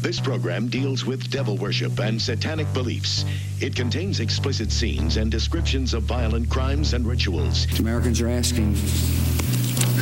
This 0.00 0.20
program 0.20 0.68
deals 0.68 1.04
with 1.04 1.30
devil 1.30 1.56
worship 1.56 1.98
and 1.98 2.20
satanic 2.20 2.72
beliefs. 2.72 3.24
It 3.60 3.74
contains 3.74 4.20
explicit 4.20 4.70
scenes 4.70 5.16
and 5.16 5.30
descriptions 5.30 5.94
of 5.94 6.04
violent 6.04 6.48
crimes 6.50 6.94
and 6.94 7.06
rituals. 7.06 7.66
Americans 7.80 8.20
are 8.20 8.28
asking 8.28 8.76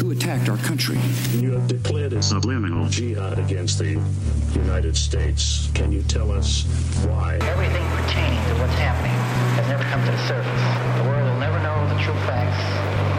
who 0.01 0.13
attacked 0.13 0.49
our 0.49 0.57
country? 0.59 0.99
You 1.33 1.53
have 1.53 1.69
declared 1.69 2.15
a 2.15 2.23
subliminal 2.23 2.89
jihad 2.89 3.39
against 3.39 3.79
the 3.79 4.01
United 4.55 4.97
States. 4.97 5.71
Can 5.75 5.93
you 5.93 6.03
tell 6.03 6.33
us 6.33 6.65
why? 7.05 7.37
Everything 7.43 7.87
pertaining 7.91 8.43
to 8.49 8.61
what's 8.63 8.75
happening 8.75 9.13
has 9.57 9.69
never 9.69 9.85
come 9.85 10.03
to 10.05 10.11
the 10.11 10.27
surface. 10.27 11.03
The 11.03 11.09
world 11.09 11.29
will 11.29 11.39
never 11.39 11.59
know 11.63 11.87
the 11.95 12.03
true 12.03 12.15
facts 12.25 12.65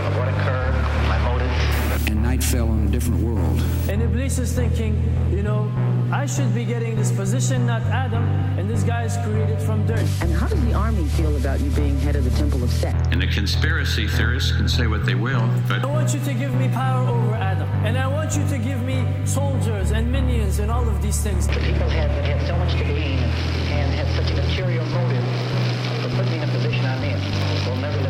of 0.08 0.18
what 0.18 0.28
occurred, 0.28 0.74
my 1.08 1.20
motives. 1.20 2.10
And 2.10 2.24
night 2.24 2.44
fell 2.44 2.68
on 2.68 2.88
a 2.88 2.92
different 2.92 3.22
world. 3.22 3.62
And 3.88 4.02
Iblis 4.02 4.40
is 4.40 4.54
thinking, 4.54 4.96
you 5.32 5.44
know, 5.44 5.72
I 6.12 6.26
should 6.26 6.54
be 6.54 6.66
getting 6.66 6.98
this 6.98 7.10
position, 7.10 7.66
not 7.66 7.82
Adam, 7.84 8.24
and 8.60 8.70
this 8.70 8.84
guy 8.84 9.04
is 9.04 9.16
created 9.24 9.62
from 9.62 9.88
dirt. 9.88 10.06
And 10.22 10.34
how 10.34 10.48
does 10.48 10.62
the 10.66 10.74
army 10.74 11.06
feel 11.06 11.38
about 11.38 11.62
you 11.62 11.70
being 11.72 11.98
head 12.00 12.18
of 12.18 12.26
the 12.26 12.32
Temple 12.32 12.62
of 12.64 12.70
Set? 12.70 12.96
And 13.14 13.22
the 13.22 13.28
conspiracy 13.28 14.08
theorists 14.08 14.52
can 14.52 14.68
say 14.68 14.88
what 14.88 15.06
they 15.06 15.16
will, 15.16 15.50
but 15.70 15.84
I 15.84 15.86
want 15.86 16.14
you 16.14 16.20
to 16.20 16.34
give 16.34 16.54
me 16.56 16.68
power 16.68 17.08
over 17.08 17.36
Adam, 17.36 17.70
and 17.86 17.98
I 17.98 18.08
want 18.08 18.36
you 18.36 18.46
to 18.50 18.58
give 18.58 18.82
me 18.82 19.08
soldiers 19.26 19.92
and 19.92 20.12
minions 20.12 20.60
and 20.60 20.70
all 20.70 20.88
of 20.88 21.02
these 21.02 21.22
things. 21.22 21.48
The 21.48 21.54
people 21.54 21.90
had, 21.90 22.10
that 22.12 22.26
had 22.26 22.46
so 22.46 22.58
much 22.58 22.74
to 22.74 22.84
gain 22.84 23.20
and 23.72 23.94
had 23.94 24.14
such 24.14 24.32
an 24.32 24.40
ulterior 24.40 24.84
motive 24.92 25.24
for 26.04 26.10
putting 26.18 26.34
me 26.34 26.38
in 26.40 26.50
a 26.50 26.52
position 26.52 26.86
I'm 26.86 27.04
in 27.04 27.70
will 27.70 27.78
never 27.78 28.01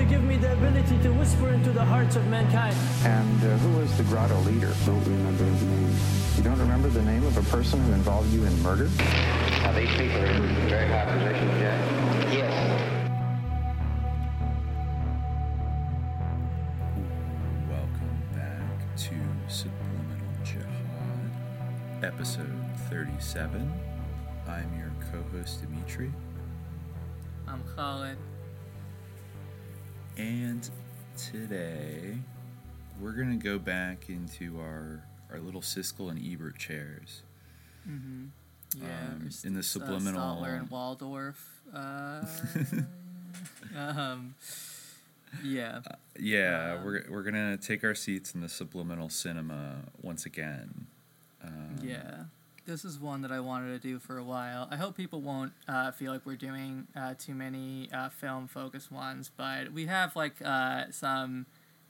to 0.00 0.06
give 0.06 0.24
me 0.24 0.38
the 0.38 0.50
ability 0.54 0.98
to 1.02 1.10
whisper 1.10 1.50
into 1.50 1.72
the 1.72 1.84
hearts 1.84 2.16
of 2.16 2.26
mankind. 2.28 2.74
And 3.04 3.44
uh, 3.44 3.58
who 3.58 3.80
was 3.80 3.94
the 3.98 4.04
grotto 4.04 4.38
leader? 4.40 4.72
Don't 4.86 5.04
remember 5.04 5.44
his 5.44 5.62
name. 5.62 5.94
You 6.36 6.42
don't 6.42 6.58
remember 6.58 6.88
the 6.88 7.02
name 7.02 7.22
of 7.26 7.36
a 7.36 7.42
person 7.50 7.84
who 7.84 7.92
involved 7.92 8.32
you 8.32 8.42
in 8.44 8.62
murder? 8.62 8.88
now 9.62 9.72
these 9.72 9.90
people 9.90 10.16
are 10.16 10.26
in 10.26 10.68
very 10.70 10.88
high 10.88 11.04
positions, 11.04 11.60
yeah. 11.60 12.32
Yes. 12.32 13.10
Welcome 17.68 18.22
back 18.34 18.96
to 18.96 19.14
Subliminal 19.52 20.32
Jihad, 20.42 21.30
episode 22.02 22.58
37. 22.88 23.70
I'm 24.48 24.78
your 24.78 24.92
co 25.12 25.22
host, 25.36 25.60
Dimitri, 25.60 26.10
I'm 27.46 27.62
Khalid. 27.76 28.16
And 30.16 30.68
today 31.16 32.16
we're 33.00 33.12
going 33.12 33.38
to 33.38 33.42
go 33.42 33.58
back 33.58 34.08
into 34.08 34.58
our, 34.60 35.02
our 35.32 35.38
little 35.40 35.60
Siskel 35.62 36.10
and 36.10 36.20
Ebert 36.24 36.58
chairs. 36.58 37.22
Yeah, 37.86 38.86
Um, 39.12 39.30
in 39.44 39.54
the 39.54 39.62
subliminal- 39.62 40.20
Uh, 40.20 40.36
Statler 40.36 40.58
and 40.60 40.70
Waldorf. 40.70 41.60
Uh, 41.72 42.24
um, 43.76 44.34
yeah. 45.42 45.80
Yeah, 46.18 46.74
Um, 46.78 46.84
we're, 46.84 47.04
we're 47.08 47.22
going 47.22 47.34
to 47.34 47.56
take 47.56 47.82
our 47.84 47.94
seats 47.94 48.34
in 48.34 48.40
the 48.42 48.48
subliminal 48.48 49.08
cinema 49.08 49.76
once 50.02 50.26
again. 50.26 50.86
Um, 51.42 51.76
Yeah. 51.82 52.24
This 52.70 52.84
is 52.84 53.00
one 53.00 53.22
that 53.22 53.32
I 53.32 53.40
wanted 53.40 53.82
to 53.82 53.88
do 53.88 53.98
for 53.98 54.16
a 54.16 54.22
while. 54.22 54.68
I 54.70 54.76
hope 54.76 54.96
people 54.96 55.20
won't 55.20 55.52
uh, 55.66 55.90
feel 55.90 56.12
like 56.12 56.24
we're 56.24 56.36
doing 56.36 56.86
uh, 56.94 57.14
too 57.18 57.34
many 57.34 57.88
uh, 57.92 58.10
film 58.10 58.46
focused 58.46 58.92
ones, 58.92 59.28
but 59.36 59.72
we 59.72 59.86
have 59.86 60.14
like 60.14 60.34
uh, 60.44 60.84
some, 60.92 61.46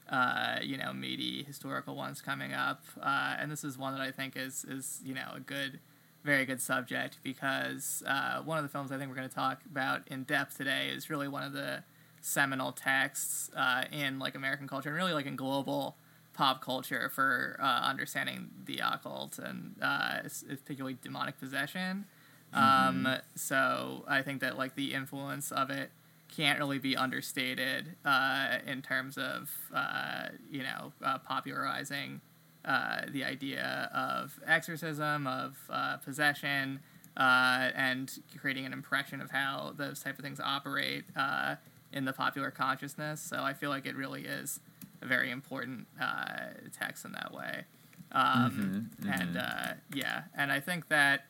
uh, 0.09 0.57
you 0.63 0.77
know, 0.77 0.91
meaty 0.91 1.43
historical 1.43 1.95
ones 1.95 2.19
coming 2.19 2.51
up, 2.51 2.83
uh, 2.99 3.35
and 3.37 3.51
this 3.51 3.63
is 3.63 3.77
one 3.77 3.93
that 3.93 4.01
I 4.01 4.09
think 4.09 4.35
is 4.35 4.65
is 4.65 5.01
you 5.05 5.13
know 5.13 5.33
a 5.35 5.39
good, 5.39 5.79
very 6.23 6.45
good 6.45 6.59
subject 6.59 7.19
because 7.21 8.01
one 8.43 8.57
of 8.57 8.63
the 8.63 8.69
films 8.69 8.91
I 8.91 8.97
think 8.97 9.09
we're 9.09 9.17
going 9.17 9.29
to 9.29 9.35
talk 9.35 9.61
about 9.69 10.07
in 10.07 10.23
depth 10.23 10.57
today 10.57 10.89
is 10.89 11.11
really 11.11 11.27
one 11.27 11.43
of 11.43 11.53
the 11.53 11.83
seminal 12.21 12.71
texts 12.71 13.51
in 13.91 14.17
like 14.17 14.33
American 14.33 14.67
culture 14.67 14.89
and 14.89 14.97
really 14.97 15.13
like 15.13 15.27
in 15.27 15.35
global 15.35 15.95
pop 16.33 16.63
culture 16.63 17.09
for 17.09 17.57
uh, 17.61 17.81
understanding 17.83 18.49
the 18.65 18.79
occult 18.79 19.37
and 19.39 19.75
uh, 19.81 20.19
particularly 20.47 20.97
demonic 21.01 21.39
possession. 21.39 22.05
Um, 22.53 23.07
so 23.35 24.03
I 24.07 24.21
think 24.21 24.41
that 24.41 24.57
like 24.57 24.75
the 24.75 24.93
influence 24.93 25.51
of 25.51 25.69
it 25.69 25.91
can't 26.35 26.59
really 26.59 26.79
be 26.79 26.95
understated 26.95 27.95
uh, 28.05 28.57
in 28.65 28.81
terms 28.81 29.17
of 29.17 29.51
uh, 29.73 30.29
you 30.49 30.63
know 30.63 30.91
uh, 31.03 31.17
popularizing 31.19 32.21
uh, 32.65 33.01
the 33.09 33.23
idea 33.23 33.89
of 33.93 34.39
exorcism, 34.45 35.27
of 35.27 35.57
uh, 35.69 35.97
possession, 35.97 36.79
uh, 37.17 37.69
and 37.75 38.19
creating 38.37 38.65
an 38.65 38.73
impression 38.73 39.21
of 39.21 39.31
how 39.31 39.73
those 39.75 40.01
type 40.01 40.17
of 40.17 40.23
things 40.23 40.39
operate 40.39 41.03
uh, 41.15 41.55
in 41.91 42.05
the 42.05 42.13
popular 42.13 42.51
consciousness. 42.51 43.19
So 43.21 43.43
I 43.43 43.53
feel 43.53 43.69
like 43.69 43.85
it 43.85 43.95
really 43.95 44.25
is 44.25 44.59
a 45.01 45.05
very 45.05 45.31
important 45.31 45.87
uh, 45.99 46.51
text 46.77 47.05
in 47.05 47.11
that 47.13 47.33
way. 47.33 47.65
Um, 48.11 48.89
And 49.07 49.37
uh, 49.37 49.73
yeah, 49.93 50.23
and 50.35 50.51
I 50.51 50.59
think 50.59 50.89
that 50.89 51.25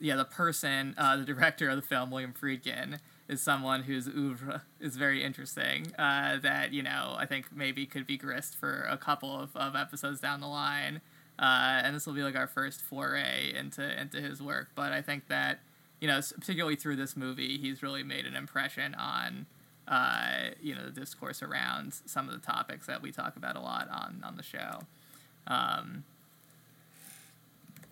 yeah, 0.00 0.16
the 0.16 0.24
person, 0.24 0.94
uh, 0.96 1.16
the 1.16 1.24
director 1.24 1.68
of 1.68 1.76
the 1.76 1.82
film, 1.82 2.10
William 2.10 2.32
Friedkin, 2.32 2.98
is 3.28 3.42
someone 3.42 3.82
whose 3.82 4.08
oeuvre 4.08 4.62
is 4.80 4.96
very 4.96 5.22
interesting. 5.24 5.92
Uh, 5.98 6.38
that 6.38 6.72
you 6.72 6.82
know, 6.82 7.14
I 7.18 7.26
think 7.26 7.54
maybe 7.54 7.86
could 7.86 8.06
be 8.06 8.16
grist 8.16 8.56
for 8.56 8.86
a 8.88 8.96
couple 8.96 9.38
of, 9.38 9.54
of 9.56 9.74
episodes 9.76 10.20
down 10.20 10.40
the 10.40 10.46
line. 10.48 11.00
Uh, 11.38 11.82
and 11.84 11.94
this 11.94 12.04
will 12.04 12.14
be 12.14 12.22
like 12.22 12.34
our 12.36 12.48
first 12.48 12.82
foray 12.82 13.52
into 13.56 14.00
into 14.00 14.20
his 14.20 14.42
work. 14.42 14.70
But 14.74 14.92
I 14.92 15.02
think 15.02 15.28
that 15.28 15.60
you 16.00 16.06
know, 16.08 16.20
particularly 16.38 16.76
through 16.76 16.96
this 16.96 17.16
movie, 17.16 17.58
he's 17.58 17.82
really 17.82 18.02
made 18.02 18.24
an 18.24 18.36
impression 18.36 18.94
on 18.94 19.46
uh, 19.88 20.50
you 20.60 20.74
know 20.74 20.84
the 20.84 21.00
discourse 21.00 21.42
around 21.42 21.94
some 22.06 22.28
of 22.28 22.34
the 22.34 22.46
topics 22.46 22.86
that 22.86 23.02
we 23.02 23.10
talk 23.10 23.36
about 23.36 23.56
a 23.56 23.60
lot 23.60 23.88
on 23.90 24.22
on 24.24 24.36
the 24.36 24.42
show. 24.42 24.80
Um, 25.46 26.04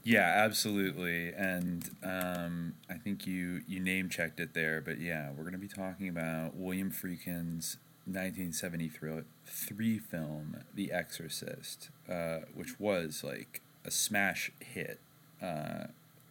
Yeah, 0.07 0.33
absolutely. 0.37 1.33
And 1.33 1.91
um, 2.05 2.75
I 2.89 2.95
think 2.95 3.27
you, 3.27 3.63
you 3.67 3.81
name 3.81 4.09
checked 4.09 4.39
it 4.39 4.55
there. 4.55 4.81
But 4.81 5.01
yeah, 5.01 5.31
we're 5.31 5.43
going 5.43 5.53
to 5.53 5.59
be 5.59 5.67
talking 5.67 6.09
about 6.09 6.55
William 6.55 6.93
Friedkin's 6.93 7.77
1973 8.05 9.99
film, 9.99 10.59
The 10.73 10.93
Exorcist, 10.93 11.91
uh, 12.09 12.41
which 12.55 12.79
was 12.79 13.25
like 13.25 13.61
a 13.85 13.91
smash 13.91 14.53
hit 14.61 15.01
uh, 15.43 15.87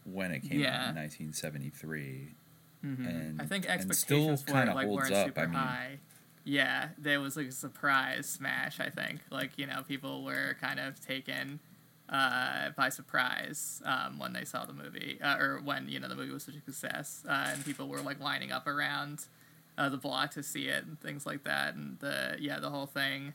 when 0.06 0.32
it 0.32 0.44
came 0.44 0.62
out 0.62 0.90
in 0.90 0.96
1973. 0.96 2.30
Mhm. 2.85 3.07
And, 3.07 3.41
I 3.41 3.46
think 3.46 3.66
expectations 3.66 4.44
for 4.44 4.51
kind 4.51 4.69
it 4.69 4.72
of 4.72 4.75
like 4.75 4.88
holds 4.88 5.09
weren't 5.09 5.16
up. 5.16 5.28
super 5.28 5.41
I 5.41 5.46
mean, 5.46 5.53
high. 5.56 6.00
Yeah, 6.44 6.90
there 6.97 7.19
was 7.19 7.35
like 7.35 7.47
a 7.47 7.51
surprise 7.51 8.28
smash. 8.28 8.79
I 8.79 8.90
think 8.90 9.22
like 9.31 9.51
you 9.57 9.66
know 9.66 9.81
people 9.88 10.23
were 10.23 10.56
kind 10.62 10.79
of 10.79 11.00
taken 11.06 11.59
uh, 12.09 12.69
by 12.78 12.90
surprise 12.90 13.81
um, 13.85 14.19
when 14.19 14.34
they 14.34 14.46
saw 14.46 14.66
the 14.66 14.73
movie, 14.73 15.19
uh, 15.22 15.38
or 15.38 15.59
when 15.63 15.90
you 15.90 16.00
know 16.00 16.07
the 16.07 16.16
movie 16.16 16.31
was 16.31 16.44
such 16.44 16.56
a 16.56 16.62
success, 16.62 17.23
uh, 17.28 17.50
and 17.51 17.66
people 17.66 17.88
were 17.88 18.01
like 18.01 18.19
lining 18.19 18.51
up 18.51 18.68
around 18.68 19.25
uh, 19.78 19.90
the 19.90 19.97
block 19.97 20.31
to 20.31 20.44
see 20.44 20.67
it 20.67 20.85
and 20.85 21.00
things 21.00 21.25
like 21.25 21.44
that. 21.44 21.75
And 21.75 22.00
the 22.00 22.38
yeah, 22.40 22.59
the 22.59 22.69
whole 22.69 22.85
thing 22.85 23.34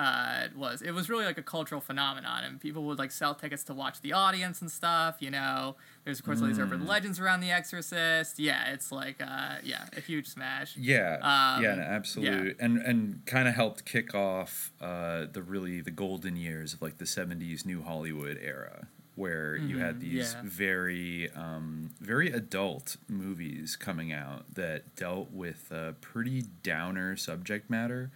uh, 0.00 0.48
was 0.56 0.80
it 0.82 0.92
was 0.92 1.10
really 1.10 1.26
like 1.26 1.36
a 1.38 1.42
cultural 1.42 1.80
phenomenon, 1.80 2.44
and 2.44 2.60
people 2.60 2.82
would 2.84 2.98
like 2.98 3.10
sell 3.10 3.34
tickets 3.34 3.62
to 3.64 3.74
watch 3.74 4.00
the 4.00 4.12
audience 4.14 4.62
and 4.62 4.70
stuff. 4.70 5.16
You 5.20 5.30
know, 5.30 5.76
there's 6.04 6.18
of 6.20 6.24
course 6.24 6.40
all 6.40 6.46
these 6.48 6.58
urban 6.58 6.86
legends 6.86 7.20
around 7.20 7.40
The 7.40 7.50
Exorcist. 7.50 8.38
Yeah, 8.38 8.72
it's 8.72 8.90
like 8.90 9.20
uh, 9.20 9.56
yeah, 9.62 9.84
a 9.96 10.00
huge 10.00 10.26
smash. 10.26 10.76
Yeah, 10.76 11.14
Um, 11.22 11.62
yeah, 11.62 11.74
no, 11.74 11.82
absolutely, 11.82 12.54
and 12.58 12.78
and 12.78 13.26
kind 13.26 13.46
of 13.46 13.54
helped 13.54 13.84
kick 13.84 14.14
off 14.14 14.72
uh, 14.80 15.26
the 15.30 15.42
really 15.42 15.80
the 15.82 15.90
golden 15.90 16.36
years 16.36 16.72
of 16.74 16.80
like 16.82 16.96
the 16.98 17.04
'70s 17.06 17.66
New 17.66 17.82
Hollywood 17.82 18.38
era, 18.40 18.88
where 19.16 19.56
you 19.56 19.78
had 19.78 19.96
Mhm, 19.96 20.00
these 20.00 20.34
yeah. 20.34 20.40
very 20.44 21.30
um, 21.32 21.90
very 22.00 22.30
adult 22.32 22.96
movies 23.08 23.76
coming 23.76 24.12
out 24.12 24.54
that 24.54 24.96
dealt 24.96 25.30
with 25.30 25.70
a 25.70 25.94
pretty 26.00 26.44
downer 26.62 27.16
subject 27.16 27.68
matter. 27.68 28.10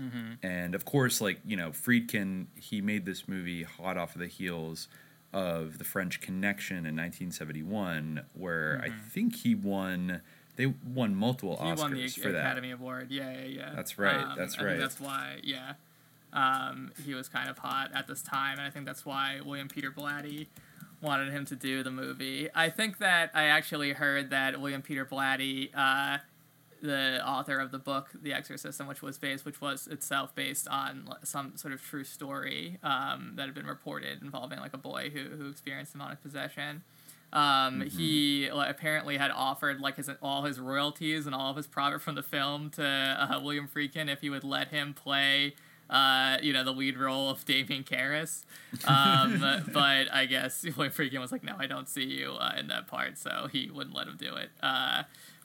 Mm-hmm. 0.00 0.44
And 0.46 0.74
of 0.74 0.84
course, 0.84 1.20
like 1.20 1.40
you 1.46 1.56
know, 1.56 1.70
Friedkin, 1.70 2.46
he 2.56 2.80
made 2.80 3.06
this 3.06 3.28
movie 3.28 3.62
hot 3.62 3.96
off 3.96 4.14
of 4.14 4.20
the 4.20 4.26
heels 4.26 4.88
of 5.32 5.78
the 5.78 5.84
French 5.84 6.20
Connection 6.20 6.78
in 6.78 6.94
1971, 6.96 8.22
where 8.34 8.80
I 8.84 8.90
think 9.10 9.36
he 9.36 9.54
won. 9.54 10.20
They 10.56 10.66
won 10.66 11.16
multiple 11.16 11.56
Mm-hmm. 11.56 11.66
He 11.66 11.72
Oscars 11.72 11.80
won 11.80 11.94
the 11.94 12.08
for 12.08 12.32
that. 12.32 12.40
Academy 12.40 12.70
Award. 12.70 13.10
Yeah, 13.10 13.32
yeah, 13.32 13.44
yeah. 13.46 13.72
That's 13.74 13.98
right, 13.98 14.16
Um, 14.24 14.34
that's 14.38 14.60
right. 14.60 14.78
that's 14.78 15.00
why. 15.00 15.38
Yeah, 15.42 15.74
um, 16.32 16.92
he 17.04 17.14
was 17.14 17.28
kind 17.28 17.48
of 17.48 17.58
hot 17.58 17.90
at 17.94 18.06
this 18.06 18.22
time, 18.22 18.58
and 18.58 18.66
I 18.66 18.70
think 18.70 18.86
that's 18.86 19.04
why 19.04 19.40
William 19.44 19.68
Peter 19.68 19.90
Blatty 19.90 20.46
wanted 21.00 21.32
him 21.32 21.44
to 21.46 21.56
do 21.56 21.82
the 21.82 21.90
movie. 21.90 22.48
I 22.54 22.70
think 22.70 22.98
that 22.98 23.30
I 23.34 23.44
actually 23.44 23.92
heard 23.92 24.30
that 24.30 24.60
William 24.60 24.80
Peter 24.82 25.04
Blatty 25.04 25.70
uh, 25.76 26.18
the 26.84 27.26
author 27.26 27.58
of 27.58 27.70
the 27.70 27.78
book 27.78 28.10
The 28.14 28.32
Exorcism, 28.34 28.86
which 28.86 29.00
was 29.00 29.16
based, 29.16 29.44
which 29.44 29.60
was 29.60 29.86
itself 29.86 30.34
based 30.34 30.68
on 30.68 31.08
some 31.22 31.56
sort 31.56 31.72
of 31.72 31.82
true 31.82 32.04
story 32.04 32.78
um, 32.82 33.32
that 33.36 33.46
had 33.46 33.54
been 33.54 33.66
reported 33.66 34.22
involving 34.22 34.60
like 34.60 34.74
a 34.74 34.78
boy 34.78 35.10
who 35.12 35.36
who 35.36 35.48
experienced 35.48 35.92
demonic 35.92 36.22
possession. 36.22 36.82
Um, 37.32 37.80
He 37.80 38.50
like, 38.52 38.70
apparently 38.70 39.16
had 39.16 39.30
offered 39.30 39.80
like 39.80 39.96
his 39.96 40.10
all 40.22 40.44
his 40.44 40.60
royalties 40.60 41.26
and 41.26 41.34
all 41.34 41.50
of 41.50 41.56
his 41.56 41.66
profit 41.66 42.02
from 42.02 42.14
the 42.14 42.22
film 42.22 42.70
to 42.70 42.84
uh, 42.84 43.40
William 43.42 43.66
Friedkin 43.66 44.12
if 44.12 44.20
he 44.20 44.30
would 44.30 44.44
let 44.44 44.68
him 44.68 44.92
play. 44.94 45.54
Uh, 45.90 46.38
you 46.42 46.52
know 46.52 46.64
the 46.64 46.72
lead 46.72 46.96
role 46.96 47.28
of 47.28 47.44
Damien 47.44 47.84
Karras, 47.84 48.44
um, 48.86 49.38
but 49.72 50.10
I 50.12 50.24
guess 50.26 50.64
William 50.76 50.92
Friedkin 50.92 51.20
was 51.20 51.30
like, 51.30 51.44
"No, 51.44 51.56
I 51.58 51.66
don't 51.66 51.88
see 51.90 52.04
you 52.04 52.32
uh, 52.32 52.54
in 52.58 52.68
that 52.68 52.86
part," 52.86 53.18
so 53.18 53.48
he 53.52 53.70
wouldn't 53.70 53.94
let 53.94 54.06
him 54.06 54.16
do 54.16 54.34
it. 54.34 54.48
Uh, 54.62 55.02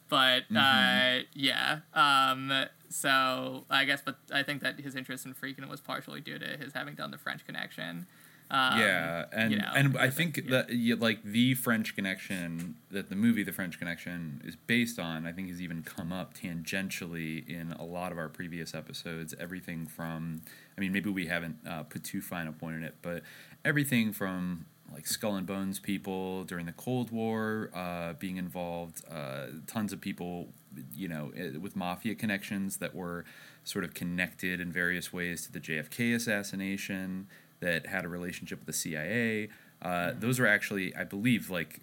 but 0.10 0.44
uh, 0.56 1.20
yeah, 1.34 1.80
um, 1.94 2.52
so 2.90 3.66
I 3.70 3.86
guess, 3.86 4.02
but 4.04 4.18
I 4.34 4.44
think 4.44 4.62
that 4.62 4.80
his 4.80 4.96
interest 4.96 5.26
in 5.26 5.34
Friedkin 5.34 5.70
was 5.70 5.80
partially 5.80 6.22
due 6.22 6.40
to 6.40 6.46
his 6.58 6.74
having 6.74 6.96
done 6.96 7.12
the 7.12 7.18
French 7.18 7.46
Connection. 7.46 8.08
Um, 8.52 8.80
yeah, 8.80 9.26
and 9.32 9.52
you 9.52 9.58
know, 9.60 9.72
and 9.76 9.96
I 9.96 10.10
think 10.10 10.38
yeah. 10.38 10.44
that 10.50 10.70
yeah, 10.72 10.96
like 10.98 11.22
the 11.24 11.54
French 11.54 11.96
Connection 11.96 12.76
that 12.90 13.10
the 13.10 13.16
movie 13.16 13.44
The 13.44 13.52
French 13.52 13.78
Connection 13.78 14.42
is 14.44 14.56
based 14.56 14.98
on, 14.98 15.28
I 15.28 15.32
think 15.32 15.50
has 15.50 15.62
even 15.62 15.84
come 15.84 16.12
up 16.12 16.36
tangentially 16.36 17.48
in 17.48 17.74
a 17.74 17.86
lot 17.86 18.12
of 18.12 18.18
our 18.18 18.28
previous 18.28 18.74
episodes. 18.74 19.36
Everything 19.40 19.86
from, 19.86 20.42
I 20.76 20.82
mean, 20.82 20.92
maybe 20.92 21.12
we 21.12 21.28
haven't 21.28 21.58
uh, 21.70 21.84
put 21.84 22.04
too 22.04 22.22
fine 22.22 22.48
a 22.48 22.52
point 22.52 22.78
in 22.78 22.84
it, 22.84 22.96
but 23.04 23.22
everything 23.64 24.14
from 24.14 24.66
like 24.94 25.08
Skull 25.08 25.36
and 25.36 25.46
Bones 25.46 25.80
people 25.80 26.44
during 26.44 26.66
the 26.66 26.72
Cold 26.74 27.12
War 27.12 27.70
uh, 27.74 28.14
being 28.14 28.38
involved, 28.38 29.04
uh, 29.10 29.48
tons 29.68 29.94
of 29.94 30.02
people, 30.02 30.50
you 30.96 31.08
know, 31.08 31.32
eh, 31.36 31.58
with 31.58 31.76
mafia 31.76 32.16
connections 32.16 32.78
that 32.78 32.96
were 32.96 33.26
sort 33.64 33.84
of 33.84 33.94
connected 33.94 34.60
in 34.60 34.72
various 34.72 35.14
ways 35.14 35.46
to 35.46 35.52
the 35.52 35.60
JFK 35.60 36.16
assassination 36.16 37.28
that 37.60 37.88
had 37.88 38.06
a 38.06 38.08
relationship 38.08 38.60
with 38.60 38.68
the 38.68 38.74
CIA. 38.74 39.50
Uh, 39.82 40.12
those 40.18 40.40
are 40.40 40.48
actually, 40.48 40.96
I 40.96 41.04
believe, 41.04 41.50
like 41.50 41.80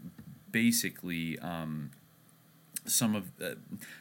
basically 0.50 1.38
um, 1.38 1.91
some 2.85 3.14
of 3.14 3.31
uh, 3.43 3.55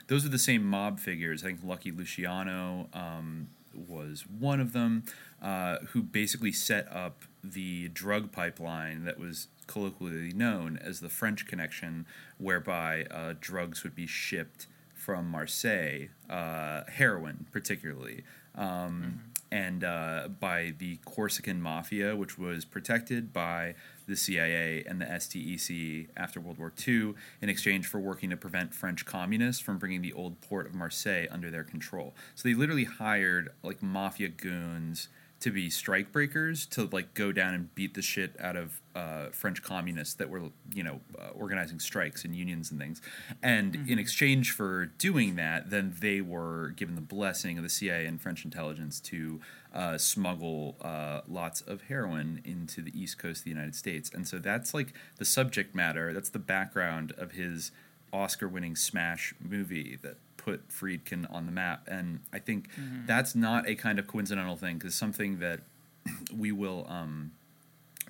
those 0.08 0.26
are 0.26 0.30
the 0.30 0.40
same 0.40 0.64
mob 0.64 1.00
figures. 1.00 1.44
I 1.44 1.48
think 1.48 1.60
Lucky 1.64 1.92
Luciano 1.92 2.90
um, 2.94 3.48
was 3.74 4.26
one 4.28 4.60
of 4.60 4.74
them, 4.74 5.04
uh, 5.42 5.78
who 5.90 6.02
basically 6.02 6.52
set 6.52 6.92
up 6.92 7.24
the 7.54 7.90
drug 7.90 8.32
pipeline 8.32 9.06
that 9.06 9.20
was 9.20 9.48
colloquially 9.68 10.34
known 10.34 10.78
as 10.82 11.00
the 11.00 11.10
French 11.10 11.48
Connection, 11.48 12.06
whereby 12.38 13.06
uh, 13.12 13.34
drugs 13.40 13.84
would 13.84 13.96
be 13.96 14.08
shipped 14.08 14.68
from 14.94 15.30
Marseille, 15.30 16.08
uh, 16.30 16.84
heroin 16.88 17.46
particularly, 17.52 18.24
um, 18.56 19.22
and 19.52 19.84
uh, 19.84 20.28
by 20.40 20.74
the 20.80 20.98
Corsican 21.06 21.62
mafia, 21.62 22.16
which 22.16 22.38
was 22.38 22.66
protected 22.66 23.32
by 23.32 23.76
the 24.08 24.16
CIA 24.16 24.84
and 24.88 25.00
the 25.00 25.06
STEC 25.06 26.08
after 26.18 26.40
World 26.40 26.58
War 26.58 26.74
II 26.88 27.14
in 27.42 27.50
exchange 27.50 27.86
for 27.88 28.00
working 28.00 28.30
to 28.32 28.38
prevent 28.38 28.74
French 28.74 29.06
communists 29.06 29.62
from 29.62 29.78
bringing 29.78 30.02
the 30.02 30.14
old 30.14 30.42
port 30.42 30.66
of 30.66 30.74
Marseille 30.74 31.28
under 31.32 31.50
their 31.52 31.64
control. 31.64 32.16
So 32.34 32.48
they 32.48 32.56
literally 32.56 32.84
hired 32.86 33.52
like 33.64 33.82
mafia 33.84 34.30
goons 34.30 35.10
to 35.46 35.52
be 35.52 35.70
strike 35.70 36.12
breakers 36.12 36.66
to 36.66 36.90
like 36.92 37.14
go 37.14 37.32
down 37.32 37.54
and 37.54 37.76
beat 37.76 37.94
the 37.94 38.02
shit 38.02 38.36
out 38.40 38.56
of 38.56 38.82
uh, 38.96 39.28
French 39.30 39.62
communists 39.62 40.16
that 40.16 40.28
were 40.28 40.42
you 40.74 40.82
know 40.82 41.00
uh, 41.22 41.28
organizing 41.36 41.78
strikes 41.78 42.26
and 42.26 42.36
unions 42.36 42.72
and 42.72 42.80
things. 42.80 43.00
And 43.44 43.88
in 43.88 44.00
exchange 44.00 44.54
for 44.54 44.88
doing 44.88 45.36
that, 45.36 45.70
then 45.70 45.94
they 46.00 46.20
were 46.20 46.70
given 46.70 46.96
the 46.96 47.02
blessing 47.02 47.60
of 47.60 47.64
the 47.64 47.70
CIA 47.70 48.08
and 48.08 48.20
French 48.20 48.44
intelligence 48.44 49.00
to 49.02 49.40
uh, 49.72 50.00
smuggle 50.00 50.78
uh, 50.82 51.22
lots 51.28 51.62
of 51.62 51.84
heroin 51.84 52.42
into 52.44 52.82
the 52.82 53.00
east 53.00 53.20
coast 53.20 53.42
of 53.42 53.44
the 53.44 53.52
United 53.52 53.76
States. 53.76 54.10
And 54.12 54.28
so 54.28 54.40
that's 54.40 54.74
like 54.74 54.96
the 55.18 55.26
subject 55.26 55.76
matter. 55.76 56.12
That's 56.12 56.30
the 56.30 56.40
background 56.40 57.14
of 57.20 57.34
his 57.34 57.72
Oscar-winning 58.12 58.78
smash 58.78 59.36
movie 59.40 59.96
that 60.02 60.18
put 60.46 60.70
Friedkin 60.70 61.26
on 61.34 61.48
the 61.48 61.52
map. 61.52 61.88
And 61.88 62.20
I 62.32 62.38
think 62.38 62.70
that's 63.08 63.34
not 63.34 63.68
a 63.68 63.74
kind 63.74 63.98
of 63.98 64.06
coincidental 64.06 64.56
thing 64.56 64.78
because 64.78 64.94
something 64.94 65.40
that 65.40 65.62
we 66.38 66.52
will 66.52 66.86
um, 66.88 67.32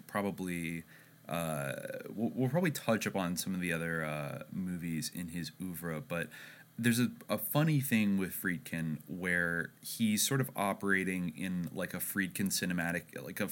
probably 0.05 0.83
uh, 1.29 1.73
we'll, 2.09 2.31
we'll 2.35 2.49
probably 2.49 2.71
touch 2.71 3.05
upon 3.05 3.37
some 3.37 3.55
of 3.55 3.61
the 3.61 3.71
other 3.71 4.03
uh, 4.03 4.43
movies 4.51 5.09
in 5.15 5.29
his 5.29 5.51
oeuvre, 5.61 6.01
but 6.01 6.27
there's 6.77 6.99
a, 6.99 7.09
a 7.29 7.37
funny 7.37 7.79
thing 7.79 8.17
with 8.17 8.31
Friedkin 8.31 8.97
where 9.07 9.71
he's 9.81 10.27
sort 10.27 10.41
of 10.41 10.51
operating 10.57 11.33
in 11.37 11.69
like 11.73 11.93
a 11.93 11.99
Friedkin 11.99 12.49
cinematic, 12.49 13.03
like 13.23 13.39
a 13.39 13.47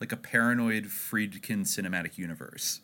like 0.00 0.12
a 0.12 0.16
paranoid 0.16 0.84
Friedkin 0.84 1.62
cinematic 1.62 2.18
universe 2.18 2.80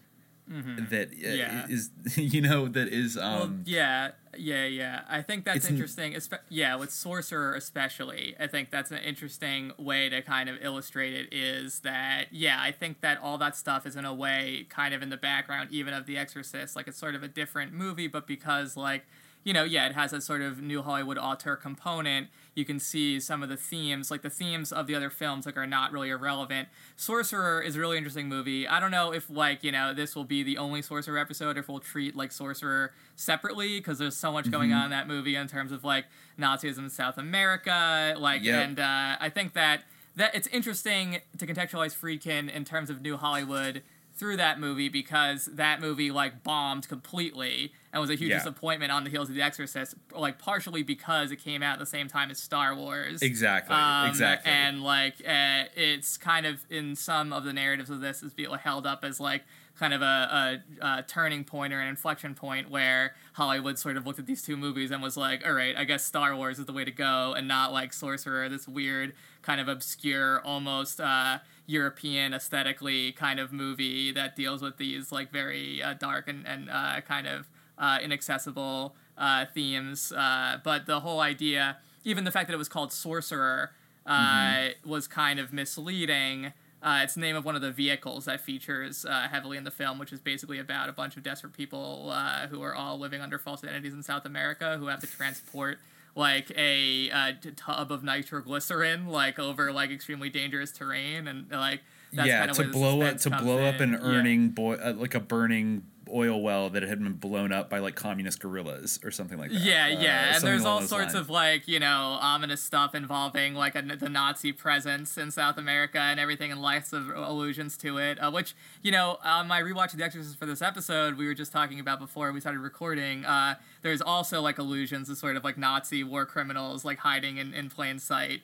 that 0.47 1.09
uh, 1.11 1.29
Yeah. 1.29 1.67
is 1.69 1.91
you 2.17 2.41
know 2.43 2.69
that 2.69 2.89
is 2.89 3.17
um 3.17 3.23
well, 3.41 3.53
yeah, 3.65 4.11
yeah, 4.37 4.67
yeah. 4.67 5.03
I 5.09 5.23
think 5.23 5.45
that's 5.45 5.69
interesting. 5.69 6.13
Espe- 6.13 6.41
yeah, 6.49 6.77
with 6.77 6.91
Sorcerer 6.91 7.55
especially, 7.55 8.35
I 8.39 8.47
think 8.47 8.71
that's 8.71 8.91
an 8.91 8.99
interesting 8.99 9.73
way 9.79 10.09
to 10.09 10.21
kind 10.23 10.49
of 10.49 10.57
illustrate 10.63 11.15
it. 11.15 11.33
Is 11.33 11.81
that 11.81 12.27
yeah? 12.31 12.59
I 12.61 12.73
think 12.73 13.01
that 13.01 13.19
all 13.23 13.39
that 13.39 13.57
stuff 13.57 13.87
is 13.87 13.97
in 13.97 14.05
a 14.05 14.15
way 14.15 14.67
kind 14.69 14.93
of 14.95 15.03
in 15.03 15.11
the 15.11 15.17
background, 15.17 15.71
even 15.73 15.95
of 15.95 16.07
The 16.07 16.17
Exorcist. 16.19 16.77
Like 16.77 16.89
it's 16.89 16.99
sort 16.99 17.15
of 17.15 17.23
a 17.23 17.29
different 17.29 17.73
movie, 17.73 18.07
but 18.07 18.27
because 18.27 18.77
like 18.77 19.07
you 19.45 19.53
know, 19.53 19.65
yeah, 19.65 19.87
it 19.87 19.93
has 19.95 20.13
a 20.13 20.21
sort 20.23 20.41
of 20.41 20.61
new 20.63 20.81
Hollywood 20.83 21.19
auteur 21.19 21.55
component. 21.57 22.29
You 22.55 22.65
can 22.65 22.79
see 22.79 23.19
some 23.21 23.43
of 23.43 23.49
the 23.49 23.57
themes, 23.57 24.11
like 24.11 24.23
the 24.23 24.31
themes 24.31 24.71
of 24.73 24.87
the 24.87 24.95
other 24.95 25.11
films, 25.11 25.45
like 25.47 25.57
are 25.57 25.67
not 25.67 25.93
really 25.93 26.11
irrelevant. 26.11 26.69
Sorcerer 26.97 27.61
is 27.61 27.77
a 27.77 27.81
really 27.81 27.97
interesting 27.99 28.29
movie. 28.29 28.67
I 28.69 28.79
don't 28.81 28.91
know 28.91 29.13
if 29.13 29.29
like 29.29 29.65
you 29.65 29.73
know 29.73 29.93
this 29.93 30.15
will 30.15 30.25
be 30.25 30.43
the 30.43 30.59
only 30.59 30.81
Sorcerer 30.83 31.19
episode, 31.19 31.59
if 31.59 31.69
we'll 31.69 31.81
treat 31.81 32.15
like 32.15 32.31
Sorcerer 32.33 32.93
separately 33.17 33.79
because 33.79 33.99
there's 33.99 34.17
so 34.17 34.31
much 34.33 34.51
going 34.51 34.73
on 34.73 34.85
in 34.85 34.91
that 34.91 35.09
movie 35.09 35.37
in 35.37 35.49
terms 35.49 35.73
of 35.73 35.85
like 35.85 36.05
Nazism 36.39 36.79
in 36.79 36.91
South 36.91 37.19
America, 37.19 38.15
like 38.19 38.43
Yep. 38.43 38.65
and 38.69 38.81
uh, 38.81 39.17
I 39.21 39.31
think 39.31 39.55
that 39.55 39.83
that 40.17 40.35
it's 40.35 40.47
interesting 40.49 41.19
to 41.39 41.47
contextualize 41.47 41.95
Friedkin 41.97 42.49
in 42.49 42.65
terms 42.65 42.89
of 42.91 43.03
New 43.03 43.17
Hollywood 43.17 43.83
through 44.17 44.37
that 44.37 44.61
movie 44.61 44.89
because 44.89 45.47
that 45.47 45.81
movie 45.81 46.13
like 46.13 46.45
bombed 46.45 46.89
completely 46.89 47.73
and 47.95 48.01
was 48.01 48.11
a 48.11 48.15
huge 48.17 48.31
Yeah. 48.31 48.39
disappointment 48.39 48.91
on 48.93 49.05
the 49.05 49.11
heels 49.11 49.29
of 49.31 49.37
The 49.37 49.43
Exorcist, 49.43 49.95
like 50.13 50.39
partially 50.39 50.83
because 50.83 51.31
it 51.31 51.37
came 51.37 51.63
out 51.63 51.75
at 51.75 51.79
the 51.79 51.87
same 51.87 52.09
time 52.09 52.29
as 52.31 52.39
Star 52.43 52.75
Wars. 52.75 53.23
exactly 53.23 53.75
Um, 53.75 54.09
exactly 54.09 54.51
And 54.51 54.83
like, 54.83 55.15
uh, 55.27 55.65
it's 55.77 56.17
kind 56.17 56.45
of 56.45 56.67
in 56.69 56.97
some 56.97 57.33
of 57.33 57.45
the 57.45 57.53
narratives 57.53 57.89
of 57.91 58.01
this 58.01 58.23
is 58.23 58.35
being 58.35 58.53
held 58.53 58.85
up 58.85 59.05
as 59.05 59.21
like 59.21 59.45
kind 59.79 59.95
of 59.95 60.03
a, 60.03 60.61
a, 60.83 60.87
a 60.87 61.03
turning 61.05 61.45
point 61.45 61.73
or 61.73 61.81
an 61.81 61.89
inflection 61.89 62.35
point 62.35 62.69
where 62.71 63.15
Hollywood 63.35 63.79
sort 63.79 63.97
of 63.97 64.05
looked 64.07 64.19
at 64.19 64.27
these 64.27 64.43
two 64.43 64.57
movies 64.57 64.91
and 64.91 65.01
was 65.03 65.17
like, 65.17 65.47
all 65.47 65.53
right, 65.53 65.77
I 65.77 65.85
guess 65.85 66.05
Star 66.05 66.35
Wars 66.37 66.59
is 66.59 66.67
the 66.67 66.73
way 66.73 66.85
to 66.85 66.93
go, 66.93 67.33
and 67.35 67.47
not 67.49 67.73
like 67.73 67.93
Sorcerer, 67.93 68.49
this 68.49 68.67
weird 68.69 69.15
kind 69.43 69.61
of 69.61 69.69
obscure, 69.69 70.41
almost 70.45 71.01
uh, 71.01 71.39
European 71.67 72.33
aesthetically 72.35 73.13
kind 73.13 73.41
of 73.41 73.53
movie 73.53 74.13
that 74.13 74.37
deals 74.37 74.63
with 74.63 74.77
these 74.79 75.11
like 75.13 75.31
very 75.33 75.83
uh, 75.83 75.95
dark 75.95 76.29
and 76.29 76.47
and 76.47 76.71
uh, 76.71 77.01
kind 77.01 77.27
of 77.27 77.49
uh, 77.79 77.99
inaccessible 78.03 78.95
uh, 79.19 79.47
themes. 79.55 80.13
Uh, 80.13 80.59
but 80.65 80.87
the 80.87 81.01
whole 81.01 81.21
idea, 81.21 81.77
even 82.05 82.25
the 82.25 82.31
fact 82.31 82.49
that 82.49 82.55
it 82.55 82.59
was 82.59 82.69
called 82.69 82.93
Sorcerer, 82.93 83.71
uh, 84.07 84.69
was 84.85 85.07
kind 85.09 85.39
of 85.41 85.53
misleading. 85.53 86.53
Uh, 86.83 87.01
it's 87.03 87.15
the 87.15 87.21
name 87.21 87.35
of 87.35 87.45
one 87.47 87.57
of 87.57 87.63
the 87.63 87.71
vehicles 87.73 88.27
that 88.27 88.41
features 88.43 89.07
uh, 89.07 89.27
heavily 89.31 89.57
in 89.57 89.65
the 89.65 89.71
film, 89.71 89.99
which 89.99 90.13
is 90.13 90.21
basically 90.21 90.59
about 90.59 90.89
a 90.91 90.93
bunch 90.93 91.17
of 91.17 91.23
desperate 91.23 91.55
people 91.55 92.11
uh, 92.13 92.47
who 92.49 92.61
are 92.63 92.75
all 92.75 92.99
living 92.99 93.23
under 93.23 93.39
false 93.39 93.65
identities 93.65 93.95
in 93.95 94.03
South 94.03 94.27
America 94.27 94.77
who 94.79 94.89
have 94.89 95.01
to 95.01 95.07
transport 95.07 95.79
like 96.15 96.51
a 96.57 97.09
t- 97.41 97.51
tub 97.57 97.91
of 97.91 98.05
nitroglycerin 98.05 99.09
like 99.09 99.39
over 99.39 99.73
like 99.73 99.91
extremely 99.91 100.29
dangerous 100.31 100.71
terrain 100.71 101.27
and 101.27 101.51
like 101.51 101.81
that's 102.13 102.29
yeah 102.29 102.47
to 102.47 102.65
blow 102.69 103.01
up 103.03 103.17
to 103.19 103.31
blow 103.31 103.65
up 103.65 103.81
in. 103.81 103.95
an 103.95 104.01
Yeah. 104.01 104.07
earning 104.09 104.51
boy 104.51 104.75
uh, 104.75 104.93
like 104.97 105.15
a 105.17 105.21
burning 105.21 105.83
oil 106.15 106.41
well 106.41 106.71
that 106.71 106.83
had 106.85 107.03
been 107.03 107.15
blown 107.15 107.53
up 107.53 107.69
by 107.69 107.79
like 107.81 107.97
communist 107.97 108.39
guerrillas 108.41 109.01
or 109.03 109.11
something 109.11 109.37
like 109.37 109.51
that 109.51 109.61
Yeah, 109.61 109.87
Uh, 109.87 110.01
yeah, 110.01 110.35
and 110.37 110.43
there's 110.45 110.65
all 110.65 110.81
sorts 110.83 111.15
lines. 111.15 111.15
of 111.15 111.29
like 111.31 111.67
you 111.67 111.81
know 111.81 112.19
ominous 112.21 112.63
stuff 112.63 112.95
involving 112.95 113.55
like 113.55 113.75
a, 113.75 113.83
the 113.83 114.09
Nazi 114.09 114.53
presence 114.53 115.19
in 115.19 115.31
South 115.31 115.59
America 115.59 115.99
and 115.99 116.21
everything, 116.21 116.53
and 116.53 116.63
lots 116.63 116.93
of 116.93 117.09
allusions 117.11 117.77
to 117.79 117.99
it. 117.99 118.19
Uh, 118.23 118.31
which 118.31 118.55
you 118.83 118.93
know, 118.93 119.19
on 119.25 119.49
my 119.49 119.61
rewatch 119.61 119.93
of 119.93 119.99
The 119.99 120.05
Exorcist 120.05 120.39
for 120.39 120.47
this 120.47 120.63
episode, 120.63 121.17
we 121.19 121.27
were 121.27 121.35
just 121.35 121.51
talking 121.53 121.81
about 121.81 121.99
before 121.99 122.31
we 122.33 122.41
started 122.41 122.61
recording. 122.61 123.25
Uh, 123.25 123.57
there's 123.83 124.01
also 124.01 124.41
like 124.41 124.59
allusions 124.59 125.09
to 125.09 125.17
sort 125.17 125.37
of 125.37 125.43
like 125.45 125.59
Nazi 125.59 126.05
war 126.05 126.25
criminals 126.27 126.85
like 126.85 126.99
hiding 126.99 127.39
in, 127.39 127.53
in 127.53 127.69
plain 127.71 127.99
sight. 127.99 128.41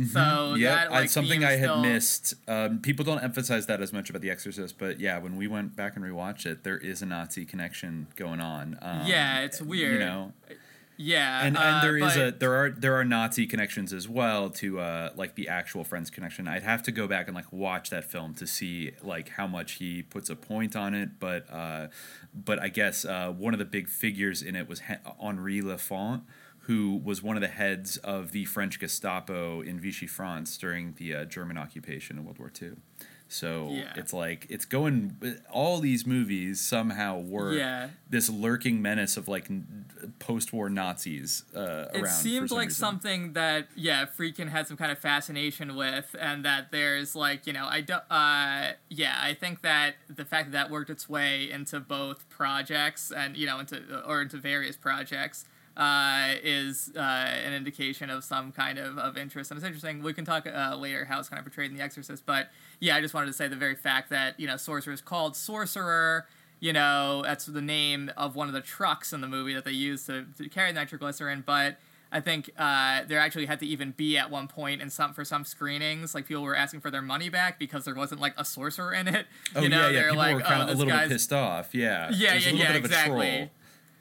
Uh, 0.00 0.04
So 0.04 0.54
yeah, 0.54 0.74
that 0.76 0.90
like 0.90 1.10
something 1.10 1.44
I 1.44 1.52
had 1.52 1.60
still- 1.68 1.82
missed. 1.82 2.34
Um, 2.48 2.78
people 2.80 3.04
don't 3.04 3.22
emphasize 3.22 3.66
that 3.66 3.80
as 3.82 3.92
much 3.92 4.08
about 4.10 4.22
The 4.22 4.30
Exorcist, 4.30 4.78
but 4.78 4.98
yeah, 5.00 5.18
when 5.18 5.36
we 5.36 5.46
went 5.46 5.76
back 5.76 5.96
and 5.96 6.04
rewatched 6.04 6.46
it, 6.46 6.64
there 6.64 6.78
is 6.78 7.02
a 7.02 7.06
Nazi 7.06 7.44
connection 7.44 8.06
going 8.16 8.40
on. 8.40 8.78
Um, 8.80 9.06
Yeah, 9.06 9.40
it's 9.40 9.60
weird. 9.60 9.94
You 9.94 9.98
know, 9.98 10.32
Yeah, 10.98 11.44
and 11.44 11.56
uh, 11.56 11.60
and 11.60 11.82
there 11.82 11.96
is 11.96 12.14
but- 12.14 12.28
a 12.28 12.30
there 12.32 12.54
are 12.54 12.70
there 12.70 12.94
are 12.94 13.04
Nazi 13.04 13.46
connections 13.46 13.92
as 13.92 14.08
well 14.08 14.50
to 14.50 14.78
uh, 14.80 15.10
like 15.16 15.34
the 15.34 15.48
actual 15.48 15.84
Friends 15.84 16.10
connection. 16.10 16.46
I'd 16.46 16.62
have 16.62 16.82
to 16.84 16.92
go 16.92 17.06
back 17.08 17.26
and 17.26 17.34
like 17.34 17.52
watch 17.52 17.90
that 17.90 18.04
film 18.10 18.34
to 18.34 18.46
see 18.46 18.92
like 19.02 19.30
how 19.30 19.46
much 19.46 19.72
he 19.72 20.02
puts 20.02 20.30
a 20.30 20.36
point 20.36 20.76
on 20.76 20.94
it. 20.94 21.18
But 21.18 21.50
uh, 21.52 21.88
but 22.34 22.58
I 22.60 22.68
guess 22.68 23.04
uh, 23.04 23.30
one 23.30 23.52
of 23.52 23.58
the 23.58 23.64
big 23.64 23.88
figures 23.88 24.42
in 24.42 24.54
it 24.54 24.68
was 24.68 24.82
Henri 25.20 25.60
Lafont, 25.62 26.22
who 26.66 27.00
was 27.04 27.22
one 27.22 27.36
of 27.36 27.40
the 27.42 27.48
heads 27.48 27.96
of 27.98 28.32
the 28.32 28.44
French 28.44 28.78
Gestapo 28.78 29.60
in 29.62 29.80
Vichy 29.80 30.06
France 30.06 30.56
during 30.56 30.94
the 30.96 31.14
uh, 31.14 31.24
German 31.24 31.58
occupation 31.58 32.18
in 32.18 32.24
World 32.24 32.38
War 32.38 32.52
II. 32.60 32.72
So 33.28 33.70
Yeah. 33.70 33.94
it's 33.96 34.12
like 34.12 34.46
it's 34.50 34.66
going. 34.66 35.16
All 35.50 35.80
these 35.80 36.06
movies 36.06 36.60
somehow 36.60 37.18
were 37.18 37.54
Yeah. 37.54 37.88
this 38.10 38.28
lurking 38.28 38.82
menace 38.82 39.16
of 39.16 39.26
like 39.26 39.48
post-war 40.18 40.68
Nazis 40.68 41.44
uh, 41.56 41.60
around. 41.94 42.04
it 42.04 42.08
seemed 42.08 42.48
some 42.50 42.58
like 42.58 42.68
reason. 42.68 42.78
something 42.80 43.32
that 43.32 43.68
yeah 43.74 44.04
Friedkin 44.06 44.48
had 44.50 44.66
some 44.68 44.76
kind 44.76 44.92
of 44.92 44.98
fascination 44.98 45.76
with 45.76 46.14
and 46.20 46.44
that 46.44 46.70
there's 46.72 47.14
like 47.16 47.46
you 47.46 47.52
know 47.52 47.66
i 47.66 47.80
do 47.80 47.94
uh 48.10 48.72
yeah 48.88 49.18
i 49.22 49.32
think 49.38 49.62
that 49.62 49.94
the 50.08 50.24
fact 50.24 50.50
that 50.50 50.52
that 50.52 50.70
worked 50.70 50.90
its 50.90 51.08
way 51.08 51.50
into 51.50 51.80
both 51.80 52.28
projects 52.28 53.10
and 53.10 53.36
you 53.36 53.46
know 53.46 53.58
into 53.60 54.02
or 54.06 54.22
into 54.22 54.36
various 54.36 54.76
projects 54.76 55.44
uh, 55.76 56.34
is 56.42 56.90
uh, 56.96 57.00
an 57.00 57.52
indication 57.52 58.10
of 58.10 58.24
some 58.24 58.52
kind 58.52 58.78
of, 58.78 58.98
of 58.98 59.16
interest. 59.16 59.50
And 59.50 59.58
it's 59.58 59.66
interesting. 59.66 60.02
We 60.02 60.12
can 60.12 60.24
talk 60.24 60.46
uh, 60.46 60.76
later 60.76 61.04
how 61.04 61.18
it's 61.18 61.28
kind 61.28 61.38
of 61.38 61.44
portrayed 61.44 61.70
in 61.70 61.76
The 61.76 61.82
Exorcist. 61.82 62.24
But 62.26 62.50
yeah, 62.80 62.96
I 62.96 63.00
just 63.00 63.14
wanted 63.14 63.26
to 63.26 63.32
say 63.32 63.48
the 63.48 63.56
very 63.56 63.76
fact 63.76 64.10
that, 64.10 64.38
you 64.38 64.46
know, 64.46 64.56
Sorcerer 64.56 64.92
is 64.92 65.00
called 65.00 65.36
Sorcerer 65.36 66.26
you 66.62 66.72
know, 66.72 67.22
that's 67.24 67.46
the 67.46 67.60
name 67.60 68.12
of 68.16 68.36
one 68.36 68.46
of 68.46 68.54
the 68.54 68.60
trucks 68.60 69.12
in 69.12 69.20
the 69.20 69.26
movie 69.26 69.52
that 69.52 69.64
they 69.64 69.72
use 69.72 70.06
to, 70.06 70.26
to 70.38 70.48
carry 70.48 70.72
nitroglycerin. 70.72 71.42
But 71.44 71.76
I 72.12 72.20
think 72.20 72.50
uh, 72.56 73.02
there 73.04 73.18
actually 73.18 73.46
had 73.46 73.58
to 73.60 73.66
even 73.66 73.90
be 73.96 74.16
at 74.16 74.30
one 74.30 74.46
point 74.46 74.80
in 74.80 74.88
some 74.88 75.12
for 75.12 75.24
some 75.24 75.44
screenings, 75.44 76.14
like 76.14 76.26
people 76.26 76.44
were 76.44 76.54
asking 76.54 76.78
for 76.78 76.88
their 76.92 77.02
money 77.02 77.30
back 77.30 77.58
because 77.58 77.84
there 77.84 77.96
wasn't 77.96 78.20
like 78.20 78.34
a 78.38 78.44
sorcerer 78.44 78.94
in 78.94 79.08
it. 79.08 79.26
Oh 79.56 79.62
you 79.62 79.70
know, 79.70 79.80
yeah, 79.80 79.86
yeah. 79.86 79.92
they're 79.92 80.10
People 80.10 80.18
like, 80.18 80.34
were 80.36 80.40
kind 80.42 80.60
oh, 80.60 80.64
of 80.64 80.68
a 80.68 80.78
little 80.78 80.96
bit 80.96 81.08
pissed 81.08 81.32
off. 81.32 81.74
Yeah. 81.74 82.10
Yeah, 82.12 82.30
There's 82.30 82.46
a 82.46 82.50
yeah, 82.50 82.54
yeah, 82.54 82.66
bit 82.68 82.76
of 82.76 82.82
a 82.82 82.86
exactly. 82.86 83.50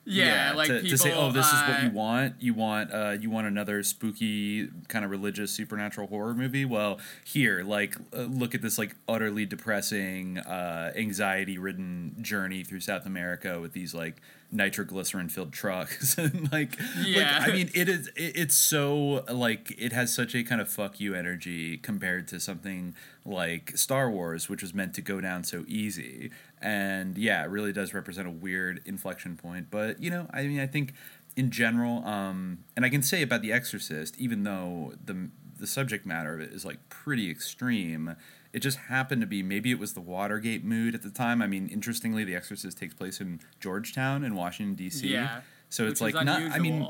Troll. 0.05 0.15
Yeah, 0.17 0.53
like 0.53 0.67
to, 0.67 0.75
people 0.75 0.89
to 0.89 0.97
say, 0.97 1.13
oh, 1.13 1.31
this 1.31 1.47
is 1.47 1.61
what 1.61 1.83
you 1.83 1.89
uh, 1.89 1.93
want. 1.93 2.35
You 2.39 2.53
want, 2.53 2.93
uh, 2.93 3.17
you 3.19 3.29
want 3.29 3.47
another 3.47 3.83
spooky 3.83 4.69
kind 4.87 5.05
of 5.05 5.11
religious 5.11 5.51
supernatural 5.51 6.07
horror 6.07 6.33
movie. 6.33 6.65
Well, 6.65 6.99
here, 7.23 7.63
like, 7.63 7.95
uh, 8.15 8.21
look 8.23 8.55
at 8.55 8.61
this 8.61 8.77
like 8.77 8.95
utterly 9.07 9.45
depressing, 9.45 10.37
uh, 10.39 10.91
anxiety-ridden 10.95 12.17
journey 12.21 12.63
through 12.63 12.81
South 12.81 13.05
America 13.05 13.59
with 13.59 13.73
these 13.73 13.93
like 13.93 14.21
nitroglycerin-filled 14.53 15.53
trucks, 15.53 16.17
and 16.17 16.51
like, 16.51 16.77
Yeah. 17.05 17.39
like, 17.39 17.49
I 17.49 17.53
mean, 17.53 17.69
it 17.75 17.87
is, 17.89 18.07
it, 18.09 18.33
it's 18.35 18.55
so 18.55 19.23
like 19.31 19.73
it 19.77 19.93
has 19.93 20.13
such 20.13 20.35
a 20.35 20.43
kind 20.43 20.61
of 20.61 20.69
fuck 20.69 20.99
you 20.99 21.13
energy 21.15 21.77
compared 21.77 22.27
to 22.29 22.39
something 22.39 22.95
like 23.25 23.77
Star 23.77 24.09
Wars, 24.09 24.49
which 24.49 24.61
was 24.61 24.73
meant 24.73 24.93
to 24.95 25.01
go 25.01 25.21
down 25.21 25.43
so 25.43 25.63
easy. 25.67 26.31
And 26.61 27.17
yeah, 27.17 27.43
it 27.43 27.49
really 27.49 27.73
does 27.73 27.93
represent 27.93 28.27
a 28.27 28.31
weird 28.31 28.81
inflection 28.85 29.35
point. 29.35 29.67
But 29.71 30.01
you 30.01 30.09
know, 30.09 30.27
I 30.31 30.43
mean, 30.43 30.59
I 30.59 30.67
think 30.67 30.93
in 31.35 31.49
general, 31.49 32.05
um, 32.05 32.59
and 32.75 32.85
I 32.85 32.89
can 32.89 33.01
say 33.01 33.21
about 33.21 33.41
The 33.41 33.51
Exorcist, 33.51 34.17
even 34.19 34.43
though 34.43 34.93
the 35.03 35.29
the 35.59 35.67
subject 35.67 36.05
matter 36.05 36.33
of 36.33 36.39
it 36.41 36.51
is 36.51 36.65
like 36.65 36.77
pretty 36.89 37.29
extreme. 37.29 38.15
It 38.51 38.59
just 38.59 38.77
happened 38.77 39.21
to 39.21 39.27
be 39.27 39.43
maybe 39.43 39.71
it 39.71 39.79
was 39.79 39.93
the 39.93 40.01
Watergate 40.01 40.65
mood 40.65 40.93
at 40.93 41.03
the 41.03 41.09
time. 41.09 41.41
I 41.41 41.47
mean, 41.47 41.69
interestingly, 41.69 42.25
The 42.25 42.35
Exorcist 42.35 42.77
takes 42.77 42.93
place 42.93 43.21
in 43.21 43.39
Georgetown 43.59 44.23
in 44.25 44.35
Washington 44.35 44.75
D.C. 44.75 45.07
Yeah, 45.07 45.41
so 45.71 45.87
it's 45.87 45.99
like 46.01 46.13
not. 46.13 46.39
I 46.51 46.59
mean, 46.59 46.85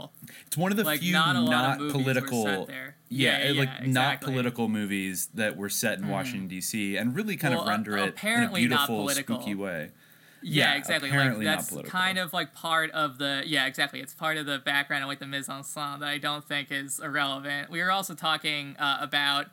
it's 0.48 0.58
one 0.58 0.72
of 0.72 0.78
the 0.78 0.84
Like, 0.84 1.00
few 1.00 1.14
not 1.14 1.34
not, 1.36 1.36
a 1.36 1.42
lot 1.42 1.74
of 1.76 1.80
movies 1.80 1.94
were 1.96 2.02
political. 2.04 2.66
there. 2.66 2.96
Yeah, 3.08 3.48
Yeah, 3.48 3.60
like 3.60 3.70
yeah, 3.82 3.86
not 3.88 4.22
political 4.22 4.68
movies 4.68 5.30
that 5.36 5.56
were 5.56 5.70
set 5.70 6.00
in 6.00 6.08
Washington 6.10 6.48
D.C. 6.50 6.98
and 6.98 7.16
really 7.16 7.38
kind 7.38 7.54
Well, 7.54 7.64
of 7.64 7.68
uh, 7.70 7.72
render 7.72 7.96
it 7.98 8.02
in 8.02 8.06
a 8.06 8.10
apparently 8.10 8.62
not 8.68 8.88
beautiful, 8.88 8.98
political. 9.04 9.36
spooky 9.38 9.56
way. 9.56 9.92
Yeah, 10.44 10.72
Yeah, 10.72 10.78
exactly. 10.78 11.10
apparently 11.10 11.46
Like 11.46 11.58
not 11.58 11.70
that's 11.70 11.90
kind 11.90 12.18
of 12.18 12.34
like 12.34 12.54
part 12.56 12.90
of 12.92 13.18
the 13.20 13.44
yeah, 13.46 13.68
exactly. 13.68 14.00
It's 14.02 14.14
part 14.14 14.38
of 14.38 14.46
the 14.48 14.58
background 14.60 15.04
and 15.04 15.08
like 15.10 15.20
the 15.20 15.28
mise 15.28 15.48
en 15.50 15.62
scène 15.62 16.00
that 16.00 16.10
I 16.10 16.18
don't 16.18 16.44
think 16.44 16.72
is 16.72 17.00
irrelevant. 17.00 17.70
We 17.70 17.80
were 17.82 17.92
also 17.92 18.16
talking 18.16 18.76
uh, 18.80 18.98
about 19.02 19.48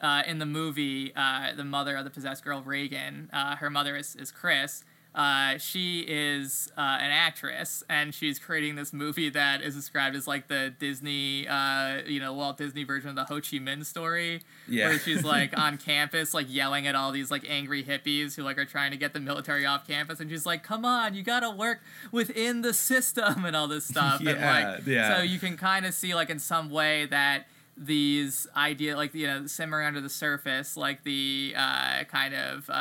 uh, 0.00 0.24
in 0.26 0.40
the 0.40 0.46
movie 0.46 1.12
uh, 1.14 1.54
the 1.54 1.64
mother 1.64 1.94
of 1.96 2.02
the 2.04 2.10
possessed 2.10 2.42
girl 2.44 2.60
Regan. 2.62 3.30
Uh, 3.32 3.54
her 3.56 3.70
mother 3.70 3.94
is 3.96 4.16
is 4.16 4.32
Chris. 4.32 4.82
Uh, 5.14 5.58
she 5.58 6.00
is 6.08 6.70
uh, 6.76 6.80
an 6.80 7.10
actress, 7.10 7.84
and 7.90 8.14
she's 8.14 8.38
creating 8.38 8.76
this 8.76 8.92
movie 8.94 9.28
that 9.28 9.60
is 9.60 9.74
described 9.74 10.16
as 10.16 10.26
like 10.26 10.48
the 10.48 10.72
Disney, 10.78 11.46
uh, 11.46 12.00
you 12.06 12.18
know, 12.18 12.32
Walt 12.32 12.56
Disney 12.56 12.84
version 12.84 13.10
of 13.10 13.16
the 13.16 13.24
Ho 13.24 13.34
Chi 13.34 13.58
Minh 13.58 13.84
story, 13.84 14.40
Yeah. 14.66 14.88
where 14.88 14.98
she's 14.98 15.22
like 15.22 15.56
on 15.58 15.76
campus, 15.76 16.32
like 16.32 16.46
yelling 16.48 16.86
at 16.86 16.94
all 16.94 17.12
these 17.12 17.30
like 17.30 17.44
angry 17.46 17.84
hippies 17.84 18.34
who 18.36 18.42
like 18.42 18.56
are 18.56 18.64
trying 18.64 18.90
to 18.92 18.96
get 18.96 19.12
the 19.12 19.20
military 19.20 19.66
off 19.66 19.86
campus, 19.86 20.18
and 20.18 20.30
she's 20.30 20.46
like, 20.46 20.62
"Come 20.62 20.84
on, 20.86 21.12
you 21.14 21.22
gotta 21.22 21.50
work 21.50 21.80
within 22.10 22.62
the 22.62 22.72
system 22.72 23.44
and 23.44 23.54
all 23.54 23.68
this 23.68 23.84
stuff." 23.84 24.20
and 24.20 24.28
Yeah, 24.28 24.72
like, 24.76 24.86
yeah. 24.86 25.16
so 25.18 25.22
you 25.22 25.38
can 25.38 25.58
kind 25.58 25.84
of 25.84 25.92
see 25.92 26.14
like 26.14 26.30
in 26.30 26.38
some 26.38 26.70
way 26.70 27.04
that 27.06 27.48
these 27.76 28.46
idea 28.56 28.96
like 28.96 29.14
you 29.14 29.26
know 29.26 29.46
simmering 29.46 29.86
under 29.86 30.00
the 30.00 30.08
surface 30.10 30.76
like 30.76 31.04
the 31.04 31.54
uh, 31.56 32.04
kind 32.04 32.34
of 32.34 32.68
uh, 32.68 32.72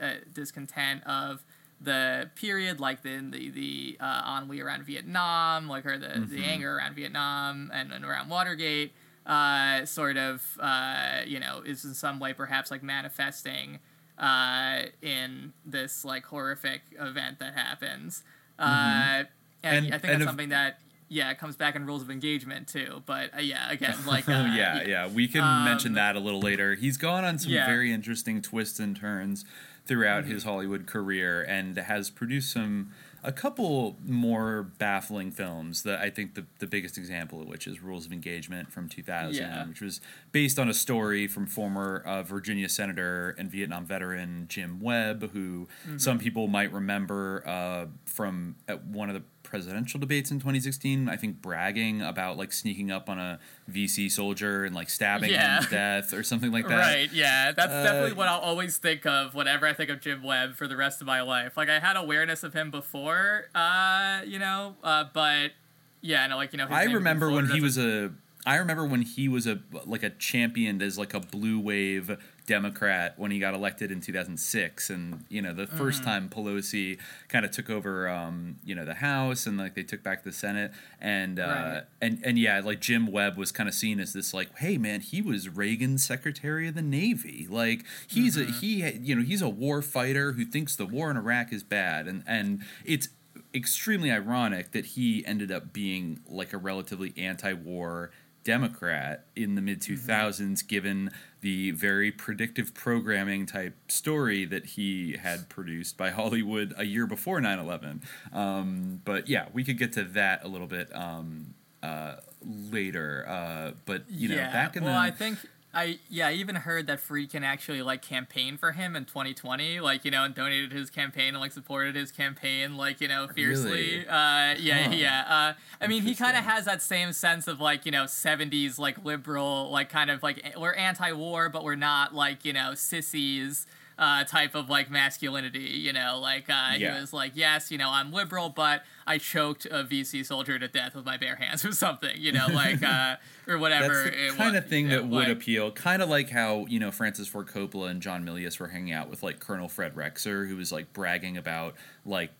uh, 0.00 0.10
discontent 0.32 1.02
of 1.06 1.42
the 1.80 2.30
period 2.36 2.80
like 2.80 3.02
the 3.02 3.18
the, 3.30 3.50
the 3.50 3.96
uh, 4.00 4.38
ennui 4.40 4.60
around 4.60 4.84
Vietnam 4.84 5.68
like 5.68 5.84
or 5.84 5.98
the, 5.98 6.08
the 6.26 6.38
Mhm. 6.38 6.46
anger 6.48 6.76
around 6.76 6.94
Vietnam 6.94 7.70
and, 7.74 7.92
and 7.92 8.04
around 8.04 8.28
Watergate 8.30 8.92
uh, 9.26 9.84
sort 9.84 10.16
of 10.16 10.42
uh, 10.60 11.20
you 11.26 11.38
know 11.40 11.60
is 11.66 11.84
in 11.84 11.94
some 11.94 12.18
way 12.18 12.32
perhaps 12.32 12.70
like 12.70 12.82
manifesting 12.82 13.78
uh, 14.18 14.82
in 15.02 15.52
this 15.66 16.04
like 16.04 16.24
horrific 16.26 16.80
event 16.98 17.38
that 17.40 17.54
happens 17.54 18.24
uh, 18.58 18.64
Mhm. 18.66 19.26
and, 19.62 19.86
And- 19.86 19.86
I 19.94 19.98
think 19.98 20.04
and 20.04 20.12
that's 20.12 20.20
if- 20.22 20.26
something 20.28 20.48
that 20.50 20.80
yeah 21.08 21.30
it 21.30 21.38
comes 21.38 21.54
back 21.56 21.76
in 21.76 21.86
rules 21.86 22.02
of 22.02 22.10
engagement 22.10 22.66
too 22.66 23.02
but 23.06 23.30
uh, 23.36 23.40
yeah 23.40 23.70
again 23.70 23.94
like 24.06 24.28
uh, 24.28 24.32
oh 24.32 24.46
yeah, 24.46 24.82
yeah. 24.84 25.06
We 25.08 25.28
can 25.28 25.42
Um, 25.42 25.64
mention 25.64 25.92
that 25.92 26.16
a 26.16 26.20
little 26.20 26.40
later. 26.40 26.74
He's 26.74 26.96
gone 26.96 27.24
on 27.24 27.38
some 27.38 27.52
yeah. 27.52 27.66
very 27.66 27.92
interesting 27.92 28.40
twists 28.42 28.80
and 28.80 28.96
turns 28.96 29.44
throughout 29.86 30.24
Mm-hmm. 30.24 30.32
his 30.32 30.44
Hollywood 30.44 30.86
career, 30.86 31.42
and 31.42 31.76
has 31.76 32.10
produced 32.10 32.52
some 32.52 32.92
a 33.22 33.32
couple 33.32 33.96
more 34.06 34.62
baffling 34.78 35.32
films. 35.32 35.82
That 35.82 35.98
I 36.00 36.10
think 36.10 36.34
the 36.34 36.46
the 36.58 36.66
biggest 36.66 36.96
example 36.98 37.40
of 37.42 37.48
which 37.48 37.66
is 37.66 37.80
Rules 37.82 38.06
of 38.06 38.12
Engagement 38.12 38.72
from 38.72 38.88
2000, 38.88 39.34
Yeah. 39.42 39.66
which 39.66 39.80
was 39.80 40.00
based 40.32 40.58
on 40.58 40.68
a 40.68 40.74
story 40.74 41.26
from 41.26 41.46
former 41.46 42.02
uh, 42.06 42.22
Virginia 42.22 42.68
senator 42.68 43.34
and 43.38 43.50
Vietnam 43.50 43.84
veteran 43.84 44.46
Jim 44.48 44.80
Webb, 44.80 45.30
who 45.32 45.66
Mhm. 45.88 46.00
some 46.00 46.18
people 46.18 46.46
might 46.46 46.72
remember 46.72 47.42
uh, 47.46 47.86
from 48.04 48.56
at 48.68 48.84
one 48.84 49.08
of 49.10 49.14
the 49.14 49.22
presidential 49.46 49.98
debates 50.00 50.30
in 50.30 50.38
2016 50.38 51.08
i 51.08 51.16
think 51.16 51.40
bragging 51.40 52.02
about 52.02 52.36
like 52.36 52.52
sneaking 52.52 52.90
up 52.90 53.08
on 53.08 53.18
a 53.18 53.38
vc 53.70 54.10
soldier 54.10 54.64
and 54.64 54.74
like 54.74 54.90
stabbing 54.90 55.30
Yeah. 55.30 55.56
him 55.58 55.64
to 55.64 55.70
death 55.70 56.12
or 56.12 56.22
something 56.22 56.50
like 56.52 56.68
that 56.68 56.78
Right, 56.78 57.12
yeah. 57.12 57.52
That's 57.52 57.72
Uh, 57.72 57.82
definitely 57.84 58.12
what 58.14 58.28
I'll 58.28 58.40
always 58.40 58.76
think 58.78 59.06
of 59.06 59.34
whenever 59.34 59.66
I 59.66 59.72
think 59.72 59.88
of 59.90 60.00
Jim 60.00 60.22
Webb 60.22 60.54
for 60.54 60.66
the 60.68 60.76
rest 60.76 61.00
of 61.00 61.06
my 61.06 61.20
life. 61.22 61.56
Like 61.56 61.68
I 61.68 61.78
had 61.78 61.96
awareness 61.96 62.42
of 62.42 62.52
him 62.52 62.70
before, 62.70 63.48
uh, 63.54 64.20
you 64.26 64.38
know, 64.38 64.76
uh, 64.84 65.04
but 65.12 65.52
yeah, 66.00 66.26
no, 66.26 66.36
like 66.36 66.52
you 66.52 66.58
know. 66.58 66.66
i 66.70 66.84
remember 66.84 67.30
when 67.30 67.46
he 67.48 67.60
was 67.60 67.78
a 67.78 68.12
i 68.44 68.56
remember 68.56 68.84
when 68.86 69.02
he 69.02 69.28
was 69.28 69.46
a 69.46 69.60
like 69.86 70.02
a 70.02 70.10
championed 70.10 70.80
as 70.82 70.96
like 70.98 71.14
a 71.14 71.20
blue 71.20 71.58
wave 71.58 72.16
democrat 72.46 73.14
when 73.18 73.30
he 73.30 73.38
got 73.38 73.54
elected 73.54 73.90
in 73.90 74.00
2006 74.00 74.88
and 74.90 75.24
you 75.28 75.42
know 75.42 75.52
the 75.52 75.66
1st 75.66 76.00
Mhm. 76.00 76.04
time 76.04 76.28
pelosi 76.28 76.98
kind 77.28 77.44
of 77.44 77.50
took 77.50 77.68
over 77.68 78.08
um 78.08 78.56
you 78.64 78.74
know 78.74 78.84
the 78.84 78.94
house 78.94 79.46
and 79.46 79.58
like 79.58 79.74
they 79.74 79.82
took 79.82 80.02
back 80.02 80.22
the 80.22 80.32
senate 80.32 80.70
and 81.00 81.40
uh 81.40 81.42
Right. 81.46 81.82
and 82.00 82.20
and 82.24 82.38
yeah 82.38 82.60
like 82.60 82.80
jim 82.80 83.06
webb 83.06 83.36
was 83.36 83.50
kind 83.52 83.68
of 83.68 83.74
seen 83.74 83.98
as 84.00 84.12
this 84.12 84.32
like 84.32 84.56
hey 84.58 84.78
man 84.78 85.00
he 85.00 85.20
was 85.20 85.48
reagan's 85.48 86.04
secretary 86.04 86.68
of 86.68 86.74
the 86.74 86.82
navy 86.82 87.46
like 87.50 87.84
he's 88.06 88.36
a 88.36 88.44
he 88.44 88.88
you 89.00 89.14
know 89.16 89.22
he's 89.22 89.42
a 89.42 89.48
war 89.48 89.82
fighter 89.82 90.32
who 90.32 90.44
thinks 90.44 90.76
the 90.76 90.86
war 90.86 91.10
in 91.10 91.16
iraq 91.16 91.52
is 91.52 91.62
bad 91.64 92.06
and 92.06 92.22
and 92.26 92.62
it's 92.84 93.08
extremely 93.54 94.10
ironic 94.10 94.72
that 94.72 94.86
he 94.86 95.24
ended 95.26 95.50
up 95.50 95.72
being 95.72 96.20
like 96.28 96.52
a 96.52 96.58
relatively 96.58 97.12
anti-war 97.16 98.10
democrat 98.44 99.26
in 99.34 99.54
the 99.56 99.60
mid 99.60 99.80
2000s 99.80 100.66
given 100.66 101.10
the 101.46 101.70
very 101.70 102.10
predictive 102.10 102.74
programming 102.74 103.46
type 103.46 103.76
story 103.86 104.44
that 104.44 104.66
he 104.66 105.16
had 105.16 105.48
produced 105.48 105.96
by 105.96 106.10
hollywood 106.10 106.74
a 106.76 106.84
year 106.84 107.06
before 107.06 107.40
9-11 107.40 108.02
um, 108.32 109.00
but 109.04 109.28
yeah 109.28 109.46
we 109.52 109.62
could 109.62 109.78
get 109.78 109.92
to 109.92 110.02
that 110.02 110.42
a 110.42 110.48
little 110.48 110.66
bit 110.66 110.90
um, 110.92 111.54
uh, 111.84 112.16
later 112.44 113.24
uh, 113.28 113.70
but 113.84 114.02
you 114.10 114.28
know 114.28 114.34
yeah. 114.34 114.50
back 114.50 114.74
in 114.74 114.82
well, 114.82 114.94
the 114.94 114.98
I 114.98 115.12
think 115.12 115.38
I 115.76 115.98
yeah, 116.08 116.28
I 116.28 116.32
even 116.32 116.56
heard 116.56 116.86
that 116.86 117.00
Friedkin 117.00 117.42
actually 117.42 117.82
like 117.82 118.00
campaigned 118.02 118.58
for 118.58 118.72
him 118.72 118.96
in 118.96 119.04
2020, 119.04 119.78
like 119.80 120.04
you 120.04 120.10
know, 120.10 120.24
and 120.24 120.34
donated 120.34 120.72
his 120.72 120.88
campaign 120.90 121.28
and 121.28 121.38
like 121.38 121.52
supported 121.52 121.94
his 121.94 122.10
campaign, 122.10 122.76
like 122.76 123.00
you 123.00 123.08
know, 123.08 123.28
fiercely. 123.28 123.98
Really? 123.98 124.08
Uh, 124.08 124.54
yeah, 124.58 124.84
Huh. 124.88 124.94
yeah. 124.94 125.24
Uh, 125.28 125.52
I 125.80 125.86
mean, 125.86 126.02
he 126.02 126.14
kind 126.14 126.36
of 126.36 126.44
has 126.44 126.64
that 126.64 126.80
same 126.82 127.12
sense 127.12 127.46
of 127.46 127.60
like 127.60 127.84
you 127.84 127.92
know, 127.92 128.04
70s 128.04 128.78
like 128.78 129.04
liberal, 129.04 129.70
like 129.70 129.90
kind 129.90 130.10
of 130.10 130.22
like 130.22 130.54
we're 130.58 130.72
anti-war, 130.74 131.50
but 131.50 131.62
we're 131.62 131.76
not 131.76 132.14
like 132.14 132.44
you 132.44 132.52
know, 132.54 132.74
sissies. 132.74 133.66
Uh, 133.98 134.24
type 134.24 134.54
of 134.54 134.68
like 134.68 134.90
masculinity, 134.90 135.58
you 135.60 135.90
know, 135.90 136.18
like 136.20 136.50
uh, 136.50 136.72
Yeah. 136.76 136.94
he 136.96 137.00
was 137.00 137.14
like, 137.14 137.32
yes, 137.34 137.70
you 137.70 137.78
know, 137.78 137.88
I'm 137.88 138.12
liberal, 138.12 138.50
but 138.50 138.82
I 139.06 139.16
choked 139.16 139.64
a 139.64 139.84
VC 139.84 140.22
soldier 140.26 140.58
to 140.58 140.68
death 140.68 140.94
with 140.94 141.06
my 141.06 141.16
bare 141.16 141.36
hands 141.36 141.64
or 141.64 141.72
something, 141.72 142.10
you 142.14 142.30
know, 142.30 142.46
like 142.52 142.82
uh, 142.82 143.16
or 143.48 143.56
whatever. 143.56 143.94
That's 144.04 144.14
the 144.16 144.26
it 144.26 144.32
kind 144.36 144.52
wa- 144.52 144.58
of 144.58 144.66
thing 144.68 144.86
it 144.88 144.90
that 144.90 145.06
would 145.08 145.28
wa- 145.28 145.32
appeal. 145.32 145.70
Kind 145.70 146.02
of 146.02 146.10
like 146.10 146.28
how 146.28 146.66
you 146.68 146.78
know 146.78 146.90
Francis 146.90 147.26
Ford 147.26 147.46
Coppola 147.48 147.88
and 147.88 148.02
John 148.02 148.22
Milius 148.22 148.60
were 148.60 148.68
hanging 148.68 148.92
out 148.92 149.08
with 149.08 149.22
like 149.22 149.40
Colonel 149.40 149.66
Fred 149.68 149.94
Rexer, 149.94 150.46
who 150.46 150.56
was 150.56 150.70
like 150.70 150.92
bragging 150.92 151.38
about 151.38 151.74
like 152.04 152.32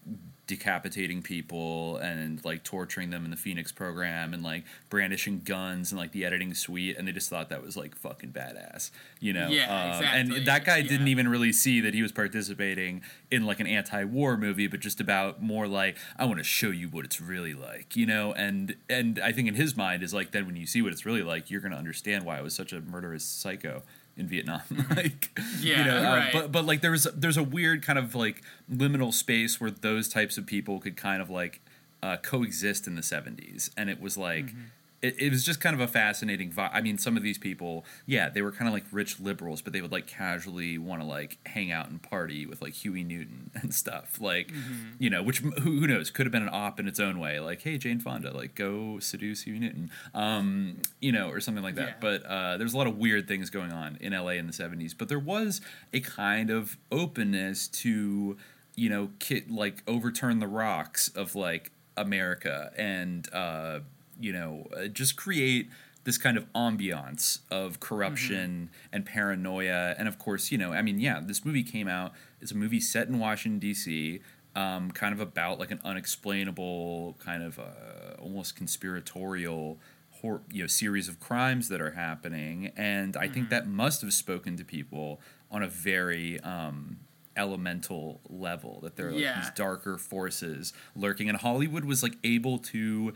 decapitating 0.47 1.23
people 1.23 1.97
and 1.97 2.45
like 2.45 2.63
torturing 2.63 3.11
them 3.11 3.25
in 3.25 3.31
the 3.31 3.37
Phoenix 3.37 3.73
program 3.73 4.33
and 4.33 4.43
like 4.43 4.65
brandishing 4.91 5.41
guns 5.45 5.91
and 5.91 5.99
like 6.01 6.13
the 6.13 6.25
editing 6.25 6.55
suite, 6.55 6.97
and 6.97 7.07
they 7.09 7.13
just 7.13 7.29
thought 7.29 7.49
that 7.49 7.63
was 7.63 7.77
like 7.77 7.97
fucking 7.97 8.31
badass, 8.31 8.91
you 9.21 9.33
know? 9.33 9.49
Yeah, 9.49 9.65
Um, 9.65 9.89
exactly. 9.99 10.37
And 10.39 10.47
that 10.47 10.65
guy 10.65 10.77
Yeah. 10.79 10.89
didn't 10.89 11.09
even 11.09 11.29
really 11.29 11.53
see 11.53 11.81
that 11.81 11.95
he 11.95 12.03
was 12.03 12.13
participating 12.13 13.03
in 13.31 13.45
like 13.45 13.59
an 13.61 13.67
anti-war 13.67 14.37
movie, 14.37 14.67
but 14.69 14.81
just 14.81 15.01
about 15.01 15.43
more 15.43 15.67
like 15.67 15.97
I 16.17 16.25
want 16.27 16.39
to 16.39 16.45
show 16.45 16.71
you 16.71 16.89
what 16.89 17.05
it's 17.05 17.21
really 17.21 17.55
like, 17.55 17.97
you 17.97 18.07
know. 18.07 18.33
And 18.33 18.77
and 18.89 19.19
I 19.19 19.33
think 19.33 19.49
in 19.49 19.55
his 19.55 19.77
mind 19.77 20.03
is 20.03 20.15
like 20.15 20.31
then 20.31 20.47
when 20.47 20.57
you 20.57 20.67
see 20.67 20.81
what 20.83 20.93
it's 20.93 21.05
really 21.05 21.23
like, 21.23 21.51
you're 21.51 21.61
gonna 21.61 21.77
understand 21.77 22.25
why 22.25 22.39
I 22.39 22.43
was 22.43 22.55
such 22.55 22.73
a 22.73 22.81
murderous 22.81 23.25
psycho 23.25 23.83
in 24.17 24.29
Vietnam. 24.29 24.63
like 24.97 25.39
Yeah, 25.61 25.79
you 25.79 25.85
know, 25.85 25.99
uh, 25.99 26.17
right. 26.17 26.33
but 26.33 26.53
but 26.53 26.65
like 26.65 26.81
there 26.81 26.91
was 26.91 27.07
there's 27.15 27.37
a 27.37 27.43
weird 27.43 27.83
kind 27.83 27.99
of 27.99 28.15
like 28.15 28.43
liminal 28.73 29.13
space 29.13 29.61
where 29.61 29.71
those 29.71 30.09
types 30.09 30.39
of 30.39 30.47
people 30.47 30.81
could 30.81 30.97
kind 30.97 31.21
of 31.21 31.31
like 31.31 31.61
uh, 32.03 32.17
coexist 32.19 32.87
in 32.87 32.95
the 32.95 33.03
70s, 33.03 33.71
and 33.77 33.91
it 33.91 34.01
was 34.01 34.17
like. 34.17 34.47
Mm-hmm. 34.47 34.61
It, 35.03 35.21
it 35.21 35.31
was 35.31 35.45
just 35.45 35.61
kind 35.61 35.75
of 35.75 35.81
a 35.81 35.87
fascinating 35.87 36.51
vibe. 36.51 36.71
I 36.73 36.81
mean, 36.81 36.97
some 36.97 37.17
of 37.19 37.23
these 37.23 37.37
people, 37.39 37.85
yeah, 38.07 38.29
they 38.31 38.41
were 38.41 38.51
kind 38.51 38.67
of 38.67 38.73
like 38.73 38.85
rich 38.91 39.21
liberals, 39.21 39.61
but 39.61 39.73
they 39.75 39.83
would 39.83 39.93
like 39.93 40.07
casually 40.07 40.79
want 40.79 41.03
to 41.03 41.07
like 41.07 41.37
hang 41.47 41.71
out 41.71 41.89
and 41.91 42.03
party 42.03 42.47
with 42.47 42.63
like 42.63 42.73
Huey 42.73 43.05
Newton 43.05 43.51
and 43.55 43.75
stuff. 43.75 44.21
Like, 44.21 44.49
Mm-hmm. 44.53 44.85
you 44.99 45.11
know, 45.11 45.23
which 45.23 45.39
who, 45.41 45.51
who 45.51 45.87
knows 45.87 46.11
could 46.11 46.25
have 46.27 46.33
been 46.33 46.43
an 46.43 46.49
op 46.53 46.81
in 46.81 46.89
its 46.89 46.99
own 46.99 47.19
way. 47.21 47.41
Like, 47.41 47.61
hey, 47.63 47.77
Jane 47.79 48.01
Fonda, 48.01 48.33
like 48.35 48.55
go 48.55 48.99
seduce 48.99 49.43
Huey 49.43 49.59
Newton, 49.59 49.91
um, 50.15 50.79
you 51.01 51.13
know, 51.13 51.29
or 51.29 51.41
something 51.41 51.63
like 51.63 51.75
that. 51.75 51.89
Yeah. 51.89 51.95
But 52.01 52.25
uh, 52.25 52.57
there's 52.57 52.73
a 52.73 52.77
lot 52.79 52.87
of 52.87 52.97
weird 52.97 53.29
things 53.29 53.51
going 53.51 53.73
on 53.73 53.99
in 54.01 54.13
LA 54.15 54.31
in 54.31 54.47
the 54.47 54.53
70s. 54.53 54.95
But 54.97 55.09
there 55.09 55.19
was 55.19 55.61
a 55.93 56.01
kind 56.01 56.49
of 56.51 56.77
openness 56.91 57.69
to, 57.69 58.37
you 58.77 58.89
know, 58.89 59.11
like 59.49 59.83
overturn 59.87 60.39
the 60.39 60.47
rocks 60.49 61.09
of 61.09 61.35
like 61.35 61.71
America 61.97 62.73
and, 62.77 63.29
uh, 63.33 63.81
you 64.21 64.33
know, 64.33 64.67
uh, 64.77 64.87
just 64.87 65.17
create 65.17 65.69
this 66.05 66.19
kind 66.19 66.37
of 66.37 66.51
ambiance 66.53 67.41
of 67.51 67.81
corruption 67.81 68.71
and 68.93 69.05
paranoia. 69.05 69.95
And 69.99 70.07
of 70.07 70.19
course, 70.19 70.53
you 70.53 70.59
know, 70.59 70.73
I 70.73 70.81
mean, 70.83 71.01
yeah, 71.01 71.21
this 71.21 71.45
movie 71.45 71.65
came 71.65 71.89
out. 71.89 72.13
It's 72.41 72.53
a 72.53 72.57
movie 72.57 72.81
set 72.81 73.09
in 73.09 73.19
Washington, 73.19 73.59
D.C., 73.59 74.21
um, 74.55 74.91
kind 74.93 75.13
of 75.13 75.21
about 75.21 75.59
like 75.59 75.71
an 75.71 75.81
unexplainable, 75.85 77.17
kind 77.19 77.43
of 77.43 77.59
uh, 77.59 78.15
almost 78.21 78.57
conspiratorial 78.57 79.79
hor- 80.23 80.41
you 80.51 80.63
know 80.63 80.67
series 80.67 81.09
of 81.09 81.21
crimes 81.21 81.69
that 81.69 81.81
are 81.83 81.91
happening 81.91 82.73
and 82.77 83.17
i 83.19 83.29
think 83.29 83.51
that 83.51 83.67
must 83.69 84.01
have 84.01 84.15
spoken 84.15 84.57
to 84.57 84.65
people 84.65 85.21
on 85.51 85.63
a 85.63 85.69
very 85.69 86.41
um, 86.41 86.97
elemental 87.37 88.21
level 88.31 88.81
that 88.83 88.97
there 88.97 89.09
are 89.09 89.13
like 89.13 89.21
Yeah. 89.21 89.41
these 89.41 89.51
darker 89.55 89.99
forces 89.99 90.73
lurking 90.97 91.29
and 91.29 91.37
hollywood 91.39 91.85
was 91.85 92.03
like 92.03 92.17
able 92.25 92.59
to 92.61 93.13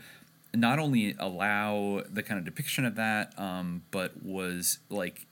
not 0.53 0.79
only 0.79 1.15
allow 1.17 2.03
the 2.09 2.23
kind 2.23 2.37
of 2.37 2.45
depiction 2.45 2.85
of 2.85 2.95
that 2.95 3.37
um, 3.39 3.83
but 3.91 4.23
was 4.23 4.79
like 4.89 5.25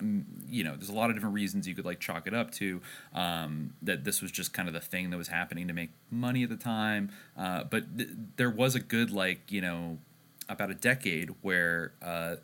um, 0.00 0.24
you 0.48 0.64
know, 0.64 0.74
there's 0.74 0.88
a 0.88 0.94
lot 0.94 1.10
of 1.10 1.16
different 1.16 1.34
reasons 1.34 1.68
you 1.68 1.74
could 1.74 1.84
like 1.84 2.00
chalk 2.00 2.26
it 2.26 2.34
up 2.34 2.50
to 2.52 2.80
um, 3.14 3.74
that 3.82 4.04
this 4.04 4.22
was 4.22 4.30
just 4.30 4.52
kind 4.52 4.68
of 4.68 4.74
the 4.74 4.80
thing 4.80 5.10
that 5.10 5.16
was 5.16 5.28
happening 5.28 5.68
to 5.68 5.74
make 5.74 5.90
money 6.10 6.42
at 6.42 6.48
the 6.48 6.56
time. 6.56 7.10
Uh, 7.36 7.64
but 7.64 7.96
th- 7.96 8.10
there 8.36 8.50
was 8.50 8.74
a 8.74 8.80
good 8.80 9.10
like 9.10 9.50
you 9.50 9.60
know 9.60 9.98
about 10.48 10.70
a 10.70 10.74
decade 10.74 11.30
where 11.42 11.92
uh, 12.02 12.36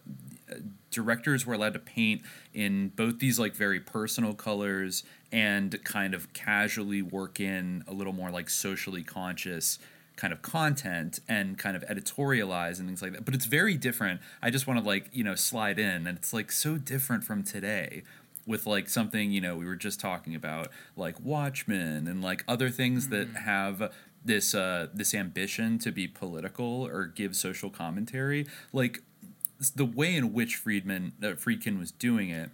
directors 0.90 1.46
were 1.46 1.54
allowed 1.54 1.72
to 1.72 1.78
paint 1.78 2.22
in 2.52 2.88
both 2.88 3.18
these 3.18 3.38
like 3.38 3.54
very 3.54 3.80
personal 3.80 4.34
colors 4.34 5.02
and 5.32 5.82
kind 5.84 6.14
of 6.14 6.32
casually 6.34 7.00
work 7.00 7.40
in 7.40 7.82
a 7.88 7.92
little 7.92 8.12
more 8.12 8.30
like 8.30 8.50
socially 8.50 9.02
conscious 9.02 9.78
kind 10.16 10.32
of 10.32 10.42
content 10.42 11.20
and 11.28 11.58
kind 11.58 11.76
of 11.76 11.82
editorialize 11.84 12.78
and 12.78 12.88
things 12.88 13.02
like 13.02 13.12
that. 13.12 13.24
But 13.24 13.34
it's 13.34 13.46
very 13.46 13.76
different. 13.76 14.20
I 14.42 14.50
just 14.50 14.66
want 14.66 14.80
to 14.80 14.86
like 14.86 15.08
you 15.12 15.24
know 15.24 15.34
slide 15.34 15.78
in 15.78 16.06
and 16.06 16.18
it's 16.18 16.32
like 16.32 16.52
so 16.52 16.76
different 16.76 17.24
from 17.24 17.42
today 17.42 18.02
with 18.46 18.66
like 18.66 18.88
something 18.88 19.30
you 19.32 19.40
know 19.40 19.56
we 19.56 19.64
were 19.64 19.76
just 19.76 20.00
talking 20.00 20.34
about 20.34 20.68
like 20.96 21.18
watchmen 21.20 22.06
and 22.06 22.22
like 22.22 22.44
other 22.46 22.70
things 22.70 23.08
that 23.08 23.28
have 23.44 23.92
this 24.24 24.54
uh 24.54 24.88
this 24.92 25.14
ambition 25.14 25.78
to 25.78 25.90
be 25.90 26.06
political 26.06 26.86
or 26.86 27.06
give 27.06 27.34
social 27.36 27.70
commentary. 27.70 28.46
Like 28.72 29.02
the 29.74 29.84
way 29.84 30.14
in 30.14 30.32
which 30.32 30.56
friedman 30.56 31.12
uh, 31.22 31.28
friedkin 31.28 31.78
was 31.78 31.90
doing 31.90 32.30
it 32.30 32.50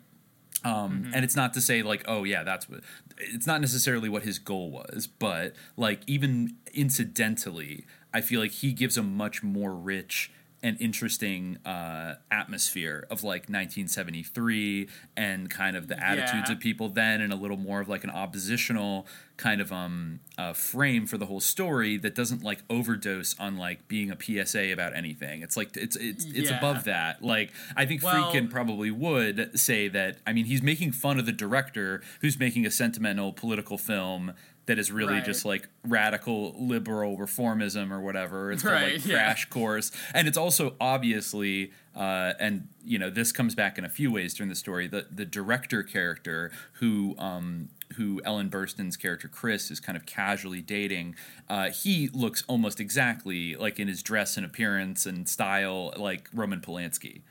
um, 0.65 1.11
and 1.15 1.25
it's 1.25 1.37
not 1.37 1.55
to 1.55 1.61
say 1.61 1.83
like 1.83 2.05
oh 2.07 2.25
yeah 2.25 2.43
that's 2.43 2.69
what 2.69 2.81
it's 3.19 3.47
not 3.47 3.61
necessarily 3.61 4.09
what 4.09 4.23
his 4.23 4.39
goal 4.39 4.71
was 4.71 5.07
but 5.07 5.55
like 5.77 6.01
even 6.07 6.57
incidentally 6.73 7.85
i 8.13 8.21
feel 8.21 8.41
like 8.41 8.51
he 8.51 8.73
gives 8.73 8.97
a 8.97 9.03
much 9.03 9.43
more 9.43 9.75
rich 9.75 10.31
and 10.63 10.79
interesting 10.81 11.57
uh, 11.65 12.17
atmosphere 12.31 13.07
of 13.11 13.23
like 13.25 13.49
1973 13.49 14.89
and 15.17 15.51
kind 15.51 15.77
of 15.77 15.89
the 15.89 15.99
attitudes 16.03 16.49
Yeah. 16.49 16.53
of 16.55 16.61
people 16.61 16.89
then 16.89 17.21
and 17.21 17.33
a 17.33 17.37
little 17.37 17.57
more 17.57 17.81
of 17.81 17.89
like 17.89 18.05
an 18.05 18.11
oppositional 18.11 19.07
kind 19.37 19.63
of 19.63 19.73
um 19.73 20.21
uh, 20.37 20.53
frame 20.53 21.07
for 21.07 21.17
the 21.17 21.25
whole 21.25 21.41
story 21.41 21.97
that 21.97 22.15
doesn't 22.15 22.43
like 22.43 22.59
overdose 22.69 23.35
on 23.39 23.57
like 23.57 23.89
being 23.89 24.11
a 24.11 24.17
PSA 24.21 24.71
about 24.73 24.95
anything. 24.95 25.41
It's 25.43 25.57
like 25.57 25.75
it's 25.79 25.97
it's 25.97 26.25
it's 26.27 26.51
Yeah. 26.51 26.59
above 26.59 26.85
that. 26.85 27.23
Like 27.23 27.51
I 27.75 27.87
think 27.87 28.03
Well- 28.03 28.31
Friedkin 28.33 28.51
probably 28.51 28.91
would 28.91 29.59
say 29.59 29.89
that. 29.89 30.19
I 30.27 30.35
mean, 30.35 30.45
he's 30.45 30.63
making 30.63 30.93
fun 30.93 31.19
of 31.19 31.25
the 31.27 31.33
director 31.33 32.03
who's 32.21 32.39
making 32.39 32.67
a 32.67 32.71
sentimental 32.71 33.33
political 33.33 33.79
film 33.79 34.35
that 34.67 34.79
is 34.79 34.93
really 34.93 35.15
Right. 35.15 35.25
just 35.25 35.45
like 35.45 35.69
radical 35.85 36.55
liberal 36.59 37.17
reformism 37.19 37.91
or 37.91 38.01
whatever. 38.01 38.53
It's 38.53 38.65
Right, 38.65 38.95
like 38.95 39.07
yeah. 39.07 39.15
Crash 39.17 39.49
Course, 39.51 39.91
and 40.15 40.29
it's 40.29 40.39
also 40.39 40.75
obviously, 40.81 41.73
uh, 41.97 42.35
and 42.39 42.69
you 42.85 42.99
know, 42.99 43.11
this 43.11 43.33
comes 43.33 43.55
back 43.55 43.79
in 43.79 43.85
a 43.85 43.89
few 43.89 44.11
ways 44.13 44.35
during 44.35 44.49
the 44.49 44.55
story. 44.55 44.87
The 44.87 45.07
the 45.11 45.25
director 45.25 45.83
character 45.83 46.53
who 46.75 47.15
um, 47.19 47.71
who 47.97 48.21
Ellen 48.25 48.49
Burstyn's 48.51 48.97
character 48.97 49.27
Chris 49.27 49.71
is 49.71 49.81
kind 49.81 49.97
of 49.97 50.07
casually 50.07 50.61
dating, 50.63 51.17
uh, 51.49 51.71
he 51.71 52.09
looks 52.13 52.45
almost 52.47 52.79
exactly 52.79 53.57
like 53.57 53.81
in 53.81 53.89
his 53.89 54.03
dress 54.03 54.37
and 54.37 54.47
appearance 54.47 55.07
and 55.07 55.29
style 55.29 55.93
like 55.97 56.29
Roman 56.33 56.61
Polanski. 56.61 57.23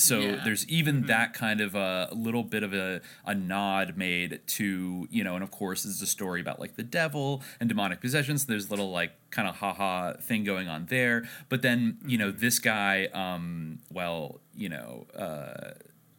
So 0.00 0.20
Yeah. 0.20 0.40
there's 0.44 0.66
even 0.68 1.02
that 1.06 1.34
kind 1.34 1.60
of 1.60 1.74
a 1.74 2.08
little 2.12 2.42
bit 2.42 2.62
of 2.62 2.72
a, 2.74 3.00
a 3.26 3.34
nod 3.34 3.96
made 3.96 4.40
to, 4.58 5.06
you 5.10 5.22
know, 5.24 5.34
and 5.34 5.42
of 5.44 5.50
course 5.50 5.82
this 5.82 5.92
is 5.94 6.02
a 6.02 6.06
story 6.06 6.40
about 6.40 6.58
like 6.58 6.76
the 6.76 6.82
devil 6.82 7.42
and 7.60 7.68
demonic 7.68 8.00
possessions. 8.00 8.46
There's 8.46 8.70
little 8.70 8.90
like 8.90 9.12
kind 9.30 9.48
of 9.48 9.56
haha 9.56 10.14
thing 10.14 10.44
going 10.44 10.68
on 10.68 10.86
there. 10.86 11.28
But 11.48 11.62
then, 11.62 11.98
you 12.06 12.18
know, 12.18 12.30
this 12.30 12.58
guy, 12.58 13.06
um, 13.12 13.78
well, 13.92 14.40
you 14.56 14.68
know, 14.68 15.06
uh, 15.16 15.72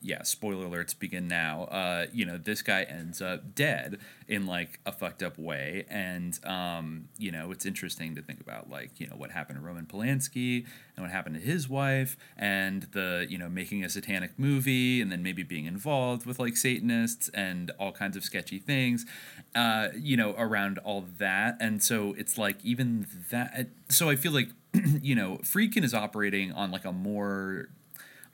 yeah, 0.03 0.23
spoiler 0.23 0.65
alerts 0.65 0.97
begin 0.97 1.27
now. 1.27 1.65
Uh, 1.65 2.07
you 2.11 2.25
know, 2.25 2.37
this 2.37 2.63
guy 2.63 2.83
ends 2.83 3.21
up 3.21 3.53
dead 3.53 3.99
in 4.27 4.47
like 4.47 4.79
a 4.85 4.91
fucked 4.91 5.21
up 5.21 5.37
way, 5.37 5.85
and 5.89 6.39
um, 6.43 7.09
you 7.17 7.31
know, 7.31 7.51
it's 7.51 7.65
interesting 7.67 8.15
to 8.15 8.21
think 8.21 8.41
about 8.41 8.69
like 8.69 8.99
you 8.99 9.07
know 9.07 9.15
what 9.15 9.29
happened 9.29 9.59
to 9.59 9.65
Roman 9.65 9.85
Polanski 9.85 10.65
and 10.95 11.05
what 11.05 11.11
happened 11.11 11.35
to 11.35 11.41
his 11.41 11.69
wife, 11.69 12.17
and 12.35 12.83
the 12.93 13.27
you 13.29 13.37
know 13.37 13.47
making 13.47 13.83
a 13.83 13.89
satanic 13.89 14.31
movie, 14.39 15.01
and 15.01 15.11
then 15.11 15.21
maybe 15.21 15.43
being 15.43 15.65
involved 15.65 16.25
with 16.25 16.39
like 16.39 16.57
Satanists 16.57 17.29
and 17.29 17.69
all 17.79 17.91
kinds 17.91 18.17
of 18.17 18.23
sketchy 18.23 18.57
things, 18.57 19.05
uh, 19.53 19.89
you 19.95 20.17
know, 20.17 20.33
around 20.35 20.79
all 20.79 21.05
that, 21.19 21.57
and 21.59 21.83
so 21.83 22.15
it's 22.17 22.39
like 22.39 22.57
even 22.63 23.05
that. 23.29 23.67
So 23.89 24.09
I 24.09 24.15
feel 24.15 24.31
like 24.31 24.49
you 25.01 25.13
know, 25.13 25.37
Friedkin 25.43 25.83
is 25.83 25.93
operating 25.93 26.51
on 26.51 26.71
like 26.71 26.85
a 26.85 26.91
more 26.91 27.69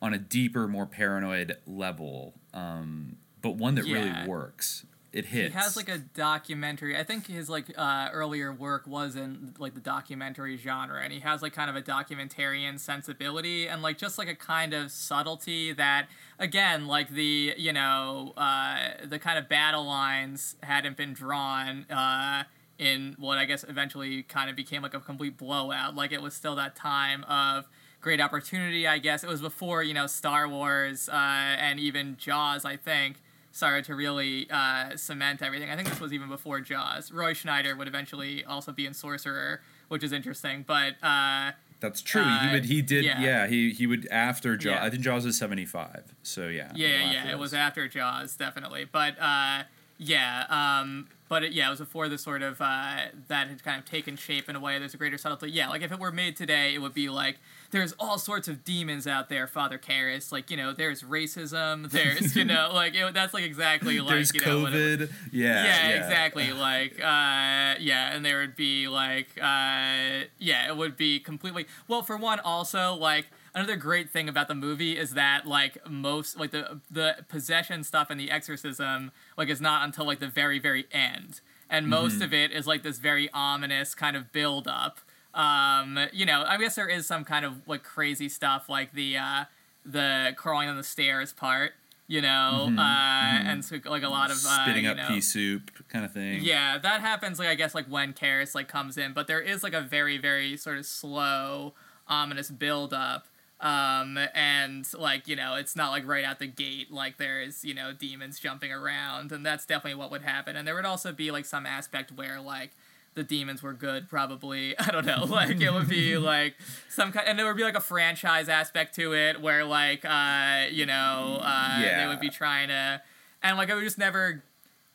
on 0.01 0.13
a 0.13 0.17
deeper, 0.17 0.67
more 0.67 0.85
paranoid 0.85 1.57
level, 1.65 2.33
um, 2.53 3.17
but 3.41 3.51
one 3.55 3.75
that 3.75 3.85
Yeah. 3.87 3.95
really 4.21 4.27
works. 4.27 4.85
it 5.13 5.25
hits. 5.27 5.53
He 5.55 5.59
has 5.59 5.75
like 5.75 5.89
a 5.89 5.97
documentary. 5.97 6.95
I 6.95 7.03
think 7.03 7.25
his 7.25 7.49
like 7.49 7.71
uh, 7.75 8.09
earlier 8.11 8.53
work 8.53 8.85
was 8.85 9.15
in 9.15 9.55
like 9.57 9.73
the 9.73 9.79
documentary 9.79 10.57
genre, 10.57 11.01
and 11.01 11.11
he 11.11 11.21
has 11.21 11.41
like 11.41 11.53
kind 11.53 11.69
of 11.71 11.75
a 11.75 11.81
documentarian 11.81 12.77
sensibility 12.79 13.67
and 13.67 13.81
like 13.81 13.97
just 13.97 14.17
like 14.19 14.27
a 14.27 14.35
kind 14.35 14.73
of 14.75 14.91
subtlety 14.91 15.71
that, 15.73 16.07
again, 16.37 16.85
like 16.85 17.09
the 17.09 17.55
you 17.57 17.73
know 17.73 18.33
uh, 18.37 18.89
the 19.05 19.17
kind 19.17 19.39
of 19.39 19.49
battle 19.49 19.85
lines 19.85 20.55
hadn't 20.61 20.97
been 20.97 21.13
drawn. 21.13 21.85
Uh, 21.89 22.43
in 22.77 23.15
what 23.17 23.39
I 23.39 23.45
guess 23.45 23.65
eventually 23.67 24.21
kind 24.21 24.51
of 24.51 24.55
became 24.55 24.83
like 24.83 24.93
a 24.93 24.99
complete 24.99 25.35
blowout. 25.35 25.95
Like 25.95 26.11
it 26.11 26.21
was 26.21 26.35
still 26.35 26.55
that 26.57 26.75
time 26.75 27.23
of 27.23 27.67
great 28.01 28.21
opportunity, 28.21 28.87
I 28.87 28.97
guess. 28.99 29.23
It 29.23 29.29
was 29.29 29.41
before, 29.41 29.83
you 29.83 29.93
know, 29.93 30.07
Star 30.07 30.47
Wars 30.47 31.09
uh, 31.09 31.15
and 31.15 31.79
even 31.79 32.17
Jaws, 32.17 32.65
I 32.65 32.77
think, 32.77 33.17
started 33.51 33.85
to 33.85 33.95
really 33.95 34.47
uh, 34.49 34.95
cement 34.95 35.41
everything. 35.41 35.69
I 35.69 35.75
think 35.75 35.89
this 35.89 35.99
was 35.99 36.13
even 36.13 36.29
before 36.29 36.61
Jaws. 36.61 37.11
Roy 37.11 37.33
Scheider 37.33 37.77
would 37.77 37.87
eventually 37.87 38.43
also 38.45 38.71
be 38.71 38.85
in 38.85 38.93
Sorcerer, 38.93 39.61
which 39.87 40.03
is 40.03 40.11
interesting. 40.11 40.63
But 40.65 40.93
uh, 41.03 41.51
that's 41.79 42.01
true. 42.01 42.23
he 42.23 42.51
would. 42.53 42.65
He 42.65 42.81
did. 42.81 43.05
yeah. 43.05 43.21
Yeah. 43.21 43.47
he 43.47 43.71
he 43.71 43.87
would 43.87 44.07
after 44.09 44.55
Jaws. 44.57 44.71
Yeah. 44.71 44.83
I 44.83 44.89
think 44.89 45.01
Jaws 45.01 45.25
is 45.25 45.37
seventy 45.37 45.65
five. 45.65 46.13
So 46.23 46.47
yeah. 46.47 46.71
yeah, 46.75 47.11
yeah, 47.11 47.23
it 47.23 47.31
this. 47.31 47.39
was 47.39 47.53
after 47.53 47.87
Jaws, 47.87 48.35
definitely. 48.35 48.85
But 48.89 49.15
uh, 49.19 49.63
yeah, 49.97 50.45
um, 50.49 51.07
but 51.29 51.43
it, 51.43 51.53
yeah, 51.53 51.67
it 51.67 51.71
was 51.71 51.79
before 51.79 52.09
the 52.09 52.17
sort 52.17 52.41
of 52.41 52.61
uh, 52.61 52.97
that 53.27 53.47
had 53.47 53.63
kind 53.63 53.79
of 53.79 53.85
taken 53.85 54.15
shape 54.15 54.49
in 54.49 54.55
a 54.55 54.59
way. 54.59 54.79
There's 54.79 54.93
a 54.93 54.97
greater 54.97 55.17
subtlety. 55.17 55.53
Yeah, 55.53 55.69
like 55.69 55.81
if 55.81 55.91
it 55.91 55.99
were 55.99 56.11
made 56.11 56.35
today, 56.35 56.73
it 56.73 56.79
would 56.79 56.93
be 56.93 57.09
like 57.09 57.37
there's 57.71 57.93
all 57.99 58.17
sorts 58.17 58.47
of 58.47 58.63
demons 58.63 59.07
out 59.07 59.29
there, 59.29 59.47
Father 59.47 59.77
Karras. 59.77 60.31
Like 60.31 60.49
you 60.51 60.57
know, 60.57 60.73
there's 60.73 61.03
racism. 61.03 61.89
There's 61.97 62.35
you 62.35 62.45
know, 62.45 62.71
like 62.73 62.95
it, 62.95 63.13
that's 63.13 63.33
like 63.33 63.43
exactly 63.43 63.99
like 63.99 64.09
There's 64.09 64.33
you 64.33 64.41
know, 64.41 64.65
COVID. 64.65 65.11
Yeah. 65.31 65.63
yeah, 65.63 65.87
exactly. 65.89 66.51
Like, 66.53 66.93
uh, 66.99 67.75
yeah, 67.79 68.13
and 68.13 68.25
there 68.25 68.39
would 68.39 68.55
be 68.55 68.87
like, 68.87 69.27
uh, 69.37 70.25
yeah, 70.39 70.67
it 70.67 70.77
would 70.77 70.95
be 70.97 71.19
completely. 71.19 71.65
Well, 71.87 72.01
for 72.03 72.17
one, 72.17 72.39
also 72.39 72.93
like 72.93 73.27
another 73.55 73.75
great 73.75 74.09
thing 74.11 74.29
about 74.29 74.47
the 74.47 74.55
movie 74.55 74.97
is 74.97 75.11
that 75.15 75.45
like 75.45 75.77
most 75.89 76.37
like 76.39 76.51
the 76.51 76.79
the 76.91 77.17
possession 77.29 77.83
stuff 77.83 78.09
and 78.09 78.19
the 78.19 78.29
exorcism 78.31 79.11
like 79.37 79.49
is 79.49 79.59
not 79.61 79.83
until 79.83 80.05
like 80.05 80.19
the 80.19 80.27
very 80.27 80.59
very 80.59 80.85
end, 80.91 81.41
and 81.69 81.87
most 81.87 82.19
Mhm. 82.19 82.25
of 82.25 82.33
it 82.33 82.51
is 82.51 82.65
like 82.67 82.83
this 82.83 82.97
very 82.99 83.29
ominous 83.33 83.93
kind 83.95 84.15
of 84.15 84.31
build 84.31 84.67
up. 84.67 84.99
Um, 85.37 85.99
you 86.11 86.25
know, 86.25 86.43
I 86.47 86.57
guess 86.57 86.75
there 86.75 86.89
is 86.89 87.05
some 87.05 87.23
kind 87.23 87.45
of 87.45 87.67
like 87.67 87.83
crazy 87.83 88.27
stuff 88.27 88.67
like 88.69 88.93
the 88.93 89.17
uh, 89.17 89.43
the 89.85 90.33
crawling 90.35 90.67
on 90.67 90.75
the 90.77 90.83
stairs 90.83 91.31
part. 91.31 91.73
You 92.09 92.21
know, 92.21 92.67
Mhm, 92.69 92.79
uh, 92.79 92.81
mhm. 92.81 93.45
and 93.51 93.65
so 93.65 93.79
like 93.85 94.01
a 94.03 94.07
lot 94.07 94.31
of 94.31 94.37
uh, 94.45 94.63
spitting 94.63 94.87
up 94.87 94.95
know, 94.95 95.07
pea 95.09 95.19
soup 95.21 95.71
kind 95.89 96.05
of 96.05 96.13
thing. 96.13 96.39
yeah, 96.41 96.77
that 96.77 97.01
happens 97.01 97.37
like 97.37 97.49
I 97.49 97.55
guess 97.55 97.75
like 97.75 97.85
when 97.87 98.13
Karras 98.13 98.55
like 98.55 98.67
comes 98.69 98.97
in, 98.97 99.11
but 99.13 99.27
there 99.27 99.41
is 99.41 99.61
like 99.61 99.73
a 99.73 99.81
very 99.81 100.17
very 100.17 100.55
sort 100.57 100.77
of 100.77 100.85
slow 100.85 101.73
ominous 102.07 102.49
build 102.49 102.93
up. 102.93 103.27
Um 103.59 104.17
and 104.33 104.87
like, 104.93 105.27
you 105.27 105.35
know, 105.35 105.55
it's 105.55 105.75
not 105.75 105.89
like 105.91 106.07
right 106.07 106.23
out 106.23 106.39
the 106.39 106.47
gate 106.47 106.91
like 106.91 107.17
there's, 107.17 107.65
you 107.65 107.73
know, 107.73 107.91
demons 107.91 108.39
jumping 108.39 108.71
around 108.71 109.33
and 109.33 109.45
that's 109.45 109.65
definitely 109.65 109.95
what 109.99 110.09
would 110.09 110.21
happen. 110.21 110.55
And 110.55 110.65
there 110.65 110.75
would 110.75 110.85
also 110.85 111.11
be 111.11 111.29
like 111.29 111.43
some 111.45 111.65
aspect 111.65 112.11
where 112.13 112.39
like 112.39 112.71
the 113.17 113.23
demons 113.23 113.61
were 113.61 113.73
good 113.73 114.07
probably. 114.07 114.77
I 114.79 114.91
don't 114.91 115.05
know. 115.05 115.25
Like 115.37 115.59
it 115.59 115.73
would 115.73 115.89
be 115.89 116.17
like 116.17 116.55
some 116.87 117.11
kind 117.11 117.27
and 117.27 117.37
there 117.37 117.45
would 117.45 117.57
be 117.57 117.63
like 117.63 117.75
a 117.75 117.81
franchise 117.81 118.47
aspect 118.47 118.95
to 118.95 119.13
it 119.13 119.41
where 119.41 119.65
like 119.65 120.05
uh 120.05 120.65
you 120.71 120.85
know, 120.85 121.39
uh 121.41 121.81
they 122.01 122.07
would 122.07 122.19
be 122.21 122.29
trying 122.29 122.69
to 122.69 123.01
and 123.43 123.57
like 123.57 123.69
I 123.69 123.75
would 123.75 123.83
just 123.83 123.97
never 123.97 124.43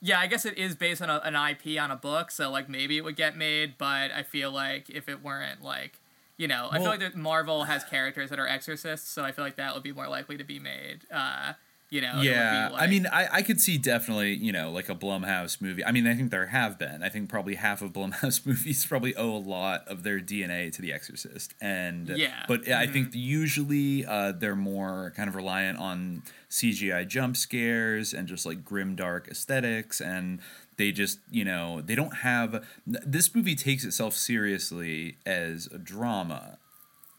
yeah, 0.01 0.19
I 0.19 0.27
guess 0.27 0.45
it 0.45 0.59
is 0.59 0.75
based 0.75 1.01
on 1.01 1.11
a, 1.11 1.21
an 1.25 1.37
IP 1.37 1.81
on 1.81 1.93
a 1.93 1.97
book, 1.97 2.33
so 2.33 2.51
like 2.51 2.69
maybe 2.69 2.97
it 2.99 3.05
would 3.05 3.15
get 3.15 3.37
made, 3.37 3.75
but 3.79 4.11
I 4.11 4.25
feel 4.25 4.51
like 4.51 4.91
if 4.91 5.09
it 5.09 5.23
weren't 5.23 5.63
like, 5.63 6.01
you 6.37 6.49
know, 6.49 6.69
I 6.73 6.79
feel 6.79 6.89
like 6.89 6.99
that 7.01 7.15
Marvel 7.15 7.65
has 7.65 7.85
characters 7.85 8.29
that 8.31 8.41
are 8.41 8.49
exorcists, 8.49 9.09
so 9.09 9.23
I 9.23 9.31
feel 9.31 9.45
like 9.45 9.55
that 9.57 9.75
would 9.75 9.85
be 9.85 9.93
more 9.93 10.09
likely 10.09 10.37
to 10.39 10.45
be 10.45 10.59
made. 10.59 11.03
Uh, 11.09 11.53
you 11.93 12.01
know, 12.01 12.13
it 12.15 12.17
would 12.17 12.23
be, 12.23 12.29
Yeah, 12.29 12.71
I 12.75 12.87
mean, 12.87 13.07
I, 13.07 13.29
I 13.31 13.43
could 13.43 13.61
see 13.61 13.77
definitely, 13.77 14.33
you 14.35 14.51
know, 14.51 14.71
like 14.71 14.89
a 14.89 14.95
Blumhouse 14.95 15.61
movie. 15.61 15.85
I 15.85 15.93
mean, 15.93 16.07
I 16.07 16.15
think 16.15 16.31
there 16.31 16.47
have 16.47 16.79
been. 16.79 17.03
I 17.03 17.11
think 17.11 17.29
probably 17.29 17.57
half 17.57 17.83
of 17.83 17.93
Blumhouse 17.93 18.47
movies 18.51 18.87
probably 18.87 19.15
owe 19.15 19.29
a 19.31 19.37
lot 19.37 19.87
of 19.87 20.03
their 20.03 20.19
DNA 20.19 20.73
to 20.73 20.81
The 20.81 20.91
Exorcist. 20.91 21.55
And 21.61 22.09
Yeah. 22.09 22.45
but 22.49 22.67
I 22.67 22.87
Mhm. 22.87 22.93
think 22.95 23.15
usually 23.15 24.07
uh, 24.07 24.33
they're 24.33 24.57
more 24.57 25.13
kind 25.15 25.29
of 25.29 25.35
reliant 25.35 25.79
on 25.79 26.23
CGI 26.49 27.07
jump 27.07 27.37
scares 27.37 28.15
and 28.15 28.27
just 28.27 28.47
like 28.47 28.65
grim 28.65 28.97
dark 28.97 29.29
aesthetics 29.29 30.01
and 30.01 30.41
they 30.79 30.93
just 30.93 31.19
you 31.31 31.45
know 31.45 31.83
they 31.83 31.95
don't 31.95 32.17
have 32.19 32.65
this 32.87 33.35
movie 33.35 33.55
takes 33.55 33.85
itself 33.85 34.15
seriously 34.15 35.17
as 35.27 35.67
a 35.73 35.79
drama 35.79 36.59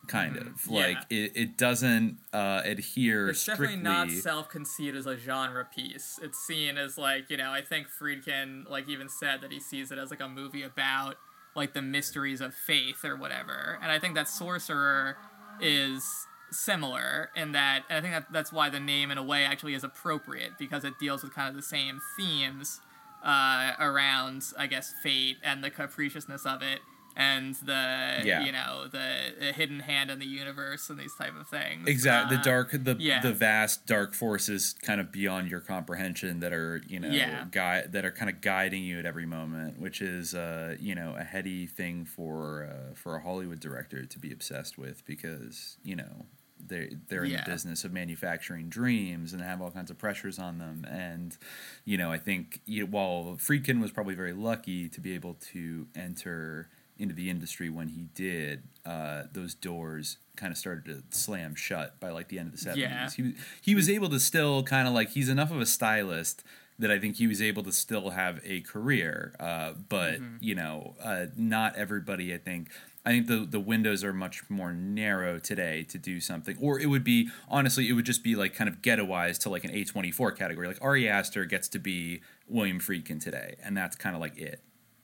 kind 0.07 0.35
of 0.37 0.43
Mm-hmm. 0.43 0.73
yeah. 0.73 0.79
like 0.79 0.97
it, 1.09 1.31
it 1.35 1.57
doesn't 1.57 2.17
uh, 2.33 2.61
adhere 2.65 3.29
it's 3.29 3.39
strictly 3.39 3.67
definitely 3.77 3.83
not 4.15 4.21
self-conceit 4.23 4.95
as 4.95 5.05
a 5.05 5.15
genre 5.17 5.65
piece. 5.65 6.19
It's 6.21 6.37
seen 6.39 6.77
as 6.77 6.97
like 6.97 7.29
you 7.29 7.37
know, 7.37 7.51
I 7.51 7.61
think 7.61 7.87
Friedkin 7.87 8.69
like 8.69 8.89
even 8.89 9.07
said 9.09 9.41
that 9.41 9.51
he 9.51 9.59
sees 9.59 9.91
it 9.91 9.97
as 9.97 10.09
like 10.11 10.21
a 10.21 10.27
movie 10.27 10.63
about 10.63 11.15
like 11.55 11.73
the 11.73 11.81
mysteries 11.81 12.41
of 12.41 12.53
faith 12.53 13.05
or 13.05 13.15
whatever. 13.15 13.77
And 13.81 13.91
I 13.91 13.99
think 13.99 14.15
that 14.15 14.27
Sorcerer 14.27 15.17
is 15.61 16.03
similar 16.51 17.29
in 17.35 17.51
that, 17.53 17.83
and 17.89 17.97
I 17.97 18.01
think 18.01 18.13
that 18.13 18.31
that's 18.33 18.51
why 18.51 18.69
the 18.69 18.79
name 18.79 19.09
in 19.11 19.17
a 19.17 19.23
way 19.23 19.43
actually 19.45 19.73
is 19.73 19.83
appropriate 19.83 20.51
because 20.59 20.83
it 20.83 20.99
deals 20.99 21.23
with 21.23 21.33
kind 21.33 21.49
of 21.49 21.55
the 21.55 21.61
same 21.61 21.99
themes 22.17 22.81
uh, 23.23 23.71
around 23.79 24.43
I 24.57 24.67
guess 24.67 24.93
fate 25.01 25.37
and 25.43 25.63
the 25.63 25.69
capriciousness 25.69 26.45
of 26.45 26.61
it. 26.61 26.79
And 27.15 27.53
the 27.55 28.21
Yeah. 28.23 28.43
you 28.43 28.51
know 28.51 28.87
the, 28.91 29.33
the 29.39 29.51
hidden 29.51 29.81
hand 29.81 30.09
in 30.09 30.19
the 30.19 30.25
universe 30.25 30.89
and 30.89 30.97
these 30.99 31.13
type 31.15 31.33
of 31.39 31.47
things. 31.47 31.87
Exactly. 31.87 32.35
Uh, 32.35 32.39
the 32.39 32.43
dark, 32.43 32.71
the 32.71 32.95
yeah. 32.99 33.21
the 33.21 33.33
vast 33.33 33.85
dark 33.85 34.13
forces, 34.13 34.73
kind 34.81 34.99
of 34.99 35.11
beyond 35.11 35.49
your 35.51 35.59
comprehension, 35.59 36.39
that 36.39 36.53
are 36.53 36.81
you 36.87 36.99
know 36.99 37.09
Yeah. 37.09 37.45
gui- 37.51 37.87
that 37.91 38.03
are 38.03 38.11
kind 38.11 38.29
of 38.31 38.41
guiding 38.41 38.83
you 38.83 38.97
at 38.99 39.05
every 39.05 39.25
moment, 39.27 39.79
which 39.79 40.01
is 40.01 40.33
uh, 40.33 40.75
you 40.79 40.95
know 40.95 41.15
a 41.15 41.23
heady 41.23 41.67
thing 41.67 42.05
for 42.05 42.63
uh, 42.65 42.95
for 42.95 43.15
a 43.15 43.21
Hollywood 43.21 43.59
director 43.59 44.05
to 44.05 44.19
be 44.19 44.31
obsessed 44.31 44.77
with 44.77 45.05
because 45.05 45.77
you 45.83 45.95
know 45.95 46.25
they 46.65 46.95
they're 47.09 47.25
in 47.25 47.31
Yeah. 47.31 47.43
the 47.43 47.51
business 47.51 47.83
of 47.83 47.91
manufacturing 47.93 48.69
dreams 48.69 49.33
and 49.33 49.41
have 49.41 49.61
all 49.61 49.69
kinds 49.69 49.91
of 49.91 49.97
pressures 49.97 50.39
on 50.39 50.57
them, 50.57 50.85
and 50.89 51.37
you 51.85 51.97
know 51.97 52.11
I 52.11 52.17
think 52.17 52.61
you 52.65 52.85
while 52.87 53.37
Friedkin 53.39 53.81
was 53.81 53.91
probably 53.91 54.15
very 54.15 54.33
lucky 54.33 54.89
to 54.89 54.99
be 55.01 55.13
able 55.13 55.35
to 55.51 55.87
enter 55.95 56.69
into 57.03 57.13
the 57.13 57.29
industry 57.29 57.69
when 57.69 57.89
he 57.89 58.07
did, 58.15 58.63
uh, 58.85 59.23
those 59.31 59.53
doors 59.53 60.17
kind 60.35 60.51
of 60.51 60.57
started 60.57 60.85
to 60.85 61.03
slam 61.17 61.53
shut 61.53 61.99
by 61.99 62.09
like 62.09 62.29
the 62.29 62.39
end 62.39 62.47
of 62.47 62.53
the 62.53 62.57
seventies. 62.57 62.83
Yeah. 62.83 63.09
He 63.11 63.21
was- 63.21 63.33
he 63.61 63.75
was 63.75 63.89
able 63.89 64.09
to 64.09 64.19
still 64.19 64.63
kind 64.63 64.87
of 64.87 64.93
like 64.95 65.09
he's 65.11 65.29
enough 65.29 65.51
of 65.51 65.61
a 65.61 65.65
stylist 65.67 66.43
that 66.79 66.89
I 66.89 66.97
think 66.97 67.17
he 67.17 67.27
was 67.27 67.39
able 67.39 67.61
to 67.63 67.71
still 67.71 68.09
have 68.09 68.41
a 68.43 68.61
career. 68.61 69.35
Uh, 69.39 69.73
but 69.89 70.19
Mhm. 70.19 70.37
you 70.41 70.55
know, 70.55 70.95
uh, 70.99 71.27
not 71.37 71.75
everybody. 71.75 72.33
I 72.33 72.37
think. 72.39 72.69
I 73.05 73.09
think 73.11 73.27
the 73.27 73.45
the 73.45 73.59
windows 73.59 74.01
are 74.03 74.13
much 74.13 74.49
more 74.49 74.71
narrow 74.73 75.37
today 75.37 75.83
to 75.89 75.97
do 75.97 76.21
something, 76.21 76.55
or 76.59 76.79
it 76.79 76.85
would 76.85 77.03
be 77.03 77.29
honestly, 77.49 77.89
it 77.89 77.93
would 77.93 78.05
just 78.05 78.23
be 78.23 78.33
like 78.35 78.53
kind 78.55 78.69
of 78.69 78.81
ghettoized 78.81 79.39
to 79.39 79.49
like 79.49 79.65
an 79.65 79.71
A 79.71 79.83
twenty 79.83 80.09
four 80.09 80.31
category. 80.31 80.67
Like 80.67 80.81
Ari 80.81 81.07
Aster 81.09 81.43
gets 81.45 81.67
to 81.69 81.79
be 81.79 82.21
William 82.47 82.79
Friedkin 82.79 83.21
today, 83.21 83.55
and 83.61 83.75
that's 83.77 83.95
kind 83.97 84.15
of 84.15 84.21
like 84.21 84.37
it. 84.37 84.61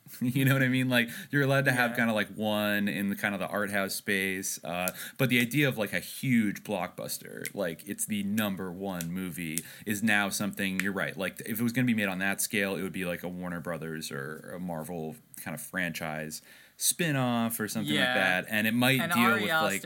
you 0.21 0.45
know 0.45 0.53
what 0.53 0.63
I 0.63 0.67
mean? 0.67 0.89
Like 0.89 1.09
you're 1.31 1.43
allowed 1.43 1.65
to 1.65 1.71
have 1.71 1.91
Yeah. 1.91 1.97
kind 1.97 2.09
of 2.09 2.15
like 2.15 2.29
one 2.35 2.87
in 2.87 3.09
the 3.09 3.15
kind 3.15 3.33
of 3.33 3.39
the 3.39 3.47
art 3.47 3.71
house 3.71 3.95
space, 3.95 4.59
uh, 4.63 4.91
but 5.17 5.29
the 5.29 5.39
idea 5.39 5.67
of 5.67 5.77
like 5.77 5.93
a 5.93 5.99
huge 5.99 6.63
blockbuster, 6.63 7.47
like 7.53 7.83
it's 7.87 8.05
the 8.05 8.23
number 8.23 8.71
one 8.71 9.11
movie, 9.11 9.59
is 9.85 10.01
now 10.03 10.29
something. 10.29 10.79
You're 10.79 10.91
right. 10.93 11.15
Like 11.17 11.41
if 11.45 11.59
it 11.59 11.63
was 11.63 11.71
going 11.71 11.85
to 11.85 11.93
be 11.93 11.97
made 11.99 12.09
on 12.09 12.19
that 12.19 12.41
scale, 12.41 12.75
it 12.75 12.81
would 12.83 12.93
be 12.93 13.05
like 13.05 13.23
a 13.23 13.27
Warner 13.27 13.59
Brothers 13.59 14.11
or 14.11 14.53
a 14.55 14.59
Marvel 14.59 15.15
kind 15.43 15.55
of 15.55 15.61
franchise 15.61 16.41
spin-off 16.77 17.59
or 17.59 17.67
something 17.67 17.93
like 17.93 18.13
that, 18.15 18.45
and 18.49 18.65
it 18.65 18.73
might 18.73 18.99
and 19.01 19.11
deal 19.11 19.23
Ari 19.23 19.41
with 19.41 19.51
like 19.51 19.81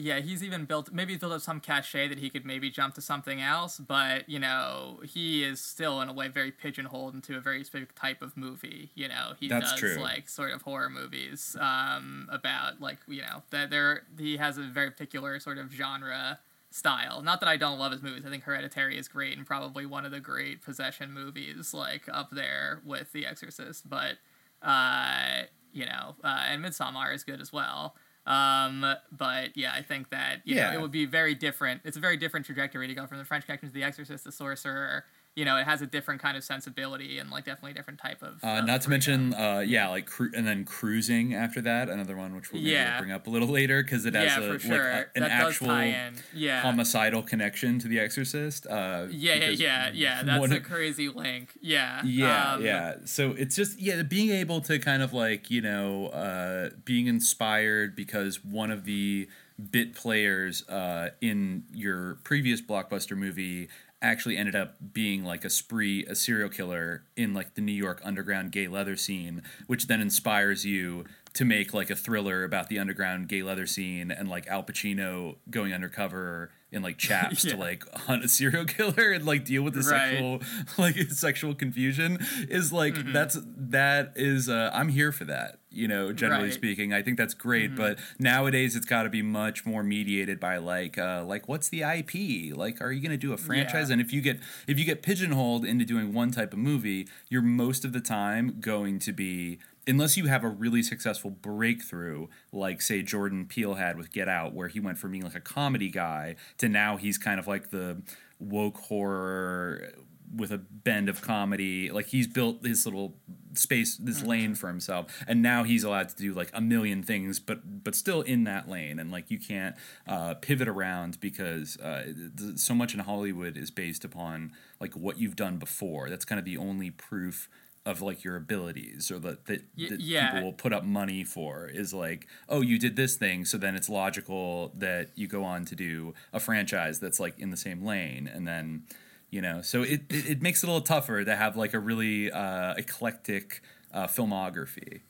yeah, 0.00 0.20
he's 0.20 0.42
even 0.42 0.64
built 0.64 0.92
maybe 0.92 1.12
he's 1.12 1.20
built 1.20 1.32
up 1.32 1.40
some 1.40 1.60
cachet 1.60 2.08
that 2.08 2.18
he 2.18 2.30
could 2.30 2.44
maybe 2.44 2.70
jump 2.70 2.94
to 2.94 3.00
something 3.02 3.40
else, 3.40 3.78
but 3.78 4.28
you 4.28 4.38
know 4.38 5.00
he 5.04 5.44
is 5.44 5.60
still 5.60 6.00
in 6.00 6.08
a 6.08 6.12
way 6.12 6.28
very 6.28 6.50
pigeonholed 6.50 7.14
into 7.14 7.36
a 7.36 7.40
very 7.40 7.62
specific 7.64 7.94
type 7.94 8.22
of 8.22 8.36
movie. 8.36 8.90
You 8.94 9.08
know 9.08 9.34
he 9.38 9.48
That's 9.48 9.72
does 9.72 9.80
true. 9.80 9.96
like 9.96 10.28
sort 10.28 10.52
of 10.52 10.62
horror 10.62 10.90
movies 10.90 11.56
um, 11.60 12.28
about 12.30 12.80
like 12.80 12.98
you 13.06 13.22
know 13.22 13.42
that 13.50 13.70
there 13.70 14.04
he 14.18 14.38
has 14.38 14.58
a 14.58 14.62
very 14.62 14.90
particular 14.90 15.38
sort 15.38 15.58
of 15.58 15.70
genre 15.70 16.38
style. 16.70 17.20
Not 17.22 17.40
that 17.40 17.48
I 17.48 17.56
don't 17.56 17.78
love 17.78 17.92
his 17.92 18.02
movies. 18.02 18.24
I 18.26 18.30
think 18.30 18.44
Hereditary 18.44 18.96
is 18.96 19.08
great 19.08 19.36
and 19.36 19.46
probably 19.46 19.86
one 19.86 20.04
of 20.04 20.12
the 20.12 20.20
great 20.20 20.62
possession 20.62 21.12
movies, 21.12 21.74
like 21.74 22.08
up 22.10 22.30
there 22.30 22.80
with 22.84 23.12
The 23.12 23.26
Exorcist. 23.26 23.88
But 23.88 24.16
uh, 24.62 25.42
you 25.72 25.84
know, 25.84 26.14
uh, 26.24 26.44
and 26.48 26.64
Midsommar 26.64 27.14
is 27.14 27.24
good 27.24 27.40
as 27.40 27.52
well. 27.52 27.94
Um, 28.26 28.84
but 29.10 29.56
yeah, 29.56 29.72
I 29.74 29.82
think 29.82 30.10
that 30.10 30.42
you 30.44 30.56
Yeah. 30.56 30.70
know, 30.70 30.78
it 30.78 30.80
would 30.82 30.90
be 30.90 31.06
very 31.06 31.34
different. 31.34 31.80
It's 31.84 31.96
a 31.96 32.00
very 32.00 32.16
different 32.16 32.46
trajectory 32.46 32.86
to 32.86 32.94
go 32.94 33.06
from 33.06 33.18
the 33.18 33.24
French 33.24 33.46
Connection 33.46 33.68
to 33.68 33.74
The 33.74 33.82
Exorcist, 33.82 34.24
The 34.24 34.32
Sorcerer. 34.32 35.04
You 35.40 35.46
know, 35.46 35.56
it 35.56 35.64
has 35.64 35.80
a 35.80 35.86
different 35.86 36.20
kind 36.20 36.36
of 36.36 36.44
sensibility 36.44 37.18
and 37.18 37.30
like 37.30 37.46
definitely 37.46 37.70
a 37.70 37.74
different 37.74 37.98
type 37.98 38.22
of. 38.22 38.44
Uh, 38.44 38.60
not 38.60 38.82
to 38.82 38.90
mention, 38.90 39.32
uh, 39.32 39.60
yeah, 39.66 39.88
like 39.88 40.04
cru- 40.04 40.30
and 40.36 40.46
then 40.46 40.66
cruising 40.66 41.32
after 41.34 41.62
that, 41.62 41.88
another 41.88 42.14
one 42.14 42.34
which 42.36 42.52
we'll 42.52 42.60
Yeah. 42.60 42.98
bring 42.98 43.10
up 43.10 43.26
a 43.26 43.30
little 43.30 43.48
later 43.48 43.82
because 43.82 44.04
it 44.04 44.12
has 44.14 44.36
Yeah, 44.36 44.40
a, 44.52 44.58
sure. 44.58 44.92
like 44.92 45.08
a- 45.14 45.16
an 45.16 45.22
That 45.22 45.30
actual. 45.30 45.92
Yeah. 46.34 46.60
homicidal 46.60 47.22
connection 47.22 47.78
to 47.78 47.88
The 47.88 47.98
Exorcist. 48.00 48.66
Uh, 48.66 49.06
yeah, 49.10 49.34
yeah, 49.36 49.48
yeah, 49.48 49.90
yeah. 49.94 50.22
That's 50.24 50.40
one 50.40 50.52
a 50.52 50.60
crazy 50.60 51.08
link. 51.08 51.52
Yeah. 51.62 52.02
Yeah, 52.04 52.52
um, 52.52 52.62
yeah. 52.62 52.94
So 53.06 53.30
it's 53.30 53.56
just 53.56 53.80
yeah, 53.80 54.02
being 54.02 54.28
able 54.28 54.60
to 54.60 54.78
kind 54.78 55.02
of 55.02 55.14
like 55.14 55.50
you 55.50 55.62
know, 55.62 56.08
uh, 56.08 56.68
being 56.84 57.06
inspired 57.06 57.96
because 57.96 58.44
one 58.44 58.70
of 58.70 58.84
the 58.84 59.26
bit 59.70 59.94
players 59.94 60.66
uh, 60.68 61.10
in 61.22 61.64
your 61.72 62.18
previous 62.24 62.60
blockbuster 62.60 63.16
movie 63.16 63.68
actually 64.02 64.36
ended 64.36 64.56
up 64.56 64.76
being 64.92 65.24
like 65.24 65.44
a 65.44 65.50
spree, 65.50 66.04
a 66.06 66.14
serial 66.14 66.48
killer 66.48 67.04
in 67.16 67.34
like 67.34 67.54
the 67.54 67.60
New 67.60 67.72
York 67.72 68.00
underground 68.04 68.52
gay 68.52 68.66
leather 68.66 68.96
scene, 68.96 69.42
which 69.66 69.86
then 69.86 70.00
inspires 70.00 70.64
you 70.64 71.04
to 71.34 71.44
make 71.44 71.74
like 71.74 71.90
a 71.90 71.96
thriller 71.96 72.44
about 72.44 72.68
the 72.68 72.78
underground 72.78 73.28
gay 73.28 73.42
leather 73.42 73.66
scene 73.66 74.10
and 74.10 74.28
like 74.28 74.46
Al 74.46 74.62
Pacino 74.62 75.36
going 75.50 75.72
undercover 75.72 76.50
in 76.72 76.82
like 76.82 76.98
chaps 77.08 77.44
Yeah. 77.44 77.52
to 77.52 77.56
like 77.58 77.84
hunt 78.00 78.24
a 78.24 78.28
serial 78.28 78.64
killer 78.64 79.12
and 79.12 79.26
like 79.26 79.44
deal 79.44 79.62
with 79.62 79.74
the 79.74 79.80
Right. 79.80 80.10
sexual 80.12 80.40
like 80.78 80.96
sexual 81.10 81.54
confusion 81.54 82.18
is 82.48 82.72
like 82.72 82.94
Mm-hmm. 82.94 83.12
that's 83.12 83.38
that 83.44 84.12
is 84.16 84.48
uh 84.48 84.70
I'm 84.72 84.88
here 84.88 85.12
for 85.12 85.24
that 85.24 85.58
you 85.72 85.86
know 85.86 86.12
generally 86.12 86.44
Right. 86.44 86.52
speaking 86.52 86.92
I 86.92 87.02
think 87.02 87.16
that's 87.16 87.34
great 87.34 87.72
Mhm. 87.72 87.76
but 87.76 87.98
nowadays 88.18 88.74
it's 88.76 88.86
got 88.86 89.04
to 89.04 89.08
be 89.08 89.22
much 89.22 89.64
more 89.66 89.82
mediated 89.82 90.38
by 90.40 90.58
like 90.58 90.98
uh 90.98 91.24
like 91.24 91.48
what's 91.48 91.68
the 91.68 91.82
IP 91.82 92.56
like 92.56 92.80
are 92.80 92.90
you 92.92 93.00
going 93.00 93.10
to 93.12 93.16
do 93.26 93.32
a 93.32 93.36
franchise 93.36 93.88
Yeah. 93.88 93.94
and 93.94 94.00
if 94.02 94.12
you 94.12 94.20
get 94.20 94.38
if 94.66 94.78
you 94.78 94.84
get 94.84 95.02
pigeonholed 95.02 95.64
into 95.64 95.84
doing 95.84 96.12
one 96.12 96.30
type 96.30 96.52
of 96.52 96.58
movie 96.58 97.08
you're 97.28 97.42
most 97.42 97.84
of 97.84 97.92
the 97.92 98.00
time 98.00 98.56
going 98.60 98.98
to 99.00 99.12
be 99.12 99.58
unless 99.86 100.16
you 100.16 100.26
have 100.26 100.44
a 100.44 100.48
really 100.48 100.82
successful 100.82 101.30
breakthrough 101.30 102.26
like 102.52 102.82
say 102.82 103.02
Jordan 103.02 103.46
Peele 103.46 103.74
had 103.74 103.96
with 103.96 104.12
Get 104.12 104.28
Out 104.28 104.54
where 104.54 104.68
he 104.68 104.80
went 104.80 104.98
from 104.98 105.12
being 105.12 105.24
like 105.24 105.34
a 105.34 105.40
comedy 105.40 105.90
guy 105.90 106.36
to 106.58 106.68
now 106.68 106.96
he's 106.96 107.18
kind 107.18 107.40
of 107.40 107.46
like 107.46 107.70
the 107.70 108.02
woke 108.38 108.78
horror 108.78 109.92
with 110.34 110.52
a 110.52 110.58
bend 110.58 111.08
of 111.08 111.22
comedy. 111.22 111.90
Like 111.90 112.06
he's 112.06 112.26
built 112.26 112.64
his 112.64 112.86
little 112.86 113.16
space 113.54 113.96
this 113.96 114.22
lane 114.22 114.54
for 114.54 114.68
himself 114.68 115.24
and 115.26 115.42
now 115.42 115.64
he's 115.64 115.82
allowed 115.82 116.08
to 116.08 116.14
do 116.14 116.32
like 116.32 116.50
a 116.54 116.60
million 116.60 117.02
things 117.02 117.40
but 117.40 117.82
but 117.82 117.94
still 117.94 118.22
in 118.22 118.44
that 118.44 118.68
lane. 118.68 118.98
And 118.98 119.10
like 119.10 119.30
you 119.30 119.38
can't 119.38 119.74
uh, 120.06 120.34
pivot 120.34 120.68
around 120.68 121.20
because 121.20 121.76
uh, 121.78 122.12
so 122.56 122.74
much 122.74 122.94
in 122.94 123.00
hollywood 123.00 123.56
is 123.56 123.70
based 123.70 124.04
upon 124.04 124.52
like 124.80 124.94
what 124.94 125.18
you've 125.18 125.36
done 125.36 125.56
before. 125.56 126.08
That's 126.08 126.24
kind 126.24 126.38
of 126.38 126.44
the 126.44 126.56
only 126.56 126.90
proof 126.90 127.48
of 127.86 128.02
like 128.02 128.22
your 128.22 128.36
abilities 128.36 129.10
or 129.10 129.18
that, 129.18 129.46
that, 129.46 129.62
Y- 129.78 129.88
that 129.88 130.00
yeah. 130.00 130.30
people 130.32 130.44
will 130.44 130.52
put 130.52 130.72
up 130.72 130.84
money 130.84 131.24
for 131.24 131.66
is 131.66 131.94
like 131.94 132.26
oh 132.48 132.60
you 132.60 132.78
did 132.78 132.94
this 132.94 133.16
thing 133.16 133.44
so 133.44 133.56
then 133.56 133.74
it's 133.74 133.88
logical 133.88 134.70
that 134.76 135.08
you 135.14 135.26
go 135.26 135.42
on 135.44 135.64
to 135.64 135.74
do 135.74 136.12
a 136.32 136.38
franchise 136.40 137.00
that's 137.00 137.18
like 137.18 137.38
in 137.38 137.50
the 137.50 137.56
same 137.56 137.82
lane 137.84 138.28
and 138.32 138.46
then 138.46 138.82
you 139.30 139.40
know 139.40 139.62
so 139.62 139.82
it, 139.82 140.02
it, 140.10 140.30
it 140.30 140.42
makes 140.42 140.62
it 140.62 140.66
a 140.66 140.70
little 140.70 140.84
tougher 140.84 141.24
to 141.24 141.34
have 141.34 141.56
like 141.56 141.72
a 141.72 141.78
really 141.78 142.30
uh, 142.30 142.74
eclectic 142.74 143.62
uh, 143.94 144.06
filmography 144.06 145.00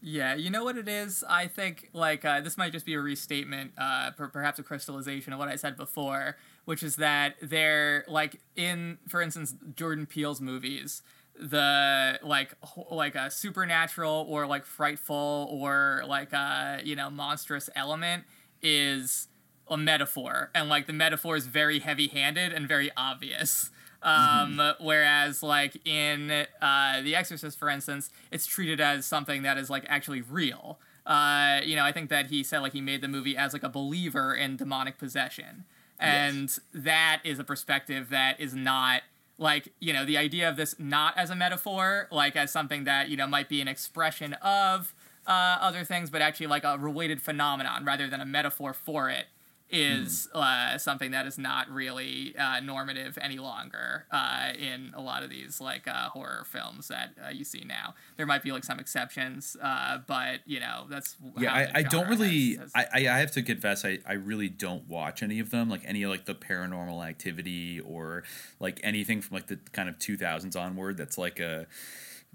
Yeah, 0.00 0.34
you 0.34 0.50
know 0.50 0.62
what 0.64 0.76
it 0.76 0.88
is? 0.88 1.24
I 1.28 1.46
think 1.48 1.88
like 1.92 2.24
uh, 2.24 2.40
this 2.40 2.56
might 2.56 2.72
just 2.72 2.86
be 2.86 2.94
a 2.94 3.00
restatement, 3.00 3.72
uh, 3.78 4.10
per- 4.12 4.28
perhaps 4.28 4.58
a 4.58 4.62
crystallization 4.62 5.32
of 5.32 5.38
what 5.38 5.48
I 5.48 5.56
said 5.56 5.76
before, 5.76 6.36
which 6.64 6.82
is 6.82 6.96
that 6.96 7.36
they're 7.42 8.04
like 8.06 8.40
in, 8.54 8.98
for 9.08 9.20
instance, 9.22 9.54
Jordan 9.74 10.06
Peele's 10.06 10.40
movies, 10.40 11.02
the 11.38 12.18
like 12.22 12.54
ho- 12.62 12.86
like 12.90 13.14
a 13.14 13.30
supernatural 13.30 14.26
or 14.28 14.46
like 14.46 14.64
frightful 14.64 15.48
or 15.50 16.02
like 16.06 16.32
a 16.32 16.80
you 16.84 16.96
know 16.96 17.10
monstrous 17.10 17.68
element 17.74 18.24
is 18.62 19.28
a 19.68 19.76
metaphor, 19.76 20.50
and 20.54 20.68
like 20.68 20.86
the 20.86 20.92
metaphor 20.92 21.36
is 21.36 21.46
very 21.46 21.80
heavy-handed 21.80 22.52
and 22.52 22.68
very 22.68 22.90
obvious. 22.96 23.70
Um, 24.02 24.60
Whereas, 24.78 25.42
like 25.42 25.84
in 25.86 26.30
uh, 26.62 27.02
The 27.02 27.16
Exorcist, 27.16 27.58
for 27.58 27.68
instance, 27.68 28.10
it's 28.30 28.46
treated 28.46 28.80
as 28.80 29.04
something 29.04 29.42
that 29.42 29.58
is 29.58 29.68
like 29.68 29.84
actually 29.88 30.20
real. 30.22 30.78
Uh, 31.04 31.60
you 31.64 31.74
know, 31.74 31.84
I 31.84 31.92
think 31.92 32.10
that 32.10 32.26
he 32.26 32.44
said 32.44 32.60
like 32.60 32.72
he 32.72 32.80
made 32.80 33.00
the 33.00 33.08
movie 33.08 33.36
as 33.36 33.52
like 33.52 33.62
a 33.64 33.68
believer 33.68 34.34
in 34.34 34.56
demonic 34.56 34.98
possession, 34.98 35.64
and 35.98 36.56
that 36.72 37.20
is 37.24 37.38
a 37.38 37.44
perspective 37.44 38.10
that 38.10 38.38
is 38.38 38.54
not 38.54 39.02
like 39.38 39.72
you 39.80 39.92
know 39.92 40.04
the 40.04 40.16
idea 40.16 40.48
of 40.48 40.56
this 40.56 40.74
not 40.78 41.16
as 41.16 41.30
a 41.30 41.36
metaphor, 41.36 42.08
like 42.10 42.36
as 42.36 42.50
something 42.50 42.84
that 42.84 43.08
you 43.08 43.16
know 43.16 43.26
might 43.26 43.48
be 43.48 43.60
an 43.60 43.68
expression 43.68 44.34
of 44.34 44.94
uh, 45.26 45.58
other 45.60 45.84
things, 45.84 46.10
but 46.10 46.22
actually 46.22 46.46
like 46.46 46.64
a 46.64 46.78
related 46.78 47.20
phenomenon 47.20 47.84
rather 47.84 48.08
than 48.08 48.20
a 48.20 48.26
metaphor 48.26 48.72
for 48.72 49.10
it 49.10 49.26
is 49.70 50.28
uh, 50.32 50.78
something 50.78 51.10
that 51.10 51.26
is 51.26 51.38
not 51.38 51.68
really 51.68 52.34
uh, 52.38 52.60
normative 52.60 53.18
any 53.20 53.38
longer 53.38 54.06
uh, 54.12 54.52
in 54.58 54.92
a 54.94 55.00
lot 55.00 55.22
of 55.22 55.30
these 55.30 55.60
like 55.60 55.88
uh, 55.88 56.08
horror 56.10 56.44
films 56.50 56.88
that 56.88 57.10
uh, 57.24 57.30
you 57.30 57.44
see 57.44 57.64
now. 57.66 57.94
There 58.16 58.26
might 58.26 58.42
be 58.42 58.52
like 58.52 58.62
some 58.64 58.78
exceptions, 58.78 59.56
uh, 59.60 59.98
but 60.06 60.40
you 60.46 60.60
know 60.60 60.86
that's 60.88 61.16
yeah 61.38 61.52
I, 61.52 61.70
I 61.76 61.82
don't 61.82 62.08
really 62.08 62.54
has- 62.56 62.72
has- 62.74 62.86
I, 62.94 63.08
I 63.08 63.18
have 63.18 63.32
to 63.32 63.42
confess 63.42 63.84
I, 63.84 63.98
I 64.06 64.14
really 64.14 64.48
don't 64.48 64.88
watch 64.88 65.22
any 65.22 65.40
of 65.40 65.50
them 65.50 65.68
like 65.68 65.82
any 65.84 66.02
of 66.04 66.10
like 66.10 66.26
the 66.26 66.34
paranormal 66.34 67.06
activity 67.06 67.80
or 67.80 68.22
like 68.60 68.80
anything 68.84 69.20
from 69.20 69.34
like 69.36 69.48
the 69.48 69.58
kind 69.72 69.88
of 69.88 69.98
2000s 69.98 70.54
onward 70.56 70.96
that's 70.96 71.18
like 71.18 71.40
a 71.40 71.66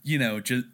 you 0.03 0.17
know 0.19 0.39
just 0.39 0.65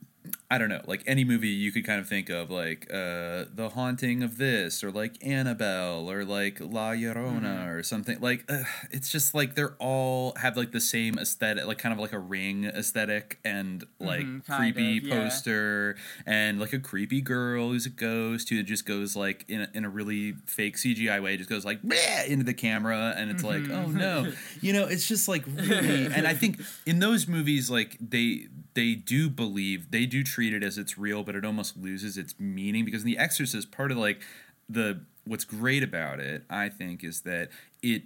I 0.49 0.57
don't 0.57 0.69
know, 0.69 0.81
like 0.87 1.03
any 1.05 1.23
movie 1.23 1.49
you 1.49 1.71
could 1.71 1.85
kind 1.85 1.99
of 1.99 2.07
think 2.07 2.29
of, 2.29 2.49
like 2.49 2.87
uh, 2.91 3.45
The 3.53 3.71
Haunting 3.73 4.23
of 4.23 4.37
this, 4.37 4.83
or 4.83 4.91
like 4.91 5.17
Annabelle, 5.25 6.09
or 6.09 6.23
like 6.25 6.59
La 6.59 6.91
Llorona, 6.91 7.41
Mm-hmm. 7.41 7.69
or 7.69 7.83
something. 7.83 8.19
Like, 8.21 8.45
uh, 8.49 8.63
it's 8.91 9.11
just 9.11 9.33
like 9.35 9.55
they're 9.55 9.75
all 9.79 10.33
have 10.37 10.55
like 10.57 10.71
the 10.71 10.79
same 10.81 11.17
aesthetic, 11.19 11.65
like 11.65 11.77
kind 11.77 11.93
of 11.93 11.99
like 11.99 12.13
a 12.13 12.19
ring 12.19 12.65
aesthetic, 12.65 13.39
and 13.43 13.85
like 13.99 14.25
Mhm, 14.25 14.45
creepy 14.57 14.97
of, 14.99 15.03
yeah. 15.03 15.23
poster, 15.23 15.95
and 16.25 16.59
like 16.59 16.73
a 16.73 16.79
creepy 16.79 17.21
girl 17.21 17.69
who's 17.69 17.85
a 17.85 17.89
ghost 17.89 18.49
who 18.49 18.63
just 18.63 18.85
goes 18.85 19.15
like 19.15 19.45
in 19.49 19.61
a, 19.61 19.69
in 19.73 19.85
a 19.85 19.89
really 19.89 20.33
fake 20.45 20.77
CGI 20.77 21.21
way, 21.21 21.35
just 21.37 21.49
goes 21.49 21.65
like 21.65 21.79
into 22.27 22.45
the 22.45 22.53
camera, 22.53 23.13
and 23.17 23.29
it's 23.31 23.43
like, 23.43 23.69
oh 23.69 23.85
no, 23.91 24.31
you 24.61 24.73
know, 24.73 24.85
it's 24.85 25.07
just 25.07 25.27
like 25.27 25.43
really. 25.47 26.05
and 26.07 26.25
I 26.27 26.33
think 26.33 26.61
in 26.85 26.99
those 26.99 27.27
movies, 27.27 27.69
like 27.69 27.97
they 27.99 28.47
they 28.77 28.93
do 28.93 29.27
believe 29.27 29.89
they 29.89 30.05
do 30.05 30.23
treat 30.23 30.53
it 30.53 30.63
as 30.63 30.77
it's 30.77 30.99
real, 30.99 31.23
but 31.23 31.35
it 31.35 31.43
almost 31.43 31.75
loses 31.75 32.15
its 32.15 32.35
meaning 32.39 32.85
because 32.85 33.01
in 33.01 33.07
The 33.07 33.17
Exorcist, 33.17 33.71
part 33.71 33.91
of 33.91 33.97
like 33.97 34.21
the 34.69 35.01
what's 35.25 35.45
great 35.45 35.81
about 35.81 36.19
it, 36.19 36.43
I 36.47 36.69
think, 36.69 37.03
is 37.03 37.21
that 37.21 37.49
it 37.81 38.03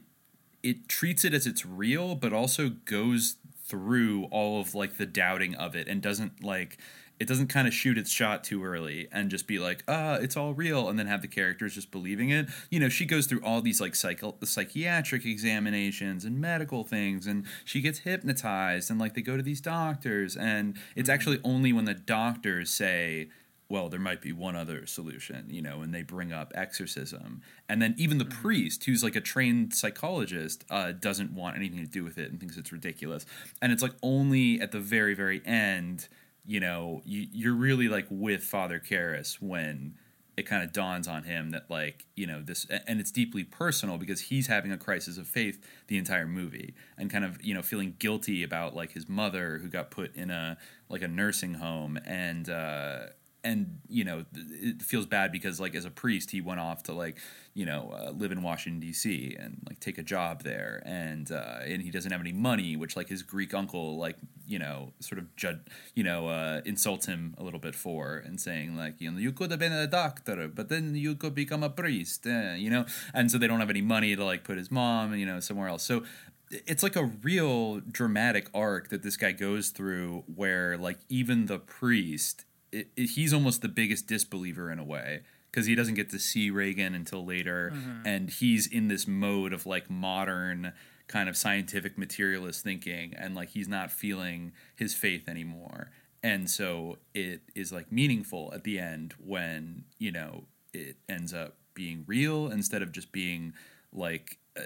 it 0.64 0.88
treats 0.88 1.26
it 1.26 1.34
as 1.34 1.46
it's 1.46 1.66
real, 1.66 2.16
but 2.16 2.32
also 2.32 2.70
goes 2.86 3.36
through 3.66 4.30
all 4.32 4.62
of 4.62 4.74
like 4.74 4.96
the 4.96 5.06
doubting 5.06 5.56
of 5.56 5.76
it 5.76 5.90
and 5.90 6.02
doesn't 6.02 6.42
like 6.42 6.78
it 7.22 7.28
doesn't 7.28 7.50
kind 7.50 7.68
of 7.68 7.74
shoot 7.74 8.00
its 8.00 8.10
shot 8.10 8.44
too 8.44 8.64
early 8.64 9.08
and 9.12 9.30
just 9.30 9.46
be 9.46 9.60
like, 9.60 9.84
ah, 9.88 10.16
it's 10.16 10.36
all 10.36 10.56
real, 10.56 10.90
and 10.90 10.98
then 10.98 11.06
have 11.06 11.22
the 11.22 11.28
characters 11.28 11.76
just 11.76 11.92
believing 11.92 12.32
it. 12.32 12.48
You 12.72 12.80
know, 12.80 12.90
she 12.90 13.06
goes 13.06 13.28
through 13.28 13.42
all 13.44 13.62
these 13.62 13.80
like 13.80 13.94
psycho- 13.94 14.36
psychiatric 14.44 15.24
examinations 15.24 16.26
and 16.26 16.42
medical 16.42 16.84
things, 16.84 17.28
and 17.28 17.46
she 17.64 17.80
gets 17.80 18.00
hypnotized, 18.00 18.90
and 18.90 19.00
like 19.00 19.14
they 19.14 19.22
go 19.22 19.38
to 19.38 19.44
these 19.44 19.62
doctors, 19.62 20.36
and 20.36 20.76
it's 20.96 21.10
actually 21.10 21.40
only 21.44 21.72
when 21.72 21.86
the 21.86 21.94
doctors 21.94 22.72
say, 22.72 23.30
well, 23.70 23.88
there 23.88 24.00
might 24.00 24.22
be 24.22 24.34
one 24.34 24.56
other 24.56 24.88
solution, 24.88 25.46
you 25.48 25.62
know, 25.62 25.82
and 25.82 25.94
they 25.94 26.02
bring 26.02 26.34
up 26.34 26.52
exorcism. 26.56 27.44
And 27.70 27.82
then 27.84 27.94
even 27.98 28.18
the 28.18 28.26
priest, 28.26 28.84
who's 28.84 29.04
like 29.04 29.16
a 29.16 29.22
trained 29.22 29.76
psychologist, 29.76 30.66
uh, 30.72 30.92
doesn't 30.92 31.32
want 31.34 31.56
anything 31.56 31.80
to 31.80 31.86
do 31.86 32.04
with 32.04 32.18
it 32.18 32.32
and 32.32 32.40
thinks 32.40 32.58
it's 32.58 32.74
ridiculous. 32.74 33.28
And 33.62 33.72
it's 33.72 33.84
like 33.84 33.94
only 34.02 34.60
at 34.60 34.72
the 34.72 34.80
very, 34.80 35.14
very 35.14 35.42
end, 35.46 36.10
you 36.46 36.60
know, 36.60 37.02
you, 37.06 37.28
you're 37.32 37.54
really 37.54 37.88
like 37.88 38.08
with 38.10 38.44
Father 38.44 38.80
Karras 38.80 39.42
when 39.42 39.96
it 40.38 40.48
kind 40.48 40.64
of 40.64 40.72
dawns 40.72 41.08
on 41.08 41.24
him 41.24 41.52
that 41.52 41.70
like 41.70 42.06
you 42.16 42.26
know 42.26 42.42
this 42.42 42.66
and 42.88 43.00
it's 43.00 43.12
deeply 43.12 43.44
personal 43.44 43.98
because 43.98 44.22
he's 44.22 44.48
having 44.48 44.72
a 44.72 44.78
crisis 44.78 45.18
of 45.18 45.28
faith 45.28 45.64
the 45.88 45.98
entire 45.98 46.26
movie 46.26 46.74
and 46.98 47.12
kind 47.12 47.26
of 47.26 47.44
you 47.44 47.54
know 47.54 47.62
feeling 47.62 47.96
guilty 48.00 48.42
about 48.42 48.74
like 48.74 48.94
his 48.94 49.10
mother 49.10 49.60
who 49.62 49.68
got 49.68 49.92
put 49.92 50.16
in 50.16 50.32
a 50.32 50.58
like 50.90 51.02
a 51.02 51.08
nursing 51.08 51.56
home 51.56 52.00
and 52.06 52.50
uh 52.50 53.02
and 53.44 53.80
you 53.88 54.04
know 54.04 54.26
it 54.34 54.82
feels 54.82 55.06
bad 55.06 55.32
because 55.32 55.60
like 55.60 55.76
as 55.76 55.86
a 55.86 55.90
priest 55.90 56.32
he 56.32 56.42
went 56.42 56.60
off 56.60 56.84
to 56.84 56.94
like 56.94 57.18
you 57.54 57.66
know 57.66 57.94
uh, 57.94 58.12
live 58.12 58.32
in 58.32 58.42
Washington 58.42 58.80
D.C. 58.80 59.36
and 59.40 59.58
like 59.68 59.80
take 59.80 59.98
a 59.98 60.04
job 60.04 60.44
there 60.44 60.82
and 60.86 61.32
uh, 61.32 61.60
and 61.66 61.82
he 61.82 61.90
doesn't 61.90 62.12
have 62.12 62.22
any 62.22 62.32
money 62.32 62.76
which 62.76 62.96
like 62.96 63.10
his 63.10 63.24
Greek 63.24 63.54
uncle 63.54 63.98
like 63.98 64.18
you 64.48 64.60
know 64.60 64.92
sort 65.00 65.18
of 65.18 65.36
jud 65.36 65.62
you 65.96 66.04
know 66.04 66.28
uh, 66.28 66.62
insults 66.66 67.06
him 67.06 67.34
a 67.38 67.44
little 67.44 67.60
bit 67.60 67.74
for 67.74 68.18
and 68.18 68.40
saying 68.40 68.76
like 68.76 69.00
you 69.00 69.10
know 69.10 69.18
you 69.18 69.32
could 69.32 69.50
have 69.50 69.60
been 69.60 69.72
a 69.72 69.88
doctor 69.88 70.48
but 70.48 70.70
then 70.70 70.96
you 70.96 71.16
could 71.16 71.34
become 71.34 71.64
a 71.64 71.70
priest 71.70 72.28
eh, 72.28 72.56
you 72.56 72.70
know 72.70 72.86
and 73.14 73.32
so 73.32 73.38
they 73.38 73.48
don't 73.48 73.60
have 73.60 73.70
any 73.70 73.82
money 73.82 74.16
to 74.16 74.24
like 74.24 74.44
put 74.44 74.58
his 74.58 74.70
mom 74.70 75.16
you 75.16 75.26
know 75.26 75.40
somewhere 75.40 75.68
else 75.68 75.84
so 75.84 76.04
it's 76.52 76.84
like 76.84 76.98
a 76.98 77.06
real 77.06 77.80
dramatic 77.80 78.50
arc 78.54 78.90
that 78.90 79.04
this 79.04 79.16
guy 79.16 79.32
goes 79.32 79.70
through 79.70 80.24
where 80.36 80.78
like 80.78 81.00
even 81.08 81.46
the 81.46 81.60
priest 81.60 82.46
it, 82.72 82.90
it, 82.96 83.08
he's 83.12 83.34
almost 83.34 83.62
the 83.62 83.68
biggest 83.68 84.08
disbeliever 84.08 84.72
in 84.72 84.80
a 84.80 84.84
way 84.84 85.22
because 85.52 85.66
he 85.66 85.76
doesn't 85.76 85.96
get 85.96 86.10
to 86.12 86.20
see 86.20 86.50
Regan 86.50 86.96
until 86.96 87.26
later. 87.26 87.72
Mhm. 87.76 88.02
and 88.06 88.30
he's 88.30 88.68
in 88.68 88.88
this 88.88 89.08
mode 89.08 89.52
of 89.54 89.66
like 89.66 89.90
modern 89.90 90.74
kind 91.08 91.28
of 91.28 91.36
scientific 91.36 91.98
materialist 91.98 92.64
thinking 92.64 93.14
and 93.18 93.36
like 93.36 93.50
he's 93.50 93.68
not 93.68 93.92
feeling 93.92 94.54
his 94.76 94.94
faith 94.94 95.28
anymore. 95.28 95.92
And 96.24 96.50
so 96.50 97.00
it 97.14 97.42
is 97.56 97.74
like 97.74 97.92
meaningful 97.92 98.52
at 98.54 98.64
the 98.64 98.80
end 98.80 99.16
when 99.20 99.84
you 99.98 100.12
know 100.12 100.46
it 100.74 100.96
ends 101.10 101.34
up 101.34 101.56
being 101.74 102.04
real 102.08 102.50
instead 102.50 102.82
of 102.82 102.92
just 102.94 103.12
being 103.12 103.54
like 103.92 104.38
uh, 104.58 104.62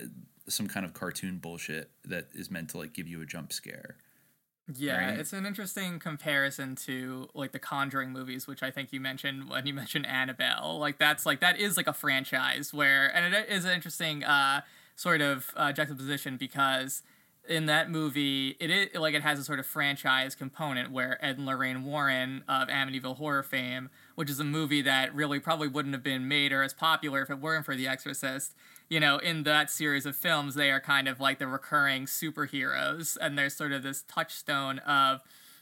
some 0.48 0.68
kind 0.68 0.86
of 0.86 0.94
cartoon 0.94 1.38
bullshit 1.40 1.90
that 2.04 2.28
is 2.34 2.52
meant 2.52 2.70
to 2.70 2.78
like 2.78 2.94
give 2.94 3.08
you 3.08 3.22
a 3.22 3.26
jump 3.26 3.52
scare 3.52 3.96
Yeah, 4.74 5.10
right? 5.10 5.20
it's 5.20 5.32
an 5.32 5.46
interesting 5.46 6.00
comparison 6.00 6.76
to 6.78 7.30
like 7.36 7.52
the 7.52 7.60
Conjuring 7.60 8.12
movies, 8.12 8.48
which 8.48 8.64
I 8.64 8.72
think 8.72 8.92
you 8.92 9.00
mentioned 9.00 9.50
when 9.50 9.68
you 9.68 9.74
mentioned 9.74 10.08
Annabelle. 10.08 10.80
Like 10.80 10.98
that's 10.98 11.26
like 11.26 11.40
that 11.42 11.60
is 11.60 11.78
like 11.78 11.88
a 11.88 11.94
franchise 11.94 12.74
where, 12.74 13.16
and 13.16 13.34
it 13.34 13.50
is 13.50 13.66
an 13.66 13.72
interesting 13.72 14.24
uh, 14.24 14.62
sort 14.96 15.22
of 15.22 15.52
uh, 15.56 15.72
juxtaposition 15.72 16.38
because 16.38 17.04
in 17.48 17.68
that 17.68 17.92
movie, 17.92 18.56
it 18.60 18.72
is 18.72 18.96
like 18.96 19.14
it 19.14 19.22
has 19.22 19.38
a 19.38 19.44
sort 19.44 19.60
of 19.60 19.68
franchise 19.68 20.34
component 20.34 20.92
where 20.92 21.24
Ed 21.24 21.38
and 21.38 21.46
Lorraine 21.46 21.84
Warren 21.84 22.44
of 22.48 22.68
Amityville 22.68 23.18
horror 23.18 23.44
fame, 23.44 23.90
which 24.16 24.32
is 24.32 24.40
a 24.40 24.44
movie 24.44 24.82
that 24.82 25.14
really 25.14 25.40
probably 25.40 25.68
wouldn't 25.68 25.94
have 25.94 26.04
been 26.04 26.28
made 26.28 26.52
or 26.52 26.64
as 26.64 26.74
popular 26.74 27.22
if 27.22 27.30
it 27.30 27.40
weren't 27.40 27.66
for 27.66 27.76
The 27.76 27.88
Exorcist. 27.88 28.56
You 28.88 29.00
know, 29.00 29.18
in 29.18 29.44
that 29.44 29.72
series 29.72 30.06
of 30.06 30.16
films, 30.16 30.56
they 30.56 30.70
are 30.72 30.80
kind 30.80 31.08
of 31.08 31.20
like 31.20 31.40
the 31.40 31.48
recurring 31.48 32.06
superheroes, 32.06 33.18
and 33.20 33.38
there's 33.38 33.56
sort 33.56 33.72
of 33.72 33.84
this 33.84 34.04
touchstone 34.08 34.80
of 34.80 35.22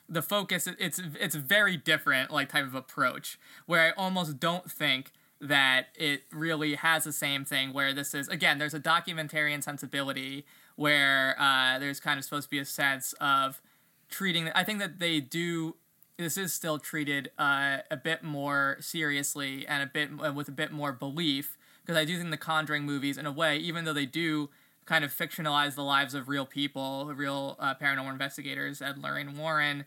the 0.09 0.21
focus. 0.21 0.67
It's 0.79 0.99
it's 1.19 1.35
very 1.35 1.77
different, 1.77 2.31
like 2.31 2.49
type 2.49 2.65
of 2.65 2.75
approach 2.75 3.39
where 3.65 3.81
I 3.81 3.91
almost 3.91 4.39
don't 4.39 4.69
think 4.69 5.11
that 5.43 5.87
it 5.95 6.23
really 6.31 6.75
has 6.75 7.03
the 7.03 7.11
same 7.11 7.43
thing 7.43 7.73
where 7.73 7.93
this 7.93 8.13
is 8.13 8.29
again 8.29 8.59
there's 8.59 8.73
a 8.73 8.79
documentarian 8.79 9.61
sensibility 9.61 10.45
where 10.77 11.35
uh, 11.37 11.77
there's 11.79 11.99
kind 11.99 12.17
of 12.17 12.23
supposed 12.23 12.45
to 12.45 12.49
be 12.49 12.59
a 12.59 12.65
sense 12.65 13.13
of 13.19 13.61
treating 14.09 14.49
i 14.55 14.63
think 14.63 14.79
that 14.79 14.99
they 14.99 15.19
do 15.19 15.75
this 16.17 16.37
is 16.37 16.53
still 16.53 16.79
treated 16.79 17.29
uh, 17.37 17.79
a 17.91 17.97
bit 17.97 18.23
more 18.23 18.77
seriously 18.79 19.67
and 19.67 19.83
a 19.83 19.85
bit 19.85 20.33
with 20.33 20.47
a 20.47 20.51
bit 20.51 20.71
more 20.71 20.93
belief 20.93 21.57
because 21.85 21.97
i 21.97 22.05
do 22.05 22.17
think 22.17 22.31
the 22.31 22.37
conjuring 22.37 22.83
movies 22.83 23.17
in 23.17 23.25
a 23.25 23.31
way 23.31 23.57
even 23.57 23.85
though 23.85 23.93
they 23.93 24.05
do 24.05 24.49
kind 24.85 25.05
of 25.05 25.11
fictionalize 25.11 25.75
the 25.75 25.83
lives 25.83 26.13
of 26.13 26.27
real 26.27 26.45
people 26.45 27.11
real 27.15 27.55
uh, 27.59 27.73
paranormal 27.75 28.11
investigators 28.11 28.81
ed 28.81 28.97
lorraine 28.97 29.37
warren 29.37 29.85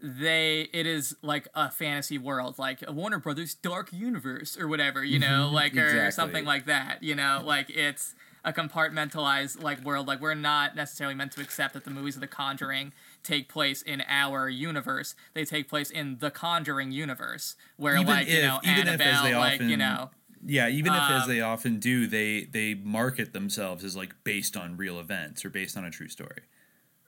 they 0.00 0.68
it 0.72 0.86
is 0.86 1.16
like 1.22 1.48
a 1.54 1.70
fantasy 1.70 2.18
world 2.18 2.58
like 2.58 2.84
a 2.86 2.92
warner 2.92 3.18
brothers 3.18 3.54
dark 3.54 3.92
universe 3.92 4.56
or 4.56 4.68
whatever 4.68 5.04
you 5.04 5.18
know 5.18 5.48
Mhm, 5.50 5.52
like 5.52 5.76
or 5.76 6.10
something 6.10 6.44
like 6.44 6.66
that 6.66 7.02
you 7.02 7.14
know 7.14 7.42
like 7.44 7.68
it's 7.70 8.14
a 8.44 8.52
compartmentalized 8.52 9.60
like 9.62 9.84
world 9.84 10.06
like 10.06 10.20
we're 10.20 10.34
not 10.34 10.76
necessarily 10.76 11.14
meant 11.14 11.32
to 11.32 11.40
accept 11.40 11.74
that 11.74 11.84
the 11.84 11.90
movies 11.90 12.14
of 12.14 12.20
the 12.20 12.28
conjuring 12.28 12.92
take 13.22 13.48
place 13.48 13.82
in 13.82 14.02
our 14.08 14.48
universe. 14.48 15.14
They 15.34 15.44
take 15.44 15.68
place 15.68 15.90
in 15.90 16.18
the 16.18 16.30
conjuring 16.30 16.92
universe 16.92 17.56
where 17.76 17.94
even 17.96 18.06
like 18.06 18.28
if, 18.28 18.34
you 18.34 18.42
know 18.42 18.60
annabelle 18.64 18.94
if 18.94 19.00
as 19.00 19.22
they 19.22 19.34
like 19.34 19.54
often 19.54 19.68
you 19.68 19.76
know 19.76 20.10
yeah 20.44 20.68
even 20.68 20.92
if 20.94 21.02
as 21.02 21.22
um, 21.24 21.28
they 21.28 21.40
often 21.40 21.78
do 21.78 22.06
they 22.06 22.44
they 22.44 22.74
market 22.74 23.32
themselves 23.32 23.84
as 23.84 23.96
like 23.96 24.14
based 24.24 24.56
on 24.56 24.76
real 24.76 25.00
events 25.00 25.44
or 25.44 25.50
based 25.50 25.76
on 25.76 25.84
a 25.84 25.90
true 25.90 26.08
story 26.08 26.42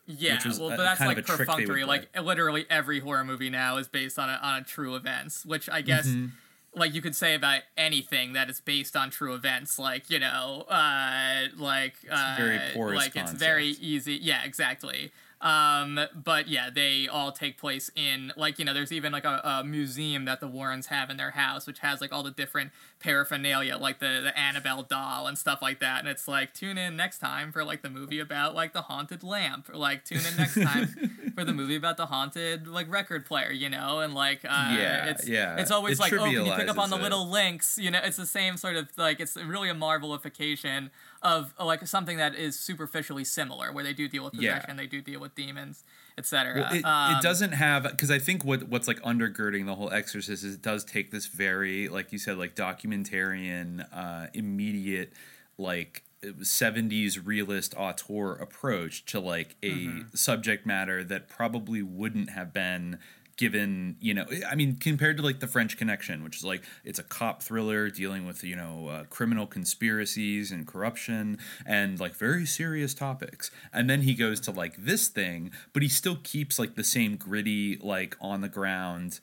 Yeah, 0.07 0.35
which 0.35 0.59
well, 0.59 0.69
a- 0.71 0.77
but 0.77 0.83
that's 0.83 0.99
kind 0.99 1.13
of 1.13 1.17
like 1.19 1.27
perfunctory. 1.39 1.85
Like 1.85 2.09
literally 2.21 2.67
every 2.69 2.99
horror 3.01 3.25
movie 3.25 3.51
now 3.51 3.77
is 3.77 3.87
based 3.89 4.19
on 4.19 4.29
a, 4.29 4.39
on 4.43 4.61
a 4.61 4.65
true 4.65 4.97
events, 4.97 5.47
which 5.47 5.69
I 5.69 5.83
guess 5.83 6.09
Mhm. 6.09 6.31
like 6.75 6.95
you 6.95 7.01
could 7.03 7.15
say 7.15 7.35
about 7.35 7.63
anything 7.77 8.33
that 8.33 8.51
is 8.51 8.61
based 8.61 8.97
on 8.97 9.11
true 9.11 9.35
events. 9.35 9.79
Like 9.79 10.11
you 10.11 10.19
know, 10.19 10.63
uh, 10.69 11.47
like 11.57 11.95
uh, 12.11 12.35
very 12.37 12.59
porous 12.75 12.97
like 12.97 13.15
it's 13.17 13.33
very 13.33 13.69
easy. 13.69 14.15
Yeah, 14.17 14.43
exactly. 14.45 15.13
Um, 15.41 15.99
but 16.15 16.49
yeah, 16.49 16.69
they 16.69 17.09
all 17.09 17.33
take 17.33 17.59
place 17.59 17.91
in 17.97 18.31
like 18.37 18.59
you 18.59 18.65
know, 18.65 18.75
there's 18.75 18.93
even 18.93 19.11
like 19.11 19.25
a, 19.25 19.41
a 19.43 19.65
museum 19.65 20.27
that 20.27 20.41
the 20.41 20.47
Warrens 20.47 20.87
have 20.87 21.09
in 21.09 21.17
their 21.17 21.31
house, 21.31 21.67
which 21.67 21.79
has 21.79 22.01
like 22.03 22.13
all 22.13 22.23
the 22.23 22.31
different 22.31 22.73
paraphernalia, 23.01 23.79
like 23.79 24.01
the 24.01 24.21
the 24.23 24.39
Annabelle 24.39 24.83
doll 24.83 25.27
and 25.27 25.39
stuff 25.39 25.63
like 25.63 25.81
that. 25.81 26.01
And 26.01 26.09
it's 26.09 26.29
like 26.29 26.53
tune 26.53 26.77
in 26.77 26.95
next 26.95 27.19
time 27.21 27.53
for 27.53 27.65
like 27.65 27.81
the 27.81 27.89
movie 27.89 28.21
about 28.21 28.55
like 28.55 28.75
the 28.75 28.83
haunted 28.83 29.23
lamp, 29.23 29.71
or 29.71 29.77
like 29.77 30.05
tune 30.05 30.21
in 30.31 30.37
next 30.37 30.61
time 30.61 30.89
for 31.35 31.45
the 31.45 31.55
movie 31.55 31.77
about 31.77 31.97
the 31.97 32.07
haunted 32.07 32.67
like 32.69 32.91
record 32.93 33.25
player, 33.25 33.51
you 33.51 33.71
know, 33.71 34.01
and 34.01 34.13
like 34.15 34.45
uh, 34.45 34.75
Yeah, 34.77 35.07
it's 35.11 35.27
yeah. 35.27 35.57
it's 35.59 35.71
always 35.71 35.99
It 35.99 36.03
like 36.03 36.13
oh, 36.13 36.25
can 36.25 36.45
you 36.45 36.53
pick 36.53 36.69
up 36.69 36.79
on 36.79 36.91
the 36.91 36.97
it. 36.97 37.03
little 37.03 37.27
links, 37.27 37.79
you 37.79 37.91
know, 37.91 38.01
it's 38.05 38.19
the 38.19 38.27
same 38.27 38.59
sort 38.59 38.77
of 38.77 38.89
like 38.99 39.21
it's 39.21 39.37
really 39.37 39.71
a 39.71 39.75
marvelification 39.75 40.91
of 41.23 41.53
like 41.59 41.87
something 41.87 42.17
that 42.17 42.35
is 42.35 42.59
superficially 42.59 43.25
similar, 43.25 43.73
where 43.73 43.85
they 43.85 43.93
do 43.93 44.09
deal 44.09 44.25
with 44.25 44.35
Yeah. 44.35 44.55
possession, 44.57 44.77
they 44.77 44.87
do 44.87 45.01
deal 45.03 45.21
with 45.21 45.35
demons, 45.35 45.85
etc. 46.17 46.55
Well, 46.61 46.73
it, 46.75 46.85
Um, 46.85 47.17
it 47.19 47.23
doesn't 47.23 47.53
have 47.53 47.83
because 47.85 48.11
I 48.11 48.19
think 48.19 48.45
what 48.45 48.69
what's 48.69 48.89
like 48.89 49.01
undergirding 49.03 49.67
the 49.67 49.75
whole 49.75 49.91
Exorcist 49.91 50.43
is 50.45 50.55
it 50.55 50.63
does 50.63 50.85
take 50.85 51.11
this 51.11 51.27
very 51.27 51.89
like 51.89 52.13
you 52.13 52.19
said 52.19 52.39
like 52.39 52.55
documentarian 52.55 53.87
uh, 53.93 54.29
immediate 54.35 55.13
like 55.59 56.05
70s 56.23 57.19
realist 57.25 57.75
auteur 57.77 58.33
approach 58.33 59.05
to 59.07 59.21
like 59.21 59.57
a 59.63 59.69
Mm-hmm. 59.71 60.15
subject 60.15 60.67
matter 60.67 61.03
that 61.05 61.29
probably 61.29 61.83
wouldn't 61.83 62.31
have 62.31 62.53
been 62.53 62.99
given 63.41 63.97
you 64.01 64.13
know 64.13 64.27
i 64.51 64.55
mean 64.55 64.77
compared 64.77 65.17
to 65.17 65.23
like 65.23 65.41
the 65.41 65.47
french 65.47 65.79
connection 65.79 66.23
which 66.23 66.37
is 66.37 66.45
like 66.45 66.63
it's 66.85 66.99
a 66.99 67.03
cop 67.03 67.43
thriller 67.43 67.89
dealing 67.89 68.27
with 68.27 68.45
you 68.45 68.55
know 68.55 68.89
uh, 68.89 69.05
criminal 69.05 69.47
conspiracies 69.47 70.53
and 70.53 70.67
corruption 70.67 71.39
and 71.65 71.99
like 71.99 72.15
very 72.15 72.45
serious 72.45 72.93
topics. 72.93 73.51
And 73.73 73.89
then 73.89 74.03
he 74.03 74.13
goes 74.15 74.41
to 74.41 74.51
like 74.51 74.77
this 74.77 75.09
thing 75.09 75.53
but 75.73 75.83
he 75.83 75.89
still 75.89 76.19
keeps 76.23 76.59
like 76.59 76.75
the 76.75 76.85
same 76.85 77.17
gritty 77.17 77.79
like 77.81 78.15
on 78.21 78.43
the 78.43 78.49
ground 78.49 79.21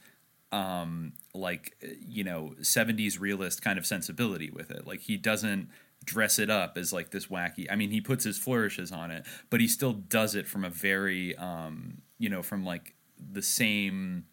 um 0.52 1.14
like 1.36 1.76
you 2.00 2.24
know 2.24 2.54
70s 2.60 3.20
realist 3.20 3.62
kind 3.62 3.78
of 3.78 3.86
sensibility 3.86 4.50
with 4.50 4.72
it. 4.72 4.88
Like 4.88 5.02
he 5.02 5.16
doesn't 5.16 5.70
dress 6.06 6.40
it 6.40 6.50
up 6.50 6.78
as 6.78 6.94
like 6.94 7.10
this 7.10 7.26
wacky 7.26 7.68
i 7.70 7.76
mean 7.76 7.92
he 7.92 8.00
puts 8.00 8.24
his 8.24 8.38
flourishes 8.38 8.94
on 8.94 9.12
it 9.12 9.26
but 9.50 9.60
he 9.60 9.68
still 9.68 9.92
does 9.92 10.36
it 10.36 10.48
from 10.48 10.64
a 10.64 10.70
very 10.70 11.36
um 11.36 11.98
you 12.18 12.30
know 12.30 12.42
from 12.42 12.64
like 12.64 12.94
the 13.20 13.42
same 13.42 14.26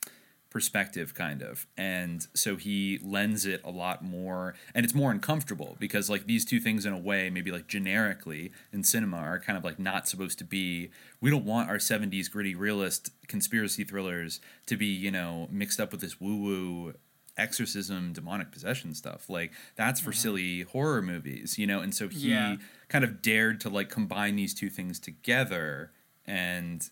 perspective 0.55 1.15
kind 1.15 1.43
of. 1.43 1.67
And 1.77 2.29
so 2.33 2.55
he 2.55 3.01
lends 3.03 3.45
it 3.45 3.61
a 3.65 3.73
lot 3.73 4.05
more 4.05 4.55
and 4.73 4.85
it's 4.85 4.95
more 4.95 5.11
uncomfortable 5.11 5.77
because 5.81 6.09
like 6.09 6.27
these 6.27 6.45
two 6.45 6.61
things 6.61 6.87
in 6.87 6.93
a 6.93 6.99
way 6.99 7.29
maybe 7.29 7.51
like 7.51 7.67
generically 7.67 8.53
in 8.73 8.85
cinema 8.85 9.17
are 9.17 9.41
kind 9.41 9.59
of 9.59 9.65
like 9.65 9.81
not 9.81 10.07
supposed 10.07 10.39
to 10.39 10.45
be. 10.45 10.91
We 11.21 11.29
don't 11.29 11.45
want 11.45 11.69
our 11.71 11.79
70s 11.79 12.31
gritty 12.31 12.55
realist 12.55 13.11
conspiracy 13.27 13.83
thrillers 13.83 14.41
to 14.67 14.77
be 14.77 14.87
you 14.87 15.11
know 15.11 15.49
mixed 15.51 15.81
up 15.81 15.91
with 15.91 16.01
this 16.01 16.21
woo 16.21 16.37
woo 16.37 16.95
exorcism 17.37 18.13
demonic 18.13 18.53
possession 18.53 18.95
stuff. 18.95 19.29
Like 19.29 19.51
that's 19.75 19.99
for 19.99 20.11
mm-hmm. 20.11 20.19
silly 20.21 20.61
horror 20.63 21.03
movies 21.03 21.59
you 21.59 21.67
know? 21.67 21.81
And 21.81 21.93
so 21.93 22.07
he 22.07 22.31
Yeah. 22.31 22.59
kind 22.89 23.03
of 23.03 23.23
dared 23.23 23.61
to 23.63 23.69
like 23.69 23.89
combine 23.89 24.37
these 24.37 24.55
two 24.55 24.71
things 24.71 25.01
together 25.01 25.91
and 26.25 26.89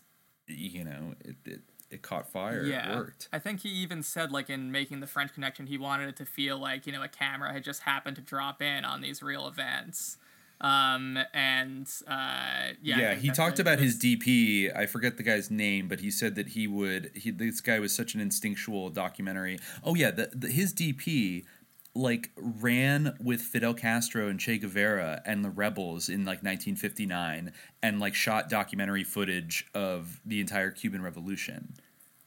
you 0.47 0.83
know 0.83 1.15
it, 1.23 1.37
it, 1.45 1.61
it 1.93 2.01
caught 2.01 2.29
fire 2.29 2.63
yeah, 2.63 2.91
it 2.91 2.95
worked 2.95 3.29
I 3.31 3.39
think 3.39 3.61
he 3.61 3.69
even 3.69 4.03
said 4.03 4.31
like 4.31 4.49
in 4.49 4.71
making 4.71 4.99
the 4.99 5.07
French 5.07 5.33
Connection, 5.33 5.67
he 5.67 5.77
wanted 5.77 6.09
it 6.09 6.15
to 6.17 6.25
feel 6.25 6.57
like 6.57 6.85
you 6.85 6.93
know 6.93 7.03
a 7.03 7.07
camera 7.07 7.53
had 7.53 7.63
just 7.63 7.83
happened 7.83 8.15
to 8.17 8.21
drop 8.21 8.61
in 8.61 8.85
on 8.85 9.01
these 9.01 9.21
real 9.21 9.47
events. 9.47 10.17
Um, 10.61 11.19
and 11.33 11.89
uh, 12.07 12.73
yeah, 12.81 12.99
yeah, 12.99 13.15
he 13.15 13.29
talked 13.29 13.59
about 13.59 13.79
his 13.79 13.99
DP. 13.99 14.75
I 14.75 14.85
forget 14.85 15.17
the 15.17 15.23
guy's 15.23 15.51
name, 15.51 15.89
but 15.89 15.99
he 15.99 16.09
said 16.09 16.35
that 16.35 16.49
he 16.49 16.67
would. 16.67 17.11
He, 17.15 17.31
this 17.31 17.59
guy 17.59 17.79
was 17.79 17.93
such 17.93 18.15
an 18.15 18.21
instinctual 18.21 18.89
documentary. 18.89 19.59
Oh 19.83 19.95
yeah, 19.95 20.11
the, 20.11 20.29
the, 20.33 20.47
his 20.47 20.73
DP 20.73 21.43
like 21.95 22.31
ran 22.37 23.15
with 23.21 23.41
Fidel 23.41 23.73
Castro 23.73 24.27
and 24.27 24.39
Che 24.39 24.57
Guevara 24.57 25.21
and 25.25 25.43
the 25.43 25.49
rebels 25.49 26.09
in 26.09 26.21
like 26.21 26.41
1959, 26.43 27.51
and 27.81 27.99
like 27.99 28.15
shot 28.15 28.49
documentary 28.49 29.03
footage 29.03 29.67
of 29.73 30.21
the 30.25 30.39
entire 30.39 30.71
Cuban 30.71 31.01
Revolution. 31.01 31.73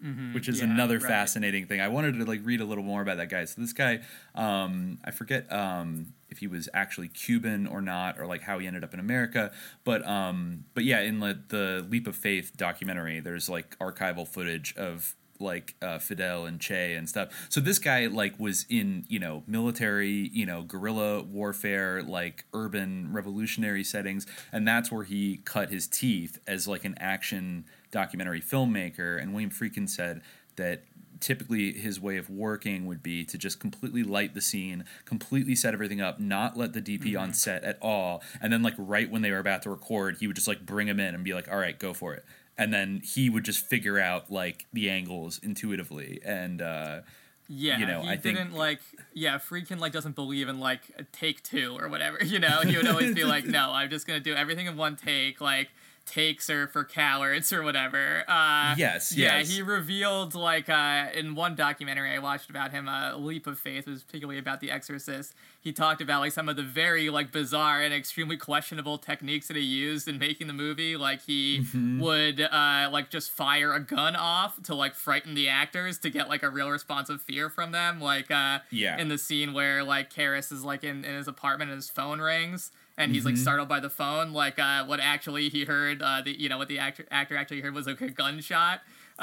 Mhm, 0.06 0.34
Which 0.34 0.48
is 0.48 0.58
yeah, 0.60 0.66
another 0.66 0.98
right. 0.98 1.08
fascinating 1.08 1.66
thing. 1.66 1.80
I 1.80 1.88
wanted 1.88 2.18
to 2.18 2.24
like 2.24 2.40
read 2.44 2.60
a 2.60 2.64
little 2.64 2.84
more 2.84 3.02
about 3.02 3.16
that 3.16 3.28
guy. 3.28 3.44
So 3.44 3.60
this 3.60 3.72
guy, 3.72 4.00
um, 4.34 4.98
I 5.04 5.10
forget 5.10 5.50
um, 5.52 6.12
if 6.30 6.38
he 6.38 6.46
was 6.46 6.68
actually 6.72 7.08
Cuban 7.08 7.66
or 7.66 7.80
not, 7.80 8.20
or 8.20 8.26
like 8.26 8.42
how 8.42 8.58
he 8.58 8.66
ended 8.66 8.84
up 8.84 8.94
in 8.94 9.00
America. 9.00 9.52
But 9.84 10.06
um, 10.06 10.64
but 10.74 10.84
yeah, 10.84 11.00
in 11.00 11.18
the, 11.20 11.38
the 11.48 11.86
Leap 11.88 12.06
of 12.06 12.14
Faith 12.14 12.52
documentary, 12.56 13.20
there's 13.20 13.48
like 13.48 13.76
archival 13.78 14.26
footage 14.28 14.74
of 14.76 15.16
like 15.38 15.74
uh, 15.82 15.98
Fidel 15.98 16.46
and 16.46 16.58
Che 16.60 16.94
and 16.94 17.08
stuff. 17.08 17.46
So 17.50 17.60
this 17.60 17.78
guy 17.78 18.06
like 18.06 18.38
was 18.38 18.64
in 18.70 19.04
you 19.08 19.18
know 19.18 19.42
military, 19.46 20.30
you 20.32 20.46
know 20.46 20.62
guerrilla 20.62 21.22
warfare, 21.22 22.02
like 22.02 22.44
urban 22.54 23.12
revolutionary 23.12 23.84
settings, 23.84 24.26
and 24.52 24.66
that's 24.68 24.92
where 24.92 25.04
he 25.04 25.38
cut 25.44 25.70
his 25.70 25.88
teeth 25.88 26.38
as 26.46 26.68
like 26.68 26.84
an 26.84 26.94
action 26.98 27.64
documentary 28.00 28.40
filmmaker. 28.42 29.20
And 29.20 29.32
William 29.32 29.50
Friedkin 29.50 29.88
said 29.88 30.20
that 30.56 30.82
typically 31.18 31.72
his 31.72 31.98
way 31.98 32.18
of 32.18 32.28
working 32.28 32.84
would 32.86 33.02
be 33.02 33.24
to 33.24 33.38
just 33.38 33.58
completely 33.58 34.02
light 34.02 34.34
the 34.34 34.40
scene, 34.42 34.84
completely 35.06 35.54
set 35.54 35.72
everything 35.72 36.00
up, 36.00 36.20
not 36.20 36.56
let 36.58 36.74
the 36.74 36.82
DP 36.82 37.04
Mm-hmm. 37.12 37.18
on 37.22 37.32
set 37.32 37.64
at 37.64 37.78
all, 37.80 38.22
and 38.42 38.52
then 38.52 38.62
like 38.62 38.74
right 38.76 39.10
when 39.10 39.22
they 39.22 39.30
were 39.30 39.38
about 39.38 39.62
to 39.62 39.70
record, 39.70 40.18
he 40.20 40.26
would 40.26 40.36
just 40.36 40.48
like 40.48 40.66
bring 40.66 40.88
him 40.88 41.00
in 41.00 41.14
and 41.14 41.24
be 41.24 41.32
like, 41.32 41.48
"All 41.50 41.56
right, 41.58 41.78
go 41.78 41.94
for 41.94 42.12
it." 42.14 42.24
And 42.58 42.72
then 42.72 43.00
he 43.02 43.30
would 43.30 43.44
just 43.44 43.64
figure 43.66 43.98
out 43.98 44.30
like 44.30 44.66
the 44.74 44.90
angles 44.90 45.40
intuitively, 45.42 46.20
and 46.24 46.60
uh, 46.60 47.00
Yeah, 47.48 47.78
you 47.78 47.86
know, 47.86 48.02
he 48.02 48.08
I 48.10 48.16
didn't 48.16 48.52
like. 48.54 48.80
Yeah, 49.14 49.38
Friedkin 49.38 49.78
like 49.78 49.92
doesn't 49.92 50.16
believe 50.16 50.48
in 50.48 50.58
like 50.60 50.82
take 51.12 51.42
two 51.42 51.76
or 51.78 51.88
whatever. 51.88 52.18
You 52.24 52.40
know, 52.40 52.60
he 52.60 52.76
would 52.76 52.88
always 52.88 53.14
be 53.14 53.24
like, 53.24 53.44
"No, 53.58 53.70
I'm 53.72 53.88
just 53.88 54.06
gonna 54.06 54.20
do 54.20 54.34
everything 54.34 54.66
in 54.66 54.76
one 54.76 54.96
take." 54.96 55.40
Like 55.40 55.68
takes 56.06 56.48
are 56.48 56.66
for 56.68 56.84
cowards 56.84 57.52
or 57.52 57.62
whatever. 57.62 58.24
Uh, 58.28 58.74
Yes, 58.78 59.14
Yeah, 59.16 59.38
yes. 59.38 59.50
he 59.50 59.60
revealed 59.62 60.34
like 60.34 60.68
uh, 60.68 61.06
in 61.14 61.34
one 61.34 61.54
documentary 61.54 62.12
I 62.12 62.18
watched 62.18 62.48
about 62.50 62.70
him, 62.70 62.88
uh, 62.88 63.16
"Leap 63.16 63.46
of 63.46 63.58
Faith," 63.58 63.86
was 63.86 64.02
particularly 64.02 64.38
about 64.38 64.60
The 64.60 64.70
Exorcist. 64.70 65.34
He 65.60 65.72
talked 65.72 66.00
about 66.00 66.20
like 66.20 66.30
some 66.32 66.48
of 66.48 66.54
the 66.56 66.62
very 66.62 67.10
like 67.10 67.32
bizarre 67.32 67.82
and 67.82 67.92
extremely 67.92 68.36
questionable 68.36 68.98
techniques 68.98 69.48
that 69.48 69.56
he 69.56 69.62
used 69.64 70.06
in 70.06 70.18
making 70.18 70.46
the 70.46 70.52
movie. 70.52 70.96
Like 70.96 71.22
he 71.22 71.58
Mm-hmm. 71.60 72.00
would 72.00 72.40
uh, 72.40 72.88
like 72.92 73.10
just 73.10 73.30
fire 73.32 73.72
a 73.72 73.80
gun 73.80 74.14
off 74.16 74.62
to 74.64 74.74
like 74.74 74.94
frighten 74.94 75.34
the 75.34 75.48
actors 75.48 75.98
to 75.98 76.10
get 76.10 76.28
like 76.28 76.42
a 76.42 76.50
real 76.50 76.70
response 76.70 77.08
of 77.08 77.20
fear 77.20 77.50
from 77.50 77.72
them. 77.72 78.00
Like 78.00 78.30
uh, 78.30 78.60
Yeah. 78.70 78.96
in 78.98 79.08
the 79.08 79.18
scene 79.18 79.52
where 79.52 79.82
like 79.82 80.12
Karras 80.12 80.52
is 80.52 80.62
like 80.64 80.84
in, 80.84 81.04
in 81.04 81.14
his 81.16 81.26
apartment 81.28 81.70
and 81.70 81.78
his 81.78 81.88
phone 81.88 82.20
rings 82.20 82.70
and 82.96 83.12
he's 83.12 83.24
like 83.24 83.34
Mhm. 83.34 83.38
startled 83.38 83.68
by 83.68 83.80
the 83.80 83.90
phone. 83.90 84.32
Like 84.32 84.58
uh, 84.58 84.84
what 84.86 85.00
actually 85.00 85.48
he 85.48 85.64
heard, 85.64 86.02
uh, 86.02 86.22
the 86.22 86.38
you 86.38 86.48
know 86.48 86.58
what 86.58 86.68
the 86.68 86.78
actor 86.78 87.06
actor 87.10 87.36
actually 87.36 87.60
heard 87.60 87.74
was 87.74 87.86
like 87.86 88.00
a 88.00 88.10
gunshot. 88.10 88.80
Uh, 89.18 89.22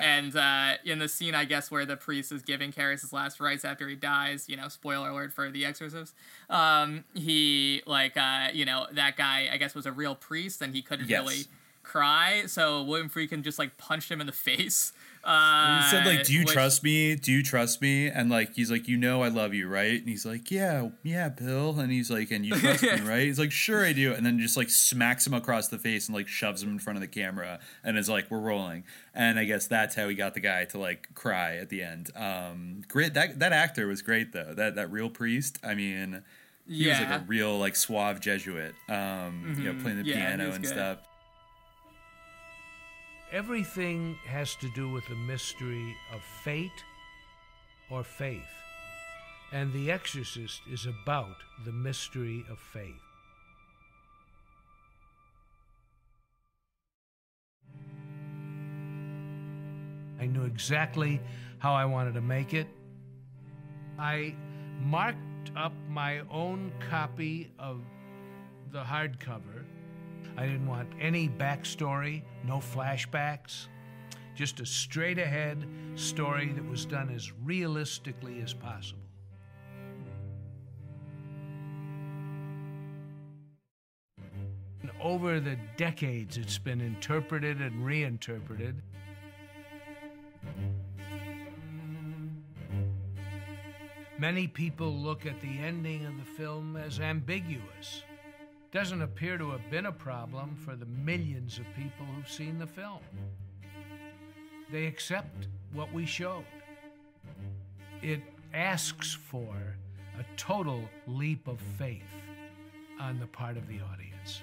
And 0.00 0.34
uh, 0.34 0.74
in 0.84 0.98
the 0.98 1.08
scene, 1.08 1.34
I 1.34 1.44
guess, 1.44 1.70
where 1.70 1.84
the 1.84 1.96
priest 1.96 2.32
is 2.32 2.40
giving 2.42 2.72
Karras 2.72 3.02
his 3.02 3.12
last 3.12 3.38
rites 3.38 3.64
after 3.66 3.86
he 3.86 3.94
dies, 3.94 4.48
you 4.48 4.56
know, 4.56 4.68
spoiler 4.68 5.10
alert 5.10 5.32
for 5.32 5.50
The 5.50 5.64
Exorcist, 5.66 6.14
um, 6.48 7.04
he, 7.14 7.82
like, 7.86 8.16
uh, 8.16 8.48
you 8.54 8.64
know, 8.64 8.86
that 8.92 9.16
guy, 9.18 9.48
I 9.52 9.58
guess, 9.58 9.74
was 9.74 9.84
a 9.84 9.92
real 9.92 10.14
priest 10.14 10.62
and 10.62 10.74
he 10.74 10.80
couldn't 10.80 11.08
Yes. 11.08 11.20
really 11.20 11.44
cry. 11.82 12.44
So 12.46 12.82
William 12.82 13.10
Friedkin 13.10 13.42
just, 13.42 13.58
like, 13.58 13.76
punched 13.76 14.10
him 14.10 14.20
in 14.22 14.26
the 14.26 14.32
face. 14.48 14.92
Uh, 15.22 15.82
he 15.82 15.90
said 15.90 16.06
like, 16.06 16.24
"Do 16.24 16.32
you 16.32 16.40
which- 16.40 16.52
trust 16.52 16.82
me? 16.82 17.14
Do 17.14 17.30
you 17.30 17.42
trust 17.42 17.82
me?" 17.82 18.08
And 18.08 18.30
like 18.30 18.54
he's 18.54 18.70
like, 18.70 18.88
"You 18.88 18.96
know 18.96 19.22
I 19.22 19.28
love 19.28 19.52
you, 19.52 19.68
right?" 19.68 20.00
And 20.00 20.08
he's 20.08 20.24
like, 20.24 20.50
"Yeah, 20.50 20.88
yeah, 21.02 21.28
Bill." 21.28 21.78
And 21.78 21.92
he's 21.92 22.10
like, 22.10 22.30
"And 22.30 22.46
you 22.46 22.54
trust 22.58 22.82
me, 22.82 23.00
right?" 23.02 23.22
He's 23.26 23.38
like, 23.38 23.52
"Sure, 23.52 23.84
I 23.84 23.92
do." 23.92 24.14
And 24.14 24.24
then 24.24 24.38
just 24.38 24.56
like 24.56 24.70
smacks 24.70 25.26
him 25.26 25.34
across 25.34 25.68
the 25.68 25.78
face 25.78 26.08
and 26.08 26.16
like 26.16 26.26
shoves 26.26 26.62
him 26.62 26.70
in 26.70 26.78
front 26.78 26.96
of 26.96 27.00
the 27.02 27.06
camera 27.08 27.60
and 27.84 27.98
is 27.98 28.08
like, 28.08 28.30
"We're 28.30 28.40
rolling." 28.40 28.84
And 29.14 29.38
I 29.38 29.44
guess 29.44 29.66
that's 29.66 29.94
how 29.94 30.08
he 30.08 30.14
got 30.14 30.32
the 30.34 30.40
guy 30.40 30.64
to 30.66 30.78
like 30.78 31.08
cry 31.14 31.56
at 31.56 31.68
the 31.68 31.82
end. 31.82 32.10
Um, 32.16 32.82
great. 32.88 33.12
That 33.14 33.38
that 33.40 33.52
actor 33.52 33.86
was 33.86 34.00
great 34.02 34.32
though. 34.32 34.54
That 34.54 34.76
that 34.76 34.90
real 34.90 35.10
priest. 35.10 35.58
I 35.62 35.74
mean. 35.74 36.22
He 36.68 36.86
was 36.86 37.00
like 37.00 37.08
a 37.08 37.24
real 37.26 37.58
like 37.58 37.74
suave 37.74 38.20
Jesuit, 38.20 38.76
um, 38.88 39.56
you 39.58 39.64
know, 39.64 39.72
Mhm. 39.72 39.82
playing 39.82 39.98
the 40.02 40.04
Yeah, 40.04 40.14
piano 40.14 40.52
and 40.52 40.62
good. 40.62 40.70
stuff. 40.70 40.98
Everything 43.32 44.16
has 44.26 44.56
to 44.56 44.68
do 44.70 44.90
with 44.90 45.06
the 45.06 45.14
mystery 45.14 45.96
of 46.12 46.20
fate 46.42 46.84
or 47.88 48.02
faith. 48.02 48.42
And 49.52 49.72
The 49.72 49.92
Exorcist 49.92 50.62
is 50.68 50.86
about 50.86 51.36
the 51.64 51.70
mystery 51.70 52.44
of 52.50 52.58
faith. 52.58 53.00
I 60.20 60.26
knew 60.26 60.42
exactly 60.42 61.20
how 61.58 61.72
I 61.72 61.84
wanted 61.84 62.14
to 62.14 62.20
make 62.20 62.52
it. 62.52 62.66
I 63.96 64.34
marked 64.82 65.52
up 65.54 65.72
my 65.88 66.20
own 66.32 66.72
copy 66.90 67.52
of 67.60 67.80
the 68.72 68.82
hardcover. 68.82 69.59
I 70.36 70.46
didn't 70.46 70.66
want 70.66 70.88
any 71.00 71.28
backstory, 71.28 72.22
no 72.44 72.58
flashbacks, 72.58 73.66
just 74.34 74.60
a 74.60 74.66
straight 74.66 75.18
ahead 75.18 75.66
story 75.96 76.52
that 76.52 76.66
was 76.68 76.86
done 76.86 77.10
as 77.10 77.32
realistically 77.44 78.40
as 78.40 78.54
possible. 78.54 79.00
Over 85.02 85.40
the 85.40 85.56
decades, 85.76 86.36
it's 86.36 86.58
been 86.58 86.80
interpreted 86.80 87.60
and 87.60 87.84
reinterpreted. 87.84 88.82
Many 94.18 94.46
people 94.46 94.92
look 94.92 95.24
at 95.24 95.40
the 95.40 95.58
ending 95.58 96.04
of 96.04 96.18
the 96.18 96.24
film 96.24 96.76
as 96.76 97.00
ambiguous. 97.00 98.02
Doesn't 98.72 99.02
appear 99.02 99.36
to 99.36 99.50
have 99.50 99.68
been 99.68 99.86
a 99.86 99.92
problem 99.92 100.54
for 100.54 100.76
the 100.76 100.86
millions 100.86 101.58
of 101.58 101.64
people 101.74 102.06
who've 102.06 102.30
seen 102.30 102.56
the 102.56 102.66
film. 102.66 103.00
They 104.70 104.86
accept 104.86 105.48
what 105.72 105.92
we 105.92 106.06
showed. 106.06 106.44
It 108.00 108.20
asks 108.54 109.12
for 109.12 109.56
a 110.18 110.24
total 110.36 110.88
leap 111.08 111.48
of 111.48 111.60
faith 111.78 112.02
on 113.00 113.18
the 113.18 113.26
part 113.26 113.56
of 113.56 113.66
the 113.66 113.80
audience. 113.92 114.42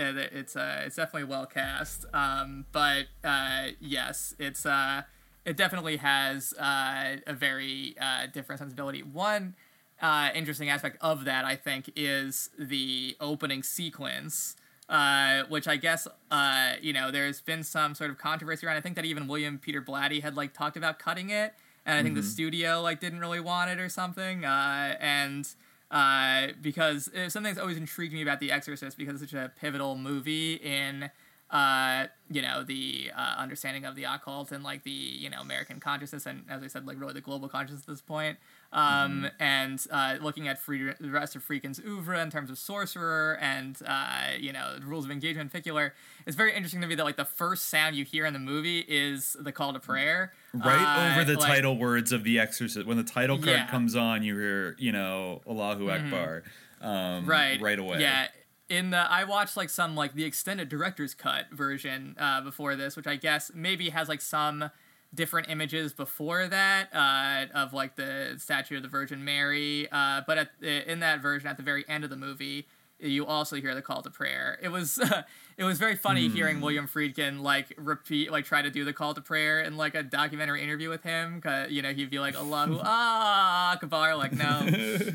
It's 0.00 0.56
uh, 0.56 0.82
it's 0.86 0.96
definitely 0.96 1.24
well 1.28 1.46
cast. 1.46 2.06
Um, 2.12 2.66
but 2.72 3.06
uh, 3.24 3.68
yes, 3.80 4.34
it's 4.38 4.64
uh, 4.66 5.02
it 5.44 5.56
definitely 5.56 5.98
has 5.98 6.52
uh, 6.54 7.16
a 7.26 7.32
very 7.34 7.94
uh, 8.00 8.26
different 8.32 8.58
sensibility. 8.60 9.02
One 9.02 9.54
uh, 10.00 10.30
interesting 10.34 10.68
aspect 10.70 10.96
of 11.00 11.24
that, 11.26 11.44
I 11.44 11.56
think, 11.56 11.90
is 11.96 12.50
the 12.58 13.16
opening 13.20 13.62
sequence. 13.62 14.56
Uh, 14.88 15.44
which 15.48 15.68
I 15.68 15.76
guess 15.76 16.08
uh, 16.32 16.72
you 16.82 16.92
know 16.92 17.12
there's 17.12 17.40
been 17.40 17.62
some 17.62 17.94
sort 17.94 18.10
of 18.10 18.18
controversy 18.18 18.66
around. 18.66 18.76
I 18.76 18.80
think 18.80 18.96
that 18.96 19.04
even 19.04 19.28
William 19.28 19.56
Peter 19.56 19.80
Blatty 19.80 20.20
had 20.20 20.34
like 20.36 20.52
talked 20.52 20.76
about 20.76 20.98
cutting 20.98 21.30
it, 21.30 21.54
and 21.86 21.96
I 21.96 22.02
think 22.02 22.16
the 22.16 22.22
Mhm. 22.22 22.24
studio 22.24 22.82
like 22.82 22.98
didn't 22.98 23.20
really 23.20 23.38
want 23.38 23.70
it 23.70 23.78
or 23.78 23.88
something. 23.88 24.44
Uh, 24.44 24.96
and 24.98 25.46
uh, 25.90 26.48
because 26.60 27.08
uh, 27.08 27.40
that's 27.40 27.58
always 27.58 27.76
intrigued 27.76 28.12
me 28.12 28.22
about 28.22 28.40
The 28.40 28.52
Exorcist 28.52 28.96
because 28.96 29.20
it's 29.20 29.32
such 29.32 29.38
a 29.38 29.50
pivotal 29.60 29.96
movie 29.96 30.54
in 30.54 31.10
uh, 31.50 32.06
you 32.30 32.42
know 32.42 32.62
the 32.62 33.10
uh, 33.16 33.34
understanding 33.38 33.84
of 33.84 33.96
the 33.96 34.04
occult 34.04 34.52
and 34.52 34.62
like 34.62 34.84
the 34.84 34.90
you 34.90 35.28
know 35.28 35.40
American 35.40 35.80
consciousness 35.80 36.26
and 36.26 36.44
as 36.48 36.62
I 36.62 36.68
said 36.68 36.86
like 36.86 37.00
really 37.00 37.14
the 37.14 37.20
global 37.20 37.48
consciousness 37.48 37.82
at 37.82 37.88
this 37.88 38.00
point. 38.00 38.38
Um, 38.72 39.28
And 39.40 39.84
uh, 39.90 40.18
looking 40.20 40.46
at 40.46 40.58
Fried- 40.60 40.96
the 41.00 41.10
rest 41.10 41.34
of 41.34 41.42
Friedkin's 41.44 41.80
oeuvre 41.80 42.20
in 42.20 42.30
terms 42.30 42.50
of 42.50 42.58
sorcerer 42.58 43.36
and 43.40 43.76
uh, 43.84 44.28
you 44.38 44.52
know 44.52 44.78
the 44.78 44.86
rules 44.86 45.04
of 45.04 45.10
engagement 45.10 45.46
in 45.46 45.48
particular, 45.48 45.92
it's 46.26 46.36
very 46.36 46.54
interesting 46.54 46.80
to 46.80 46.86
me 46.86 46.94
that 46.94 47.04
like 47.04 47.16
the 47.16 47.24
first 47.24 47.64
sound 47.68 47.96
you 47.96 48.04
hear 48.04 48.26
in 48.26 48.32
the 48.32 48.38
movie 48.38 48.84
is 48.88 49.36
the 49.40 49.50
call 49.50 49.72
to 49.72 49.80
prayer. 49.80 50.32
right 50.54 51.08
Uh, 51.08 51.12
over 51.12 51.24
the 51.24 51.36
like- 51.38 51.48
title 51.48 51.76
words 51.78 52.12
of 52.12 52.22
The 52.22 52.38
Exorcist. 52.38 52.86
When 52.86 52.96
the 52.96 53.02
title 53.04 53.36
card 53.38 53.48
Yeah. 53.48 53.66
comes 53.66 53.96
on, 53.96 54.22
you 54.22 54.34
hear, 54.38 54.76
you 54.78 54.92
know, 54.92 55.42
Allahu 55.48 55.86
Mhm. 55.88 56.04
Akbar, 56.06 56.42
um, 56.80 57.26
right 57.26 57.60
right 57.60 57.78
away. 57.78 58.00
yeah 58.00 58.28
in 58.68 58.90
the 58.90 58.96
i 58.98 59.24
watched 59.24 59.56
like 59.56 59.68
some 59.68 59.96
like 59.96 60.14
the 60.14 60.22
extended 60.24 60.68
director's 60.68 61.12
cut 61.12 61.46
version 61.50 62.14
uh, 62.20 62.40
before 62.40 62.76
this 62.76 62.96
which 62.96 63.06
i 63.08 63.16
guess 63.16 63.50
maybe 63.52 63.88
has 63.90 64.08
like 64.08 64.20
some 64.20 64.70
different 65.14 65.48
images 65.48 65.92
before 65.92 66.46
that 66.48 66.88
uh, 66.94 67.46
of 67.58 67.72
like 67.72 67.96
the 67.96 68.34
statue 68.38 68.76
of 68.76 68.82
the 68.82 68.88
virgin 68.88 69.24
mary 69.24 69.88
uh, 69.90 70.20
but 70.26 70.38
at, 70.38 70.50
in 70.62 71.00
that 71.00 71.20
version 71.20 71.48
at 71.48 71.56
the 71.56 71.62
very 71.62 71.84
end 71.88 72.04
of 72.04 72.10
the 72.10 72.16
movie 72.16 72.66
you 73.02 73.24
also 73.26 73.56
hear 73.56 73.74
the 73.74 73.82
call 73.82 74.02
to 74.02 74.10
prayer 74.10 74.58
it 74.62 74.68
was 74.68 74.98
it 75.56 75.64
was 75.64 75.78
very 75.78 75.96
funny 75.96 76.28
Hmm. 76.28 76.34
hearing 76.34 76.60
william 76.60 76.86
friedkin 76.86 77.40
like 77.40 77.72
repeat 77.78 78.30
like 78.30 78.44
try 78.44 78.60
to 78.62 78.70
do 78.70 78.84
the 78.84 78.92
call 78.92 79.14
to 79.14 79.20
prayer 79.20 79.60
in 79.60 79.76
like 79.76 79.94
a 79.94 80.02
documentary 80.02 80.62
interview 80.62 80.88
with 80.90 81.02
him. 81.02 81.40
Cause 81.40 81.70
you 81.70 81.82
know 81.82 81.92
he'd 81.92 82.10
be 82.10 82.18
like 82.18 82.34
allahu 82.34 82.78
akbar 82.84 84.16
like 84.16 84.32
no 84.32 84.66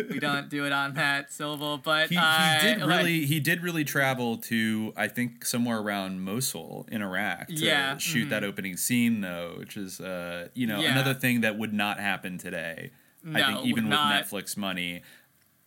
we 0.09 0.19
don't 0.19 0.49
do 0.49 0.65
it 0.65 0.71
on 0.71 0.93
that 0.95 1.31
syllable 1.31 1.77
but 1.77 2.09
He, 2.09 2.17
uh, 2.17 2.59
he 2.59 2.67
did 2.67 2.81
like- 2.81 2.97
really 2.97 3.25
he 3.25 3.39
did 3.39 3.61
really 3.63 3.83
travel 3.83 4.37
to 4.37 4.93
I 4.97 5.07
think 5.07 5.45
somewhere 5.45 5.79
around 5.79 6.21
Mosul 6.21 6.87
in 6.91 7.01
Iraq 7.01 7.47
to 7.47 7.53
Yeah, 7.53 7.97
shoot 7.97 8.27
mhm. 8.27 8.29
that 8.31 8.43
opening 8.43 8.77
scene 8.77 9.21
though, 9.21 9.55
which 9.57 9.77
is 9.77 9.99
uh, 10.01 10.49
you 10.53 10.67
know 10.67 10.79
Yeah. 10.79 10.91
another 10.91 11.13
thing 11.13 11.41
that 11.41 11.57
would 11.57 11.73
not 11.73 11.99
happen 11.99 12.37
today. 12.37 12.91
I 13.33 13.41
think 13.53 13.65
even 13.65 13.85
with 13.85 13.91
not- 13.91 14.13
Netflix 14.25 14.55
money. 14.55 15.01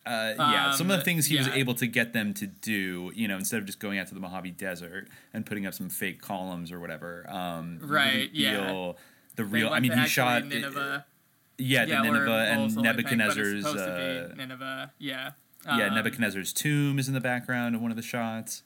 Uh, 0.09 0.34
yeah, 0.38 0.70
some 0.72 0.86
of 0.86 0.96
the 0.96 0.98
Um, 0.98 1.04
things 1.04 1.26
he 1.26 1.36
was 1.36 1.48
able 1.48 1.74
to 1.74 1.86
get 1.86 2.12
them 2.12 2.32
to 2.34 2.46
do, 2.46 3.12
you 3.14 3.28
know, 3.28 3.36
instead 3.36 3.59
of 3.61 3.66
just 3.66 3.78
going 3.78 3.98
out 3.98 4.06
to 4.09 4.14
the 4.14 4.20
Mojave 4.20 4.50
Desert 4.52 5.09
and 5.34 5.44
putting 5.44 5.66
up 5.66 5.74
some 5.74 5.88
fake 5.88 6.20
columns 6.22 6.72
or 6.72 6.80
whatever. 6.80 7.24
Um, 7.30 7.78
Right, 7.80 8.14
really 8.14 8.30
yeah. 8.32 8.66
feel 8.66 8.98
The 9.36 9.44
real, 9.44 9.68
I 9.70 9.80
mean, 9.80 9.92
he 9.92 10.06
shot. 10.06 10.46
Nineveh. 10.46 11.04
yeah, 11.59 11.84
the 11.84 12.02
Nineveh 12.02 12.46
and 12.50 12.70
think, 12.72 12.82
Nebuchadnezzar's. 12.84 13.64
uh, 13.66 14.32
Nineveh. 14.36 14.92
Yeah. 14.98 15.32
yeah, 15.66 15.86
Um, 15.88 15.94
Nebuchadnezzar's 15.94 16.52
tomb 16.52 16.98
is 16.98 17.09
in 17.09 17.14
the 17.14 17.20
background 17.20 17.74
of 17.74 17.82
one 17.82 17.90
of 17.90 17.96
the 17.96 18.02
shots. 18.02 18.62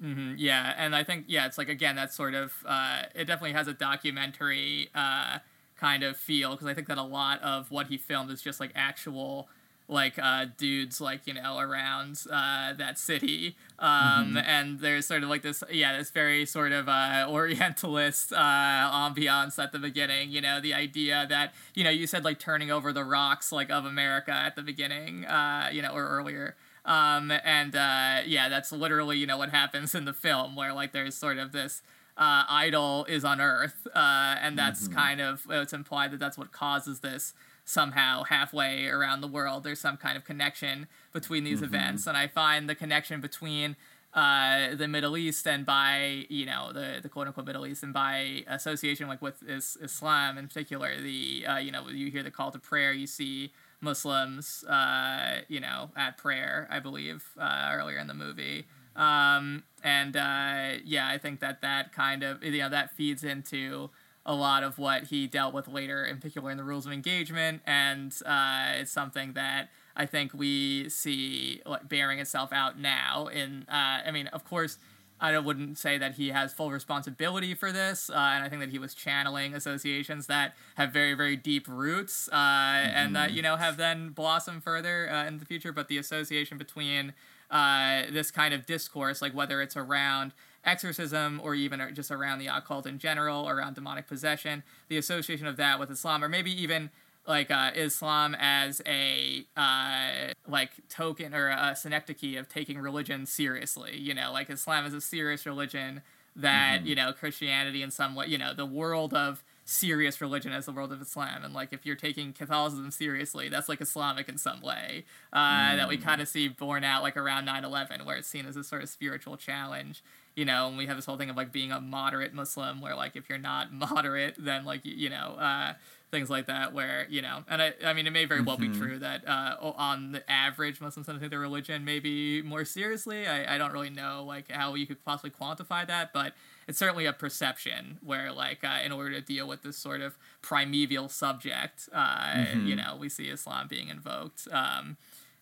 hmm 0.00 0.34
yeah, 0.36 0.74
and 0.76 0.94
I 0.94 1.04
think 1.04 1.24
yeah, 1.28 1.46
it's 1.46 1.56
like 1.58 1.68
again 1.68 1.96
that 1.96 2.12
sort 2.12 2.34
of 2.34 2.52
uh, 2.66 3.02
it 3.14 3.24
definitely 3.26 3.52
has 3.52 3.68
a 3.68 3.72
documentary 3.74 4.88
uh, 4.94 5.38
kind 5.78 6.02
of 6.02 6.16
feel 6.16 6.50
because 6.52 6.66
I 6.66 6.74
think 6.74 6.88
that 6.88 6.98
a 6.98 7.02
lot 7.02 7.40
of 7.42 7.70
what 7.70 7.86
he 7.88 7.96
filmed 7.96 8.30
is 8.30 8.42
just 8.42 8.60
like 8.60 8.72
actual 8.74 9.48
like 9.88 10.18
uh, 10.18 10.46
dudes 10.56 11.00
like 11.00 11.26
you 11.26 11.34
know 11.34 11.58
around 11.58 12.22
uh, 12.30 12.72
that 12.72 12.98
city 12.98 13.54
um, 13.78 14.34
Mhm. 14.34 14.44
and 14.46 14.80
there's 14.80 15.06
sort 15.06 15.22
of 15.22 15.28
like 15.28 15.42
this 15.42 15.62
yeah 15.70 15.96
this 15.96 16.10
very 16.10 16.46
sort 16.46 16.72
of 16.72 16.88
uh, 16.88 17.26
orientalist 17.30 18.32
uh, 18.32 18.36
ambiance 18.38 19.62
at 19.62 19.72
the 19.72 19.78
beginning 19.78 20.30
you 20.30 20.40
know 20.40 20.60
the 20.60 20.72
idea 20.72 21.26
that 21.28 21.52
you 21.74 21.84
know 21.84 21.90
you 21.90 22.06
said 22.06 22.24
like 22.24 22.38
turning 22.38 22.70
over 22.70 22.92
the 22.92 23.04
rocks 23.04 23.52
like 23.52 23.70
of 23.70 23.84
america 23.84 24.32
at 24.32 24.56
the 24.56 24.62
beginning 24.62 25.24
uh, 25.26 25.68
you 25.72 25.82
know 25.82 25.90
or 25.92 26.08
earlier 26.08 26.56
um, 26.86 27.30
and 27.44 27.74
uh, 27.76 28.20
yeah 28.26 28.48
that's 28.48 28.72
literally 28.72 29.18
you 29.18 29.26
know 29.26 29.36
what 29.38 29.50
happens 29.50 29.94
in 29.94 30.04
the 30.06 30.12
film 30.14 30.56
where 30.56 30.72
like 30.72 30.92
there's 30.92 31.14
sort 31.14 31.38
of 31.38 31.52
this 31.52 31.82
uh, 32.16 32.44
idol 32.48 33.04
is 33.06 33.24
unearthed 33.24 33.86
uh, 33.94 34.36
and 34.40 34.56
that's 34.56 34.88
Mhm. 34.88 34.94
kind 34.94 35.20
of 35.20 35.46
it's 35.50 35.72
implied 35.72 36.10
that 36.12 36.20
that's 36.20 36.38
what 36.38 36.52
causes 36.52 37.00
this 37.00 37.34
somehow 37.64 38.22
halfway 38.24 38.86
around 38.86 39.20
the 39.20 39.26
world 39.28 39.64
there's 39.64 39.80
some 39.80 39.96
kind 39.96 40.16
of 40.16 40.24
connection 40.24 40.86
between 41.12 41.44
these 41.44 41.60
Mhm. 41.60 41.64
events 41.64 42.06
and 42.06 42.16
i 42.16 42.26
find 42.26 42.68
the 42.68 42.74
connection 42.74 43.20
between 43.20 43.76
uh, 44.12 44.76
the 44.76 44.86
Middle 44.86 45.16
East 45.16 45.44
and 45.48 45.66
by 45.66 46.24
you 46.28 46.46
know 46.46 46.72
the 46.72 47.00
the 47.02 47.08
quote 47.08 47.26
unquote 47.26 47.46
Middle 47.46 47.66
East 47.66 47.82
and 47.82 47.92
by 47.92 48.44
association 48.46 49.08
like 49.08 49.20
with 49.20 49.42
is, 49.42 49.76
Islam 49.82 50.38
in 50.38 50.46
particular 50.46 51.00
the 51.00 51.44
uh, 51.44 51.56
you 51.56 51.72
know 51.72 51.88
you 51.88 52.12
hear 52.12 52.22
the 52.22 52.30
call 52.30 52.52
to 52.52 52.60
prayer 52.60 52.92
you 52.92 53.08
see 53.08 53.52
Muslims 53.80 54.62
uh, 54.68 55.40
you 55.48 55.58
know 55.58 55.90
at 55.96 56.16
prayer 56.16 56.68
I 56.70 56.78
believe 56.78 57.24
uh, 57.36 57.70
earlier 57.72 57.98
in 57.98 58.06
the 58.06 58.14
movie 58.14 58.66
um, 58.94 59.64
and 59.82 60.16
uh, 60.16 60.74
yeah 60.84 61.08
I 61.08 61.18
think 61.18 61.40
that 61.40 61.60
that 61.62 61.92
kind 61.92 62.22
of 62.22 62.40
you 62.44 62.58
know 62.62 62.68
that 62.68 62.92
feeds 62.92 63.24
into 63.24 63.90
a 64.26 64.34
lot 64.34 64.62
of 64.62 64.78
what 64.78 65.04
he 65.04 65.26
dealt 65.26 65.52
with 65.52 65.68
later, 65.68 66.04
in 66.04 66.16
particular 66.16 66.50
in 66.50 66.56
the 66.56 66.64
rules 66.64 66.86
of 66.86 66.92
engagement, 66.92 67.60
and 67.66 68.14
uh, 68.24 68.72
it's 68.76 68.90
something 68.90 69.34
that 69.34 69.70
I 69.96 70.06
think 70.06 70.32
we 70.32 70.88
see 70.88 71.60
like, 71.66 71.88
bearing 71.88 72.18
itself 72.18 72.52
out 72.52 72.78
now. 72.78 73.26
In 73.26 73.66
uh, 73.68 74.02
I 74.06 74.10
mean, 74.10 74.28
of 74.28 74.44
course, 74.44 74.78
I 75.20 75.38
wouldn't 75.38 75.78
say 75.78 75.98
that 75.98 76.14
he 76.14 76.30
has 76.30 76.52
full 76.52 76.70
responsibility 76.70 77.54
for 77.54 77.70
this, 77.70 78.10
uh, 78.10 78.14
and 78.14 78.44
I 78.44 78.48
think 78.48 78.60
that 78.60 78.70
he 78.70 78.78
was 78.78 78.94
channeling 78.94 79.54
associations 79.54 80.26
that 80.26 80.54
have 80.74 80.92
very, 80.92 81.14
very 81.14 81.36
deep 81.36 81.68
roots, 81.68 82.28
uh, 82.32 82.34
and 82.34 83.14
that 83.14 83.32
you 83.32 83.42
know 83.42 83.56
have 83.56 83.76
then 83.76 84.10
blossomed 84.10 84.64
further 84.64 85.10
uh, 85.10 85.26
in 85.26 85.38
the 85.38 85.44
future. 85.44 85.72
But 85.72 85.88
the 85.88 85.98
association 85.98 86.58
between 86.58 87.12
uh, 87.50 88.02
this 88.10 88.30
kind 88.30 88.52
of 88.52 88.66
discourse, 88.66 89.22
like 89.22 89.34
whether 89.34 89.62
it's 89.62 89.76
around 89.76 90.32
exorcism 90.64 91.40
or 91.42 91.54
even 91.54 91.80
just 91.94 92.10
around 92.10 92.38
the 92.38 92.46
occult 92.46 92.86
in 92.86 92.98
general, 92.98 93.48
around 93.48 93.74
demonic 93.74 94.06
possession, 94.06 94.62
the 94.88 94.96
association 94.96 95.46
of 95.46 95.56
that 95.56 95.78
with 95.78 95.90
Islam, 95.90 96.22
or 96.24 96.28
maybe 96.28 96.50
even 96.62 96.90
like 97.26 97.50
uh, 97.50 97.70
Islam 97.74 98.34
as 98.38 98.82
a 98.86 99.46
uh, 99.56 100.32
like 100.46 100.70
token 100.88 101.34
or 101.34 101.48
a 101.48 101.74
synecdoche 101.74 102.36
of 102.38 102.48
taking 102.48 102.78
religion 102.78 103.26
seriously. 103.26 103.96
You 103.98 104.14
know, 104.14 104.32
like 104.32 104.50
Islam 104.50 104.84
is 104.86 104.94
a 104.94 105.00
serious 105.00 105.46
religion 105.46 106.02
that 106.36 106.82
Mhm. 106.82 106.86
you 106.86 106.94
know 106.96 107.12
Christianity 107.12 107.82
in 107.82 107.90
some 107.90 108.14
way. 108.14 108.26
You 108.26 108.38
know, 108.38 108.52
the 108.54 108.66
world 108.66 109.14
of 109.14 109.42
serious 109.66 110.20
religion 110.20 110.52
as 110.52 110.66
the 110.66 110.72
world 110.72 110.92
of 110.92 111.00
Islam, 111.00 111.42
and 111.42 111.54
like 111.54 111.72
if 111.72 111.86
you're 111.86 111.96
taking 111.96 112.34
Catholicism 112.34 112.90
seriously, 112.90 113.48
that's 113.48 113.68
like 113.68 113.80
Islamic 113.80 114.28
in 114.28 114.36
some 114.36 114.60
way. 114.60 115.04
Uh, 115.32 115.76
That 115.76 115.88
we 115.88 115.96
Mm. 115.96 116.02
kind 116.02 116.20
of 116.20 116.28
see 116.28 116.48
borne 116.48 116.84
out 116.84 117.02
like 117.02 117.16
around 117.16 117.46
9-11 117.46 118.04
where 118.04 118.16
it's 118.16 118.28
seen 118.28 118.44
as 118.46 118.56
a 118.56 118.64
sort 118.64 118.82
of 118.82 118.90
spiritual 118.90 119.36
challenge 119.38 120.02
you 120.36 120.44
know 120.44 120.68
and 120.68 120.76
we 120.76 120.86
have 120.86 120.96
this 120.96 121.06
whole 121.06 121.16
thing 121.16 121.30
of 121.30 121.36
like 121.36 121.52
being 121.52 121.70
a 121.72 121.80
moderate 121.80 122.34
muslim 122.34 122.80
where 122.80 122.94
like 122.96 123.14
if 123.16 123.28
you're 123.28 123.38
not 123.38 123.72
moderate 123.86 124.34
then 124.38 124.64
like 124.64 124.80
you 124.84 125.08
know 125.10 125.36
uh, 125.38 125.74
things 126.10 126.28
like 126.30 126.46
that 126.46 126.72
where 126.72 127.06
you 127.08 127.20
know 127.22 127.42
and 127.48 127.60
i, 127.62 127.72
I 127.84 127.92
mean 127.92 128.06
it 128.06 128.10
may 128.12 128.24
very 128.24 128.40
well 128.40 128.56
Mhm. 128.56 128.72
be 128.72 128.78
true 128.78 128.98
that 128.98 129.26
uh, 129.28 129.56
on 129.60 130.12
the 130.12 130.28
average 130.30 130.80
muslims 130.80 131.06
don't 131.06 131.20
take 131.20 131.30
their 131.30 131.38
religion 131.40 131.84
maybe 131.84 132.42
more 132.42 132.64
seriously 132.64 133.26
I, 133.26 133.54
I 133.54 133.58
don't 133.58 133.72
really 133.72 133.90
know 133.90 134.24
like 134.26 134.50
how 134.50 134.74
you 134.74 134.86
could 134.86 135.04
possibly 135.04 135.30
quantify 135.30 135.86
that 135.86 136.12
but 136.12 136.34
it's 136.66 136.78
certainly 136.78 137.04
a 137.06 137.12
perception 137.12 137.98
where 138.02 138.32
like 138.32 138.64
uh, 138.64 138.78
in 138.84 138.90
order 138.92 139.10
to 139.12 139.20
deal 139.20 139.46
with 139.46 139.62
this 139.62 139.76
sort 139.76 140.00
of 140.00 140.16
primeval 140.42 141.08
subject 141.08 141.88
uh, 141.92 142.34
Mhm. 142.34 142.66
you 142.66 142.76
know 142.76 142.96
we 142.98 143.08
see 143.08 143.28
islam 143.28 143.66
being 143.68 143.88
invoked 143.88 144.48
um, 144.52 144.96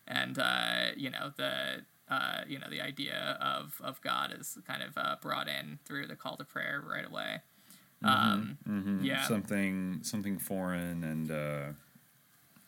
and 0.07 0.39
uh, 0.39 0.87
you 0.97 1.11
know 1.11 1.33
the 1.37 1.85
uh, 2.13 2.41
you 2.47 2.59
know 2.59 2.69
the 2.71 2.81
idea 2.81 3.39
of, 3.41 3.81
of 3.83 4.01
God 4.03 4.35
is 4.39 4.59
kind 4.67 4.83
of 4.83 4.93
uh, 4.97 5.17
brought 5.21 5.49
in 5.49 5.79
through 5.85 6.07
the 6.09 6.17
call 6.17 6.37
to 6.37 6.45
prayer 6.45 6.83
right 6.87 7.07
away. 7.07 7.41
Um, 8.05 8.59
Mhm. 8.69 9.05
Yeah, 9.05 9.23
something 9.29 10.01
something 10.03 10.39
foreign 10.39 11.05
and 11.05 11.31
uh, 11.31 11.73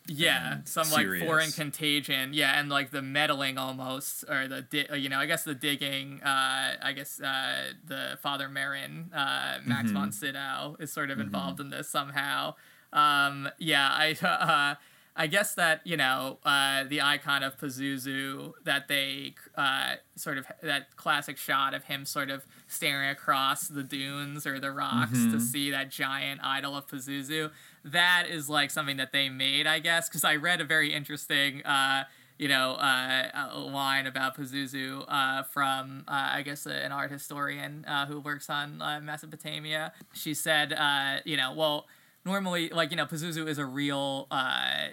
yeah, 0.06 0.52
and 0.54 0.68
some 0.68 0.90
like 0.90 1.06
foreign 1.20 1.50
contagion. 1.50 2.34
Yeah, 2.34 2.58
and 2.60 2.68
like 2.68 2.90
the 2.90 3.00
meddling 3.02 3.56
almost, 3.56 4.24
or 4.28 4.46
the 4.46 4.60
di- 4.62 4.86
uh, 4.86 4.94
you 4.94 5.08
know 5.08 5.18
I 5.18 5.26
guess 5.26 5.44
the 5.44 5.54
digging. 5.54 6.22
Uh, 6.22 6.76
I 6.82 6.92
guess 6.94 7.20
uh, 7.20 7.72
the 7.86 8.18
Father 8.22 8.48
Merrin, 8.48 9.06
uh, 9.14 9.60
Max 9.64 9.90
Mhm. 9.90 9.94
von 9.94 10.12
Sydow, 10.12 10.76
is 10.78 10.92
sort 10.92 11.10
of 11.10 11.18
Mhm. 11.18 11.22
involved 11.22 11.58
in 11.60 11.70
this 11.70 11.88
somehow. 11.88 12.54
Um, 12.92 13.48
yeah, 13.58 13.88
I 13.90 14.12
uh, 14.22 14.74
I 15.16 15.26
guess 15.28 15.54
that 15.54 15.80
you 15.84 15.96
know 15.96 16.38
uh, 16.44 16.84
the 16.84 17.00
icon 17.00 17.42
of 17.42 17.56
Pazuzu 17.58 18.52
that 18.64 18.88
they 18.88 19.34
uh, 19.56 19.94
sort 20.16 20.38
of 20.38 20.46
that 20.62 20.96
classic 20.96 21.36
shot 21.36 21.72
of 21.74 21.84
him 21.84 22.04
sort 22.04 22.30
of 22.30 22.44
staring 22.66 23.10
across 23.10 23.68
the 23.68 23.82
dunes 23.84 24.46
or 24.46 24.58
the 24.58 24.72
rocks 24.72 25.12
to 25.26 25.36
Mhm. 25.36 25.40
see 25.40 25.70
that 25.70 25.90
giant 25.90 26.40
idol 26.42 26.76
of 26.76 26.88
Pazuzu. 26.88 27.50
That 27.84 28.24
is 28.28 28.48
like 28.48 28.70
something 28.70 28.96
that 28.96 29.12
they 29.12 29.28
made, 29.28 29.66
I 29.66 29.78
guess, 29.78 30.08
because 30.08 30.24
I 30.24 30.36
read 30.36 30.60
a 30.60 30.64
very 30.64 30.92
interesting. 30.92 31.64
Uh, 31.64 32.04
you 32.36 32.48
know, 32.48 32.72
uh, 32.72 33.50
line 33.56 34.08
about 34.08 34.36
Pazuzu 34.36 35.04
uh, 35.06 35.44
from, 35.44 36.02
uh, 36.08 36.30
I 36.32 36.42
guess, 36.42 36.66
an 36.66 36.90
art 36.90 37.12
historian 37.12 37.84
uh, 37.86 38.06
who 38.06 38.18
works 38.18 38.50
on 38.50 38.82
uh, 38.82 38.98
Mesopotamia. 39.00 39.92
She 40.14 40.34
said, 40.34 40.72
uh, 40.72 41.18
you 41.24 41.36
know, 41.36 41.52
well, 41.54 41.86
normally, 42.24 42.70
like, 42.70 42.90
you 42.90 42.96
know, 42.96 43.06
Pazuzu 43.06 43.46
is 43.46 43.58
a 43.58 43.66
real 43.66 44.26
uh, 44.30 44.88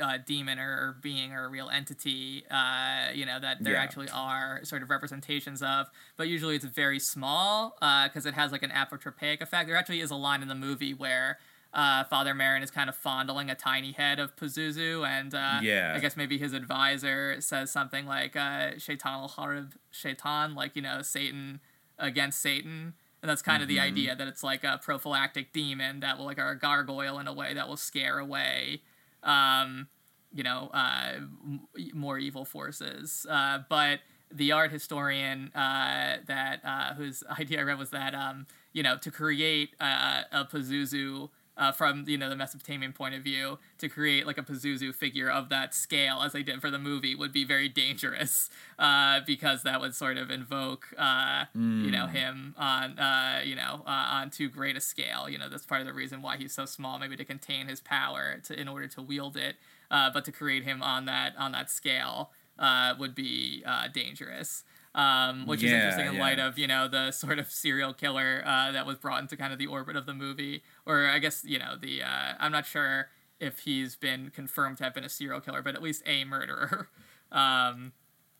uh, 0.00 0.18
demon 0.24 0.58
or 0.58 0.96
being 1.02 1.32
or 1.32 1.44
a 1.44 1.48
real 1.48 1.68
entity, 1.68 2.44
uh, 2.50 3.08
you 3.14 3.26
know, 3.26 3.38
that 3.38 3.62
there 3.62 3.74
Yeah. 3.74 3.82
actually 3.82 4.08
are 4.10 4.60
sort 4.64 4.82
of 4.82 4.90
representations 4.90 5.62
of, 5.62 5.88
but 6.16 6.28
usually 6.28 6.56
it's 6.56 6.64
very 6.64 6.98
small 6.98 7.76
because 8.04 8.24
it 8.26 8.34
has 8.34 8.50
like 8.52 8.62
an 8.62 8.70
apotropaic 8.70 9.40
effect. 9.42 9.66
There 9.68 9.76
actually 9.76 10.00
is 10.00 10.10
a 10.10 10.16
line 10.16 10.42
in 10.42 10.48
the 10.48 10.54
movie 10.54 10.94
where. 10.94 11.38
Uh, 11.72 12.02
Father 12.02 12.34
Merrin 12.34 12.64
is 12.64 12.70
kind 12.72 12.88
of 12.90 12.96
fondling 12.96 13.48
a 13.48 13.54
tiny 13.54 13.92
head 13.92 14.18
of 14.18 14.34
Pazuzu, 14.34 15.06
and 15.06 15.32
uh, 15.32 15.60
Yeah. 15.62 15.92
I 15.94 16.00
guess 16.00 16.16
maybe 16.16 16.36
his 16.36 16.52
advisor 16.52 17.40
says 17.40 17.70
something 17.70 18.06
like 18.06 18.34
uh, 18.34 18.76
"Shaitan 18.76 19.12
al 19.12 19.28
Harib 19.28 19.74
Shaitan," 19.92 20.56
like 20.56 20.74
you 20.74 20.82
know 20.82 21.00
Satan 21.02 21.60
against 21.96 22.40
Satan, 22.40 22.94
and 23.22 23.28
that's 23.30 23.42
kind 23.42 23.62
of 23.62 23.68
the 23.68 23.78
Mhm. 23.78 23.80
idea 23.80 24.14
that 24.16 24.28
it's 24.28 24.42
like 24.42 24.64
a 24.64 24.78
prophylactic 24.82 25.52
demon 25.52 26.00
that 26.00 26.18
will 26.18 26.24
like 26.26 26.38
or 26.38 26.50
a 26.50 26.58
gargoyle 26.58 27.18
in 27.18 27.26
a 27.26 27.32
way 27.32 27.54
that 27.54 27.68
will 27.68 27.76
scare 27.76 28.18
away, 28.18 28.82
um, 29.22 29.88
you 30.32 30.42
know, 30.42 30.70
uh, 30.72 31.12
m- 31.16 31.66
more 31.94 32.18
evil 32.18 32.44
forces. 32.44 33.26
Uh, 33.28 33.60
but 33.68 34.00
the 34.32 34.52
art 34.52 34.70
historian 34.70 35.50
uh, 35.54 36.18
that 36.26 36.60
uh, 36.64 36.94
whose 36.94 37.22
idea 37.38 37.60
I 37.60 37.62
read 37.62 37.78
was 37.78 37.90
that 37.90 38.14
um, 38.14 38.46
you 38.72 38.82
know 38.82 38.96
to 38.98 39.10
create 39.10 39.74
uh, 39.80 40.22
a 40.32 40.44
Pazuzu 40.44 41.30
uh, 41.60 41.70
from 41.70 42.04
you 42.08 42.18
know 42.18 42.28
the 42.28 42.34
Mesopotamian 42.36 42.92
point 42.92 43.14
of 43.14 43.22
view 43.22 43.58
to 43.78 43.88
create 43.88 44.26
like 44.26 44.38
a 44.38 44.42
Pazuzu 44.42 44.92
figure 44.94 45.30
of 45.30 45.48
that 45.50 45.74
scale 45.74 46.22
as 46.22 46.32
they 46.32 46.42
did 46.42 46.60
for 46.60 46.70
the 46.70 46.78
movie 46.78 47.14
would 47.14 47.32
be 47.32 47.44
very 47.44 47.68
dangerous 47.68 48.50
uh, 48.78 49.20
because 49.26 49.62
that 49.62 49.80
would 49.80 49.94
sort 49.94 50.16
of 50.16 50.30
invoke 50.30 50.88
uh, 50.98 51.44
you 51.54 51.90
know 51.92 52.06
Mm. 52.06 52.12
him 52.12 52.54
on 52.58 52.98
uh, 52.98 53.42
you 53.44 53.54
know 53.54 53.82
uh, 53.86 54.06
on 54.18 54.30
too 54.30 54.48
great 54.48 54.76
a 54.76 54.80
scale. 54.80 55.28
You 55.28 55.38
know 55.38 55.48
that's 55.48 55.66
part 55.66 55.80
of 55.82 55.86
the 55.86 55.92
reason 55.92 56.22
why 56.22 56.36
he's 56.36 56.52
so 56.52 56.64
small, 56.66 56.98
maybe 56.98 57.16
to 57.16 57.24
contain 57.24 57.68
his 57.68 57.80
power 57.80 58.40
to 58.44 58.58
in 58.58 58.66
order 58.68 58.88
to 58.88 59.02
wield 59.02 59.36
it, 59.36 59.56
uh, 59.90 60.10
but 60.10 60.24
to 60.24 60.32
create 60.32 60.64
him 60.64 60.82
on 60.82 61.04
that 61.06 61.34
on 61.38 61.52
that 61.52 61.70
scale 61.70 62.30
uh, 62.58 62.94
would 62.98 63.14
be 63.14 63.62
uh, 63.66 63.88
dangerous. 63.92 64.64
Um, 64.92 65.46
which 65.46 65.62
is 65.62 65.70
interesting 65.70 66.08
in 66.08 66.18
light 66.18 66.40
of 66.40 66.58
you 66.58 66.66
know 66.66 66.88
the 66.88 67.12
sort 67.12 67.38
of 67.38 67.48
serial 67.48 67.94
killer 67.94 68.42
uh, 68.44 68.72
that 68.72 68.86
was 68.86 68.96
brought 68.96 69.20
into 69.22 69.36
kind 69.36 69.52
of 69.52 69.58
the 69.60 69.68
orbit 69.68 69.94
of 69.94 70.04
the 70.04 70.14
movie, 70.14 70.64
or 70.84 71.06
I 71.06 71.20
guess 71.20 71.44
you 71.44 71.60
know 71.60 71.76
the 71.80 72.02
uh, 72.02 72.32
I'm 72.40 72.50
not 72.50 72.66
sure 72.66 73.08
if 73.38 73.60
he's 73.60 73.94
been 73.94 74.30
confirmed 74.30 74.78
to 74.78 74.84
have 74.84 74.94
been 74.94 75.04
a 75.04 75.08
serial 75.08 75.40
killer, 75.40 75.62
but 75.62 75.74
at 75.74 75.82
least 75.82 76.02
a 76.06 76.24
murderer. 76.24 76.88
Um, 77.32 77.92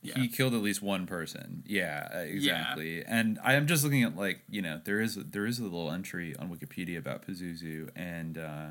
yeah. 0.03 0.18
He 0.18 0.28
killed 0.28 0.55
at 0.55 0.62
least 0.62 0.80
one 0.80 1.07
person. 1.07 1.62
Yeah, 1.66 2.09
uh, 2.14 2.18
exactly. 2.20 2.98
Yeah. 2.98 3.05
And 3.07 3.38
I 3.44 3.55
am 3.55 3.66
just 3.66 3.84
looking 3.84 4.03
at 4.03 4.16
like 4.16 4.42
you 4.48 4.62
know 4.62 4.80
there 4.82 5.01
is 5.01 5.16
there 5.16 5.46
is 5.46 5.59
a 5.59 5.62
little 5.62 5.90
entry 5.90 6.34
on 6.36 6.48
Wikipedia 6.48 6.98
about 6.98 7.26
Pazuzu, 7.26 7.90
and 7.94 8.38
uh, 8.38 8.68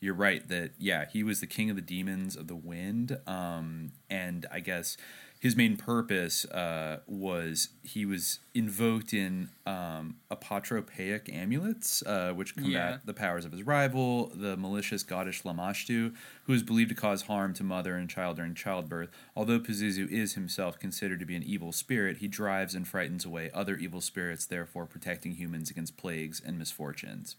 you're 0.00 0.14
right 0.14 0.46
that 0.48 0.72
yeah 0.78 1.04
he 1.10 1.22
was 1.22 1.40
the 1.40 1.46
king 1.46 1.68
of 1.68 1.76
the 1.76 1.82
demons 1.82 2.34
of 2.34 2.46
the 2.48 2.56
wind. 2.56 3.18
Um, 3.26 3.92
and 4.08 4.46
I 4.50 4.60
guess 4.60 4.96
his 5.40 5.56
main 5.56 5.74
purpose 5.78 6.44
uh, 6.44 7.00
was 7.06 7.70
he 7.82 8.04
was 8.04 8.40
invoked 8.52 9.14
in 9.14 9.48
um, 9.64 10.16
apotropaic 10.30 11.34
amulets, 11.34 12.02
uh, 12.02 12.32
which 12.34 12.54
combat 12.54 12.72
yeah. 12.72 12.98
the 13.06 13.14
powers 13.14 13.46
of 13.46 13.52
his 13.52 13.62
rival, 13.62 14.30
the 14.34 14.54
malicious 14.58 15.02
goddess 15.02 15.40
Lamashtu, 15.40 16.14
who 16.44 16.52
is 16.52 16.62
believed 16.62 16.90
to 16.90 16.94
cause 16.94 17.22
harm 17.22 17.54
to 17.54 17.64
mother 17.64 17.96
and 17.96 18.10
child 18.10 18.36
during 18.36 18.54
childbirth. 18.54 19.08
Although 19.34 19.60
Pazuzu 19.60 20.06
is 20.10 20.34
himself 20.34 20.78
considered 20.78 21.20
to 21.20 21.26
be 21.26 21.36
an 21.36 21.42
evil 21.42 21.72
spirit, 21.72 22.18
he 22.18 22.28
drives 22.28 22.74
and 22.74 22.86
frightens 22.86 23.24
away 23.24 23.50
other 23.54 23.76
evil 23.76 24.02
spirits, 24.02 24.44
therefore 24.44 24.84
protecting 24.84 25.32
humans 25.32 25.70
against 25.70 25.96
plagues 25.96 26.42
and 26.44 26.58
misfortunes. 26.58 27.36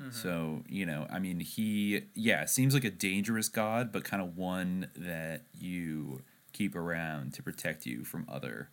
Mm-hmm. 0.00 0.10
So, 0.10 0.62
you 0.68 0.86
know, 0.86 1.06
I 1.10 1.18
mean, 1.18 1.40
he, 1.40 2.04
yeah, 2.14 2.46
seems 2.46 2.72
like 2.72 2.84
a 2.84 2.90
dangerous 2.90 3.50
god, 3.50 3.92
but 3.92 4.04
kind 4.04 4.22
of 4.22 4.38
one 4.38 4.88
that 4.96 5.42
you 5.52 6.22
keep 6.56 6.74
around 6.74 7.34
to 7.34 7.42
protect 7.42 7.86
you 7.86 8.04
from 8.04 8.26
other 8.28 8.70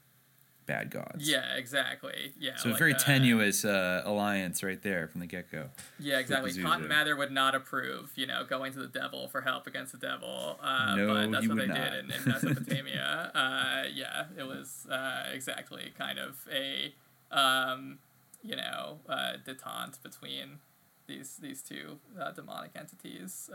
bad 0.66 0.90
gods. 0.90 1.30
Yeah, 1.30 1.56
exactly. 1.56 2.34
Yeah. 2.40 2.56
So 2.56 2.70
like, 2.70 2.76
a 2.76 2.80
very 2.80 2.94
uh, 2.94 2.98
tenuous 2.98 3.66
uh, 3.66 4.04
alliance 4.06 4.64
right 4.64 4.82
there 4.82 5.08
from 5.08 5.20
the 5.20 5.28
get 5.28 5.52
go. 5.52 5.66
Yeah, 6.00 6.20
exactly. 6.20 6.54
Cotton 6.62 6.88
Mather 6.88 7.16
would 7.16 7.32
not 7.32 7.56
approve, 7.56 8.12
you 8.16 8.26
know, 8.26 8.46
going 8.46 8.72
to 8.74 8.80
the 8.80 8.88
devil 8.88 9.28
for 9.28 9.42
help 9.42 9.68
against 9.68 9.92
the 9.92 9.98
devil. 9.98 10.58
Uh, 10.62 10.96
no, 10.96 11.08
but 11.08 11.32
that's 11.32 11.48
what 11.48 11.58
they 11.58 11.68
not. 11.68 11.76
did 11.76 12.06
in, 12.06 12.12
in 12.12 12.26
Mesopotamia. 12.26 13.32
uh, 13.36 13.84
yeah, 13.94 14.26
it 14.38 14.44
was 14.44 14.88
uh, 14.90 15.26
exactly 15.34 15.92
kind 15.98 16.20
of 16.20 16.48
a, 16.52 16.94
um, 17.32 18.00
you 18.42 18.56
know, 18.56 19.00
uh, 19.10 19.34
detente 19.46 20.02
between 20.02 20.60
these 21.08 21.38
these 21.38 21.62
two 21.62 22.00
uh, 22.20 22.32
demonic 22.32 22.72
entities. 22.76 23.50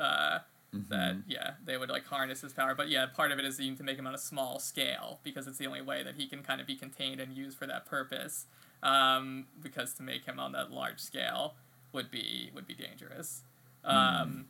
Mm-hmm. 0.74 0.90
That 0.90 1.16
yeah, 1.26 1.52
they 1.64 1.78
would 1.78 1.88
like 1.88 2.04
harness 2.06 2.42
his 2.42 2.52
power, 2.52 2.74
but 2.74 2.90
yeah, 2.90 3.06
part 3.06 3.32
of 3.32 3.38
it 3.38 3.44
is 3.46 3.58
you 3.58 3.74
to 3.74 3.82
make 3.82 3.98
him 3.98 4.06
on 4.06 4.14
a 4.14 4.18
small 4.18 4.58
scale 4.58 5.18
because 5.22 5.46
it's 5.46 5.56
the 5.56 5.66
only 5.66 5.80
way 5.80 6.02
that 6.02 6.16
he 6.16 6.26
can 6.26 6.42
kind 6.42 6.60
of 6.60 6.66
be 6.66 6.76
contained 6.76 7.20
and 7.20 7.34
used 7.34 7.56
for 7.56 7.66
that 7.66 7.86
purpose. 7.86 8.46
Um, 8.82 9.46
because 9.60 9.94
to 9.94 10.02
make 10.02 10.24
him 10.24 10.38
on 10.38 10.52
that 10.52 10.70
large 10.70 11.00
scale 11.00 11.54
would 11.92 12.10
be 12.10 12.50
would 12.54 12.66
be 12.66 12.74
dangerous. 12.74 13.42
Mm. 13.84 14.22
Um, 14.22 14.46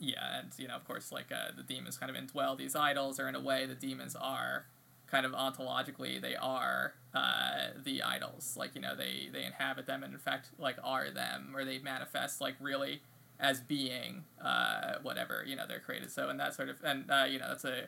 yeah, 0.00 0.40
and 0.40 0.48
you 0.58 0.68
know, 0.68 0.76
of 0.76 0.84
course, 0.86 1.12
like 1.12 1.32
uh, 1.32 1.52
the 1.56 1.62
demons 1.62 1.96
kind 1.96 2.14
of 2.14 2.22
indwell 2.22 2.56
these 2.56 2.76
idols, 2.76 3.18
or 3.18 3.28
in 3.28 3.34
a 3.34 3.40
way, 3.40 3.66
the 3.66 3.74
demons 3.74 4.16
are 4.16 4.66
kind 5.10 5.24
of 5.24 5.32
ontologically 5.32 6.20
they 6.20 6.36
are 6.36 6.94
uh, 7.14 7.68
the 7.82 8.02
idols. 8.02 8.54
Like 8.56 8.74
you 8.74 8.80
know, 8.80 8.94
they 8.94 9.28
they 9.32 9.44
inhabit 9.44 9.86
them, 9.86 10.02
and 10.02 10.12
in 10.12 10.18
fact, 10.18 10.48
like 10.58 10.76
are 10.82 11.10
them, 11.10 11.52
or 11.54 11.64
they 11.64 11.78
manifest 11.78 12.40
like 12.40 12.54
really 12.60 13.00
as 13.40 13.60
being 13.60 14.24
uh, 14.42 14.94
whatever 15.02 15.44
you 15.46 15.56
know 15.56 15.64
they're 15.66 15.80
created. 15.80 16.10
So 16.10 16.28
and 16.28 16.38
that 16.40 16.54
sort 16.54 16.68
of 16.68 16.76
and 16.84 17.10
uh, 17.10 17.26
you 17.28 17.38
know 17.38 17.48
that's 17.48 17.64
a 17.64 17.84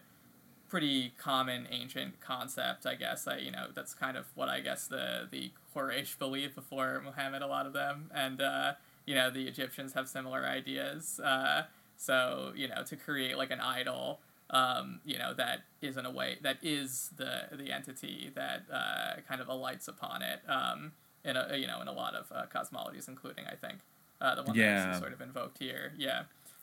pretty 0.69 1.13
common 1.19 1.67
ancient 1.71 2.21
concept, 2.21 2.87
I 2.87 2.95
guess. 2.95 3.27
I, 3.27 3.39
you 3.39 3.51
know 3.51 3.67
that's 3.75 3.95
kind 3.95 4.17
of 4.17 4.27
what 4.35 4.49
I 4.49 4.61
guess 4.61 4.87
the 4.87 5.29
the 5.31 5.51
Quraysh 5.75 6.19
believed 6.19 6.55
before 6.55 7.03
Muhammad. 7.05 7.43
A 7.43 7.47
lot 7.47 7.67
of 7.67 7.73
them 7.73 8.11
and 8.15 8.41
uh, 8.41 8.73
you 9.07 9.15
know 9.15 9.31
the 9.31 9.47
Egyptians 9.47 9.95
have 9.95 10.09
similar 10.09 10.45
ideas. 10.45 11.21
Uh, 11.21 11.65
so 11.97 12.53
you 12.57 12.69
know 12.69 12.83
to 12.85 12.97
create 12.97 13.37
like 13.37 13.51
an 13.51 13.61
idol. 13.61 14.21
Um, 14.53 15.01
you 15.05 15.17
know 15.17 15.33
that 15.35 15.61
is 15.81 15.97
in 15.97 16.07
a 16.07 16.11
way 16.11 16.39
that 16.43 16.59
is 16.61 17.11
the 17.17 17.57
the 17.57 17.71
entity 17.71 18.33
that 18.35 18.63
uh, 18.73 19.21
kind 19.29 19.41
of 19.41 19.49
alights 19.49 19.87
upon 19.87 20.23
it 20.23 20.41
um, 20.49 20.93
in 21.25 21.37
a 21.37 21.57
you 21.57 21.69
know 21.69 21.81
in 21.81 21.89
a 21.89 21.93
lot 21.93 22.15
of 22.15 22.33
uh, 22.33 22.47
cosmologies, 22.53 23.09
including 23.09 23.45
I 23.47 23.55
think 23.55 23.79
uh, 24.21 24.35
the 24.35 24.43
one 24.43 24.57
yeah. 24.57 24.87
that's 24.87 24.99
sort 24.99 25.13
of 25.13 25.21
invoked 25.21 25.59
here. 25.59 25.93
Yeah. 25.97 26.23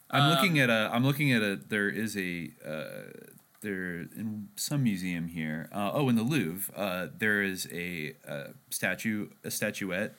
I'm 0.09 0.23
um, 0.23 0.29
looking 0.31 0.59
at 0.59 0.69
a. 0.69 0.89
I'm 0.91 1.05
looking 1.05 1.33
at 1.33 1.41
a. 1.41 1.55
There 1.55 1.89
is 1.89 2.15
a. 2.17 2.51
Uh, 2.65 3.27
there 3.61 4.07
in 4.15 4.49
some 4.55 4.83
museum 4.83 5.27
here. 5.27 5.69
Uh, 5.73 5.91
oh, 5.93 6.09
in 6.09 6.15
the 6.15 6.23
Louvre, 6.23 6.73
uh, 6.75 7.07
there 7.17 7.41
is 7.41 7.67
a, 7.71 8.13
a, 8.27 8.49
statue, 8.69 9.29
a 9.43 9.51
statuette, 9.51 10.13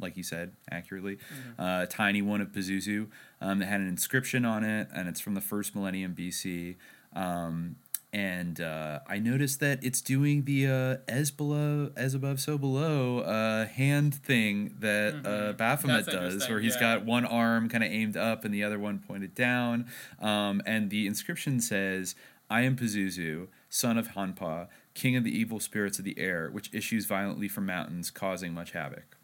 like 0.00 0.16
you 0.16 0.22
said 0.22 0.52
accurately, 0.70 1.16
mm-hmm. 1.16 1.60
uh, 1.60 1.82
a 1.82 1.86
tiny 1.86 2.22
one 2.22 2.40
of 2.40 2.48
Pazuzu 2.48 3.08
um, 3.40 3.58
that 3.58 3.66
had 3.66 3.80
an 3.80 3.88
inscription 3.88 4.44
on 4.44 4.64
it, 4.64 4.88
and 4.94 5.08
it's 5.08 5.20
from 5.20 5.34
the 5.34 5.40
first 5.40 5.74
millennium 5.74 6.14
BC. 6.14 6.76
Um, 7.14 7.76
and 8.12 8.60
uh, 8.60 9.00
I 9.06 9.18
noticed 9.18 9.60
that 9.60 9.84
it's 9.84 10.00
doing 10.00 10.44
the 10.44 10.66
uh, 10.66 10.96
as 11.12 11.30
below, 11.30 11.90
as 11.94 12.14
above, 12.14 12.40
so 12.40 12.56
below 12.56 13.20
uh, 13.20 13.66
hand 13.66 14.14
thing 14.14 14.76
that 14.80 15.14
uh, 15.14 15.28
mm-hmm. 15.28 15.56
Baphomet 15.56 16.06
That's 16.06 16.16
does, 16.16 16.48
where 16.48 16.60
he's 16.60 16.74
yeah. 16.76 16.80
got 16.96 17.04
one 17.04 17.26
arm 17.26 17.68
kind 17.68 17.84
of 17.84 17.90
aimed 17.90 18.16
up 18.16 18.44
and 18.44 18.54
the 18.54 18.64
other 18.64 18.78
one 18.78 18.98
pointed 18.98 19.34
down. 19.34 19.86
Um, 20.20 20.62
and 20.64 20.88
the 20.88 21.06
inscription 21.06 21.60
says, 21.60 22.14
"I 22.48 22.62
am 22.62 22.76
Pazuzu, 22.76 23.48
son 23.68 23.98
of 23.98 24.08
Hanpa, 24.08 24.68
king 24.94 25.14
of 25.14 25.24
the 25.24 25.38
evil 25.38 25.60
spirits 25.60 25.98
of 25.98 26.06
the 26.06 26.18
air, 26.18 26.48
which 26.50 26.72
issues 26.72 27.04
violently 27.04 27.48
from 27.48 27.66
mountains, 27.66 28.10
causing 28.10 28.54
much 28.54 28.70
havoc." 28.70 29.17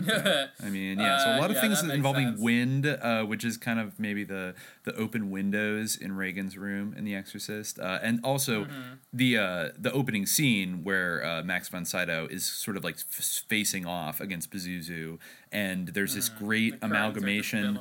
Okay. 0.00 0.46
I 0.62 0.68
mean, 0.68 0.98
yeah. 0.98 1.18
So 1.18 1.30
a 1.30 1.40
lot 1.40 1.50
of 1.50 1.56
uh, 1.56 1.60
yeah, 1.60 1.74
things 1.74 1.82
involving 1.82 2.28
sense. 2.28 2.40
wind, 2.40 2.86
uh, 2.86 3.24
which 3.24 3.44
is 3.44 3.56
kind 3.56 3.80
of 3.80 3.98
maybe 3.98 4.24
the 4.24 4.54
the 4.84 4.94
open 4.96 5.30
windows 5.30 5.96
in 5.96 6.16
Regan's 6.16 6.56
room 6.56 6.94
in 6.96 7.04
The 7.04 7.14
Exorcist, 7.14 7.78
uh, 7.78 7.98
and 8.02 8.20
also 8.22 8.64
mm-hmm. 8.64 8.94
the 9.12 9.38
uh, 9.38 9.68
the 9.78 9.92
opening 9.92 10.26
scene 10.26 10.84
where 10.84 11.24
uh, 11.24 11.42
Max 11.42 11.68
von 11.68 11.84
Sydow 11.84 12.26
is 12.30 12.44
sort 12.44 12.76
of 12.76 12.84
like 12.84 12.96
f- 12.96 13.44
facing 13.48 13.86
off 13.86 14.20
against 14.20 14.50
Pazuzu, 14.50 15.18
and 15.52 15.88
there's 15.88 16.14
this 16.14 16.28
mm. 16.30 16.38
great 16.38 16.74
amalgamation. 16.82 17.78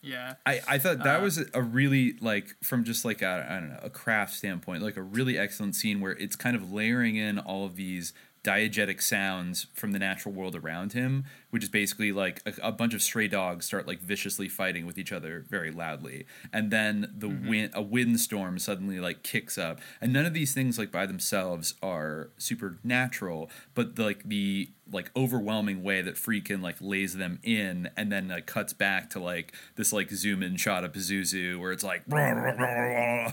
Yeah, 0.00 0.34
I, 0.46 0.60
I 0.68 0.78
thought 0.78 1.02
that 1.02 1.20
uh, 1.20 1.22
was 1.22 1.44
a 1.52 1.60
really 1.60 2.14
like 2.20 2.54
from 2.62 2.84
just 2.84 3.04
like 3.04 3.20
a 3.20 3.46
I 3.48 3.54
don't 3.60 3.70
know 3.70 3.80
a 3.82 3.90
craft 3.90 4.34
standpoint, 4.34 4.82
like 4.82 4.96
a 4.96 5.02
really 5.02 5.36
excellent 5.36 5.74
scene 5.74 6.00
where 6.00 6.12
it's 6.12 6.36
kind 6.36 6.54
of 6.56 6.72
layering 6.72 7.16
in 7.16 7.38
all 7.38 7.66
of 7.66 7.76
these 7.76 8.12
diegetic 8.44 9.02
sounds 9.02 9.66
from 9.74 9.92
the 9.92 9.98
natural 9.98 10.32
world 10.32 10.54
around 10.54 10.92
him, 10.92 11.24
which 11.50 11.62
is 11.62 11.68
basically 11.68 12.12
like 12.12 12.42
a, 12.46 12.68
a, 12.68 12.72
bunch 12.72 12.94
of 12.94 13.02
stray 13.02 13.28
dogs 13.28 13.66
start 13.66 13.86
like 13.86 14.00
viciously 14.00 14.48
fighting 14.48 14.86
with 14.86 14.98
each 14.98 15.12
other 15.12 15.44
very 15.48 15.70
loudly, 15.70 16.26
and 16.52 16.70
then 16.70 17.12
the 17.16 17.28
mm-hmm. 17.28 17.48
wind 17.48 17.70
a 17.74 17.82
windstorm 17.82 18.58
suddenly 18.58 19.00
like 19.00 19.22
kicks 19.22 19.56
up, 19.58 19.80
and 20.00 20.12
none 20.12 20.26
of 20.26 20.34
these 20.34 20.54
things 20.54 20.78
like 20.78 20.90
by 20.90 21.06
themselves 21.06 21.74
are 21.82 22.30
supernatural, 22.38 23.50
but 23.74 23.96
the, 23.96 24.04
like 24.04 24.22
the 24.24 24.70
like 24.90 25.10
overwhelming 25.14 25.82
way 25.82 26.00
that 26.00 26.14
Friedkin 26.14 26.62
like 26.62 26.76
lays 26.80 27.16
them 27.16 27.38
in 27.42 27.90
and 27.96 28.10
then 28.10 28.28
like 28.28 28.46
cuts 28.46 28.72
back 28.72 29.10
to 29.10 29.20
like 29.20 29.54
this 29.76 29.92
like 29.92 30.10
zoom 30.10 30.42
in 30.42 30.56
shot 30.56 30.84
of 30.84 30.92
Pazuzu 30.92 31.58
where 31.58 31.72
it's 31.72 31.84
like 31.84 32.04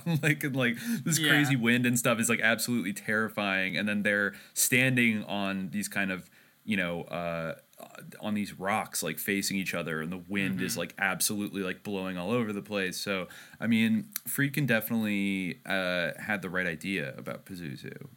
like 0.22 0.43
and 0.43 0.55
like 0.55 0.78
this 1.03 1.20
yeah. 1.20 1.30
crazy 1.30 1.55
wind 1.55 1.86
and 1.86 1.97
stuff 1.97 2.20
is 2.20 2.30
like 2.30 2.41
absolutely 2.41 2.93
terrifying 2.93 3.78
and 3.78 3.88
then 3.88 4.03
they're 4.03 4.34
standing 4.53 5.24
on 5.26 5.70
these 5.72 5.88
kind 5.88 6.11
of 6.11 6.30
you 6.66 6.76
know 6.76 7.03
uh 7.03 7.55
on 8.21 8.34
these 8.34 8.57
rocks 8.57 9.03
like 9.03 9.19
facing 9.19 9.57
each 9.57 9.73
other 9.73 10.01
and 10.01 10.11
the 10.11 10.21
wind 10.30 10.55
mm-hmm. 10.55 10.65
is 10.65 10.78
like 10.78 10.93
absolutely 10.97 11.61
like 11.61 11.84
blowing 11.84 12.17
all 12.17 12.32
over 12.32 12.53
the 12.53 12.61
place 12.61 12.97
so 12.97 13.28
i 13.59 13.67
mean 13.67 14.05
friedkin 14.28 14.65
definitely 14.65 15.59
uh 15.65 16.11
had 16.19 16.41
the 16.41 16.49
right 16.49 16.67
idea 16.67 17.13
about 17.17 17.45
pazuzu 17.45 18.07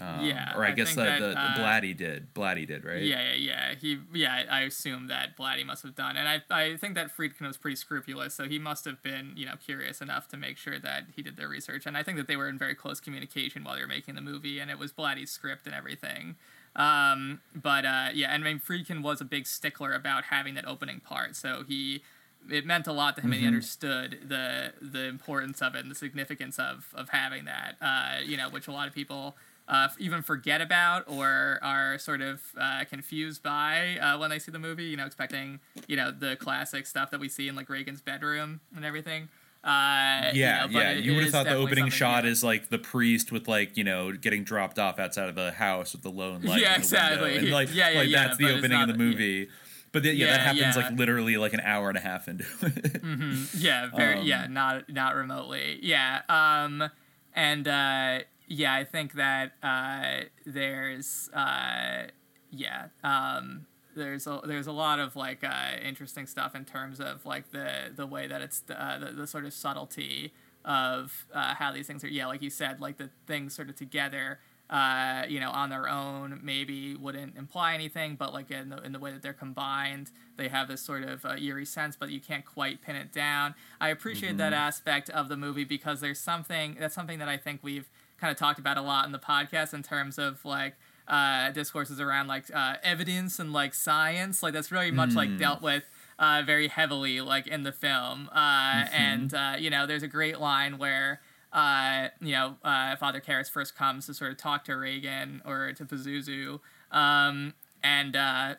um, 0.00 0.24
yeah, 0.24 0.56
or 0.56 0.64
I, 0.64 0.68
I 0.68 0.72
guess 0.72 0.94
the, 0.94 1.02
that, 1.02 1.18
the, 1.18 1.30
uh, 1.30 1.56
Blatty 1.56 1.96
did. 1.96 2.32
Blatty 2.32 2.68
did, 2.68 2.84
right? 2.84 3.02
Yeah, 3.02 3.32
yeah, 3.32 3.34
yeah. 3.34 3.74
He, 3.80 3.98
yeah, 4.14 4.44
I 4.48 4.60
assume 4.60 5.08
that 5.08 5.36
Blatty 5.36 5.66
must 5.66 5.82
have 5.82 5.96
done, 5.96 6.16
and 6.16 6.28
I, 6.28 6.42
I 6.50 6.76
think 6.76 6.94
that 6.94 7.16
Friedkin 7.16 7.48
was 7.48 7.56
pretty 7.56 7.74
scrupulous, 7.74 8.32
so 8.32 8.44
he 8.44 8.60
must 8.60 8.84
have 8.84 9.02
been, 9.02 9.32
you 9.34 9.44
know, 9.44 9.54
curious 9.56 10.00
enough 10.00 10.28
to 10.28 10.36
make 10.36 10.56
sure 10.56 10.78
that 10.78 11.06
he 11.16 11.22
did 11.22 11.36
their 11.36 11.48
research, 11.48 11.84
and 11.84 11.96
I 11.96 12.04
think 12.04 12.16
that 12.16 12.28
they 12.28 12.36
were 12.36 12.48
in 12.48 12.56
very 12.56 12.76
close 12.76 13.00
communication 13.00 13.64
while 13.64 13.74
they 13.74 13.80
were 13.80 13.88
making 13.88 14.14
the 14.14 14.20
movie, 14.20 14.60
and 14.60 14.70
it 14.70 14.78
was 14.78 14.92
Blatty's 14.92 15.32
script 15.32 15.66
and 15.66 15.74
everything. 15.74 16.36
Um, 16.78 17.40
but 17.54 17.84
uh, 17.84 18.08
yeah, 18.14 18.32
and 18.32 18.44
I 18.44 18.46
mean, 18.46 18.60
Friedkin 18.60 19.02
was 19.02 19.20
a 19.20 19.24
big 19.24 19.46
stickler 19.46 19.92
about 19.92 20.24
having 20.24 20.54
that 20.54 20.66
opening 20.66 21.00
part, 21.00 21.34
so 21.36 21.64
he 21.66 22.02
it 22.48 22.64
meant 22.64 22.86
a 22.86 22.92
lot 22.92 23.16
to 23.16 23.20
him, 23.20 23.26
mm-hmm. 23.26 23.32
and 23.32 23.40
he 23.40 23.46
mm-hmm. 23.46 23.54
understood 23.54 24.18
the 24.28 24.72
the 24.80 25.04
importance 25.04 25.60
of 25.60 25.74
it 25.74 25.80
and 25.80 25.90
the 25.90 25.96
significance 25.96 26.58
of 26.58 26.86
of 26.94 27.08
having 27.10 27.44
that. 27.46 27.76
Uh, 27.82 28.20
you 28.24 28.36
know, 28.36 28.48
which 28.48 28.68
a 28.68 28.72
lot 28.72 28.86
of 28.86 28.94
people 28.94 29.36
uh, 29.66 29.88
even 29.98 30.22
forget 30.22 30.60
about 30.60 31.04
or 31.08 31.58
are 31.62 31.98
sort 31.98 32.22
of 32.22 32.40
uh, 32.58 32.84
confused 32.88 33.42
by 33.42 33.98
uh, 33.98 34.16
when 34.16 34.30
they 34.30 34.38
see 34.38 34.52
the 34.52 34.58
movie. 34.58 34.84
You 34.84 34.96
know, 34.96 35.06
expecting 35.06 35.58
you 35.88 35.96
know 35.96 36.12
the 36.12 36.36
classic 36.36 36.86
stuff 36.86 37.10
that 37.10 37.18
we 37.18 37.28
see 37.28 37.48
in 37.48 37.56
like 37.56 37.68
Regan's 37.68 38.00
bedroom 38.00 38.60
and 38.74 38.84
everything. 38.84 39.28
Uh, 39.64 40.30
yeah, 40.34 40.66
you 40.66 40.72
know, 40.72 40.80
yeah. 40.80 40.92
You 40.92 41.14
would 41.14 41.24
have 41.24 41.32
thought 41.32 41.46
the 41.46 41.56
opening 41.56 41.88
shot 41.90 42.24
is 42.24 42.44
like 42.44 42.70
the 42.70 42.78
priest 42.78 43.32
with 43.32 43.48
like 43.48 43.76
you 43.76 43.84
know 43.84 44.12
getting 44.12 44.44
dropped 44.44 44.78
off 44.78 44.98
outside 44.98 45.28
of 45.28 45.34
the 45.34 45.50
house 45.52 45.92
with 45.92 46.02
the 46.02 46.10
lone 46.10 46.42
light. 46.42 46.60
Yeah, 46.60 46.76
exactly. 46.76 47.36
And 47.36 47.50
like, 47.50 47.68
yeah, 47.74 47.90
yeah, 47.90 47.98
like 47.98 48.08
yeah, 48.08 48.26
that's 48.26 48.38
the 48.38 48.56
opening 48.56 48.80
of 48.80 48.88
the 48.88 48.94
movie. 48.94 49.48
But 49.90 50.02
the, 50.02 50.14
yeah, 50.14 50.26
Yeah, 50.26 50.32
that 50.32 50.40
happens 50.40 50.76
yeah. 50.76 50.82
like 50.88 50.98
literally 50.98 51.36
like 51.38 51.54
an 51.54 51.60
hour 51.60 51.88
and 51.88 51.96
a 51.98 52.00
half 52.00 52.28
into 52.28 52.44
it. 52.62 53.00
hmm 53.00 53.44
Yeah, 53.56 53.88
very. 53.94 54.18
Um, 54.20 54.26
yeah, 54.26 54.46
not 54.46 54.88
not 54.88 55.14
remotely. 55.16 55.80
Yeah. 55.82 56.20
Um, 56.28 56.90
and 57.34 57.66
uh, 57.66 58.20
yeah, 58.46 58.74
I 58.74 58.84
think 58.84 59.14
that 59.14 59.52
uh, 59.62 60.24
there's 60.46 61.28
uh, 61.34 62.04
yeah. 62.50 62.88
Um, 63.02 63.66
there's 63.98 64.26
a 64.26 64.40
there's 64.44 64.66
a 64.66 64.72
lot 64.72 64.98
of 64.98 65.14
like 65.16 65.44
uh, 65.44 65.72
interesting 65.84 66.26
stuff 66.26 66.54
in 66.54 66.64
terms 66.64 67.00
of 67.00 67.26
like 67.26 67.50
the 67.52 67.90
the 67.94 68.06
way 68.06 68.26
that 68.26 68.40
it's 68.40 68.62
uh, 68.70 68.98
the, 68.98 69.12
the 69.12 69.26
sort 69.26 69.44
of 69.44 69.52
subtlety 69.52 70.32
of 70.64 71.26
uh, 71.34 71.54
how 71.54 71.72
these 71.72 71.86
things 71.86 72.02
are 72.04 72.08
yeah 72.08 72.26
like 72.26 72.42
you 72.42 72.50
said 72.50 72.80
like 72.80 72.96
the 72.96 73.10
things 73.26 73.54
sort 73.54 73.68
of 73.68 73.76
together 73.76 74.38
uh, 74.70 75.22
you 75.28 75.40
know 75.40 75.50
on 75.50 75.70
their 75.70 75.88
own 75.88 76.40
maybe 76.42 76.94
wouldn't 76.96 77.36
imply 77.38 77.72
anything 77.74 78.16
but 78.16 78.34
like 78.34 78.50
in 78.50 78.68
the, 78.68 78.76
in 78.82 78.92
the 78.92 78.98
way 78.98 79.10
that 79.10 79.22
they're 79.22 79.32
combined 79.32 80.10
they 80.36 80.48
have 80.48 80.68
this 80.68 80.82
sort 80.82 81.02
of 81.04 81.24
uh, 81.24 81.36
eerie 81.40 81.64
sense 81.64 81.96
but 81.96 82.10
you 82.10 82.20
can't 82.20 82.44
quite 82.44 82.82
pin 82.82 82.94
it 82.96 83.10
down 83.12 83.54
i 83.80 83.88
appreciate 83.88 84.36
that 84.36 84.52
Mhm. 84.52 84.56
aspect 84.56 85.08
of 85.10 85.28
the 85.28 85.36
movie 85.36 85.64
because 85.64 86.00
there's 86.00 86.20
something 86.20 86.76
that's 86.78 86.94
something 86.94 87.18
that 87.18 87.28
i 87.28 87.36
think 87.38 87.60
we've 87.62 87.88
kind 88.20 88.30
of 88.30 88.36
talked 88.36 88.58
about 88.58 88.76
a 88.76 88.82
lot 88.82 89.06
in 89.06 89.12
the 89.12 89.18
podcast 89.18 89.72
in 89.72 89.82
terms 89.82 90.18
of 90.18 90.44
like 90.44 90.74
uh, 91.08 91.50
discourses 91.52 91.98
around 92.00 92.26
like 92.28 92.44
uh, 92.54 92.74
evidence 92.82 93.38
and 93.38 93.52
like 93.52 93.74
science 93.74 94.42
like 94.42 94.52
that's 94.52 94.68
very 94.68 94.90
much 94.90 95.14
like 95.14 95.30
Mm. 95.30 95.38
dealt 95.38 95.62
with 95.62 95.84
uh, 96.18 96.42
very 96.44 96.68
heavily 96.68 97.20
like 97.20 97.46
in 97.46 97.62
the 97.62 97.72
film 97.72 98.28
uh, 98.34 98.84
and 98.92 99.32
uh, 99.34 99.54
you 99.58 99.70
know 99.70 99.86
there's 99.86 100.02
a 100.02 100.08
great 100.08 100.38
line 100.38 100.76
where 100.78 101.20
uh, 101.52 102.08
you 102.20 102.32
know 102.32 102.56
uh, 102.62 102.94
father 102.96 103.20
Karras 103.20 103.50
first 103.50 103.74
comes 103.74 104.06
to 104.06 104.12
sort 104.14 104.30
of 104.32 104.36
talk 104.36 104.64
to 104.64 104.74
regan 104.76 105.40
or 105.46 105.72
to 105.72 105.84
pazuzu 105.86 106.60
um, 106.92 107.54
and 107.82 108.14
uh, 108.14 108.54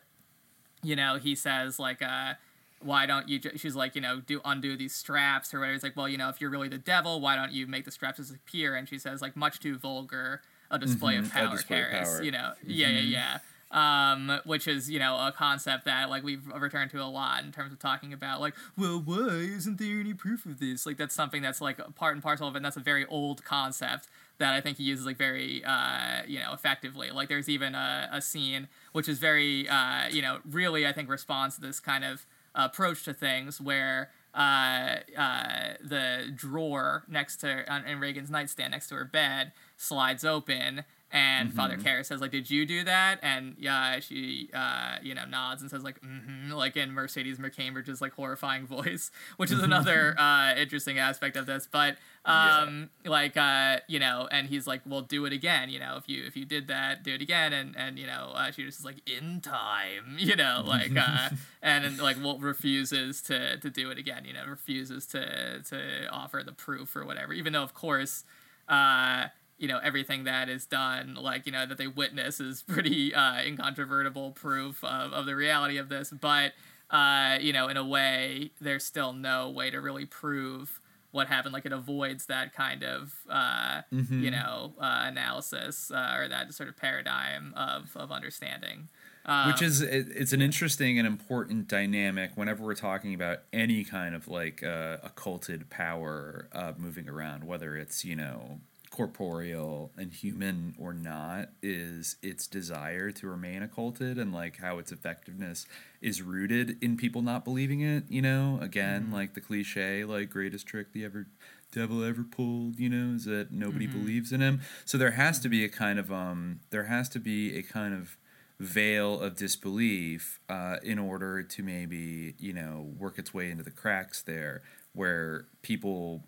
you 0.82 0.96
know 0.96 1.18
he 1.18 1.34
says 1.36 1.78
like 1.78 2.02
uh, 2.02 2.34
why 2.82 3.06
don't 3.06 3.28
you 3.28 3.38
ju-? 3.38 3.56
she's 3.56 3.76
like 3.76 3.94
you 3.94 4.00
know 4.00 4.20
do 4.20 4.40
undo 4.44 4.76
these 4.76 4.94
straps 4.94 5.52
or 5.54 5.60
whatever 5.60 5.74
it's 5.74 5.84
like 5.84 5.96
well 5.96 6.08
you 6.08 6.16
know 6.18 6.28
if 6.30 6.40
you're 6.40 6.50
really 6.50 6.68
the 6.68 6.78
devil 6.78 7.20
why 7.20 7.36
don't 7.36 7.52
you 7.52 7.66
make 7.66 7.84
the 7.84 7.90
straps 7.90 8.18
disappear 8.18 8.74
and 8.74 8.88
she 8.88 8.98
says 8.98 9.20
like 9.22 9.36
much 9.36 9.60
too 9.60 9.76
vulgar 9.78 10.40
a 10.70 10.78
display 10.78 11.14
Mhm, 11.16 11.24
of 11.24 11.30
power 11.32 11.56
display 11.56 11.82
of 11.82 11.90
power. 11.90 12.22
you 12.22 12.30
know 12.30 12.52
yeah 12.66 12.88
yeah 12.88 13.00
Mhm. 13.00 13.10
yeah 13.10 13.38
um, 13.72 14.40
which 14.44 14.66
is 14.66 14.90
you 14.90 14.98
know 14.98 15.14
a 15.16 15.32
concept 15.32 15.84
that 15.84 16.10
like 16.10 16.24
we've 16.24 16.46
returned 16.48 16.90
to 16.90 17.00
a 17.02 17.06
lot 17.06 17.44
in 17.44 17.52
terms 17.52 17.72
of 17.72 17.78
talking 17.78 18.12
about 18.12 18.40
like 18.40 18.54
well 18.76 19.00
why 19.00 19.28
isn't 19.28 19.78
there 19.78 20.00
any 20.00 20.12
proof 20.12 20.44
of 20.44 20.58
this 20.58 20.86
like 20.86 20.96
that's 20.96 21.14
something 21.14 21.40
that's 21.42 21.60
like 21.60 21.78
a 21.78 21.90
part 21.92 22.14
and 22.14 22.22
parcel 22.22 22.48
of 22.48 22.54
it 22.54 22.58
and 22.58 22.64
that's 22.64 22.76
a 22.76 22.80
very 22.80 23.06
old 23.06 23.44
concept 23.44 24.08
that 24.38 24.54
I 24.54 24.60
think 24.60 24.78
he 24.78 24.84
uses 24.84 25.06
like 25.06 25.16
very 25.18 25.62
uh, 25.64 26.22
you 26.26 26.40
know 26.40 26.52
effectively 26.52 27.10
like 27.12 27.28
there's 27.28 27.48
even 27.48 27.74
a, 27.76 28.08
a 28.12 28.20
scene 28.20 28.66
which 28.92 29.08
is 29.08 29.18
very 29.20 29.68
uh, 29.68 30.08
you 30.10 30.22
know 30.22 30.38
really 30.50 30.86
I 30.86 30.92
think 30.92 31.08
responds 31.08 31.54
to 31.56 31.60
this 31.60 31.78
kind 31.78 32.04
of 32.04 32.26
approach 32.54 33.04
to 33.04 33.14
things 33.14 33.60
where 33.60 34.10
uh, 34.34 34.96
uh, 35.16 35.74
the 35.82 36.32
drawer 36.34 37.04
next 37.08 37.36
to 37.38 37.70
on, 37.72 37.84
in 37.84 38.00
Regan's 38.00 38.30
nightstand 38.30 38.72
next 38.72 38.88
to 38.88 38.94
her 38.96 39.04
bed 39.04 39.52
slides 39.82 40.24
open 40.26 40.84
and 41.12 41.52
Father 41.52 41.76
Mhm. 41.76 41.82
Karras 41.82 42.06
says 42.06 42.20
like 42.20 42.30
did 42.30 42.48
you 42.50 42.64
do 42.66 42.84
that? 42.84 43.18
And 43.22 43.56
yeah 43.58 43.98
she 43.98 44.48
uh, 44.54 44.96
you 45.02 45.14
know 45.14 45.24
nods 45.24 45.62
and 45.62 45.70
says 45.70 45.82
like 45.82 46.00
mm-hmm 46.02 46.52
like 46.52 46.76
in 46.76 46.92
Mercedes 46.92 47.38
McCambridge's 47.38 48.00
like 48.00 48.12
horrifying 48.12 48.66
voice 48.78 49.10
which 49.36 49.50
is 49.50 49.60
another 49.62 50.14
uh, 50.20 50.54
interesting 50.56 50.98
aspect 50.98 51.36
of 51.36 51.46
this. 51.46 51.66
But 51.70 51.96
um 52.26 52.90
like 53.06 53.36
uh 53.38 53.78
you 53.88 53.98
know 53.98 54.28
and 54.30 54.46
he's 54.48 54.66
like 54.66 54.82
well 54.84 55.00
do 55.00 55.24
it 55.24 55.32
again 55.32 55.70
you 55.70 55.78
know 55.80 55.96
if 55.96 56.06
you 56.08 56.22
if 56.26 56.36
you 56.36 56.44
did 56.44 56.68
that 56.68 57.02
do 57.02 57.14
it 57.14 57.22
again. 57.22 57.52
And 57.54 57.74
and 57.76 57.98
you 57.98 58.06
know 58.06 58.32
uh, 58.34 58.50
she 58.52 58.64
just 58.64 58.80
is 58.80 58.84
like 58.84 59.00
in 59.10 59.40
time 59.40 60.16
you 60.18 60.36
know 60.36 60.62
like 60.64 60.94
uh 60.96 61.30
and 61.62 61.84
then 61.84 61.96
like 61.96 62.18
well 62.22 62.38
refuses 62.38 63.22
to 63.22 63.56
to 63.56 63.70
do 63.70 63.90
it 63.90 63.96
again 63.98 64.24
you 64.26 64.34
know 64.34 64.44
refuses 64.46 65.06
to 65.06 65.62
to 65.70 66.06
offer 66.12 66.42
the 66.44 66.52
proof 66.52 66.94
or 66.94 67.04
whatever 67.06 67.32
even 67.32 67.54
though 67.54 67.62
of 67.64 67.72
course 67.74 68.22
uh 68.68 69.26
you 69.60 69.68
know 69.68 69.78
everything 69.82 70.24
that 70.24 70.48
is 70.48 70.66
done 70.66 71.14
like 71.14 71.46
you 71.46 71.52
know 71.52 71.66
that 71.66 71.78
they 71.78 71.86
witness 71.86 72.40
is 72.40 72.62
pretty 72.62 73.14
uh 73.14 73.40
incontrovertible 73.42 74.32
proof 74.32 74.82
of, 74.82 75.12
of 75.12 75.26
the 75.26 75.36
reality 75.36 75.76
of 75.76 75.88
this. 75.88 76.10
But 76.10 76.52
uh 76.90 77.38
you 77.40 77.52
know 77.52 77.68
in 77.68 77.76
a 77.76 77.84
way 77.86 78.50
there's 78.60 78.84
still 78.84 79.12
no 79.12 79.48
way 79.50 79.70
to 79.70 79.80
really 79.80 80.06
prove 80.06 80.80
what 81.12 81.26
happened. 81.28 81.52
Like 81.52 81.66
it 81.66 81.72
avoids 81.72 82.26
that 82.26 82.54
kind 82.54 82.82
of 82.82 83.14
uh 83.28 83.82
Mhm. 83.92 84.22
you 84.22 84.30
know 84.30 84.74
uh, 84.80 85.02
analysis 85.06 85.90
uh, 85.90 86.14
or 86.16 86.28
that 86.28 86.52
sort 86.54 86.68
of 86.68 86.76
paradigm 86.76 87.52
of 87.56 87.96
of 87.96 88.10
understanding. 88.10 88.88
Um, 89.26 89.48
which 89.52 89.60
is 89.60 89.82
it, 89.82 90.06
it's 90.14 90.32
an 90.32 90.40
interesting 90.40 90.98
and 90.98 91.06
important 91.06 91.68
dynamic 91.68 92.30
whenever 92.36 92.64
we're 92.64 92.74
talking 92.74 93.12
about 93.12 93.40
any 93.52 93.84
kind 93.84 94.14
of 94.14 94.28
like 94.28 94.62
uh, 94.62 94.96
occulted 95.02 95.68
power 95.68 96.48
uh, 96.52 96.72
moving 96.78 97.06
around 97.08 97.44
whether 97.44 97.76
it's 97.76 98.02
you 98.04 98.16
know 98.16 98.60
corporeal 98.90 99.92
and 99.96 100.12
human 100.12 100.74
or 100.78 100.92
not 100.92 101.48
is 101.62 102.16
its 102.22 102.46
desire 102.48 103.10
to 103.12 103.28
remain 103.28 103.62
occulted 103.62 104.18
and 104.18 104.32
like 104.32 104.56
how 104.58 104.78
its 104.78 104.90
effectiveness 104.90 105.64
is 106.02 106.22
rooted 106.22 106.76
in 106.82 106.96
people 106.96 107.22
not 107.22 107.44
believing 107.44 107.80
it 107.80 108.02
you 108.08 108.20
know 108.20 108.58
again 108.60 109.06
Mhm. 109.08 109.12
like 109.12 109.34
the 109.34 109.40
cliche 109.40 110.04
like 110.04 110.28
greatest 110.28 110.66
trick 110.66 110.92
the 110.92 111.04
ever 111.04 111.26
devil 111.72 112.02
ever 112.02 112.24
pulled 112.24 112.80
you 112.80 112.88
know 112.88 113.14
is 113.14 113.24
that 113.26 113.52
nobody 113.52 113.86
Mhm. 113.86 113.92
believes 113.92 114.32
in 114.32 114.40
him 114.40 114.60
so 114.84 114.98
there 114.98 115.12
has 115.12 115.38
to 115.38 115.48
be 115.48 115.64
a 115.64 115.68
kind 115.68 115.98
of 115.98 116.10
um 116.12 116.58
there 116.70 116.84
has 116.84 117.08
to 117.10 117.20
be 117.20 117.56
a 117.56 117.62
kind 117.62 117.94
of 117.94 118.16
veil 118.58 119.20
of 119.20 119.36
disbelief 119.36 120.38
uh, 120.50 120.76
in 120.82 120.98
order 120.98 121.42
to 121.42 121.62
maybe 121.62 122.34
you 122.40 122.52
know 122.52 122.92
work 122.98 123.18
its 123.18 123.32
way 123.32 123.50
into 123.50 123.62
the 123.62 123.70
cracks 123.70 124.20
there 124.20 124.62
where 124.92 125.46
people 125.62 126.24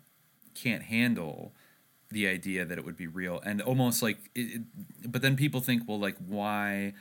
can't 0.55 0.83
handle 0.83 1.53
the 2.13 2.27
idea 2.27 2.65
that 2.65 2.77
it 2.77 2.85
would 2.85 2.97
be 2.97 3.07
real. 3.07 3.39
And 3.45 3.61
almost 3.61 4.01
like 4.01 4.17
it, 4.35 4.61
it- 4.61 5.11
but 5.11 5.21
then 5.21 5.35
people 5.35 5.59
think 5.61 5.83
well 5.87 5.99
like 5.99 6.15
why 6.25 6.93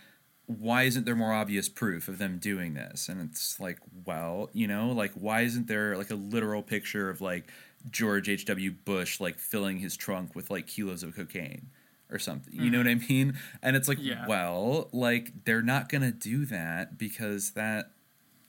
why 0.46 0.82
isn't 0.82 1.06
there 1.06 1.14
more 1.16 1.32
obvious 1.32 1.68
proof 1.68 2.08
of 2.08 2.18
them 2.18 2.38
doing 2.38 2.74
this? 2.74 3.08
And 3.08 3.20
it's 3.20 3.60
like 3.60 3.78
well 4.04 4.50
you 4.52 4.66
know 4.66 4.90
like 4.90 5.12
why 5.14 5.42
isn't 5.42 5.66
there 5.68 5.96
like 5.96 6.10
a 6.10 6.14
literal 6.16 6.62
picture 6.62 7.08
of 7.10 7.20
like 7.20 7.48
george 7.90 8.28
h.w 8.28 8.70
bush 8.84 9.18
like 9.20 9.38
filling 9.38 9.78
his 9.78 9.96
trunk 9.96 10.36
with 10.36 10.50
like 10.50 10.66
kilos 10.66 11.02
of 11.02 11.14
cocaine 11.16 11.68
or 12.10 12.18
something? 12.18 12.54
You 12.54 12.70
know 12.70 12.78
what 12.78 12.86
mm-hmm. 12.86 13.04
i 13.04 13.14
mean? 13.14 13.38
And 13.62 13.76
it's 13.76 13.88
like 13.88 13.98
Yeah. 14.00 14.26
well 14.26 14.88
like 14.92 15.44
they're 15.44 15.62
not 15.62 15.88
gonna 15.88 16.12
do 16.12 16.44
that 16.46 16.98
because 16.98 17.52
that 17.52 17.92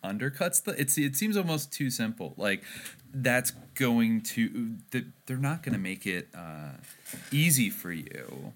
undercuts 0.04 0.64
the 0.64 0.80
it's 0.80 0.97
it 0.97 1.16
seems 1.16 1.38
almost 1.38 1.72
too 1.72 1.89
simple. 1.89 2.34
Like 2.38 2.64
that's 3.14 3.51
going 3.76 4.22
to 4.22 4.76
they're 5.26 5.38
not 5.38 5.64
going 5.64 5.74
to 5.74 5.80
make 5.80 6.06
it 6.06 6.28
uh 6.36 6.72
easy 7.32 7.70
for 7.70 7.91
you. 7.91 8.54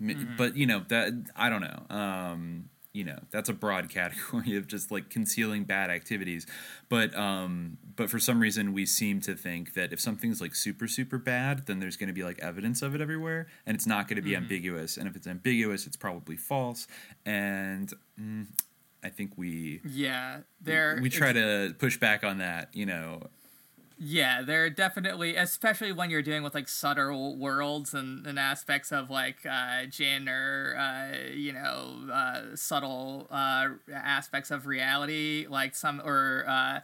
M- 0.00 0.08
Mhm. 0.08 0.36
but 0.36 0.56
you 0.56 0.66
know 0.66 0.84
that 0.88 1.12
i 1.34 1.48
don't 1.48 1.62
know. 1.62 1.86
Um 1.96 2.68
you 2.92 3.04
know 3.04 3.18
that's 3.30 3.48
a 3.50 3.52
broad 3.52 3.88
category 3.98 4.56
of 4.56 4.66
just 4.66 4.90
like 4.90 5.10
concealing 5.10 5.64
bad 5.64 5.90
activities. 5.90 6.46
But 6.88 7.14
um 7.16 7.78
but 7.94 8.10
for 8.10 8.18
some 8.18 8.40
reason 8.40 8.72
we 8.72 8.84
seem 8.86 9.20
to 9.22 9.34
think 9.34 9.74
that 9.74 9.92
if 9.92 10.00
something's 10.00 10.40
like 10.40 10.54
super 10.54 10.86
super 10.88 11.18
bad 11.18 11.66
then 11.66 11.78
there's 11.80 11.96
going 11.96 12.08
to 12.08 12.12
be 12.14 12.24
like 12.24 12.38
evidence 12.40 12.82
of 12.82 12.94
it 12.94 13.00
everywhere 13.00 13.46
and 13.66 13.74
it's 13.74 13.86
not 13.86 14.08
going 14.08 14.16
to 14.16 14.22
be 14.22 14.30
Mhm. 14.32 14.36
ambiguous. 14.38 14.96
And 14.96 15.08
if 15.08 15.14
it's 15.16 15.26
ambiguous 15.26 15.86
it's 15.86 15.96
probably 15.96 16.36
false. 16.36 16.86
And 17.24 17.92
mm, 18.20 18.46
i 19.06 19.10
think 19.10 19.32
we 19.36 19.80
yeah 19.88 20.40
there 20.60 20.98
we 21.00 21.08
try 21.08 21.32
to 21.32 21.74
push 21.78 21.96
back 21.96 22.24
on 22.24 22.38
that 22.38 22.68
you 22.74 22.84
know 22.84 23.22
Yeah, 23.98 24.42
they're 24.42 24.68
definitely, 24.68 25.36
especially 25.36 25.90
when 25.90 26.10
you're 26.10 26.20
dealing 26.20 26.42
with 26.42 26.54
like 26.54 26.68
subtle 26.68 27.34
worlds 27.38 27.94
and, 27.94 28.26
and 28.26 28.38
aspects 28.38 28.92
of 28.92 29.08
like 29.08 29.38
uh, 29.46 29.86
Jin 29.88 30.28
or 30.28 30.76
uh, 30.78 31.32
you 31.32 31.54
know 31.54 32.10
uh, 32.12 32.42
subtle 32.56 33.26
uh, 33.30 33.68
aspects 33.90 34.50
of 34.50 34.66
reality, 34.66 35.46
like 35.48 35.74
some 35.74 36.02
or 36.04 36.44
uh, 36.46 36.80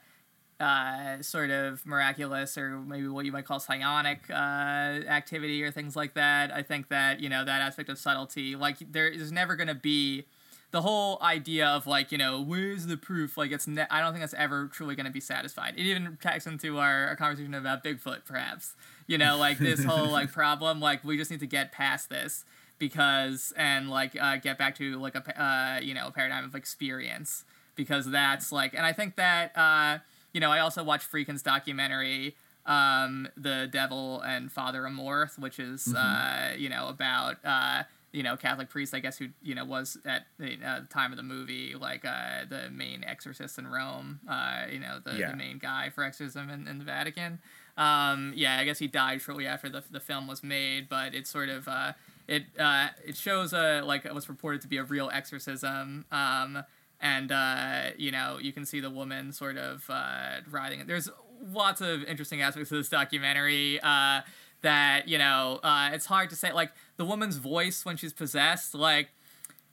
uh, 0.65 1.21
sort 1.21 1.51
of 1.51 1.85
miraculous 1.85 2.57
or 2.57 2.79
maybe 2.81 3.09
what 3.09 3.27
you 3.27 3.33
might 3.33 3.45
call 3.45 3.61
psionic 3.61 4.21
uh, 4.31 4.33
activity 4.33 5.63
or 5.63 5.71
things 5.71 5.95
like 5.95 6.15
that. 6.15 6.51
I 6.51 6.63
think 6.63 6.89
that 6.89 7.21
you 7.21 7.29
know 7.29 7.45
that 7.45 7.61
aspect 7.61 7.91
of 7.91 7.99
subtlety, 7.99 8.57
like 8.57 8.79
there 8.91 9.09
is 9.09 9.31
never 9.31 9.55
going 9.55 9.69
to 9.69 9.75
be 9.75 10.25
the 10.73 10.83
whole 10.83 11.19
idea 11.23 11.67
of 11.69 11.87
like 11.87 12.11
you 12.13 12.19
know 12.19 12.41
where's 12.43 12.87
the 12.87 12.97
proof? 12.97 13.37
Like 13.37 13.53
it's 13.53 13.67
ne- 13.69 13.87
i 13.91 14.01
don't 14.01 14.13
think 14.13 14.23
that's 14.23 14.35
ever 14.35 14.67
truly 14.69 14.95
going 14.97 15.07
to 15.07 15.13
be 15.13 15.21
satisfied. 15.21 15.75
It 15.77 15.83
even 15.83 16.19
tags 16.21 16.47
into 16.47 16.79
our, 16.79 17.07
our 17.09 17.17
conversation 17.17 17.55
about 17.55 17.85
bigfoot 17.85 18.25
perhaps. 18.27 18.75
You 19.07 19.19
know 19.19 19.37
like 19.39 19.59
this 19.59 19.85
whole 19.91 20.11
like 20.11 20.33
problem 20.33 20.81
like 20.81 21.05
we 21.05 21.17
just 21.17 21.31
need 21.31 21.41
to 21.41 21.47
get 21.47 21.71
past 21.73 22.09
this 22.11 22.45
because 22.79 23.53
and 23.57 23.89
like 23.91 24.21
uh, 24.21 24.37
get 24.39 24.59
back 24.59 24.75
to 24.77 24.99
like 24.99 25.15
a 25.15 25.43
uh, 25.43 25.81
you 25.81 25.95
know 25.95 26.09
a 26.09 26.11
paradigm 26.11 26.45
of 26.45 26.55
experience 26.55 27.45
because 27.77 28.11
that's 28.11 28.51
like 28.51 28.75
and 28.75 28.85
i 28.85 28.93
think 28.93 29.17
that 29.17 29.57
uh, 29.57 29.99
you 30.33 30.41
know 30.41 30.51
i 30.51 30.59
also 30.59 30.83
watched 30.83 31.07
friedkin's 31.09 31.43
documentary 31.43 32.35
um, 32.67 33.29
the 33.37 33.69
devil 33.73 34.21
and 34.23 34.51
father 34.53 34.83
amorth 34.83 35.39
which 35.39 35.59
is 35.59 35.85
Mhm. 35.89 35.97
uh, 35.97 36.57
you 36.57 36.69
know 36.69 36.89
about 36.89 37.37
uh, 37.45 37.83
you 38.13 38.23
know 38.23 38.37
Catholic 38.37 38.69
priest, 38.69 38.95
I 38.95 39.01
guess, 39.01 39.19
who 39.19 39.29
you 39.43 39.55
know 39.55 39.65
was 39.65 39.97
at 40.05 40.27
the 40.39 40.59
uh, 40.65 40.81
time 40.91 41.13
of 41.13 41.17
the 41.17 41.23
movie 41.23 41.75
like 41.75 42.05
uh, 42.05 42.45
the 42.49 42.71
main 42.71 43.05
exorcist 43.05 43.59
in 43.59 43.67
Rome. 43.67 44.21
Uh, 44.29 44.65
you 44.71 44.79
know 44.79 44.99
the, 45.05 45.15
Yeah. 45.19 45.31
the 45.31 45.37
main 45.37 45.59
guy 45.59 45.91
for 45.91 46.05
exorcism 46.05 46.51
in, 46.51 46.69
in 46.69 46.79
the 46.79 46.85
Vatican. 46.85 47.39
Um, 47.77 48.33
yeah, 48.37 48.59
I 48.59 48.65
guess 48.65 48.79
he 48.79 48.87
died 48.87 49.23
shortly 49.23 49.47
after 49.47 49.69
the 49.69 49.83
the 49.91 50.01
film 50.01 50.27
was 50.27 50.43
made, 50.43 50.89
but 50.89 51.15
it 51.15 51.27
sort 51.27 51.49
of 51.49 51.67
uh, 51.69 51.93
it 52.29 52.45
uh, 52.59 52.89
it 53.05 53.17
shows 53.17 53.53
a 53.55 53.81
like 53.83 54.05
what's 54.05 54.29
reported 54.29 54.61
to 54.63 54.69
be 54.69 54.77
a 54.77 54.85
real 54.85 55.09
exorcism. 55.13 56.05
Um, 56.13 56.65
and 57.01 57.33
uh, 57.33 57.83
you 57.97 58.11
know 58.13 58.39
you 58.41 58.53
can 58.53 58.67
see 58.67 58.81
the 58.81 58.91
woman 58.91 59.33
sort 59.33 59.57
of 59.57 59.89
uh, 59.89 60.41
writhing. 60.51 60.87
There's 60.87 61.09
lots 61.51 61.81
of 61.81 62.05
interesting 62.05 62.41
aspects 62.43 62.71
of 62.71 62.77
this 62.79 62.89
documentary 62.89 63.81
uh, 63.83 64.21
that 64.63 65.09
you 65.09 65.19
know 65.19 65.61
uh, 65.63 65.91
it's 65.93 66.07
hard 66.07 66.31
to 66.31 66.37
say. 66.37 66.53
Like 66.53 66.73
the 66.97 67.05
woman's 67.05 67.37
voice 67.37 67.85
when 67.85 67.97
she's 67.97 68.13
possessed, 68.13 68.75
like 68.75 69.11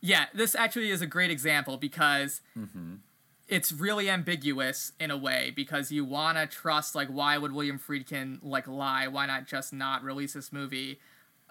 yeah, 0.02 0.26
this 0.34 0.56
actually 0.56 0.90
is 0.90 1.02
a 1.02 1.08
great 1.08 1.32
example 1.32 1.78
because 1.78 2.42
it's 3.48 3.72
really 3.72 4.10
ambiguous 4.10 4.92
in 5.00 5.12
a 5.12 5.18
way 5.18 5.52
because 5.56 5.92
you 5.92 6.06
want 6.06 6.38
to 6.38 6.46
trust 6.46 6.96
like 6.96 7.08
why 7.10 7.38
would 7.38 7.52
William 7.52 7.80
Friedkin 7.80 8.40
like 8.44 8.68
lie? 8.68 9.08
Why 9.08 9.26
not 9.26 9.48
just 9.48 9.74
not 9.74 10.04
release 10.04 10.34
this 10.34 10.54
movie? 10.54 11.00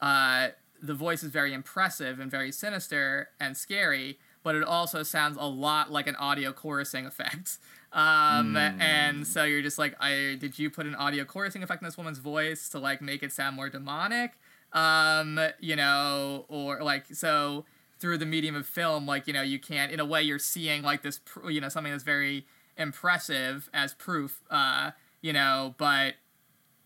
Uh, 0.01 0.49
the 0.81 0.95
voice 0.95 1.23
is 1.23 1.31
very 1.31 1.53
impressive 1.53 2.21
and 2.21 2.31
very 2.31 2.53
sinister 2.53 3.31
and 3.41 3.57
scary, 3.57 4.19
but 4.45 4.55
it 4.55 4.63
also 4.63 5.03
sounds 5.03 5.37
a 5.39 5.47
lot 5.47 5.91
like 5.91 6.07
an 6.07 6.17
audio 6.17 6.53
chorusing 6.53 7.07
effect. 7.07 7.59
Um, 7.93 8.57
And 8.57 9.27
so 9.27 9.45
you're 9.45 9.63
just 9.63 9.79
like, 9.79 9.95
I 10.01 10.37
did 10.39 10.59
you 10.59 10.71
put 10.71 10.87
an 10.87 10.95
audio 10.95 11.25
chorusing 11.25 11.63
effect 11.63 11.83
in 11.83 11.87
this 11.87 11.97
woman's 11.97 12.19
voice 12.19 12.69
to 12.71 12.79
like 12.79 13.01
make 13.01 13.23
it 13.23 13.33
sound 13.33 13.57
more 13.57 13.69
demonic? 13.69 14.33
Um, 14.73 15.41
you 15.61 15.77
know, 15.77 16.45
or 16.49 16.83
like 16.83 17.07
so 17.13 17.65
through 17.99 18.19
the 18.19 18.27
medium 18.27 18.55
of 18.55 18.67
film, 18.67 19.07
like 19.07 19.27
you 19.27 19.33
know, 19.33 19.43
you 19.43 19.59
can't 19.59 19.91
in 19.91 20.01
a 20.01 20.05
way 20.05 20.23
you're 20.23 20.39
seeing 20.39 20.83
like 20.83 21.03
this, 21.03 21.21
pr- 21.25 21.51
you 21.51 21.61
know, 21.61 21.69
something 21.69 21.93
that's 21.93 22.05
very 22.05 22.47
impressive 22.77 23.69
as 23.73 23.95
proof. 23.95 24.43
Uh, 24.51 24.91
you 25.21 25.33
know, 25.33 25.75
but 25.79 26.15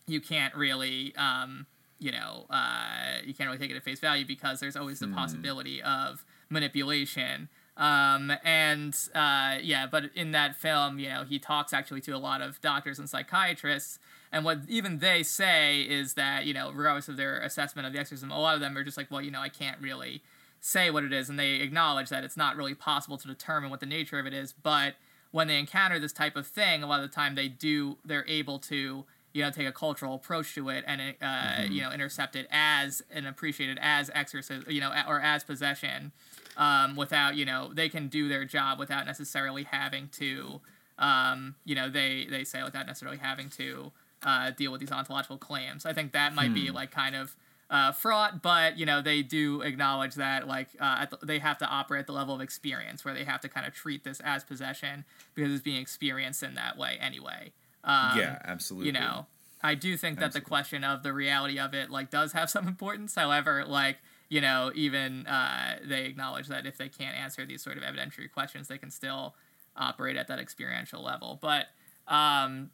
you 0.06 0.20
can't 0.20 0.54
really 0.54 1.14
um, 1.16 1.66
you 1.98 2.12
know 2.12 2.46
uh, 2.50 3.18
you 3.24 3.34
can't 3.34 3.48
really 3.48 3.58
take 3.58 3.70
it 3.70 3.76
at 3.76 3.82
face 3.82 4.00
value 4.00 4.24
because 4.26 4.60
there's 4.60 4.76
always 4.76 4.98
the 5.00 5.06
possibility 5.08 5.82
of 5.82 6.24
manipulation 6.48 7.48
um, 7.76 8.32
and 8.44 8.94
uh, 9.14 9.56
yeah 9.62 9.86
but 9.90 10.04
in 10.14 10.32
that 10.32 10.56
film 10.56 10.98
you 10.98 11.08
know 11.08 11.24
he 11.24 11.38
talks 11.38 11.72
actually 11.72 12.00
to 12.00 12.12
a 12.12 12.18
lot 12.18 12.40
of 12.40 12.60
doctors 12.60 12.98
and 12.98 13.08
psychiatrists 13.08 13.98
and 14.30 14.44
what 14.44 14.60
even 14.68 14.98
they 14.98 15.22
say 15.22 15.82
is 15.82 16.14
that 16.14 16.44
you 16.44 16.54
know 16.54 16.70
regardless 16.72 17.08
of 17.08 17.16
their 17.16 17.40
assessment 17.40 17.86
of 17.86 17.92
the 17.92 17.98
exorcism 17.98 18.30
a 18.30 18.40
lot 18.40 18.54
of 18.54 18.60
them 18.60 18.76
are 18.76 18.84
just 18.84 18.96
like 18.96 19.10
well 19.10 19.22
you 19.22 19.30
know 19.30 19.40
i 19.40 19.48
can't 19.48 19.80
really 19.80 20.22
say 20.60 20.90
what 20.90 21.02
it 21.02 21.12
is 21.12 21.28
and 21.28 21.38
they 21.38 21.56
acknowledge 21.56 22.08
that 22.08 22.22
it's 22.22 22.36
not 22.36 22.56
really 22.56 22.74
possible 22.74 23.18
to 23.18 23.26
determine 23.26 23.70
what 23.70 23.80
the 23.80 23.86
nature 23.86 24.18
of 24.18 24.26
it 24.26 24.34
is 24.34 24.52
but 24.52 24.94
when 25.30 25.48
they 25.48 25.58
encounter 25.58 25.98
this 25.98 26.12
type 26.12 26.36
of 26.36 26.46
thing 26.46 26.82
a 26.82 26.86
lot 26.86 27.02
of 27.02 27.08
the 27.10 27.14
time 27.14 27.34
they 27.34 27.48
do 27.48 27.96
they're 28.04 28.26
able 28.28 28.58
to 28.58 29.04
you 29.32 29.42
know 29.42 29.50
take 29.50 29.66
a 29.66 29.72
cultural 29.72 30.14
approach 30.14 30.54
to 30.54 30.68
it 30.68 30.84
and 30.86 31.14
uh, 31.20 31.62
you 31.68 31.80
know 31.82 31.90
intercept 31.90 32.36
it 32.36 32.46
as 32.50 33.02
and 33.10 33.26
appreciate 33.26 33.70
it 33.70 33.78
as 33.80 34.10
exorcism 34.14 34.64
you 34.70 34.80
know 34.80 34.92
or 35.08 35.20
as 35.20 35.42
possession 35.42 36.12
um, 36.56 36.96
without 36.96 37.36
you 37.36 37.44
know 37.44 37.70
they 37.72 37.88
can 37.88 38.08
do 38.08 38.28
their 38.28 38.44
job 38.44 38.78
without 38.78 39.06
necessarily 39.06 39.64
having 39.64 40.08
to 40.08 40.60
um, 40.98 41.54
you 41.64 41.74
know 41.74 41.88
they 41.88 42.26
they 42.30 42.44
say 42.44 42.62
without 42.62 42.86
necessarily 42.86 43.18
having 43.18 43.48
to 43.48 43.92
uh, 44.22 44.50
deal 44.50 44.70
with 44.70 44.80
these 44.80 44.92
ontological 44.92 45.38
claims 45.38 45.84
i 45.84 45.92
think 45.92 46.12
that 46.12 46.34
might 46.34 46.54
be 46.54 46.70
like 46.70 46.90
kind 46.90 47.16
of 47.16 47.36
uh, 47.72 47.90
fraught, 47.90 48.42
but 48.42 48.78
you 48.78 48.84
know 48.84 49.00
they 49.00 49.22
do 49.22 49.62
acknowledge 49.62 50.14
that 50.16 50.46
like 50.46 50.68
uh, 50.78 50.98
at 51.00 51.10
the, 51.10 51.16
they 51.24 51.38
have 51.38 51.56
to 51.56 51.64
operate 51.64 52.00
at 52.00 52.06
the 52.06 52.12
level 52.12 52.34
of 52.34 52.42
experience 52.42 53.02
where 53.02 53.14
they 53.14 53.24
have 53.24 53.40
to 53.40 53.48
kind 53.48 53.66
of 53.66 53.72
treat 53.72 54.04
this 54.04 54.20
as 54.20 54.44
possession 54.44 55.06
because 55.34 55.50
it's 55.50 55.62
being 55.62 55.80
experienced 55.80 56.42
in 56.42 56.54
that 56.54 56.76
way 56.76 56.98
anyway. 57.00 57.50
Um, 57.82 58.18
yeah, 58.18 58.38
absolutely. 58.44 58.88
You 58.88 58.92
know, 58.92 59.26
I 59.62 59.74
do 59.74 59.96
think 59.96 60.18
that 60.18 60.32
the 60.32 60.42
question 60.42 60.84
of 60.84 61.02
the 61.02 61.14
reality 61.14 61.58
of 61.58 61.72
it 61.72 61.90
like 61.90 62.10
does 62.10 62.32
have 62.32 62.50
some 62.50 62.68
importance. 62.68 63.14
However, 63.14 63.64
like 63.66 63.96
you 64.32 64.40
know, 64.40 64.72
even 64.74 65.26
uh, 65.26 65.76
they 65.84 66.06
acknowledge 66.06 66.48
that 66.48 66.64
if 66.64 66.78
they 66.78 66.88
can't 66.88 67.14
answer 67.14 67.44
these 67.44 67.60
sort 67.60 67.76
of 67.76 67.82
evidentiary 67.82 68.32
questions, 68.32 68.66
they 68.66 68.78
can 68.78 68.90
still 68.90 69.34
operate 69.76 70.16
at 70.16 70.26
that 70.28 70.38
experiential 70.38 71.02
level. 71.02 71.38
But 71.38 71.66
um, 72.08 72.70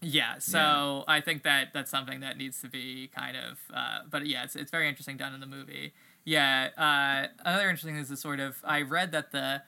yeah, 0.00 0.38
so 0.38 1.04
I 1.06 1.20
think 1.20 1.42
that 1.42 1.74
that's 1.74 1.90
something 1.90 2.20
that 2.20 2.38
needs 2.38 2.62
to 2.62 2.70
be 2.70 3.10
kind 3.14 3.36
of, 3.36 3.58
uh, 3.74 3.98
but 4.10 4.26
yeah, 4.26 4.44
it's 4.44 4.56
it's 4.56 4.70
very 4.70 4.88
interesting 4.88 5.18
done 5.18 5.34
in 5.34 5.40
the 5.40 5.46
movie. 5.46 5.92
Yeah, 6.24 6.70
uh, 6.78 7.28
another 7.44 7.68
interesting 7.68 7.92
thing 7.92 8.00
is 8.00 8.08
the 8.08 8.16
sort 8.16 8.40
of 8.40 8.56
I 8.64 8.80
read 8.80 9.12
that 9.12 9.30
the 9.30 9.60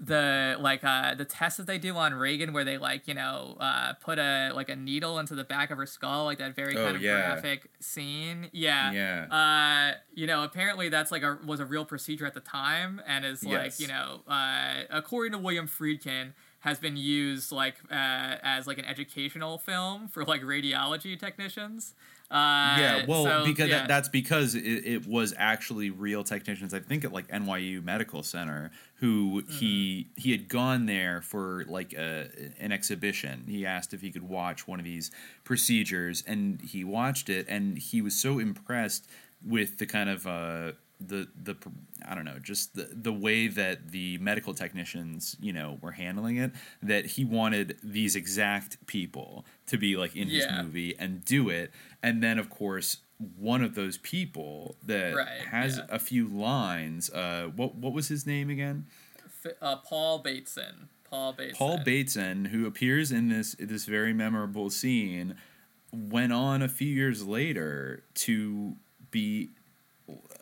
the 0.00 0.56
like 0.60 0.84
uh 0.84 1.14
the 1.14 1.24
test 1.24 1.56
that 1.56 1.66
they 1.66 1.78
do 1.78 1.94
on 1.96 2.12
Regan 2.14 2.52
where 2.52 2.64
they 2.64 2.76
like 2.78 3.08
you 3.08 3.14
know 3.14 3.56
uh 3.60 3.94
put 3.94 4.18
a 4.18 4.52
like 4.54 4.68
a 4.68 4.76
needle 4.76 5.18
into 5.18 5.34
the 5.34 5.44
back 5.44 5.70
of 5.70 5.78
her 5.78 5.86
skull 5.86 6.24
like 6.24 6.38
that 6.38 6.54
very 6.54 6.76
Oh, 6.76 6.84
kind 6.84 6.96
of 6.96 7.02
yeah. 7.02 7.32
graphic 7.32 7.70
scene 7.80 8.48
yeah 8.52 8.92
Yeah. 8.92 9.26
uh 9.94 9.98
you 10.14 10.26
know 10.26 10.42
apparently 10.44 10.88
that's 10.90 11.10
like 11.10 11.22
a 11.22 11.38
was 11.46 11.60
a 11.60 11.64
real 11.66 11.84
procedure 11.86 12.26
at 12.26 12.34
the 12.34 12.40
time 12.40 13.00
and 13.06 13.24
is 13.24 13.42
like 13.42 13.52
Yes. 13.64 13.80
you 13.80 13.88
know 13.88 14.20
uh 14.28 14.82
according 14.90 15.32
to 15.32 15.38
William 15.38 15.66
Friedkin 15.66 16.32
has 16.60 16.78
been 16.80 16.96
used 16.96 17.52
like 17.52 17.76
uh, 17.90 18.36
as 18.42 18.66
like 18.66 18.78
an 18.78 18.84
educational 18.84 19.56
film 19.56 20.08
for 20.08 20.24
like 20.24 20.42
radiology 20.42 21.18
technicians 21.18 21.94
uh 22.30 22.76
yeah, 22.80 23.04
well, 23.06 23.24
so, 23.24 23.44
because 23.46 23.68
yeah. 23.68 23.78
That, 23.78 23.88
that's 23.88 24.08
because 24.08 24.54
it, 24.56 24.60
it 24.62 25.06
was 25.06 25.32
actually 25.38 25.90
real 25.90 26.24
technicians. 26.24 26.74
I 26.74 26.80
think 26.80 27.04
at 27.04 27.12
like 27.12 27.28
NYU 27.28 27.84
Medical 27.84 28.22
Center 28.24 28.70
who 28.96 29.42
he 29.48 30.06
Mm-hmm. 30.10 30.20
he 30.20 30.32
had 30.32 30.48
gone 30.48 30.86
there 30.86 31.20
for 31.22 31.64
like 31.68 31.92
a, 31.92 32.28
an 32.58 32.72
exhibition. 32.72 33.44
He 33.46 33.64
asked 33.66 33.94
if 33.94 34.00
he 34.00 34.10
could 34.10 34.28
watch 34.28 34.66
one 34.66 34.78
of 34.80 34.84
these 34.84 35.10
procedures, 35.44 36.24
and 36.26 36.60
he 36.60 36.82
watched 36.84 37.28
it, 37.28 37.46
and 37.48 37.78
he 37.78 38.02
was 38.02 38.14
so 38.16 38.38
impressed 38.38 39.06
with 39.46 39.78
the 39.78 39.86
kind 39.86 40.08
of 40.10 40.26
uh, 40.26 40.72
the 41.00 41.28
the 41.42 41.54
I 42.08 42.14
don't 42.14 42.24
know, 42.24 42.38
just 42.42 42.74
the 42.74 42.88
the 42.92 43.12
way 43.12 43.48
that 43.48 43.90
the 43.92 44.18
medical 44.18 44.54
technicians 44.54 45.36
you 45.40 45.52
know 45.52 45.78
were 45.82 45.92
handling 45.92 46.36
it 46.38 46.52
that 46.82 47.04
he 47.06 47.24
wanted 47.24 47.76
these 47.82 48.16
exact 48.16 48.84
people 48.86 49.44
to 49.66 49.76
be 49.78 49.96
like 49.96 50.16
in 50.16 50.28
Yeah. 50.28 50.56
his 50.56 50.64
movie 50.64 50.94
and 50.98 51.24
do 51.24 51.48
it, 51.50 51.70
and 52.06 52.22
then 52.22 52.38
of 52.38 52.48
course 52.48 52.98
one 53.38 53.62
of 53.62 53.74
those 53.74 53.96
people 53.98 54.76
that 54.84 55.14
Right, 55.14 55.40
has 55.50 55.78
yeah. 55.78 55.84
a 55.88 55.98
few 55.98 56.28
lines. 56.28 57.10
Uh, 57.10 57.50
what 57.56 57.74
what 57.74 57.92
was 57.92 58.08
his 58.08 58.26
name 58.26 58.50
again? 58.50 58.86
Uh, 59.62 59.76
Paul 59.76 60.18
Bateson 60.18 60.88
Paul 61.04 61.32
Bateson 61.32 61.56
Paul 61.56 61.78
Bateson, 61.84 62.44
who 62.46 62.66
appears 62.66 63.12
in 63.12 63.28
this 63.28 63.54
this 63.58 63.84
very 63.86 64.12
memorable 64.12 64.70
scene, 64.70 65.36
went 65.92 66.32
on 66.32 66.62
a 66.62 66.68
few 66.68 66.88
years 66.88 67.26
later 67.26 68.02
to 68.26 68.76
be 69.10 69.50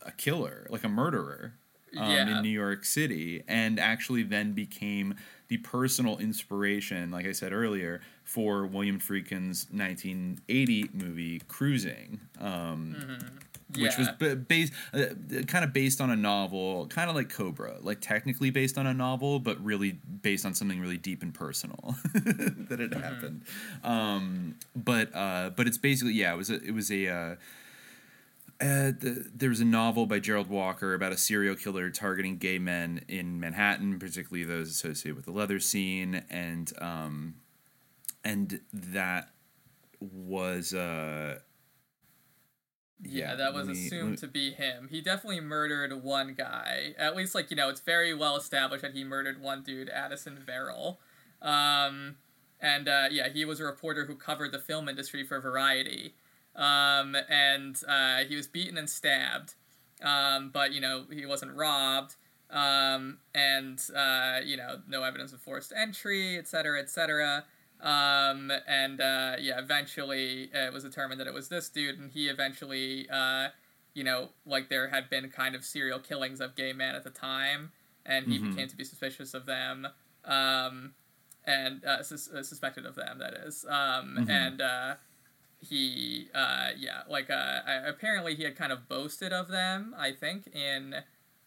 a 0.03 0.11
killer, 0.13 0.67
like 0.71 0.85
a 0.85 0.89
murderer, 0.89 1.55
um, 1.99 2.11
Yeah. 2.11 2.37
in 2.37 2.43
New 2.43 2.49
York 2.49 2.85
City, 2.85 3.43
and 3.49 3.79
actually 3.81 4.23
then 4.23 4.53
became 4.53 5.15
the 5.49 5.59
personal 5.59 6.19
inspiration, 6.19 7.11
like 7.11 7.27
I 7.27 7.33
said 7.33 7.53
earlier, 7.53 8.01
for 8.25 8.67
William 8.67 8.99
Friedkin's 8.99 9.67
1980 9.71 10.91
movie 10.95 11.41
Cruising. 11.49 12.21
Um, 12.41 12.97
Which 13.77 13.99
was 13.99 14.09
Mm-hmm. 14.09 14.25
Yeah. 14.25 14.35
b- 14.35 14.41
based, 14.49 14.73
uh, 14.93 15.43
kind 15.47 15.65
of 15.65 15.73
based 15.73 16.01
on 16.01 16.09
a 16.11 16.17
novel, 16.17 16.87
kind 16.87 17.11
of 17.11 17.17
like 17.17 17.29
Cobra, 17.29 17.77
like 17.81 18.01
technically 18.01 18.51
based 18.51 18.79
on 18.79 18.87
a 18.87 18.95
novel, 18.95 19.41
but 19.41 19.63
really 19.65 19.93
based 20.23 20.47
on 20.47 20.55
something 20.55 20.81
really 20.81 20.97
deep 20.99 21.23
and 21.23 21.35
personal 21.35 21.97
that 22.15 22.79
had 22.79 22.95
happened. 22.95 23.43
Um, 23.83 24.55
but 24.77 25.15
uh, 25.15 25.51
but 25.57 25.67
it's 25.67 25.79
basically 25.79 26.13
yeah, 26.15 26.33
it 26.33 26.37
was 26.37 26.51
a, 26.51 26.63
it 26.63 26.73
was 26.73 26.91
a 26.93 27.09
uh, 27.09 27.35
uh, 28.61 28.93
the, 28.99 29.31
there 29.35 29.49
was 29.49 29.61
a 29.61 29.65
novel 29.65 30.07
by 30.07 30.19
Gerald 30.21 30.49
Walker 30.49 30.95
about 30.95 31.13
a 31.13 31.17
serial 31.17 31.55
killer 31.57 31.91
targeting 31.91 32.39
gay 32.39 32.59
men 32.59 33.05
in 33.09 33.41
Manhattan, 33.41 33.99
particularly 33.99 34.45
those 34.45 34.69
associated 34.71 35.17
with 35.17 35.25
the 35.25 35.33
leather 35.33 35.59
scene, 35.61 36.23
and 36.31 36.73
um, 36.81 37.35
and 38.25 38.61
that 38.73 39.31
was 40.01 40.73
uh, 40.73 41.39
Yeah, 43.03 43.35
that 43.35 43.53
was 43.55 43.69
me- 43.69 43.73
assumed 43.87 44.11
let- 44.11 44.19
to 44.21 44.29
be 44.29 44.53
him. 44.53 44.89
He 44.91 45.01
definitely 45.01 45.41
murdered 45.41 46.03
one 46.03 46.35
guy. 46.35 46.95
At 46.99 47.17
least, 47.17 47.35
like, 47.35 47.51
you 47.51 47.57
know, 47.57 47.69
it's 47.69 47.81
very 47.81 48.15
well 48.15 48.37
established 48.37 48.83
that 48.83 48.93
he 48.95 49.05
murdered 49.05 49.41
one 49.41 49.63
dude, 49.63 49.89
Addison 49.89 50.39
Verrill. 50.45 51.01
Um, 51.43 52.17
and, 52.61 52.89
uh, 52.89 53.09
yeah, 53.11 53.29
he 53.29 53.45
was 53.45 53.61
a 53.61 53.65
reporter 53.65 54.07
who 54.07 54.15
covered 54.15 54.53
the 54.53 54.59
film 54.59 54.89
industry 54.89 55.25
for 55.25 55.41
Variety. 55.41 56.15
Um, 56.57 57.17
and 57.29 57.81
uh, 57.89 58.25
he 58.29 58.37
was 58.37 58.47
beaten 58.47 58.79
and 58.79 58.89
stabbed. 58.89 59.55
Um, 60.03 60.51
but, 60.51 60.73
you 60.73 60.81
know, 60.81 61.05
he 61.11 61.27
wasn't 61.27 61.53
robbed. 61.57 62.17
Um, 62.51 63.19
and, 63.35 63.81
uh, 63.95 64.41
you 64.45 64.57
know, 64.57 64.81
no 64.89 65.03
evidence 65.03 65.33
of 65.33 65.41
forced 65.41 65.73
entry, 65.77 66.39
etc., 66.39 66.49
cetera, 66.49 66.81
et 66.81 66.91
cetera. 66.91 67.45
Um, 67.81 68.53
and 68.67 69.01
uh, 69.01 69.37
yeah, 69.39 69.59
eventually 69.59 70.51
it 70.55 70.73
was 70.73 70.85
determined 70.85 71.21
that 71.21 71.27
it 71.27 71.35
was 71.35 71.49
this 71.49 71.69
dude, 71.69 71.99
and 71.99 72.11
he 72.11 72.29
eventually 72.29 73.09
uh, 73.11 73.49
you 73.95 74.03
know, 74.05 74.31
like 74.45 74.69
there 74.69 74.89
had 74.89 75.09
been 75.09 75.31
kind 75.31 75.55
of 75.55 75.65
serial 75.65 75.99
killings 75.99 76.41
of 76.41 76.55
gay 76.57 76.73
men 76.73 76.95
at 76.95 77.05
the 77.05 77.11
time, 77.11 77.73
and 78.05 78.27
he 78.27 78.39
Mhm. 78.39 78.51
became 78.51 78.69
to 78.69 78.77
be 78.77 78.85
suspicious 78.85 79.35
of 79.35 79.47
them, 79.47 79.87
um, 80.25 80.95
and 81.45 81.85
uh, 81.85 82.03
sus- 82.03 82.29
uh, 82.29 82.43
suspected 82.43 82.87
of 82.87 82.95
them. 82.97 83.19
That 83.19 83.35
is, 83.35 83.65
um, 83.67 84.17
Mhm. 84.19 84.29
and 84.29 84.61
uh, 84.61 84.95
he, 85.65 86.29
uh, 86.35 86.69
yeah, 86.79 87.03
like 87.09 87.31
uh, 87.31 87.61
apparently 87.87 88.35
he 88.35 88.45
had 88.45 88.57
kind 88.57 88.73
of 88.73 88.89
boasted 88.89 89.33
of 89.33 89.49
them. 89.49 89.95
I 89.99 90.13
think 90.13 90.49
in. 90.55 90.97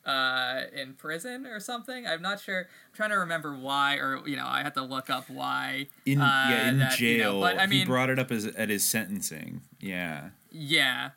Uh, 0.06 0.62
in 0.74 0.94
prison 0.94 1.46
or 1.46 1.60
something. 1.60 2.08
I'm 2.08 2.22
not 2.22 2.40
sure. 2.40 2.60
I'm 2.60 2.96
trying 2.96 3.10
to 3.10 3.18
remember 3.18 3.54
why, 3.54 3.96
or 3.96 4.26
you 4.26 4.38
know, 4.38 4.48
I 4.48 4.64
had 4.64 4.74
to 4.76 4.82
look 4.82 5.10
up 5.10 5.30
why. 5.30 5.88
In 6.06 6.22
uh, 6.22 6.48
yeah, 6.50 6.70
in 6.70 6.80
that, 6.80 6.98
you 6.98 7.18
know, 7.18 7.24
jail. 7.24 7.42
but 7.42 7.60
I 7.60 7.66
mean, 7.66 7.80
he 7.80 7.86
brought 7.86 8.10
it 8.10 8.18
up 8.18 8.32
as 8.32 8.46
at 8.46 8.70
his 8.70 8.88
sentencing. 8.88 9.64
Yeah. 9.82 10.30
yeah. 10.50 11.10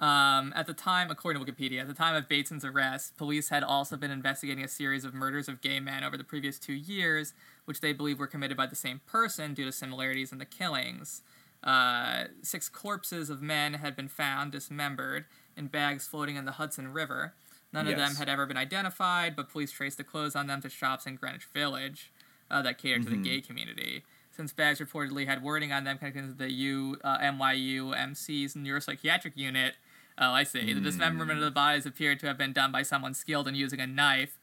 Um, 0.00 0.54
at 0.56 0.66
the 0.66 0.72
time, 0.72 1.10
according 1.10 1.44
to 1.44 1.52
Wikipedia, 1.52 1.82
at 1.82 1.88
the 1.88 1.94
time 1.94 2.16
of 2.16 2.26
Bateson's 2.26 2.64
arrest, 2.64 3.18
police 3.18 3.50
had 3.50 3.62
also 3.62 3.98
been 3.98 4.10
investigating 4.10 4.64
a 4.64 4.68
series 4.68 5.04
of 5.04 5.12
murders 5.12 5.46
of 5.46 5.60
gay 5.60 5.78
men 5.78 6.02
over 6.02 6.16
the 6.16 6.24
previous 6.24 6.58
two 6.58 6.72
years, 6.72 7.34
which 7.66 7.82
they 7.82 7.92
believe 7.92 8.18
were 8.18 8.26
committed 8.26 8.56
by 8.56 8.66
the 8.66 8.74
same 8.74 9.02
person 9.06 9.52
due 9.52 9.66
to 9.66 9.72
similarities 9.72 10.32
in 10.32 10.38
the 10.38 10.46
killings. 10.46 11.20
Uh, 11.62 12.24
six 12.42 12.68
corpses 12.68 13.28
of 13.30 13.42
men 13.42 13.74
had 13.74 13.94
been 13.94 14.08
found 14.08 14.52
dismembered 14.52 15.26
in 15.56 15.66
bags 15.66 16.06
floating 16.06 16.36
in 16.36 16.44
the 16.46 16.52
Hudson 16.52 16.92
River. 16.92 17.34
None 17.72 17.86
of 17.86 17.96
them 17.96 18.14
had 18.16 18.28
ever 18.28 18.46
been 18.46 18.56
identified, 18.56 19.36
but 19.36 19.48
police 19.48 19.70
traced 19.70 19.98
the 19.98 20.04
clothes 20.04 20.34
on 20.34 20.46
them 20.48 20.60
to 20.62 20.68
shops 20.68 21.06
in 21.06 21.16
Greenwich 21.16 21.44
Village 21.52 22.10
uh, 22.50 22.62
that 22.62 22.78
catered 22.78 23.02
to 23.04 23.08
Mhm. 23.10 23.22
the 23.22 23.28
gay 23.28 23.40
community. 23.40 24.04
Since 24.32 24.52
bags 24.52 24.80
reportedly 24.80 25.26
had 25.26 25.42
wording 25.42 25.70
on 25.72 25.84
them 25.84 25.98
connected 25.98 26.22
to 26.22 26.32
the 26.32 26.50
U, 26.50 26.98
uh, 27.04 27.18
NYU 27.20 27.92
MC's 27.94 28.54
neuropsychiatric 28.54 29.36
unit, 29.36 29.76
oh, 30.18 30.32
I 30.32 30.42
see. 30.44 30.72
The 30.72 30.80
dismemberment 30.80 31.38
of 31.38 31.44
the 31.44 31.50
bodies 31.52 31.86
appeared 31.86 32.18
to 32.20 32.26
have 32.26 32.38
been 32.38 32.52
done 32.52 32.72
by 32.72 32.82
someone 32.82 33.14
skilled 33.14 33.46
in 33.46 33.54
using 33.54 33.78
a 33.80 33.86
knife. 33.86 34.38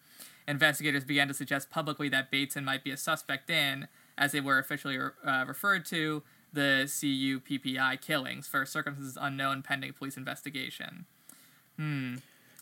Investigators 0.47 1.03
began 1.03 1.28
to 1.28 1.34
suggest 1.34 1.70
publicly 1.70 2.07
that 2.09 2.32
Bateson 2.32 2.63
might 2.63 2.84
be 2.84 2.91
a 2.91 2.97
suspect 2.97 3.49
in, 3.49 3.88
as 4.18 4.32
they 4.32 4.39
were 4.39 4.57
officially 4.59 4.97
uh, 4.97 5.43
referred 5.45 5.84
to, 5.88 6.24
the 6.54 6.84
CUPPI 6.86 8.02
killings 8.02 8.48
for 8.48 8.66
circumstances 8.66 9.18
unknown 9.20 9.62
pending 9.62 9.93
police 9.93 10.18
investigation. 10.18 11.06
Hmm. 11.78 12.16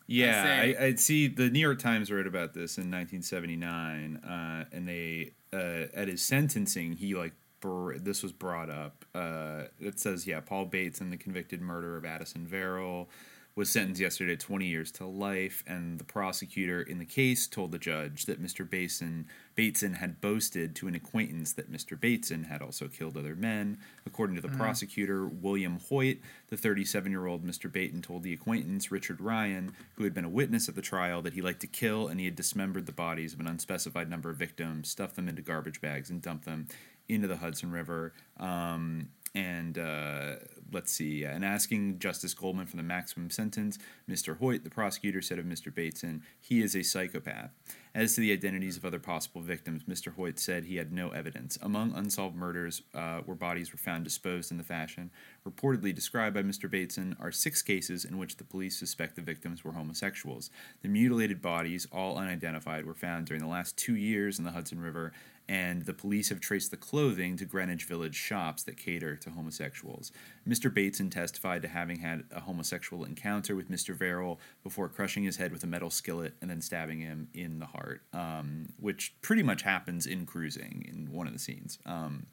Yeah, 0.08 0.44
I 0.46 0.62
I, 0.62 0.66
see. 0.66 0.78
I, 0.78 0.96
see. 0.96 1.28
The 1.28 1.50
New 1.50 1.60
York 1.60 1.80
Times 1.80 2.12
wrote 2.12 2.28
about 2.28 2.54
this 2.54 2.78
in 2.78 2.92
1979, 2.92 4.18
uh, 4.18 4.66
and 4.72 4.88
they 4.88 5.32
uh, 5.52 5.88
at 5.96 6.08
his 6.08 6.24
sentencing, 6.24 6.94
he 6.94 7.16
like 7.16 7.34
br- 7.60 7.98
this 7.98 8.22
was 8.22 8.32
brought 8.32 8.70
up. 8.70 9.06
Uh, 9.16 9.64
it 9.80 10.00
says, 10.00 10.28
yeah, 10.28 10.42
Paul 10.42 10.66
Bateson 10.66 11.10
the 11.10 11.18
convicted 11.18 11.62
murderer 11.62 11.98
of 11.98 12.06
Addison 12.06 12.46
Verrill 12.46 13.10
was 13.56 13.70
sentenced 13.70 14.02
yesterday 14.02 14.36
to 14.36 14.46
20 14.46 14.66
years 14.66 14.92
to 14.92 15.06
life, 15.06 15.64
and 15.66 15.98
the 15.98 16.04
prosecutor 16.04 16.82
in 16.82 17.00
the 17.00 17.06
case 17.06 17.48
told 17.48 17.72
the 17.72 17.80
judge 17.80 18.26
that 18.26 18.44
Mr. 18.44 18.70
Bateson, 18.70 19.28
Bateson 19.56 19.94
had 19.94 20.20
boasted 20.20 20.76
to 20.76 20.90
an 20.90 20.96
acquaintance 20.96 21.54
that 21.54 21.72
Mr. 21.72 21.98
Bateson 21.98 22.44
had 22.44 22.62
also 22.62 22.90
killed 22.90 23.16
other 23.16 23.34
men. 23.34 23.78
According 24.06 24.36
to 24.36 24.42
the 24.42 24.50
Mhm. 24.50 24.58
prosecutor, 24.58 25.26
William 25.26 25.80
Hoyt, 25.80 26.18
the 26.50 26.58
37 26.58 27.14
year 27.14 27.26
old 27.28 27.46
Mr. 27.46 27.72
Bateson 27.72 28.02
told 28.02 28.24
the 28.24 28.34
acquaintance, 28.34 28.92
Richard 28.92 29.22
Ryan, 29.22 29.72
who 29.96 30.04
had 30.04 30.14
been 30.14 30.26
a 30.26 30.30
witness 30.30 30.68
at 30.68 30.76
the 30.76 30.82
trial, 30.82 31.22
that 31.22 31.34
he 31.34 31.42
liked 31.42 31.62
to 31.62 31.68
kill 31.68 32.10
and 32.10 32.20
he 32.20 32.26
had 32.26 32.36
dismembered 32.36 32.86
the 32.88 32.92
bodies 32.92 33.34
of 33.34 33.40
an 33.40 33.48
unspecified 33.48 34.10
number 34.10 34.30
of 34.30 34.36
victims, 34.36 34.90
stuffed 34.90 35.16
them 35.16 35.30
into 35.30 35.42
garbage 35.42 35.80
bags, 35.80 36.10
and 36.10 36.22
dumped 36.22 36.44
them 36.44 36.68
into 37.08 37.28
the 37.30 37.38
Hudson 37.38 37.72
River. 37.72 38.12
Um, 38.38 39.10
and 39.34 39.78
uh, 39.78 40.36
let's 40.72 40.92
see, 40.92 41.24
and 41.24 41.46
asking 41.46 42.00
Justice 42.00 42.34
Goldman 42.34 42.68
for 42.68 42.78
the 42.78 42.84
maximum 42.84 43.30
sentence, 43.30 43.78
Mr. 44.10 44.38
Hoyt, 44.38 44.64
the 44.64 44.70
prosecutor, 44.70 45.22
said 45.22 45.40
of 45.40 45.46
Mr. 45.46 45.74
Bateson, 45.74 46.24
he 46.40 46.62
is 46.62 46.76
a 46.76 46.84
psychopath. 46.84 47.52
As 47.94 48.16
to 48.16 48.22
the 48.22 48.34
identities 48.34 48.76
of 48.76 48.84
other 48.84 49.00
possible 49.00 49.40
victims, 49.42 49.84
Mr. 49.84 50.14
Hoyt 50.14 50.38
said 50.38 50.66
he 50.66 50.76
had 50.76 50.92
no 50.92 51.12
evidence. 51.12 51.58
Among 51.62 51.94
unsolved 51.94 52.36
murders 52.36 52.82
uh, 52.94 53.20
where 53.20 53.38
bodies 53.38 53.72
were 53.72 53.78
found 53.78 54.04
disposed 54.04 54.52
in 54.52 54.58
the 54.58 54.66
fashion 54.66 55.12
reportedly 55.48 55.96
described 55.96 56.36
by 56.36 56.44
Mr. 56.44 56.70
Bateson 56.70 57.16
are 57.22 57.32
six 57.32 57.62
cases 57.62 58.04
in 58.04 58.18
which 58.18 58.36
the 58.36 58.44
police 58.44 58.78
suspect 58.78 59.16
the 59.16 59.22
victims 59.22 59.64
were 59.64 59.72
homosexuals. 59.72 60.50
The 60.82 60.90
mutilated 60.90 61.42
bodies, 61.42 61.88
all 61.92 62.18
unidentified, 62.18 62.86
were 62.86 62.94
found 62.94 63.28
during 63.28 63.42
the 63.42 63.48
last 63.48 63.78
two 63.78 63.96
years 63.96 64.40
in 64.40 64.46
the 64.46 64.52
Hudson 64.52 64.82
River, 64.82 65.14
and 65.48 65.84
the 65.84 65.94
police 65.94 66.30
have 66.30 66.40
traced 66.40 66.72
the 66.72 66.78
clothing 66.78 67.38
to 67.38 67.46
Greenwich 67.46 67.86
Village 67.86 68.16
shops 68.16 68.64
that 68.64 68.78
cater 68.78 69.16
to 69.18 69.30
homosexuals. 69.30 70.12
Mr. 70.48 70.74
Bateson 70.74 71.10
testified 71.10 71.62
to 71.62 71.68
having 71.68 72.00
had 72.00 72.24
a 72.32 72.42
homosexual 72.42 73.04
encounter 73.04 73.56
with 73.56 73.70
Mr. 73.70 73.96
Verrill 73.96 74.40
before 74.64 74.90
crushing 74.90 75.24
his 75.24 75.38
head 75.38 75.52
with 75.52 75.64
a 75.64 75.68
metal 75.68 75.90
skillet 75.90 76.34
and 76.42 76.50
then 76.50 76.62
stabbing 76.62 77.00
him 77.00 77.28
in 77.34 77.60
the 77.60 77.68
heart, 77.68 78.02
um, 78.14 78.70
which 78.80 79.14
pretty 79.22 79.44
much 79.44 79.62
happens 79.62 80.06
in 80.06 80.26
Cruising 80.26 80.86
in 80.88 81.12
one 81.12 81.28
of 81.28 81.34
the 81.34 81.40
scenes. 81.40 81.78
Um, 81.86 82.28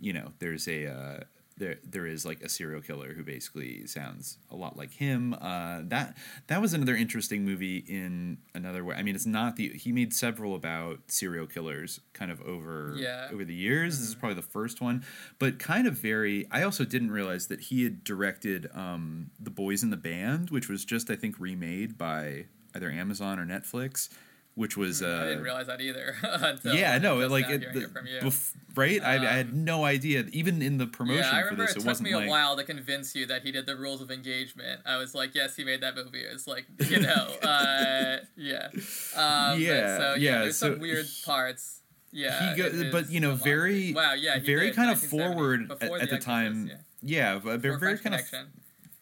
you 0.00 0.12
know, 0.12 0.32
there's 0.38 0.68
a. 0.68 0.86
Uh, 0.86 1.20
there, 1.58 1.76
there 1.84 2.06
is 2.06 2.26
like 2.26 2.42
a 2.42 2.48
serial 2.48 2.80
killer 2.82 3.14
who 3.14 3.22
basically 3.24 3.86
sounds 3.86 4.38
a 4.50 4.56
lot 4.56 4.76
like 4.76 4.92
him. 4.92 5.34
Uh, 5.34 5.80
that 5.84 6.16
that 6.48 6.60
was 6.60 6.74
another 6.74 6.94
interesting 6.94 7.44
movie 7.44 7.78
in 7.88 8.38
another 8.54 8.84
way. 8.84 8.94
I 8.96 9.02
mean, 9.02 9.14
it's 9.14 9.26
not 9.26 9.56
the 9.56 9.70
he 9.70 9.90
made 9.92 10.12
several 10.12 10.54
about 10.54 11.00
serial 11.08 11.46
killers 11.46 12.00
kind 12.12 12.30
of 12.30 12.40
over 12.42 12.94
Yeah. 12.98 13.28
over 13.32 13.44
the 13.44 13.54
years. 13.54 13.98
This 13.98 14.08
is 14.08 14.14
probably 14.14 14.36
the 14.36 14.42
first 14.42 14.80
one, 14.80 15.04
but 15.38 15.58
kind 15.58 15.86
of 15.86 15.94
very. 15.98 16.46
I 16.50 16.62
also 16.62 16.84
didn't 16.84 17.10
realize 17.10 17.46
that 17.46 17.60
he 17.60 17.84
had 17.84 18.04
directed 18.04 18.68
um, 18.74 19.30
the 19.40 19.50
Boys 19.50 19.82
in 19.82 19.90
the 19.90 19.96
Band, 19.96 20.50
which 20.50 20.68
was 20.68 20.84
just 20.84 21.10
I 21.10 21.16
think 21.16 21.38
remade 21.40 21.96
by 21.96 22.46
either 22.74 22.90
Amazon 22.90 23.38
or 23.38 23.46
Netflix, 23.46 24.10
which 24.56 24.74
was 24.74 25.02
uh, 25.02 25.20
I 25.22 25.26
didn't 25.28 25.44
realize 25.44 25.66
that 25.66 25.80
either. 25.82 26.16
until 26.22 26.74
yeah, 26.74 26.96
no, 26.98 27.18
like 27.28 27.48
it, 27.48 27.72
the, 27.74 27.80
bef- 28.22 28.54
right? 28.74 29.02
I, 29.04 29.14
I 29.16 29.32
had 29.32 29.54
no 29.54 29.84
idea. 29.84 30.24
Even 30.32 30.62
in 30.62 30.78
the 30.78 30.86
promotion 30.86 31.24
yeah, 31.24 31.30
I 31.30 31.42
for 31.42 31.50
remember 31.50 31.62
this, 31.62 31.72
it 31.72 31.76
it, 31.76 31.80
took 31.80 31.86
wasn't 31.88 32.08
me 32.08 32.12
a 32.12 32.18
like 32.18 32.30
while 32.30 32.56
to 32.56 32.64
convince 32.64 33.14
you 33.14 33.26
that 33.26 33.42
he 33.42 33.52
did 33.52 33.66
the 33.66 33.76
rules 33.76 34.00
of 34.00 34.10
engagement. 34.10 34.80
I 34.86 34.96
was 34.96 35.14
like, 35.14 35.34
yes, 35.34 35.54
he 35.56 35.64
made 35.64 35.82
that 35.82 35.94
movie. 35.94 36.22
It's 36.22 36.46
like, 36.46 36.64
you 36.88 37.00
know, 37.00 37.12
uh, 37.42 38.16
yeah, 38.36 38.68
um, 39.14 39.60
Yeah, 39.60 39.98
so 39.98 40.14
yeah, 40.14 40.16
yeah, 40.16 40.38
there's 40.38 40.56
so 40.56 40.72
some 40.72 40.80
weird 40.80 41.06
parts. 41.24 41.82
Yeah, 42.10 42.54
he 42.54 42.62
go, 42.62 42.90
but 42.90 43.10
you 43.10 43.20
know, 43.20 43.34
very 43.34 43.92
wow, 43.92 44.14
yeah, 44.14 44.38
very 44.38 44.68
did, 44.68 44.76
kind 44.76 44.90
of 44.90 44.98
forward 44.98 45.70
at, 45.70 45.80
the 45.80 45.94
Exorcist, 45.94 46.22
time. 46.22 46.66
yeah. 46.68 46.76
Yeah, 47.02 47.40
but 47.44 47.60
Before 47.60 47.78
very 47.78 47.96
French 47.98 48.02
kind 48.02 48.14
of 48.14 48.48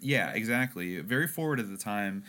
yeah, 0.00 0.32
exactly. 0.32 0.98
Very 1.00 1.26
forward 1.26 1.60
at 1.60 1.70
the 1.70 1.78
time. 1.78 2.24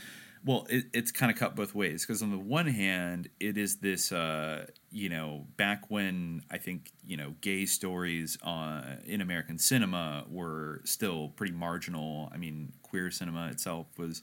Well, 0.45 0.67
it, 0.69 0.85
it's 0.93 1.11
kind 1.11 1.31
of 1.31 1.37
cut 1.39 1.55
both 1.55 1.73
ways 1.73 2.05
because 2.05 2.21
on 2.21 2.29
the 2.29 2.37
one 2.37 2.67
hand, 2.67 3.29
it 3.39 3.57
is 3.57 3.77
this, 3.77 4.11
uh, 4.11 4.67
you 4.91 5.09
know, 5.09 5.47
back 5.57 5.89
when 5.89 6.43
I 6.51 6.59
think 6.59 6.91
you 7.03 7.17
know 7.17 7.33
gay 7.41 7.65
stories 7.65 8.37
uh, 8.43 8.97
in 9.05 9.21
American 9.21 9.57
cinema 9.57 10.23
were 10.29 10.81
still 10.85 11.29
pretty 11.29 11.53
marginal. 11.53 12.29
I 12.31 12.37
mean, 12.37 12.73
queer 12.83 13.09
cinema 13.09 13.47
itself 13.47 13.87
was 13.97 14.21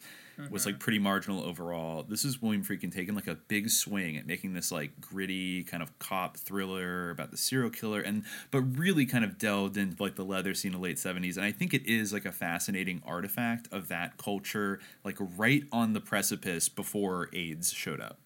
was 0.51 0.63
Mhm. 0.63 0.67
like 0.67 0.81
pretty 0.81 0.99
marginal 0.99 1.43
overall. 1.45 2.03
This 2.03 2.25
is 2.25 2.41
William 2.41 2.65
Friedkin 2.65 2.91
taking 2.93 3.15
like 3.15 3.27
a 3.27 3.35
big 3.35 3.69
swing 3.71 4.17
at 4.17 4.27
making 4.27 4.55
this 4.55 4.73
like 4.73 5.01
gritty 5.01 5.63
kind 5.65 5.83
of 5.83 5.99
cop 5.99 6.37
thriller 6.37 7.11
about 7.11 7.31
the 7.31 7.37
serial 7.37 7.71
killer, 7.71 8.01
and 8.01 8.25
but 8.51 8.61
really 8.63 9.05
kind 9.07 9.25
of 9.25 9.37
delved 9.39 9.77
into 9.77 10.03
like 10.03 10.17
the 10.17 10.25
leather 10.25 10.55
scene 10.55 10.73
of 10.75 10.81
the 10.81 10.85
late 10.85 10.99
seventies. 10.99 11.37
And 11.37 11.45
I 11.45 11.53
think 11.53 11.75
it 11.75 11.87
is 11.87 12.13
like 12.13 12.25
a 12.25 12.33
fascinating 12.33 13.03
artifact 13.05 13.69
of 13.71 13.89
that 13.89 14.17
culture, 14.17 14.81
like 15.05 15.17
right 15.21 15.65
on 15.71 15.93
the 15.93 16.01
precipice 16.01 16.69
before 16.69 17.29
AIDS 17.33 17.73
showed 17.73 18.01
up. 18.01 18.19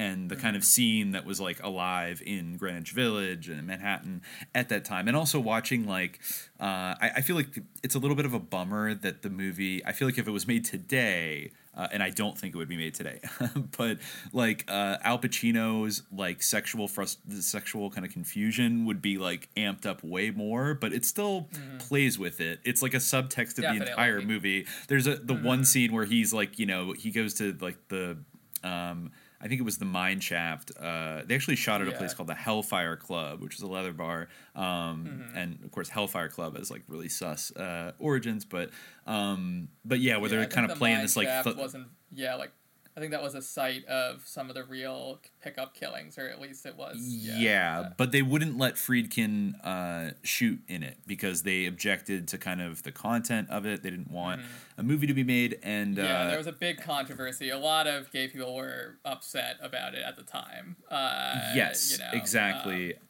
And 0.00 0.30
the 0.30 0.36
kind 0.36 0.56
of 0.56 0.64
scene 0.64 1.10
that 1.10 1.26
was 1.26 1.40
like 1.40 1.62
alive 1.62 2.22
in 2.24 2.56
Greenwich 2.56 2.92
Village 2.92 3.50
and 3.50 3.66
Manhattan 3.66 4.22
at 4.54 4.70
that 4.70 4.84
time, 4.84 5.08
and 5.08 5.16
also 5.16 5.38
watching 5.38 5.86
like, 5.86 6.20
uh, 6.58 6.96
I, 7.04 7.10
I 7.16 7.20
feel 7.20 7.36
like 7.36 7.58
it's 7.82 7.94
a 7.94 7.98
little 7.98 8.16
bit 8.16 8.24
of 8.24 8.32
a 8.32 8.38
bummer 8.38 8.94
that 8.94 9.20
the 9.20 9.28
movie. 9.28 9.84
I 9.84 9.92
feel 9.92 10.08
like 10.08 10.16
if 10.16 10.26
it 10.26 10.30
was 10.30 10.46
made 10.46 10.64
today, 10.64 11.52
uh, 11.76 11.88
and 11.92 12.02
I 12.02 12.08
don't 12.08 12.36
think 12.38 12.54
it 12.54 12.58
would 12.58 12.68
be 12.68 12.78
made 12.78 12.94
today, 12.94 13.20
but 13.76 13.98
like 14.32 14.64
uh, 14.68 14.96
Al 15.02 15.18
Pacino's 15.18 16.02
like 16.10 16.42
sexual 16.42 16.88
frust- 16.88 17.18
sexual 17.42 17.90
kind 17.90 18.06
of 18.06 18.10
confusion 18.12 18.86
would 18.86 19.02
be 19.02 19.18
like 19.18 19.50
amped 19.54 19.84
up 19.84 20.02
way 20.02 20.30
more, 20.30 20.72
but 20.72 20.94
it 20.94 21.04
still 21.04 21.48
plays 21.78 22.18
with 22.18 22.40
it. 22.40 22.60
It's 22.64 22.80
like 22.80 22.94
a 22.94 22.98
subtext 22.98 23.58
of 23.58 23.64
Definitely. 23.64 23.84
the 23.84 23.90
entire 23.90 24.22
movie. 24.22 24.66
There's 24.88 25.06
a 25.06 25.16
the 25.16 25.34
one 25.34 25.64
scene 25.66 25.92
where 25.92 26.06
he's 26.06 26.32
like, 26.32 26.58
you 26.58 26.64
know, 26.64 26.92
he 26.92 27.10
goes 27.10 27.34
to 27.34 27.54
like 27.60 27.76
the 27.88 28.16
um 28.64 29.10
I 29.42 29.48
think 29.48 29.58
it 29.60 29.64
was 29.64 29.78
the 29.78 29.86
Mine 29.86 30.20
Shaft. 30.20 30.70
Uh, 30.78 31.22
they 31.24 31.34
actually 31.34 31.56
shot 31.56 31.80
at 31.80 31.88
a 31.88 31.92
place 31.92 32.12
called 32.12 32.28
the 32.28 32.34
Hellfire 32.34 32.96
Club, 32.96 33.40
which 33.40 33.54
is 33.54 33.62
a 33.62 33.66
leather 33.66 33.92
bar. 33.92 34.28
Um, 34.54 35.30
And 35.34 35.64
of 35.64 35.70
course, 35.70 35.88
Hellfire 35.88 36.28
Club 36.28 36.56
has 36.58 36.70
like 36.70 36.82
really 36.88 37.08
sus 37.08 37.50
uh, 37.56 37.92
origins, 37.98 38.44
but 38.44 38.70
um, 39.06 39.68
but 39.84 40.00
yeah, 40.00 40.18
where 40.18 40.30
Yeah, 40.30 40.36
they're 40.40 40.46
kind 40.46 40.68
the 40.68 40.72
of 40.74 40.78
playing 40.78 40.96
Mine 40.96 41.04
this 41.04 41.16
like 41.16 41.28
th- 41.44 41.56
wasn't 41.56 41.88
yeah 42.12 42.34
like 42.34 42.52
I 43.00 43.02
think 43.02 43.12
that 43.12 43.22
was 43.22 43.34
a 43.34 43.40
site 43.40 43.86
of 43.86 44.20
some 44.26 44.50
of 44.50 44.54
the 44.54 44.62
real 44.62 45.20
pickup 45.42 45.72
killings, 45.72 46.18
or 46.18 46.28
at 46.28 46.38
least 46.38 46.66
it 46.66 46.76
was. 46.76 46.98
Yeah, 47.00 47.38
Yeah. 47.38 47.88
but 47.96 48.12
they 48.12 48.20
wouldn't 48.20 48.58
let 48.58 48.74
Friedkin 48.74 49.54
uh, 49.64 50.10
shoot 50.22 50.60
in 50.68 50.82
it 50.82 50.98
because 51.06 51.42
they 51.44 51.64
objected 51.64 52.28
to 52.28 52.36
kind 52.36 52.60
of 52.60 52.82
the 52.82 52.92
content 52.92 53.48
of 53.48 53.64
it. 53.64 53.82
They 53.82 53.88
didn't 53.88 54.10
want 54.10 54.42
a 54.76 54.82
movie 54.82 55.06
to 55.06 55.14
be 55.14 55.24
made, 55.24 55.58
and 55.62 55.96
Mm-hmm. 55.96 56.04
Yeah, 56.04 56.20
uh, 56.24 56.28
there 56.28 56.36
was 56.36 56.46
a 56.46 56.52
big 56.52 56.82
controversy. 56.82 57.48
A 57.48 57.58
lot 57.58 57.86
of 57.86 58.10
gay 58.12 58.28
people 58.28 58.54
were 58.54 58.98
upset 59.06 59.56
about 59.62 59.94
it 59.94 60.02
at 60.06 60.16
the 60.16 60.22
time. 60.24 60.76
Uh, 60.90 61.52
yes, 61.54 61.92
you 61.92 61.98
know, 62.04 62.10
exactly. 62.12 62.96
um, 62.96 63.00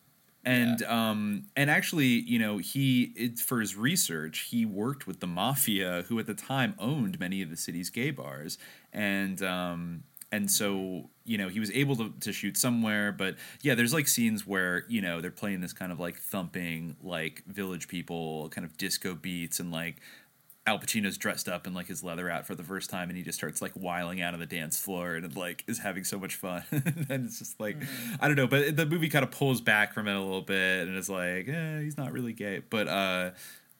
and 0.45 0.82
um 0.84 1.45
and 1.57 1.70
actually, 1.70 2.07
you 2.07 2.38
know, 2.38 2.59
he 2.59 3.12
it, 3.16 3.38
for 3.38 3.61
his 3.61 3.76
research, 3.76 4.49
he 4.51 4.64
worked 4.64 5.07
with 5.07 5.20
the 5.20 5.26
mafia, 5.26 6.05
who 6.09 6.18
at 6.18 6.26
the 6.26 6.34
time 6.34 6.74
owned 6.78 7.20
many 7.20 7.43
of 7.43 7.51
the 7.51 7.57
city's 7.57 7.91
gay 7.91 8.11
bars, 8.11 8.59
and 8.93 9.43
um 9.43 10.03
and 10.32 10.51
so 10.51 11.11
you 11.24 11.36
know 11.36 11.49
he 11.49 11.61
was 11.61 11.70
able 11.72 11.97
to, 11.97 12.12
to 12.20 12.32
shoot 12.32 12.57
somewhere. 12.57 13.12
But 13.12 13.36
yeah 13.62 13.74
there's 13.74 13.93
like 13.93 14.09
scenes 14.09 14.47
where 14.47 14.84
you 14.88 15.03
know 15.03 15.20
they're 15.20 15.30
playing 15.30 15.61
this 15.61 15.72
kind 15.72 15.93
of 15.93 16.01
like 16.01 16.16
thumping 16.16 16.97
like 17.03 17.43
village 17.47 17.88
people 17.88 18.49
kind 18.51 18.64
of 18.64 18.76
disco 18.76 19.14
beats 19.14 19.61
and 19.61 19.70
like 19.70 19.97
Al 20.71 20.79
Pacino's 20.79 21.18
dressed 21.18 21.49
up 21.49 21.66
in 21.66 21.75
like 21.75 21.89
his 21.89 22.05
leather 22.05 22.31
out 22.31 22.47
for 22.47 22.55
the 22.55 22.62
first 22.62 22.91
time, 22.91 23.09
and 23.09 23.16
he 23.16 23.25
just 23.25 23.37
starts 23.37 23.61
like 23.61 23.73
wiling 23.75 24.23
out 24.23 24.35
on 24.35 24.41
the 24.41 24.47
dance 24.47 24.81
floor 24.81 25.16
and 25.16 25.35
like 25.35 25.64
is 25.66 25.81
having 25.81 26.05
so 26.05 26.16
much 26.16 26.37
fun. 26.37 26.62
and 26.71 27.27
it's 27.27 27.41
just 27.41 27.59
like 27.59 27.77
I 28.21 28.29
don't 28.29 28.37
know, 28.37 28.47
but 28.47 28.77
the 28.77 28.87
movie 28.87 29.09
kind 29.09 29.25
of 29.25 29.33
pulls 29.33 29.61
back 29.61 29.93
from 29.93 30.07
it 30.07 30.14
a 30.14 30.21
little 30.21 30.43
bit, 30.43 30.87
and 30.87 30.97
it's 30.97 31.09
like 31.09 31.49
eh, 31.49 31.81
he's 31.81 31.99
not 31.99 32.12
really 32.12 32.33
gay, 32.33 32.62
but 32.71 32.87
uh, 32.87 33.31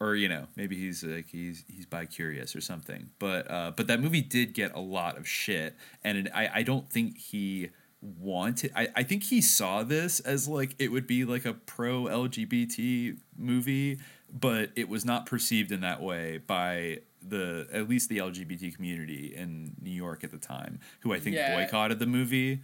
or 0.01 0.17
you 0.17 0.29
know 0.29 0.49
maybe 0.57 0.77
he's 0.77 1.05
like 1.05 1.29
he's 1.29 1.65
he's 1.69 1.87
bi 1.87 2.07
curious 2.07 2.57
or 2.57 2.61
something. 2.61 3.11
But 3.21 3.49
uh, 3.49 3.71
but 3.77 3.87
that 3.87 4.01
movie 4.01 4.23
did 4.23 4.53
get 4.53 4.75
a 4.75 4.81
lot 4.81 5.17
of 5.17 5.29
shit, 5.29 5.77
and 6.03 6.19
it, 6.19 6.33
I 6.35 6.51
I 6.55 6.63
don't 6.65 6.91
think 6.91 7.19
he 7.19 7.71
wanted 8.03 8.73
I, 8.75 8.89
I 8.97 9.03
think 9.03 9.25
he 9.25 9.43
saw 9.43 9.83
this 9.83 10.21
as 10.21 10.49
like 10.49 10.75
it 10.79 10.91
would 10.91 11.07
be 11.07 11.27
like 11.27 11.45
a 11.45 11.53
pro 11.53 12.05
lgbt 12.05 13.19
movie 13.37 13.99
but 14.33 14.71
it 14.77 14.89
was 14.89 15.05
not 15.05 15.27
perceived 15.27 15.73
in 15.73 15.81
that 15.81 16.01
way 16.03 16.39
by 16.39 17.01
the 17.23 17.69
at 17.73 17.89
least 17.89 18.09
the 18.09 18.19
lgbt 18.19 18.75
community 18.75 19.35
in 19.35 19.75
new 19.81 19.91
york 19.91 20.25
at 20.25 20.31
the 20.31 20.39
time 20.39 20.79
who 21.01 21.13
i 21.13 21.19
think 21.19 21.37
Yeah. 21.37 21.47
boycotted 21.47 21.99
the 21.99 22.07
movie 22.07 22.61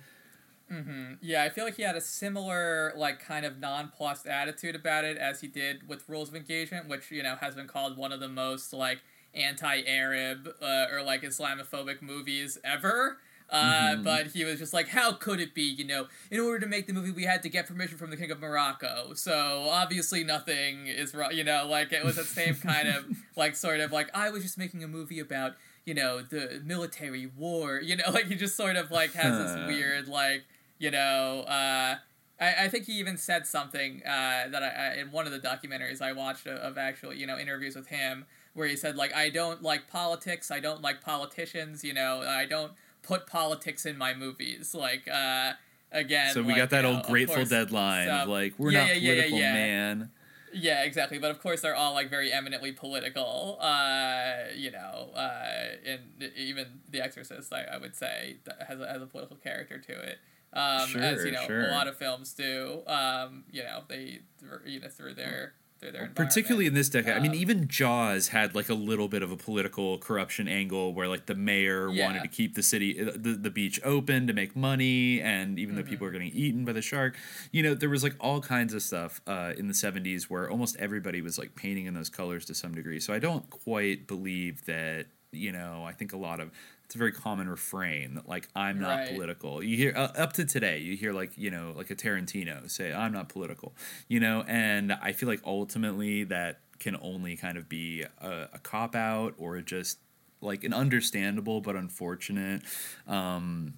hmm 0.69 1.15
Yeah, 1.21 1.45
I 1.45 1.49
feel 1.49 1.65
like 1.65 1.77
he 1.77 1.83
had 1.83 1.97
a 1.97 2.01
similar, 2.01 2.93
like, 2.97 3.21
kind 3.21 3.47
of 3.47 3.59
nonplussed 3.59 4.27
attitude 4.27 4.75
about 4.75 5.05
it 5.05 5.17
as 5.17 5.41
he 5.41 5.47
did 5.47 5.89
with 5.89 6.09
Rules 6.09 6.29
of 6.29 6.35
Engagement, 6.35 6.89
which, 6.89 7.11
you 7.11 7.23
know, 7.23 7.37
has 7.37 7.55
been 7.55 7.69
called 7.69 7.97
one 7.97 8.11
of 8.13 8.19
the 8.21 8.29
most, 8.29 8.73
like, 8.73 9.01
anti 9.33 9.83
Arab 9.87 10.49
uh, 10.61 10.87
or, 10.91 11.03
like, 11.03 11.23
Islamophobic 11.23 12.03
movies 12.03 12.59
ever. 12.65 13.19
Uh, 13.49 13.95
Mhm. 13.97 14.05
But 14.05 14.27
he 14.29 14.45
was 14.45 14.59
just 14.59 14.73
like, 14.73 14.89
how 14.89 15.13
could 15.13 15.39
it 15.41 15.55
be? 15.55 15.63
You 15.63 15.85
know, 15.85 16.09
in 16.31 16.41
order 16.41 16.59
to 16.61 16.67
make 16.67 16.87
the 16.87 16.93
movie, 16.93 17.13
we 17.13 17.25
had 17.25 17.43
to 17.45 17.49
get 17.49 17.67
permission 17.67 17.97
from 17.97 18.11
the 18.11 18.17
King 18.17 18.31
of 18.33 18.41
Morocco. 18.41 19.15
So 19.15 19.69
obviously 19.71 20.25
nothing 20.25 20.89
is 20.89 21.15
wrong. 21.15 21.31
You 21.33 21.45
know, 21.45 21.67
like 21.69 21.93
it 21.93 22.05
was 22.05 22.17
the 22.17 22.25
same 22.25 22.57
kind 22.57 22.89
of 22.89 23.05
like 23.37 23.55
sort 23.55 23.81
of 23.81 23.93
like 23.93 24.11
I 24.15 24.31
was 24.31 24.43
just 24.43 24.59
making 24.59 24.83
a 24.83 24.89
movie 24.89 25.21
about 25.21 25.55
you 25.85 25.95
know 25.95 26.23
the 26.23 26.61
military 26.65 27.27
war. 27.27 27.81
You 27.81 27.97
know, 27.97 28.05
like 28.11 28.27
he 28.27 28.35
just 28.35 28.57
sort 28.57 28.75
of 28.77 28.91
like 28.91 29.13
has 29.13 29.39
this 29.39 29.67
weird 29.69 30.09
like 30.09 30.45
you 30.79 30.91
know. 30.91 31.43
Uh, 31.47 31.97
I, 32.39 32.65
I 32.65 32.69
think 32.69 32.85
he 32.85 32.93
even 32.99 33.17
said 33.17 33.47
something 33.47 34.03
uh, 34.05 34.49
that 34.51 34.63
I, 34.63 34.69
I 34.69 34.95
in 35.01 35.11
one 35.13 35.27
of 35.27 35.33
the 35.33 35.39
documentaries 35.39 36.03
I 36.03 36.13
watched 36.13 36.47
of, 36.47 36.59
of 36.59 36.77
actual 36.79 37.15
you 37.15 37.27
know 37.27 37.39
interviews 37.39 37.77
with 37.77 37.87
him 37.87 38.27
where 38.55 38.67
he 38.67 38.77
said 38.77 38.97
like 38.97 39.15
I 39.15 39.31
don't 39.31 39.63
like 39.63 39.87
politics, 39.89 40.51
I 40.51 40.59
don't 40.61 40.83
like 40.83 41.01
politicians, 41.01 41.85
you 41.85 41.95
know, 41.95 42.23
I 42.27 42.45
don't 42.45 42.73
put 43.07 43.27
politics 43.27 43.87
in 43.87 43.97
my 43.97 44.15
movies. 44.15 44.75
Like 44.75 45.09
uh, 45.09 45.53
again, 45.93 46.33
so 46.35 46.43
we 46.43 46.49
like, 46.49 46.57
got 46.57 46.71
that 46.71 46.85
you 46.85 46.91
know, 46.91 46.97
old 46.97 47.07
grateful 47.07 47.37
course, 47.37 47.49
deadline 47.49 48.09
of 48.09 48.21
some- 48.23 48.31
like 48.31 48.55
we're 48.59 48.73
yeah, 48.73 48.87
not 48.87 49.01
yeah, 49.01 49.13
political 49.13 49.39
yeah. 49.39 49.53
man 49.53 50.11
Yeah, 50.53 50.85
exactly. 50.85 51.19
But 51.19 51.31
of 51.31 51.41
course, 51.41 51.61
they're 51.61 51.75
all 51.75 51.93
like 51.95 52.09
very 52.09 52.33
eminently 52.33 52.73
political. 52.73 53.59
Uh, 53.61 54.45
you 54.55 54.71
know, 54.71 55.11
uh, 55.15 55.77
and 55.85 56.33
even 56.37 56.67
The 56.91 57.01
Exorcist, 57.01 57.53
I, 57.53 57.65
I 57.65 57.77
would 57.79 57.95
say, 57.95 58.37
has 58.67 58.81
a, 58.81 58.87
has 58.87 59.03
a 59.03 59.07
political 59.07 59.37
character 59.37 59.79
to 59.79 59.93
it. 59.93 60.19
Um, 60.53 60.97
as 60.97 61.25
you 61.25 61.33
know, 61.33 61.45
sure. 61.47 61.69
a 61.69 61.73
lot 61.73 61.89
of 61.89 61.97
films 61.97 62.33
do. 62.33 62.81
Um, 62.87 63.45
you 63.51 63.63
know, 63.63 63.83
they 63.89 64.21
you 64.65 64.81
know 64.81 64.89
through 64.89 65.15
their 65.15 65.53
through 65.81 65.93
their 65.93 66.11
particularly 66.15 66.67
in 66.67 66.75
this 66.75 66.89
decade 66.89 67.15
i 67.15 67.21
mean 67.21 67.33
Um, 67.33 67.37
even 67.37 67.69
jaws 67.69 68.29
had 68.29 68.55
like 68.55 68.69
a 68.69 68.75
little 68.75 69.09
bit 69.09 69.23
of 69.23 69.31
a 69.31 69.37
political 69.37 69.99
corruption 69.99 70.49
angle 70.49 70.95
where 70.95 71.07
like 71.09 71.27
the 71.27 71.35
mayor 71.35 71.91
Yeah. 71.91 72.07
wanted 72.07 72.23
to 72.23 72.29
keep 72.29 72.55
the 72.55 72.63
city 72.63 73.01
uh, 73.01 73.13
the, 73.15 73.33
the 73.33 73.51
beach 73.51 73.79
open 73.85 74.27
to 74.27 74.33
make 74.33 74.57
money 74.57 75.21
and 75.21 75.59
even 75.59 75.75
though 75.75 75.83
Mm-hmm. 75.83 75.91
people 75.91 76.07
are 76.07 76.11
getting 76.11 76.33
eaten 76.33 76.65
by 76.65 76.73
the 76.73 76.83
shark 76.83 77.17
you 77.53 77.63
know 77.63 77.75
there 77.75 77.91
was 77.91 78.03
like 78.03 78.15
all 78.21 78.41
kinds 78.41 78.73
of 78.75 78.83
stuff 78.83 79.21
uh, 79.27 79.53
in 79.59 79.69
the 79.69 79.75
70s 79.75 80.25
where 80.25 80.49
almost 80.51 80.77
everybody 80.79 81.21
was 81.21 81.39
like 81.39 81.55
painting 81.55 81.87
in 81.87 81.95
those 81.95 82.09
colors 82.09 82.45
to 82.47 82.55
some 82.55 82.75
degree 82.75 82.99
so 83.01 83.13
i 83.13 83.19
don't 83.19 83.49
quite 83.51 84.07
believe 84.07 84.65
that 84.67 85.07
you 85.33 85.53
know 85.53 85.85
i 85.87 85.93
think 85.93 86.13
a 86.13 86.17
lot 86.17 86.41
of 86.41 86.51
it's 86.87 86.95
a 86.95 86.99
very 86.99 87.11
common 87.13 87.49
refrain 87.49 88.15
that 88.15 88.29
like 88.29 88.49
i'm 88.55 88.79
not 88.81 88.99
Right. 89.01 89.09
political 89.13 89.63
you 89.63 89.77
hear 89.77 89.93
uh, 89.97 90.13
up 90.17 90.33
to 90.35 90.45
today 90.45 90.79
you 90.79 90.97
hear 90.97 91.13
like 91.13 91.37
you 91.37 91.51
know 91.51 91.73
like 91.77 91.91
a 91.91 91.97
tarantino 91.97 92.71
say 92.71 92.93
i'm 92.95 93.13
not 93.13 93.29
political 93.29 93.75
you 94.09 94.21
know 94.21 94.45
and 94.47 94.93
i 94.93 95.11
feel 95.13 95.29
like 95.29 95.41
ultimately 95.45 96.23
that 96.25 96.61
can 96.79 96.97
only 97.03 97.37
kind 97.37 97.59
of 97.59 97.69
be 97.69 98.05
a, 98.21 98.49
a 98.53 98.59
cop 98.63 98.95
out 98.95 99.35
or 99.37 99.61
just 99.61 99.99
like 100.41 100.63
an 100.63 100.73
understandable 100.73 101.61
but 101.61 101.75
unfortunate 101.75 102.63
um 103.09 103.75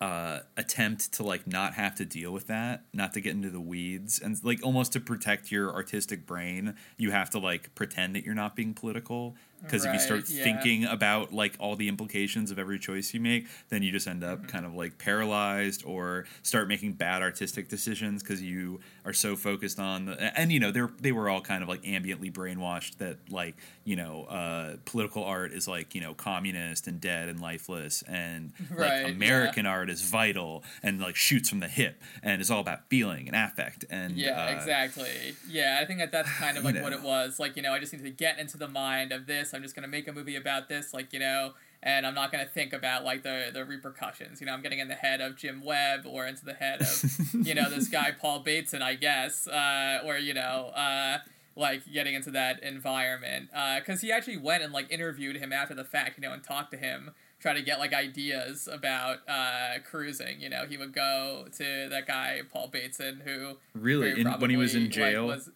uh, 0.00 0.40
attempt 0.56 1.12
to 1.12 1.22
like 1.22 1.46
not 1.46 1.74
have 1.74 1.94
to 1.94 2.04
deal 2.04 2.32
with 2.32 2.48
that, 2.48 2.82
not 2.92 3.12
to 3.12 3.20
get 3.20 3.30
into 3.30 3.48
the 3.50 3.60
weeds, 3.60 4.18
and 4.18 4.36
like 4.42 4.58
almost 4.64 4.92
to 4.94 4.98
protect 4.98 5.52
your 5.52 5.72
artistic 5.72 6.26
brain, 6.26 6.74
you 6.96 7.12
have 7.12 7.30
to 7.30 7.38
like 7.38 7.72
pretend 7.76 8.16
that 8.16 8.24
you're 8.24 8.34
not 8.34 8.56
being 8.56 8.74
political. 8.74 9.36
Because 9.62 9.84
if 9.84 9.92
you 9.92 10.00
start 10.00 10.28
yeah. 10.28 10.42
thinking 10.42 10.84
about 10.84 11.32
like 11.32 11.54
all 11.58 11.76
the 11.76 11.88
implications 11.88 12.50
of 12.50 12.58
every 12.58 12.78
choice 12.78 13.12
you 13.14 13.20
make, 13.20 13.46
then 13.68 13.82
you 13.82 13.92
just 13.92 14.06
end 14.06 14.22
Mm-hmm. 14.22 14.44
up 14.44 14.48
kind 14.48 14.64
of 14.64 14.74
like 14.74 14.98
paralyzed 14.98 15.82
or 15.84 16.26
start 16.42 16.68
making 16.68 16.92
bad 16.92 17.22
artistic 17.22 17.68
decisions 17.68 18.22
because 18.22 18.40
you 18.42 18.78
are 19.04 19.12
so 19.12 19.34
focused 19.34 19.80
on 19.80 20.06
the 20.06 20.38
and 20.38 20.52
you 20.52 20.60
know 20.60 20.70
they 20.70 20.82
they 21.00 21.12
were 21.12 21.28
all 21.28 21.40
kind 21.40 21.62
of 21.62 21.68
like 21.68 21.82
ambiently 21.82 22.32
brainwashed 22.32 22.98
that 22.98 23.16
like 23.30 23.56
you 23.84 23.96
know 23.96 24.24
uh, 24.24 24.76
political 24.84 25.24
art 25.24 25.52
is 25.52 25.66
like 25.66 25.94
you 25.94 26.00
know 26.00 26.14
communist 26.14 26.86
and 26.86 27.00
dead 27.00 27.28
and 27.28 27.40
lifeless 27.40 28.02
and 28.06 28.52
Right, 28.70 29.04
like 29.04 29.14
American 29.14 29.66
art 29.66 29.90
is 29.90 30.02
vital 30.02 30.62
and 30.82 31.00
like 31.00 31.16
shoots 31.16 31.48
from 31.48 31.60
the 31.60 31.68
hip 31.68 32.00
and 32.22 32.40
is 32.40 32.50
all 32.50 32.60
about 32.60 32.88
feeling 32.88 33.26
and 33.26 33.36
affect 33.36 33.84
and 33.90 34.16
yeah, 34.16 34.46
uh, 34.46 34.50
exactly. 34.56 35.34
Yeah, 35.48 35.78
I 35.80 35.84
think 35.84 35.98
that 35.98 36.12
that's 36.12 36.30
kind 36.30 36.56
of 36.56 36.64
like 36.68 36.80
what 36.80 36.92
it 36.92 37.02
was. 37.02 37.40
Like, 37.40 37.56
you 37.56 37.62
know, 37.62 37.72
I 37.72 37.78
just 37.80 37.92
need 37.92 38.04
to 38.04 38.10
get 38.10 38.38
into 38.38 38.56
the 38.56 38.68
mind 38.68 39.10
of 39.12 39.26
this. 39.26 39.51
I'm 39.54 39.62
just 39.62 39.74
going 39.74 39.82
to 39.84 39.88
make 39.88 40.08
a 40.08 40.12
movie 40.12 40.36
about 40.36 40.68
this, 40.68 40.92
like, 40.94 41.12
you 41.12 41.18
know, 41.18 41.52
and 41.82 42.06
I'm 42.06 42.14
not 42.14 42.30
going 42.30 42.44
to 42.44 42.50
think 42.50 42.72
about 42.72 43.04
like 43.04 43.22
the 43.22 43.50
the 43.52 43.64
repercussions. 43.64 44.40
You 44.40 44.46
know, 44.46 44.52
I'm 44.52 44.62
getting 44.62 44.78
in 44.78 44.88
the 44.88 44.94
head 44.94 45.20
of 45.20 45.36
Jim 45.36 45.62
Webb 45.64 46.06
or 46.06 46.26
into 46.26 46.44
the 46.44 46.54
head 46.54 46.80
of, 46.82 47.04
you 47.46 47.54
know, 47.54 47.68
this 47.68 47.88
guy 47.88 48.12
Paul 48.12 48.40
Bateson, 48.40 48.82
I 48.82 48.94
guess, 48.94 49.48
uh, 49.48 50.00
or 50.04 50.16
you 50.16 50.32
know, 50.34 50.70
uh, 50.74 51.18
like 51.56 51.82
getting 51.92 52.14
into 52.14 52.30
that 52.30 52.62
environment 52.62 53.50
because 53.78 54.00
he 54.00 54.10
actually 54.12 54.36
went 54.38 54.62
and 54.62 54.72
like 54.72 54.90
interviewed 54.90 55.36
him 55.36 55.52
after 55.52 55.74
the 55.74 55.84
fact, 55.84 56.18
you 56.18 56.22
know, 56.22 56.32
and 56.32 56.42
talked 56.42 56.70
to 56.72 56.76
him. 56.76 57.10
Try 57.40 57.54
to 57.54 57.62
get 57.62 57.80
like 57.80 57.92
ideas 57.92 58.68
about 58.70 59.18
uh, 59.28 59.74
cruising. 59.84 60.40
You 60.40 60.48
know, 60.48 60.64
he 60.68 60.76
would 60.76 60.92
go 60.94 61.46
to 61.56 61.88
that 61.90 62.06
guy 62.06 62.42
Paul 62.52 62.68
Bateson, 62.68 63.22
who 63.24 63.56
Really? 63.74 64.20
In- 64.20 64.28
when 64.38 64.50
he 64.50 64.56
was 64.56 64.76
in 64.76 64.82
probably, 64.82 65.02
like, 65.02 65.12
jail? 65.12 65.26
was- 65.26 65.50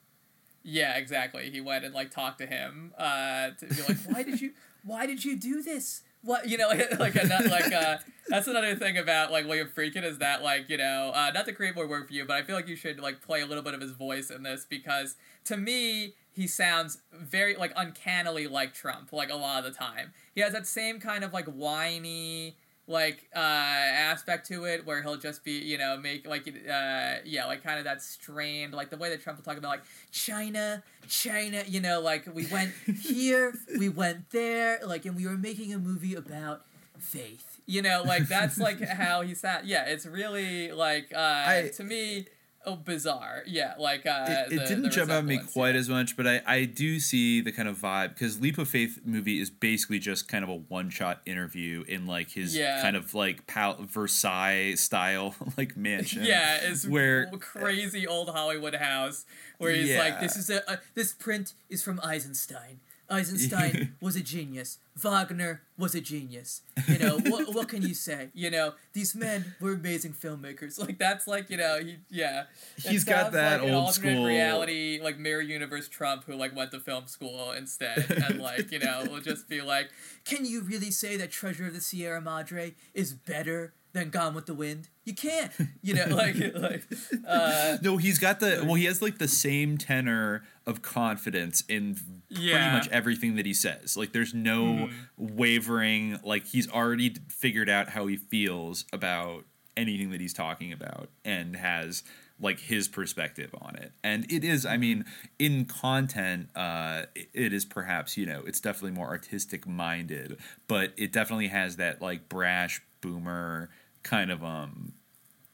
yeah, 0.66 0.96
exactly. 0.96 1.48
He 1.50 1.60
went 1.60 1.84
and 1.84 1.94
like 1.94 2.10
talked 2.10 2.38
to 2.38 2.46
him 2.46 2.92
uh, 2.98 3.50
to 3.50 3.66
be 3.66 3.82
like, 3.82 3.98
why 4.06 4.22
did 4.24 4.40
you, 4.40 4.50
why 4.84 5.06
did 5.06 5.24
you 5.24 5.36
do 5.36 5.62
this? 5.62 6.02
What 6.22 6.48
you 6.48 6.58
know, 6.58 6.68
like 6.98 7.14
a, 7.14 7.24
not- 7.24 7.46
like 7.46 7.72
uh, 7.72 7.98
that's 8.26 8.48
another 8.48 8.74
thing 8.74 8.98
about 8.98 9.30
like 9.30 9.46
William 9.46 9.68
Friedkin 9.68 10.02
is 10.02 10.18
that 10.18 10.42
like 10.42 10.68
you 10.68 10.76
know, 10.76 11.12
uh, 11.14 11.30
not 11.32 11.46
to 11.46 11.52
create 11.52 11.76
more 11.76 11.86
work 11.86 12.08
for 12.08 12.14
you, 12.14 12.24
but 12.24 12.36
I 12.36 12.42
feel 12.42 12.56
like 12.56 12.66
you 12.66 12.74
should 12.74 12.98
like 12.98 13.22
play 13.22 13.42
a 13.42 13.46
little 13.46 13.62
bit 13.62 13.74
of 13.74 13.80
his 13.80 13.92
voice 13.92 14.28
in 14.30 14.42
this 14.42 14.66
because 14.68 15.14
to 15.44 15.56
me 15.56 16.14
he 16.32 16.48
sounds 16.48 16.98
very 17.12 17.54
like 17.54 17.72
uncannily 17.76 18.48
like 18.48 18.74
Trump 18.74 19.12
like 19.12 19.30
a 19.30 19.36
lot 19.36 19.64
of 19.64 19.72
the 19.72 19.78
time. 19.78 20.12
He 20.34 20.40
has 20.40 20.52
that 20.52 20.66
same 20.66 20.98
kind 20.98 21.22
of 21.22 21.32
like 21.32 21.46
whiny 21.46 22.56
like 22.88 23.28
uh 23.34 23.38
aspect 23.38 24.46
to 24.46 24.64
it 24.64 24.86
where 24.86 25.02
he'll 25.02 25.16
just 25.16 25.42
be 25.44 25.52
you 25.52 25.76
know 25.76 25.96
make 25.96 26.26
like 26.26 26.46
uh 26.48 27.14
yeah 27.24 27.44
like 27.46 27.62
kind 27.62 27.78
of 27.78 27.84
that 27.84 28.00
strained 28.00 28.72
like 28.72 28.90
the 28.90 28.96
way 28.96 29.08
that 29.08 29.20
trump 29.20 29.36
will 29.38 29.44
talk 29.44 29.58
about 29.58 29.68
like 29.68 29.82
china 30.12 30.82
china 31.08 31.64
you 31.66 31.80
know 31.80 32.00
like 32.00 32.24
we 32.32 32.46
went 32.46 32.72
here 33.02 33.52
we 33.78 33.88
went 33.88 34.30
there 34.30 34.78
like 34.86 35.04
and 35.04 35.16
we 35.16 35.26
were 35.26 35.36
making 35.36 35.74
a 35.74 35.78
movie 35.78 36.14
about 36.14 36.62
faith. 36.98 37.60
You 37.66 37.82
know 37.82 38.02
like 38.06 38.28
that's 38.28 38.58
like 38.58 38.80
how 38.80 39.22
he 39.22 39.34
sat. 39.34 39.66
Yeah 39.66 39.86
it's 39.86 40.06
really 40.06 40.70
like 40.70 41.12
uh 41.14 41.62
to 41.62 41.84
me 41.84 42.26
oh 42.66 42.76
bizarre. 42.76 43.42
Yeah, 43.46 43.74
like 43.78 44.04
uh, 44.06 44.26
it, 44.28 44.52
it 44.52 44.58
the- 44.58 44.64
didn't 44.66 44.82
the 44.82 44.88
jump 44.90 45.10
out 45.10 45.18
at 45.18 45.24
me 45.24 45.38
quite 45.52 45.76
as 45.76 45.88
much, 45.88 46.16
but 46.16 46.26
I, 46.26 46.42
I 46.46 46.64
do 46.64 46.98
see 47.00 47.40
the 47.40 47.52
kind 47.52 47.68
of 47.68 47.78
vibe 47.78 48.10
because 48.10 48.40
Leap 48.40 48.58
of 48.58 48.68
Faith 48.68 49.00
movie 49.04 49.40
is 49.40 49.48
basically 49.50 49.98
just 49.98 50.28
kind 50.28 50.42
of 50.44 50.50
a 50.50 50.56
one 50.56 50.90
shot 50.90 51.20
interview 51.26 51.84
in 51.88 52.06
like 52.06 52.30
his 52.32 52.56
Yeah. 52.56 52.82
kind 52.82 52.96
of 52.96 53.14
like 53.14 53.46
Pal- 53.46 53.76
Versailles 53.80 54.74
style 54.74 55.34
like 55.56 55.76
mansion. 55.76 56.22
Yeah, 56.26 56.58
it's 56.62 56.86
where 56.86 57.26
crazy 57.38 58.06
old 58.06 58.28
Hollywood 58.30 58.74
house 58.74 59.24
where 59.58 59.70
he's 59.72 59.96
like, 59.96 60.20
"This 60.20 60.36
is 60.36 60.50
a, 60.50 60.62
a 60.68 60.78
this 60.94 61.12
print 61.12 61.54
is 61.70 61.82
from 61.82 62.00
Eisenstein. 62.02 62.80
Eisenstein 63.08 63.94
was 64.00 64.16
a 64.16 64.20
genius. 64.20 64.78
Wagner 64.96 65.62
was 65.78 65.94
a 65.94 66.00
genius. 66.00 66.62
You 66.88 66.98
know 66.98 67.18
what? 67.18 67.46
What 67.56 67.68
can 67.68 67.82
you 67.82 67.94
say? 67.94 68.28
You 68.34 68.50
know 68.50 68.74
these 68.92 69.14
men 69.14 69.54
were 69.60 69.72
amazing 69.72 70.12
filmmakers. 70.14 70.78
Like 70.86 70.98
that's 70.98 71.26
like 71.26 71.50
you 71.50 71.56
know 71.56 71.78
he 71.78 71.98
yeah. 72.10 72.44
It 72.78 72.90
He's 72.90 73.04
got 73.04 73.32
that 73.32 73.62
like 73.62 73.72
old 73.72 73.94
school- 73.94 74.24
reality 74.26 75.00
like 75.02 75.18
mirror 75.18 75.40
universe 75.42 75.88
Trump 75.88 76.24
who 76.24 76.34
like 76.34 76.54
went 76.54 76.70
to 76.72 76.80
film 76.80 77.06
school 77.06 77.52
instead 77.52 78.10
and 78.10 78.40
like 78.40 78.70
you 78.72 78.78
know 78.78 79.04
will 79.10 79.20
just 79.20 79.48
be 79.48 79.60
like, 79.62 79.90
can 80.24 80.44
you 80.44 80.62
really 80.62 80.90
say 80.90 81.16
that 81.16 81.30
Treasure 81.30 81.66
of 81.66 81.74
the 81.74 81.80
Sierra 81.80 82.20
Madre 82.20 82.74
is 82.94 83.12
better? 83.12 83.72
Than 83.92 84.10
Gone 84.10 84.34
with 84.34 84.44
the 84.46 84.52
Wind, 84.54 84.88
you 85.04 85.14
can't. 85.14 85.50
You 85.82 85.94
know, 85.94 86.06
like, 86.10 86.36
like, 86.54 86.84
uh, 87.26 87.78
no, 87.80 87.96
he's 87.96 88.18
got 88.18 88.40
the 88.40 88.62
well. 88.64 88.74
He 88.74 88.84
has 88.84 89.00
like 89.00 89.16
the 89.18 89.28
same 89.28 89.78
tenor 89.78 90.44
of 90.66 90.82
confidence 90.82 91.62
in 91.68 91.96
pretty 92.30 92.52
much 92.52 92.88
everything 92.88 93.36
that 93.36 93.46
he 93.46 93.54
says. 93.54 93.96
Like, 93.96 94.12
there's 94.12 94.34
no 94.34 94.64
Mhm. 94.88 94.92
wavering. 95.16 96.18
Like, 96.24 96.46
he's 96.46 96.68
already 96.68 97.14
figured 97.28 97.68
out 97.70 97.90
how 97.90 98.06
he 98.06 98.16
feels 98.16 98.84
about 98.92 99.44
anything 99.76 100.10
that 100.10 100.20
he's 100.20 100.34
talking 100.34 100.72
about, 100.72 101.08
and 101.24 101.56
has 101.56 102.02
like 102.40 102.60
his 102.60 102.86
perspective 102.88 103.54
on 103.60 103.76
it. 103.76 103.92
And 104.04 104.30
it 104.30 104.44
is, 104.44 104.66
I 104.66 104.76
mean, 104.76 105.04
in 105.38 105.64
content, 105.64 106.50
uh, 106.54 107.04
it- 107.34 107.52
is 107.52 107.64
perhaps 107.64 108.16
you 108.16 108.26
know, 108.26 108.42
it's 108.46 108.60
definitely 108.60 108.90
more 108.92 109.08
artistic 109.08 109.66
minded, 109.66 110.38
but 110.68 110.92
it 110.96 111.12
definitely 111.12 111.48
has 111.48 111.76
that 111.76 112.02
like 112.02 112.28
brash 112.28 112.82
boomer 113.00 113.70
kind 114.02 114.30
of 114.30 114.44
um 114.44 114.92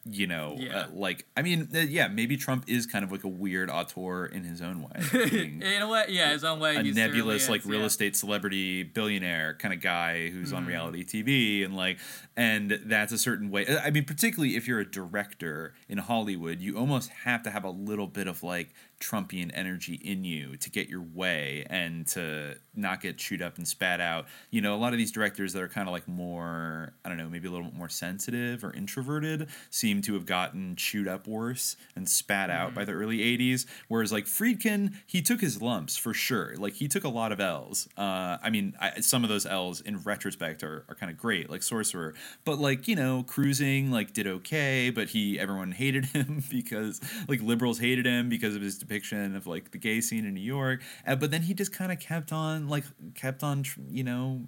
you 0.05 0.27
know, 0.27 0.57
Yeah. 0.59 0.79
uh, 0.81 0.87
like 0.93 1.27
I 1.37 1.43
mean, 1.43 1.69
uh, 1.75 1.79
yeah, 1.79 2.09
maybe 2.09 2.37
Trump 2.37 2.65
is 2.67 2.87
kind 2.87 3.05
of 3.05 3.13
like 3.13 3.23
a 3.25 3.29
weird 3.29 3.71
auteur 3.71 4.27
in 4.27 4.43
his 4.43 4.61
own 4.61 4.83
way, 4.83 4.91
in 5.63 5.83
a 5.83 5.89
way, 5.89 6.07
yeah, 6.09 6.33
his 6.33 6.43
own 6.45 6.59
way. 6.59 6.75
a 6.77 6.83
nebulous 6.83 7.49
like 7.49 7.61
is, 7.61 7.67
real 7.67 7.81
yeah. 7.81 7.87
estate 7.87 8.17
celebrity 8.17 8.83
billionaire 8.83 9.55
kind 9.55 9.73
of 9.73 9.81
guy 9.81 10.29
who's 10.31 10.53
on 10.53 10.65
Mhm. 10.65 10.69
reality 10.69 11.05
TV 11.05 11.65
and 11.65 11.77
like 11.77 11.99
and 12.37 12.81
that's 12.87 13.13
a 13.13 13.19
certain 13.19 13.51
way. 13.51 13.67
I 13.79 13.91
mean, 13.91 14.05
particularly 14.05 14.57
if 14.57 14.67
you're 14.67 14.81
a 14.81 14.91
director 14.91 15.75
in 15.89 15.99
Hollywood, 15.99 16.61
you 16.61 16.77
almost 16.79 17.11
have 17.25 17.43
to 17.45 17.51
have 17.51 17.63
a 17.65 17.71
little 17.71 18.07
bit 18.07 18.27
of 18.27 18.43
like 18.43 18.71
Trumpian 19.03 19.51
energy 19.53 19.95
in 19.95 20.25
you 20.25 20.57
to 20.59 20.71
get 20.71 20.89
your 20.89 21.03
way 21.03 21.67
and 21.69 22.07
to 22.07 22.55
not 22.75 23.01
get 23.01 23.19
chewed 23.19 23.43
up 23.43 23.59
and 23.59 23.67
spat 23.67 24.01
out. 24.01 24.27
You 24.51 24.61
know, 24.61 24.75
a 24.75 24.79
lot 24.79 24.93
of 24.93 24.99
these 24.99 25.11
directors 25.11 25.53
that 25.53 25.63
are 25.63 25.69
kind 25.69 25.89
of 25.89 25.93
like 25.93 26.07
more, 26.07 26.95
I 27.05 27.09
don't 27.09 27.19
know, 27.19 27.29
maybe 27.29 27.49
a 27.49 27.51
little 27.51 27.67
bit 27.67 27.75
more 27.75 27.89
sensitive 27.89 28.65
or 28.65 28.73
introverted 28.73 29.49
seem 29.71 30.01
to 30.03 30.15
have 30.15 30.25
gotten 30.25 30.77
chewed 30.77 31.09
up 31.09 31.27
worse 31.27 31.77
and 31.97 32.09
spat 32.09 32.49
out 32.49 32.75
by 32.75 32.85
the 32.85 32.93
early 32.93 33.19
80s. 33.19 33.67
Whereas 33.89 34.13
like 34.13 34.27
Friedkin, 34.27 34.95
he 35.07 35.21
took 35.21 35.41
his 35.41 35.61
lumps 35.61 35.97
for 35.97 36.15
sure. 36.15 36.55
Like 36.57 36.75
he 36.75 36.87
took 36.87 37.05
a 37.05 37.09
lot 37.09 37.33
of 37.33 37.41
L's. 37.41 37.89
Uh, 37.99 38.39
I 38.41 38.51
mean, 38.51 38.75
I, 38.81 39.01
some 39.01 39.25
of 39.25 39.29
those 39.29 39.45
L's 39.45 39.81
in 39.81 39.99
retrospect 39.99 40.63
are, 40.63 40.85
are 40.89 40.95
kind 40.95 41.11
of 41.11 41.19
great, 41.19 41.51
like 41.51 41.63
Sorcerer. 41.63 42.15
But 42.45 42.59
like, 42.59 42.87
you 42.87 42.95
know, 42.95 43.25
Cruising 43.25 43.91
like 43.91 44.13
did 44.13 44.29
okay, 44.29 44.91
but 44.91 45.09
he, 45.09 45.41
everyone 45.41 45.73
hated 45.73 46.05
him 46.13 46.45
because 46.51 47.01
like 47.27 47.43
liberals 47.43 47.81
hated 47.81 48.07
him 48.07 48.29
because 48.29 48.55
of 48.55 48.63
his 48.63 48.79
depiction 48.93 49.37
of 49.37 49.47
like 49.47 49.71
the 49.71 49.79
gay 49.79 50.01
scene 50.01 50.27
in 50.27 50.35
New 50.35 50.41
York. 50.41 50.83
Uh, 51.07 51.17
but 51.17 51.31
then 51.31 51.43
he 51.43 51.55
just 51.55 51.73
kind 51.73 51.91
of 51.91 51.99
kept 51.99 52.33
on 52.33 52.69
like, 52.69 52.85
kept 53.15 53.43
on, 53.43 53.65
you 53.89 54.05
know, 54.05 54.43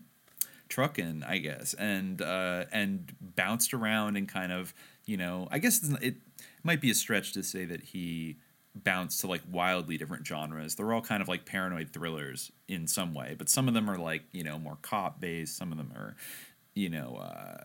trucking, 0.69 1.23
I 1.27 1.39
guess, 1.39 1.75
and 1.75 2.21
uh, 2.21 2.65
and 2.73 3.13
bounced 3.21 3.75
around 3.75 4.17
and 4.17 4.29
kind 4.29 4.53
of, 4.53 4.75
you 5.07 5.17
know, 5.17 5.49
I 5.51 5.59
guess 5.59 5.83
it 6.01 6.17
might 6.63 6.81
be 6.81 6.91
a 6.91 6.95
stretch 6.95 7.33
to 7.33 7.43
say 7.43 7.65
that 7.65 7.83
he 7.83 8.37
bounced 8.75 9.21
to 9.21 9.29
like 9.29 9.43
wildly 9.51 9.97
different 9.97 10.27
genres. 10.27 10.75
They're 10.75 10.93
all 10.93 11.01
kind 11.01 11.23
of 11.23 11.29
like 11.29 11.47
paranoid 11.47 11.91
thrillers 11.93 12.51
in 12.67 12.87
some 12.87 13.15
way, 13.15 13.35
but 13.39 13.49
some 13.49 13.69
of 13.69 13.75
them 13.75 13.89
are 13.89 13.99
like 13.99 14.23
you 14.33 14.45
know 14.45 14.59
more 14.59 14.79
cop 14.83 15.21
based. 15.21 15.57
Some 15.57 15.73
of 15.73 15.79
them 15.79 15.93
are, 15.95 16.17
you 16.75 16.91
know. 16.91 17.17
Uh, 17.17 17.59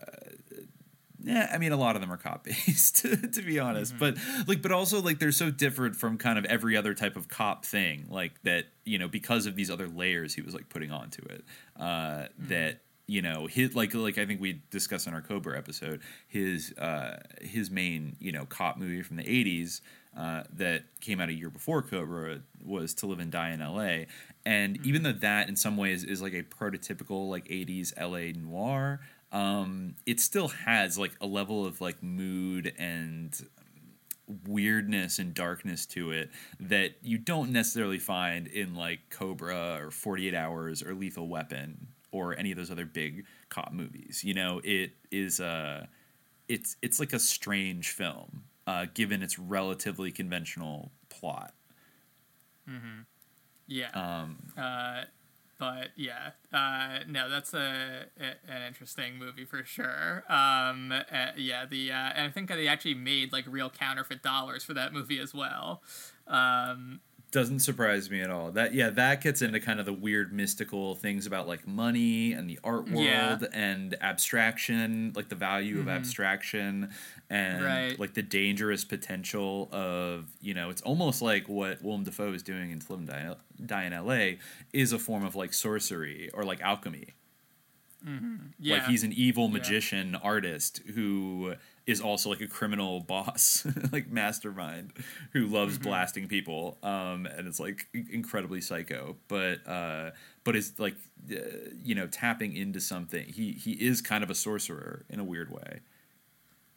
yeah, 1.22 1.50
I 1.52 1.58
mean, 1.58 1.72
a 1.72 1.76
lot 1.76 1.96
of 1.96 2.00
them 2.02 2.12
are 2.12 2.16
cop 2.16 2.44
based, 2.44 2.96
to 3.32 3.42
be 3.42 3.58
honest. 3.58 3.94
But 3.98 4.16
like, 4.46 4.62
but 4.62 4.72
also 4.72 5.00
like 5.00 5.18
they're 5.18 5.32
so 5.32 5.50
different 5.50 5.96
from 5.96 6.18
kind 6.18 6.38
of 6.38 6.44
every 6.46 6.76
other 6.76 6.94
type 6.94 7.16
of 7.16 7.28
cop 7.28 7.64
thing. 7.64 8.06
Like 8.08 8.42
that, 8.42 8.66
you 8.84 8.98
know, 8.98 9.08
because 9.08 9.46
of 9.46 9.56
these 9.56 9.70
other 9.70 9.88
layers 9.88 10.34
he 10.34 10.42
was 10.42 10.54
like 10.54 10.68
putting 10.68 10.90
onto 10.90 11.22
it. 11.22 11.44
Uh, 11.78 12.26
That 12.38 12.80
you 13.06 13.22
know, 13.22 13.48
his 13.48 13.74
like 13.74 13.92
like 13.92 14.18
I 14.18 14.26
think 14.26 14.40
we 14.40 14.62
discussed 14.70 15.08
in 15.08 15.14
our 15.14 15.20
Cobra 15.20 15.58
episode, 15.58 16.00
his 16.28 16.72
uh, 16.78 17.18
his 17.40 17.68
main 17.70 18.16
you 18.20 18.30
know 18.30 18.44
cop 18.44 18.76
movie 18.78 19.02
from 19.02 19.16
the 19.16 19.24
'80s 19.24 19.80
uh, 20.16 20.44
that 20.54 20.84
came 21.00 21.20
out 21.20 21.28
a 21.28 21.32
year 21.32 21.50
before 21.50 21.82
Cobra 21.82 22.40
was 22.64 22.94
To 22.94 23.06
Live 23.06 23.18
and 23.18 23.32
Die 23.32 23.50
in 23.50 23.60
L.A. 23.60 24.06
And 24.46 24.84
even 24.86 25.02
though 25.02 25.12
that 25.12 25.48
in 25.48 25.56
some 25.56 25.76
ways 25.76 26.04
is 26.04 26.22
like 26.22 26.34
a 26.34 26.44
prototypical 26.44 27.28
like 27.28 27.46
'80s 27.48 27.92
L.A. 27.96 28.32
noir, 28.32 29.00
um, 29.32 29.94
it 30.06 30.20
still 30.20 30.48
has 30.48 30.98
like 30.98 31.12
a 31.20 31.26
level 31.26 31.64
of 31.64 31.80
like 31.80 32.02
mood 32.02 32.72
and 32.78 33.40
weirdness 34.46 35.18
and 35.18 35.34
darkness 35.34 35.86
to 35.86 36.12
it 36.12 36.30
that 36.60 36.92
you 37.02 37.18
don't 37.18 37.50
necessarily 37.50 37.98
find 37.98 38.46
in 38.46 38.74
like 38.74 39.00
Cobra 39.10 39.78
or 39.82 39.90
48 39.90 40.34
Hours 40.34 40.82
or 40.82 40.94
Lethal 40.94 41.28
Weapon 41.28 41.88
or 42.12 42.36
any 42.38 42.50
of 42.52 42.56
those 42.58 42.70
other 42.70 42.86
big 42.86 43.24
cop 43.48 43.72
movies. 43.72 44.22
You 44.24 44.34
know, 44.34 44.60
it 44.64 44.92
is 45.10 45.40
uh 45.40 45.86
it's 46.48 46.76
it's 46.82 46.98
like 47.00 47.12
a 47.12 47.18
strange 47.18 47.90
film 47.90 48.44
uh 48.66 48.86
given 48.94 49.22
its 49.22 49.38
relatively 49.38 50.10
conventional 50.12 50.92
plot. 51.08 51.54
Mm-hmm. 52.68 53.00
Yeah. 53.66 53.90
Um 53.94 54.38
Uh, 54.56 55.04
but 55.60 55.90
yeah, 55.94 56.30
uh, 56.54 57.00
no, 57.06 57.28
that's 57.28 57.52
a, 57.52 58.06
a 58.18 58.50
an 58.50 58.62
interesting 58.66 59.18
movie 59.18 59.44
for 59.44 59.62
sure. 59.62 60.24
Um, 60.28 60.90
uh, 60.90 61.32
yeah, 61.36 61.66
the 61.66 61.92
uh, 61.92 62.12
and 62.16 62.26
I 62.26 62.30
think 62.30 62.48
they 62.48 62.66
actually 62.66 62.94
made 62.94 63.30
like 63.30 63.44
real 63.46 63.68
counterfeit 63.68 64.22
dollars 64.22 64.64
for 64.64 64.72
that 64.72 64.94
movie 64.94 65.20
as 65.20 65.34
well. 65.34 65.82
Um, 66.26 67.00
doesn't 67.30 67.60
surprise 67.60 68.10
me 68.10 68.20
at 68.20 68.30
all. 68.30 68.50
That 68.50 68.74
yeah, 68.74 68.90
that 68.90 69.20
gets 69.22 69.40
into 69.42 69.60
kind 69.60 69.78
of 69.78 69.86
the 69.86 69.92
weird 69.92 70.32
mystical 70.32 70.94
things 70.96 71.26
about 71.26 71.46
like 71.46 71.66
money 71.66 72.32
and 72.32 72.50
the 72.50 72.58
art 72.64 72.88
world 72.88 73.04
Yeah. 73.04 73.38
and 73.52 73.94
abstraction, 74.02 75.12
like 75.14 75.28
the 75.28 75.36
value 75.36 75.78
of 75.78 75.86
Mhm. 75.86 75.90
abstraction 75.96 76.90
and 77.28 77.64
Right. 77.64 77.98
like 77.98 78.14
the 78.14 78.22
dangerous 78.22 78.84
potential 78.84 79.68
of, 79.72 80.26
you 80.40 80.54
know, 80.54 80.70
it's 80.70 80.82
almost 80.82 81.22
like 81.22 81.48
what 81.48 81.82
Willem 81.82 82.02
Dafoe 82.04 82.32
is 82.32 82.42
doing 82.42 82.70
in 82.72 82.80
To 82.80 82.92
Live 82.94 83.08
and 83.08 83.66
Die, 83.68 83.84
in 83.84 83.92
LA 83.92 84.38
is 84.72 84.92
a 84.92 84.98
form 84.98 85.24
of 85.24 85.36
like 85.36 85.52
sorcery 85.52 86.30
or 86.34 86.44
like 86.44 86.60
alchemy. 86.60 87.14
mhm. 88.04 88.52
Like 88.58 88.86
he's 88.86 89.02
an 89.04 89.12
evil 89.12 89.44
Yeah. 89.46 89.52
magician 89.52 90.14
artist 90.16 90.78
who 90.94 91.54
is 91.90 92.00
also 92.00 92.30
like 92.30 92.40
a 92.40 92.46
criminal 92.46 93.00
boss, 93.00 93.66
like 93.92 94.08
mastermind, 94.10 94.92
who 95.32 95.46
loves 95.46 95.74
Mm-hmm. 95.74 95.88
blasting 95.88 96.28
people, 96.28 96.78
um, 96.82 97.26
and 97.26 97.46
it's 97.48 97.60
like 97.60 97.88
incredibly 97.92 98.60
psycho. 98.60 99.16
But 99.28 99.66
uh, 99.66 100.10
but 100.44 100.56
is 100.56 100.72
like 100.78 100.94
uh, 101.30 101.36
you 101.82 101.94
know 101.94 102.06
tapping 102.06 102.56
into 102.56 102.80
something. 102.80 103.26
He 103.26 103.52
he 103.52 103.72
is 103.72 104.00
kind 104.00 104.22
of 104.24 104.30
a 104.30 104.34
sorcerer 104.34 105.04
in 105.08 105.20
a 105.20 105.24
weird 105.24 105.50
way. 105.50 105.80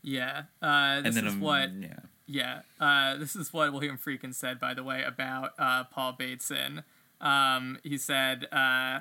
Yeah. 0.02 0.44
Uh, 0.61 1.02
this 1.02 1.07
and 1.07 1.15
then 1.15 1.27
is 1.27 1.35
what. 1.35 1.72
yeah. 1.73 1.99
Yeah. 2.26 2.61
Uh, 2.80 3.18
this 3.18 3.35
is 3.35 3.52
what 3.53 3.73
William 3.73 3.98
Friedkin 3.98 4.34
said, 4.34 4.60
by 4.60 4.73
the 4.73 4.84
way, 4.84 5.03
about 5.03 5.52
uh, 5.60 5.84
Paul 5.85 6.14
Bateson. 6.14 6.84
Um, 7.19 7.80
he 7.84 7.98
said 7.98 8.48
uh, 8.52 8.99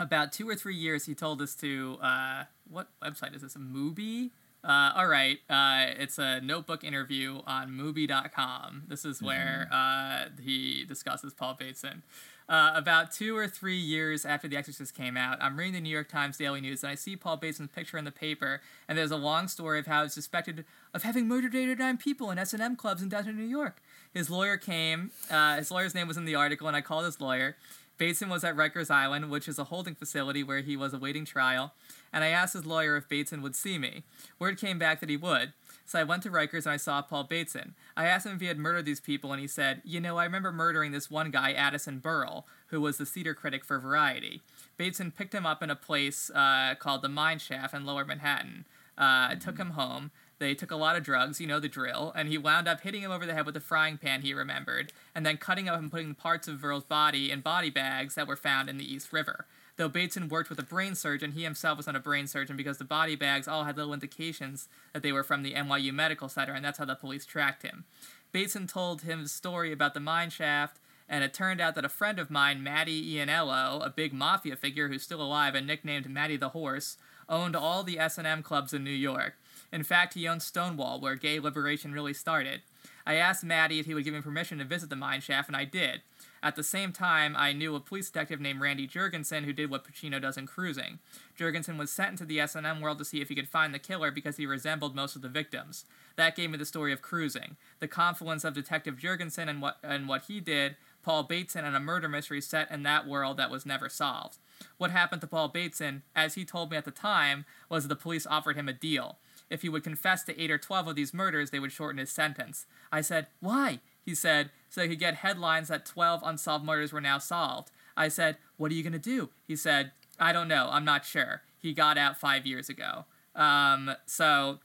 about 0.00 0.32
two 0.32 0.48
or 0.48 0.54
three 0.54 0.74
years. 0.76 1.06
He 1.06 1.14
told 1.14 1.40
us 1.42 1.54
to 1.56 1.98
uh, 2.02 2.44
what 2.68 2.88
website 3.02 3.34
is 3.34 3.42
this? 3.42 3.56
A 3.56 3.58
Mubi. 3.60 4.30
Uh, 4.68 4.92
all 4.94 5.06
right, 5.06 5.38
uh, 5.48 5.86
it's 5.98 6.18
a 6.18 6.42
notebook 6.42 6.84
interview 6.84 7.40
on 7.46 7.70
Mubi.com. 7.70 8.82
This 8.86 9.06
is 9.06 9.22
where 9.22 9.66
uh, 9.72 10.26
he 10.42 10.84
discusses 10.84 11.32
Paul 11.32 11.54
Bateson. 11.54 12.02
Uh, 12.50 12.72
about 12.74 13.10
two 13.10 13.34
or 13.34 13.48
three 13.48 13.78
years 13.78 14.26
after 14.26 14.46
The 14.46 14.58
Exorcist 14.58 14.94
came 14.94 15.16
out, 15.16 15.38
I'm 15.40 15.56
reading 15.56 15.72
the 15.72 15.80
New 15.80 15.88
York 15.88 16.08
Times 16.10 16.36
Daily 16.36 16.60
News 16.60 16.82
and 16.82 16.90
I 16.90 16.96
see 16.96 17.16
Paul 17.16 17.38
Bateson's 17.38 17.70
picture 17.70 17.96
in 17.96 18.04
the 18.04 18.10
paper, 18.10 18.60
and 18.86 18.98
there's 18.98 19.10
a 19.10 19.16
long 19.16 19.48
story 19.48 19.78
of 19.78 19.86
how 19.86 20.02
he's 20.02 20.12
suspected 20.12 20.66
of 20.92 21.02
having 21.02 21.26
murdered 21.26 21.54
eight 21.54 21.70
or 21.70 21.76
nine 21.76 21.96
people 21.96 22.30
in 22.30 22.38
S&M 22.38 22.76
clubs 22.76 23.02
in 23.02 23.08
downtown 23.08 23.38
New 23.38 23.44
York. 23.44 23.80
His 24.12 24.28
lawyer 24.28 24.58
came, 24.58 25.12
uh, 25.30 25.56
his 25.56 25.70
lawyer's 25.70 25.94
name 25.94 26.08
was 26.08 26.18
in 26.18 26.26
the 26.26 26.34
article, 26.34 26.68
and 26.68 26.76
I 26.76 26.82
called 26.82 27.06
his 27.06 27.22
lawyer. 27.22 27.56
Bateson 27.98 28.28
was 28.28 28.44
at 28.44 28.54
Rikers 28.54 28.90
Island, 28.90 29.30
which 29.30 29.48
is 29.48 29.58
a 29.58 29.64
holding 29.64 29.94
facility 29.94 30.42
where 30.42 30.60
he 30.60 30.76
was 30.76 30.94
awaiting 30.94 31.24
trial, 31.24 31.72
and 32.12 32.24
I 32.24 32.28
asked 32.28 32.54
his 32.54 32.66
lawyer 32.66 32.96
if 32.96 33.08
Bateson 33.08 33.42
would 33.42 33.56
see 33.56 33.78
me. 33.78 34.02
Word 34.38 34.58
came 34.58 34.78
back 34.78 35.00
that 35.00 35.10
he 35.10 35.16
would. 35.16 35.52
So 35.88 35.98
I 35.98 36.04
went 36.04 36.22
to 36.24 36.30
Rikers 36.30 36.64
and 36.64 36.72
I 36.72 36.76
saw 36.76 37.00
Paul 37.00 37.24
Bateson. 37.24 37.74
I 37.96 38.06
asked 38.06 38.26
him 38.26 38.34
if 38.34 38.40
he 38.42 38.46
had 38.46 38.58
murdered 38.58 38.84
these 38.84 39.00
people, 39.00 39.32
and 39.32 39.40
he 39.40 39.46
said, 39.46 39.80
You 39.84 40.00
know, 40.00 40.18
I 40.18 40.24
remember 40.24 40.52
murdering 40.52 40.92
this 40.92 41.10
one 41.10 41.30
guy, 41.30 41.52
Addison 41.52 41.98
Burrell, 41.98 42.46
who 42.66 42.80
was 42.80 42.98
the 42.98 43.06
theater 43.06 43.32
critic 43.32 43.64
for 43.64 43.78
Variety. 43.78 44.42
Bateson 44.76 45.10
picked 45.10 45.34
him 45.34 45.46
up 45.46 45.62
in 45.62 45.70
a 45.70 45.76
place 45.76 46.30
uh, 46.34 46.74
called 46.78 47.00
the 47.00 47.08
Mine 47.08 47.38
Shaft 47.38 47.72
in 47.72 47.86
lower 47.86 48.04
Manhattan, 48.04 48.66
uh, 48.98 49.34
took 49.36 49.56
him 49.56 49.70
home. 49.70 50.10
They 50.38 50.54
took 50.54 50.70
a 50.70 50.76
lot 50.76 50.96
of 50.96 51.02
drugs, 51.02 51.40
you 51.40 51.46
know 51.46 51.58
the 51.58 51.68
drill, 51.68 52.12
and 52.14 52.28
he 52.28 52.38
wound 52.38 52.68
up 52.68 52.82
hitting 52.82 53.02
him 53.02 53.10
over 53.10 53.26
the 53.26 53.34
head 53.34 53.46
with 53.46 53.56
a 53.56 53.60
frying 53.60 53.98
pan 53.98 54.22
he 54.22 54.34
remembered, 54.34 54.92
and 55.14 55.26
then 55.26 55.36
cutting 55.36 55.68
up 55.68 55.80
and 55.80 55.90
putting 55.90 56.14
parts 56.14 56.46
of 56.46 56.60
Burrell's 56.60 56.84
body 56.84 57.30
in 57.30 57.40
body 57.40 57.70
bags 57.70 58.14
that 58.14 58.28
were 58.28 58.36
found 58.36 58.68
in 58.68 58.78
the 58.78 58.92
East 58.92 59.12
River. 59.12 59.46
Though 59.78 59.88
Bateson 59.88 60.28
worked 60.28 60.50
with 60.50 60.58
a 60.58 60.64
brain 60.64 60.96
surgeon, 60.96 61.32
he 61.32 61.44
himself 61.44 61.76
was 61.76 61.86
not 61.86 61.94
a 61.94 62.00
brain 62.00 62.26
surgeon 62.26 62.56
because 62.56 62.78
the 62.78 62.84
body 62.84 63.14
bags 63.14 63.46
all 63.46 63.62
had 63.62 63.76
little 63.76 63.94
indications 63.94 64.68
that 64.92 65.04
they 65.04 65.12
were 65.12 65.22
from 65.22 65.44
the 65.44 65.54
NYU 65.54 65.94
Medical 65.94 66.28
Center, 66.28 66.52
and 66.52 66.64
that's 66.64 66.78
how 66.78 66.84
the 66.84 66.96
police 66.96 67.24
tracked 67.24 67.62
him. 67.62 67.84
Bateson 68.32 68.66
told 68.66 69.02
him 69.02 69.22
the 69.22 69.28
story 69.28 69.70
about 69.70 69.94
the 69.94 70.00
mine 70.00 70.30
shaft, 70.30 70.80
and 71.08 71.22
it 71.22 71.32
turned 71.32 71.60
out 71.60 71.76
that 71.76 71.84
a 71.84 71.88
friend 71.88 72.18
of 72.18 72.28
mine, 72.28 72.60
Matty 72.60 73.14
Ianniello, 73.14 73.86
a 73.86 73.90
big 73.90 74.12
mafia 74.12 74.56
figure 74.56 74.88
who's 74.88 75.04
still 75.04 75.22
alive 75.22 75.54
and 75.54 75.64
nicknamed 75.64 76.10
Matty 76.10 76.36
the 76.36 76.48
Horse, 76.48 76.96
owned 77.28 77.54
all 77.54 77.84
the 77.84 78.00
S&M 78.00 78.42
clubs 78.42 78.74
in 78.74 78.82
New 78.82 78.90
York. 78.90 79.34
In 79.72 79.84
fact, 79.84 80.14
he 80.14 80.26
owned 80.26 80.42
Stonewall, 80.42 81.00
where 81.00 81.14
gay 81.14 81.38
liberation 81.38 81.92
really 81.92 82.14
started. 82.14 82.62
I 83.06 83.14
asked 83.14 83.44
Matty 83.44 83.78
if 83.78 83.86
he 83.86 83.94
would 83.94 84.04
give 84.04 84.14
me 84.14 84.22
permission 84.22 84.58
to 84.58 84.64
visit 84.64 84.90
the 84.90 84.96
mine 84.96 85.20
shaft, 85.20 85.48
and 85.48 85.56
I 85.56 85.64
did. 85.64 86.02
At 86.42 86.56
the 86.56 86.62
same 86.62 86.92
time, 86.92 87.34
I 87.36 87.52
knew 87.52 87.74
a 87.74 87.80
police 87.80 88.10
detective 88.10 88.40
named 88.40 88.60
Randy 88.60 88.86
Jurgensen 88.86 89.44
who 89.44 89.52
did 89.52 89.70
what 89.70 89.84
Pacino 89.84 90.20
does 90.20 90.36
in 90.36 90.46
Cruising. 90.46 90.98
Jurgensen 91.38 91.78
was 91.78 91.90
sent 91.90 92.12
into 92.12 92.24
the 92.24 92.40
S&M 92.40 92.80
world 92.80 92.98
to 92.98 93.04
see 93.04 93.20
if 93.20 93.28
he 93.28 93.34
could 93.34 93.48
find 93.48 93.74
the 93.74 93.78
killer 93.78 94.10
because 94.10 94.36
he 94.36 94.46
resembled 94.46 94.94
most 94.94 95.16
of 95.16 95.22
the 95.22 95.28
victims. 95.28 95.84
That 96.16 96.36
gave 96.36 96.50
me 96.50 96.58
the 96.58 96.64
story 96.64 96.92
of 96.92 97.02
Cruising, 97.02 97.56
the 97.80 97.88
confluence 97.88 98.44
of 98.44 98.54
Detective 98.54 98.96
Jurgensen 98.96 99.48
and 99.48 99.60
what 99.62 99.78
and 99.82 100.08
what 100.08 100.24
he 100.24 100.40
did, 100.40 100.76
Paul 101.02 101.24
Bateson, 101.24 101.64
and 101.64 101.76
a 101.76 101.80
murder 101.80 102.08
mystery 102.08 102.40
set 102.40 102.70
in 102.70 102.82
that 102.84 103.06
world 103.06 103.36
that 103.36 103.50
was 103.50 103.66
never 103.66 103.88
solved. 103.88 104.38
What 104.76 104.90
happened 104.90 105.20
to 105.22 105.26
Paul 105.26 105.48
Bateson, 105.48 106.02
as 106.14 106.34
he 106.34 106.44
told 106.44 106.70
me 106.70 106.76
at 106.76 106.84
the 106.84 106.90
time, 106.90 107.44
was 107.68 107.86
the 107.86 107.96
police 107.96 108.26
offered 108.26 108.56
him 108.56 108.68
a 108.68 108.72
deal. 108.72 109.18
If 109.50 109.62
he 109.62 109.68
would 109.68 109.84
confess 109.84 110.24
to 110.24 110.40
8 110.40 110.50
or 110.50 110.58
12 110.58 110.88
of 110.88 110.96
these 110.96 111.14
murders, 111.14 111.50
they 111.50 111.58
would 111.58 111.72
shorten 111.72 111.98
his 111.98 112.10
sentence. 112.10 112.66
I 112.92 113.00
said, 113.00 113.28
Why? 113.40 113.80
He 114.04 114.14
said, 114.14 114.50
So 114.68 114.82
he 114.82 114.88
could 114.88 114.98
get 114.98 115.16
headlines 115.16 115.68
that 115.68 115.86
12 115.86 116.22
unsolved 116.24 116.64
murders 116.64 116.92
were 116.92 117.00
now 117.00 117.18
solved. 117.18 117.70
I 117.96 118.08
said, 118.08 118.36
What 118.56 118.70
are 118.70 118.74
you 118.74 118.82
going 118.82 118.92
to 118.92 118.98
do? 118.98 119.30
He 119.46 119.56
said, 119.56 119.92
I 120.18 120.32
don't 120.32 120.48
know. 120.48 120.68
I'm 120.70 120.84
not 120.84 121.04
sure. 121.04 121.42
He 121.58 121.72
got 121.72 121.98
out 121.98 122.16
five 122.16 122.46
years 122.46 122.68
ago. 122.68 123.04
Um, 123.34 123.92
so 124.06 124.58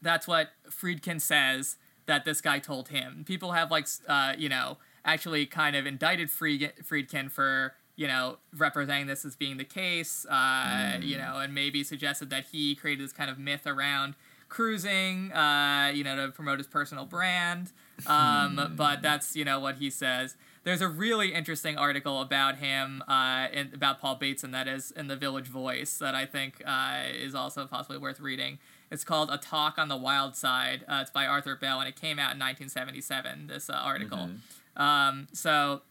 that's 0.00 0.26
what 0.26 0.50
Friedkin 0.70 1.20
says 1.20 1.76
that 2.06 2.24
this 2.24 2.40
guy 2.40 2.58
told 2.58 2.88
him. 2.88 3.24
People 3.26 3.52
have, 3.52 3.70
like, 3.70 3.86
uh, 4.06 4.34
you 4.36 4.48
know, 4.48 4.78
actually 5.04 5.46
kind 5.46 5.76
of 5.76 5.86
indicted 5.86 6.28
Friedkin 6.28 7.30
for 7.30 7.74
you 7.98 8.06
know, 8.06 8.38
representing 8.56 9.08
this 9.08 9.24
as 9.24 9.34
being 9.34 9.56
the 9.56 9.64
case, 9.64 10.24
uh, 10.30 10.32
mm. 10.32 11.02
you 11.02 11.18
know, 11.18 11.38
and 11.38 11.52
maybe 11.52 11.82
suggested 11.82 12.30
that 12.30 12.44
he 12.52 12.76
created 12.76 13.04
this 13.04 13.12
kind 13.12 13.28
of 13.28 13.40
myth 13.40 13.66
around 13.66 14.14
cruising, 14.48 15.32
uh, 15.32 15.90
you 15.94 16.04
know, 16.04 16.16
to 16.16 16.32
promote 16.32 16.58
his 16.58 16.66
personal 16.66 17.04
brand. 17.04 17.72
Um, 18.06 18.56
mm. 18.56 18.76
But 18.76 19.02
that's, 19.02 19.36
you 19.36 19.44
know, 19.44 19.60
what 19.60 19.76
he 19.76 19.90
says. 19.90 20.36
There's 20.64 20.80
a 20.80 20.88
really 20.88 21.32
interesting 21.32 21.78
article 21.78 22.20
about 22.20 22.58
him, 22.58 23.02
uh, 23.08 23.46
in, 23.52 23.70
about 23.72 24.00
Paul 24.00 24.16
Bateson, 24.16 24.50
that 24.50 24.68
is 24.68 24.90
in 24.90 25.06
the 25.06 25.16
Village 25.16 25.46
Voice, 25.46 25.98
that 25.98 26.14
I 26.14 26.26
think 26.26 26.62
uh, 26.66 27.04
is 27.10 27.34
also 27.34 27.66
possibly 27.66 27.98
worth 27.98 28.20
reading. 28.20 28.58
It's 28.90 29.04
called 29.04 29.30
A 29.30 29.38
Talk 29.38 29.78
on 29.78 29.88
the 29.88 29.96
Wild 29.96 30.36
Side. 30.36 30.84
Uh, 30.88 30.98
it's 31.02 31.10
by 31.10 31.26
Arthur 31.26 31.56
Bell, 31.56 31.80
and 31.80 31.88
it 31.88 31.96
came 31.96 32.18
out 32.18 32.34
in 32.34 32.40
1977, 32.40 33.46
this 33.46 33.70
uh, 33.70 33.74
article. 33.74 34.18
Mm-hmm. 34.18 34.82
Um, 34.82 35.28
so 35.32 35.82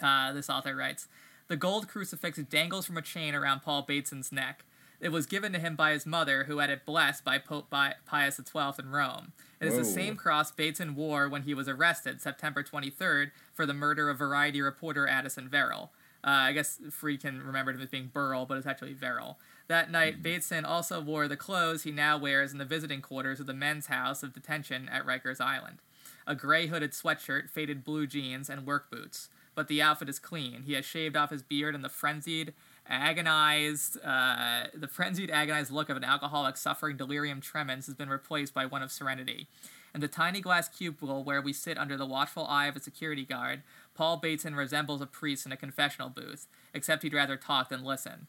uh, 0.00 0.32
this 0.32 0.48
author 0.50 0.74
writes 0.76 1.08
The 1.48 1.56
gold 1.56 1.88
crucifix 1.88 2.38
dangles 2.38 2.86
from 2.86 2.96
a 2.96 3.02
chain 3.02 3.34
around 3.34 3.60
Paul 3.60 3.82
Bateson's 3.82 4.32
neck. 4.32 4.64
It 5.00 5.10
was 5.10 5.26
given 5.26 5.52
to 5.52 5.58
him 5.58 5.76
by 5.76 5.92
his 5.92 6.06
mother, 6.06 6.44
who 6.44 6.58
had 6.58 6.70
it 6.70 6.86
blessed 6.86 7.24
by 7.24 7.38
Pope 7.38 7.70
Pius 7.70 8.36
XII 8.36 8.60
in 8.78 8.90
Rome. 8.90 9.32
It 9.60 9.66
is 9.66 9.74
Whoa. 9.74 9.80
the 9.80 9.84
same 9.84 10.16
cross 10.16 10.50
Bateson 10.50 10.94
wore 10.94 11.28
when 11.28 11.42
he 11.42 11.54
was 11.54 11.68
arrested, 11.68 12.20
September 12.20 12.62
23rd, 12.62 13.30
for 13.52 13.66
the 13.66 13.74
murder 13.74 14.08
of 14.08 14.18
Variety 14.18 14.60
reporter 14.60 15.06
Addison 15.06 15.48
Verrill. 15.48 15.90
Uh, 16.22 16.30
I 16.48 16.52
guess 16.52 16.78
Friedkin 16.88 17.44
remembered 17.44 17.74
him 17.74 17.82
as 17.82 17.88
being 17.88 18.10
Burrell, 18.12 18.46
but 18.46 18.56
it's 18.56 18.66
actually 18.66 18.94
Verrill. 18.94 19.38
That 19.68 19.90
night, 19.90 20.14
mm-hmm. 20.14 20.22
Bateson 20.22 20.64
also 20.64 21.00
wore 21.00 21.28
the 21.28 21.36
clothes 21.36 21.82
he 21.82 21.90
now 21.90 22.16
wears 22.16 22.52
in 22.52 22.58
the 22.58 22.64
visiting 22.64 23.02
quarters 23.02 23.40
of 23.40 23.46
the 23.46 23.54
men's 23.54 23.86
house 23.86 24.22
of 24.22 24.32
detention 24.32 24.88
at 24.88 25.06
Rikers 25.06 25.40
Island 25.40 25.78
a 26.26 26.34
gray 26.34 26.68
hooded 26.68 26.92
sweatshirt, 26.92 27.50
faded 27.50 27.84
blue 27.84 28.06
jeans, 28.06 28.48
and 28.48 28.66
work 28.66 28.90
boots 28.90 29.28
but 29.54 29.68
the 29.68 29.80
outfit 29.80 30.08
is 30.08 30.18
clean. 30.18 30.62
He 30.62 30.74
has 30.74 30.84
shaved 30.84 31.16
off 31.16 31.30
his 31.30 31.42
beard, 31.42 31.74
and 31.74 31.84
the 31.84 31.88
frenzied, 31.88 32.52
agonized, 32.86 33.98
uh, 34.04 34.64
the 34.74 34.88
frenzied, 34.88 35.30
agonized 35.30 35.70
look 35.70 35.88
of 35.88 35.96
an 35.96 36.04
alcoholic 36.04 36.56
suffering 36.56 36.96
delirium 36.96 37.40
tremens 37.40 37.86
has 37.86 37.94
been 37.94 38.08
replaced 38.08 38.54
by 38.54 38.66
one 38.66 38.82
of 38.82 38.92
serenity. 38.92 39.48
In 39.94 40.00
the 40.00 40.08
tiny 40.08 40.40
glass 40.40 40.68
cubicle 40.68 41.22
where 41.22 41.40
we 41.40 41.52
sit 41.52 41.78
under 41.78 41.96
the 41.96 42.06
watchful 42.06 42.46
eye 42.46 42.66
of 42.66 42.76
a 42.76 42.80
security 42.80 43.24
guard, 43.24 43.62
Paul 43.94 44.16
Bateson 44.16 44.56
resembles 44.56 45.00
a 45.00 45.06
priest 45.06 45.46
in 45.46 45.52
a 45.52 45.56
confessional 45.56 46.08
booth, 46.08 46.46
except 46.74 47.04
he'd 47.04 47.14
rather 47.14 47.36
talk 47.36 47.68
than 47.68 47.84
listen. 47.84 48.26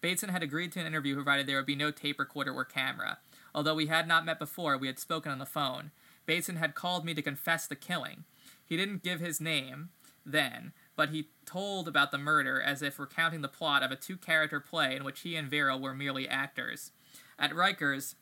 Bateson 0.00 0.28
had 0.28 0.44
agreed 0.44 0.70
to 0.72 0.80
an 0.80 0.86
interview 0.86 1.16
provided 1.16 1.46
there 1.46 1.56
would 1.56 1.66
be 1.66 1.74
no 1.74 1.90
tape 1.90 2.20
recorder 2.20 2.52
or 2.52 2.64
camera. 2.64 3.18
Although 3.54 3.74
we 3.74 3.86
had 3.86 4.06
not 4.06 4.24
met 4.24 4.38
before, 4.38 4.78
we 4.78 4.86
had 4.86 5.00
spoken 5.00 5.32
on 5.32 5.40
the 5.40 5.46
phone. 5.46 5.90
Bateson 6.24 6.56
had 6.56 6.76
called 6.76 7.04
me 7.04 7.14
to 7.14 7.22
confess 7.22 7.66
the 7.66 7.74
killing. 7.74 8.24
He 8.64 8.76
didn't 8.76 9.02
give 9.02 9.18
his 9.18 9.40
name, 9.40 9.88
then, 10.24 10.72
but 10.98 11.10
he 11.10 11.28
told 11.46 11.86
about 11.86 12.10
the 12.10 12.18
murder 12.18 12.60
as 12.60 12.82
if 12.82 12.98
recounting 12.98 13.40
the 13.40 13.46
plot 13.46 13.84
of 13.84 13.92
a 13.92 13.96
two 13.96 14.16
character 14.16 14.58
play 14.58 14.96
in 14.96 15.04
which 15.04 15.20
he 15.20 15.36
and 15.36 15.48
Verrill 15.48 15.78
were 15.78 15.94
merely 15.94 16.28
actors. 16.28 16.90
At 17.38 17.52
Rikers, 17.52 18.16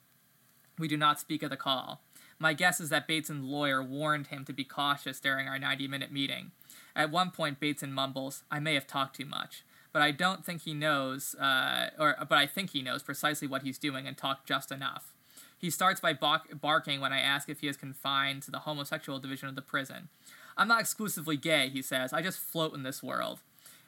we 0.77 0.87
do 0.87 0.95
not 0.95 1.19
speak 1.19 1.41
of 1.41 1.49
the 1.49 1.57
call. 1.57 2.03
My 2.37 2.53
guess 2.53 2.79
is 2.79 2.89
that 2.89 3.07
Bateson's 3.07 3.43
lawyer 3.43 3.81
warned 3.81 4.27
him 4.27 4.45
to 4.45 4.53
be 4.53 4.63
cautious 4.63 5.19
during 5.19 5.47
our 5.47 5.57
90 5.57 5.87
minute 5.87 6.11
meeting. 6.11 6.51
At 6.95 7.09
one 7.09 7.31
point, 7.31 7.59
Bateson 7.59 7.91
mumbles, 7.91 8.43
I 8.51 8.59
may 8.59 8.75
have 8.75 8.85
talked 8.85 9.15
too 9.15 9.25
much, 9.25 9.65
but 9.91 10.03
I 10.03 10.11
don't 10.11 10.45
think 10.45 10.61
he 10.61 10.75
knows, 10.75 11.33
uh, 11.33 11.89
or 11.97 12.15
but 12.29 12.37
I 12.37 12.45
think 12.45 12.69
he 12.69 12.83
knows 12.83 13.01
precisely 13.01 13.47
what 13.47 13.63
he's 13.63 13.79
doing 13.79 14.05
and 14.05 14.15
talked 14.15 14.47
just 14.47 14.71
enough. 14.71 15.15
He 15.57 15.71
starts 15.71 15.99
by 15.99 16.13
barking 16.13 17.01
when 17.01 17.11
I 17.11 17.21
ask 17.21 17.49
if 17.49 17.61
he 17.61 17.67
is 17.67 17.75
confined 17.75 18.43
to 18.43 18.51
the 18.51 18.59
homosexual 18.59 19.17
division 19.17 19.49
of 19.49 19.55
the 19.55 19.63
prison. 19.63 20.09
I'm 20.57 20.67
not 20.67 20.81
exclusively 20.81 21.37
gay, 21.37 21.69
he 21.69 21.81
says. 21.81 22.11
I 22.11 22.21
just 22.21 22.39
float 22.39 22.73
in 22.73 22.83
this 22.83 23.03
world. 23.03 23.39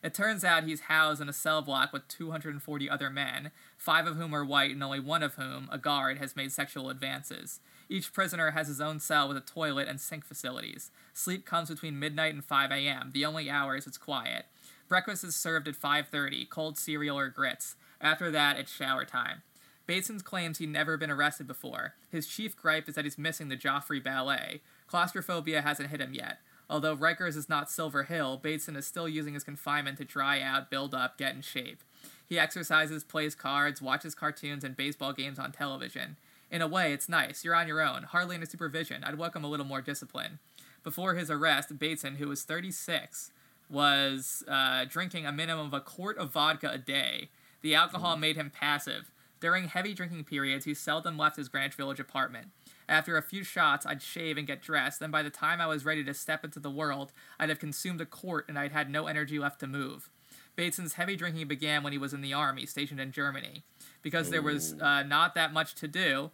It 0.01 0.13
turns 0.13 0.45
out 0.45 0.63
he's 0.63 0.81
housed 0.81 1.19
in 1.19 1.27
a 1.27 1.33
cell 1.33 1.61
block 1.61 1.91
with 1.91 2.07
240 2.07 2.89
other 2.89 3.09
men, 3.09 3.51
five 3.77 4.07
of 4.07 4.15
whom 4.15 4.33
are 4.33 4.45
white 4.45 4.71
and 4.71 4.81
only 4.81 4.99
one 4.99 5.23
of 5.23 5.35
whom, 5.35 5.67
a 5.71 5.77
guard, 5.77 6.19
has 6.19 6.37
made 6.37 6.53
sexual 6.53 6.89
advances. 6.89 7.59
Each 7.89 8.13
prisoner 8.13 8.51
has 8.51 8.67
his 8.67 8.79
own 8.79 8.99
cell 8.99 9.27
with 9.27 9.35
a 9.35 9.41
toilet 9.41 9.89
and 9.89 9.99
sink 9.99 10.23
facilities. 10.23 10.91
Sleep 11.13 11.45
comes 11.45 11.69
between 11.69 11.99
midnight 11.99 12.33
and 12.33 12.45
5 12.45 12.71
a.m., 12.71 13.11
the 13.13 13.25
only 13.25 13.49
hours 13.49 13.87
it's 13.87 13.97
quiet. 13.97 14.45
Breakfast 14.87 15.23
is 15.23 15.35
served 15.35 15.67
at 15.67 15.75
5:30, 15.75 16.49
cold 16.49 16.77
cereal 16.77 17.19
or 17.19 17.29
grits. 17.29 17.75
After 17.99 18.31
that, 18.31 18.57
it's 18.57 18.71
shower 18.71 19.05
time. 19.05 19.41
Bateson 19.85 20.19
claims 20.19 20.59
he'd 20.59 20.69
never 20.69 20.97
been 20.97 21.11
arrested 21.11 21.47
before. 21.47 21.95
His 22.11 22.27
chief 22.27 22.55
gripe 22.55 22.87
is 22.87 22.95
that 22.95 23.05
he's 23.05 23.17
missing 23.17 23.49
the 23.49 23.57
Joffrey 23.57 24.01
Ballet. 24.03 24.61
Claustrophobia 24.87 25.61
hasn't 25.61 25.89
hit 25.89 25.99
him 25.99 26.13
yet. 26.13 26.39
Although 26.69 26.97
Rikers 26.97 27.35
is 27.35 27.49
not 27.49 27.71
Silver 27.71 28.03
Hill, 28.03 28.37
Bateson 28.37 28.75
is 28.75 28.85
still 28.85 29.09
using 29.09 29.33
his 29.33 29.43
confinement 29.43 29.97
to 29.97 30.05
dry 30.05 30.39
out, 30.39 30.69
build 30.69 30.93
up, 30.93 31.17
get 31.17 31.33
in 31.33 31.41
shape. 31.41 31.83
He 32.27 32.37
exercises, 32.37 33.03
plays 33.03 33.33
cards, 33.33 33.81
watches 33.81 34.13
cartoons 34.13 34.63
and 34.63 34.77
baseball 34.77 35.13
games 35.13 35.39
on 35.39 35.51
television. 35.51 36.17
In 36.51 36.61
a 36.61 36.67
way, 36.67 36.93
it's 36.93 37.09
nice. 37.09 37.43
You're 37.43 37.55
on 37.55 37.67
your 37.67 37.81
own, 37.81 38.03
hardly 38.03 38.35
under 38.35 38.45
supervision. 38.45 39.03
I'd 39.03 39.17
welcome 39.17 39.43
a 39.43 39.49
little 39.49 39.65
more 39.65 39.81
discipline. 39.81 40.37
Before 40.83 41.15
his 41.15 41.31
arrest, 41.31 41.77
Bateson, 41.79 42.15
who 42.15 42.27
was 42.27 42.43
36, 42.43 43.31
was 43.69 44.43
uh, 44.47 44.85
drinking 44.85 45.25
a 45.25 45.31
minimum 45.31 45.67
of 45.67 45.73
a 45.73 45.81
quart 45.81 46.17
of 46.17 46.31
vodka 46.31 46.69
a 46.71 46.77
day. 46.77 47.29
The 47.61 47.75
alcohol 47.75 48.15
made 48.15 48.35
him 48.35 48.51
passive. 48.51 49.11
During 49.39 49.67
heavy 49.67 49.93
drinking 49.93 50.25
periods, 50.25 50.65
he 50.65 50.73
seldom 50.73 51.17
left 51.17 51.37
his 51.37 51.49
Greenwich 51.49 51.75
Village 51.75 51.99
apartment. 51.99 52.49
After 52.89 53.15
a 53.15 53.21
few 53.21 53.43
shots, 53.43 53.85
I'd 53.85 54.01
shave 54.01 54.37
and 54.37 54.47
get 54.47 54.61
dressed. 54.61 54.99
Then 54.99 55.11
by 55.11 55.21
the 55.21 55.29
time 55.29 55.61
I 55.61 55.67
was 55.67 55.85
ready 55.85 56.03
to 56.03 56.13
step 56.13 56.43
into 56.43 56.59
the 56.59 56.71
world, 56.71 57.11
I'd 57.39 57.49
have 57.49 57.59
consumed 57.59 58.01
a 58.01 58.05
quart 58.05 58.45
and 58.49 58.57
I'd 58.57 58.71
had 58.71 58.89
no 58.89 59.05
energy 59.05 59.37
left 59.37 59.59
to 59.59 59.67
move. 59.67 60.09
Bateson's 60.55 60.93
heavy 60.93 61.15
drinking 61.15 61.47
began 61.47 61.83
when 61.83 61.93
he 61.93 61.99
was 61.99 62.13
in 62.13 62.21
the 62.21 62.33
army, 62.33 62.65
stationed 62.65 62.99
in 62.99 63.11
Germany. 63.11 63.63
Because 64.01 64.29
there 64.29 64.41
was 64.41 64.73
uh, 64.81 65.03
not 65.03 65.35
that 65.35 65.53
much 65.53 65.75
to 65.75 65.87
do, 65.87 66.31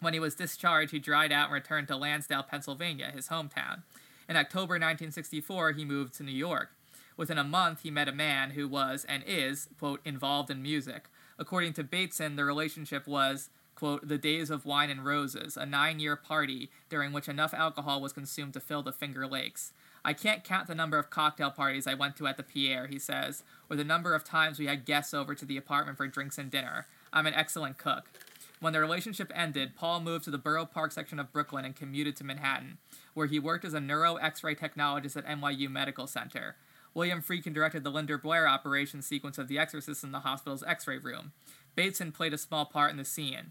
when 0.00 0.14
he 0.14 0.20
was 0.20 0.34
discharged, 0.34 0.92
he 0.92 0.98
dried 0.98 1.32
out 1.32 1.46
and 1.46 1.54
returned 1.54 1.88
to 1.88 1.96
Lansdale, 1.96 2.42
Pennsylvania, 2.42 3.10
his 3.14 3.28
hometown. 3.28 3.82
In 4.28 4.36
October 4.36 4.74
1964, 4.74 5.72
he 5.72 5.84
moved 5.84 6.14
to 6.14 6.22
New 6.22 6.32
York. 6.32 6.70
Within 7.16 7.38
a 7.38 7.44
month, 7.44 7.82
he 7.82 7.90
met 7.90 8.08
a 8.08 8.12
man 8.12 8.50
who 8.50 8.66
was 8.66 9.04
and 9.08 9.22
is, 9.26 9.68
quote, 9.78 10.00
involved 10.04 10.50
in 10.50 10.62
music. 10.62 11.08
According 11.38 11.74
to 11.74 11.84
Bateson, 11.84 12.36
the 12.36 12.44
relationship 12.44 13.06
was 13.06 13.48
quote, 13.82 14.06
the 14.06 14.16
days 14.16 14.48
of 14.48 14.64
wine 14.64 14.90
and 14.90 15.04
roses, 15.04 15.56
a 15.56 15.66
nine 15.66 15.98
year 15.98 16.14
party 16.14 16.70
during 16.88 17.12
which 17.12 17.28
enough 17.28 17.52
alcohol 17.52 18.00
was 18.00 18.12
consumed 18.12 18.52
to 18.52 18.60
fill 18.60 18.80
the 18.80 18.92
Finger 18.92 19.26
Lakes. 19.26 19.72
I 20.04 20.12
can't 20.12 20.44
count 20.44 20.68
the 20.68 20.74
number 20.76 21.00
of 21.00 21.10
cocktail 21.10 21.50
parties 21.50 21.88
I 21.88 21.94
went 21.94 22.14
to 22.18 22.28
at 22.28 22.36
the 22.36 22.44
Pierre, 22.44 22.86
he 22.86 23.00
says, 23.00 23.42
or 23.68 23.74
the 23.74 23.82
number 23.82 24.14
of 24.14 24.22
times 24.22 24.60
we 24.60 24.66
had 24.66 24.84
guests 24.84 25.12
over 25.12 25.34
to 25.34 25.44
the 25.44 25.56
apartment 25.56 25.96
for 25.96 26.06
drinks 26.06 26.38
and 26.38 26.48
dinner. 26.48 26.86
I'm 27.12 27.26
an 27.26 27.34
excellent 27.34 27.76
cook. 27.76 28.04
When 28.60 28.72
the 28.72 28.78
relationship 28.78 29.32
ended, 29.34 29.74
Paul 29.74 29.98
moved 29.98 30.26
to 30.26 30.30
the 30.30 30.38
Borough 30.38 30.64
Park 30.64 30.92
section 30.92 31.18
of 31.18 31.32
Brooklyn 31.32 31.64
and 31.64 31.74
commuted 31.74 32.14
to 32.18 32.24
Manhattan, 32.24 32.78
where 33.14 33.26
he 33.26 33.40
worked 33.40 33.64
as 33.64 33.74
a 33.74 33.80
neuro 33.80 34.14
x 34.14 34.44
ray 34.44 34.54
technologist 34.54 35.16
at 35.16 35.26
NYU 35.26 35.68
Medical 35.68 36.06
Center. 36.06 36.54
William 36.94 37.20
Friedkin 37.20 37.52
directed 37.52 37.82
the 37.82 37.90
Linda 37.90 38.16
Blair 38.16 38.46
operation 38.46 39.02
sequence 39.02 39.38
of 39.38 39.48
The 39.48 39.58
Exorcist 39.58 40.04
in 40.04 40.12
the 40.12 40.20
hospital's 40.20 40.62
x 40.62 40.86
ray 40.86 40.98
room. 40.98 41.32
Bateson 41.74 42.12
played 42.12 42.32
a 42.32 42.38
small 42.38 42.64
part 42.64 42.92
in 42.92 42.96
the 42.96 43.04
scene. 43.04 43.50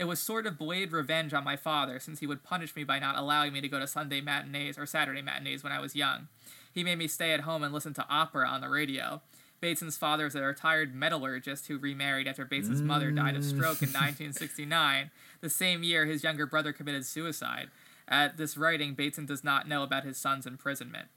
It 0.00 0.08
was 0.08 0.18
sort 0.18 0.46
of 0.46 0.56
blade 0.56 0.92
revenge 0.92 1.34
on 1.34 1.44
my 1.44 1.56
father, 1.56 2.00
since 2.00 2.20
he 2.20 2.26
would 2.26 2.42
punish 2.42 2.74
me 2.74 2.84
by 2.84 2.98
not 2.98 3.18
allowing 3.18 3.52
me 3.52 3.60
to 3.60 3.68
go 3.68 3.78
to 3.78 3.86
Sunday 3.86 4.22
matinees 4.22 4.78
or 4.78 4.86
Saturday 4.86 5.20
matinees 5.20 5.62
when 5.62 5.74
I 5.74 5.78
was 5.78 5.94
young. 5.94 6.28
He 6.72 6.82
made 6.82 6.96
me 6.96 7.06
stay 7.06 7.32
at 7.32 7.40
home 7.40 7.62
and 7.62 7.74
listen 7.74 7.92
to 7.92 8.06
opera 8.08 8.48
on 8.48 8.62
the 8.62 8.70
radio. 8.70 9.20
Bateson's 9.60 9.98
father 9.98 10.24
is 10.24 10.34
a 10.34 10.40
retired 10.40 10.94
metallurgist 10.94 11.66
who 11.66 11.76
remarried 11.76 12.26
after 12.26 12.46
Bateson's 12.46 12.80
mother 12.80 13.10
died 13.10 13.36
of 13.36 13.44
stroke 13.44 13.82
in 13.82 13.90
mm. 13.90 13.94
1969. 14.00 15.10
The 15.42 15.50
same 15.50 15.82
year, 15.82 16.06
his 16.06 16.24
younger 16.24 16.46
brother 16.46 16.72
committed 16.72 17.04
suicide. 17.04 17.68
At 18.08 18.38
this 18.38 18.56
writing, 18.56 18.94
Bateson 18.94 19.26
does 19.26 19.44
not 19.44 19.68
know 19.68 19.82
about 19.82 20.04
his 20.04 20.16
son's 20.16 20.46
imprisonment. 20.46 21.08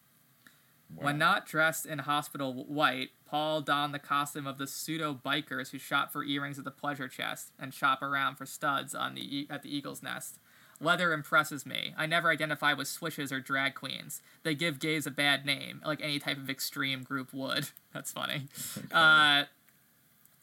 When 0.96 1.18
not 1.18 1.46
dressed 1.46 1.86
in 1.86 2.00
hospital 2.00 2.54
white, 2.54 3.10
Paul 3.26 3.62
donned 3.62 3.94
the 3.94 4.00
costume 4.00 4.46
of 4.46 4.58
the 4.58 4.68
pseudo 4.68 5.14
bikers 5.14 5.72
who 5.72 5.80
shop 5.80 6.12
for 6.12 6.24
earrings 6.24 6.60
at 6.60 6.66
the 6.66 6.72
pleasure 6.72 7.08
chest 7.08 7.52
and 7.60 7.74
shop 7.74 8.02
around 8.02 8.36
for 8.36 8.46
studs 8.46 8.94
on 8.94 9.16
the 9.16 9.48
at 9.50 9.64
the 9.64 9.76
Eagle's 9.76 10.04
Nest. 10.04 10.40
Leather 10.80 11.14
impresses 11.14 11.66
me. 11.66 11.94
I 11.98 12.06
never 12.06 12.30
identify 12.30 12.74
with 12.74 12.88
swishes 12.88 13.32
or 13.32 13.40
drag 13.40 13.74
queens. 13.74 14.22
They 14.44 14.54
give 14.54 14.80
gays 14.80 15.08
a 15.08 15.12
bad 15.12 15.46
name, 15.46 15.82
like 15.86 16.02
any 16.02 16.20
type 16.20 16.38
of 16.38 16.50
extreme 16.50 17.04
group 17.04 17.34
would. 17.34 17.70
That's 17.94 18.12
funny. 18.12 18.48
Uh, 18.92 19.46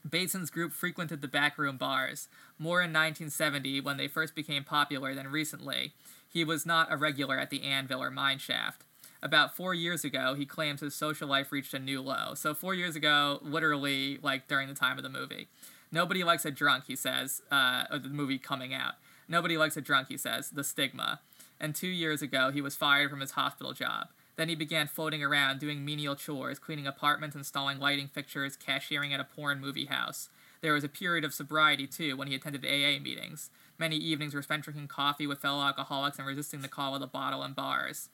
Bateson's 0.09 0.51
group 0.51 0.73
frequented 0.73 1.21
the 1.21 1.29
backroom 1.29 1.77
bars, 1.77 2.29
more 2.59 2.81
in 2.81 2.91
1970 2.91 3.81
when 3.83 3.99
they 3.99 4.09
first 4.09 4.35
became 4.35 4.65
popular 4.65 5.15
than 5.15 5.29
recently. 5.29 5.93
He 6.33 6.45
was 6.45 6.65
not 6.65 6.91
a 6.91 6.97
regular 6.97 7.39
at 7.39 7.51
the 7.51 7.63
Anvil 7.63 8.03
or 8.03 8.11
Mine 8.11 8.39
Shaft. 8.39 8.85
About 9.23 9.55
four 9.55 9.75
years 9.75 10.05
ago, 10.05 10.35
he 10.35 10.47
claims 10.47 10.81
his 10.81 10.95
social 10.95 11.29
life 11.29 11.53
reached 11.53 11.75
a 11.75 11.79
new 11.79 12.01
low. 12.01 12.35
So, 12.35 12.55
four 12.55 12.75
years 12.75 12.97
ago, 12.97 13.39
literally, 13.43 14.19
like 14.23 14.49
during 14.49 14.69
the 14.69 14.75
time 14.75 14.97
of 14.97 15.03
the 15.03 15.11
movie. 15.11 15.49
Nobody 15.93 16.25
likes 16.25 16.45
a 16.45 16.51
drunk, 16.51 16.85
he 16.87 16.97
says, 16.97 17.43
uh, 17.51 17.85
of 17.91 18.03
the 18.05 18.09
movie 18.09 18.39
coming 18.39 18.73
out. 18.73 18.95
Nobody 19.29 19.57
likes 19.57 19.77
a 19.77 19.81
drunk, 19.81 20.09
he 20.09 20.17
says, 20.17 20.51
the 20.51 20.65
stigma. 20.65 21.21
And 21.61 21.75
two 21.75 21.89
years 21.89 22.23
ago, 22.23 22.51
he 22.51 22.63
was 22.63 22.77
fired 22.77 23.11
from 23.11 23.21
his 23.21 23.33
hospital 23.33 23.73
job. 23.73 24.09
Then 24.37 24.49
he 24.49 24.55
began 24.55 24.87
floating 24.87 25.23
around, 25.23 25.61
doing 25.61 25.85
menial 25.85 26.17
chores, 26.17 26.59
cleaning 26.59 26.87
apartments, 26.87 27.37
installing 27.37 27.79
lighting 27.79 28.09
fixtures, 28.09 28.57
cashiering 28.57 29.13
at 29.13 29.21
a 29.21 29.25
porn 29.25 29.61
movie 29.61 29.85
house. 29.87 30.31
There 30.63 30.73
was 30.73 30.85
a 30.85 30.89
period 30.89 31.25
of 31.25 31.35
sobriety, 31.35 31.87
too, 31.87 32.17
when 32.17 32.29
he 32.29 32.35
attended 32.35 32.65
AA 32.65 33.03
meetings. 33.03 33.51
Many 33.79 33.97
evenings 33.97 34.35
were 34.35 34.43
spent 34.43 34.65
drinking 34.65 34.89
coffee 34.89 35.27
with 35.27 35.41
fellow 35.41 35.63
alcoholics 35.63 36.19
and 36.19 36.27
resisting 36.27 36.61
the 36.61 36.69
call 36.69 36.95
of 36.95 37.01
the 37.01 37.07
bottle 37.07 37.43
in 37.43 37.53
bars. 37.53 38.09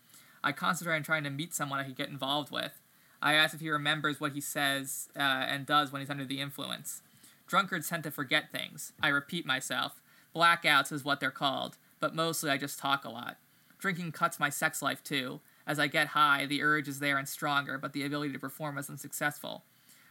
I 0.47 0.53
concentrate 0.53 0.95
on 0.95 1.03
trying 1.03 1.25
to 1.25 1.31
meet 1.31 1.53
someone 1.53 1.81
I 1.81 1.83
could 1.83 1.97
get 1.97 2.09
involved 2.09 2.53
with. 2.53 2.81
I 3.21 3.33
ask 3.33 3.53
if 3.53 3.61
he 3.61 3.69
remembers 3.69 4.21
what 4.21 4.31
he 4.31 4.41
says 4.41 5.09
uh, 5.17 5.21
and 5.21 5.67
does 5.67 5.91
when 5.91 6.01
he's 6.01 6.09
under 6.09 6.25
the 6.25 6.39
influence. 6.39 7.03
Drunkards 7.49 7.89
tend 7.89 8.05
to 8.05 8.13
forget 8.13 8.53
things. 8.53 8.93
I 9.03 9.09
repeat 9.09 9.45
myself. 9.45 10.01
Blackouts 10.37 10.93
is 10.93 11.05
what 11.05 11.19
they're 11.19 11.33
called, 11.33 11.79
but 11.99 12.15
mostly 12.15 12.49
I 12.49 12.59
just 12.59 12.79
talk 12.79 13.05
a 13.05 13.09
lot. 13.09 13.39
Drinking 13.81 14.13
cuts 14.13 14.39
my 14.39 14.49
sex 14.49 14.81
life 14.81 15.03
too. 15.03 15.41
As 15.67 15.81
I 15.81 15.89
get 15.89 16.09
high, 16.09 16.47
the 16.47 16.63
urge 16.63 16.87
is 16.87 17.01
there 17.01 17.19
and 17.19 17.29
stronger, 17.29 17.77
but 17.77 17.93
the 17.93 18.05
ability 18.05 18.33
to 18.33 18.39
perform 18.39 18.79
is 18.79 18.89
unsuccessful. 18.89 19.65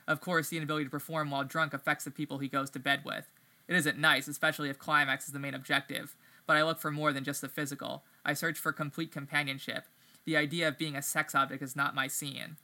Of 0.06 0.20
course, 0.20 0.50
the 0.50 0.58
inability 0.58 0.84
to 0.84 0.92
perform 0.92 1.32
while 1.32 1.46
drunk 1.46 1.74
affects 1.74 2.04
the 2.04 2.12
people 2.12 2.40
he 2.40 2.50
goes 2.50 2.70
to 2.72 2.80
bed 2.80 3.04
with. 3.06 3.32
It 3.70 3.76
isn't 3.78 3.98
nice, 3.98 4.28
especially 4.28 4.70
if 4.70 4.80
climax 4.80 5.28
is 5.28 5.34
the 5.34 5.40
main 5.40 5.54
objective, 5.54 6.14
but 6.46 6.58
I 6.58 6.64
look 6.64 6.80
for 6.80 6.92
more 6.92 7.14
than 7.14 7.24
just 7.24 7.40
the 7.40 7.48
physical. 7.48 8.04
I 8.26 8.34
search 8.34 8.60
for 8.60 8.74
complete 8.74 9.14
companionship. 9.14 9.86
The 10.26 10.36
idea 10.36 10.68
of 10.68 10.78
being 10.78 10.96
a 10.96 11.02
sex 11.02 11.36
object 11.36 11.62
is 11.62 11.76
not 11.76 11.96
my 11.96 12.08
scene. 12.08 12.58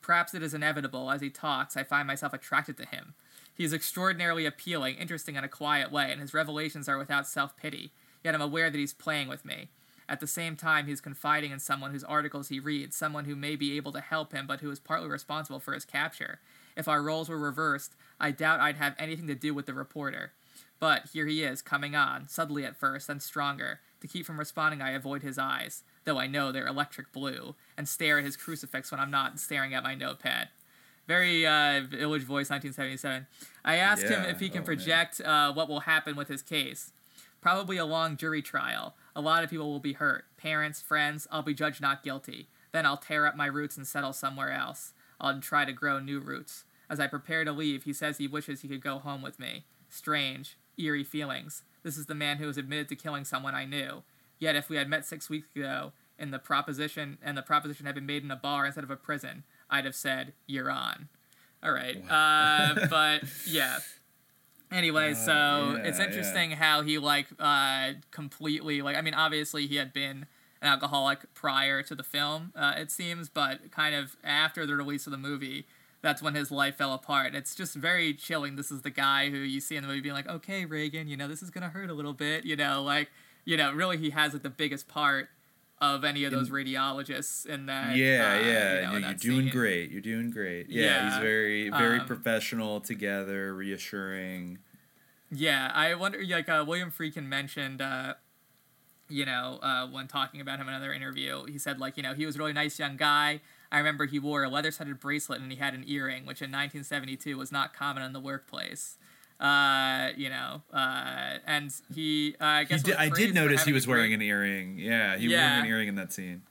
Perhaps 0.00 0.34
it 0.34 0.42
is 0.42 0.54
inevitable. 0.54 1.10
As 1.10 1.20
he 1.20 1.30
talks, 1.30 1.76
I 1.76 1.82
find 1.82 2.06
myself 2.06 2.32
attracted 2.32 2.76
to 2.78 2.86
him. 2.86 3.14
He 3.52 3.64
is 3.64 3.72
extraordinarily 3.72 4.46
appealing, 4.46 4.94
interesting 4.96 5.34
in 5.34 5.42
a 5.42 5.48
quiet 5.48 5.90
way, 5.90 6.12
and 6.12 6.20
his 6.20 6.32
revelations 6.32 6.88
are 6.88 6.96
without 6.96 7.26
self 7.26 7.56
pity. 7.56 7.90
Yet 8.22 8.34
I'm 8.34 8.40
aware 8.40 8.70
that 8.70 8.78
he's 8.78 8.94
playing 8.94 9.28
with 9.28 9.44
me. 9.44 9.68
At 10.08 10.20
the 10.20 10.26
same 10.26 10.56
time, 10.56 10.86
he's 10.86 11.00
confiding 11.00 11.50
in 11.50 11.58
someone 11.58 11.90
whose 11.90 12.04
articles 12.04 12.48
he 12.48 12.60
reads, 12.60 12.96
someone 12.96 13.26
who 13.26 13.36
may 13.36 13.56
be 13.56 13.76
able 13.76 13.92
to 13.92 14.00
help 14.00 14.32
him, 14.32 14.46
but 14.46 14.60
who 14.60 14.70
is 14.70 14.78
partly 14.78 15.08
responsible 15.08 15.60
for 15.60 15.74
his 15.74 15.84
capture. 15.84 16.40
If 16.76 16.88
our 16.88 17.02
roles 17.02 17.28
were 17.28 17.38
reversed, 17.38 17.94
I 18.18 18.30
doubt 18.30 18.60
I'd 18.60 18.76
have 18.76 18.94
anything 18.98 19.26
to 19.26 19.34
do 19.34 19.52
with 19.52 19.66
the 19.66 19.74
reporter. 19.74 20.32
But 20.80 21.10
here 21.12 21.26
he 21.26 21.42
is, 21.42 21.60
coming 21.60 21.94
on, 21.94 22.28
subtly 22.28 22.64
at 22.64 22.76
first, 22.76 23.08
then 23.08 23.20
stronger. 23.20 23.80
To 24.00 24.08
keep 24.08 24.24
from 24.24 24.38
responding, 24.38 24.80
I 24.80 24.92
avoid 24.92 25.22
his 25.22 25.36
eyes, 25.36 25.82
though 26.04 26.18
I 26.18 26.26
know 26.26 26.52
they're 26.52 26.66
electric 26.66 27.12
blue, 27.12 27.54
and 27.76 27.88
stare 27.88 28.18
at 28.18 28.24
his 28.24 28.36
crucifix 28.36 28.90
when 28.90 29.00
I'm 29.00 29.10
not 29.10 29.38
staring 29.38 29.74
at 29.74 29.82
my 29.82 29.94
notepad. 29.94 30.48
Very 31.06 31.46
uh, 31.46 31.80
Village 31.88 32.22
Voice 32.22 32.50
1977. 32.50 33.26
I 33.64 33.76
asked 33.76 34.04
him 34.04 34.24
if 34.24 34.40
he 34.40 34.50
can 34.50 34.62
oh, 34.62 34.66
project 34.66 35.22
uh, 35.22 35.52
what 35.52 35.68
will 35.68 35.80
happen 35.80 36.16
with 36.16 36.28
his 36.28 36.42
case. 36.42 36.92
Probably 37.40 37.78
a 37.78 37.86
long 37.86 38.16
jury 38.16 38.42
trial. 38.42 38.94
A 39.16 39.22
lot 39.22 39.42
of 39.42 39.48
people 39.48 39.70
will 39.70 39.80
be 39.80 39.94
hurt. 39.94 40.26
Parents, 40.36 40.82
friends, 40.82 41.26
I'll 41.30 41.42
be 41.42 41.54
judged 41.54 41.80
not 41.80 42.02
guilty. 42.02 42.48
Then 42.72 42.84
I'll 42.84 42.98
tear 42.98 43.26
up 43.26 43.36
my 43.36 43.46
roots 43.46 43.76
and 43.76 43.86
settle 43.86 44.12
somewhere 44.12 44.52
else. 44.52 44.92
I'll 45.18 45.40
try 45.40 45.64
to 45.64 45.72
grow 45.72 45.98
new 45.98 46.20
roots. 46.20 46.64
As 46.90 47.00
I 47.00 47.06
prepare 47.06 47.44
to 47.44 47.52
leave, 47.52 47.84
he 47.84 47.92
says 47.92 48.18
he 48.18 48.28
wishes 48.28 48.60
he 48.60 48.68
could 48.68 48.82
go 48.82 48.98
home 48.98 49.22
with 49.22 49.38
me. 49.38 49.64
Strange, 49.88 50.58
eerie 50.76 51.04
feelings. 51.04 51.62
This 51.82 51.96
is 51.96 52.06
the 52.06 52.14
man 52.14 52.36
who 52.36 52.46
was 52.46 52.58
admitted 52.58 52.88
to 52.90 52.96
killing 52.96 53.24
someone 53.24 53.54
I 53.54 53.64
knew. 53.64 54.02
Yet 54.38 54.56
if 54.56 54.68
we 54.68 54.76
had 54.76 54.88
met 54.88 55.04
six 55.04 55.28
weeks 55.28 55.48
ago, 55.54 55.92
and 56.18 56.32
the 56.32 56.38
proposition 56.38 57.18
and 57.22 57.36
the 57.36 57.42
proposition 57.42 57.86
had 57.86 57.94
been 57.94 58.06
made 58.06 58.24
in 58.24 58.30
a 58.30 58.36
bar 58.36 58.66
instead 58.66 58.84
of 58.84 58.90
a 58.90 58.96
prison, 58.96 59.44
I'd 59.70 59.84
have 59.84 59.94
said, 59.94 60.32
"You're 60.46 60.70
on." 60.70 61.08
All 61.62 61.72
right, 61.72 62.02
uh, 62.08 62.86
but 62.90 63.22
yeah. 63.46 63.78
Anyway, 64.70 65.14
so 65.14 65.32
yeah, 65.32 65.76
it's 65.84 65.98
yeah. 65.98 66.04
interesting 66.04 66.50
how 66.52 66.82
he 66.82 66.98
like 66.98 67.26
uh, 67.38 67.92
completely 68.10 68.82
like 68.82 68.96
I 68.96 69.00
mean 69.00 69.14
obviously 69.14 69.66
he 69.66 69.76
had 69.76 69.92
been 69.92 70.26
an 70.60 70.68
alcoholic 70.68 71.32
prior 71.34 71.82
to 71.82 71.94
the 71.94 72.02
film 72.02 72.52
uh, 72.56 72.74
it 72.76 72.90
seems 72.90 73.28
but 73.28 73.70
kind 73.70 73.94
of 73.94 74.16
after 74.24 74.66
the 74.66 74.74
release 74.74 75.06
of 75.06 75.12
the 75.12 75.18
movie 75.18 75.66
that's 76.02 76.20
when 76.20 76.34
his 76.34 76.50
life 76.50 76.76
fell 76.76 76.92
apart 76.92 77.34
it's 77.34 77.54
just 77.54 77.76
very 77.76 78.12
chilling 78.12 78.56
this 78.56 78.72
is 78.72 78.82
the 78.82 78.90
guy 78.90 79.30
who 79.30 79.36
you 79.36 79.60
see 79.60 79.76
in 79.76 79.82
the 79.82 79.88
movie 79.88 80.00
being 80.00 80.14
like 80.14 80.28
okay 80.28 80.64
Regan 80.64 81.06
you 81.06 81.16
know 81.16 81.28
this 81.28 81.42
is 81.42 81.50
gonna 81.50 81.68
hurt 81.68 81.90
a 81.90 81.94
little 81.94 82.12
bit 82.12 82.44
you 82.44 82.56
know 82.56 82.82
like 82.82 83.08
you 83.48 83.56
know 83.56 83.72
really 83.72 83.96
he 83.96 84.10
has 84.10 84.34
like 84.34 84.42
the 84.42 84.50
biggest 84.50 84.88
part 84.88 85.30
of 85.80 86.04
any 86.04 86.24
of 86.24 86.32
those 86.32 86.50
radiologists 86.50 87.46
in 87.46 87.66
that 87.66 87.96
yeah, 87.96 88.32
uh, 88.32 88.46
yeah. 88.46 88.74
you 88.74 88.86
know, 88.86 88.98
No, 88.98 89.08
you're 89.08 89.16
doing 89.16 89.42
scene. 89.42 89.50
great. 89.50 89.90
You're 89.90 90.00
doing 90.00 90.30
great. 90.30 90.68
Yeah, 90.68 90.82
Yeah, 90.82 91.10
he's 91.10 91.22
very, 91.22 91.70
very 91.70 92.00
um, 92.00 92.06
professional, 92.06 92.80
together, 92.80 93.54
reassuring. 93.54 94.58
Yeah, 95.30 95.70
I 95.72 95.94
wonder. 95.94 96.20
Like 96.26 96.48
uh, 96.48 96.64
William 96.66 96.90
Friedkin 96.90 97.26
mentioned, 97.26 97.80
uh, 97.80 98.14
you 99.08 99.24
know, 99.24 99.60
uh, 99.62 99.86
when 99.86 100.08
talking 100.08 100.40
about 100.40 100.58
him 100.58 100.66
in 100.66 100.74
another 100.74 100.92
interview, 100.92 101.44
he 101.44 101.58
said 101.58 101.78
like, 101.78 101.96
you 101.96 102.02
know, 102.02 102.14
he 102.14 102.26
was 102.26 102.34
a 102.34 102.38
really 102.40 102.52
nice 102.52 102.78
young 102.78 102.96
guy. 102.96 103.40
I 103.70 103.78
remember 103.78 104.06
he 104.06 104.18
wore 104.18 104.42
a 104.42 104.48
leather-studded 104.48 104.98
bracelet 104.98 105.40
and 105.40 105.52
he 105.52 105.58
had 105.58 105.74
an 105.74 105.84
earring, 105.86 106.26
which 106.26 106.42
in 106.42 106.50
1972 106.50 107.36
was 107.36 107.52
not 107.52 107.72
common 107.72 108.02
in 108.02 108.12
the 108.12 108.20
workplace. 108.20 108.98
Uh, 109.40 110.10
you 110.16 110.28
know, 110.28 110.62
uh, 110.72 111.38
and 111.46 111.72
he, 111.94 112.34
uh, 112.40 112.44
I 112.44 112.60
He 112.60 112.66
guess 112.66 112.82
did, 112.82 112.96
I 112.96 113.08
did 113.08 113.34
notice 113.34 113.62
he 113.64 113.72
was 113.72 113.86
wearing 113.86 114.12
an 114.12 114.20
earring. 114.20 114.78
Yeah, 114.78 115.16
he 115.16 115.26
was 115.26 115.32
Yeah. 115.32 115.46
wearing 115.50 115.64
an 115.64 115.70
earring 115.70 115.88
in 115.88 115.94
that 115.94 116.12
scene. 116.12 116.42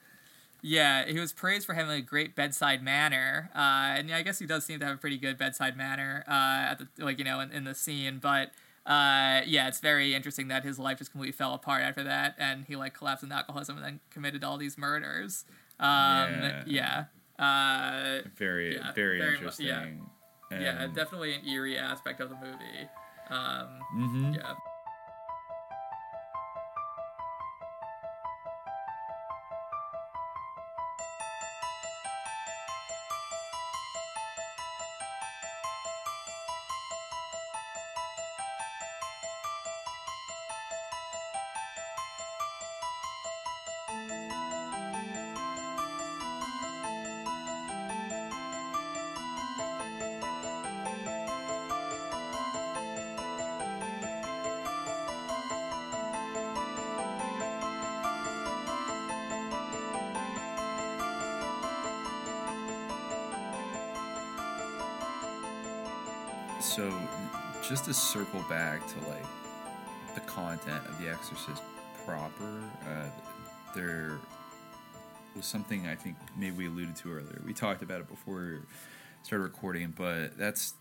Yeah, 0.61 1.05
he 1.05 1.19
was 1.19 1.33
praised 1.33 1.65
for 1.65 1.73
having 1.73 1.91
a 1.91 2.01
great 2.01 2.35
bedside 2.35 2.81
manner, 2.81 3.49
uh, 3.53 3.59
and 3.97 4.09
yeah, 4.09 4.17
I 4.17 4.21
guess 4.23 4.39
he 4.39 4.45
does 4.47 4.65
seem 4.65 4.79
to 4.79 4.85
have 4.85 4.95
a 4.95 4.97
pretty 4.97 5.17
good 5.17 5.37
bedside 5.37 5.77
manner 5.77 6.23
uh, 6.27 6.31
at 6.71 6.79
the 6.79 6.87
like 7.05 7.19
you 7.19 7.25
know 7.25 7.39
in, 7.41 7.51
in 7.51 7.63
the 7.65 7.75
scene. 7.75 8.19
But 8.19 8.51
uh, 8.85 9.41
yeah, 9.45 9.67
it's 9.67 9.79
very 9.81 10.15
interesting 10.15 10.47
that 10.47 10.63
his 10.63 10.79
life 10.79 10.97
just 10.97 11.11
completely 11.11 11.33
fell 11.33 11.53
apart 11.53 11.83
after 11.83 12.03
that, 12.05 12.35
and 12.39 12.65
he 12.65 12.75
like 12.75 12.93
collapsed 12.95 13.23
in 13.23 13.31
alcoholism 13.31 13.75
and 13.77 13.85
then 13.85 13.99
committed 14.09 14.43
all 14.43 14.57
these 14.57 14.77
murders. 14.77 15.45
Um, 15.79 16.51
yeah, 16.65 17.05
Uh, 17.37 18.21
Very, 18.35 18.75
yeah, 18.75 18.93
very, 18.93 19.19
mu- 19.19 19.25
interesting. 19.35 19.67
yeah, 19.67 19.83
yeah, 19.85 19.91
And- 20.55 20.93
definitely 20.95 21.33
an 21.35 21.45
eerie 21.47 21.77
aspect 21.77 22.19
of 22.21 22.29
the 22.29 22.35
movie. 22.35 22.89
Um, 23.29 23.79
Mhm. 23.95 24.35
Yeah. 24.35 24.55
Circle 68.07 68.43
back 68.49 68.85
to 68.87 68.95
like 69.09 69.25
the 70.15 70.21
content 70.21 70.81
of 70.87 70.99
The 71.01 71.09
Exorcist 71.09 71.61
proper, 72.05 72.61
uh, 72.87 73.05
there 73.75 74.17
was 75.35 75.45
something 75.45 75.87
I 75.87 75.95
think 75.95 76.15
maybe 76.37 76.55
we 76.55 76.67
alluded 76.67 76.95
to 76.97 77.11
earlier. 77.11 77.41
We 77.45 77.53
talked 77.53 77.81
about 77.83 77.99
it 78.01 78.07
before 78.07 78.35
we 78.53 78.57
started 79.23 79.43
recording, 79.43 79.93
but 79.95 80.37
that's 80.37 80.73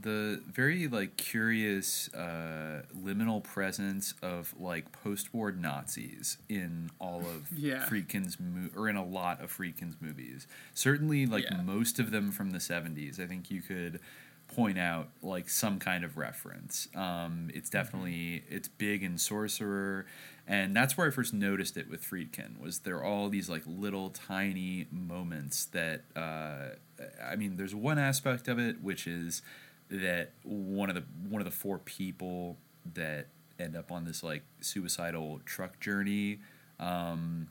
the 0.00 0.40
very 0.52 0.88
like 0.88 1.16
curious 1.16 2.12
uh, 2.14 2.82
liminal 2.96 3.42
presence 3.42 4.14
of 4.22 4.54
like 4.58 4.90
post-war 4.92 5.52
Nazis 5.52 6.38
in 6.48 6.90
all 7.00 7.20
of 7.20 7.48
Yeah. 7.56 7.84
Friedkin's 7.86 8.38
mo- 8.40 8.70
or 8.76 8.88
in 8.88 8.96
a 8.96 9.04
lot 9.04 9.42
of 9.42 9.50
Friedkin's 9.56 9.96
movies. 10.00 10.46
Certainly, 10.74 11.26
like 11.26 11.44
Yeah. 11.44 11.60
most 11.62 11.98
of 11.98 12.10
them 12.10 12.30
from 12.32 12.50
the 12.50 12.58
'70s. 12.58 13.20
I 13.20 13.26
think 13.26 13.50
you 13.50 13.60
could 13.60 14.00
point 14.48 14.78
out 14.78 15.08
like 15.22 15.48
some 15.48 15.78
kind 15.78 16.04
of 16.04 16.16
reference. 16.16 16.88
Um, 16.94 17.50
it's 17.54 17.70
definitely 17.70 18.44
it's 18.48 18.68
big 18.68 19.02
in 19.02 19.18
Sorcerer, 19.18 20.06
and 20.46 20.74
that's 20.74 20.96
where 20.96 21.06
I 21.06 21.10
first 21.10 21.34
noticed 21.34 21.76
it 21.76 21.88
with 21.90 22.02
Friedkin. 22.02 22.60
Was 22.60 22.80
there 22.80 22.96
are 22.96 23.04
all 23.04 23.28
these 23.28 23.48
like 23.48 23.62
little 23.66 24.10
tiny 24.10 24.86
moments 24.90 25.66
that 25.66 26.02
uh, 26.14 26.76
I 27.22 27.36
mean, 27.36 27.56
there's 27.56 27.74
one 27.74 27.98
aspect 27.98 28.48
of 28.48 28.58
it 28.58 28.82
which 28.82 29.06
is 29.06 29.42
that 29.90 30.30
one 30.42 30.88
of 30.88 30.94
the 30.94 31.04
one 31.28 31.40
of 31.40 31.44
the 31.44 31.50
four 31.50 31.78
people 31.78 32.56
that 32.94 33.26
end 33.58 33.76
up 33.76 33.92
on 33.92 34.04
this 34.04 34.22
like 34.22 34.42
suicidal 34.60 35.40
truck 35.44 35.80
journey 35.80 36.40
um, 36.80 37.48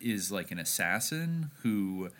is 0.00 0.32
like 0.32 0.50
an 0.50 0.58
assassin 0.58 1.50
who 1.62 2.10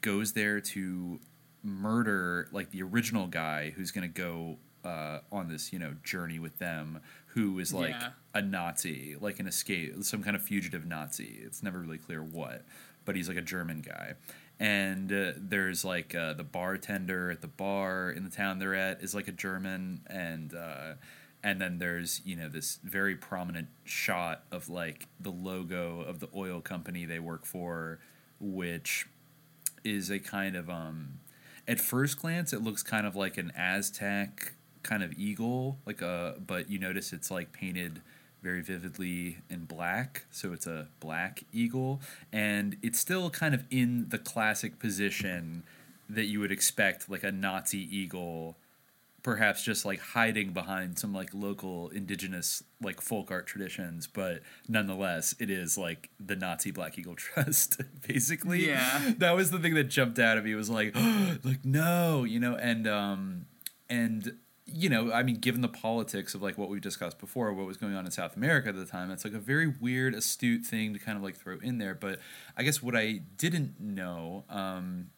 goes 0.00 0.32
there 0.32 0.60
to 0.60 1.20
murder 1.66 2.48
like 2.52 2.70
the 2.70 2.82
original 2.82 3.26
guy 3.26 3.70
who's 3.76 3.90
gonna 3.90 4.06
go 4.08 4.56
uh, 4.84 5.18
on 5.32 5.48
this 5.48 5.72
you 5.72 5.78
know 5.78 5.94
journey 6.04 6.38
with 6.38 6.58
them 6.58 7.00
who 7.28 7.58
is 7.58 7.74
like 7.74 7.90
Yeah. 7.90 8.10
a 8.34 8.40
Nazi 8.42 9.16
like 9.20 9.40
an 9.40 9.46
escape 9.48 9.94
some 10.02 10.22
kind 10.22 10.36
of 10.36 10.42
fugitive 10.42 10.86
Nazi 10.86 11.40
it's 11.44 11.62
never 11.62 11.80
really 11.80 11.98
clear 11.98 12.22
what 12.22 12.64
but 13.04 13.16
he's 13.16 13.28
like 13.28 13.36
a 13.36 13.42
German 13.42 13.80
guy 13.80 14.14
and 14.60 15.12
uh, 15.12 15.32
there's 15.36 15.84
like 15.84 16.14
uh, 16.14 16.32
the 16.34 16.44
bartender 16.44 17.30
at 17.30 17.40
the 17.42 17.48
bar 17.48 18.10
in 18.10 18.22
the 18.24 18.30
town 18.30 18.58
they're 18.60 18.74
at 18.76 19.02
is 19.02 19.14
like 19.14 19.26
a 19.28 19.32
German 19.32 20.02
and 20.06 20.54
uh, 20.54 20.94
and 21.42 21.60
then 21.60 21.78
there's 21.78 22.22
you 22.24 22.36
know 22.36 22.48
this 22.48 22.78
very 22.84 23.16
prominent 23.16 23.66
shot 23.84 24.44
of 24.52 24.68
like 24.68 25.08
the 25.20 25.30
logo 25.30 26.00
of 26.02 26.20
the 26.20 26.28
oil 26.34 26.60
company 26.60 27.04
they 27.04 27.18
work 27.18 27.44
for 27.44 27.98
which 28.40 29.06
is 29.84 30.10
a 30.10 30.18
kind 30.20 30.54
of 30.56 30.70
um 30.70 31.18
at 31.68 31.80
first 31.80 32.20
glance 32.20 32.52
it 32.52 32.62
looks 32.62 32.82
kind 32.82 33.06
of 33.06 33.16
like 33.16 33.38
an 33.38 33.52
aztec 33.56 34.52
kind 34.82 35.02
of 35.02 35.12
eagle 35.18 35.78
like 35.86 36.00
a 36.00 36.36
but 36.46 36.70
you 36.70 36.78
notice 36.78 37.12
it's 37.12 37.30
like 37.30 37.52
painted 37.52 38.00
very 38.46 38.62
vividly 38.62 39.38
in 39.50 39.64
black 39.64 40.24
so 40.30 40.52
it's 40.52 40.68
a 40.68 40.86
black 41.00 41.42
eagle. 41.52 42.00
And 42.32 42.76
it's 42.80 42.98
still 42.98 43.28
kind 43.28 43.54
of 43.56 43.64
in 43.72 44.08
the 44.10 44.18
classic 44.18 44.78
position 44.78 45.64
that 46.08 46.26
you 46.26 46.38
would 46.38 46.52
expect 46.52 47.10
like 47.10 47.24
a 47.24 47.32
nazi 47.32 47.78
eagle 47.78 48.56
perhaps 49.26 49.60
just 49.64 49.84
like 49.84 49.98
hiding 49.98 50.52
behind 50.52 50.96
some 50.96 51.12
like 51.12 51.30
local 51.34 51.88
indigenous 51.88 52.62
like 52.80 53.00
folk 53.00 53.28
art 53.32 53.44
traditions 53.44 54.06
but 54.06 54.40
nonetheless 54.68 55.34
it 55.40 55.50
is 55.50 55.76
like 55.76 56.10
the 56.20 56.36
nazi 56.36 56.70
black 56.70 56.96
eagle 56.96 57.16
trust 57.16 57.80
basically. 58.06 58.68
Yeah. 58.68 59.14
that 59.18 59.32
was 59.32 59.50
the 59.50 59.58
thing 59.58 59.74
that 59.74 59.88
jumped 59.88 60.20
out 60.20 60.38
at 60.38 60.44
me. 60.44 60.54
Was 60.54 60.70
like 60.70 60.94
like 61.42 61.64
no 61.64 62.22
you 62.22 62.38
know 62.38 62.54
and 62.54 62.86
um 62.86 63.46
and 63.90 64.36
you 64.64 64.88
know 64.88 65.10
i 65.10 65.24
mean 65.24 65.36
given 65.36 65.60
the 65.60 65.68
politics 65.68 66.36
of 66.36 66.40
like 66.40 66.56
what 66.56 66.68
we 66.68 66.78
discussed 66.78 67.18
before 67.18 67.52
what 67.52 67.66
was 67.66 67.76
going 67.76 67.96
on 67.96 68.04
in 68.04 68.12
south 68.12 68.36
america 68.36 68.68
at 68.68 68.76
the 68.76 68.86
time 68.86 69.10
it's 69.10 69.24
like 69.24 69.34
a 69.34 69.40
very 69.40 69.66
weird 69.66 70.14
astute 70.14 70.64
thing 70.64 70.92
to 70.92 71.00
kind 71.00 71.16
of 71.18 71.24
like 71.24 71.34
throw 71.34 71.58
in 71.58 71.78
there. 71.78 71.96
But 71.96 72.20
i 72.56 72.62
guess 72.62 72.80
what 72.80 72.94
i 72.94 73.22
didn't 73.36 73.80
know 73.80 74.44
um 74.48 75.08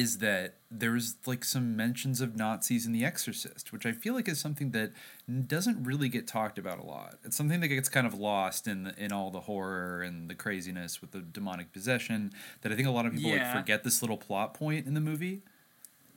is 0.00 0.18
that 0.18 0.54
there's 0.70 1.16
like 1.26 1.44
some 1.44 1.76
mentions 1.76 2.20
of 2.20 2.36
Nazis 2.36 2.86
in 2.86 2.92
The 2.92 3.04
Exorcist, 3.04 3.72
which 3.72 3.84
I 3.84 3.92
feel 3.92 4.14
like 4.14 4.28
is 4.28 4.38
something 4.40 4.70
that 4.70 4.92
doesn't 5.46 5.82
really 5.84 6.08
get 6.08 6.26
talked 6.26 6.58
about 6.58 6.78
a 6.78 6.82
lot. 6.84 7.18
It's 7.24 7.36
something 7.36 7.60
that 7.60 7.68
gets 7.68 7.88
kind 7.88 8.06
of 8.06 8.14
lost 8.14 8.66
in 8.66 8.84
the, 8.84 8.94
in 9.04 9.12
all 9.12 9.30
the 9.30 9.40
horror 9.40 10.02
and 10.02 10.30
the 10.30 10.34
craziness 10.34 11.00
with 11.00 11.10
the 11.10 11.20
demonic 11.20 11.72
possession. 11.72 12.32
That 12.62 12.72
I 12.72 12.76
think 12.76 12.88
a 12.88 12.92
lot 12.92 13.06
of 13.06 13.12
people 13.14 13.30
Yeah. 13.30 13.52
like 13.52 13.56
forget 13.62 13.84
this 13.84 14.00
little 14.02 14.16
plot 14.16 14.54
point 14.54 14.86
in 14.86 14.94
the 14.94 15.00
movie. 15.00 15.42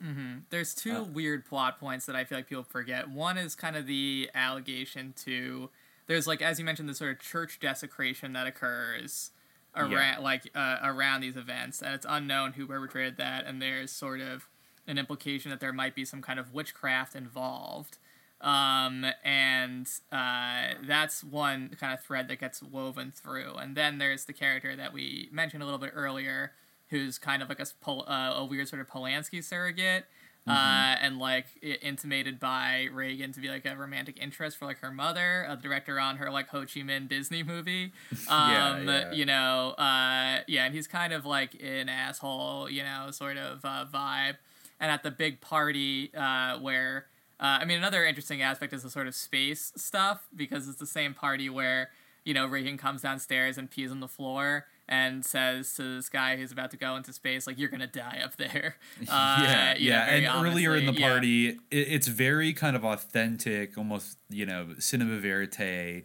hmm 0.02 0.40
There's 0.50 0.74
two 0.76 0.98
Uh, 0.98 1.04
weird 1.04 1.46
plot 1.46 1.80
points 1.80 2.06
that 2.06 2.16
I 2.16 2.24
feel 2.24 2.38
like 2.38 2.48
people 2.48 2.64
forget. 2.64 3.10
One 3.10 3.38
is 3.38 3.56
kind 3.56 3.76
of 3.76 3.86
the 3.88 4.30
allegation 4.36 5.14
to 5.26 5.70
there's 6.08 6.28
like 6.28 6.42
as 6.42 6.60
you 6.60 6.66
mentioned 6.66 6.90
the 6.90 6.96
sort 6.96 7.12
of 7.12 7.20
church 7.20 7.60
desecration 7.60 8.34
that 8.34 8.46
occurs 8.48 9.32
around 9.76 9.92
Yeah. 9.92 10.18
like 10.20 10.50
uh, 10.56 10.78
around 10.84 11.22
these 11.22 11.36
events, 11.38 11.82
and 11.82 11.94
it's 11.94 12.06
unknown 12.08 12.54
who 12.54 12.68
perpetrated 12.68 13.18
that. 13.18 13.46
And 13.46 13.62
there's 13.62 13.92
sort 13.92 14.22
of 14.22 14.48
an 14.88 14.98
implication 14.98 15.50
that 15.52 15.60
there 15.60 15.74
might 15.74 15.96
be 15.96 16.06
some 16.06 16.22
kind 16.22 16.40
of 16.40 16.54
witchcraft 16.54 17.16
involved. 17.16 17.98
Um, 18.42 19.06
and 19.24 19.88
uh, 20.12 20.74
that's 20.86 21.24
one 21.24 21.78
kind 21.80 21.94
of 21.94 22.02
thread 22.02 22.28
that 22.28 22.40
gets 22.40 22.62
woven 22.62 23.12
through. 23.16 23.54
And 23.54 23.76
then 23.78 24.00
there's 24.00 24.26
the 24.26 24.34
character 24.34 24.76
that 24.76 24.92
we 24.92 25.30
mentioned 25.32 25.64
a 25.64 25.66
little 25.66 25.80
bit 25.80 25.92
earlier, 25.96 26.52
who's 26.90 27.18
kind 27.18 27.42
of 27.42 27.48
like 27.48 27.62
a, 27.62 27.66
uh, 27.90 28.34
a 28.38 28.46
weird 28.46 28.68
sort 28.68 28.82
of 28.82 28.90
Polanski 28.90 29.42
surrogate. 29.42 30.06
Uh, 30.46 30.96
and 31.02 31.20
like 31.20 31.46
intimated 31.82 32.38
by 32.38 32.90
Regan 32.92 33.32
to 33.32 33.40
be 33.40 33.48
like 33.48 33.66
a 33.66 33.78
romantic 33.78 34.18
interest 34.22 34.58
for 34.58 34.66
like 34.66 34.80
her 34.80 34.92
mother, 34.92 35.48
the 35.50 35.56
director 35.56 36.00
on 36.02 36.18
her 36.18 36.30
like 36.30 36.50
Ho 36.50 36.62
Chi 36.62 36.82
Minh 36.82 37.08
Disney 37.08 37.44
movie. 37.44 37.94
Yeah, 38.28 38.72
Um, 38.74 38.88
yeah. 38.88 39.12
you 39.14 39.26
know, 39.26 39.70
uh, 39.78 40.40
yeah, 40.48 40.66
and 40.66 40.76
he's 40.76 40.88
kind 40.88 41.14
of 41.14 41.26
like 41.26 41.56
an 41.64 41.88
asshole, 41.88 42.70
you 42.70 42.84
know, 42.84 43.10
sort 43.12 43.38
of 43.38 43.64
uh, 43.64 43.86
vibe. 43.94 44.36
And 44.82 44.92
at 44.92 45.02
the 45.04 45.12
big 45.12 45.40
party 45.40 46.12
uh, 46.14 46.58
where, 46.60 47.06
uh, 47.40 47.60
I 47.62 47.66
mean, 47.66 47.78
another 47.78 48.04
interesting 48.06 48.42
aspect 48.42 48.74
is 48.74 48.84
the 48.84 48.90
sort 48.90 49.08
of 49.08 49.16
space 49.16 49.72
stuff 49.78 50.28
because 50.36 50.68
it's 50.68 50.78
the 50.78 50.86
same 50.86 51.14
party 51.14 51.50
where, 51.50 51.90
you 52.26 52.34
know, 52.34 52.46
Regan 52.48 52.78
comes 52.78 53.02
downstairs 53.02 53.58
and 53.58 53.72
pees 53.72 53.92
on 53.92 54.02
the 54.02 54.10
floor 54.10 54.66
and 54.88 55.26
says 55.26 55.74
to 55.76 55.96
this 55.96 56.10
guy 56.10 56.36
who's 56.36 56.52
about 56.52 56.72
to 56.72 56.78
go 56.78 56.96
into 56.96 57.14
space, 57.14 57.48
like, 57.48 57.58
you're 57.58 57.70
going 57.70 57.80
to 57.80 57.88
die 57.88 58.22
up 58.24 58.36
there. 58.38 58.76
Uh, 59.10 59.40
yeah, 59.42 59.74
know, 59.74 59.80
yeah. 59.80 60.06
very 60.06 60.26
And 60.26 60.48
earlier 60.48 60.76
in 60.76 60.86
the 60.86 60.92
ominously, 60.92 61.02
yeah. 61.02 61.10
party, 61.10 61.48
it, 61.50 61.58
it's 61.72 62.08
very 62.08 62.54
kind 62.54 62.76
of 62.76 62.84
authentic, 62.86 63.78
almost 63.78 64.18
you 64.30 64.46
know, 64.46 64.76
cinema 64.80 65.18
verite, 65.20 66.04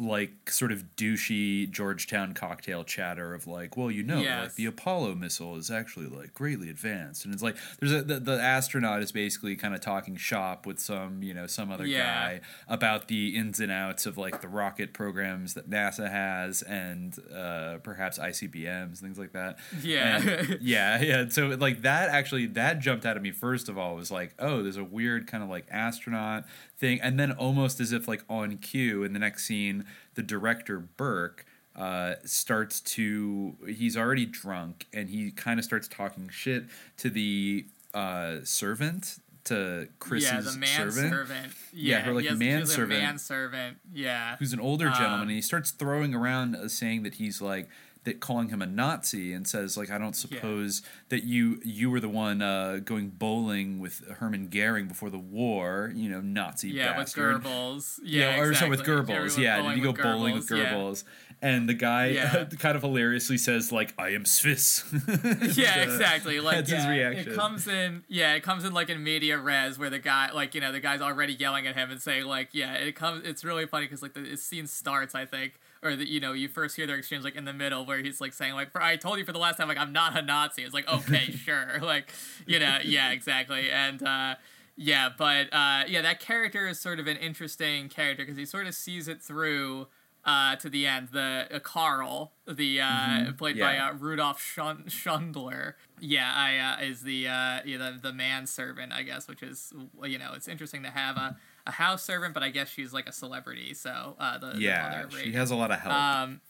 like 0.00 0.50
sort 0.50 0.72
of 0.72 0.84
douchey 0.96 1.70
Georgetown 1.70 2.32
cocktail 2.34 2.84
chatter 2.84 3.34
of 3.34 3.46
like, 3.46 3.76
well, 3.76 3.90
you 3.90 4.02
know, 4.02 4.20
like 4.42 4.54
the 4.54 4.66
Apollo 4.66 5.14
missile 5.16 5.56
is 5.56 5.70
actually 5.70 6.06
like 6.06 6.32
greatly 6.34 6.70
advanced, 6.70 7.24
and 7.24 7.34
it's 7.34 7.42
like 7.42 7.56
there's 7.78 7.92
a 7.92 8.02
the, 8.02 8.18
the 8.18 8.40
astronaut 8.40 9.02
is 9.02 9.12
basically 9.12 9.56
kind 9.56 9.74
of 9.74 9.80
talking 9.80 10.16
shop 10.16 10.66
with 10.66 10.78
some 10.80 11.22
you 11.22 11.34
know 11.34 11.46
some 11.46 11.70
other 11.70 11.86
Yeah. 11.86 11.98
guy 12.04 12.40
about 12.68 13.08
the 13.08 13.36
ins 13.36 13.60
and 13.60 13.70
outs 13.70 14.06
of 14.06 14.16
like 14.18 14.40
the 14.40 14.48
rocket 14.48 14.92
programs 14.92 15.54
that 15.54 15.68
NASA 15.68 16.10
has 16.10 16.62
and 16.62 17.16
uh, 17.34 17.78
perhaps 17.82 18.18
ICBMs 18.18 18.98
things 18.98 19.18
like 19.18 19.32
that. 19.32 19.58
Yeah. 19.82 20.16
And- 20.22 20.58
yeah, 20.62 21.00
yeah. 21.02 21.28
So 21.28 21.48
like 21.48 21.82
that 21.82 22.08
actually 22.08 22.46
that 22.46 22.78
jumped 22.80 23.04
out 23.04 23.16
at 23.16 23.22
me 23.22 23.30
first 23.32 23.68
of 23.68 23.76
all 23.76 23.94
was 23.96 24.10
like, 24.10 24.34
oh, 24.38 24.62
there's 24.62 24.76
a 24.76 24.84
weird 24.84 25.26
kind 25.26 25.42
of 25.44 25.50
like 25.50 25.66
astronaut 25.70 26.44
thing, 26.78 26.98
and 27.02 27.20
then 27.20 27.32
almost 27.32 27.78
as 27.80 27.92
if 27.92 28.08
like 28.08 28.24
on 28.28 28.56
cue 28.56 29.02
in 29.02 29.12
the 29.12 29.18
next 29.18 29.44
scene, 29.44 29.84
the 30.14 30.22
director 30.22 30.78
Burke 30.78 31.44
uh, 31.76 32.14
starts 32.24 32.80
to 32.80 33.56
he's 33.66 33.96
already 33.96 34.26
drunk 34.26 34.86
and 34.92 35.08
he 35.08 35.30
kind 35.30 35.58
of 35.58 35.64
starts 35.64 35.88
talking 35.88 36.28
shit 36.28 36.64
to 36.98 37.08
the 37.10 37.66
uh, 37.94 38.38
servant 38.44 39.18
to 39.44 39.88
Chris's 39.98 40.30
yeah, 40.30 40.40
the 40.40 40.66
servant. 40.66 41.52
Yeah, 41.72 42.00
her 42.00 42.12
like 42.12 42.26
has- 42.26 42.38
man 42.38 42.48
he 42.48 42.60
has 42.60 42.70
a 42.70 42.74
servant 42.74 43.00
man 43.00 43.18
servant. 43.18 43.76
Yeah, 43.92 44.36
who's 44.36 44.52
an 44.52 44.60
older 44.60 44.90
gentleman, 44.90 45.14
Um, 45.14 45.20
and 45.22 45.30
he 45.30 45.40
starts 45.40 45.70
throwing 45.70 46.14
around 46.14 46.54
uh, 46.56 46.68
saying 46.68 47.04
that 47.04 47.14
he's 47.14 47.40
like 47.40 47.68
that 48.04 48.18
calling 48.18 48.48
him 48.48 48.62
a 48.62 48.66
Nazi 48.66 49.32
and 49.34 49.46
says 49.46 49.76
like 49.76 49.90
I 49.90 49.98
don't 49.98 50.16
suppose 50.16 50.80
that 51.10 51.24
you 51.24 51.60
you 51.62 51.90
were 51.90 52.00
the 52.00 52.08
one 52.08 52.40
uh, 52.40 52.78
going 52.82 53.08
bowling 53.10 53.78
with 53.78 54.02
Hermann 54.18 54.48
Goering 54.48 54.88
before 54.88 55.10
the 55.10 55.18
war, 55.18 55.92
you 55.94 56.08
know, 56.08 56.20
Nazi 56.20 56.70
Yeah, 56.70 56.96
with. 56.98 57.08
Goebbels. 57.14 57.98
Yeah, 58.02 58.36
Yeah, 58.36 58.40
or 58.42 58.54
so 58.54 58.68
with. 58.68 58.82
Goebbels. 58.84 59.36
Yeah, 59.36 59.60
did 59.62 59.76
you 59.76 59.82
go 59.82 59.92
with 59.92 60.00
bowling 60.02 60.34
with 60.34 60.48
Goebbels, 60.48 61.04
yeah. 61.04 61.10
And 61.42 61.68
the 61.68 61.74
guy 61.74 62.06
Yeah. 62.08 62.44
kind 62.58 62.76
of 62.76 62.82
hilariously 62.82 63.36
says 63.38 63.70
like 63.72 63.92
I 63.98 64.10
am 64.10 64.24
Swiss. 64.24 64.84
yeah, 65.56 65.80
Uh, 65.80 65.82
exactly. 65.82 66.40
Like 66.40 66.56
that's 66.56 66.70
his 66.70 66.86
reaction. 66.86 67.32
It 67.32 67.36
comes 67.36 67.66
in, 67.68 68.04
yeah, 68.08 68.34
it 68.34 68.42
comes 68.42 68.64
in 68.64 68.72
like 68.72 68.88
in 68.88 69.02
media 69.02 69.38
res 69.38 69.78
where 69.78 69.90
the 69.90 69.98
guy, 69.98 70.30
like 70.32 70.54
you 70.54 70.60
know, 70.62 70.72
the 70.72 70.80
guy's 70.80 71.00
already 71.02 71.34
yelling 71.34 71.66
at 71.66 71.76
him 71.76 71.90
and 71.90 72.00
saying 72.00 72.24
like, 72.24 72.48
yeah, 72.52 72.72
it 72.74 72.94
comes. 72.96 73.26
It's 73.26 73.44
really 73.44 73.66
funny 73.66 73.84
because 73.86 74.02
like 74.02 74.14
the 74.14 74.36
scene 74.36 74.66
starts, 74.66 75.14
I 75.14 75.26
think, 75.26 75.60
or 75.82 75.96
the, 75.96 76.08
you 76.08 76.20
know, 76.20 76.32
you 76.32 76.48
first 76.48 76.76
hear 76.76 76.86
their 76.86 76.96
exchange 76.96 77.24
like 77.24 77.36
in 77.36 77.44
the 77.44 77.52
middle 77.52 77.84
where 77.86 77.98
he's 77.98 78.20
like 78.20 78.32
saying 78.32 78.54
like, 78.54 78.70
for 78.70 78.82
I 78.82 78.96
told 78.96 79.18
you 79.18 79.24
for 79.24 79.32
the 79.32 79.38
last 79.38 79.56
time, 79.56 79.68
like 79.68 79.78
I'm 79.78 79.92
not 79.92 80.16
a 80.16 80.22
Nazi. 80.22 80.62
It's 80.62 80.74
like 80.74 80.88
okay, 80.88 81.30
sure, 81.44 81.78
like 81.80 82.12
you 82.46 82.58
know, 82.58 82.78
yeah, 82.84 83.10
exactly, 83.10 83.70
and. 83.70 84.02
uh 84.02 84.34
yeah, 84.82 85.10
but 85.14 85.52
uh, 85.52 85.82
yeah, 85.88 86.00
that 86.00 86.20
character 86.20 86.66
is 86.66 86.80
sort 86.80 87.00
of 87.00 87.06
an 87.06 87.18
interesting 87.18 87.90
character 87.90 88.22
because 88.24 88.38
he 88.38 88.46
sort 88.46 88.66
of 88.66 88.74
sees 88.74 89.08
it 89.08 89.20
through 89.20 89.88
uh, 90.24 90.56
to 90.56 90.70
the 90.70 90.86
end. 90.86 91.08
The 91.12 91.48
uh, 91.52 91.58
Carl, 91.58 92.32
the 92.46 92.80
uh, 92.80 92.86
Mhm, 92.86 93.36
played 93.36 93.56
yeah. 93.56 93.66
by 93.66 93.76
uh, 93.76 93.92
Rudolf 93.98 94.40
Schündler, 94.40 95.74
yeah, 95.98 96.32
I 96.34 96.56
uh, 96.82 96.86
is 96.86 97.02
the 97.02 97.28
uh, 97.28 97.60
yeah, 97.66 97.76
the 97.76 97.98
the 98.00 98.12
manservant, 98.12 98.92
I 98.92 99.02
guess, 99.02 99.28
which 99.28 99.42
is 99.42 99.72
you 100.04 100.18
know 100.18 100.32
it's 100.34 100.48
interesting 100.48 100.82
to 100.84 100.90
have 100.90 101.16
a, 101.16 101.36
a 101.66 101.72
house 101.72 102.02
servant, 102.02 102.34
but 102.34 102.42
I 102.42 102.50
guess 102.50 102.68
she's 102.68 102.92
like 102.92 103.08
a 103.08 103.12
celebrity, 103.12 103.74
so 103.74 104.16
uh, 104.18 104.38
the 104.38 104.52
the 104.52 104.60
Yeah, 104.60 104.88
mother 104.90 105.04
of 105.16 105.20
she 105.22 105.32
has 105.32 105.50
a 105.50 105.56
lot 105.56 105.70
of 105.70 105.80
help. 105.80 105.94
Um, 105.94 106.40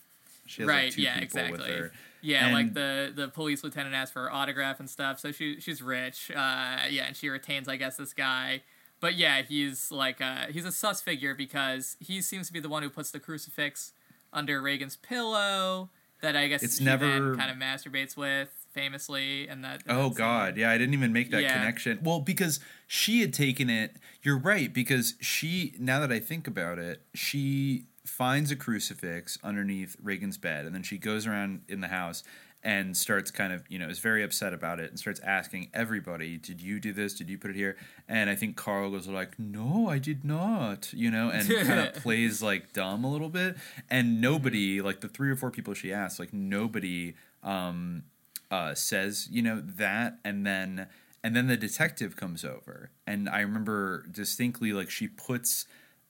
She 0.47 0.62
has, 0.62 0.69
like, 0.69 0.93
two 0.93 1.03
yeah, 1.03 1.20
people 1.20 1.41
with 1.43 1.51
exactly. 1.61 1.77
her. 1.78 1.93
Yeah, 2.23 2.47
And- 2.47 2.55
like 2.55 2.74
the 2.74 3.12
the 3.15 3.28
police 3.28 3.62
lieutenant 3.65 3.95
asks 3.95 4.12
for 4.12 4.23
her 4.23 4.32
autograph 4.32 4.78
and 4.81 4.89
stuff. 4.91 5.19
So 5.20 5.32
she 5.32 5.61
she's 5.61 5.81
rich. 5.82 6.31
Uh, 6.31 6.78
yeah, 6.91 7.05
and 7.07 7.16
she 7.16 7.28
retains, 7.28 7.69
I 7.69 7.77
guess, 7.77 7.97
this 7.97 8.12
guy. 8.12 8.62
But 9.01 9.15
yeah, 9.15 9.43
he's 9.43 9.91
like 9.91 10.20
uh, 10.20 10.47
he's 10.51 10.65
a 10.66 10.73
sus 10.73 11.01
figure 11.01 11.35
because 11.35 11.97
he 12.01 12.20
seems 12.20 12.47
to 12.49 12.53
be 12.53 12.61
the 12.61 12.69
one 12.69 12.82
who 12.82 12.91
puts 12.91 13.11
the 13.11 13.20
crucifix 13.20 13.93
under 14.32 14.61
Regan's 14.61 14.97
pillow 14.97 15.89
that 16.20 16.37
I 16.37 16.49
guess 16.49 16.62
It's 16.62 16.81
never- 16.81 17.35
kind 17.37 17.51
of 17.51 17.57
masturbates 17.57 18.16
with 18.16 18.60
famously, 18.73 19.49
and 19.49 19.65
that. 19.65 19.83
Oh 19.89 20.11
God, 20.11 20.57
yeah, 20.57 20.71
I 20.71 20.79
didn't 20.79 20.95
even 20.95 21.13
make 21.13 21.31
that 21.31 21.43
Yeah. 21.43 21.53
connection. 21.55 22.01
Well, 22.03 22.21
because 22.21 22.61
she 22.87 23.21
had 23.21 23.33
taken 23.33 23.69
it. 23.71 23.97
You're 24.23 24.39
right 24.39 24.73
because 24.73 25.15
she. 25.21 25.75
Now 25.79 26.01
that 26.01 26.13
I 26.13 26.19
think 26.21 26.47
about 26.47 26.79
it, 26.79 27.03
she 27.15 27.85
finds 28.05 28.51
a 28.51 28.57
crucifix 28.57 29.39
underneath 29.43 29.97
Regan's 30.03 30.39
bed, 30.39 30.67
and 30.67 30.75
then 30.75 30.83
she 30.83 30.99
goes 30.99 31.27
around 31.27 31.63
in 31.69 31.81
the 31.81 31.89
house 31.89 32.23
and 32.63 32.95
starts 32.95 33.31
kind 33.31 33.55
of 33.55 33.65
you 33.71 33.79
know 33.79 33.89
is 33.89 34.01
very 34.01 34.23
upset 34.23 34.53
about 34.53 34.79
it 34.81 34.91
and 34.91 34.99
starts 34.99 35.19
asking 35.21 35.71
everybody 35.73 36.37
did 36.37 36.61
you 36.61 36.79
do 36.79 36.93
this 36.93 37.15
did 37.15 37.31
you 37.31 37.39
put 37.39 37.49
it 37.49 37.57
here 37.57 37.75
and 38.07 38.29
i 38.29 38.35
think 38.35 38.55
carl 38.55 38.91
goes 38.91 39.09
like 39.09 39.39
no 39.39 39.89
i 39.89 39.97
did 39.97 40.27
not 40.27 40.93
you 40.93 41.11
know 41.11 41.31
and 41.31 41.49
kind 41.67 41.81
of 41.81 41.95
plays 41.95 42.43
like 42.43 42.71
dumb 42.75 43.03
a 43.03 43.11
little 43.11 43.31
bit 43.31 43.57
and 43.89 44.21
nobody 44.21 44.83
like 44.83 45.01
the 45.01 45.09
three 45.09 45.31
or 45.31 45.37
four 45.37 45.51
people 45.51 45.73
she 45.73 45.91
asked 45.91 46.19
like 46.21 46.35
nobody 46.35 47.15
um 47.43 48.03
uh, 48.51 48.74
says 48.74 49.28
you 49.31 49.43
know 49.43 49.60
that 49.60 50.18
and 50.24 50.47
then 50.47 50.86
and 51.22 51.36
then 51.36 51.47
the 51.48 51.56
detective 51.56 52.16
comes 52.16 52.44
over. 52.44 52.90
And 53.06 53.28
i 53.28 53.40
remember 53.40 54.06
distinctly 54.10 54.72
like 54.72 54.90
she 54.90 55.09
puts 55.09 55.66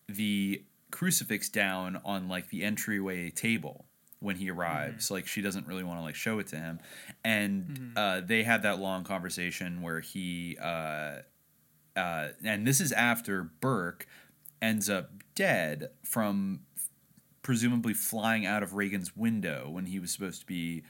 the 0.08 0.62
crucifix 0.90 1.48
down 1.48 2.00
on 2.04 2.28
like 2.28 2.50
the 2.50 2.64
entryway 2.64 3.30
table 3.30 3.84
when 4.20 4.36
he 4.36 4.50
arrives. 4.50 5.10
Like 5.10 5.26
she 5.26 5.40
doesn't 5.42 5.66
really 5.66 5.84
want 5.84 5.98
to 5.98 6.02
like 6.02 6.14
show 6.14 6.38
it 6.38 6.46
to 6.48 6.56
him. 6.56 6.80
And 7.24 7.92
uh, 7.96 8.20
they 8.20 8.42
had 8.42 8.62
that 8.62 8.78
long 8.78 9.04
conversation 9.04 9.82
where 9.82 10.00
he 10.00 10.56
uh, 10.62 11.18
uh, 11.96 12.28
and 12.44 12.66
this 12.66 12.80
is 12.80 12.92
after 12.92 13.42
burke 13.60 14.06
ends 14.62 14.88
up 14.88 15.10
dead 15.34 15.90
from 16.04 16.60
presumably 17.42 17.94
flying 17.94 18.46
out 18.46 18.62
of 18.62 18.74
regan's 18.74 19.16
window 19.16 19.68
when 19.70 19.86
he 19.86 19.98
was 19.98 20.10
supposed 20.12 20.40
to 20.40 20.46
be 20.46 20.82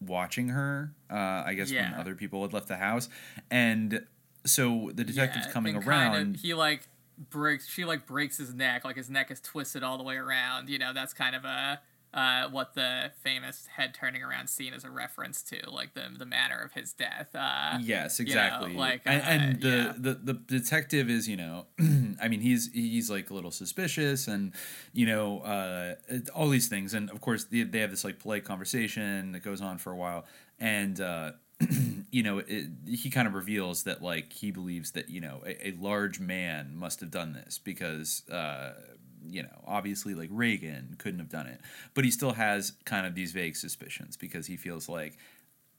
watching 0.00 0.48
her 0.48 0.92
uh, 1.10 1.42
i 1.46 1.54
guess 1.54 1.70
when 1.72 1.94
other 1.94 2.14
people 2.14 2.42
had 2.42 2.52
left 2.52 2.68
the 2.68 2.76
house 2.76 3.08
and 3.50 4.04
so 4.46 4.90
the 4.94 5.04
detective's 5.04 5.46
Yeah, 5.46 5.52
coming 5.52 5.76
around 5.76 6.12
Kind 6.14 6.34
of, 6.36 6.40
he 6.42 6.52
like 6.54 6.86
breaks. 7.30 7.66
She 7.68 7.84
like 7.84 8.06
breaks 8.06 8.36
his 8.36 8.52
neck. 8.52 8.84
Like 8.84 8.96
his 8.96 9.08
neck 9.08 9.30
is 9.30 9.40
twisted 9.40 9.82
all 9.82 9.96
the 9.96 10.04
way 10.04 10.16
around. 10.16 10.68
You 10.68 10.78
know, 10.78 10.92
that's 10.92 11.14
kind 11.14 11.34
of 11.34 11.44
a 11.44 11.80
uh, 12.14 12.48
what 12.48 12.74
the 12.74 13.10
famous 13.24 13.66
head 13.66 13.92
turning 13.92 14.22
around 14.22 14.48
scene 14.48 14.72
is 14.72 14.84
a 14.84 14.90
reference 14.90 15.42
to, 15.42 15.68
like 15.68 15.94
the 15.94 16.04
the 16.16 16.24
manner 16.24 16.60
of 16.62 16.72
his 16.72 16.92
death. 16.92 17.34
Uh, 17.34 17.78
Yes, 17.80 18.20
you 18.20 18.26
know, 18.26 18.30
exactly. 18.30 18.74
like 18.74 19.02
and, 19.04 19.20
uh, 19.20 19.24
and 19.24 19.60
the, 19.60 19.68
yeah. 19.68 19.92
the 19.98 20.14
the 20.14 20.32
detective 20.34 21.10
is, 21.10 21.28
you 21.28 21.36
know, 21.36 21.66
I 22.22 22.28
mean, 22.28 22.40
he's 22.40 22.70
he's 22.72 23.10
like 23.10 23.30
a 23.30 23.34
little 23.34 23.50
suspicious, 23.50 24.28
and 24.28 24.52
you 24.92 25.06
know, 25.06 25.40
uh, 25.40 25.94
all 26.32 26.48
these 26.48 26.68
things, 26.68 26.94
and 26.94 27.10
of 27.10 27.20
course, 27.20 27.44
they, 27.44 27.64
they 27.64 27.80
have 27.80 27.90
this 27.90 28.04
like 28.04 28.20
polite 28.20 28.44
conversation 28.44 29.32
that 29.32 29.42
goes 29.42 29.60
on 29.60 29.78
for 29.78 29.92
a 29.92 29.96
while, 29.96 30.24
and 30.60 31.00
uh, 31.00 31.32
you 32.12 32.22
know, 32.22 32.38
it, 32.38 32.68
he 32.86 33.10
kind 33.10 33.26
of 33.26 33.34
reveals 33.34 33.82
that 33.84 34.02
like 34.02 34.32
he 34.32 34.52
believes 34.52 34.92
that 34.92 35.10
you 35.10 35.20
know 35.20 35.42
a, 35.44 35.68
a 35.68 35.72
large 35.80 36.20
man 36.20 36.76
must 36.76 37.00
have 37.00 37.10
done 37.10 37.32
this 37.32 37.58
because. 37.58 38.22
Uh, 38.30 38.74
you 39.28 39.42
know, 39.42 39.62
obviously, 39.66 40.14
like 40.14 40.28
Regan 40.32 40.96
couldn't 40.98 41.20
have 41.20 41.28
done 41.28 41.46
it, 41.46 41.60
but 41.94 42.04
he 42.04 42.10
still 42.10 42.32
has 42.32 42.72
kind 42.84 43.06
of 43.06 43.14
these 43.14 43.32
vague 43.32 43.56
suspicions 43.56 44.16
because 44.16 44.46
he 44.46 44.56
feels 44.56 44.88
like 44.88 45.18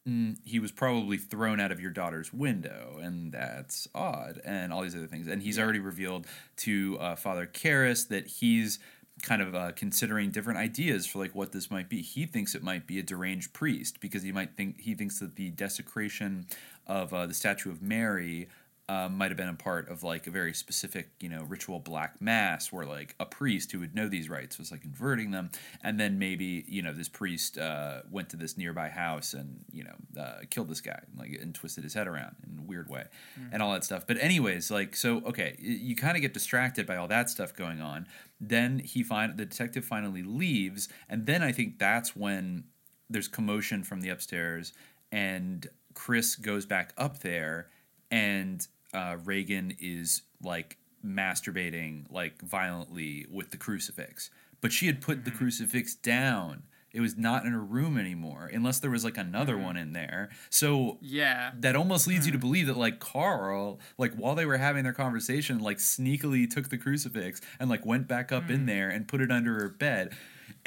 mm, 0.08 0.38
he 0.44 0.60
was 0.60 0.72
probably 0.72 1.18
thrown 1.18 1.60
out 1.60 1.72
of 1.72 1.80
your 1.80 1.92
daughter's 1.92 2.34
window, 2.34 3.00
and 3.02 3.32
that's 3.32 3.88
odd, 3.96 4.42
and 4.46 4.72
all 4.74 4.82
these 4.82 4.96
other 4.96 5.08
things. 5.08 5.28
And 5.28 5.42
he's 5.42 5.60
already 5.60 5.80
revealed 5.80 6.28
to 6.58 6.98
uh, 7.00 7.16
Father 7.16 7.48
Karras 7.48 8.08
that 8.10 8.28
he's 8.28 8.80
kind 9.22 9.42
of 9.42 9.56
uh, 9.56 9.72
considering 9.72 10.30
different 10.30 10.60
ideas 10.60 11.06
for 11.06 11.20
like 11.20 11.34
what 11.34 11.52
this 11.52 11.72
might 11.72 11.90
be. 11.90 12.02
He 12.02 12.26
thinks 12.26 12.54
it 12.54 12.64
might 12.64 12.86
be 12.86 13.00
a 13.00 13.04
deranged 13.04 13.54
priest 13.54 14.00
because 14.00 14.24
he 14.24 14.32
might 14.32 14.56
think 14.56 14.82
he 14.82 14.94
thinks 14.94 15.20
that 15.20 15.36
the 15.36 15.52
desecration 15.52 16.48
of 16.88 17.14
uh, 17.14 17.26
the 17.26 17.34
statue 17.34 17.72
of 17.72 17.82
Mary. 17.82 18.48
Uh, 18.88 19.10
might 19.10 19.32
have 19.32 19.38
been 19.38 19.50
a 19.50 19.54
part 19.56 19.90
of 19.90 20.04
like 20.04 20.28
a 20.28 20.30
very 20.30 20.54
specific, 20.54 21.10
you 21.20 21.28
know, 21.28 21.42
ritual 21.50 21.80
black 21.80 22.22
mass 22.22 22.72
where 22.72 22.86
like 22.86 23.16
a 23.20 23.26
priest 23.26 23.72
who 23.72 23.80
would 23.80 23.96
know 23.96 24.08
these 24.08 24.30
rites 24.30 24.60
was 24.60 24.72
like 24.72 24.82
converting 24.82 25.32
them, 25.32 25.50
and 25.84 26.00
then 26.00 26.20
maybe 26.20 26.64
you 26.68 26.84
know 26.84 26.94
this 26.94 27.10
priest 27.10 27.58
uh, 27.58 28.02
went 28.12 28.30
to 28.30 28.38
this 28.38 28.58
nearby 28.60 28.90
house 28.90 29.34
and 29.34 29.66
you 29.72 29.84
know 29.84 30.22
uh, 30.22 30.42
killed 30.52 30.70
this 30.70 30.82
guy 30.82 31.00
like 31.18 31.32
and 31.42 31.56
twisted 31.56 31.84
his 31.84 31.96
head 31.96 32.08
around 32.08 32.36
in 32.44 32.60
a 32.60 32.62
weird 32.62 32.88
way, 32.88 33.06
and 33.52 33.64
all 33.64 33.74
that 33.74 33.84
stuff. 33.84 34.06
But 34.06 34.18
anyways, 34.22 34.70
like 34.70 34.96
so, 34.96 35.18
okay, 35.26 35.56
you 35.60 35.96
kind 35.96 36.16
of 36.16 36.22
get 36.22 36.36
distracted 36.36 36.86
by 36.86 36.96
all 36.96 37.08
that 37.08 37.28
stuff 37.32 37.56
going 37.56 37.82
on. 37.82 38.06
Then 38.40 38.78
he 38.78 39.02
find 39.02 39.36
the 39.36 39.46
detective 39.46 39.84
finally 39.84 40.22
leaves, 40.22 40.90
and 41.10 41.26
then 41.26 41.42
I 41.42 41.52
think 41.52 41.80
that's 41.80 42.16
when 42.16 42.66
there's 43.10 43.28
commotion 43.28 43.84
from 43.84 44.02
the 44.02 44.10
upstairs, 44.10 44.74
and 45.12 45.68
Chris 45.96 46.36
goes 46.36 46.68
back 46.68 46.94
up 47.00 47.22
there, 47.22 47.70
and 48.12 48.68
uh, 48.96 49.18
Regan 49.24 49.76
is 49.80 50.24
like 50.42 50.78
masturbating 51.06 52.06
like 52.10 52.42
violently 52.42 53.28
with 53.30 53.52
the 53.52 53.58
crucifix. 53.58 54.30
But 54.62 54.72
she 54.72 54.88
had 54.88 55.02
put 55.02 55.26
the 55.26 55.32
mm-hmm. 55.32 55.38
crucifix 55.38 55.94
down. 55.96 56.64
It 56.92 57.02
was 57.02 57.18
not 57.18 57.46
in 57.46 57.52
her 57.52 57.60
room 57.60 57.98
anymore, 57.98 58.50
unless 58.54 58.80
there 58.80 58.90
was 58.90 59.04
like 59.04 59.18
another 59.18 59.56
mm-hmm. 59.56 59.66
one 59.66 59.78
in 59.78 59.92
there. 59.92 60.30
So 60.50 60.98
Yeah. 61.02 61.52
that 61.60 61.76
almost 61.76 62.08
leads 62.08 62.26
you 62.26 62.32
to 62.32 62.38
mm. 62.38 62.42
believe 62.42 62.68
that 62.68 62.78
like 62.78 63.00
Carl, 63.00 63.82
like 63.98 64.14
while 64.16 64.34
they 64.34 64.46
were 64.46 64.58
having 64.58 64.86
their 64.86 64.94
conversation, 64.94 65.60
like 65.60 65.78
sneakily 65.78 66.50
took 66.50 66.70
the 66.70 66.78
crucifix 66.78 67.42
and 67.60 67.70
like 67.70 67.86
went 67.86 68.08
back 68.08 68.32
up 68.32 68.50
in 68.50 68.62
mm. 68.62 68.68
there 68.68 68.90
and 68.90 69.10
put 69.10 69.20
it 69.20 69.30
under 69.30 69.60
her 69.60 69.68
bed. 69.68 70.16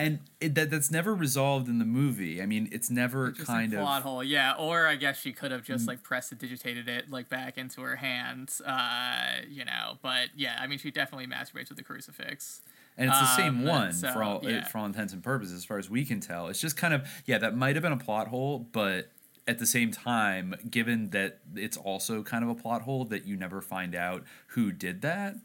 And 0.01 0.21
it, 0.41 0.55
that 0.55 0.71
that's 0.71 0.93
never 0.93 1.13
resolved 1.13 1.69
in 1.69 1.81
the 1.81 1.85
movie. 1.85 2.41
I 2.41 2.47
mean, 2.47 2.69
it's 2.71 2.89
never 2.89 3.33
Just 3.33 3.49
kind 3.49 3.75
a 3.75 3.79
of 3.79 3.83
plot 3.83 4.03
hole, 4.03 4.23
yeah. 4.23 4.55
Or 4.57 4.87
I 4.87 4.95
guess 4.95 5.19
she 5.21 5.33
could 5.33 5.51
have 5.51 5.65
just 5.65 5.87
Mm. 5.87 5.89
like 5.89 6.39
digitated 6.39 6.89
it 6.89 7.11
like 7.11 7.29
back 7.29 7.59
into 7.59 7.81
her 7.83 7.97
hands, 7.97 8.61
uh, 8.61 9.41
you 9.49 9.65
know. 9.65 9.99
But 10.01 10.29
yeah, 10.37 10.57
I 10.61 10.69
mean, 10.69 10.79
she 10.79 10.93
definitely 10.93 11.27
masturbates 11.27 11.69
with 11.69 11.79
the 11.79 11.83
crucifix. 11.85 12.61
and 12.97 13.09
it's 13.11 13.19
the 13.21 13.37
same 13.37 13.59
Um, 13.61 13.65
one 13.65 13.93
so, 13.93 14.13
for 14.13 14.23
all 14.25 14.41
yeah. 14.43 14.65
for 14.67 14.79
all 14.79 14.87
intents 14.87 15.13
and 15.13 15.23
purposes, 15.23 15.55
as 15.55 15.65
far 15.65 15.79
as 15.79 15.89
we 15.91 16.05
can 16.05 16.21
tell. 16.21 16.47
It's 16.49 16.61
just 16.61 16.77
kind 16.77 16.93
of 16.95 17.09
yeah, 17.27 17.39
that 17.39 17.57
might 17.57 17.75
have 17.77 17.83
been 17.83 17.93
a 17.93 17.97
plot 17.97 18.29
hole, 18.29 18.59
but 18.73 19.11
at 19.47 19.59
the 19.59 19.67
same 19.67 19.91
time, 19.91 20.55
given 20.71 21.11
that 21.11 21.39
it's 21.57 21.77
also 21.77 22.23
kind 22.23 22.45
of 22.45 22.51
a 22.51 22.55
plot 22.55 22.83
hole 22.83 23.05
that 23.07 23.25
you 23.25 23.37
never 23.37 23.61
find 23.61 23.95
out 23.95 24.23
who 24.49 24.71
did 24.73 25.01
that, 25.03 25.37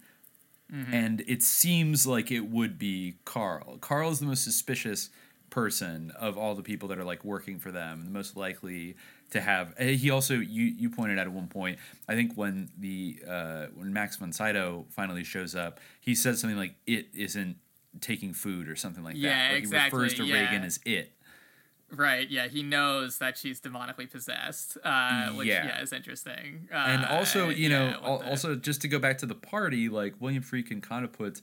Mm-hmm. 0.73 0.93
and 0.93 1.21
it 1.27 1.43
seems 1.43 2.07
like 2.07 2.31
it 2.31 2.41
would 2.49 2.79
be 2.79 3.15
Carl. 3.25 3.77
Carl 3.79 4.09
is 4.09 4.19
the 4.19 4.25
most 4.25 4.43
suspicious 4.43 5.09
person 5.49 6.11
of 6.19 6.35
all 6.37 6.55
the 6.55 6.63
people 6.63 6.87
that 6.89 6.97
are 6.97 7.03
like 7.03 7.23
working 7.23 7.59
for 7.59 7.71
them, 7.71 8.05
the 8.05 8.09
most 8.11 8.35
likely 8.35 8.95
to 9.29 9.39
have. 9.41 9.73
eh, 9.77 9.91
He 9.91 10.09
also 10.09 10.33
you 10.35 10.63
you 10.63 10.89
pointed 10.89 11.19
out 11.19 11.27
at 11.27 11.31
one 11.33 11.47
point. 11.47 11.77
I 12.09 12.15
think 12.15 12.33
when 12.35 12.69
the 12.79 13.19
uh, 13.27 13.65
when 13.75 13.93
Max 13.93 14.15
von 14.17 14.31
Sydow 14.33 14.85
finally 14.89 15.23
shows 15.23 15.53
up, 15.55 15.79
he 16.01 16.15
says 16.15 16.39
something 16.39 16.57
like 16.57 16.75
"it 16.87 17.07
isn't 17.13 17.57
taking 18.01 18.33
food" 18.33 18.67
or 18.67 18.75
something 18.75 19.03
like 19.03 19.15
Yeah, 19.15 19.29
that. 19.29 19.53
Like, 19.53 19.59
exactly, 19.59 19.99
He 19.99 20.03
refers 20.03 20.17
to 20.17 20.23
yeah. 20.25 20.39
Regan 20.45 20.63
as 20.63 20.79
"it." 20.85 21.11
Right, 21.95 22.29
yeah, 22.29 22.47
he 22.47 22.63
knows 22.63 23.19
that 23.19 23.37
she's 23.37 23.61
demonically 23.61 24.09
possessed, 24.09 24.77
uh, 24.83 25.29
which 25.29 25.47
Yeah. 25.47 25.65
yeah. 25.67 25.81
is 25.81 25.93
interesting. 25.93 26.67
Uh, 26.71 26.75
and 26.75 27.05
also 27.05 27.49
you 27.49 27.69
know 27.69 27.85
yeah, 27.89 27.97
al- 28.03 28.13
with 28.17 28.21
the- 28.23 28.29
also 28.29 28.55
just 28.55 28.81
to 28.81 28.87
go 28.87 28.97
back 28.99 29.17
to 29.19 29.25
the 29.27 29.35
party 29.35 29.89
like 29.89 30.15
william 30.19 30.41
friedkin 30.43 30.81
kind 30.81 31.05
of 31.05 31.13
puts 31.13 31.41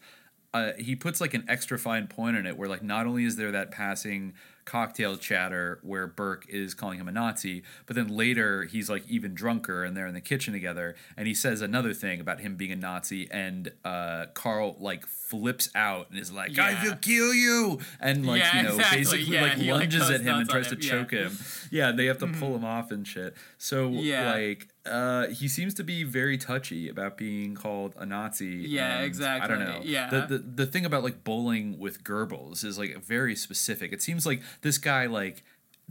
uh, 0.53 0.73
he 0.79 0.97
puts 0.97 1.21
like 1.21 1.33
an 1.35 1.45
extra 1.49 1.79
fine 1.79 2.09
point 2.09 2.37
on 2.37 2.45
it 2.47 2.57
where 2.59 2.69
like 2.69 2.83
not 2.83 3.07
only 3.07 3.25
is 3.25 3.37
there 3.37 3.53
that 3.53 3.71
passing 3.71 4.35
cocktail 4.71 5.17
chatter 5.17 5.81
where 5.83 6.07
burke 6.07 6.47
is 6.49 6.75
calling 6.75 6.97
him 7.01 7.09
a 7.09 7.13
nazi 7.13 7.61
but 7.87 7.97
then 7.97 8.07
later 8.07 8.63
he's 8.65 8.89
like 8.89 9.03
even 9.09 9.35
drunker 9.35 9.83
and 9.83 9.97
they're 9.97 10.07
in 10.07 10.15
the 10.15 10.21
kitchen 10.21 10.53
together 10.53 10.95
and 11.17 11.27
he 11.27 11.35
says 11.35 11.61
another 11.61 11.93
thing 11.93 12.21
about 12.21 12.39
him 12.39 12.55
being 12.55 12.71
a 12.71 12.77
nazi 12.77 13.27
and 13.33 13.73
uh, 13.85 14.27
carl 14.33 14.77
like 14.79 15.05
flips 15.07 15.71
out 15.75 16.09
and 16.11 16.21
is 16.21 16.31
like 16.31 16.57
i 16.57 16.85
will 16.85 16.95
kill 16.97 17.35
you 17.35 17.81
and 18.01 18.25
like 18.25 18.41
Yeah, 18.43 18.57
you 18.59 18.63
know 18.63 18.75
exactly. 18.77 18.99
basically 18.99 19.35
Yeah, 19.35 19.43
like 19.43 19.53
he, 19.55 19.73
like, 19.73 19.81
lunges 19.81 20.09
at 20.09 20.21
him 20.21 20.37
and 20.39 20.49
tries 20.49 20.69
to 20.69 20.75
him. 20.75 20.81
Yeah. 20.83 20.91
choke 20.91 21.11
him 21.11 21.39
yeah 21.73 21.91
they 21.91 22.07
have 22.07 22.19
to 22.19 22.29
pull 22.29 22.55
him 22.55 22.65
off 22.65 22.93
and 22.93 23.05
shit 23.07 23.35
so 23.59 23.89
Yeah. 23.91 24.33
like 24.35 24.69
Uh, 24.87 25.27
he 25.29 25.47
seems 25.47 25.75
to 25.75 25.85
be 25.85 26.05
very 26.05 26.39
touchy 26.39 26.89
about 26.89 27.19
being 27.19 27.55
called 27.55 27.95
a 27.99 28.07
Nazi. 28.07 28.65
Yeah, 28.67 29.03
exactly. 29.03 29.45
I 29.45 29.47
don't 29.47 29.63
know. 29.69 29.83
Yeah. 29.85 30.09
The, 30.09 30.21
the 30.27 30.39
the 30.65 30.67
thing 30.67 30.87
about 30.87 31.03
like 31.05 31.23
bowling 31.23 31.79
with 31.79 32.03
Goebbels 32.03 32.65
is 32.65 32.79
like 32.79 32.97
very 33.05 33.37
specific. 33.37 33.93
It 33.93 34.01
seems 34.01 34.25
like 34.25 34.41
this 34.63 34.79
guy 34.79 35.07
like 35.07 35.43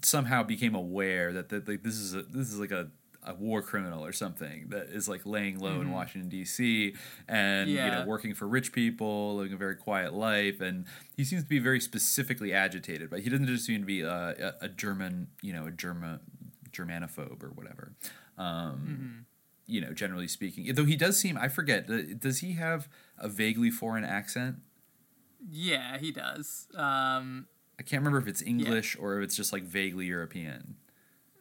somehow 0.02 0.44
became 0.44 0.76
aware 0.76 1.34
that, 1.34 1.50
that 1.50 1.68
like 1.68 1.84
this 1.84 1.96
is 1.96 2.14
a 2.16 2.22
this 2.24 2.48
is 2.50 2.60
like 2.60 2.72
a 2.72 2.90
a 3.24 3.36
war 3.36 3.62
criminal 3.62 4.04
or 4.06 4.14
something 4.14 4.70
that 4.70 4.88
is 4.88 5.10
like 5.10 5.26
laying 5.26 5.60
low 5.60 5.82
in 5.82 5.88
Mhm. 5.90 5.92
Washington 5.92 6.30
D.C. 6.30 6.96
and 7.28 7.70
you 7.70 7.76
know 7.76 8.06
working 8.08 8.34
for 8.34 8.48
rich 8.48 8.72
people, 8.72 9.36
living 9.36 9.52
a 9.54 9.58
very 9.58 9.76
quiet 9.76 10.14
life, 10.14 10.62
and 10.62 10.86
he 11.18 11.26
seems 11.26 11.44
to 11.44 11.50
be 11.50 11.60
very 11.60 11.82
specifically 11.82 12.54
agitated. 12.54 13.10
But 13.10 13.20
he 13.20 13.30
doesn't 13.30 13.48
just 13.48 13.66
seem 13.66 13.82
to 13.82 13.86
be 13.86 14.02
a, 14.02 14.56
a, 14.62 14.66
a 14.66 14.70
German, 14.70 15.28
you 15.42 15.52
know, 15.52 15.66
a 15.68 15.72
German 15.72 16.22
Germanophobe 16.72 17.44
or 17.44 17.50
whatever. 17.50 17.92
Um, 18.38 19.26
You 19.68 19.82
know, 19.82 19.94
generally 19.94 20.28
speaking, 20.30 20.74
though 20.74 20.86
he 20.86 20.96
does 20.96 21.20
seem 21.20 21.38
I 21.38 21.50
forget. 21.50 21.90
uh, 21.90 21.98
Does 22.18 22.40
he 22.40 22.54
have 22.54 22.88
a 23.18 23.28
vaguely 23.28 23.70
foreign 23.70 24.06
accent? 24.06 24.56
Yeah, 25.48 25.98
he 26.00 26.12
does. 26.12 26.68
Um, 26.74 27.48
I 27.80 27.82
can't 27.82 28.02
remember 28.02 28.20
if 28.20 28.28
it's 28.28 28.42
English 28.42 28.98
or 29.00 29.18
if 29.18 29.24
it's 29.24 29.36
just 29.38 29.54
like 29.54 29.64
vaguely 29.64 30.06
European. 30.06 30.76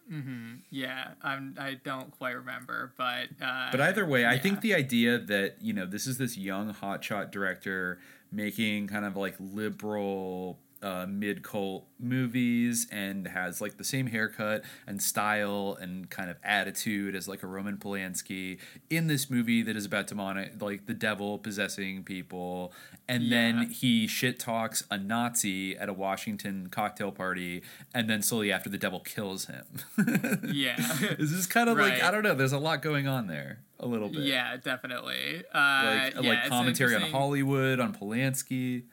hmm 0.08 0.54
Yeah, 0.70 1.08
I'm. 1.22 1.56
I 1.58 1.74
don't 1.82 2.10
quite 2.12 2.36
remember, 2.36 2.92
but. 2.96 3.26
Uh, 3.42 3.68
But 3.72 3.80
either 3.80 4.06
way, 4.06 4.24
I 4.24 4.38
think 4.38 4.60
the 4.60 4.72
idea 4.74 5.18
that 5.18 5.56
you 5.60 5.72
know 5.72 5.84
this 5.84 6.06
is 6.06 6.16
this 6.16 6.38
young 6.38 6.72
hotshot 6.72 7.30
director 7.32 7.98
making 8.30 8.86
kind 8.86 9.04
of 9.04 9.16
like 9.16 9.34
liberal 9.38 10.58
uh, 10.82 11.06
mid 11.08 11.42
cult 11.42 11.86
movies 11.98 12.86
and 12.92 13.26
has 13.26 13.60
like 13.60 13.76
the 13.76 13.84
same 13.84 14.06
haircut 14.06 14.62
and 14.86 15.02
style 15.02 15.76
and 15.80 16.08
kind 16.10 16.30
of 16.30 16.36
attitude 16.44 17.16
as 17.16 17.26
like 17.26 17.42
a 17.42 17.46
Roman 17.46 17.76
Polanski 17.76 18.58
in 18.88 19.06
this 19.08 19.28
movie 19.28 19.62
that 19.62 19.76
is 19.76 19.84
about 19.84 20.06
demonic 20.06 20.60
like 20.62 20.86
the 20.86 20.94
devil 20.94 21.38
possessing 21.38 22.04
people 22.04 22.72
and 23.08 23.24
Yeah. 23.24 23.30
then 23.30 23.70
he 23.70 24.06
shit 24.06 24.38
talks 24.38 24.84
a 24.90 24.98
Nazi 24.98 25.76
at 25.76 25.88
a 25.88 25.92
Washington 25.92 26.68
cocktail 26.70 27.10
party 27.10 27.62
and 27.92 28.08
then 28.08 28.22
slowly 28.22 28.52
after 28.52 28.68
the 28.70 28.78
devil 28.78 29.00
kills 29.00 29.46
him. 29.46 29.64
Yeah. 30.52 30.76
this 31.18 31.32
is 31.32 31.46
kind 31.46 31.68
of 31.68 31.78
like 31.78 32.02
I 32.02 32.10
don't 32.10 32.22
know. 32.22 32.34
There's 32.34 32.52
a 32.52 32.58
lot 32.58 32.82
going 32.82 33.08
on 33.08 33.26
there, 33.26 33.58
a 33.80 33.86
little 33.86 34.08
bit. 34.08 34.20
Yeah, 34.20 34.56
definitely. 34.56 35.42
Uh, 35.52 36.10
like 36.14 36.14
yeah, 36.14 36.20
like 36.30 36.48
commentary 36.48 36.94
on 36.94 37.02
Hollywood, 37.02 37.80
on 37.80 37.94
Polanski. 37.94 38.84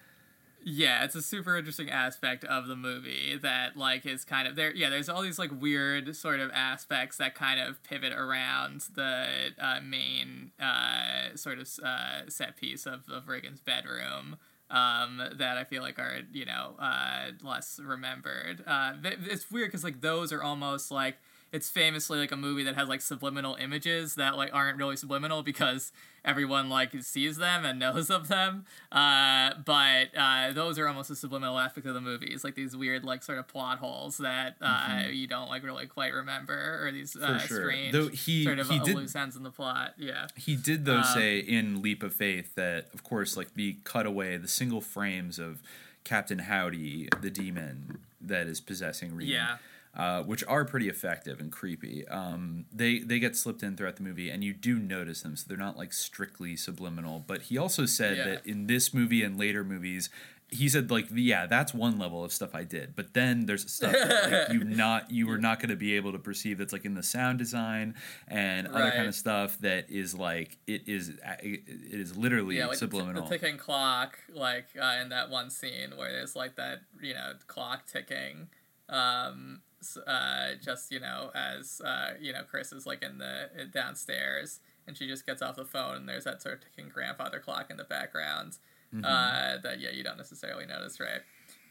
Yeah, 0.67 1.03
it's 1.03 1.13
a 1.13 1.21
super 1.21 1.55
interesting 1.55 1.91
aspect 1.91 2.43
of 2.43 2.65
the 2.67 2.75
movie 2.75 3.37
that 3.39 3.77
like 3.77 4.03
is 4.07 4.25
kind 4.25 4.47
of 4.47 4.55
there. 4.55 4.73
Yeah, 4.73 4.89
there's 4.89 5.09
all 5.09 5.21
these 5.21 5.37
like 5.37 5.51
weird 5.61 6.15
sort 6.15 6.39
of 6.39 6.49
aspects 6.51 7.17
that 7.17 7.35
kind 7.35 7.59
of 7.59 7.83
pivot 7.83 8.13
around 8.13 8.81
the 8.95 9.27
uh, 9.59 9.79
main 9.83 10.51
uh, 10.59 11.35
sort 11.35 11.59
of 11.59 11.69
uh, 11.83 12.27
set 12.29 12.57
piece 12.57 12.87
of, 12.87 13.07
of 13.09 13.27
Regan's 13.27 13.59
bedroom. 13.59 14.37
Um, 14.71 15.21
that 15.37 15.57
I 15.57 15.63
feel 15.65 15.83
like 15.83 15.99
are 15.99 16.21
you 16.33 16.45
know 16.45 16.75
uh, 16.79 17.27
less 17.43 17.79
remembered. 17.83 18.63
Uh, 18.65 18.93
it's 19.03 19.51
weird 19.51 19.67
because 19.67 19.83
like 19.83 20.01
those 20.01 20.33
are 20.33 20.41
almost 20.41 20.89
like 20.89 21.17
it's 21.55 21.69
famously 21.69 22.19
like 22.19 22.31
a 22.31 22.35
movie 22.37 22.63
that 22.63 22.75
has 22.75 22.87
like 22.89 23.01
subliminal 23.01 23.55
images 23.55 24.15
that 24.15 24.35
like 24.37 24.49
aren't 24.53 24.77
really 24.77 24.95
subliminal 24.97 25.41
because 25.43 25.91
everyone 26.23 26.69
like 26.69 26.91
sees 27.01 27.37
them 27.37 27.65
and 27.65 27.79
knows 27.85 28.09
of 28.09 28.27
them. 28.27 28.65
Uh, 28.91 29.51
but 29.65 30.07
uh, 30.17 30.51
those 30.53 30.77
are 30.79 30.87
almost 30.87 31.09
a 31.11 31.15
subliminal 31.15 31.57
aspect 31.59 31.85
of 31.87 31.93
the 31.93 32.01
movies, 32.01 32.43
like 32.43 32.55
these 32.55 32.75
weird 32.75 33.03
like 33.03 33.23
sort 33.23 33.37
of 33.37 33.47
plot 33.47 33.77
holes 33.79 34.17
that 34.17 34.55
uh, 34.61 34.87
Mhm. 34.89 35.15
you 35.15 35.27
don't 35.27 35.47
like 35.49 35.63
really 35.63 35.85
quite 35.87 36.13
remember, 36.13 36.85
or 36.85 36.91
these 36.91 37.15
uh, 37.15 37.37
sure. 37.39 37.63
strange 37.63 37.91
Though 37.93 38.07
he- 38.09 38.43
sort 38.43 38.59
of 38.59 38.69
he 38.69 38.79
did- 38.79 38.95
loose 38.95 39.15
ends 39.15 39.35
in 39.35 39.43
the 39.43 39.51
plot. 39.51 39.93
Yeah. 39.97 40.27
He 40.35 40.55
did 40.55 40.85
though 40.85 40.97
Um, 40.97 41.03
say 41.03 41.39
in 41.39 41.81
Leap 41.81 42.03
of 42.03 42.13
Faith 42.13 42.55
that 42.55 42.89
of 42.93 43.03
course 43.03 43.37
like 43.37 43.53
the 43.53 43.77
cutaway, 43.83 44.37
the 44.37 44.47
single 44.47 44.81
frames 44.81 45.39
of 45.39 45.61
Captain 46.03 46.39
Howdy, 46.39 47.09
the 47.21 47.29
demon 47.31 47.99
that 48.21 48.47
is 48.47 48.59
possessing 48.61 49.15
Regan. 49.15 49.33
Yeah. 49.33 49.57
Uh, 49.95 50.21
which 50.23 50.43
are 50.45 50.65
pretty 50.65 50.89
effective 50.89 51.39
and 51.39 51.53
creepy. 51.53 52.05
Um, 52.09 52.65
they 52.73 52.99
they 52.99 53.17
get 53.17 53.35
slipped 53.37 53.63
in 53.63 53.77
throughout 53.77 53.95
the 53.95 54.03
movie, 54.03 54.29
and 54.29 54.43
you 54.43 54.51
do 54.51 54.77
notice 54.77 55.21
them, 55.21 55.37
so 55.37 55.45
they're 55.47 55.57
not 55.57 55.77
like 55.77 55.93
strictly 55.93 56.57
subliminal. 56.57 57.23
But 57.25 57.43
he 57.43 57.57
also 57.57 57.85
said 57.85 58.17
Yeah. 58.17 58.23
that 58.25 58.45
in 58.45 58.67
this 58.67 58.93
movie 58.93 59.23
and 59.23 59.39
later 59.39 59.63
movies, 59.63 60.09
he 60.49 60.67
said 60.67 60.91
like 60.91 61.07
yeah, 61.13 61.45
that's 61.45 61.73
one 61.73 61.97
level 61.97 62.25
of 62.25 62.33
stuff 62.33 62.53
I 62.53 62.65
did, 62.65 62.93
but 62.93 63.13
then 63.13 63.45
there's 63.45 63.71
stuff 63.71 63.93
that 63.93 64.31
like, 64.31 64.49
you 64.53 64.65
not 64.65 65.11
you 65.11 65.27
were 65.27 65.37
not 65.37 65.59
going 65.61 65.69
to 65.69 65.77
be 65.77 65.95
able 65.95 66.11
to 66.11 66.19
perceive 66.19 66.57
that's 66.57 66.73
like 66.73 66.83
in 66.83 66.93
the 66.95 67.01
sound 67.03 67.39
design 67.39 67.95
and 68.27 68.67
other 68.67 68.91
kind 68.91 69.07
of 69.07 69.15
stuff 69.15 69.57
that 69.59 69.89
is 69.89 70.13
like 70.13 70.57
it 70.67 70.89
is 70.89 71.07
it 71.41 71.61
is 71.69 72.17
literally 72.17 72.57
yeah, 72.57 72.67
like 72.67 72.77
the 72.79 72.85
t- 72.85 72.91
subliminal. 72.91 73.23
The, 73.29 73.37
ticking 73.37 73.57
clock, 73.57 74.19
like 74.33 74.67
uh, 74.77 74.97
in 75.01 75.07
that 75.09 75.29
one 75.29 75.49
scene 75.49 75.95
where 75.95 76.11
there's 76.11 76.35
like 76.35 76.57
that, 76.57 76.81
you 77.01 77.13
know, 77.13 77.31
clock 77.47 77.85
ticking. 77.87 78.49
Um, 78.87 79.61
uh, 80.07 80.55
just 80.61 80.91
you 80.91 80.99
know, 80.99 81.31
as 81.35 81.81
uh, 81.83 82.11
you 82.19 82.33
know, 82.33 82.41
Chris 82.49 82.71
is 82.71 82.85
like 82.85 83.01
in 83.03 83.17
the 83.17 83.49
downstairs, 83.73 84.59
and 84.87 84.97
she 84.97 85.07
just 85.07 85.25
gets 85.25 85.41
off 85.41 85.55
the 85.55 85.65
phone, 85.65 85.95
and 85.97 86.09
there's 86.09 86.23
that 86.25 86.41
sort 86.41 86.55
of 86.55 86.61
ticking 86.61 86.89
grandfather 86.89 87.39
clock 87.39 87.69
in 87.69 87.77
the 87.77 87.83
background. 87.83 88.57
Mhm. 88.93 89.03
Uh, 89.03 89.57
that 89.61 89.79
yeah, 89.79 89.89
you 89.91 90.03
don't 90.03 90.17
necessarily 90.17 90.65
notice, 90.65 90.99
right? 90.99 91.21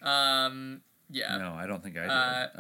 Um, 0.03 0.83
yeah. 1.11 1.37
no, 1.39 1.53
I 1.53 1.67
don't 1.67 1.83
think 1.83 1.97
I 1.99 2.03
did. 2.03 2.11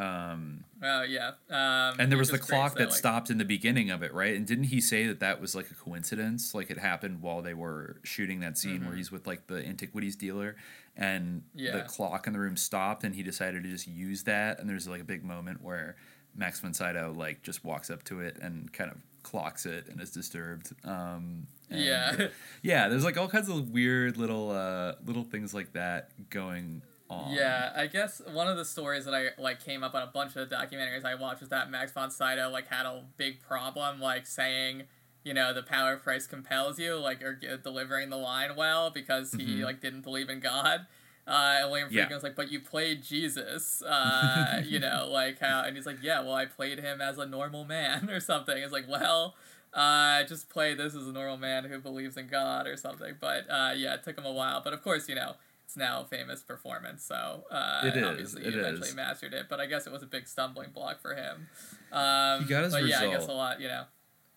Uh, 0.00 0.02
um, 0.02 0.64
Oh 0.82 1.02
yeah. 1.02 1.28
Um, 1.48 1.96
and 1.98 2.10
there 2.10 2.18
was 2.18 2.30
the 2.30 2.38
clock 2.38 2.74
that 2.76 2.88
like- 2.90 2.96
stopped 2.98 3.30
in 3.30 3.38
the 3.38 3.44
beginning 3.44 3.90
of 3.90 4.02
it, 4.02 4.12
right? 4.12 4.34
And 4.36 4.46
didn't 4.46 4.64
he 4.64 4.80
say 4.80 5.06
that 5.06 5.20
that 5.20 5.40
was 5.40 5.54
like 5.54 5.70
a 5.70 5.74
coincidence? 5.74 6.54
Like 6.54 6.70
it 6.70 6.78
happened 6.78 7.22
while 7.22 7.40
they 7.42 7.54
were 7.54 8.00
shooting 8.02 8.40
that 8.40 8.58
scene 8.58 8.84
where 8.84 8.92
Mhm. 8.94 8.98
he's 8.98 9.10
with 9.10 9.26
like 9.26 9.46
the 9.46 9.64
antiquities 9.66 10.14
dealer, 10.16 10.56
and 10.96 11.42
the 11.54 11.84
clock 11.88 12.26
in 12.26 12.32
the 12.34 12.38
room 12.38 12.56
stopped, 12.56 13.02
and 13.04 13.14
he 13.14 13.22
decided 13.22 13.62
to 13.64 13.70
just 13.70 13.86
use 13.88 14.24
that. 14.24 14.58
And 14.60 14.68
there's 14.68 14.86
like 14.86 15.00
a 15.00 15.04
big 15.04 15.24
moment 15.24 15.62
where 15.62 15.96
Max 16.36 16.60
von 16.60 16.74
Sydow 16.74 17.12
like 17.16 17.42
just 17.42 17.64
walks 17.64 17.88
up 17.90 18.02
to 18.04 18.20
it 18.20 18.36
and 18.42 18.70
kind 18.72 18.90
of 18.90 18.98
clocks 19.22 19.64
it 19.64 19.86
and 19.88 20.00
is 20.02 20.10
disturbed. 20.10 20.74
Um, 20.84 21.46
and- 21.70 21.80
Yeah. 21.80 22.28
yeah. 22.62 22.88
There's 22.88 23.04
like 23.04 23.16
all 23.16 23.28
kinds 23.28 23.48
of 23.48 23.70
weird 23.70 24.18
little 24.18 24.50
uh, 24.50 24.96
little 25.06 25.24
things 25.24 25.54
like 25.54 25.72
that 25.72 26.10
going 26.28 26.82
on. 27.10 27.32
Yeah, 27.32 27.72
I 27.76 27.86
guess 27.86 28.20
one 28.32 28.48
of 28.48 28.56
the 28.56 28.64
stories 28.64 29.04
that 29.04 29.14
I 29.14 29.28
like 29.40 29.62
came 29.64 29.82
up 29.82 29.94
on 29.94 30.02
a 30.02 30.06
bunch 30.06 30.36
of 30.36 30.48
the 30.48 30.56
documentaries 30.56 31.04
I 31.04 31.14
watched 31.14 31.40
was 31.40 31.50
that 31.50 31.70
Max 31.70 31.92
von 31.92 32.10
Sydow 32.10 32.50
like 32.50 32.68
had 32.68 32.86
a 32.86 33.02
big 33.16 33.40
problem 33.40 34.00
like 34.00 34.26
saying, 34.26 34.84
you 35.22 35.34
know, 35.34 35.52
the 35.52 35.62
power 35.62 35.94
of 35.94 36.02
Christ 36.02 36.28
compels 36.30 36.78
you, 36.78 36.96
like 36.96 37.22
or 37.22 37.34
g- 37.34 37.48
delivering 37.62 38.10
the 38.10 38.16
line 38.16 38.56
well 38.56 38.90
because 38.90 39.32
he 39.32 39.58
Mhm. 39.58 39.64
like 39.64 39.80
didn't 39.80 40.02
believe 40.02 40.28
in 40.28 40.40
God. 40.40 40.86
Uh, 41.26 41.56
and 41.62 41.70
William 41.70 41.88
Yeah. 41.90 42.04
Friedkin 42.06 42.14
was 42.14 42.22
like, 42.22 42.36
"But 42.36 42.50
you 42.52 42.60
played 42.60 43.02
Jesus, 43.02 43.80
uh, 43.82 44.60
you 44.64 44.78
know, 44.78 45.08
like 45.10 45.38
how?" 45.40 45.62
And 45.62 45.74
he's 45.74 45.86
like, 45.86 46.02
"Yeah, 46.02 46.20
well, 46.20 46.34
I 46.34 46.44
played 46.44 46.78
him 46.80 47.00
as 47.00 47.16
a 47.16 47.24
normal 47.24 47.64
man 47.64 48.10
or 48.10 48.20
something." 48.20 48.56
It's 48.62 48.72
like, 48.74 48.86
well, 48.88 49.34
uh, 49.72 50.22
just 50.24 50.50
play 50.50 50.74
this 50.74 50.94
as 50.94 51.06
a 51.08 51.12
normal 51.12 51.38
man 51.38 51.64
who 51.64 51.78
believes 51.78 52.16
in 52.18 52.26
God 52.28 52.66
or 52.66 52.76
something. 52.76 53.14
But 53.20 53.48
uh, 53.50 53.72
yeah, 53.74 53.94
it 53.94 54.02
took 54.04 54.18
him 54.18 54.26
a 54.26 54.32
while. 54.32 54.60
But 54.62 54.74
of 54.74 54.82
course, 54.82 55.08
you 55.08 55.14
know, 55.14 55.36
it's 55.74 55.76
now 55.80 56.02
a 56.02 56.04
famous 56.04 56.42
performance, 56.42 57.04
so 57.04 57.44
uh, 57.50 57.82
It 57.84 57.96
is, 57.96 58.04
obviously 58.04 58.42
he 58.42 58.48
eventually 58.48 58.88
is. 58.88 58.94
mastered 58.94 59.34
it. 59.34 59.46
But 59.48 59.58
I 59.60 59.66
guess 59.66 59.86
it 59.86 59.92
was 59.92 60.02
a 60.04 60.06
big 60.06 60.28
stumbling 60.28 60.70
block 60.70 61.00
for 61.02 61.14
him. 61.14 61.48
Um, 61.92 62.42
He 62.42 62.48
got 62.48 62.64
his 62.64 62.72
but 62.72 62.86
yeah, 62.86 63.00
I 63.00 63.10
guess 63.10 63.26
a 63.26 63.32
lot, 63.32 63.60
you 63.60 63.68
know. 63.68 63.84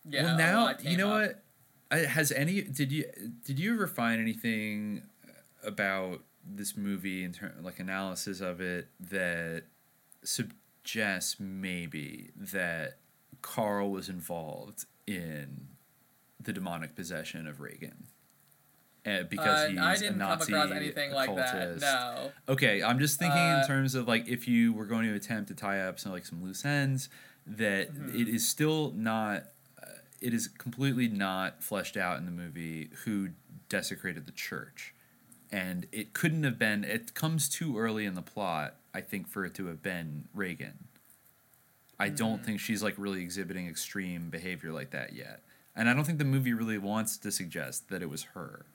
Yeah, 0.09 0.23
well, 0.23 0.37
now 0.37 0.73
you 0.81 0.97
know 0.97 1.13
up. 1.13 1.21
what? 1.21 1.43
I, 1.91 1.97
has 1.99 2.31
any 2.31 2.61
did 2.61 2.91
you 2.91 3.05
did 3.45 3.59
you 3.59 3.73
ever 3.73 3.87
find 3.87 4.19
anything 4.21 5.03
about 5.63 6.21
this 6.45 6.75
movie 6.75 7.23
in 7.23 7.33
terms 7.33 7.63
like 7.63 7.79
analysis 7.79 8.41
of 8.41 8.59
it 8.61 8.87
that 8.99 9.63
suggests 10.23 11.39
maybe 11.39 12.31
that 12.35 12.97
Carl 13.41 13.91
was 13.91 14.09
involved 14.09 14.85
in 15.05 15.67
the 16.41 16.51
demonic 16.53 16.95
possession 16.95 17.47
of 17.47 17.59
Regan? 17.59 18.07
Uh, 19.07 19.23
because 19.23 19.65
Uh, 19.65 19.67
he's 19.69 19.79
I 19.79 19.93
a 19.93 19.97
didn't 19.99 20.19
come 20.19 20.29
Nazi 20.29 20.53
across 20.53 20.71
anything 20.71 21.11
like 21.11 21.33
that, 21.35 21.79
no. 21.79 22.31
Okay, 22.49 22.83
I'm 22.83 22.99
just 22.99 23.17
thinking 23.19 23.37
Uh, 23.39 23.59
in 23.61 23.67
terms 23.67 23.95
of 23.95 24.07
like 24.07 24.27
if 24.27 24.47
you 24.47 24.73
were 24.73 24.85
going 24.85 25.05
to 25.07 25.13
attempt 25.15 25.47
to 25.47 25.55
tie 25.55 25.79
up 25.79 25.97
some 25.99 26.11
like 26.11 26.25
some 26.25 26.43
loose 26.43 26.65
ends, 26.65 27.07
that 27.45 27.93
Mhm. 27.93 28.13
it 28.19 28.27
is 28.27 28.45
still 28.47 28.91
not. 28.91 29.45
Uh, 29.81 29.85
it 30.19 30.33
is 30.33 30.49
completely 30.49 31.07
not 31.07 31.63
fleshed 31.63 31.95
out 31.95 32.17
in 32.17 32.25
the 32.25 32.31
movie 32.31 32.89
who 33.05 33.29
desecrated 33.69 34.25
the 34.25 34.31
church, 34.33 34.93
and 35.51 35.87
it 35.93 36.13
couldn't 36.13 36.43
have 36.43 36.59
been. 36.59 36.83
It 36.83 37.13
comes 37.13 37.47
too 37.47 37.77
early 37.79 38.05
in 38.05 38.15
the 38.15 38.21
plot, 38.21 38.75
I 38.93 38.99
think, 39.01 39.29
for 39.29 39.45
it 39.45 39.53
to 39.55 39.67
have 39.67 39.81
been 39.81 40.27
Regan. 40.33 40.87
I 41.99 42.09
don't 42.09 42.41
Mhm. 42.41 42.45
think 42.45 42.59
she's 42.59 42.83
like 42.83 42.95
really 42.97 43.21
exhibiting 43.21 43.67
extreme 43.67 44.29
behavior 44.29 44.71
like 44.73 44.89
that 44.91 45.13
yet, 45.13 45.43
and 45.75 45.89
I 45.89 45.93
don't 45.93 46.03
think 46.03 46.17
the 46.19 46.25
movie 46.25 46.53
really 46.53 46.77
wants 46.77 47.15
to 47.19 47.31
suggest 47.31 47.87
that 47.89 48.01
it 48.01 48.09
was 48.09 48.23
her. 48.35 48.65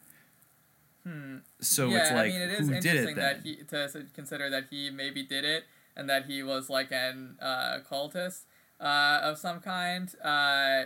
Hmm. 1.04 1.38
So 1.60 1.88
yeah, 1.88 1.98
it's 1.98 2.10
like, 2.12 2.18
I 2.20 2.28
mean, 2.28 2.40
it 2.42 2.50
is 2.50 2.68
who 2.68 2.74
did 2.74 2.84
it 2.84 2.88
interesting 3.08 3.16
that 3.16 3.40
he 3.42 3.56
to 3.56 4.06
consider 4.14 4.48
that 4.50 4.64
he 4.70 4.90
maybe 4.90 5.22
did 5.24 5.44
it 5.44 5.64
and 5.96 6.08
that 6.08 6.26
he 6.26 6.42
was 6.42 6.70
like 6.70 6.92
an 6.92 7.36
uh, 7.40 7.78
cultist 7.90 8.42
uh, 8.80 9.20
of 9.22 9.38
some 9.38 9.60
kind. 9.60 10.14
Uh, 10.24 10.84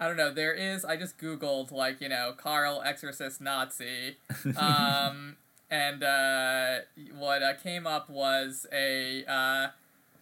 I 0.00 0.08
don't 0.08 0.16
know. 0.16 0.32
There 0.32 0.52
is. 0.52 0.84
I 0.84 0.96
just 0.96 1.18
googled 1.18 1.70
like 1.70 2.00
you 2.00 2.08
know 2.08 2.34
Carl 2.36 2.82
Exorcist 2.84 3.40
Nazi, 3.40 4.16
um, 4.56 5.36
and 5.70 6.02
uh, 6.02 6.78
what 7.16 7.42
uh, 7.42 7.54
came 7.54 7.86
up 7.86 8.10
was 8.10 8.66
a 8.72 9.24
uh, 9.26 9.68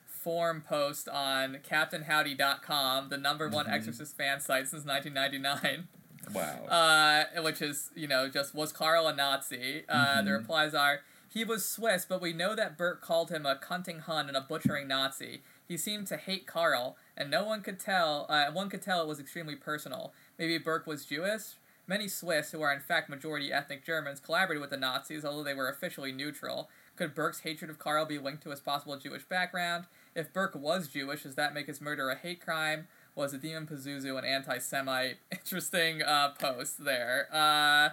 forum 0.07 0.63
post 0.69 1.09
on 1.09 1.59
CaptainHowdy.com, 1.69 3.09
the 3.09 3.17
number 3.19 3.49
one 3.49 3.67
Mhm. 3.67 3.73
Exorcist 3.73 4.17
fan 4.17 4.41
site 4.41 4.69
since 4.69 4.85
1999. 4.85 5.89
Wow. 6.33 6.65
Uh, 6.67 7.43
which 7.43 7.61
is 7.63 7.91
you 7.95 8.09
know 8.09 8.29
just 8.29 8.55
was 8.55 8.73
Carl 8.73 9.07
a 9.09 9.15
Nazi? 9.15 9.85
Uh, 9.89 10.23
The 10.23 10.31
Mhm. 10.31 10.39
replies 10.39 10.75
are 10.75 11.01
he 11.29 11.45
was 11.45 11.67
Swiss, 11.69 12.05
but 12.05 12.21
we 12.21 12.33
know 12.33 12.55
that 12.55 12.77
Burke 12.77 13.01
called 13.01 13.31
him 13.31 13.47
a 13.47 13.57
cunting 13.57 14.01
Hun 14.01 14.29
and 14.29 14.37
a 14.37 14.41
butchering 14.43 14.87
Nazi. 14.87 15.43
He 15.67 15.79
seemed 15.79 16.07
to 16.09 16.19
hate 16.19 16.47
Carl, 16.47 16.97
and 17.17 17.31
no 17.31 17.45
one 17.45 17.63
could 17.63 17.81
tell. 17.81 18.27
Uh, 18.29 18.51
one 18.51 18.69
could 18.69 18.83
tell 18.83 19.01
it 19.01 19.07
was 19.09 19.19
extremely 19.19 19.57
personal. 19.57 20.13
Maybe 20.39 20.59
Burke 20.59 20.87
was 20.87 21.07
Jewish. 21.07 21.55
Many 21.87 22.07
Swiss, 22.07 22.53
who 22.53 22.63
are 22.63 22.73
in 22.73 22.81
fact 22.81 23.09
majority 23.09 23.53
ethnic 23.53 23.85
Germans, 23.85 24.21
collaborated 24.21 24.61
with 24.61 24.71
the 24.71 24.77
Nazis, 24.77 25.25
although 25.25 25.43
they 25.43 25.55
were 25.55 25.69
officially 25.69 26.13
neutral. 26.13 26.71
Could 26.97 27.15
Burke's 27.15 27.41
hatred 27.41 27.71
of 27.71 27.79
Carl 27.79 28.05
be 28.05 28.19
linked 28.19 28.43
to 28.45 28.51
his 28.51 28.61
possible 28.61 28.97
Jewish 28.99 29.25
background? 29.25 29.87
If 30.15 30.33
Burke 30.33 30.55
was 30.55 30.89
Jewish, 30.89 31.23
does 31.25 31.35
that 31.37 31.55
make 31.55 31.67
his 31.67 31.81
murder 31.81 32.09
a 32.11 32.15
hate 32.15 32.41
crime? 32.41 32.87
Was 33.15 33.33
the 33.33 33.39
demon 33.39 33.67
Pazuzu 33.67 34.19
an 34.19 34.25
anti-Semite? 34.25 35.17
Interesting 35.31 36.03
uh, 36.03 36.31
post 36.39 36.83
there. 36.85 37.29
Uh, 37.33 37.91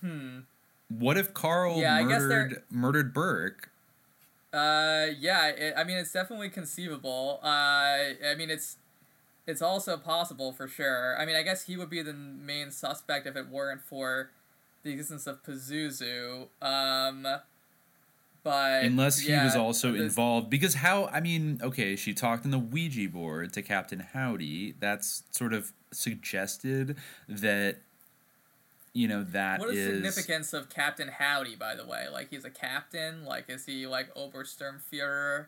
hmm. 0.00 0.38
What 0.88 1.16
if 1.16 1.34
Carl 1.34 1.78
Yeah, 1.80 1.96
I 1.96 2.02
guess 2.04 2.20
they're- 2.22 2.28
murdered 2.28 2.62
murdered 2.70 3.14
Burke? 3.14 3.70
Uh, 4.52 5.06
yeah. 5.18 5.48
It, 5.48 5.74
I 5.76 5.84
mean, 5.84 5.96
it's 5.96 6.12
definitely 6.12 6.48
conceivable. 6.48 7.40
Uh, 7.42 7.46
I 7.46 8.34
mean, 8.36 8.50
it's 8.50 8.76
it's 9.46 9.62
also 9.62 9.96
possible 9.96 10.52
for 10.52 10.68
sure. 10.68 11.16
I 11.18 11.24
mean, 11.26 11.36
I 11.36 11.42
guess 11.42 11.64
he 11.64 11.76
would 11.76 11.90
be 11.90 12.02
the 12.02 12.12
main 12.12 12.70
suspect 12.70 13.26
if 13.26 13.36
it 13.36 13.48
weren't 13.48 13.82
for 13.82 14.30
the 14.82 14.90
existence 14.92 15.26
of 15.26 15.42
Pazuzu. 15.44 16.48
Um, 16.62 17.26
but 18.42 18.84
Unless 18.84 19.20
he 19.20 19.32
was 19.32 19.54
also 19.56 19.92
this- 19.92 20.00
involved, 20.02 20.48
because 20.50 20.74
how? 20.74 21.06
I 21.06 21.20
mean, 21.20 21.60
okay, 21.62 21.96
she 21.96 22.14
talked 22.14 22.44
in 22.44 22.50
the 22.50 22.58
Ouija 22.58 23.08
board 23.08 23.52
to 23.54 23.62
Captain 23.62 24.00
Howdy. 24.00 24.74
That's 24.80 25.22
sort 25.30 25.52
of 25.52 25.72
suggested 25.92 26.96
that, 27.28 27.76
you 28.92 29.06
know, 29.08 29.22
that 29.24 29.60
What 29.60 29.70
is, 29.70 29.76
is 29.78 30.02
the 30.02 30.10
significance 30.12 30.52
of 30.52 30.68
Captain 30.68 31.08
Howdy, 31.08 31.56
by 31.56 31.74
the 31.74 31.84
way? 31.86 32.06
Like, 32.12 32.30
he's 32.30 32.44
a 32.44 32.50
captain? 32.50 33.24
Like, 33.24 33.48
is 33.48 33.66
he, 33.66 33.86
like, 33.86 34.14
Obersturmführer 34.14 35.46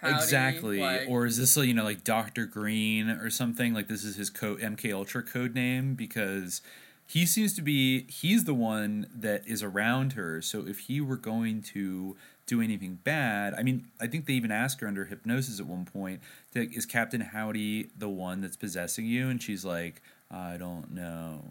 Howdy? 0.00 0.14
exactly, 0.14 0.80
Like, 0.80 1.08
or 1.08 1.26
is 1.26 1.38
this 1.38 1.56
you 1.56 1.74
know 1.74 1.82
like 1.84 2.04
Doctor 2.04 2.46
Green 2.46 3.10
or 3.10 3.30
something? 3.30 3.74
Like 3.74 3.88
this 3.88 4.04
is 4.04 4.14
his 4.16 4.30
code 4.30 4.60
MK 4.60 4.92
Ultra 4.94 5.22
code 5.24 5.54
name 5.54 5.94
because 5.94 6.62
he 7.08 7.24
seems 7.24 7.54
to 7.54 7.62
be 7.62 8.04
he's 8.10 8.44
the 8.44 8.52
one 8.54 9.06
that 9.14 9.42
is 9.48 9.62
around 9.62 10.12
her. 10.12 10.42
So 10.42 10.66
if 10.66 10.80
he 10.80 11.00
were 11.00 11.16
going 11.16 11.62
to 11.74 12.16
do 12.46 12.60
anything 12.60 12.98
bad, 13.02 13.54
I 13.54 13.62
mean, 13.62 13.86
I 14.00 14.06
think 14.06 14.26
they 14.26 14.34
even 14.34 14.52
ask 14.52 14.78
her 14.80 14.86
under 14.86 15.06
hypnosis 15.06 15.58
at 15.58 15.66
one 15.66 15.86
point, 15.86 16.20
is 16.54 16.84
Captain 16.86 17.22
Howdy 17.22 17.90
the 17.98 18.08
one 18.10 18.42
that's 18.42 18.56
possessing 18.56 19.06
you? 19.06 19.28
And 19.30 19.42
she's 19.42 19.64
like, 19.64 20.02
I 20.30 20.58
don't 20.58 20.92
know. 20.92 21.44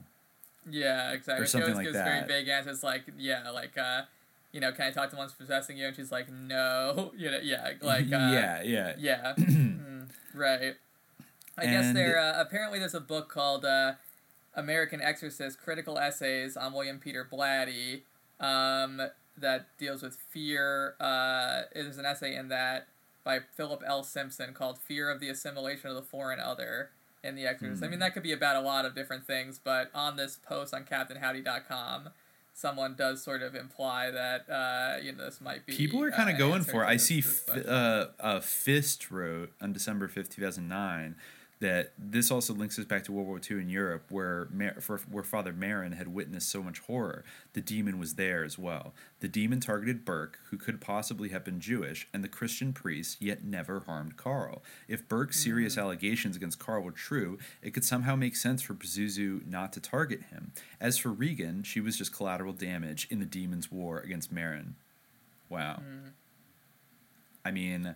Yeah, 0.70 1.12
exactly. 1.14 1.44
Or 1.44 1.48
something 1.48 1.74
like 1.74 1.86
gives 1.86 1.98
very 1.98 2.20
that. 2.20 2.28
vague 2.28 2.48
answers 2.50 2.84
like, 2.84 3.04
yeah, 3.18 3.50
like, 3.50 3.78
uh, 3.78 4.04
you 4.52 4.60
know, 4.60 4.72
can 4.72 4.86
I 4.86 4.92
talk 4.92 5.10
to 5.10 5.16
one 5.16 5.26
who's 5.28 5.34
possessing 5.34 5.78
you? 5.78 5.88
And 5.88 5.96
she's 5.96 6.12
like, 6.12 6.32
no. 6.32 7.12
You 7.18 7.32
know, 7.32 7.40
yeah, 7.42 7.72
like, 7.82 8.06
uh, 8.06 8.30
Yeah, 8.32 8.62
yeah. 8.64 8.94
Yeah. 9.00 9.34
Mm, 9.38 10.10
right. 10.36 10.76
I 11.58 11.66
guess 11.66 11.86
And- 11.86 11.98
there, 11.98 12.20
uh, 12.20 12.40
apparently 12.40 12.78
there's 12.80 12.94
a 12.94 13.00
book 13.02 13.30
called, 13.30 13.66
uh, 13.66 13.94
American 14.58 15.02
Exorcist 15.02 15.60
Critical 15.62 15.98
Essays 15.98 16.58
on 16.58 16.74
William 16.74 17.00
Peter 17.00 17.26
Blatty, 17.32 18.02
um, 18.42 19.02
that 19.38 19.68
deals 19.78 20.02
with 20.02 20.18
fear. 20.30 20.96
Uh, 21.00 21.62
there's 21.74 21.98
an 21.98 22.06
essay 22.06 22.36
in 22.36 22.50
that 22.50 22.88
by 23.24 23.40
Philip 23.56 23.84
L. 23.86 24.04
Simpson 24.04 24.54
called 24.54 24.78
Fear 24.80 25.10
of 25.10 25.20
the 25.20 25.30
Assimilation 25.30 25.90
of 25.90 25.96
the 25.96 26.02
Foreign 26.02 26.40
Other 26.40 26.90
in 27.24 27.36
The 27.36 27.46
Exorcist. 27.46 27.84
I 27.84 27.88
mean, 27.88 27.96
Hmm. 27.96 28.00
that 28.02 28.14
could 28.14 28.24
be 28.24 28.32
about 28.32 28.56
a 28.56 28.62
lot 28.62 28.86
of 28.86 28.96
different 28.96 29.26
things, 29.28 29.60
but 29.64 29.90
on 29.94 30.16
this 30.16 30.38
post 30.38 30.74
on 30.74 30.86
CaptainHowdy.com, 30.86 32.10
someone 32.54 32.96
does 32.96 33.22
sort 33.24 33.42
of 33.44 33.54
imply 33.54 34.10
that, 34.10 34.50
uh, 34.50 34.98
you 35.04 35.12
know, 35.12 35.26
this 35.26 35.40
might 35.42 35.66
be. 35.66 35.76
People 35.76 36.02
are 36.04 36.10
kind 36.12 36.30
uh, 36.30 36.34
of 36.34 36.40
an 36.40 36.48
going 36.50 36.64
for 36.64 36.84
it. 36.84 36.88
I 36.88 36.98
see 36.98 37.20
F- 37.20 37.50
uh, 37.68 38.08
uh, 38.20 38.40
Fist 38.40 39.12
wrote 39.12 39.52
on 39.62 39.74
December 39.74 40.08
5th, 40.08 40.30
2009, 40.30 41.16
that 41.60 41.94
this 41.98 42.30
also 42.30 42.54
links 42.54 42.78
us 42.78 42.86
back 42.86 43.04
to 43.04 43.12
World 43.12 43.28
War 43.28 43.42
II 43.50 43.60
in 43.60 43.70
Europe, 43.70 44.06
where 44.10 44.48
Mar- 44.52 44.80
for, 44.80 45.00
where 45.10 45.24
Father 45.24 45.52
Merrin 45.52 45.96
had 45.96 46.08
witnessed 46.08 46.50
so 46.50 46.62
much 46.62 46.80
horror. 46.80 47.24
The 47.54 47.62
demon 47.62 47.98
was 47.98 48.14
there 48.14 48.44
as 48.44 48.60
well. 48.60 48.94
The 49.22 49.28
demon 49.28 49.60
targeted 49.60 50.06
Burke, 50.06 50.40
who 50.50 50.58
could 50.58 50.80
possibly 50.80 51.30
have 51.30 51.44
been 51.44 51.60
Jewish, 51.60 52.08
and 52.14 52.24
the 52.24 52.28
Christian 52.28 52.74
priest, 52.74 53.18
yet 53.20 53.44
never 53.44 53.80
harmed 53.82 54.18
Carl. 54.18 54.62
If 54.88 55.08
Burke's 55.08 55.44
serious 55.44 55.76
mm. 55.76 55.82
allegations 55.82 56.36
against 56.36 56.60
Carl 56.60 56.84
were 56.84 56.92
true, 56.92 57.40
it 57.64 57.74
could 57.74 57.86
somehow 57.86 58.16
make 58.16 58.36
sense 58.36 58.62
for 58.62 58.76
Pazuzu 58.76 59.46
not 59.48 59.74
to 59.74 59.80
target 59.80 60.24
him. 60.30 60.52
As 60.80 61.00
for 61.00 61.10
Regan, 61.10 61.64
she 61.64 61.80
was 61.80 61.98
just 61.98 62.16
collateral 62.16 62.54
damage 62.54 63.08
in 63.10 63.20
the 63.20 63.26
demon's 63.26 63.72
war 63.72 64.00
against 64.00 64.34
Merrin. 64.34 64.74
Wow. 65.50 65.82
Mm. 65.82 66.12
I 67.44 67.52
mean, 67.52 67.96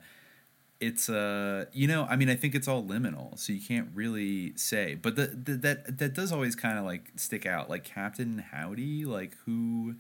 it's 0.82 1.10
uh, 1.10 1.66
you 1.72 1.88
know, 1.88 2.06
I 2.10 2.16
mean, 2.16 2.30
I 2.30 2.36
think 2.36 2.56
it's 2.56 2.68
all 2.68 2.84
liminal, 2.84 3.38
so 3.40 3.54
you 3.54 3.62
can't 3.62 3.90
really 3.94 4.58
say. 4.58 4.96
But 4.96 5.16
the, 5.16 5.28
the 5.28 5.54
that 5.58 6.00
that 6.00 6.14
does 6.14 6.32
always 6.32 6.56
kind 6.56 6.80
of 6.80 6.84
like 6.84 7.12
stick 7.16 7.46
out, 7.46 7.70
like 7.70 7.84
Captain 7.84 8.40
Howdy, 8.40 9.06
like 9.06 9.38
who, 9.46 9.96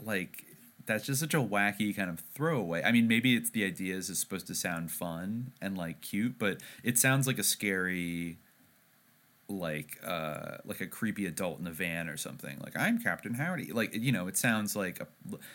like 0.00 0.44
that's 0.84 1.06
just 1.06 1.20
such 1.20 1.32
a 1.32 1.38
wacky 1.38 1.94
kind 1.94 2.10
of 2.10 2.20
throwaway. 2.34 2.82
I 2.82 2.90
mean, 2.90 3.06
maybe 3.06 3.36
it's 3.36 3.50
the 3.50 3.64
ideas 3.64 4.10
is 4.10 4.18
supposed 4.18 4.48
to 4.48 4.54
sound 4.54 4.90
fun 4.90 5.52
and 5.62 5.78
like 5.78 6.00
cute, 6.00 6.38
but 6.38 6.60
it 6.82 6.98
sounds 6.98 7.28
like 7.28 7.38
a 7.38 7.44
scary 7.44 8.38
like 9.48 10.00
uh 10.04 10.56
like 10.64 10.80
a 10.80 10.88
creepy 10.88 11.24
adult 11.24 11.60
in 11.60 11.68
a 11.68 11.70
van 11.70 12.08
or 12.08 12.16
something 12.16 12.58
like 12.64 12.76
i'm 12.76 12.98
captain 12.98 13.32
howdy 13.32 13.70
like 13.70 13.94
you 13.94 14.10
know 14.10 14.26
it 14.26 14.36
sounds 14.36 14.74
like 14.74 14.98
a 14.98 15.06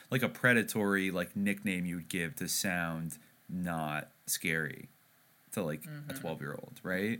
like 0.09 0.23
a 0.23 0.29
predatory 0.29 1.11
like 1.11 1.35
nickname 1.35 1.85
you 1.85 1.95
would 1.95 2.07
give 2.07 2.33
to 2.33 2.47
sound 2.47 3.17
not 3.51 4.09
scary 4.25 4.89
to 5.51 5.61
like 5.63 5.83
a 6.09 6.13
12 6.13 6.39
year 6.41 6.51
old 6.53 6.79
right 6.83 7.19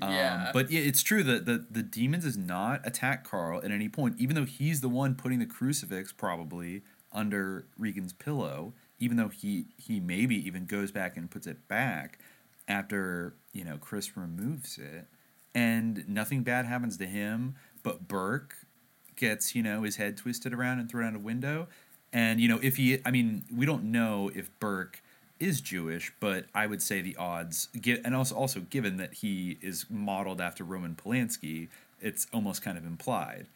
Yeah. 0.00 0.44
um, 0.46 0.50
but 0.52 0.70
yeah, 0.70 0.80
it's 0.80 1.02
true 1.02 1.22
that 1.24 1.44
the, 1.46 1.66
the 1.70 1.82
demon 1.82 2.20
does 2.20 2.36
not 2.38 2.86
attack 2.86 3.24
Carl 3.28 3.60
at 3.64 3.70
any 3.70 3.88
point, 3.88 4.14
even 4.18 4.36
though 4.36 4.44
he's 4.44 4.80
the 4.80 4.88
one 4.88 5.14
putting 5.14 5.38
the 5.40 5.46
crucifix 5.46 6.12
probably 6.12 6.82
under 7.12 7.66
Regan's 7.78 8.12
pillow, 8.12 8.74
even 9.00 9.16
though 9.16 9.28
he, 9.28 9.66
he 9.76 9.98
maybe 10.00 10.36
even 10.46 10.66
goes 10.66 10.92
back 10.92 11.16
and 11.16 11.30
puts 11.30 11.46
it 11.46 11.66
back 11.68 12.18
after, 12.68 13.34
you 13.52 13.64
know, 13.64 13.76
Chris 13.78 14.16
removes 14.16 14.78
it. 14.78 15.06
And 15.54 16.08
nothing 16.08 16.42
bad 16.44 16.66
happens 16.66 16.96
to 16.98 17.06
him, 17.06 17.56
but 17.82 18.06
Burke 18.06 18.54
gets, 19.16 19.54
you 19.56 19.62
know, 19.64 19.82
his 19.82 19.96
head 19.96 20.16
twisted 20.16 20.52
around 20.54 20.78
and 20.78 20.88
thrown 20.88 21.08
out 21.08 21.14
a 21.16 21.18
window. 21.18 21.66
And, 22.12 22.38
you 22.40 22.46
know, 22.48 22.60
if 22.62 22.76
he, 22.76 22.98
I 23.04 23.10
mean, 23.10 23.44
we 23.52 23.66
don't 23.66 23.84
know 23.90 24.30
if 24.34 24.48
Burke 24.60 25.02
is 25.40 25.60
Jewish, 25.60 26.12
but 26.20 26.46
I 26.54 26.66
would 26.66 26.82
say 26.82 27.00
the 27.00 27.16
odds, 27.16 27.68
and 27.84 28.14
also 28.14 28.34
also 28.34 28.60
given 28.60 28.96
that 28.96 29.14
he 29.14 29.58
is 29.60 29.86
modeled 29.88 30.40
after 30.40 30.64
Roman 30.64 30.94
Polanski, 30.94 31.68
it's 32.00 32.26
almost 32.32 32.62
kind 32.62 32.78
of 32.78 32.84
implied 32.84 33.46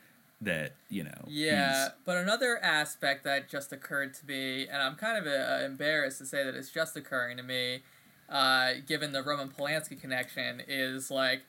that 0.40 0.72
you 0.88 1.04
know. 1.04 1.24
Yeah, 1.26 1.88
but 2.04 2.16
another 2.16 2.59
aspect 2.62 3.24
that 3.24 3.48
just 3.48 3.72
occurred 3.72 4.14
to 4.14 4.26
me, 4.26 4.66
and 4.66 4.82
I'm 4.82 4.96
kind 4.96 5.18
of 5.18 5.26
uh, 5.26 5.64
embarrassed 5.64 6.18
to 6.18 6.26
say 6.26 6.44
that 6.44 6.54
it's 6.54 6.70
just 6.70 6.96
occurring 6.96 7.36
to 7.36 7.42
me, 7.42 7.82
uh, 8.28 8.74
given 8.86 9.12
the 9.12 9.22
Roman 9.22 9.48
Polanski 9.48 10.00
connection, 10.00 10.62
is 10.66 11.10
like, 11.10 11.42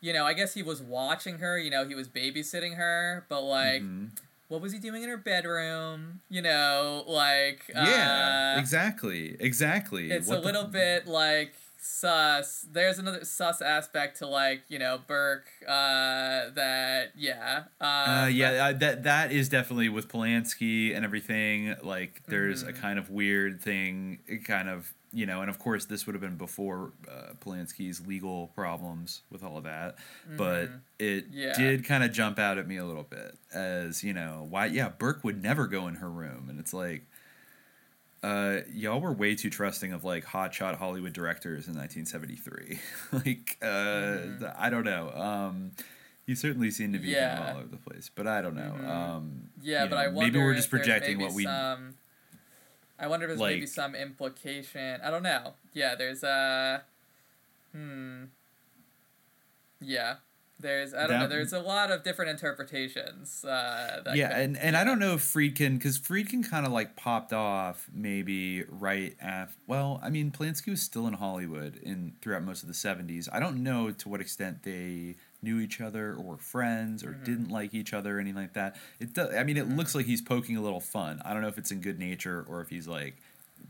you 0.00 0.12
know, 0.12 0.24
I 0.24 0.34
guess 0.34 0.54
he 0.54 0.62
was 0.62 0.82
watching 0.82 1.38
her, 1.38 1.58
you 1.58 1.70
know, 1.70 1.86
he 1.86 1.94
was 1.94 2.08
babysitting 2.08 2.76
her, 2.76 3.24
but 3.28 3.42
like, 3.42 3.82
Mhm. 3.82 4.10
What 4.48 4.60
was 4.60 4.72
he 4.72 4.78
doing 4.78 5.02
in 5.02 5.08
her 5.08 5.16
bedroom? 5.16 6.20
You 6.28 6.42
know, 6.42 7.04
like, 7.06 7.64
yeah, 7.74 8.54
uh, 8.56 8.60
exactly, 8.60 9.36
exactly. 9.40 10.10
it's 10.10 10.28
What 10.28 10.38
a 10.38 10.40
little 10.40 10.64
bit 10.64 11.06
like 11.06 11.54
sus. 11.78 12.66
There's 12.70 12.98
another 12.98 13.24
sus 13.24 13.60
aspect 13.62 14.18
to 14.18 14.26
like, 14.26 14.62
you 14.68 14.78
know, 14.78 14.98
Burke. 15.06 15.46
Uh, 15.66 16.50
that 16.54 17.12
yeah. 17.16 17.64
Uh, 17.80 18.24
Um, 18.26 18.32
yeah, 18.34 18.66
uh, 18.68 18.72
that 18.74 19.02
that 19.04 19.32
is 19.32 19.48
definitely 19.48 19.88
with 19.88 20.08
Polanski 20.08 20.94
and 20.94 21.04
everything. 21.04 21.74
Like, 21.82 22.22
there's 22.28 22.62
Mm-hmm. 22.64 22.76
a 22.76 22.80
kind 22.80 22.98
of 22.98 23.10
weird 23.10 23.60
thing, 23.62 24.18
it 24.26 24.44
kind 24.44 24.68
of 24.68 24.92
you 25.16 25.24
know, 25.26 25.40
and 25.40 25.48
of 25.48 25.58
course, 25.58 25.86
this 25.86 26.06
would 26.06 26.14
have 26.14 26.20
been 26.20 26.36
before 26.36 26.92
uh, 27.10 27.32
Polanski's 27.40 28.06
legal 28.06 28.48
problems 28.54 29.22
with 29.30 29.42
all 29.42 29.56
of 29.56 29.64
that. 29.64 29.96
But 30.36 30.70
it 30.98 31.30
Mm-hmm. 31.30 31.38
Yeah. 31.38 31.56
did 31.58 31.84
kind 31.84 32.04
of 32.04 32.12
jump 32.12 32.38
out 32.38 32.58
at 32.58 32.68
me 32.68 32.76
a 32.76 32.84
little 32.84 33.02
bit 33.04 33.36
as 33.54 34.04
you 34.04 34.12
know, 34.12 34.46
why? 34.50 34.66
Yeah, 34.66 34.90
Burke 34.90 35.24
would 35.24 35.42
never 35.42 35.66
go 35.66 35.88
in 35.88 35.96
her 35.96 36.10
room, 36.10 36.48
and 36.50 36.60
it's 36.60 36.72
like. 36.74 37.06
uh, 38.22 38.60
y'all 38.72 39.00
were 39.00 39.12
way 39.12 39.34
too 39.36 39.50
trusting 39.50 39.92
of 39.92 40.02
like 40.04 40.24
hotshot 40.24 40.76
Hollywood 40.78 41.12
directors 41.12 41.68
in 41.68 41.74
1973. 41.74 42.78
like, 43.12 43.56
uh, 43.62 43.66
Mm-hmm. 43.66 44.44
I 44.58 44.70
don't 44.70 44.84
know. 44.84 45.10
Um, 45.12 45.70
you 46.26 46.34
certainly 46.34 46.70
seem 46.72 46.92
to 46.92 46.98
be 46.98 47.08
Yeah. 47.08 47.52
all 47.54 47.58
over 47.60 47.68
the 47.68 47.76
place, 47.76 48.10
but 48.12 48.26
I 48.26 48.42
don't 48.42 48.56
know. 48.56 48.74
Mhm. 48.80 48.88
Um, 48.88 49.50
Yeah, 49.62 49.86
but 49.86 49.94
know, 49.96 50.02
I 50.02 50.08
wonder 50.08 50.20
maybe 50.32 50.38
we're 50.44 50.54
just 50.54 50.70
projecting 50.70 51.20
what 51.20 51.32
we. 51.34 51.46
I 52.98 53.06
wonder 53.08 53.26
if 53.26 53.30
there's 53.30 53.40
maybe 53.40 53.66
some 53.66 53.94
implication. 53.94 55.00
I 55.02 55.10
don't 55.10 55.22
know. 55.22 55.54
Yeah, 55.72 55.94
there's 55.94 56.22
a. 56.22 56.82
Hmm. 57.72 58.24
Yeah, 59.80 60.16
there's. 60.58 60.94
I 60.94 61.06
don't 61.06 61.20
know. 61.20 61.26
There's 61.28 61.52
a 61.52 61.60
lot 61.60 61.90
of 61.90 62.02
different 62.02 62.30
interpretations. 62.30 63.44
Uh, 63.44 64.00
that 64.04 64.16
yeah, 64.16 64.28
could- 64.28 64.36
and, 64.38 64.58
and 64.58 64.76
I 64.76 64.84
don't 64.84 64.98
know 64.98 65.14
if 65.14 65.22
Friedkin 65.22 65.74
because 65.76 65.98
Friedkin 65.98 66.48
kind 66.48 66.64
of 66.64 66.72
like 66.72 66.96
popped 66.96 67.32
off 67.34 67.86
maybe 67.92 68.62
right 68.64 69.14
after. 69.20 69.54
Well, 69.66 70.00
I 70.02 70.08
mean, 70.08 70.30
Polanski 70.30 70.70
was 70.70 70.80
still 70.80 71.06
in 71.06 71.14
Hollywood 71.14 71.76
in 71.82 72.14
throughout 72.22 72.42
most 72.44 72.62
of 72.62 72.68
the 72.68 72.74
'70s. 72.74 73.28
I 73.30 73.38
don't 73.40 73.62
know 73.62 73.90
to 73.90 74.08
what 74.08 74.22
extent 74.22 74.62
they 74.62 75.16
knew 75.46 75.60
each 75.60 75.80
other 75.80 76.12
or 76.12 76.22
were 76.22 76.38
friends 76.38 77.04
or 77.04 77.12
Mm-hmm. 77.12 77.24
didn't 77.24 77.50
like 77.50 77.74
each 77.74 77.94
other 77.94 78.18
or 78.18 78.20
anything 78.20 78.42
like 78.42 78.54
that. 78.54 78.76
It 79.00 79.14
does. 79.14 79.34
I 79.34 79.44
mean, 79.44 79.56
it 79.56 79.68
looks 79.68 79.94
like 79.94 80.06
he's 80.06 80.22
poking 80.22 80.56
a 80.56 80.62
little 80.62 80.80
fun. 80.80 81.22
I 81.24 81.32
don't 81.32 81.42
know 81.42 81.48
if 81.48 81.58
it's 81.58 81.72
in 81.72 81.80
good 81.80 81.98
nature 81.98 82.44
or 82.48 82.60
if 82.62 82.68
he's 82.70 82.88
like 82.88 83.16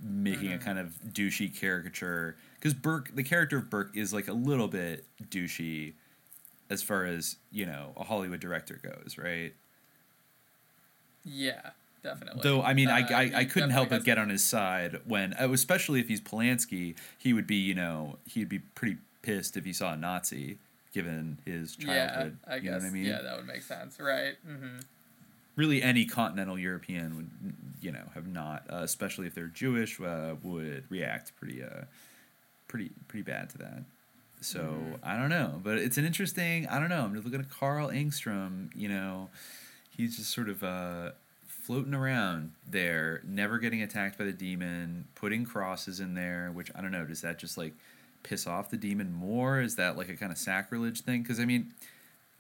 making 0.03 0.53
Mm-hmm. 0.53 0.55
a 0.55 0.59
kind 0.59 0.79
of 0.79 0.95
douchey 1.13 1.55
caricature 1.55 2.37
because 2.57 2.75
Burke, 2.75 3.15
the 3.15 3.23
character 3.25 3.59
of 3.59 3.71
Burke, 3.71 3.97
is 3.97 4.13
like 4.15 4.29
a 4.29 4.33
little 4.35 4.69
bit 4.69 5.07
douchey 5.31 5.95
as 6.71 6.83
far 6.83 7.05
as 7.07 7.37
you 7.53 7.67
know 7.67 7.93
a 7.97 8.05
Hollywood 8.05 8.41
director 8.41 8.81
goes, 8.83 9.19
right? 9.19 9.55
Yeah, 11.25 11.71
definitely. 12.03 12.43
Though 12.43 12.63
I 12.63 12.75
mean, 12.75 12.91
I, 12.91 13.01
Uh, 13.01 13.07
I, 13.13 13.23
he 13.25 13.35
I 13.35 13.45
couldn't 13.45 13.71
help 13.71 13.91
but 13.91 14.05
get 14.05 14.19
on 14.19 14.29
his 14.29 14.45
side 14.45 15.01
when, 15.05 15.35
uh, 15.41 15.51
especially 15.53 16.01
if 16.01 16.09
he's 16.09 16.21
Polanski, 16.21 16.97
he 17.19 17.33
would 17.33 17.47
be, 17.47 17.57
you 17.57 17.75
know, 17.75 18.19
he'd 18.27 18.49
be 18.49 18.59
pretty 18.61 18.99
pissed 19.23 19.57
if 19.57 19.65
he 19.65 19.73
saw 19.73 19.93
a 19.93 19.97
Nazi, 19.97 20.59
given 20.97 21.39
his 21.45 21.77
childhood. 21.77 22.39
Yeah, 22.47 22.53
I 22.53 22.57
you 22.57 22.63
guess. 22.63 22.71
know 22.73 22.79
what 22.79 22.85
I 22.87 22.91
mean? 22.91 23.05
Yeah, 23.05 23.23
that 23.23 23.37
would 23.37 23.47
make 23.47 23.63
sense. 23.63 24.01
Right. 24.01 24.35
Mm-hmm. 24.49 24.79
Really, 25.57 25.83
any 25.83 26.05
continental 26.05 26.59
European 26.59 27.17
would, 27.17 27.31
you 27.81 27.93
know, 27.93 28.05
have 28.15 28.27
not, 28.27 28.65
uh, 28.71 28.77
especially 28.83 29.27
if 29.27 29.35
they're 29.35 29.47
Jewish, 29.47 30.01
uh, 30.01 30.35
would 30.43 30.85
react 30.91 31.35
pretty, 31.37 31.63
uh, 31.63 31.85
pretty, 32.69 32.91
pretty 33.09 33.23
bad 33.23 33.49
to 33.51 33.59
that. 33.59 33.83
So 34.41 34.61
Mm-hmm. 34.61 34.95
I 35.03 35.17
don't 35.17 35.31
know, 35.31 35.61
but 35.65 35.79
it's 35.79 35.97
an 35.97 36.05
interesting. 36.05 36.67
I 36.69 36.79
don't 36.79 36.91
know. 36.91 37.03
I'm 37.05 37.15
just 37.15 37.25
looking 37.25 37.41
at 37.41 37.49
Carl 37.49 37.89
Engstrom. 37.89 38.69
You 38.75 38.89
know, 38.89 39.31
he's 39.97 40.17
just 40.19 40.31
sort 40.31 40.49
of 40.51 40.63
uh, 40.63 41.13
floating 41.47 41.95
around 41.95 42.53
there, 42.71 43.23
never 43.27 43.59
getting 43.59 43.81
attacked 43.83 44.19
by 44.19 44.25
the 44.25 44.33
demon, 44.33 45.07
putting 45.15 45.45
crosses 45.47 46.01
in 46.01 46.13
there. 46.15 46.51
Which 46.53 46.71
I 46.77 46.83
don't 46.83 46.93
know. 46.93 47.05
Does 47.07 47.23
that 47.23 47.39
just 47.39 47.57
like 47.57 47.73
piss 48.27 48.47
off 48.47 48.71
the 48.71 48.77
demon 48.77 49.13
more? 49.13 49.61
Is 49.61 49.77
that 49.77 49.97
like 49.97 50.09
a 50.09 50.17
kind 50.17 50.33
of 50.33 50.39
sacrilege 50.39 51.01
thing? 51.03 51.23
Because 51.23 51.39
I 51.41 51.45
mean, 51.45 51.73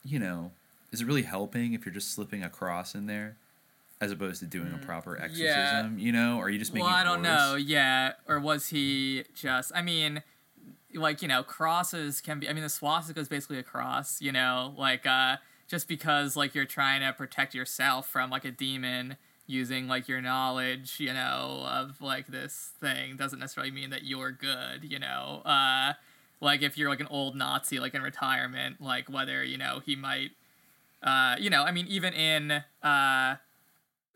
you 0.05 0.19
know, 0.19 0.51
is 0.93 1.01
it 1.01 1.07
really 1.07 1.23
helping 1.23 1.73
if 1.75 1.85
you're 1.87 1.95
just 1.95 2.13
slipping 2.13 2.43
a 2.43 2.49
cross 2.51 2.95
in 2.95 3.07
there? 3.07 3.37
As 3.99 4.11
opposed 4.11 4.41
to 4.41 4.47
doing 4.47 4.75
a 4.75 4.79
proper 4.85 5.17
exorcism, 5.17 5.47
Mm, 5.49 5.99
Yeah. 5.99 6.05
you 6.05 6.13
know, 6.13 6.37
or 6.37 6.45
are 6.45 6.51
you 6.51 6.59
just 6.59 6.75
making 6.75 6.85
Well, 6.85 6.95
I 6.95 7.03
don't 7.03 7.23
worse? 7.23 7.29
know. 7.29 7.55
Yeah, 7.57 8.13
or 8.29 8.39
was 8.39 8.69
he 8.69 9.25
just? 9.35 9.73
I 9.75 9.81
mean, 9.81 10.23
like 10.93 11.23
you 11.23 11.29
know, 11.29 11.43
crosses 11.43 12.21
can 12.21 12.39
be. 12.41 12.47
I 12.47 12.53
mean, 12.53 12.63
the 12.63 12.69
swastika 12.69 13.21
is 13.21 13.29
basically 13.29 13.59
a 13.59 13.63
cross. 13.63 14.21
You 14.21 14.33
know, 14.33 14.75
like 14.77 15.07
uh, 15.07 15.37
just 15.67 15.89
because 15.89 16.37
like 16.37 16.55
you're 16.55 16.67
trying 16.67 17.01
to 17.01 17.13
protect 17.15 17.55
yourself 17.55 18.07
from 18.07 18.29
like 18.29 18.45
a 18.45 18.51
demon 18.51 19.17
using 19.47 19.89
like 19.89 20.09
your 20.09 20.21
knowledge, 20.21 20.97
you 20.99 21.13
know, 21.13 21.65
of 21.69 22.01
like 22.01 22.27
this 22.27 22.73
thing 22.81 23.17
doesn't 23.17 23.39
necessarily 23.39 23.71
mean 23.71 23.91
that 23.91 24.05
you're 24.05 24.33
good. 24.33 24.85
You 24.85 24.99
know, 24.99 25.43
uh, 25.45 25.95
like 26.41 26.63
if 26.63 26.77
you're 26.77 26.89
like 26.89 27.01
an 27.01 27.09
old 27.11 27.37
Nazi 27.37 27.81
like 27.81 27.95
in 27.95 28.03
retirement, 28.03 28.81
like 28.81 29.11
whether 29.11 29.43
you 29.45 29.59
know 29.59 29.81
he 29.85 29.97
might. 29.97 30.31
Uh, 31.03 31.37
you 31.39 31.51
know, 31.51 31.63
I 31.63 31.73
mean, 31.73 31.87
even 31.89 32.15
in 32.15 32.63
uh, 32.83 33.37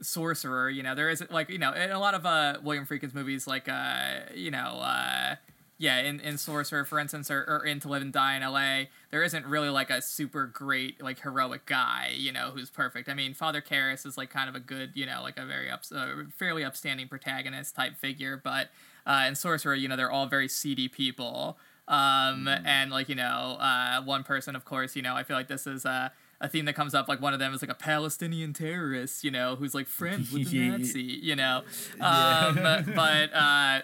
sorcerer 0.03 0.71
you 0.71 0.83
know 0.83 0.95
there 0.95 1.11
is 1.11 1.23
like 1.31 1.51
you 1.51 1.59
know 1.59 1.73
in 1.73 1.91
a 1.91 1.99
lot 1.99 2.15
of 2.15 2.25
uh 2.25 2.57
william 2.63 2.87
friedkin's 2.87 3.13
movies 3.15 3.47
like 3.47 3.69
uh 3.69 4.21
you 4.35 4.51
know 4.51 4.81
uh 4.83 5.35
yeah 5.81 5.99
in, 5.99 6.21
in 6.21 6.37
sorcerer 6.37 6.85
for 6.85 6.99
instance 6.99 7.31
or, 7.31 7.43
or 7.49 7.65
in 7.65 7.81
to 7.81 7.89
live 7.89 8.03
and 8.03 8.13
die 8.13 8.37
in 8.37 8.43
la 8.43 8.85
there 9.11 9.23
isn't 9.23 9.47
really 9.47 9.71
like 9.71 9.89
a 9.89 10.03
super 10.03 10.45
great 10.45 11.03
like 11.03 11.19
heroic 11.21 11.65
guy 11.65 12.13
you 12.15 12.31
know 12.31 12.51
who's 12.55 12.69
perfect. 12.69 13.09
I 13.09 13.15
mean 13.15 13.33
father 13.33 13.63
Karras 13.63 14.05
is 14.05 14.19
like 14.19 14.29
kind 14.29 14.49
of 14.49 14.55
a 14.55 14.61
good 14.61 14.93
you 14.95 15.07
know 15.07 15.23
like 15.23 15.39
a 15.39 15.47
very 15.47 15.71
up, 15.71 15.83
uh, 15.93 16.25
fairly 16.39 16.65
upstanding 16.65 17.09
protagonist 17.09 17.75
type 17.75 17.97
figure 17.97 18.37
but 18.37 18.69
uh 19.07 19.25
in 19.27 19.35
sorcerer 19.35 19.75
you 19.75 19.89
know 19.89 19.97
they're 19.97 20.13
all 20.13 20.27
very 20.27 20.49
seedy 20.49 20.87
people. 20.87 21.59
Um 21.89 22.47
and 22.47 22.93
like 22.93 23.09
you 23.09 23.15
know 23.15 23.57
uh 23.59 24.03
one 24.03 24.23
person 24.23 24.55
of 24.55 24.65
course 24.67 24.95
you 24.95 25.03
know 25.03 25.17
i 25.17 25.25
feel 25.25 25.37
like 25.37 25.49
this 25.49 25.67
is 25.67 25.87
uh 25.87 26.11
a 26.43 26.49
theme 26.49 26.67
that 26.67 26.75
comes 26.75 26.95
up 26.95 27.09
like 27.09 27.21
one 27.21 27.33
of 27.33 27.41
them 27.41 27.53
is 27.53 27.63
like 27.63 27.71
a 27.71 27.75
palestinian 27.75 28.53
terrorist 28.53 29.25
you 29.25 29.31
know 29.31 29.57
who's 29.57 29.75
like 29.75 29.89
friends 29.89 30.31
with 30.31 30.51
the 30.51 30.69
nazi 30.79 31.03
you 31.03 31.35
know? 31.35 31.63
Um 32.01 32.55
but 32.95 33.35
uh 33.35 33.81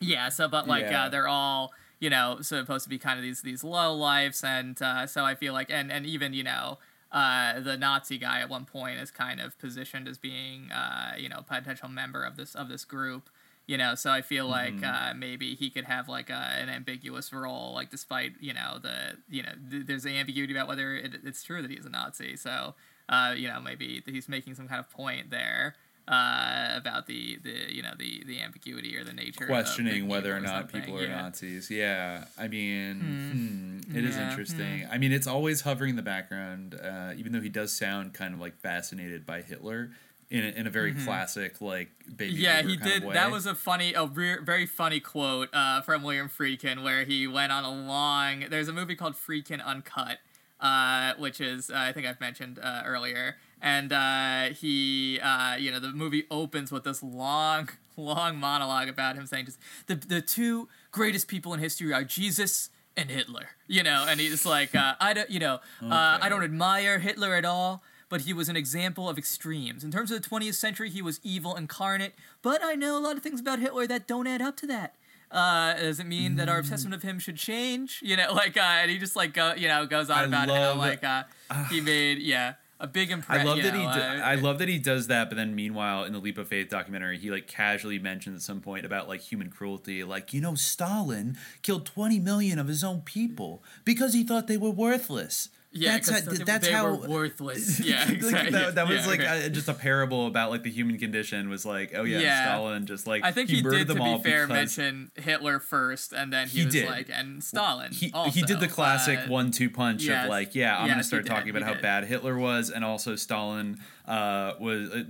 yeah 0.00 0.28
so 0.28 0.48
but 0.48 0.66
like 0.68 0.90
Yeah. 0.90 1.04
uh 1.04 1.08
they're 1.08 1.28
all 1.28 1.72
you 2.00 2.10
know 2.10 2.38
supposed 2.40 2.84
to 2.84 2.90
be 2.90 2.98
kind 2.98 3.18
of 3.18 3.22
these 3.22 3.42
these 3.42 3.64
low 3.64 3.94
lives 3.94 4.44
and 4.44 4.80
uh 4.82 5.06
so 5.06 5.24
i 5.24 5.34
feel 5.34 5.52
like 5.52 5.70
and 5.70 5.90
and 5.90 6.06
even 6.06 6.32
you 6.32 6.42
know 6.44 6.78
uh, 7.12 7.60
the 7.60 7.76
Nazi 7.76 8.18
guy 8.18 8.40
at 8.40 8.48
one 8.50 8.64
point 8.64 8.98
is 8.98 9.12
kind 9.12 9.40
of 9.40 9.56
positioned 9.60 10.08
as 10.08 10.18
being, 10.18 10.70
uh, 10.72 11.12
you 11.16 11.28
know, 11.28 11.40
potential 11.48 11.88
member 11.88 12.24
of 12.24 12.36
this 12.36 12.54
of 12.56 12.68
this 12.68 12.84
group, 12.84 13.30
you 13.66 13.78
know. 13.78 13.94
So 13.94 14.10
I 14.10 14.22
feel 14.22 14.48
like 14.48 14.74
Mm-hmm. 14.74 14.84
uh, 14.84 15.14
maybe 15.14 15.54
he 15.54 15.70
could 15.70 15.84
have 15.84 16.08
like 16.08 16.30
a, 16.30 16.34
an 16.34 16.68
ambiguous 16.68 17.32
role, 17.32 17.72
like 17.74 17.90
despite 17.90 18.32
you 18.40 18.52
know 18.52 18.78
the 18.82 19.16
you 19.30 19.44
know 19.44 19.52
th- 19.70 19.86
there's 19.86 20.04
an 20.04 20.14
ambiguity 20.16 20.52
about 20.52 20.66
whether 20.66 20.96
it, 20.96 21.14
it's 21.24 21.44
true 21.44 21.62
that 21.62 21.70
he's 21.70 21.86
a 21.86 21.90
Nazi. 21.90 22.36
So 22.36 22.74
uh, 23.08 23.34
you 23.36 23.46
know 23.48 23.60
maybe 23.60 24.02
he's 24.04 24.28
making 24.28 24.56
some 24.56 24.66
kind 24.66 24.80
of 24.80 24.90
point 24.90 25.30
there 25.30 25.76
uh, 26.08 26.70
about 26.76 27.06
the 27.06 27.38
the 27.42 27.74
you 27.74 27.82
know 27.82 27.92
the 27.98 28.22
the 28.26 28.40
ambiguity 28.40 28.96
or 28.96 29.04
the 29.04 29.12
nature 29.12 29.44
of 29.44 29.48
questioning 29.48 30.02
the 30.02 30.08
whether 30.08 30.34
or 30.34 30.40
not 30.40 30.70
something, 30.70 30.80
people 30.82 30.98
are 30.98 31.04
yeah. 31.04 31.22
Nazis. 31.22 31.70
Yeah, 31.70 32.24
I 32.38 32.48
mean, 32.48 33.80
hmm, 33.88 33.96
it 33.96 34.04
is 34.04 34.16
Yeah, 34.16 34.30
interesting. 34.30 34.86
I 34.90 34.98
mean, 34.98 35.12
it's 35.12 35.26
always 35.26 35.62
hovering 35.62 35.90
in 35.90 35.96
the 35.96 36.02
background, 36.02 36.78
uh, 36.80 37.12
even 37.16 37.32
though 37.32 37.40
he 37.40 37.48
does 37.48 37.72
sound 37.72 38.14
kind 38.14 38.34
of 38.34 38.40
like 38.40 38.56
fascinated 38.60 39.26
by 39.26 39.42
Hitler 39.42 39.90
in 40.30 40.44
a, 40.44 40.48
in 40.48 40.66
a 40.66 40.70
very 40.70 40.92
classic 40.92 41.60
like 41.60 41.88
baby. 42.16 42.34
Mm-hmm. 42.34 42.42
Yeah, 42.42 42.62
he 42.62 42.76
did. 42.76 43.02
That 43.10 43.30
was 43.30 43.46
a 43.46 43.54
funny, 43.54 43.94
a 43.94 44.06
re- 44.06 44.38
very 44.42 44.66
funny 44.66 45.00
quote 45.00 45.48
uh, 45.52 45.80
from 45.82 46.02
William 46.02 46.28
Friedkin, 46.28 46.82
where 46.82 47.04
he 47.04 47.26
went 47.26 47.52
on 47.52 47.64
a 47.64 47.70
long. 47.70 48.44
There's 48.50 48.68
a 48.68 48.72
movie 48.72 48.96
called 48.96 49.14
Friedkin 49.14 49.64
Uncut, 49.64 50.18
uh, 50.60 51.14
which 51.18 51.40
is 51.40 51.70
uh, 51.70 51.74
I 51.76 51.92
think 51.92 52.06
I've 52.06 52.20
mentioned 52.20 52.58
uh, 52.60 52.82
earlier, 52.84 53.36
and 53.60 53.92
uh, 53.92 54.54
he, 54.54 55.18
uh, 55.20 55.56
you 55.56 55.70
know, 55.70 55.80
the 55.80 55.92
movie 55.92 56.24
opens 56.30 56.70
with 56.70 56.84
this 56.84 57.02
long, 57.02 57.68
long 57.96 58.36
monologue 58.38 58.88
about 58.88 59.16
him 59.16 59.26
saying 59.26 59.46
just 59.46 59.58
the 59.86 59.94
the 59.94 60.20
two 60.20 60.68
greatest 60.90 61.28
people 61.28 61.54
in 61.54 61.60
history 61.60 61.92
are 61.92 62.04
Jesus 62.04 62.70
and 62.96 63.10
Hitler, 63.10 63.50
you 63.66 63.82
know, 63.82 64.06
and 64.08 64.20
he's 64.20 64.46
like, 64.46 64.74
uh, 64.74 64.94
I 65.00 65.12
don't, 65.12 65.30
you 65.30 65.38
know, 65.38 65.60
uh, 65.82 66.18
I 66.20 66.28
don't 66.28 66.42
admire 66.42 66.98
Hitler 66.98 67.34
at 67.34 67.44
all 67.44 67.82
but 68.08 68.22
he 68.22 68.32
was 68.32 68.48
an 68.48 68.56
example 68.56 69.08
of 69.08 69.18
extremes. 69.18 69.82
In 69.82 69.90
terms 69.90 70.10
of 70.10 70.22
the 70.22 70.28
20th 70.28 70.54
century, 70.54 70.90
he 70.90 71.02
was 71.02 71.20
evil 71.22 71.54
incarnate, 71.54 72.14
but 72.42 72.62
I 72.62 72.74
know 72.74 72.96
a 72.96 73.00
lot 73.00 73.16
of 73.16 73.22
things 73.22 73.40
about 73.40 73.58
Hitler 73.58 73.86
that 73.86 74.06
don't 74.06 74.26
add 74.26 74.40
up 74.40 74.56
to 74.58 74.66
that. 74.68 74.94
Uh, 75.30 75.74
does 75.74 75.98
it 75.98 76.06
mean 76.06 76.36
that 76.36 76.48
our 76.48 76.58
obsession 76.58 76.92
of 76.92 77.02
him 77.02 77.18
should 77.18 77.36
change? 77.36 78.00
You 78.02 78.16
know, 78.16 78.32
like, 78.34 78.56
uh, 78.56 78.60
and 78.60 78.90
he 78.90 78.98
just 78.98 79.16
like 79.16 79.32
go, 79.32 79.54
you 79.56 79.66
know, 79.66 79.84
goes 79.86 80.08
on 80.08 80.18
I 80.18 80.24
about 80.24 80.48
how 80.48 80.74
like 80.76 81.02
uh, 81.02 81.24
he 81.68 81.80
made 81.80 82.18
yeah 82.18 82.54
a 82.78 82.86
big 82.86 83.10
impression. 83.10 83.46
I 83.46 83.50
love 83.50 83.62
that 83.62 83.74
he. 83.74 83.82
know, 83.82 83.92
d- 83.94 84.00
uh, 84.00 84.22
I 84.22 84.34
love 84.34 84.58
that 84.58 84.68
he 84.68 84.78
does 84.78 85.06
that, 85.06 85.30
but 85.30 85.36
then 85.36 85.54
meanwhile, 85.54 86.04
in 86.04 86.12
the 86.12 86.18
Leap 86.18 86.38
of 86.38 86.48
Faith 86.48 86.68
documentary, 86.68 87.18
he 87.18 87.30
like 87.30 87.46
casually 87.46 87.98
mentions 87.98 88.36
at 88.36 88.42
some 88.42 88.60
point 88.60 88.84
about 88.84 89.08
like 89.08 89.20
human 89.20 89.50
cruelty, 89.50 90.04
like 90.04 90.32
you 90.32 90.40
know, 90.40 90.54
Stalin 90.54 91.36
killed 91.62 91.86
twenty 91.86 92.18
million 92.18 92.58
of 92.58 92.68
his 92.68 92.84
own 92.84 93.00
people 93.00 93.62
because 93.84 94.12
he 94.12 94.24
thought 94.24 94.46
they 94.46 94.56
were 94.56 94.70
worthless. 94.70 95.48
Yeah, 95.76 95.92
that's 95.98 96.10
how, 96.10 96.44
that's 96.44 96.68
how 96.68 96.94
worthless. 96.94 97.80
Yeah, 97.86 98.10
exactly. 98.10 98.50
that, 98.52 98.74
that 98.76 98.88
was 98.88 99.02
Yeah, 99.04 99.06
like 99.06 99.20
okay. 99.20 99.46
uh, 99.46 99.48
just 99.48 99.68
a 99.68 99.74
parable 99.74 100.26
about 100.26 100.50
like 100.50 100.62
the 100.62 100.70
human 100.70 100.98
condition 100.98 101.48
was 101.48 101.64
like 101.66 101.92
oh 101.94 102.02
yeah, 102.04 102.18
Yeah. 102.18 102.42
Stalin 102.44 102.86
just 102.86 103.06
like 103.06 103.24
I 103.24 103.32
think 103.32 103.50
he, 103.50 103.62
murdered 103.62 103.86
did, 103.88 103.96
to 103.96 104.02
be 104.02 104.18
fair, 104.22 104.46
mention 104.46 105.10
Hitler 105.14 105.58
first, 105.60 106.12
and 106.12 106.32
then 106.32 106.48
he, 106.48 106.60
He 106.60 106.64
was 106.66 106.74
did. 106.74 106.88
like, 106.88 107.08
and 107.12 107.42
Stalin. 107.44 107.92
he, 107.92 108.10
also, 108.12 108.30
he 108.30 108.42
did 108.42 108.60
the 108.60 108.68
classic 108.68 109.18
uh, 109.20 109.28
one-two 109.28 109.70
punch 109.70 110.04
yes. 110.04 110.24
of 110.24 110.30
like 110.30 110.54
yeah 110.54 110.76
I'm 110.78 110.86
Yes, 110.86 110.90
gonna 110.92 110.96
he 110.98 111.02
start 111.04 111.22
did, 111.24 111.30
talking 111.30 111.50
about 111.50 111.62
he 111.68 111.74
how 111.74 111.80
bad 111.80 112.04
Hitler 112.04 112.36
was 112.36 112.70
and 112.70 112.84
also 112.84 113.14
Stalin 113.16 113.78
uh, 114.06 114.52
was 114.60 114.90
uh, 114.90 115.02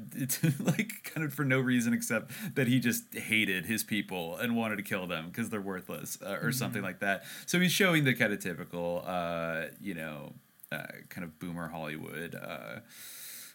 like 0.65 1.11
kind 1.15 1.25
of 1.27 1.33
for 1.35 1.45
no 1.45 1.61
reason 1.61 1.93
except 1.93 2.31
that 2.55 2.67
he 2.67 2.81
just 2.81 3.15
hated 3.15 3.67
his 3.67 3.85
people 3.85 4.37
and 4.37 4.57
wanted 4.57 4.77
to 4.77 4.83
kill 4.83 5.07
them 5.07 5.29
because 5.29 5.51
they're 5.51 5.61
worthless 5.61 6.19
uh, 6.25 6.39
or 6.43 6.53
something 6.53 6.77
Mm-hmm. 6.77 6.85
like 6.87 6.99
that 7.01 7.23
so 7.47 7.59
he's 7.61 7.73
showing 7.73 8.05
the 8.05 8.13
kind 8.15 8.33
of 8.33 8.41
typical 8.41 9.03
uh, 9.07 9.67
you 9.81 9.95
know 9.95 10.33
kind 10.71 11.25
of 11.25 11.39
boomer 11.39 11.69
Hollywood 11.69 12.35
uh, 12.35 12.81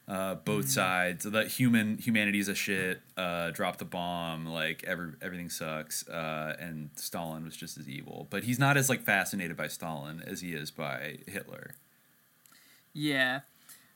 uh, 0.07 0.35
both 0.35 0.69
sides. 0.69 1.25
That 1.25 1.47
human 1.47 1.97
humanity's 1.97 2.47
a 2.47 2.55
shit. 2.55 3.01
Uh, 3.15 3.51
drop 3.51 3.77
the 3.77 3.85
bomb. 3.85 4.45
Like 4.45 4.83
every 4.85 5.13
everything 5.21 5.49
sucks. 5.49 6.07
Uh, 6.07 6.55
and 6.59 6.89
Stalin 6.95 7.43
was 7.45 7.55
just 7.55 7.77
as 7.77 7.87
evil, 7.87 8.27
but 8.29 8.43
he's 8.43 8.59
not 8.59 8.77
as 8.77 8.89
like 8.89 9.01
fascinated 9.03 9.57
by 9.57 9.67
Stalin 9.67 10.23
as 10.25 10.41
he 10.41 10.53
is 10.53 10.71
by 10.71 11.19
Hitler. 11.27 11.75
Yeah. 12.93 13.41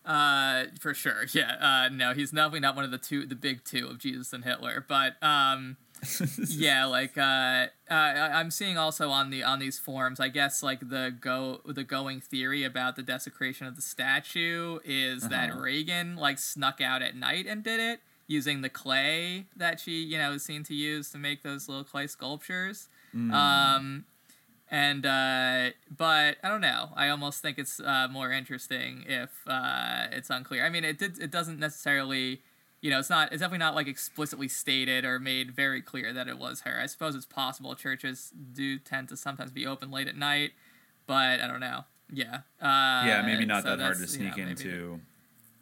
Uh, 0.06 0.66
for 0.80 0.94
sure. 0.94 1.26
Yeah. 1.34 1.56
Uh, 1.60 1.90
no, 1.90 2.14
he's 2.14 2.32
definitely 2.32 2.60
not 2.60 2.76
one 2.76 2.86
of 2.86 2.92
the 2.92 2.98
two, 2.98 3.26
the 3.26 3.36
big 3.36 3.64
two 3.64 3.88
of 3.88 3.98
Jesus 3.98 4.32
and 4.32 4.44
Hitler. 4.44 4.86
But 4.88 5.22
um, 5.24 5.78
yeah, 6.50 6.86
like 6.86 7.18
uh, 7.18 7.68
uh, 7.90 7.94
I'm 7.94 8.52
seeing 8.52 8.78
also 8.78 9.10
on 9.10 9.30
the 9.30 9.44
on 9.44 9.60
these 9.60 9.80
forums. 9.80 10.20
I 10.20 10.30
guess 10.30 10.62
like 10.62 10.90
the 10.90 11.16
go 11.20 11.62
the 11.66 11.84
going 11.84 12.22
theory 12.22 12.64
about 12.64 12.96
the 12.96 13.04
desecration 13.04 13.68
of 13.68 13.76
the 13.76 13.82
statue 13.82 14.80
is 14.84 15.24
uh-huh. 15.24 15.30
that 15.30 15.56
Regan 15.56 16.16
like 16.16 16.40
snuck 16.40 16.82
out 16.82 17.02
at 17.02 17.16
night 17.16 17.46
and 17.48 17.64
did 17.64 17.80
it 17.80 18.00
using 18.28 18.62
the 18.62 18.70
clay 18.70 19.46
that 19.56 19.80
she 19.80 20.02
you 20.04 20.18
know 20.18 20.34
is 20.34 20.44
seen 20.44 20.64
to 20.64 20.74
use 20.74 21.12
to 21.12 21.18
make 21.18 21.44
those 21.44 21.68
little 21.68 21.84
clay 21.84 22.08
sculptures. 22.08 22.88
Mm. 23.16 23.32
Um, 23.32 24.06
and 24.70 25.06
uh, 25.06 25.70
but 25.96 26.38
I 26.44 26.50
don't 26.50 26.62
know. 26.62 26.90
I 26.96 27.10
almost 27.10 27.42
think 27.42 27.58
it's 27.58 27.80
uh, 27.80 28.08
more 28.10 28.32
interesting 28.32 29.06
if 29.08 29.30
uh, 29.48 30.08
it's 30.12 30.30
unclear. 30.30 30.66
I 30.66 30.70
mean, 30.70 30.84
it 30.84 30.98
did. 30.98 31.20
It 31.20 31.32
doesn't 31.32 31.60
necessarily. 31.60 32.42
You 32.86 32.92
know, 32.92 33.00
it's 33.00 33.10
not. 33.10 33.32
It's 33.32 33.42
definitely 33.42 33.66
not 33.66 33.74
like 33.74 33.88
explicitly 33.88 34.48
stated 34.48 35.06
or 35.06 35.18
made 35.18 35.50
very 35.50 35.82
clear 35.82 36.14
that 36.14 36.28
it 36.28 36.38
was 36.38 36.62
her. 36.62 36.80
I 36.80 36.86
suppose 36.86 37.16
it's 37.16 37.26
possible. 37.26 37.74
Churches 37.74 38.32
do 38.54 38.78
tend 38.78 39.10
to 39.10 39.18
sometimes 39.18 39.52
be 39.52 39.66
open 39.66 39.90
late 39.90 40.08
at 40.08 40.16
night, 40.16 40.52
but 41.08 41.42
I 41.42 41.48
don't 41.48 41.62
know. 41.62 41.86
Yeah. 42.14 42.42
Uh, 42.62 43.08
yeah, 43.08 43.24
maybe 43.26 43.44
not 43.44 43.64
so 43.64 43.76
that 43.76 43.82
hard 43.82 43.98
to 43.98 44.08
sneak 44.08 44.38
you 44.38 44.44
know, 44.44 44.50
into. 44.52 45.02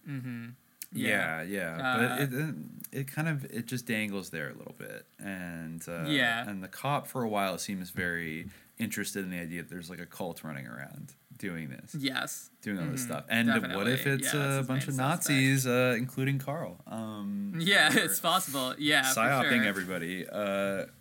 Mm-hmm. 0.06 0.46
Yeah, 0.92 1.44
yeah, 1.44 1.78
yeah. 1.78 1.98
but 1.98 2.22
it, 2.24 2.42
uh, 2.42 2.52
it 2.92 3.08
kind 3.08 3.30
of 3.30 3.46
it 3.46 3.68
just 3.68 3.86
dangles 3.86 4.30
there 4.30 4.50
a 4.50 4.58
little 4.58 4.76
bit, 4.78 5.06
and 5.18 5.82
uh, 5.88 6.04
yeah, 6.06 6.46
and 6.46 6.62
the 6.62 6.68
cop 6.68 7.08
for 7.08 7.24
a 7.24 7.30
while 7.30 7.58
seems 7.58 7.90
very 7.90 8.48
interested 8.80 9.24
in 9.24 9.32
the 9.32 9.40
idea 9.40 9.62
that 9.62 9.70
there's 9.70 9.90
like 9.90 10.02
a 10.02 10.06
cult 10.06 10.44
running 10.44 10.68
around 10.68 11.14
doing 11.38 11.70
this. 11.70 11.96
Yes. 11.96 12.50
Doing 12.62 12.80
all 12.80 12.86
this 12.86 13.02
mm-hmm. 13.02 13.12
stuff. 13.12 13.26
And 13.30 13.48
Definitely. 13.48 13.78
what 13.78 13.88
if 13.88 14.08
it's 14.08 14.34
yeah, 14.34 14.60
a 14.60 14.64
bunch 14.64 14.88
of 14.88 14.96
Nazis, 14.96 15.68
uh, 15.68 15.96
including 15.98 16.40
Carl? 16.40 16.78
Um, 16.88 17.54
yeah, 17.58 17.90
it's 17.94 18.20
possible. 18.20 18.76
Yeah. 18.78 19.04
Psyoping 19.04 19.50
sure. 19.50 19.66
everybody 19.66 20.28
uh, 20.28 20.38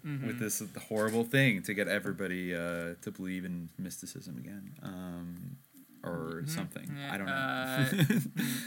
mm-hmm. 0.05 0.27
with 0.27 0.39
this 0.39 0.63
horrible 0.89 1.25
thing 1.25 1.63
to 1.63 1.75
get 1.75 1.89
everybody 1.89 2.55
uh, 2.55 2.95
to 3.03 3.11
believe 3.11 3.45
in 3.45 3.69
mysticism 3.79 4.39
again. 4.39 4.75
Um, 4.83 5.57
or 6.05 6.43
mm-hmm. 6.43 6.49
something. 6.49 6.97
Yeah, 6.99 7.15
I 7.15 7.17
don't 7.17 7.27
know. 7.27 8.17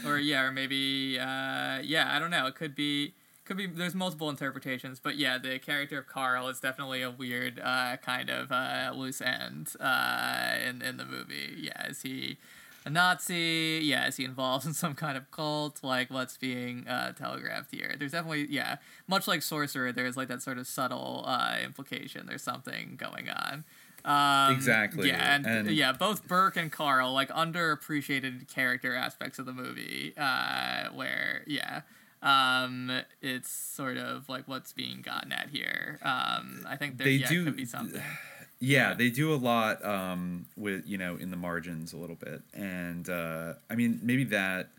Uh, 0.06 0.08
or 0.08 0.18
yeah, 0.18 0.42
or 0.42 0.52
maybe 0.52 1.18
uh, 1.18 1.78
yeah, 1.82 2.08
I 2.10 2.18
don't 2.18 2.30
know. 2.30 2.46
It 2.46 2.54
could 2.54 2.74
be 2.74 3.14
could 3.46 3.56
be 3.56 3.66
there's 3.66 3.94
multiple 3.94 4.28
interpretations, 4.28 5.00
but 5.00 5.16
yeah, 5.16 5.38
the 5.38 5.58
character 5.58 5.98
of 5.98 6.06
Carl 6.06 6.48
is 6.48 6.60
definitely 6.60 7.02
a 7.02 7.10
weird 7.10 7.60
uh, 7.62 7.96
kind 7.98 8.28
of 8.28 8.50
uh, 8.50 8.92
loose 8.94 9.20
end 9.20 9.72
uh, 9.80 10.56
in 10.66 10.82
in 10.82 10.96
the 10.96 11.04
movie. 11.04 11.54
Yeah, 11.56 11.86
is 11.86 12.02
he 12.02 12.38
a 12.84 12.90
Nazi? 12.90 13.80
Yeah, 13.82 14.08
is 14.08 14.16
he 14.16 14.24
involved 14.24 14.66
in 14.66 14.74
some 14.74 14.94
kind 14.94 15.16
of 15.16 15.30
cult? 15.30 15.82
Like 15.82 16.10
what's 16.10 16.36
being 16.36 16.86
uh, 16.88 17.12
telegraphed 17.12 17.72
here? 17.72 17.94
There's 17.98 18.12
definitely 18.12 18.48
yeah, 18.50 18.76
much 19.06 19.28
like 19.28 19.42
Sorcerer, 19.42 19.92
there's 19.92 20.16
like 20.16 20.28
that 20.28 20.42
sort 20.42 20.58
of 20.58 20.66
subtle 20.66 21.22
uh, 21.26 21.58
implication. 21.62 22.26
There's 22.26 22.42
something 22.42 22.96
going 22.96 23.28
on. 23.30 23.64
Um, 24.04 24.54
exactly. 24.54 25.08
Yeah, 25.08 25.34
and, 25.34 25.46
and, 25.46 25.70
yeah, 25.70 25.92
both 25.92 26.28
Burke 26.28 26.56
and 26.56 26.70
Carl 26.70 27.12
like 27.12 27.28
underappreciated 27.30 28.48
character 28.48 28.94
aspects 28.94 29.38
of 29.38 29.46
the 29.46 29.52
movie. 29.52 30.14
Uh, 30.16 30.88
where 30.94 31.42
yeah, 31.46 31.82
um, 32.22 33.02
it's 33.20 33.50
sort 33.50 33.96
of 33.96 34.28
like 34.28 34.48
what's 34.48 34.72
being 34.72 35.02
gotten 35.02 35.32
at 35.32 35.50
here. 35.50 35.98
Um, 36.02 36.66
I 36.66 36.76
think 36.76 36.98
there 36.98 37.06
they 37.06 37.12
yeah, 37.12 37.28
do, 37.28 37.44
could 37.44 37.56
be 37.56 37.64
something. 37.64 38.02
Yeah, 38.58 38.94
they 38.94 39.10
do 39.10 39.34
a 39.34 39.36
lot 39.36 39.84
um, 39.84 40.46
with 40.56 40.86
you 40.86 40.96
know 40.96 41.16
in 41.16 41.30
the 41.30 41.36
margins 41.36 41.92
a 41.92 41.98
little 41.98 42.16
bit, 42.16 42.40
and 42.54 43.06
uh, 43.06 43.52
I 43.68 43.74
mean 43.74 44.00
maybe 44.02 44.24
that 44.24 44.70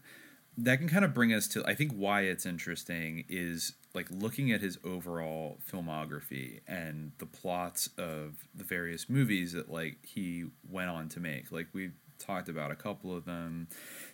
that 0.58 0.80
can 0.80 0.90
kind 0.90 1.06
of 1.06 1.14
bring 1.14 1.32
us 1.32 1.48
to 1.50 1.64
I 1.64 1.76
think 1.76 1.92
why 1.92 2.22
it's 2.22 2.48
interesting 2.48 3.24
is 3.30 3.74
like 3.94 4.08
looking 4.10 4.52
at 4.52 4.62
his 4.62 4.80
overall 4.84 5.60
filmography 5.72 6.62
and 6.68 7.12
the 7.20 7.26
plots 7.26 7.90
of 7.98 8.48
the 8.56 8.64
various 8.64 9.10
movies 9.10 9.54
that 9.54 9.72
like 9.72 9.98
he 10.04 10.46
went 10.70 10.90
on 10.90 11.10
to 11.10 11.20
make. 11.20 11.52
Like 11.52 11.68
we 11.74 11.92
talked 12.20 12.50
about 12.50 12.72
a 12.72 12.76
couple 12.76 13.16
of 13.16 13.26
them 13.26 13.68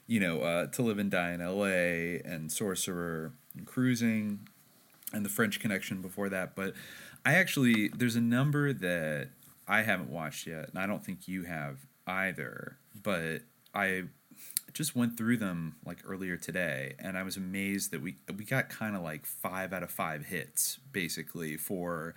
you 0.07 0.19
know, 0.19 0.41
uh, 0.41 0.67
To 0.67 0.81
Live 0.81 0.99
and 0.99 1.11
Die 1.11 1.31
in 1.31 1.41
L.A. 1.41 2.21
and 2.23 2.51
Sorcerer 2.51 3.31
and 3.55 3.65
Cruising 3.65 4.47
and 5.13 5.25
The 5.25 5.29
French 5.29 5.59
Connection 5.59 6.01
before 6.01 6.29
that. 6.29 6.55
But 6.55 6.73
I 7.25 7.35
actually, 7.35 7.89
there's 7.89 8.15
a 8.15 8.21
number 8.21 8.73
that 8.73 9.29
I 9.67 9.83
haven't 9.83 10.09
watched 10.09 10.47
yet, 10.47 10.69
and 10.69 10.77
I 10.77 10.87
don't 10.87 11.05
think 11.05 11.27
you 11.27 11.43
have 11.43 11.77
either. 12.05 12.77
But 13.01 13.43
I 13.73 14.03
just 14.73 14.95
went 14.95 15.17
through 15.17 15.37
them 15.37 15.75
like 15.85 15.99
earlier 16.05 16.35
today, 16.37 16.95
and 16.99 17.17
I 17.17 17.23
was 17.23 17.37
amazed 17.37 17.91
that 17.91 18.01
we 18.01 18.15
we 18.37 18.43
got 18.43 18.69
kind 18.69 18.95
of 18.95 19.03
like 19.03 19.25
five 19.25 19.71
out 19.71 19.83
of 19.83 19.91
five 19.91 20.25
hits 20.25 20.79
basically 20.91 21.57
for 21.57 22.15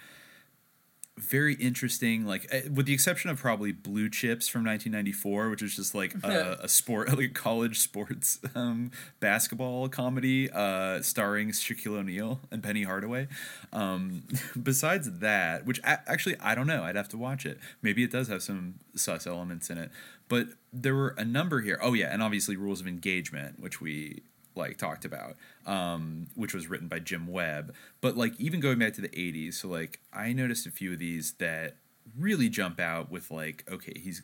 very 1.19 1.55
interesting 1.55 2.27
like 2.27 2.47
eh, 2.51 2.63
with 2.73 2.85
the 2.85 2.93
exception 2.93 3.31
of 3.31 3.39
probably 3.39 3.73
blue 3.73 4.11
chips 4.11 4.49
from 4.49 4.65
1994 4.65 5.49
which 5.49 5.63
is 5.63 5.75
just 5.75 5.95
like 5.95 6.15
a, 6.23 6.59
a 6.63 6.69
sport 6.69 7.09
like 7.17 7.19
a 7.19 7.29
college 7.29 7.79
sports 7.79 8.39
um, 8.55 8.91
basketball 9.19 9.89
comedy 9.89 10.51
uh, 10.51 11.01
starring 11.01 11.51
shaquille 11.51 11.97
o'neal 11.99 12.41
and 12.51 12.63
penny 12.63 12.83
hardaway. 12.83 13.29
Um, 13.73 14.25
besides 14.63 15.11
that 15.21 15.65
which 15.65 15.81
I, 15.85 15.99
actually 16.07 16.37
i 16.41 16.55
don't 16.55 16.67
know 16.67 16.83
i'd 16.85 16.97
have 16.97 17.09
to 17.11 17.17
watch 17.17 17.47
it. 17.47 17.59
Maybe 17.81 18.03
it 18.05 18.11
does 18.11 18.29
have 18.29 18.43
some 18.43 18.75
sus 18.95 19.27
elements 19.27 19.71
in 19.71 19.79
it. 19.79 19.91
But 20.29 20.49
there 20.73 20.95
were 20.95 21.15
a 21.17 21.25
number 21.25 21.61
here. 21.61 21.79
Oh 21.83 21.95
yeah 21.95 22.13
and 22.13 22.23
obviously 22.23 22.57
rules 22.57 22.81
of 22.81 22.87
engagement 22.87 23.59
which 23.59 23.81
we 23.81 24.23
like 24.57 24.79
talked 24.79 25.05
about, 25.05 25.37
um, 25.67 26.29
which 26.35 26.55
was 26.55 26.69
written 26.69 26.89
by 26.89 26.99
Jim 26.99 27.27
Webb. 27.27 27.75
But 28.01 28.17
like 28.17 28.39
even 28.41 28.61
going 28.61 28.79
back 28.79 28.95
to 28.95 29.01
the 29.01 29.09
'80s, 29.09 29.55
so 29.55 29.69
like 29.69 30.01
I 30.13 30.33
noticed 30.33 30.67
a 30.67 30.71
few 30.71 30.93
of 30.93 30.99
these 30.99 31.33
that 31.35 31.77
really 32.19 32.49
jump 32.49 32.81
out 32.81 33.11
with 33.11 33.31
like, 33.31 33.65
okay, 33.71 33.95
he's 33.97 34.23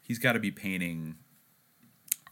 he's 0.00 0.18
got 0.18 0.32
to 0.32 0.40
be 0.40 0.50
painting 0.50 1.16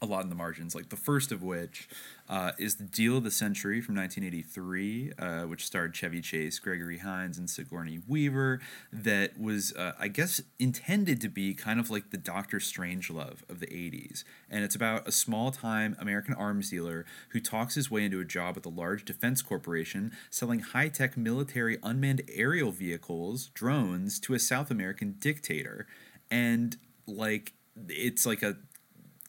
a 0.01 0.05
lot 0.05 0.23
in 0.23 0.29
the 0.29 0.35
margins. 0.35 0.73
Like 0.73 0.89
the 0.89 0.95
first 0.95 1.31
of 1.31 1.43
which 1.43 1.87
uh, 2.27 2.53
is 2.57 2.75
the 2.75 2.83
Deal 2.83 3.17
of 3.17 3.23
the 3.23 3.31
Century 3.31 3.81
from 3.81 3.95
1983, 3.95 5.11
uh, 5.19 5.41
which 5.43 5.65
starred 5.65 5.93
Chevy 5.93 6.21
Chase, 6.21 6.57
Gregory 6.57 6.97
Hines, 6.97 7.37
and 7.37 7.49
Sigourney 7.49 7.99
Weaver. 8.07 8.59
That 8.91 9.39
was, 9.39 9.73
uh, 9.75 9.93
I 9.99 10.07
guess, 10.07 10.41
intended 10.57 11.21
to 11.21 11.29
be 11.29 11.53
kind 11.53 11.79
of 11.79 11.91
like 11.91 12.09
the 12.09 12.17
Doctor 12.17 12.57
Strangelove 12.57 13.47
of 13.47 13.59
the 13.59 13.67
80s. 13.67 14.23
And 14.49 14.63
it's 14.63 14.75
about 14.75 15.07
a 15.07 15.11
small 15.11 15.51
time 15.51 15.95
American 15.99 16.33
arms 16.33 16.71
dealer 16.71 17.05
who 17.29 17.39
talks 17.39 17.75
his 17.75 17.91
way 17.91 18.03
into 18.05 18.19
a 18.19 18.25
job 18.25 18.55
with 18.55 18.65
a 18.65 18.69
large 18.69 19.05
defense 19.05 19.43
corporation 19.43 20.13
selling 20.31 20.61
high 20.61 20.89
tech 20.89 21.15
military 21.15 21.77
unmanned 21.83 22.23
aerial 22.33 22.71
vehicles, 22.71 23.47
drones, 23.53 24.19
to 24.21 24.33
a 24.33 24.39
South 24.39 24.71
American 24.71 25.15
dictator. 25.19 25.85
And 26.31 26.77
like, 27.05 27.53
it's 27.87 28.25
like 28.25 28.41
a 28.41 28.57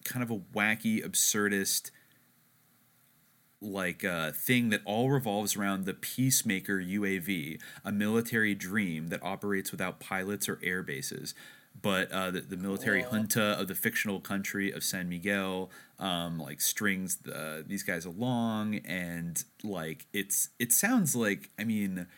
kind 0.05 0.23
of 0.23 0.31
a 0.31 0.39
wacky, 0.39 1.05
absurdist 1.05 1.91
like 3.62 4.05
uh, 4.05 4.33
thing 4.33 4.70
that 4.70 4.81
all 4.85 5.11
revolves 5.11 5.57
around 5.57 5.85
the 5.85 5.95
Peacemaker 5.95 6.79
UAV, 6.81 7.61
a 7.85 7.93
military 7.93 8.55
dream 8.55 9.09
that 9.09 9.23
operates 9.23 9.70
without 9.70 10.01
pilots 10.01 10.49
or 10.49 10.59
air 10.62 10.83
bases. 10.83 11.35
But 11.81 12.12
uh, 12.12 12.31
the, 12.31 12.41
the 12.41 12.57
military 12.57 13.03
junta 13.03 13.59
of 13.59 13.66
the 13.66 13.74
fictional 13.74 14.20
country 14.20 14.70
of 14.70 14.85
San 14.85 15.09
Miguel, 15.09 15.70
um, 15.99 16.39
like 16.39 16.61
strings 16.61 17.16
the, 17.16 17.65
these 17.66 17.83
guys 17.83 18.05
along, 18.05 18.81
and 18.85 19.43
like 19.65 20.07
it's 20.12 20.51
it 20.59 20.70
sounds 20.70 21.16
like 21.16 21.49
I 21.59 21.65
mean 21.65 22.09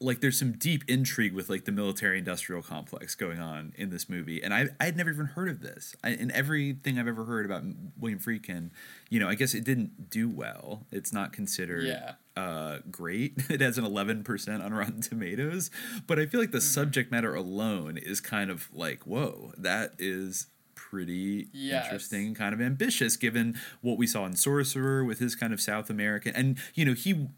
like 0.00 0.20
there's 0.20 0.38
some 0.38 0.52
deep 0.52 0.84
intrigue 0.86 1.32
with 1.32 1.48
like 1.48 1.64
the 1.64 1.72
military 1.72 2.18
industrial 2.18 2.62
complex 2.62 3.14
going 3.14 3.40
on 3.40 3.72
in 3.76 3.90
this 3.90 4.08
movie 4.08 4.42
and 4.42 4.54
i 4.54 4.66
i'd 4.80 4.96
never 4.96 5.10
even 5.10 5.26
heard 5.26 5.48
of 5.48 5.60
this 5.60 5.94
I, 6.04 6.10
and 6.10 6.30
everything 6.32 6.98
i've 6.98 7.08
ever 7.08 7.24
heard 7.24 7.44
about 7.44 7.64
william 7.98 8.20
friedkin 8.20 8.70
you 9.10 9.18
know 9.18 9.28
i 9.28 9.34
guess 9.34 9.54
it 9.54 9.64
didn't 9.64 10.10
do 10.10 10.28
well 10.28 10.86
it's 10.92 11.12
not 11.12 11.32
considered 11.32 11.86
yeah. 11.86 12.14
uh, 12.36 12.78
great 12.90 13.34
it 13.50 13.60
has 13.60 13.78
an 13.78 13.84
11% 13.84 14.64
on 14.64 14.72
rotten 14.72 15.00
tomatoes 15.00 15.70
but 16.06 16.18
i 16.18 16.26
feel 16.26 16.40
like 16.40 16.52
the 16.52 16.58
mm-hmm. 16.58 16.64
subject 16.64 17.10
matter 17.10 17.34
alone 17.34 17.96
is 17.96 18.20
kind 18.20 18.50
of 18.50 18.68
like 18.72 19.06
whoa 19.06 19.52
that 19.56 19.94
is 19.98 20.46
pretty 20.74 21.48
yes. 21.52 21.84
interesting 21.86 22.34
kind 22.34 22.54
of 22.54 22.60
ambitious 22.60 23.16
given 23.16 23.58
what 23.80 23.98
we 23.98 24.06
saw 24.06 24.24
in 24.24 24.36
sorcerer 24.36 25.04
with 25.04 25.18
his 25.18 25.34
kind 25.34 25.52
of 25.52 25.60
south 25.60 25.90
american 25.90 26.34
and 26.36 26.56
you 26.74 26.84
know 26.84 26.94
he 26.94 27.28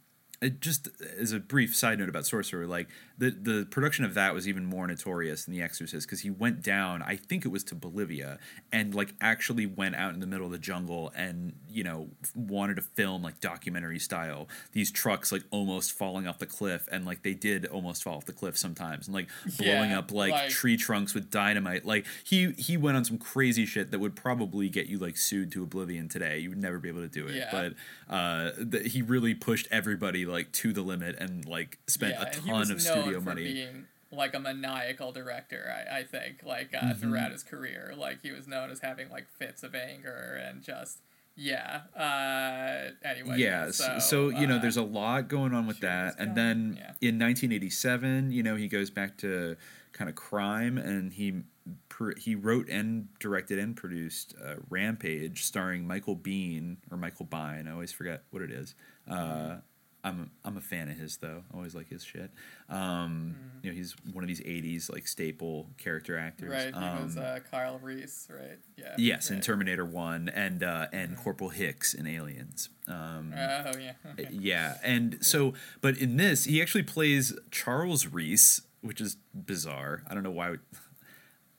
it 0.42 0.60
just 0.60 0.88
as 1.18 1.32
a 1.32 1.38
brief 1.40 1.76
side 1.76 1.98
note 1.98 2.08
about 2.08 2.24
Sorcerer, 2.26 2.66
like 2.66 2.88
the 3.18 3.30
the 3.30 3.66
production 3.70 4.04
of 4.06 4.14
that 4.14 4.32
was 4.32 4.48
even 4.48 4.64
more 4.64 4.86
notorious 4.86 5.44
than 5.44 5.52
The 5.54 5.60
Exorcist 5.62 6.06
because 6.06 6.20
he 6.20 6.30
went 6.30 6.62
down, 6.62 7.02
I 7.02 7.16
think 7.16 7.44
it 7.44 7.48
was 7.48 7.62
to 7.64 7.74
Bolivia, 7.74 8.38
and 8.72 8.94
like 8.94 9.14
actually 9.20 9.66
went 9.66 9.96
out 9.96 10.14
in 10.14 10.20
the 10.20 10.26
middle 10.26 10.46
of 10.46 10.52
the 10.52 10.58
jungle 10.58 11.12
and 11.14 11.52
you 11.68 11.84
know 11.84 12.08
wanted 12.34 12.76
to 12.76 12.82
film 12.82 13.22
like 13.22 13.38
documentary 13.40 13.98
style 13.98 14.48
these 14.72 14.90
trucks 14.90 15.30
like 15.30 15.42
almost 15.50 15.92
falling 15.92 16.26
off 16.26 16.38
the 16.38 16.46
cliff, 16.46 16.88
and 16.90 17.04
like 17.04 17.22
they 17.22 17.34
did 17.34 17.66
almost 17.66 18.02
fall 18.02 18.16
off 18.16 18.24
the 18.24 18.32
cliff 18.32 18.56
sometimes, 18.56 19.08
and 19.08 19.14
like 19.14 19.28
blowing 19.58 19.90
Yeah, 19.90 19.98
up 19.98 20.10
like, 20.10 20.32
like- 20.32 20.48
tree 20.48 20.78
trunks 20.78 21.12
with 21.12 21.30
dynamite. 21.30 21.84
Like 21.84 22.06
he 22.24 22.52
he 22.52 22.78
went 22.78 22.96
on 22.96 23.04
some 23.04 23.18
crazy 23.18 23.66
shit 23.66 23.90
that 23.90 23.98
would 23.98 24.16
probably 24.16 24.70
get 24.70 24.86
you 24.86 24.96
like 24.98 25.18
sued 25.18 25.52
to 25.52 25.62
oblivion 25.62 26.08
today. 26.08 26.38
You 26.38 26.48
would 26.48 26.58
never 26.62 26.78
be 26.78 26.88
able 26.88 27.02
to 27.02 27.08
do 27.08 27.26
it, 27.26 27.34
Yeah. 27.34 27.48
but 27.52 27.74
uh, 28.14 28.52
the, 28.56 28.80
he 28.88 29.02
really 29.02 29.34
pushed 29.34 29.68
everybody 29.70 30.24
like 30.30 30.52
to 30.52 30.72
the 30.72 30.82
limit 30.82 31.16
and 31.18 31.44
like 31.46 31.78
spent 31.86 32.14
yeah, 32.14 32.22
a 32.22 32.26
and 32.26 32.34
he 32.36 32.52
was 32.52 32.68
ton 32.68 32.76
of 32.76 32.82
studio 32.82 33.20
money. 33.20 33.44
being 33.44 33.86
like 34.12 34.34
a 34.34 34.40
maniacal 34.40 35.12
director. 35.12 35.72
I, 35.90 35.98
I 36.00 36.02
think 36.04 36.42
like 36.44 36.74
uh, 36.74 36.80
Mhm. 36.80 36.96
throughout 37.00 37.32
his 37.32 37.42
career, 37.42 37.94
like 37.96 38.22
he 38.22 38.30
was 38.32 38.46
known 38.48 38.70
as 38.70 38.80
having 38.80 39.08
like 39.10 39.28
fits 39.38 39.62
of 39.62 39.74
anger 39.74 40.40
and 40.44 40.62
just 40.62 40.98
yeah. 41.36 41.82
Uh, 41.96 42.90
anyway, 43.08 43.38
yeah, 43.38 43.70
so, 43.70 43.98
so 43.98 44.28
you 44.28 44.46
know, 44.46 44.56
uh, 44.56 44.58
there's 44.58 44.76
a 44.76 44.82
lot 44.82 45.28
going 45.28 45.54
on 45.54 45.66
with 45.66 45.80
that, 45.80 46.16
and 46.18 46.34
then 46.36 46.76
in 47.00 47.18
1987, 47.18 48.30
you 48.32 48.42
know, 48.42 48.56
he 48.56 48.68
goes 48.68 48.90
back 48.90 49.16
to 49.18 49.56
kind 49.92 50.08
of 50.10 50.16
crime, 50.16 50.76
and 50.76 51.12
he 51.12 51.42
he 52.18 52.34
wrote 52.34 52.68
and 52.68 53.08
directed 53.20 53.58
and 53.58 53.76
produced 53.76 54.34
uh, 54.44 54.54
Rampage, 54.70 55.44
starring 55.44 55.86
Michael 55.86 56.14
Bean 56.14 56.78
or 56.90 56.96
Michael 56.96 57.26
Bine. 57.26 57.68
I 57.68 57.72
always 57.72 57.92
forget 57.92 58.22
what 58.30 58.42
it 58.42 58.50
is. 58.50 58.74
Uh, 59.08 59.56
I'm 60.02 60.30
I'm 60.44 60.56
a 60.56 60.60
fan 60.62 60.88
of 60.88 60.96
his 60.96 61.18
though. 61.18 61.42
I 61.52 61.56
always 61.56 61.74
like 61.74 61.88
his 61.88 62.02
shit. 62.02 62.30
Um, 62.68 63.36
You 63.62 63.70
know, 63.70 63.76
he's 63.76 63.94
one 64.12 64.24
of 64.24 64.28
these 64.28 64.40
'80s 64.40 64.90
like 64.90 65.06
staple 65.06 65.68
character 65.76 66.16
actors. 66.16 66.50
right. 66.50 66.74
He 66.74 67.02
was 67.04 67.16
Um, 67.16 67.22
uh, 67.22 67.38
Carl 67.50 67.78
Reese, 67.82 68.26
right? 68.30 68.58
Yeah. 68.76 68.94
Yes, 68.96 69.30
in. 69.30 69.40
Terminator 69.40 69.84
One 69.84 70.28
and 70.30 70.62
uh, 70.62 70.86
and 70.92 71.16
Corporal 71.16 71.50
Hicks 71.50 71.92
in 71.94 72.06
Aliens. 72.06 72.70
Um, 72.88 73.32
Oh, 73.36 73.72
yeah, 73.78 73.92
okay. 74.12 74.28
yeah, 74.32 74.78
and 74.82 75.18
so, 75.24 75.54
but 75.80 75.96
in 75.98 76.16
this, 76.16 76.44
he 76.44 76.60
actually 76.62 76.82
plays 76.82 77.32
Charles 77.50 78.06
Reese, 78.06 78.62
which 78.80 79.00
is 79.00 79.16
bizarre. 79.34 80.02
I 80.08 80.14
don't 80.14 80.22
know 80.22 80.30
why. 80.30 80.56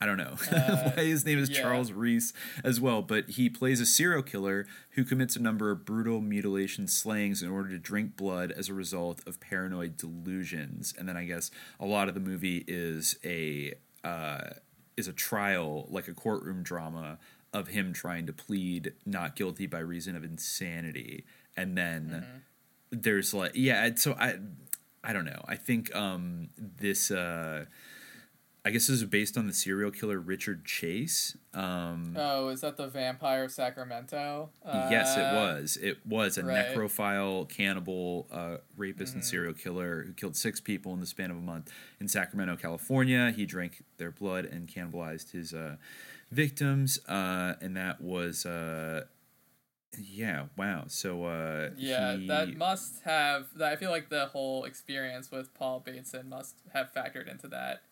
I 0.02 0.04
don't 0.04 0.16
know 0.16 0.34
why 0.96 1.04
his 1.04 1.24
name 1.24 1.38
is 1.38 1.48
yeah. 1.48 1.62
Charles 1.62 1.92
Reese 1.92 2.32
as 2.64 2.80
well, 2.80 3.02
but 3.02 3.30
he 3.30 3.48
plays 3.48 3.80
a 3.80 3.86
serial 3.86 4.24
killer 4.24 4.66
who 4.90 5.04
commits 5.04 5.36
a 5.36 5.40
number 5.40 5.70
of 5.70 5.84
brutal 5.84 6.20
mutilation 6.20 6.88
slayings 6.88 7.40
in 7.40 7.48
order 7.48 7.68
to 7.68 7.78
drink 7.78 8.16
blood 8.16 8.50
as 8.50 8.68
a 8.68 8.74
result 8.74 9.20
of 9.28 9.38
paranoid 9.38 9.96
delusions. 9.96 10.92
And 10.98 11.08
then 11.08 11.16
I 11.16 11.24
guess 11.24 11.52
a 11.78 11.86
lot 11.86 12.08
of 12.08 12.14
the 12.14 12.20
movie 12.20 12.64
is 12.66 13.16
a 13.24 13.74
uh, 14.02 14.54
is 14.96 15.06
a 15.06 15.12
trial, 15.12 15.86
like 15.88 16.08
a 16.08 16.14
courtroom 16.14 16.64
drama 16.64 17.20
of 17.52 17.68
him 17.68 17.92
trying 17.92 18.26
to 18.26 18.32
plead 18.32 18.94
not 19.06 19.36
guilty 19.36 19.68
by 19.68 19.78
reason 19.78 20.16
of 20.16 20.24
insanity, 20.24 21.24
and 21.56 21.78
then 21.78 22.26
there's 22.90 23.32
like 23.32 23.52
yeah. 23.54 23.88
So 23.94 24.16
I 24.18 24.38
I 25.04 25.12
don't 25.12 25.26
know. 25.26 25.44
I 25.46 25.54
think 25.54 25.94
um, 25.94 26.48
this. 26.58 27.12
Uh, 27.12 27.66
I 28.64 28.70
guess 28.70 28.86
this 28.86 28.98
is 28.98 29.04
based 29.04 29.36
on 29.36 29.48
the 29.48 29.52
serial 29.52 29.90
killer 29.90 30.20
Richard 30.20 30.64
Chase. 30.64 31.36
Um, 31.52 32.14
Oh, 32.16 32.48
is 32.48 32.60
that 32.60 32.76
the 32.76 32.86
Vampire 32.86 33.42
of 33.44 33.50
Sacramento? 33.50 34.50
yes, 34.64 35.16
it 35.16 35.20
Uh, 35.24 35.34
was. 35.34 35.76
It 35.82 36.06
was 36.06 36.38
a 36.38 36.44
right. 36.44 36.68
necrophile, 36.68 37.48
cannibal, 37.48 38.28
uh, 38.30 38.58
rapist, 38.76 39.14
and 39.14 39.24
serial 39.24 39.52
killer 39.52 40.04
who 40.04 40.12
killed 40.12 40.36
six 40.36 40.60
people 40.60 40.94
in 40.94 41.00
the 41.00 41.06
span 41.06 41.32
of 41.32 41.38
a 41.38 41.40
month 41.40 41.72
in 41.98 42.06
Sacramento, 42.06 42.56
California. 42.56 43.32
He 43.32 43.46
drank 43.46 43.82
their 43.96 44.12
blood 44.12 44.44
and 44.44 44.68
cannibalized 44.68 45.32
his 45.32 45.52
uh, 45.52 45.74
victims, 46.30 47.00
uh, 47.08 47.54
and 47.60 47.76
that 47.76 48.00
was. 48.00 48.46
Uh, 48.46 49.06
yeah, 49.98 50.46
wow. 50.56 50.84
So 50.86 51.24
uh, 51.24 51.70
Yeah, 51.76 52.16
he- 52.16 52.28
that 52.28 52.56
must 52.56 53.02
have. 53.02 53.48
I 53.60 53.74
feel 53.74 53.90
like 53.90 54.08
the 54.08 54.26
whole 54.26 54.64
experience 54.64 55.32
with 55.32 55.52
Paul 55.52 55.80
Bateson 55.80 56.28
must 56.28 56.62
have 56.72 56.92
factored 56.94 57.28
into 57.28 57.48
that 57.48 57.82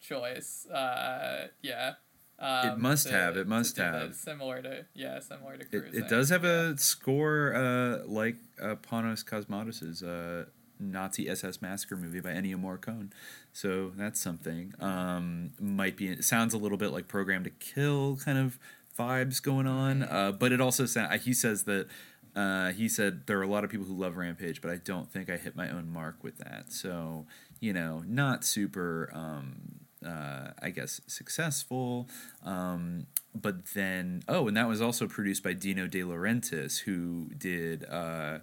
choice. 0.00 0.66
Uh, 0.66 1.48
yeah. 1.62 1.92
Um, 2.38 2.80
must 2.80 3.06
to- 3.08 3.12
have, 3.12 3.36
it 3.36 3.46
must 3.46 3.76
have. 3.76 4.14
Similar 4.14 4.62
to 4.62 4.86
yeah, 4.94 5.20
similar 5.20 5.58
to 5.58 5.62
It, 5.64 5.70
cruising. 5.70 6.04
it 6.04 6.08
does 6.08 6.30
have 6.30 6.42
a 6.44 6.76
score 6.78 7.54
uh, 7.54 8.06
like 8.06 8.36
uh, 8.60 8.76
Panos 8.76 9.22
Cosmatos' 9.24 10.02
uh, 10.02 10.46
Nazi 10.78 11.28
SS 11.28 11.60
Massacre 11.60 11.96
movie 11.96 12.20
by 12.20 12.30
Ennio 12.30 12.56
Morricone. 12.56 13.10
So 13.52 13.92
that's 13.94 14.18
something. 14.18 14.72
Um, 14.80 15.50
might 15.60 15.98
be 15.98 16.08
it 16.08 16.24
sounds 16.24 16.54
a 16.54 16.58
little 16.58 16.78
bit 16.78 16.92
like 16.92 17.08
Program 17.08 17.44
to 17.44 17.50
Kill 17.50 18.16
kind 18.24 18.38
of 18.38 18.58
vibes 18.98 19.42
going 19.42 19.66
on, 19.66 20.02
uh, 20.04 20.32
but 20.32 20.50
it 20.50 20.60
also 20.62 20.86
sa- 20.86 21.10
he 21.18 21.32
says 21.34 21.64
that. 21.64 21.88
Uh, 22.36 22.70
he 22.70 22.88
said 22.88 23.26
there 23.26 23.36
are 23.40 23.42
a 23.42 23.46
lot 23.48 23.64
of 23.64 23.70
people 23.70 23.84
who 23.84 23.92
love 23.92 24.16
Rampage, 24.16 24.62
but 24.62 24.70
I 24.70 24.76
don't 24.76 25.10
think 25.12 25.28
I 25.28 25.36
hit 25.36 25.56
my 25.56 25.68
own 25.68 25.90
mark 25.92 26.22
with 26.22 26.38
that. 26.38 26.72
So 26.72 27.26
you 27.58 27.72
know, 27.72 28.04
not 28.06 28.44
super. 28.44 29.10
Um, 29.12 29.79
uh, 30.06 30.50
I 30.60 30.70
guess 30.70 31.00
successful. 31.06 32.08
Um, 32.44 33.06
but 33.34 33.66
then, 33.74 34.22
oh, 34.28 34.48
and 34.48 34.56
that 34.56 34.68
was 34.68 34.80
also 34.80 35.06
produced 35.06 35.42
by 35.42 35.52
Dino 35.52 35.86
De 35.86 36.00
Laurentiis, 36.00 36.80
who 36.80 37.30
did 37.36 37.84
uh, 37.88 38.38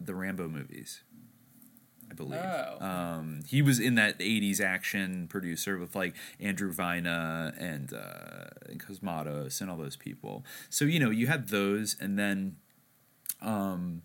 the 0.00 0.14
Rambo 0.14 0.48
movies, 0.48 1.02
I 2.10 2.14
believe. 2.14 2.40
Oh. 2.40 2.84
Um, 2.84 3.40
he 3.46 3.60
was 3.60 3.80
in 3.80 3.96
that 3.96 4.18
'80s 4.18 4.60
action 4.60 5.26
producer 5.28 5.78
with 5.78 5.94
like 5.94 6.14
Andrew 6.40 6.72
Vajna 6.72 7.54
and 7.58 7.92
uh, 7.92 8.50
and 8.66 8.82
Cosmatos 8.82 9.60
and 9.60 9.70
all 9.70 9.76
those 9.76 9.96
people. 9.96 10.44
So 10.70 10.84
you 10.84 10.98
know, 11.00 11.10
you 11.10 11.26
had 11.26 11.48
those, 11.48 11.96
and 12.00 12.18
then. 12.18 12.56
Um, 13.42 14.02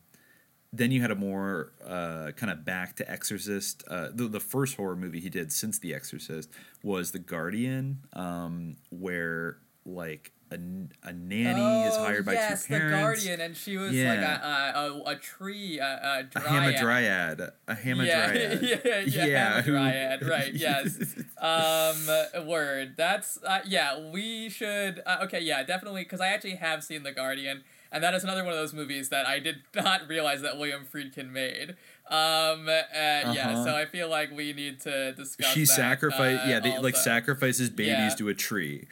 then 0.72 0.92
you 0.92 1.02
had 1.02 1.12
a 1.12 1.16
more 1.16 1.72
uh, 1.86 2.32
kind 2.36 2.52
of 2.52 2.64
back 2.66 2.96
to 2.98 3.10
Exorcist. 3.12 3.84
Uh, 3.88 4.10
the 4.14 4.28
the 4.28 4.40
first 4.40 4.76
horror 4.76 4.96
movie 4.96 5.20
he 5.20 5.30
did 5.30 5.52
since 5.52 5.80
The 5.80 5.94
Exorcist 5.94 6.50
was 6.84 7.12
The 7.12 7.20
Guardian, 7.20 8.00
um, 8.14 8.78
where 8.90 9.58
like 9.86 10.32
a 10.52 10.58
nanny 10.58 11.88
is 11.88 11.94
Oh, 11.96 12.04
hired 12.06 12.26
by 12.26 12.34
yes, 12.34 12.66
two 12.66 12.74
parents. 12.74 12.92
the 12.92 13.00
Guardian, 13.30 13.42
and 13.42 13.56
she 13.56 13.78
was 13.78 13.90
like 13.92 13.98
Yeah. 13.98 14.74
a, 14.76 14.80
a, 14.80 14.94
a, 14.98 15.04
a 15.12 15.16
tree, 15.16 15.78
a, 15.80 15.84
a 15.86 16.20
a 16.20 16.24
dryad. 16.24 16.76
hamadryad, 16.76 17.52
a 17.68 17.76
hamadryad. 17.76 18.62
Yeah, 18.64 18.78
yeah, 18.86 19.00
yeah, 19.06 19.26
Yeah, 19.26 19.62
hamadryad, 19.62 20.28
right? 20.28 20.54
Yes. 20.56 20.98
um, 21.38 22.48
word. 22.48 22.96
That's 22.98 23.38
uh, 23.44 23.60
yeah. 23.66 24.10
We 24.12 24.50
should. 24.50 25.02
Uh, 25.06 25.20
okay, 25.24 25.40
yeah, 25.42 25.64
definitely. 25.64 26.02
Because 26.04 26.22
I 26.22 26.28
actually 26.30 26.56
have 26.56 26.84
seen 26.84 27.04
The 27.04 27.12
Guardian, 27.12 27.64
and 27.92 28.04
that 28.04 28.14
is 28.14 28.24
another 28.24 28.44
one 28.44 28.54
of 28.54 28.60
those 28.60 28.74
movies 28.74 29.10
that 29.10 29.26
I 29.26 29.40
did 29.40 29.58
not 29.76 30.08
realize 30.08 30.42
that 30.42 30.58
William 30.58 30.86
Friedkin 30.92 31.32
made. 31.32 31.72
Um, 32.10 32.68
uh, 32.68 32.82
yeah. 32.96 33.52
Uh-huh. 33.52 33.64
So 33.66 33.76
I 33.76 33.86
feel 33.86 34.10
like 34.10 34.32
we 34.32 34.52
need 34.54 34.80
to 34.82 35.14
discuss. 35.14 35.48
She 35.54 35.62
that, 35.62 35.68
sacrificed, 35.68 36.46
uh, 36.46 36.50
yeah, 36.50 36.60
they 36.60 36.78
like 36.80 36.96
sacrifices 36.96 37.70
babies 37.70 37.90
Yeah. 37.92 38.16
to 38.16 38.30
a 38.30 38.34
tree. 38.34 38.88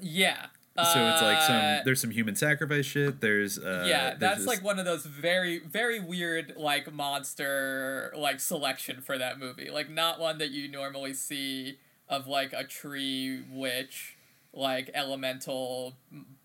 Yeah. 0.00 0.46
So 0.76 0.82
it's 0.82 1.22
like 1.22 1.38
Uh, 1.38 1.46
some 1.46 1.84
there's 1.86 2.00
some 2.02 2.10
human 2.10 2.36
sacrifice 2.36 2.84
shit. 2.84 3.22
There's 3.22 3.58
uh, 3.58 3.84
yeah, 3.88 4.08
there's 4.10 4.18
that's 4.20 4.38
this- 4.40 4.46
like 4.46 4.62
one 4.62 4.78
of 4.78 4.84
those 4.84 5.06
very, 5.06 5.58
very 5.60 6.00
weird 6.00 6.52
like 6.56 6.92
monster 6.92 8.12
like 8.14 8.40
selection 8.40 9.00
for 9.00 9.16
that 9.16 9.38
movie. 9.38 9.70
Like 9.70 9.88
not 9.88 10.20
one 10.20 10.36
that 10.38 10.50
you 10.50 10.68
normally 10.68 11.14
see 11.14 11.78
of 12.10 12.26
like 12.26 12.52
a 12.52 12.62
tree 12.64 13.42
witch, 13.50 14.15
like 14.56 14.90
elemental 14.94 15.96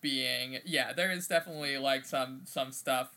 being. 0.01 0.59
Yeah, 0.65 0.93
there 0.93 1.11
is 1.11 1.27
definitely 1.27 1.77
like 1.77 2.05
some 2.05 2.41
some 2.45 2.71
stuff 2.71 3.09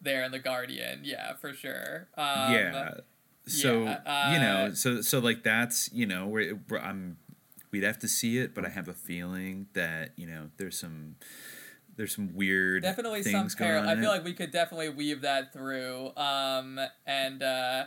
there 0.00 0.22
in 0.22 0.30
the 0.30 0.38
Guardian. 0.38 1.00
Yeah, 1.02 1.34
for 1.34 1.52
sure. 1.52 2.08
Um, 2.16 2.52
yeah. 2.52 2.94
So 3.46 3.84
yeah, 3.84 4.32
you 4.34 4.40
know, 4.40 4.66
uh, 4.66 4.74
so 4.74 5.00
so 5.00 5.18
like 5.18 5.42
that's 5.42 5.92
you 5.92 6.06
know 6.06 6.26
where 6.26 6.54
I'm 6.80 7.16
we'd 7.72 7.82
have 7.82 7.98
to 8.00 8.08
see 8.08 8.38
it, 8.38 8.54
but 8.54 8.64
I 8.64 8.68
have 8.68 8.88
a 8.88 8.94
feeling 8.94 9.66
that 9.72 10.12
you 10.16 10.26
know 10.26 10.50
there's 10.58 10.78
some 10.78 11.16
there's 11.96 12.14
some 12.14 12.34
weird 12.34 12.82
definitely 12.82 13.22
some 13.22 13.32
things 13.32 13.54
going 13.54 13.70
parallel. 13.70 13.98
I 13.98 14.00
feel 14.00 14.10
like 14.10 14.24
we 14.24 14.34
could 14.34 14.52
definitely 14.52 14.90
weave 14.90 15.22
that 15.22 15.52
through. 15.52 16.12
Um, 16.16 16.78
and 17.06 17.42
uh, 17.42 17.84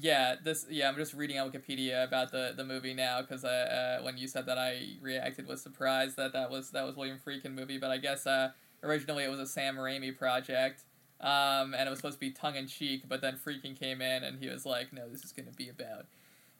yeah, 0.00 0.36
this 0.42 0.66
yeah, 0.70 0.88
I'm 0.88 0.96
just 0.96 1.14
reading 1.14 1.38
on 1.38 1.50
Wikipedia 1.50 2.04
about 2.04 2.30
the 2.30 2.52
the 2.56 2.64
movie 2.64 2.94
now 2.94 3.20
because 3.20 3.44
uh, 3.44 3.98
uh, 4.00 4.04
when 4.04 4.16
you 4.16 4.26
said 4.26 4.46
that, 4.46 4.58
I 4.58 4.96
reacted 5.00 5.46
with 5.46 5.60
surprise 5.60 6.14
that 6.16 6.32
that 6.32 6.50
was 6.50 6.70
that 6.70 6.84
was 6.84 6.96
William 6.96 7.18
Friedkin 7.18 7.54
movie, 7.54 7.78
but 7.78 7.90
I 7.90 7.98
guess 7.98 8.26
uh, 8.26 8.50
originally 8.82 9.24
it 9.24 9.30
was 9.30 9.40
a 9.40 9.46
Sam 9.46 9.76
Raimi 9.76 10.16
project. 10.16 10.82
Um, 11.20 11.74
and 11.74 11.88
it 11.88 11.90
was 11.90 11.98
supposed 11.98 12.14
to 12.14 12.20
be 12.20 12.30
tongue 12.30 12.54
in 12.54 12.68
cheek, 12.68 13.02
but 13.08 13.20
then 13.20 13.36
Friedkin 13.44 13.76
came 13.76 14.00
in 14.00 14.22
and 14.22 14.38
he 14.38 14.48
was 14.48 14.64
like, 14.64 14.92
"No, 14.92 15.08
this 15.08 15.24
is 15.24 15.32
going 15.32 15.46
to 15.46 15.52
be 15.52 15.68
about 15.68 16.06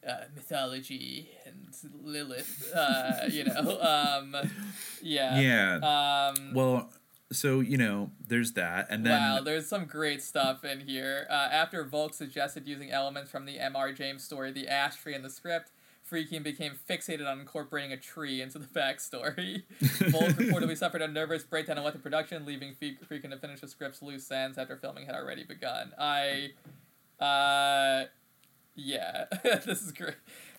uh, 0.05 0.25
mythology 0.35 1.29
and 1.45 1.73
Lilith." 2.03 2.69
Uh, 2.75 3.21
you 3.29 3.45
know, 3.45 3.79
um, 3.81 4.35
yeah, 5.01 5.39
Yeah. 5.39 6.33
Um, 6.35 6.53
well, 6.53 6.89
so 7.31 7.59
you 7.59 7.77
know, 7.77 8.11
there's 8.27 8.53
that, 8.53 8.87
and 8.89 9.05
then 9.05 9.21
wow, 9.21 9.41
there's 9.41 9.67
some 9.67 9.85
great 9.85 10.21
stuff 10.21 10.63
in 10.63 10.81
here. 10.81 11.27
Uh, 11.29 11.33
after 11.33 11.83
Volk 11.83 12.13
suggested 12.13 12.67
using 12.67 12.91
elements 12.91 13.29
from 13.29 13.45
the 13.45 13.59
M.R. 13.59 13.91
James 13.93 14.23
story, 14.23 14.51
the 14.51 14.67
ash 14.67 14.95
tree 14.95 15.13
in 15.13 15.21
the 15.21 15.29
script, 15.29 15.71
Friedkin 16.09 16.43
became 16.43 16.73
fixated 16.89 17.27
on 17.27 17.39
incorporating 17.39 17.93
a 17.93 17.97
tree 17.97 18.41
into 18.41 18.57
the 18.57 18.65
backstory. 18.79 19.63
Volk 19.79 20.29
reportedly 20.29 20.77
suffered 20.77 21.01
a 21.01 21.07
nervous 21.07 21.43
breakdown 21.43 21.77
in 21.77 21.83
the 21.83 21.91
production, 21.91 22.45
leaving 22.45 22.73
Friedkin 22.73 23.29
to 23.29 23.37
finish 23.37 23.61
the 23.61 23.67
script's 23.67 24.01
loose 24.01 24.29
ends 24.31 24.57
after 24.57 24.75
filming 24.75 25.05
had 25.05 25.15
already 25.15 25.43
begun. 25.43 25.91
I, 25.99 26.51
uh, 27.19 28.05
yeah, 28.75 29.25
this 29.43 29.81
is 29.83 29.91
great. 29.91 30.15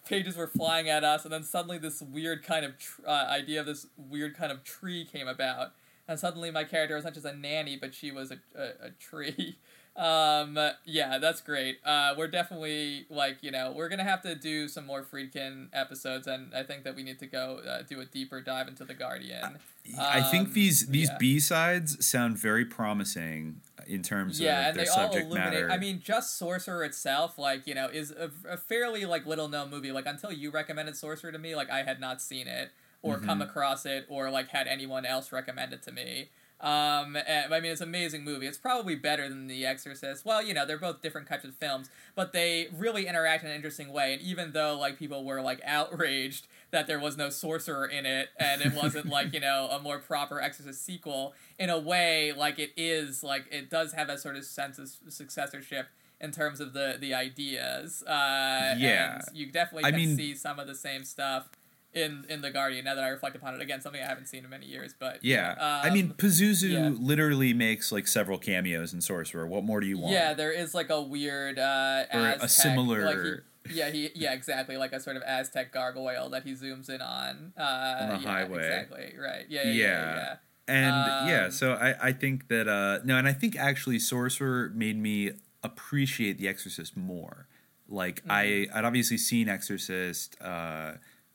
Pages 0.08 0.36
were 0.36 0.46
flying 0.46 0.88
at 0.88 1.04
us, 1.04 1.24
and 1.24 1.32
then 1.32 1.42
suddenly 1.42 1.78
this 1.78 2.00
weird 2.00 2.42
kind 2.42 2.64
of 2.64 2.78
tr- 2.78 3.02
uh, 3.06 3.26
idea 3.28 3.60
of 3.60 3.66
this 3.66 3.86
weird 3.96 4.36
kind 4.36 4.50
of 4.50 4.64
tree 4.64 5.04
came 5.04 5.28
about 5.28 5.72
and 6.10 6.18
suddenly 6.18 6.50
my 6.50 6.64
character 6.64 6.96
was 6.96 7.04
not 7.04 7.14
just 7.14 7.24
a 7.24 7.32
nanny, 7.32 7.76
but 7.76 7.94
she 7.94 8.10
was 8.10 8.32
a, 8.32 8.38
a, 8.54 8.88
a 8.88 8.90
tree. 8.98 9.56
Um, 9.96 10.56
yeah, 10.84 11.18
that's 11.18 11.40
great. 11.40 11.78
Uh, 11.84 12.14
we're 12.16 12.28
definitely 12.28 13.06
like 13.10 13.38
you 13.42 13.50
know 13.50 13.72
we're 13.72 13.88
gonna 13.88 14.04
have 14.04 14.22
to 14.22 14.36
do 14.36 14.68
some 14.68 14.86
more 14.86 15.02
Friedkin 15.02 15.66
episodes, 15.72 16.28
and 16.28 16.54
I 16.54 16.62
think 16.62 16.84
that 16.84 16.94
we 16.94 17.02
need 17.02 17.18
to 17.18 17.26
go 17.26 17.60
uh, 17.68 17.82
do 17.82 18.00
a 18.00 18.04
deeper 18.06 18.40
dive 18.40 18.68
into 18.68 18.84
the 18.84 18.94
Guardian. 18.94 19.44
Um, 19.44 19.56
I 19.98 20.22
think 20.22 20.52
these 20.52 20.86
these 20.86 21.08
yeah. 21.08 21.16
B 21.18 21.40
sides 21.40 22.06
sound 22.06 22.38
very 22.38 22.64
promising 22.64 23.60
in 23.84 24.02
terms 24.02 24.40
yeah, 24.40 24.50
of 24.50 24.56
their 24.62 24.68
and 24.68 24.78
they 24.78 24.84
subject 24.84 25.26
all 25.26 25.32
illuminate. 25.32 25.64
matter. 25.64 25.70
I 25.72 25.76
mean, 25.76 26.00
just 26.00 26.38
Sorcerer 26.38 26.84
itself, 26.84 27.36
like 27.36 27.66
you 27.66 27.74
know, 27.74 27.88
is 27.88 28.12
a, 28.12 28.30
a 28.48 28.56
fairly 28.56 29.04
like 29.04 29.26
little 29.26 29.48
known 29.48 29.70
movie. 29.70 29.90
Like 29.90 30.06
until 30.06 30.30
you 30.30 30.52
recommended 30.52 30.96
Sorcerer 30.96 31.32
to 31.32 31.38
me, 31.38 31.56
like 31.56 31.68
I 31.68 31.82
had 31.82 32.00
not 32.00 32.22
seen 32.22 32.46
it 32.46 32.70
or 33.02 33.16
mm-hmm. 33.16 33.26
come 33.26 33.42
across 33.42 33.86
it 33.86 34.06
or 34.08 34.30
like 34.30 34.48
had 34.48 34.66
anyone 34.66 35.04
else 35.04 35.32
recommend 35.32 35.72
it 35.72 35.82
to 35.82 35.92
me. 35.92 36.28
Um, 36.60 37.16
and, 37.16 37.54
I 37.54 37.60
mean, 37.60 37.72
it's 37.72 37.80
an 37.80 37.88
amazing 37.88 38.22
movie. 38.22 38.46
It's 38.46 38.58
probably 38.58 38.94
better 38.94 39.28
than 39.28 39.46
The 39.46 39.64
Exorcist. 39.64 40.26
Well, 40.26 40.42
you 40.42 40.52
know, 40.52 40.66
they're 40.66 40.76
both 40.76 41.00
different 41.00 41.26
types 41.26 41.44
of 41.44 41.54
films, 41.54 41.88
but 42.14 42.32
they 42.32 42.68
really 42.76 43.06
interact 43.06 43.44
in 43.44 43.50
an 43.50 43.56
interesting 43.56 43.90
way. 43.90 44.12
And 44.12 44.22
even 44.22 44.52
though 44.52 44.78
like 44.78 44.98
people 44.98 45.24
were 45.24 45.40
like 45.40 45.62
outraged 45.64 46.46
that 46.70 46.86
there 46.86 47.00
was 47.00 47.16
no 47.16 47.30
sorcerer 47.30 47.86
in 47.86 48.04
it 48.04 48.28
and 48.38 48.60
it 48.60 48.74
wasn't 48.74 49.06
like 49.08 49.32
you 49.32 49.40
know 49.40 49.68
a 49.72 49.80
more 49.80 49.98
proper 49.98 50.40
Exorcist 50.40 50.84
sequel, 50.84 51.32
in 51.58 51.70
a 51.70 51.78
way, 51.78 52.32
like 52.32 52.58
it 52.58 52.72
is 52.76 53.24
like 53.24 53.46
it 53.50 53.70
does 53.70 53.94
have 53.94 54.10
a 54.10 54.18
sort 54.18 54.36
of 54.36 54.44
sense 54.44 54.78
of 54.78 54.90
successorship 55.08 55.86
in 56.20 56.30
terms 56.30 56.60
of 56.60 56.74
the 56.74 56.96
the 57.00 57.14
ideas. 57.14 58.02
Uh, 58.02 58.74
yeah, 58.76 59.22
you 59.32 59.46
definitely 59.46 59.86
I 59.86 59.92
can 59.92 60.00
mean, 60.00 60.16
see 60.16 60.34
some 60.34 60.58
of 60.58 60.66
the 60.66 60.74
same 60.74 61.04
stuff 61.04 61.48
in 61.94 62.24
in 62.28 62.40
the 62.40 62.50
Guardian. 62.50 62.84
Now 62.84 62.94
that 62.94 63.04
I 63.04 63.08
reflect 63.08 63.36
upon 63.36 63.54
it 63.54 63.60
again, 63.60 63.80
something 63.80 64.00
I 64.00 64.06
haven't 64.06 64.26
seen 64.26 64.44
in 64.44 64.50
many 64.50 64.66
years. 64.66 64.94
But 64.98 65.24
yeah, 65.24 65.52
um, 65.52 65.90
I 65.90 65.90
mean 65.90 66.14
Pazuzu 66.16 66.70
yeah. 66.70 66.90
literally 66.98 67.52
makes 67.52 67.90
like 67.92 68.06
several 68.06 68.38
cameos 68.38 68.92
in 68.92 69.00
Sorcerer. 69.00 69.46
What 69.46 69.64
more 69.64 69.80
do 69.80 69.86
you 69.86 69.98
want? 69.98 70.12
Yeah, 70.12 70.34
there 70.34 70.52
is 70.52 70.74
like 70.74 70.90
a 70.90 71.00
weird 71.02 71.58
uh, 71.58 72.04
or 72.12 72.18
Aztec, 72.20 72.42
a 72.42 72.48
similar. 72.48 73.04
Like 73.04 73.42
he, 73.68 73.78
yeah, 73.78 73.90
he 73.90 74.10
yeah 74.14 74.32
exactly 74.32 74.76
like 74.76 74.92
a 74.92 75.00
sort 75.00 75.16
of 75.16 75.22
Aztec 75.22 75.72
gargoyle 75.72 76.30
that 76.30 76.44
he 76.44 76.52
zooms 76.52 76.88
in 76.88 77.00
on. 77.00 77.52
Uh, 77.58 77.62
on 77.62 78.08
the 78.08 78.14
yeah, 78.14 78.30
highway. 78.30 78.58
Exactly. 78.58 79.14
Right. 79.20 79.46
Yeah. 79.48 79.64
Yeah. 79.64 79.72
yeah, 79.72 80.14
yeah. 80.16 80.36
And 80.68 80.94
Um, 80.94 81.28
yeah, 81.28 81.48
so 81.50 81.72
I, 81.72 82.08
I 82.08 82.12
think 82.12 82.46
that 82.48 82.68
uh 82.68 83.00
no, 83.04 83.16
and 83.16 83.26
I 83.26 83.32
think 83.32 83.56
actually 83.56 83.98
Sorcerer 83.98 84.70
made 84.74 84.96
me 84.96 85.32
appreciate 85.64 86.38
The 86.38 86.46
Exorcist 86.48 86.96
more. 86.96 87.48
Like 87.88 88.22
I 88.28 88.44
Mm-hmm. 88.44 88.78
I'd 88.78 88.84
obviously 88.84 89.18
seen 89.18 89.48
Exorcist, 89.48 90.40
uh 90.40 90.92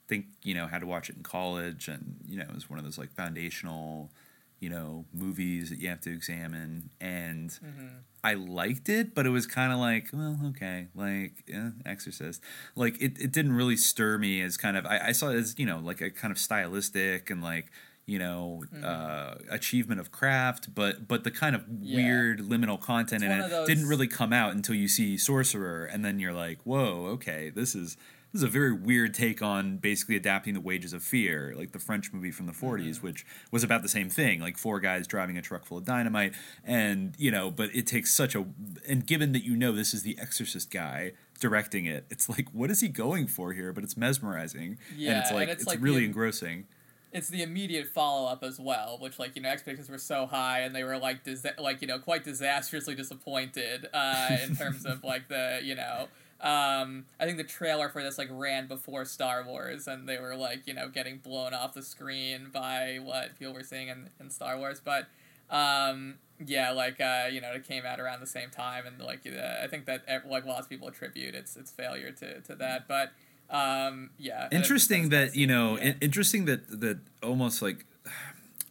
think, 0.08 0.26
you 0.44 0.54
know, 0.54 0.68
had 0.68 0.80
to 0.82 0.88
watch 0.88 1.10
it 1.10 1.16
in 1.18 1.24
college 1.24 1.88
and, 1.88 2.18
you 2.28 2.38
know, 2.38 2.44
it 2.44 2.54
was 2.54 2.70
one 2.70 2.78
of 2.80 2.86
those 2.86 2.98
like 2.98 3.12
foundational, 3.12 4.12
you 4.60 4.70
know, 4.70 5.06
movies 5.14 5.70
that 5.70 5.80
you 5.80 5.90
have 5.90 6.02
to 6.02 6.12
examine 6.12 6.90
and 7.02 7.50
Mm-hmm. 7.52 7.88
I 8.24 8.34
liked 8.34 8.90
it, 8.90 9.14
but 9.14 9.28
it 9.28 9.30
was 9.30 9.46
kind 9.46 9.72
of 9.72 9.78
like, 9.78 10.08
well, 10.12 10.40
okay, 10.48 10.88
like 10.96 11.44
yeah, 11.48 11.70
Exorcist. 11.86 12.42
Like 12.76 13.00
it, 13.00 13.20
it 13.20 13.32
didn't 13.32 13.54
really 13.54 13.78
stir 13.78 14.18
me 14.18 14.42
as 14.42 14.58
kind 14.58 14.76
of. 14.78 14.84
I, 14.88 15.00
I 15.10 15.12
saw 15.12 15.30
it 15.30 15.36
as 15.36 15.54
you 15.60 15.66
know 15.68 15.78
like 15.78 16.02
a 16.02 16.10
kind 16.10 16.32
of 16.32 16.40
stylistic 16.40 17.30
and 17.30 17.44
like 17.44 17.68
you 18.08 18.18
know 18.18 18.64
uh, 18.84 19.36
achievement 19.52 20.00
of 20.00 20.12
craft, 20.12 20.74
but 20.74 21.08
but 21.08 21.24
the 21.24 21.30
kind 21.30 21.56
of 21.56 21.66
Yeah. 21.80 21.98
weird 21.98 22.40
liminal 22.40 22.82
content 22.82 23.24
It's 23.24 23.32
in 23.32 23.42
it 23.42 23.50
those- 23.52 23.68
didn't 23.68 23.86
really 23.88 24.08
come 24.08 24.34
out 24.34 24.54
until 24.56 24.74
you 24.74 24.88
see 24.88 25.20
Sorcerer, 25.20 25.86
and 25.86 26.04
then 26.04 26.18
you're 26.18 26.34
like, 26.34 26.58
whoa, 26.64 27.06
okay, 27.14 27.52
this 27.52 27.76
is. 27.76 27.96
This 28.36 28.42
is 28.42 28.50
a 28.50 28.52
very 28.52 28.74
weird 28.74 29.14
take 29.14 29.42
on 29.42 29.78
basically 29.78 30.18
adapting 30.18 30.56
the 30.56 30.60
wages 30.60 30.92
of 30.92 31.02
fear, 31.02 31.54
like 31.56 31.72
the 31.72 31.80
French 31.80 32.12
movie 32.12 32.32
from 32.32 32.48
the 32.48 32.52
40s, 32.52 32.96
Mm-hmm. 32.96 33.08
which 33.08 33.26
was 33.50 33.64
about 33.64 33.82
the 33.82 33.88
same 33.88 34.10
thing, 34.10 34.42
like 34.42 34.58
four 34.58 34.82
guys 34.82 35.08
driving 35.08 35.38
a 35.38 35.42
truck 35.42 35.64
full 35.66 35.78
of 35.78 35.86
dynamite, 35.86 36.34
and 36.66 37.14
you 37.18 37.32
know, 37.32 37.50
but 37.50 37.74
it 37.74 37.88
takes 37.88 38.12
such 38.14 38.36
a 38.36 38.46
and 38.90 39.08
given 39.08 39.32
that 39.32 39.46
you 39.46 39.56
know 39.56 39.72
this 39.72 39.94
is 39.94 40.04
the 40.04 40.18
Exorcist 40.20 40.70
guy 40.70 41.14
directing 41.40 41.86
it, 41.86 42.08
it's 42.10 42.28
like 42.28 42.50
what 42.52 42.70
is 42.70 42.82
he 42.82 42.90
going 42.90 43.26
for 43.28 43.54
here? 43.54 43.72
But 43.72 43.86
it's 43.86 43.96
mesmerizing, 43.96 44.80
and 44.90 45.00
Yeah, 45.00 45.20
it's 45.22 45.30
and 45.30 45.40
like 45.40 45.48
it's 45.48 45.62
it's, 45.62 45.68
like 45.70 45.80
really 45.82 46.02
the- 46.02 46.08
engrossing. 46.08 46.66
it's 47.14 47.30
the 47.30 47.42
immediate 47.42 47.88
follow 47.88 48.28
up 48.28 48.44
as 48.44 48.60
well, 48.60 48.98
which 49.00 49.18
like 49.18 49.38
you 49.38 49.44
know 49.44 49.50
expectations 49.50 49.90
were 49.90 49.98
so 49.98 50.26
high 50.26 50.60
and 50.60 50.76
they 50.76 50.84
were 50.84 50.98
like 50.98 51.24
disa- 51.24 51.56
like 51.58 51.82
you 51.82 51.88
know 51.88 52.00
quite 52.00 52.26
disastrously 52.26 52.96
disappointed 52.96 53.88
uh, 53.94 54.36
in 54.44 54.58
terms 54.58 54.86
of 54.86 55.06
like 55.06 55.30
the 55.30 55.62
you 55.64 55.74
know 55.76 56.10
um, 56.42 57.06
I 57.20 57.26
think 57.26 57.38
the 57.38 57.44
trailer 57.44 57.90
for 57.90 58.04
this 58.04 58.18
like 58.18 58.28
ran 58.30 58.68
before 58.68 59.06
Star 59.06 59.44
Wars 59.46 59.88
and 59.88 60.08
they 60.08 60.20
were 60.20 60.36
like 60.36 60.68
you 60.68 60.74
know 60.74 60.90
getting 60.90 61.18
blown 61.18 61.54
off 61.54 61.74
the 61.74 61.82
screen 61.82 62.50
by 62.54 63.00
what 63.02 63.40
people 63.40 63.54
were 63.54 63.64
seeing 63.64 63.88
in, 63.88 64.10
in 64.20 64.30
Star 64.30 64.58
Wars, 64.58 64.82
but 64.84 65.08
um, 65.50 66.16
yeah, 66.46 66.72
like 66.72 67.00
uh, 67.00 67.28
you 67.32 67.40
know 67.40 67.54
it 67.54 67.66
came 67.66 67.86
out 67.86 68.00
around 68.00 68.20
the 68.20 68.28
same 68.28 68.50
time 68.50 68.86
and 68.86 69.00
like 69.00 69.22
uh, 69.26 69.64
I 69.64 69.68
think 69.68 69.86
that 69.86 70.04
like 70.28 70.46
lots 70.46 70.66
of 70.66 70.70
people 70.70 70.88
attribute 70.88 71.36
its 71.36 71.56
its 71.56 71.72
failure 71.72 72.12
to 72.12 72.42
to 72.42 72.56
that, 72.56 72.88
but. 72.88 73.12
Um, 73.48 74.10
yeah. 74.18 74.48
Interesting 74.52 75.10
that 75.10 75.36
you 75.36 75.46
know, 75.46 75.78
yeah. 75.78 75.84
in- 75.84 75.98
interesting 76.02 76.46
that 76.46 76.82
that 76.82 76.98
almost 77.22 77.62
like 77.62 77.86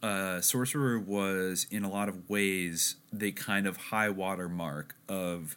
uh, 0.03 0.41
Sorcerer 0.41 0.99
was 0.99 1.65
in 1.71 1.85
a 1.85 1.89
lot 1.89 2.09
of 2.09 2.29
ways 2.29 2.97
the 3.13 3.31
kind 3.31 3.67
of 3.67 3.77
high 3.77 4.09
water 4.09 4.49
mark 4.49 4.95
of. 5.07 5.55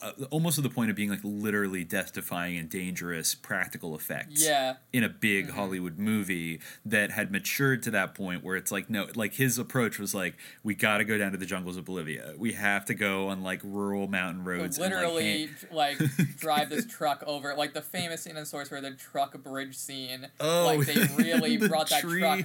Uh, 0.00 0.12
almost 0.30 0.54
to 0.54 0.60
the 0.60 0.70
point 0.70 0.90
of 0.90 0.94
being 0.96 1.10
like 1.10 1.18
literally 1.24 1.82
death 1.82 2.12
defying 2.12 2.56
and 2.56 2.70
dangerous 2.70 3.34
practical 3.34 3.96
effects 3.96 4.46
Yeah. 4.46 4.74
in 4.92 5.02
a 5.02 5.08
big 5.08 5.50
Hollywood 5.50 5.98
movie 5.98 6.60
that 6.86 7.10
had 7.10 7.32
matured 7.32 7.82
to 7.82 7.90
that 7.90 8.14
point 8.14 8.44
where 8.44 8.54
it's 8.54 8.70
like 8.70 8.88
no 8.88 9.08
like 9.16 9.34
his 9.34 9.58
approach 9.58 9.98
was 9.98 10.14
like 10.14 10.36
we 10.62 10.76
got 10.76 10.98
to 10.98 11.04
go 11.04 11.18
down 11.18 11.32
to 11.32 11.36
the 11.38 11.46
jungles 11.46 11.76
of 11.76 11.84
Bolivia 11.84 12.34
we 12.38 12.52
have 12.52 12.84
to 12.84 12.94
go 12.94 13.26
on 13.26 13.42
like 13.42 13.60
rural 13.64 14.06
mountain 14.06 14.44
roads 14.44 14.78
and, 14.78 14.84
like, 14.94 15.02
literally 15.02 15.50
like, 15.72 15.98
drive 16.36 16.70
this 16.70 16.86
truck 16.86 17.24
over 17.26 17.56
like 17.56 17.72
the 17.74 17.82
famous 17.82 18.22
scene 18.22 18.36
in 18.36 18.46
Source 18.46 18.70
where 18.70 18.80
the 18.80 18.92
truck 18.92 19.36
bridge 19.42 19.76
scene 19.76 20.28
Oh, 20.38 20.64
like 20.76 20.86
they 20.86 20.94
really 21.16 21.56
the 21.56 21.68
brought 21.68 21.90
that 21.90 22.02
tree. 22.02 22.20
truck 22.20 22.40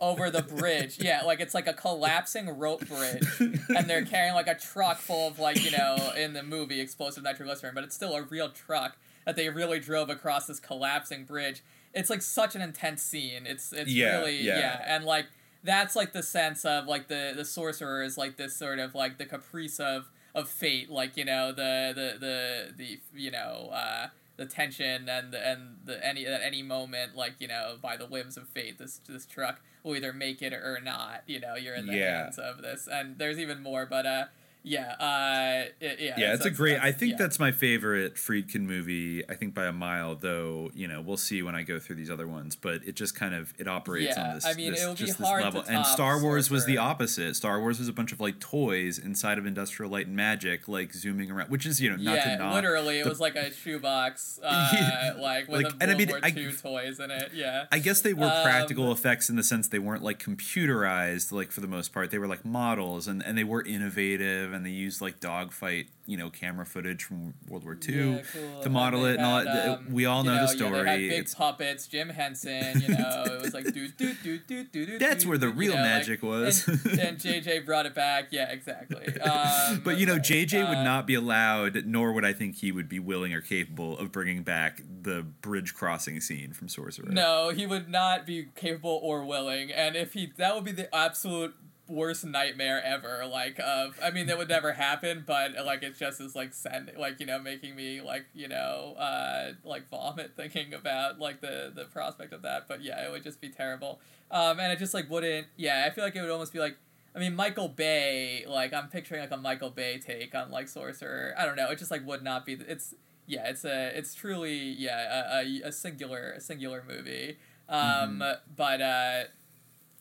over 0.00 0.30
the 0.30 0.42
bridge. 0.42 0.98
Yeah 1.00 1.22
like 1.22 1.40
it's 1.40 1.54
like 1.54 1.66
a 1.66 1.72
collapsing 1.72 2.48
rope 2.58 2.86
bridge 2.86 3.26
and 3.40 3.88
they're 3.88 4.04
carrying 4.04 4.34
like 4.34 4.48
a 4.48 4.54
truck 4.54 4.98
full 4.98 5.28
of 5.28 5.38
like 5.38 5.64
you 5.64 5.70
know 5.76 6.12
in 6.16 6.32
the 6.32 6.42
movie 6.42 6.80
explosive 6.80 7.22
nitroglycerin 7.24 7.74
but 7.74 7.84
it's 7.84 7.94
still 7.94 8.14
a 8.14 8.22
real 8.22 8.48
truck 8.50 8.96
that 9.24 9.36
they 9.36 9.48
really 9.48 9.80
drove 9.80 10.08
across 10.10 10.46
this 10.46 10.60
collapsing 10.60 11.24
bridge. 11.24 11.62
It's 11.94 12.10
like 12.10 12.22
such 12.22 12.54
an 12.54 12.62
intense 12.62 13.02
scene. 13.02 13.46
It's 13.46 13.72
it's 13.72 13.90
Yeah, 13.90 14.18
really 14.18 14.42
yeah. 14.42 14.58
yeah 14.58 14.84
and 14.86 15.04
like 15.04 15.26
that's 15.64 15.96
like 15.96 16.12
the 16.12 16.22
sense 16.22 16.64
of 16.64 16.86
like 16.86 17.08
the 17.08 17.32
the 17.34 17.44
sorcerer 17.44 18.02
is 18.02 18.16
like 18.16 18.36
this 18.36 18.56
sort 18.56 18.78
of 18.78 18.94
like 18.94 19.18
the 19.18 19.26
caprice 19.26 19.80
of 19.80 20.08
of 20.34 20.48
fate 20.48 20.90
like 20.90 21.16
you 21.16 21.24
know 21.24 21.50
the 21.50 21.92
the 21.94 22.18
the 22.20 22.72
the 22.76 23.00
you 23.20 23.30
know 23.30 23.70
uh 23.72 24.08
the 24.36 24.44
tension 24.44 25.08
and 25.08 25.32
the, 25.32 25.48
and 25.48 25.78
the 25.86 26.06
any 26.06 26.26
at 26.26 26.42
any 26.42 26.62
moment 26.62 27.16
like 27.16 27.32
you 27.40 27.48
know 27.48 27.76
by 27.80 27.96
the 27.96 28.04
whims 28.06 28.36
of 28.36 28.46
fate 28.48 28.76
this 28.78 29.00
this 29.08 29.24
truck 29.24 29.60
will 29.86 29.96
either 29.96 30.12
make 30.12 30.42
it 30.42 30.52
or 30.52 30.80
not 30.82 31.22
you 31.26 31.38
know 31.40 31.54
you're 31.54 31.74
in 31.74 31.86
the 31.86 31.94
Yeah. 31.96 32.24
hands 32.24 32.38
of 32.38 32.60
this 32.60 32.88
and 32.90 33.16
there's 33.18 33.38
even 33.38 33.62
more 33.62 33.86
but 33.86 34.04
uh 34.04 34.24
yeah 34.68 34.92
uh 34.98 35.68
it, 35.80 36.00
yeah 36.00 36.14
yeah, 36.18 36.34
it's 36.34 36.44
a 36.44 36.50
great. 36.50 36.78
I 36.80 36.90
think 36.92 37.12
yeah. 37.12 37.18
that's 37.18 37.38
my 37.38 37.52
favorite 37.52 38.16
Friedkin 38.16 38.62
movie. 38.62 39.22
I 39.28 39.34
think 39.34 39.54
by 39.54 39.66
a 39.66 39.72
mile, 39.72 40.16
though. 40.16 40.70
You 40.74 40.88
know, 40.88 41.00
we'll 41.00 41.16
see 41.16 41.40
when 41.42 41.54
I 41.54 41.62
go 41.62 41.78
through 41.78 41.96
these 41.96 42.10
other 42.10 42.26
ones. 42.26 42.56
But 42.56 42.82
it 42.84 42.96
just 42.96 43.14
kind 43.14 43.34
of 43.34 43.54
it 43.58 43.68
operates 43.68 44.16
Yeah, 44.16 44.28
on 44.28 44.34
this. 44.34 44.44
I 44.44 44.54
mean, 44.54 44.72
this, 44.72 44.82
it 44.82 44.88
would 44.88 44.98
be 44.98 45.04
just 45.06 45.20
hard 45.20 45.44
this 45.44 45.52
to 45.52 45.58
level. 45.60 45.74
and 45.76 45.86
Star 45.86 46.20
Wars 46.20 46.50
was 46.50 46.66
the 46.66 46.78
opposite. 46.78 47.36
Star 47.36 47.60
Wars 47.60 47.78
was 47.78 47.88
a 47.88 47.92
bunch 47.92 48.12
of 48.12 48.20
like 48.20 48.40
toys 48.40 48.98
inside 48.98 49.38
of 49.38 49.46
Industrial 49.46 49.90
Light 49.90 50.08
and 50.08 50.16
Magic, 50.16 50.66
like 50.68 50.92
zooming 50.92 51.30
around, 51.30 51.48
which 51.48 51.64
is 51.64 51.80
you 51.80 51.88
know 51.90 51.96
not 51.96 52.16
yeah, 52.16 52.24
to 52.36 52.38
knock 52.42 52.54
literally, 52.54 52.98
it 52.98 53.04
the- 53.04 53.10
was 53.10 53.20
like 53.20 53.36
a 53.36 53.52
shoebox, 53.52 54.40
uh, 54.44 54.68
Yeah. 54.72 55.14
like 55.20 55.46
with 55.48 55.62
Like, 55.62 55.72
a 55.74 55.76
and 55.80 55.90
I 55.90 55.94
mean, 55.94 56.08
War 56.08 56.20
I- 56.22 56.30
toys 56.30 56.98
in 56.98 57.10
it. 57.12 57.30
Yeah, 57.34 57.66
I 57.70 57.78
guess 57.78 58.00
they 58.00 58.12
were 58.14 58.24
Um, 58.26 58.42
practical 58.42 58.90
effects 58.90 59.30
in 59.30 59.36
the 59.36 59.42
sense 59.44 59.68
they 59.68 59.78
weren't 59.78 60.02
like 60.02 60.18
computerized, 60.66 61.30
like 61.32 61.52
for 61.52 61.60
the 61.60 61.68
most 61.68 61.92
part. 61.92 62.10
They 62.10 62.18
were 62.18 62.26
like 62.26 62.44
models 62.44 63.06
and, 63.06 63.24
and 63.24 63.36
they 63.38 63.44
were 63.44 63.62
innovative 63.62 64.52
and 64.56 64.66
they 64.66 64.70
used 64.70 65.00
like 65.00 65.20
dogfight, 65.20 65.86
you 66.06 66.16
know, 66.16 66.30
camera 66.30 66.66
footage 66.66 67.02
from 67.04 67.34
World 67.48 67.64
War 67.64 67.76
II 67.88 67.94
Yeah, 68.16 68.22
cool. 68.32 68.62
to 68.62 68.70
model 68.70 69.04
it 69.04 69.16
and 69.16 69.24
all 69.24 69.44
that. 69.44 69.68
um, 69.68 69.86
we 69.92 70.04
all 70.06 70.24
you 70.24 70.30
know, 70.30 70.34
the 70.34 70.40
Yeah, 70.40 70.46
story. 70.46 70.82
they 70.84 70.90
had 70.90 70.98
big 70.98 71.12
It's- 71.12 71.34
puppets. 71.34 71.86
Jim 71.86 72.08
Henson. 72.08 72.80
You 72.80 72.88
know, 72.96 73.22
it 73.26 73.42
was 73.42 73.54
like 73.54 73.72
do 73.72 73.88
do 73.88 74.14
do 74.22 74.38
do 74.38 74.64
do 74.64 74.86
do. 74.86 74.98
That's 74.98 75.24
where 75.26 75.38
the 75.38 75.46
you 75.48 75.52
real 75.52 75.74
know, 75.74 75.82
like- 75.82 75.90
magic 75.90 76.22
was. 76.22 76.66
And, 76.66 76.98
and 77.00 77.18
JJ 77.18 77.64
brought 77.64 77.86
it 77.86 77.94
back. 77.94 78.28
Yeah, 78.30 78.50
exactly. 78.50 79.14
Um, 79.26 79.80
but 79.84 79.98
you 79.98 80.06
know, 80.06 80.18
JJ 80.18 80.68
would 80.68 80.78
uh, 80.78 80.82
not 80.84 81.06
be 81.06 81.14
allowed, 81.14 81.84
nor 81.86 82.12
would 82.12 82.24
I 82.24 82.32
think 82.32 82.56
he 82.56 82.70
would 82.72 82.88
be 82.88 82.98
willing 82.98 83.32
or 83.34 83.40
capable 83.40 83.98
of 83.98 84.12
bringing 84.12 84.42
back 84.42 84.82
the 85.02 85.22
bridge 85.22 85.74
crossing 85.74 86.20
scene 86.20 86.52
from 86.52 86.68
Sorcerer. 86.68 87.10
No, 87.10 87.50
he 87.50 87.66
would 87.66 87.88
not 87.88 88.24
be 88.26 88.46
capable 88.54 88.98
or 89.02 89.24
willing, 89.24 89.70
and 89.72 89.96
if 89.96 90.12
he, 90.14 90.32
that 90.36 90.54
would 90.54 90.64
be 90.64 90.72
the 90.72 90.94
absolute 90.94 91.54
worst 91.88 92.24
nightmare 92.24 92.82
ever. 92.84 93.26
Like, 93.26 93.58
of, 93.58 93.98
I 94.02 94.10
mean, 94.10 94.26
that 94.26 94.38
would 94.38 94.48
never 94.48 94.72
happen, 94.72 95.24
but 95.26 95.52
like, 95.64 95.82
it's 95.82 95.98
just 95.98 96.20
as 96.20 96.34
like 96.34 96.54
send, 96.54 96.92
like 96.98 97.20
you 97.20 97.26
know, 97.26 97.38
making 97.38 97.76
me 97.76 98.00
like 98.00 98.26
you 98.34 98.48
know, 98.48 98.94
uh, 98.98 99.52
like 99.64 99.88
vomit 99.88 100.32
thinking 100.36 100.74
about 100.74 101.18
like 101.18 101.40
the 101.40 101.72
the 101.74 101.84
prospect 101.84 102.32
of 102.32 102.42
that. 102.42 102.68
But 102.68 102.82
yeah, 102.82 103.06
it 103.06 103.10
would 103.10 103.22
just 103.22 103.40
be 103.40 103.48
terrible. 103.48 104.00
Um, 104.30 104.58
and 104.60 104.72
it 104.72 104.78
just 104.78 104.94
like 104.94 105.08
wouldn't. 105.10 105.46
Yeah, 105.56 105.84
I 105.86 105.90
feel 105.90 106.04
like 106.04 106.16
it 106.16 106.20
would 106.20 106.30
almost 106.30 106.52
be 106.52 106.58
like. 106.58 106.76
I 107.14 107.18
mean, 107.18 107.34
Michael 107.34 107.68
Bay, 107.68 108.44
like 108.46 108.74
I'm 108.74 108.88
picturing 108.88 109.22
like 109.22 109.30
a 109.30 109.38
Michael 109.38 109.70
Bay 109.70 109.98
take 109.98 110.34
on 110.34 110.50
like 110.50 110.68
Sorcerer. 110.68 111.34
I 111.38 111.46
don't 111.46 111.56
know. 111.56 111.70
It 111.70 111.78
just 111.78 111.90
like 111.90 112.06
would 112.06 112.22
not 112.22 112.44
be. 112.44 112.58
It's 112.68 112.94
yeah. 113.26 113.48
It's 113.48 113.64
a. 113.64 113.96
It's 113.96 114.14
truly 114.14 114.54
yeah 114.54 115.38
a, 115.40 115.64
a, 115.64 115.68
a 115.68 115.72
singular 115.72 116.32
a 116.32 116.40
singular 116.40 116.84
movie. 116.86 117.38
Um, 117.68 118.22
but 118.54 118.80
uh, 118.80 119.24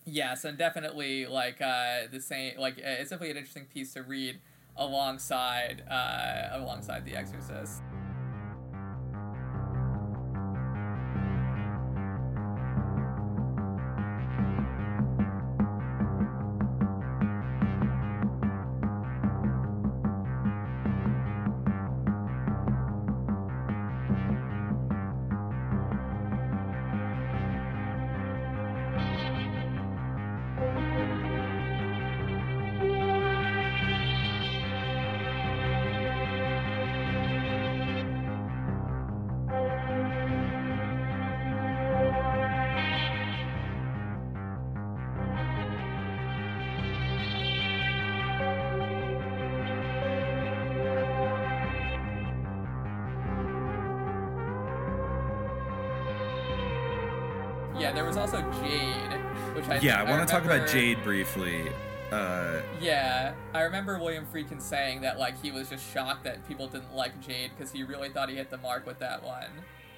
yes, 0.05 0.45
and 0.45 0.57
definitely 0.57 1.25
like 1.25 1.61
uh, 1.61 2.07
the 2.11 2.21
same. 2.21 2.57
Like 2.57 2.77
uh, 2.77 3.01
it's 3.01 3.09
definitely 3.09 3.31
an 3.31 3.37
interesting 3.37 3.65
piece 3.65 3.93
to 3.93 4.03
read 4.03 4.39
alongside 4.77 5.83
uh, 5.89 6.49
alongside 6.53 7.05
The 7.05 7.15
Exorcist. 7.15 7.81
Want 60.25 60.43
to 60.43 60.49
talk 60.49 60.57
about 60.59 60.67
Jade 60.69 61.03
briefly. 61.03 61.69
Uh, 62.11 62.61
Yeah, 62.81 63.33
I 63.53 63.61
remember 63.61 63.99
William 63.99 64.25
Friedkin 64.25 64.61
saying 64.61 65.01
that 65.01 65.19
like 65.19 65.39
he 65.41 65.51
was 65.51 65.69
just 65.69 65.91
shocked 65.93 66.23
that 66.23 66.47
people 66.47 66.67
didn't 66.67 66.95
like 66.95 67.19
Jade 67.21 67.51
because 67.55 67.71
he 67.71 67.83
really 67.83 68.09
thought 68.09 68.29
he 68.29 68.35
hit 68.35 68.49
the 68.49 68.57
mark 68.57 68.85
with 68.87 68.99
that 68.99 69.23
one. 69.23 69.49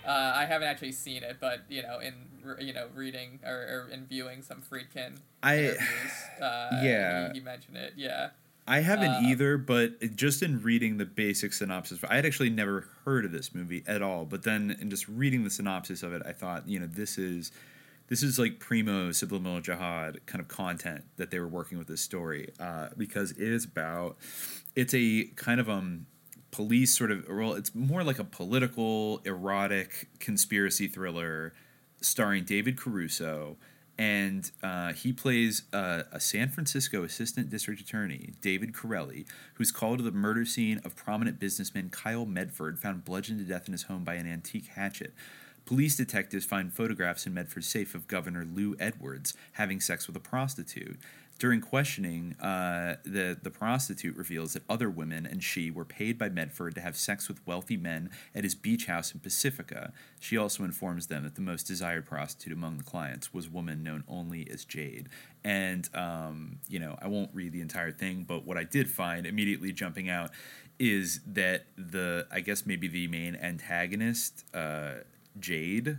Uh, 0.06 0.34
I 0.36 0.46
haven't 0.46 0.68
actually 0.70 0.94
seen 0.94 1.24
it, 1.24 1.38
but 1.40 1.62
you 1.70 1.82
know, 1.82 2.00
in 2.00 2.14
you 2.60 2.74
know, 2.74 2.88
reading 2.96 3.40
or, 3.46 3.54
or 3.88 3.90
in 3.92 4.06
viewing 4.06 4.42
some 4.42 4.62
Friedkin 4.62 5.18
I- 5.44 5.58
interviews, 5.60 5.82
uh, 6.42 6.70
Yeah. 6.84 7.28
he, 7.34 7.40
he 7.40 7.46
mentioned 7.46 7.78
it. 7.78 7.94
Yeah, 7.98 8.30
I 8.68 8.80
haven't 8.80 9.12
Uh, 9.12 9.22
either, 9.24 9.58
but 9.58 10.16
just 10.16 10.42
in 10.44 10.62
reading 10.62 10.98
the 10.98 11.06
basic 11.06 11.54
synopsis, 11.54 12.00
I 12.10 12.16
had 12.18 12.26
actually 12.26 12.50
never 12.50 12.86
heard 13.06 13.24
of 13.26 13.32
this 13.32 13.54
movie 13.56 13.84
at 13.88 14.02
all. 14.02 14.26
But 14.26 14.44
then 14.44 14.76
in 14.82 14.90
just 14.90 15.08
reading 15.10 15.44
the 15.44 15.50
synopsis 15.50 16.04
of 16.04 16.12
it, 16.14 16.22
I 16.26 16.32
thought, 16.34 16.68
you 16.68 16.80
know, 16.80 16.88
this 16.88 17.18
is 17.18 17.52
this 18.08 18.24
is 18.24 18.40
like 18.40 18.60
primo 18.60 19.12
subliminal 19.12 19.62
jihad 19.62 20.26
kind 20.26 20.42
of 20.42 20.48
content 20.48 21.04
that 21.18 21.32
they 21.32 21.40
were 21.40 21.48
working 21.48 21.78
with 21.78 21.88
this 21.88 22.02
story 22.02 22.50
uh, 22.60 22.90
because 22.98 23.32
it 23.32 23.40
is 23.40 23.66
about 23.66 24.18
it's 24.76 24.94
a 24.94 25.26
kind 25.36 25.60
of 25.60 25.70
um 25.70 26.06
police 26.52 26.98
sort 26.98 27.12
of 27.12 27.26
well 27.30 27.54
it's 27.54 27.76
more 27.76 28.04
like 28.04 28.20
a 28.20 28.24
political 28.24 29.22
erotic 29.26 30.08
conspiracy 30.20 30.88
thriller 30.88 31.54
starring 32.02 32.44
David 32.44 32.78
Caruso 32.78 33.58
and 33.98 34.52
uh, 34.62 34.94
he 34.94 35.12
plays 35.12 35.64
uh, 35.74 36.04
a 36.12 36.20
San 36.20 36.50
Francisco 36.50 37.04
assistant 37.04 37.50
district 37.50 37.82
attorney, 37.82 38.34
David 38.42 38.74
Corelli, 38.76 39.26
who's 39.56 39.72
called 39.72 39.98
to 39.98 40.04
the 40.04 40.12
murder 40.12 40.46
scene 40.46 40.80
of 40.86 40.96
prominent 40.96 41.40
businessman 41.40 41.90
Kyle 41.90 42.26
Medford, 42.26 42.78
found 42.78 43.04
bludgeoned 43.04 43.40
to 43.40 43.46
death 43.46 43.68
in 43.68 43.72
his 43.72 43.84
home 43.84 44.04
by 44.04 44.14
an 44.14 44.32
antique 44.32 44.68
hatchet. 44.68 45.14
Police 45.68 45.98
detectives 45.98 46.46
find 46.46 46.72
photographs 46.72 47.28
in 47.28 47.34
Medford's 47.34 47.68
safe 47.68 47.94
of 47.94 48.08
Governor 48.08 48.46
Lou 48.46 48.78
Edwards 48.80 49.34
having 49.52 49.82
sex 49.82 50.08
with 50.08 50.16
a 50.16 50.20
prostitute. 50.22 50.98
During 51.40 51.60
questioning, 51.60 52.36
uh, 52.40 52.96
the, 53.04 53.38
the 53.40 53.52
prostitute 53.52 54.16
reveals 54.16 54.54
that 54.54 54.64
other 54.70 54.90
women 54.90 55.26
and 55.26 55.44
she 55.44 55.70
were 55.70 55.84
paid 55.84 56.18
by 56.18 56.30
Medford 56.30 56.74
to 56.76 56.82
have 56.82 56.96
sex 56.96 57.28
with 57.28 57.46
wealthy 57.46 57.76
men 57.76 58.10
at 58.34 58.46
his 58.46 58.56
beach 58.56 58.86
house 58.86 59.12
in 59.12 59.20
Pacifica. 59.20 59.92
She 60.22 60.38
also 60.38 60.64
informs 60.64 61.08
them 61.08 61.24
that 61.26 61.36
the 61.36 61.42
most 61.42 61.64
desired 61.64 62.06
prostitute 62.06 62.54
among 62.54 62.78
the 62.78 62.86
clients 62.86 63.34
was 63.34 63.48
a 63.48 63.50
woman 63.50 63.84
known 63.84 64.06
only 64.08 64.50
as 64.50 64.64
Jade. 64.64 65.10
And, 65.44 65.90
um, 65.94 66.60
you 66.70 66.80
know, 66.80 66.98
I 67.02 67.10
won't 67.10 67.32
read 67.34 67.52
the 67.52 67.62
entire 67.62 67.92
thing, 67.92 68.24
but 68.26 68.46
what 68.46 68.58
I 68.58 68.64
did 68.64 68.90
find 68.90 69.28
immediately 69.28 69.74
jumping 69.74 70.10
out 70.10 70.32
is 70.80 71.20
that 71.28 71.66
the, 71.76 72.26
I 72.32 72.40
guess 72.40 72.66
maybe 72.66 72.88
the 72.88 73.08
main 73.08 73.36
antagonist, 73.36 74.46
uh, 74.54 75.02
Jade, 75.40 75.98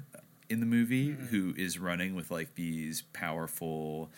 in 0.49 0.61
the 0.61 0.67
movie, 0.67 1.11
who 1.11 1.55
is 1.57 1.79
running 1.79 2.15
with 2.15 2.31
like 2.31 2.55
these 2.55 3.03
powerful 3.13 4.11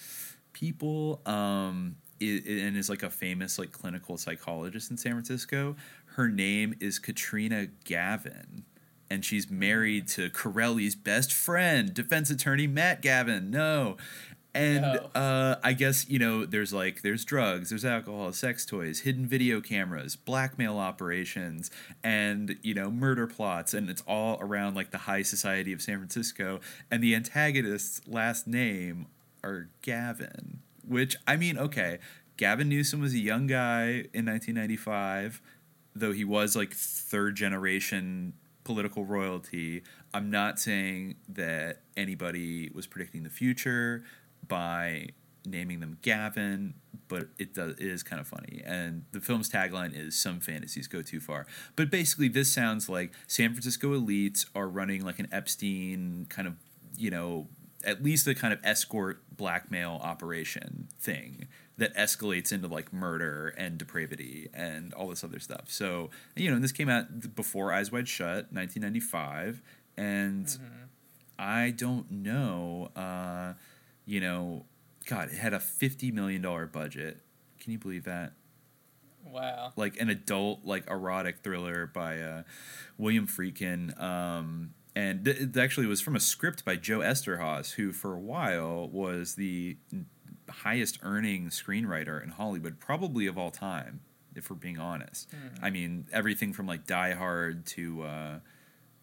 people 0.53 1.23
um 1.25 1.97
and 2.21 2.77
is 2.77 2.91
like 2.91 3.03
a 3.03 3.09
famous 3.09 3.59
like 3.59 3.73
clinical 3.73 4.19
psychologist 4.19 4.91
in 4.91 4.97
San 4.97 5.13
Francisco. 5.13 5.77
Her 6.05 6.29
name 6.29 6.75
is 6.81 6.99
Katrina 6.99 7.69
Gavin 7.85 8.65
and 9.11 9.25
she's 9.25 9.51
married 9.51 10.07
to 10.07 10.31
Corelli's 10.31 10.95
best 10.95 11.33
friend, 11.33 11.93
defense 11.93 12.31
attorney 12.31 12.69
Matt 12.69 13.03
Gavin. 13.03 13.51
No. 13.51 13.97
And 14.53 14.83
No. 14.83 15.11
uh, 15.15 15.61
I 15.63 15.73
guess 15.75 16.09
you 16.09 16.19
know 16.19 16.45
there's 16.45 16.73
like 16.73 17.03
there's 17.03 17.25
drugs, 17.25 17.71
there's 17.71 17.85
alcohol, 17.85 18.33
sex 18.33 18.67
toys, 18.67 19.01
hidden 19.01 19.27
video 19.27 19.61
cameras, 19.61 20.17
blackmail 20.17 20.77
operations, 20.79 21.71
and 22.03 22.57
you 22.63 22.75
know 22.75 22.91
murder 22.91 23.27
plots, 23.29 23.75
and 23.75 23.89
it's 23.89 24.03
all 24.09 24.39
around 24.41 24.75
like 24.75 24.91
the 24.91 24.99
high 24.99 25.23
society 25.23 25.73
of 25.73 25.81
San 25.81 25.99
Francisco. 25.99 26.61
And 26.91 27.03
the 27.03 27.15
antagonist's 27.15 28.01
last 28.09 28.49
name 28.49 29.07
are 29.45 29.69
Gavin, 29.83 30.59
which 30.87 31.15
I 31.29 31.37
mean, 31.37 31.57
okay, 31.57 31.99
Gavin 32.37 32.69
Newsom 32.69 33.01
was 33.01 33.15
a 33.15 33.19
young 33.19 33.47
guy 33.47 34.07
in 34.13 34.27
1995, 34.27 35.41
though 35.95 36.13
he 36.13 36.25
was 36.25 36.57
like 36.57 36.73
third 36.75 37.37
generation 37.37 38.33
political 38.65 39.05
royalty. 39.05 39.83
I'm 40.13 40.31
not 40.31 40.59
saying 40.59 41.17
that 41.29 41.83
anybody 41.97 42.71
was 42.75 42.87
predicting 42.87 43.23
the 43.23 43.31
future 43.31 44.03
by 44.47 45.09
naming 45.47 45.81
them 45.81 45.99
Gavin, 46.03 46.75
but 47.09 47.29
it 47.39 47.55
does 47.55 47.73
it 47.73 47.87
is 47.87 48.03
kind 48.03 48.21
of 48.21 48.29
funny. 48.29 48.63
And 48.65 49.05
the 49.13 49.21
film's 49.21 49.51
tagline 49.51 49.95
is 49.95 50.17
"Some 50.17 50.41
fantasies 50.41 50.87
go 50.87 51.03
too 51.03 51.21
far." 51.21 51.47
But 51.77 51.91
basically, 51.91 52.29
this 52.29 52.53
sounds 52.53 52.89
like 52.89 53.13
San 53.27 53.53
Francisco 53.53 53.99
elites 53.99 54.47
are 54.55 54.69
running 54.69 55.05
like 55.05 55.19
an 55.19 55.29
Epstein 55.33 56.27
kind 56.29 56.47
of, 56.49 56.55
you 56.97 57.11
know, 57.11 57.49
at 57.85 58.03
least 58.03 58.27
a 58.27 58.35
kind 58.35 58.53
of 58.53 58.61
escort 58.63 59.23
blackmail 59.37 60.01
operation 60.03 60.89
thing 60.99 61.47
that 61.79 61.95
escalates 61.97 62.53
into 62.53 62.69
like 62.69 62.93
murder 62.93 63.55
and 63.57 63.79
depravity 63.79 64.49
and 64.53 64.93
all 64.93 65.09
this 65.09 65.25
other 65.25 65.39
stuff. 65.39 65.65
So, 65.69 66.11
you 66.37 66.51
know, 66.51 66.59
this 66.59 66.73
came 66.73 66.91
out 66.91 67.35
before 67.35 67.73
Eyes 67.73 67.91
Wide 67.91 68.07
Shut, 68.07 68.53
1995, 68.53 69.63
and 69.97 70.59
I 71.39 71.71
don't 71.71 72.11
know, 72.11 72.91
uh, 72.95 73.55
you 74.07 74.21
know, 74.21 74.67
God, 75.07 75.29
it 75.31 75.39
had 75.39 75.55
a 75.55 75.59
$50 75.59 76.13
million 76.13 76.43
budget. 76.73 77.21
Can 77.59 77.73
you 77.73 77.79
believe 77.79 78.05
that? 78.05 78.33
wow. 79.25 79.73
like 79.77 80.01
an 80.01 80.11
adult 80.11 80.65
like 80.65 80.89
erotic 80.89 81.39
thriller 81.43 81.87
by 81.87 82.21
uh, 82.21 82.43
William 82.99 83.27
Friedkin. 83.27 84.01
Um, 84.01 84.75
and 84.95 85.25
th- 85.25 85.41
it 85.41 85.57
actually 85.57 85.87
was 85.87 86.01
from 86.01 86.17
a 86.17 86.21
script 86.21 86.65
by 86.65 86.77
Joe 86.77 86.99
Eszterhas, 86.99 87.75
who 87.75 87.93
for 87.93 88.15
a 88.15 88.19
while 88.19 88.89
was 88.89 89.35
the 89.35 89.77
highest 90.49 90.99
earning 91.03 91.49
screenwriter 91.49 92.23
in 92.23 92.31
Hollywood, 92.31 92.81
probably 92.81 93.27
of 93.27 93.39
all 93.39 93.51
time. 93.51 94.01
if 94.35 94.51
we're 94.51 94.57
being 94.57 94.79
honest. 94.79 95.31
Hmm. 95.31 95.65
I 95.65 95.71
mean, 95.71 96.07
everything 96.13 96.53
from 96.53 96.67
like 96.67 96.87
Die 96.87 97.15
Hard 97.15 97.67
to 97.67 98.03
uh, 98.03 98.39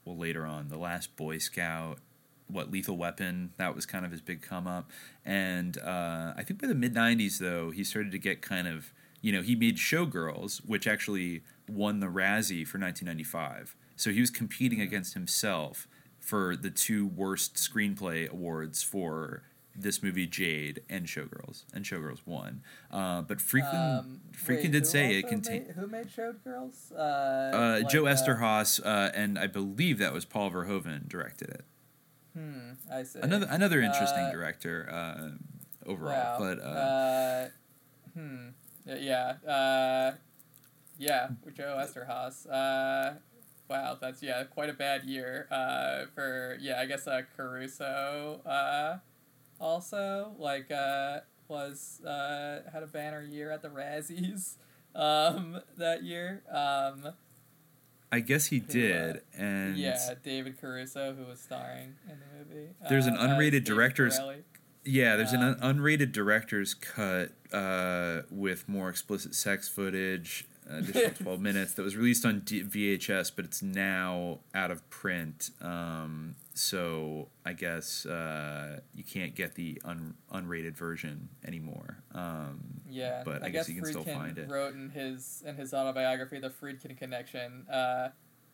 well 0.05 0.17
later 0.17 0.45
on, 0.45 0.69
The 0.69 0.77
Last 0.77 1.15
Boy 1.15 1.37
Scout, 1.37 1.99
what 2.47 2.71
Lethal 2.71 2.97
Weapon, 2.97 3.51
that 3.57 3.75
was 3.75 3.85
kind 3.85 4.05
of 4.05 4.11
his 4.11 4.21
big 4.21 4.41
come 4.41 4.67
up. 4.67 4.89
And 5.25 5.77
uh, 5.79 6.33
I 6.37 6.43
think 6.43 6.61
by 6.61 6.67
the 6.67 6.75
mid 6.75 6.93
'90s 6.93 7.39
though, 7.39 7.71
he 7.71 7.83
started 7.83 8.11
to 8.11 8.19
get 8.19 8.41
kind 8.41 8.67
of 8.67 8.91
you 9.21 9.31
know 9.31 9.41
he 9.41 9.55
made 9.55 9.77
Showgirls, 9.77 10.59
which 10.65 10.87
actually 10.87 11.41
won 11.67 11.99
the 11.99 12.07
Razzie 12.07 12.65
for 12.67 12.77
1995. 12.79 13.75
So 13.95 14.11
he 14.11 14.21
was 14.21 14.29
competing 14.29 14.79
against 14.79 15.13
himself 15.15 15.87
for 16.19 16.55
the 16.55 16.69
two 16.69 17.05
worst 17.07 17.55
screenplay 17.55 18.29
awards 18.29 18.83
for 18.83 19.43
this 19.79 20.01
movie 20.01 20.25
Jade 20.25 20.81
and 20.89 21.05
Showgirls, 21.05 21.63
and 21.73 21.85
Showgirls 21.85 22.19
won. 22.25 22.63
Uh, 22.91 23.21
but 23.21 23.37
freaking 23.37 23.99
Um, 23.99 24.21
Freakin' 24.31 24.63
wait, 24.63 24.71
did 24.71 24.87
say 24.87 25.19
it 25.19 25.27
contained. 25.27 25.67
who 25.75 25.85
made 25.87 26.09
Showed 26.09 26.43
Girls? 26.43 26.91
Uh, 26.91 27.01
Uh, 27.53 27.79
like, 27.83 27.89
Joe 27.89 28.07
uh, 28.07 28.13
Eszterhas, 28.13 28.79
uh, 28.83 29.11
and 29.13 29.37
I 29.37 29.45
believe 29.47 29.99
that 29.99 30.13
was 30.13 30.25
Paul 30.25 30.49
Verhoeven 30.51 31.07
directed 31.07 31.49
it. 31.49 31.65
Hmm, 32.37 32.73
I 32.91 33.01
see. 33.01 33.19
Another 33.19 33.47
another 33.49 33.81
interesting 33.81 34.25
Uh, 34.25 34.31
director 34.31 34.87
uh, 34.91 35.89
overall, 35.89 36.11
Wow. 36.13 36.37
but 36.39 36.59
uh, 36.59 36.69
uh, 36.69 37.49
hmm, 38.13 38.49
yeah, 38.85 39.37
uh, 39.47 40.11
yeah, 40.99 41.29
Joe 41.55 41.77
Eszterhas. 41.81 42.45
Uh, 42.45 43.15
wow, 43.67 43.97
that's 43.99 44.21
yeah, 44.21 44.43
quite 44.43 44.69
a 44.69 44.73
bad 44.73 45.03
year. 45.03 45.47
Uh, 45.49 46.05
for 46.13 46.57
yeah, 46.61 46.79
I 46.79 46.85
guess 46.85 47.07
uh, 47.07 47.23
Caruso. 47.35 48.41
Uh, 48.45 48.99
also 49.59 50.35
like 50.37 50.69
uh 50.69 51.21
was 51.47 52.01
uh 52.05 52.61
had 52.71 52.83
a 52.83 52.87
banner 52.87 53.23
year 53.23 53.49
at 53.51 53.61
the 53.63 53.69
Razzies. 53.69 54.55
Um, 54.95 55.61
that 55.77 56.01
year. 56.03 56.41
Um, 56.51 57.13
I 58.11 58.19
guess 58.21 58.47
he 58.47 58.57
uh, 58.59 58.71
did. 58.71 59.21
And 59.37 59.77
yeah, 59.77 59.97
David 60.23 60.59
Caruso, 60.61 61.13
who 61.13 61.25
was 61.25 61.39
starring 61.39 61.95
in 62.09 62.17
the 62.19 62.55
movie. 62.55 62.69
there's 62.89 63.05
an 63.05 63.17
uh, 63.17 63.27
unrated 63.27 63.63
director's. 63.63 64.17
Corelli. 64.17 64.43
Yeah, 64.85 65.17
there's 65.17 65.33
an 65.33 65.41
Um, 65.43 65.57
un- 65.61 65.77
unrated 65.79 66.13
director's 66.13 66.73
cut 66.73 67.31
uh, 67.51 68.21
with 68.31 68.69
more 68.69 68.87
explicit 68.89 69.35
sex 69.35 69.67
footage, 69.67 70.45
additional 70.69 71.09
12 71.23 71.41
minutes, 71.41 71.73
that 71.73 71.83
was 71.83 71.97
released 71.97 72.25
on 72.25 72.39
D- 72.39 72.63
VHS, 72.63 73.31
but 73.35 73.43
it's 73.43 73.61
now 73.61 74.39
out 74.55 74.71
of 74.71 74.89
print. 74.89 75.49
Um, 75.61 76.35
so 76.57 77.29
I 77.45 77.53
guess 77.53 78.05
uh, 78.05 78.79
you 78.93 79.03
can't 79.03 79.35
get 79.35 79.55
the 79.55 79.81
un- 79.85 80.15
unrated 80.33 80.75
version 80.75 81.29
anymore. 81.45 81.99
Um, 82.13 82.81
Yeah, 82.89 83.21
but 83.23 83.43
I, 83.43 83.49
guess, 83.49 83.69
you 83.69 83.75
can 83.75 83.85
still 83.85 84.03
find 84.03 84.37
it. 84.37 84.49
Wrote 84.49 84.73
in 84.73 84.89
his 84.89 85.43
in 85.45 85.55
his 85.55 85.73
autobiography, 85.73 86.39
The 86.39 86.49
Friedkin 86.49 86.97
Connection. 86.97 87.67
Uh, 87.69 88.09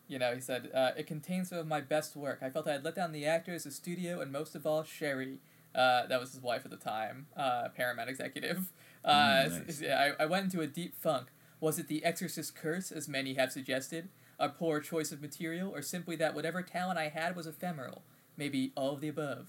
you 0.07 0.19
know, 0.19 0.33
he 0.35 0.41
said 0.41 0.69
uh, 0.73 0.91
it 0.97 1.07
contains 1.07 1.49
some 1.49 1.59
of 1.59 1.67
my 1.67 1.79
best 1.81 2.15
work. 2.15 2.39
I 2.41 2.49
felt 2.49 2.67
I 2.67 2.73
had 2.73 2.83
let 2.83 2.95
down 2.95 3.11
the 3.13 3.25
actors, 3.25 3.63
the 3.63 3.71
studio, 3.71 4.19
and 4.21 4.31
most 4.31 4.53
of 4.55 4.65
all, 4.65 4.83
Sherry. 4.83 5.39
Uh, 5.73 6.05
that 6.05 6.19
was 6.19 6.33
his 6.33 6.41
wife 6.41 6.65
at 6.65 6.71
the 6.71 6.77
time, 6.77 7.25
uh, 7.35 7.69
Paramount 7.75 8.09
executive. 8.09 8.71
Uh, 9.05 9.43
Mm, 9.49 9.67
nice. 9.67 9.83
I, 9.83 10.23
I 10.23 10.25
went 10.27 10.45
into 10.45 10.61
a 10.61 10.67
deep 10.67 10.95
funk. 10.95 11.27
Was 11.59 11.77
it 11.77 11.89
the 11.89 12.05
Exorcist 12.05 12.55
curse, 12.55 12.89
as 12.89 13.09
many 13.09 13.33
have 13.33 13.51
suggested, 13.51 14.07
a 14.43 14.49
poor 14.49 14.79
choice 14.79 15.11
of 15.11 15.21
material, 15.21 15.71
or 15.73 15.81
simply 15.81 16.15
that 16.17 16.35
whatever 16.35 16.61
talent 16.61 16.99
I 16.99 17.07
had 17.09 17.35
was 17.35 17.47
ephemeral? 17.47 18.03
Maybe 18.37 18.71
all 18.75 18.91
of 18.93 19.01
the 19.01 19.07
above. 19.09 19.47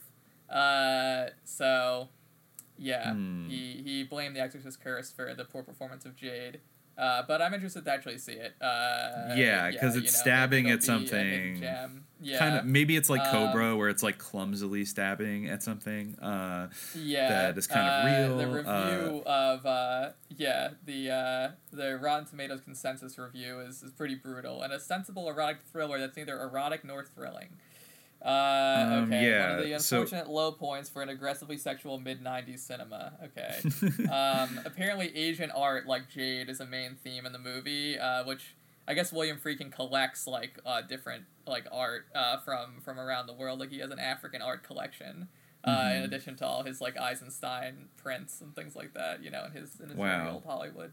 Uh, 0.48 1.26
so, 1.44 2.08
yeah, 2.78 3.12
Hmm. 3.12 3.48
he, 3.48 3.82
he 3.84 4.04
blamed 4.04 4.36
the 4.36 4.40
Exorcist 4.40 4.80
curse 4.82 5.10
for 5.10 5.34
the 5.34 5.44
poor 5.44 5.62
performance 5.62 6.04
of 6.04 6.14
Jade. 6.16 6.60
Uh, 6.96 7.22
but 7.26 7.42
I'm 7.42 7.52
interested 7.54 7.84
to 7.84 7.90
actually 7.90 8.18
see 8.18 8.32
it. 8.32 8.54
Uh, 8.60 9.34
Yeah, 9.34 9.70
'cause 9.72 9.96
it's 9.96 9.96
you 9.96 10.02
know, 10.02 10.06
stabbing 10.06 10.70
at 10.70 10.84
it'll 10.84 11.00
be 11.00 11.06
a 11.06 11.08
hidden 11.08 11.54
something. 11.56 12.04
Yeah. 12.20 12.38
Kind 12.38 12.56
of 12.56 12.64
maybe 12.64 12.96
it's 12.96 13.10
like 13.10 13.20
Um, 13.22 13.30
Cobra, 13.30 13.76
where 13.76 13.88
it's 13.90 14.02
like 14.02 14.16
clumsily 14.16 14.84
stabbing 14.86 15.48
at 15.48 15.62
something. 15.62 16.18
Uh, 16.20 16.68
yeah, 16.94 17.28
that 17.28 17.58
is 17.58 17.66
kind 17.66 17.86
uh, 17.86 17.92
of 17.92 18.04
real. 18.06 18.38
The 18.38 18.46
review 18.46 19.22
uh, 19.26 19.30
of 19.30 19.66
uh, 19.66 20.10
yeah, 20.36 20.70
the 20.86 21.10
uh, 21.10 21.50
the 21.72 21.98
Rotten 21.98 22.26
Tomatoes 22.26 22.60
consensus 22.62 23.18
review 23.18 23.60
is, 23.60 23.82
is 23.82 23.92
pretty 23.92 24.14
brutal 24.14 24.62
and 24.62 24.72
a 24.72 24.80
sensible 24.80 25.28
erotic 25.28 25.58
thriller 25.70 25.98
that's 25.98 26.16
neither 26.16 26.40
erotic 26.40 26.84
nor 26.84 27.04
thrilling. 27.04 27.50
Uh, 28.24 28.28
Um, 28.28 29.04
okay, 29.04 29.28
yeah, 29.30 29.50
one 29.50 29.58
of 29.58 29.64
the 29.68 29.78
so- 29.80 30.00
unfortunate 30.00 30.28
low 30.30 30.52
points 30.52 30.88
for 30.88 31.02
an 31.02 31.08
aggressively 31.10 31.58
sexual 31.58 31.98
mid 32.00 32.22
'90s 32.22 32.60
cinema. 32.62 33.12
Okay, 33.24 33.60
um, 34.08 34.60
apparently 34.64 35.14
Asian 35.16 35.50
art 35.50 35.86
like 35.86 36.08
Jade 36.08 36.48
is 36.48 36.60
a 36.60 36.66
main 36.66 36.94
theme 36.96 37.26
in 37.26 37.32
the 37.32 37.38
movie, 37.38 37.98
uh, 37.98 38.24
which 38.24 38.54
I 38.88 38.94
guess 38.94 39.12
William 39.12 39.38
Friedkin 39.38 39.70
collects 39.70 40.26
like 40.26 40.58
uh, 40.64 40.80
different 40.82 41.24
like 41.46 41.66
art 41.70 42.06
uh, 42.14 42.38
from 42.38 42.80
from 42.82 42.98
around 42.98 43.26
the 43.26 43.34
world. 43.34 43.60
Like 43.60 43.70
he 43.70 43.80
has 43.80 43.90
an 43.90 43.98
African 43.98 44.40
art 44.42 44.62
collection. 44.62 45.28
Uh, 45.66 45.92
in 45.94 46.02
Mhm. 46.02 46.04
addition 46.04 46.36
to 46.36 46.46
all 46.46 46.62
his 46.62 46.82
like 46.82 46.94
Eisenstein 46.98 47.88
prints 47.96 48.42
and 48.42 48.54
things 48.54 48.76
like 48.76 48.92
that, 48.92 49.22
you 49.22 49.30
know, 49.30 49.46
in 49.46 49.52
his 49.52 49.80
in 49.80 49.88
his 49.88 49.96
Wow. 49.96 50.30
old 50.34 50.44
Hollywood 50.44 50.92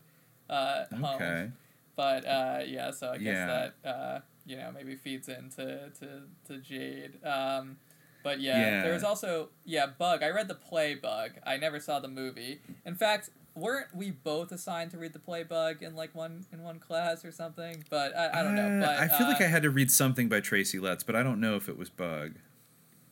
uh, 0.50 0.86
home. 0.94 1.22
Okay. 1.22 1.52
But 1.98 2.26
uh, 2.26 2.62
yeah, 2.66 2.92
so 2.92 3.10
I 3.12 3.18
guess 3.18 3.36
Yeah. 3.36 3.48
that 3.84 3.90
uh, 3.90 4.20
you 4.46 4.58
know 4.58 4.72
maybe 4.74 4.96
feeds 4.96 5.30
into 5.30 5.92
to, 6.00 6.22
to 6.48 6.58
Jade. 6.60 7.24
Um, 7.26 7.78
but 8.24 8.40
yeah, 8.40 8.60
Yeah. 8.60 8.82
there's 8.84 9.04
also 9.04 9.50
yeah 9.66 9.88
Bug. 9.88 10.24
I 10.24 10.30
read 10.30 10.48
the 10.48 10.56
play 10.56 10.96
Bug. 10.96 11.32
I 11.46 11.58
never 11.58 11.80
saw 11.80 12.00
the 12.00 12.08
movie. 12.08 12.62
In 12.86 12.96
fact, 12.96 13.30
weren't 13.56 13.94
we 13.96 14.12
both 14.12 14.52
assigned 14.52 14.92
to 14.92 14.98
read 14.98 15.14
the 15.14 15.20
play 15.20 15.44
Bug 15.44 15.82
in 15.84 15.96
like 15.96 16.14
one 16.16 16.46
in 16.54 16.62
one 16.64 16.80
class 16.80 17.26
or 17.26 17.32
something? 17.32 17.84
But 17.90 18.16
I, 18.16 18.40
I 18.40 18.44
don't 18.44 18.56
know. 18.56 18.78
uh, 18.84 18.86
But 18.86 19.00
I 19.00 19.08
feel 19.18 19.28
like 19.28 19.42
uh, 19.42 19.46
I 19.46 19.48
had 19.48 19.64
to 19.64 19.70
read 19.70 19.90
something 19.92 20.30
by 20.30 20.40
Tracy 20.40 20.80
Letts, 20.80 21.04
but 21.04 21.16
I 21.16 21.24
don't 21.24 21.40
know 21.40 21.56
if 21.56 21.68
it 21.70 21.78
was 21.78 21.90
Bug. 21.90 22.34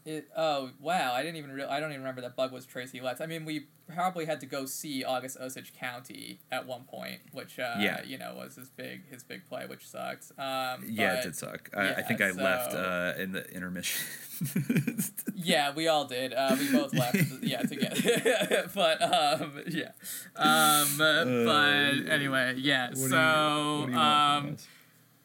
It, 0.10 0.28
oh 0.36 0.72
wow! 0.80 1.14
I 1.14 1.22
didn't 1.22 1.36
even 1.38 1.52
real 1.52 1.68
I 1.70 1.80
don't 1.80 1.92
even 1.92 2.02
remember 2.02 2.22
that 2.22 2.36
Bug 2.36 2.52
was 2.52 2.66
Tracy 2.66 3.00
Letts. 3.00 3.22
I 3.22 3.28
mean, 3.28 3.46
we 3.46 3.68
probably 3.94 4.26
had 4.26 4.40
to 4.40 4.46
go 4.48 4.66
see 4.66 5.04
August 5.04 5.38
Osage 5.40 5.72
County 5.74 6.40
at 6.52 6.66
one 6.66 6.84
point, 6.86 7.20
which 7.32 7.60
uh, 7.60 7.76
Yeah. 7.80 8.02
you 8.04 8.18
know 8.18 8.34
was 8.36 8.56
his 8.56 8.70
big 8.70 9.08
his 9.12 9.22
big 9.24 9.48
play, 9.48 9.68
which 9.68 9.88
sucks. 9.88 10.32
Um, 10.32 10.86
yeah, 10.90 11.16
but- 11.16 11.20
it 11.20 11.24
did 11.26 11.36
suck. 11.36 11.70
I, 11.78 11.90
I 11.96 12.02
think 12.02 12.22
I 12.22 12.32
left 12.32 12.74
uh, 12.74 13.14
in 13.22 13.34
the 13.34 13.46
intermission. 13.54 14.04
Yeah, 15.42 15.74
we 15.74 15.88
all 15.88 16.04
did. 16.06 16.34
Uh, 16.34 16.54
we 16.60 16.70
both 16.72 16.94
left. 16.94 17.16
yeah, 17.42 17.62
together. 17.62 18.70
but 18.76 19.02
um, 19.02 19.54
yeah. 19.68 19.92
Um, 20.36 20.88
but 20.98 22.12
anyway, 22.12 22.56
yeah. 22.58 22.90
Uh, 22.92 22.94
do 22.94 23.00
you- 23.00 23.08
so 23.10 24.56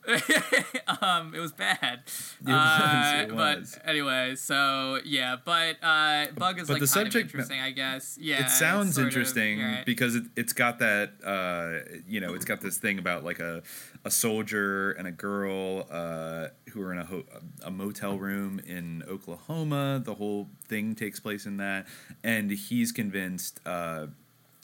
um, 1.00 1.34
it 1.34 1.40
was 1.40 1.52
bad. 1.52 2.00
It 2.40 2.48
was, 2.48 2.50
uh, 2.50 3.26
but 3.34 3.88
anyway, 3.88 4.34
so 4.36 4.98
yeah, 5.04 5.36
but 5.44 5.76
uh, 5.82 6.26
bug 6.36 6.58
is 6.60 6.68
But 6.68 6.74
like 6.74 6.80
the 6.82 6.86
kind 6.86 6.88
subject- 6.88 7.14
of 7.16 7.34
interesting, 7.34 7.60
I 7.60 7.70
guess. 7.70 8.18
Yeah, 8.20 8.44
it 8.44 8.50
sounds 8.50 8.94
sort 8.94 9.06
of- 9.06 9.12
interesting 9.12 9.60
right. 9.60 9.84
because 9.86 10.14
it, 10.14 10.24
it's 10.36 10.52
got 10.52 10.78
that 10.80 11.12
uh, 11.24 11.98
you 12.06 12.20
know 12.20 12.34
it's 12.34 12.44
got 12.44 12.60
this 12.60 12.76
thing 12.78 12.98
about 12.98 13.24
like 13.24 13.38
a, 13.40 13.62
a 14.04 14.10
soldier 14.10 14.92
and 14.92 15.08
a 15.08 15.12
girl 15.12 15.86
uh, 15.90 16.48
who 16.70 16.82
are 16.82 16.92
in 16.92 16.98
a, 16.98 17.04
ho- 17.04 17.24
a 17.64 17.70
motel 17.70 18.18
room 18.18 18.60
in 18.66 19.02
Oklahoma. 19.08 20.02
The 20.04 20.14
whole 20.14 20.48
thing 20.68 20.94
takes 20.94 21.18
place 21.20 21.46
in 21.46 21.56
that, 21.58 21.86
and 22.22 22.50
he's 22.50 22.92
convinced 22.92 23.60
uh, 23.66 24.06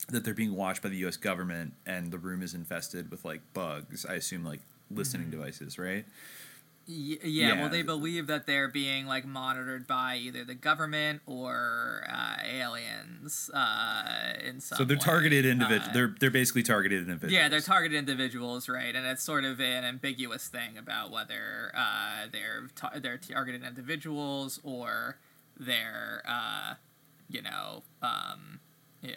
that 0.09 0.25
they're 0.25 0.35
being 0.35 0.55
watched 0.55 0.83
by 0.83 0.89
the 0.89 0.97
U.S. 0.99 1.17
government, 1.17 1.75
and 1.87 2.11
the 2.11 2.19
room 2.19 2.43
is 2.43 2.53
infested 2.55 3.11
with 3.11 3.25
like 3.25 3.41
bugs. 3.55 4.05
I 4.05 4.15
assume 4.15 4.45
like 4.45 4.61
listening 4.91 5.29
Mm-hmm. 5.29 5.39
devices, 5.39 5.79
right? 5.79 6.05
Y- 6.89 7.19
yeah, 7.23 7.49
Yeah. 7.55 7.61
well, 7.61 7.69
they 7.69 7.83
believe 7.83 8.27
that 8.27 8.47
they're 8.47 8.67
being 8.69 9.07
like 9.07 9.25
monitored 9.25 9.87
by 9.87 10.17
either 10.17 10.45
the 10.45 10.55
government 10.57 11.21
or 11.27 12.05
uh, 12.11 12.37
aliens 12.45 13.49
uh, 13.55 14.33
in 14.45 14.61
some. 14.61 14.79
So 14.79 14.85
they're 14.85 14.97
way. 14.97 15.01
targeted 15.05 15.45
individuals. 15.47 15.89
Uh, 15.89 15.93
they're 15.93 16.15
they're 16.19 16.31
basically 16.33 16.65
targeted 16.65 17.01
individuals. 17.03 17.33
Yeah, 17.33 17.49
they're 17.49 17.61
targeted 17.61 17.97
individuals, 17.99 18.69
right? 18.69 18.95
And 18.95 19.07
it's 19.07 19.23
sort 19.23 19.45
of 19.45 19.61
an 19.61 19.85
ambiguous 19.85 20.49
thing 20.49 20.77
about 20.79 21.13
whether 21.13 21.71
uh, 21.77 22.27
they're 22.33 22.69
ta- 22.75 22.99
they're 23.01 23.19
targeted 23.19 23.63
individuals 23.63 24.59
or 24.65 25.19
they're 25.57 26.23
uh, 26.27 26.75
you 27.29 27.43
know 27.43 27.83
um, 28.03 28.59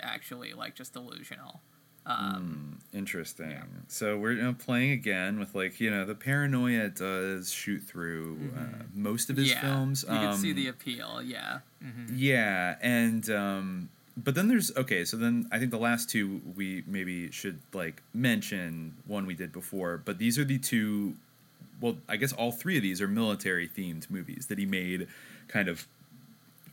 actually 0.02 0.54
like 0.54 0.76
just 0.76 0.94
delusional. 0.94 1.62
Um, 2.06 2.80
Hmm, 2.92 2.98
interesting. 2.98 3.58
So 3.88 4.18
we're 4.18 4.34
you 4.34 4.42
know, 4.44 4.54
playing 4.54 4.92
again 4.92 5.40
with 5.40 5.56
like 5.56 5.80
you 5.80 5.90
know 5.90 6.04
the 6.06 6.16
paranoia 6.16 6.90
does 6.90 7.52
shoot 7.52 7.82
through 7.84 8.38
uh, 8.58 8.84
most 8.94 9.30
of 9.30 9.38
his 9.38 9.52
Mm-hmm. 9.52 9.66
yeah, 9.66 9.72
films. 9.74 10.04
You 10.04 10.18
can 10.20 10.34
see 10.38 10.50
Um, 10.52 10.56
the 10.56 10.68
appeal. 10.68 11.22
Yeah. 11.24 11.60
hmm 11.82 12.06
yeah, 12.16 12.76
and 12.82 13.30
um, 13.30 13.90
but 14.18 14.36
then 14.36 14.48
there's 14.50 14.76
okay. 14.76 15.06
So 15.06 15.16
then 15.18 15.48
I 15.52 15.60
think 15.60 15.72
the 15.72 15.78
last 15.78 16.10
two 16.10 16.42
we 16.58 16.84
maybe 16.86 17.32
should 17.32 17.60
like 17.74 18.02
mention 18.14 18.96
one 19.08 19.26
we 19.26 19.34
did 19.34 19.52
before, 19.54 19.98
but 20.04 20.18
these 20.18 20.38
are 20.38 20.44
the 20.46 20.58
two. 20.60 21.16
Well, 21.82 21.98
I 22.08 22.18
guess 22.18 22.32
all 22.34 22.52
three 22.52 22.76
of 22.78 22.84
these 22.84 23.02
are 23.02 23.08
military 23.08 23.68
themed 23.68 24.10
movies 24.10 24.46
that 24.48 24.58
he 24.58 24.66
made, 24.66 25.08
kind 25.48 25.68
of 25.70 25.88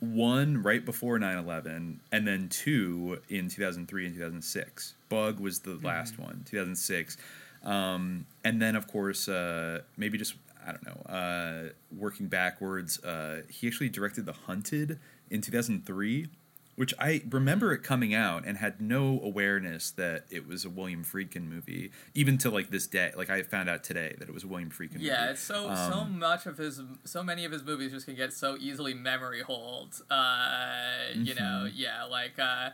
one 0.00 0.62
right 0.62 0.84
before 0.84 1.18
9-11 1.18 1.96
and 2.10 2.26
then 2.26 2.48
two 2.48 3.20
in 3.28 3.48
2003 3.50 4.06
and 4.06 4.14
2006 4.14 4.94
bug 5.10 5.38
was 5.38 5.58
the 5.60 5.78
last 5.82 6.18
one 6.18 6.42
2006 6.46 7.18
um, 7.64 8.24
and 8.42 8.62
then 8.62 8.74
of 8.76 8.86
course 8.86 9.28
uh, 9.28 9.80
maybe 9.98 10.16
just 10.16 10.34
i 10.66 10.72
don't 10.72 10.86
know 10.86 11.02
uh, 11.12 11.68
working 11.94 12.26
backwards 12.28 13.02
uh, 13.04 13.42
he 13.50 13.66
actually 13.66 13.90
directed 13.90 14.24
the 14.24 14.32
hunted 14.32 14.98
in 15.30 15.40
2003 15.42 16.28
which 16.76 16.94
I 16.98 17.20
remember 17.28 17.74
it 17.74 17.82
coming 17.82 18.14
out 18.14 18.46
and 18.46 18.56
had 18.56 18.80
no 18.80 19.20
awareness 19.22 19.90
that 19.90 20.24
it 20.30 20.48
was 20.48 20.64
a 20.64 20.70
William 20.70 21.04
Friedkin 21.04 21.46
movie, 21.46 21.90
even 22.14 22.38
to 22.38 22.48
like 22.48 22.70
this 22.70 22.86
day. 22.86 23.10
Like 23.14 23.28
I 23.28 23.42
found 23.42 23.68
out 23.68 23.84
today 23.84 24.14
that 24.18 24.26
it 24.30 24.32
was 24.32 24.44
a 24.44 24.46
William 24.46 24.70
Friedkin 24.70 24.94
movie. 24.94 25.04
Yeah, 25.06 25.30
it's 25.32 25.42
so 25.42 25.66
so 25.74 25.92
Um, 26.00 26.18
much 26.20 26.46
of 26.46 26.56
his 26.56 26.80
so 27.04 27.22
many 27.22 27.44
of 27.44 27.52
his 27.52 27.62
movies 27.64 27.92
just 27.92 28.06
can 28.06 28.14
get 28.14 28.32
so 28.32 28.56
easily 28.58 28.94
memory 28.94 29.42
hold. 29.42 30.00
Uh, 30.08 31.10
you 31.12 31.34
know, 31.34 31.66
Mhm. 31.66 31.72
yeah, 31.74 32.04
like 32.04 32.38
uh, 32.38 32.70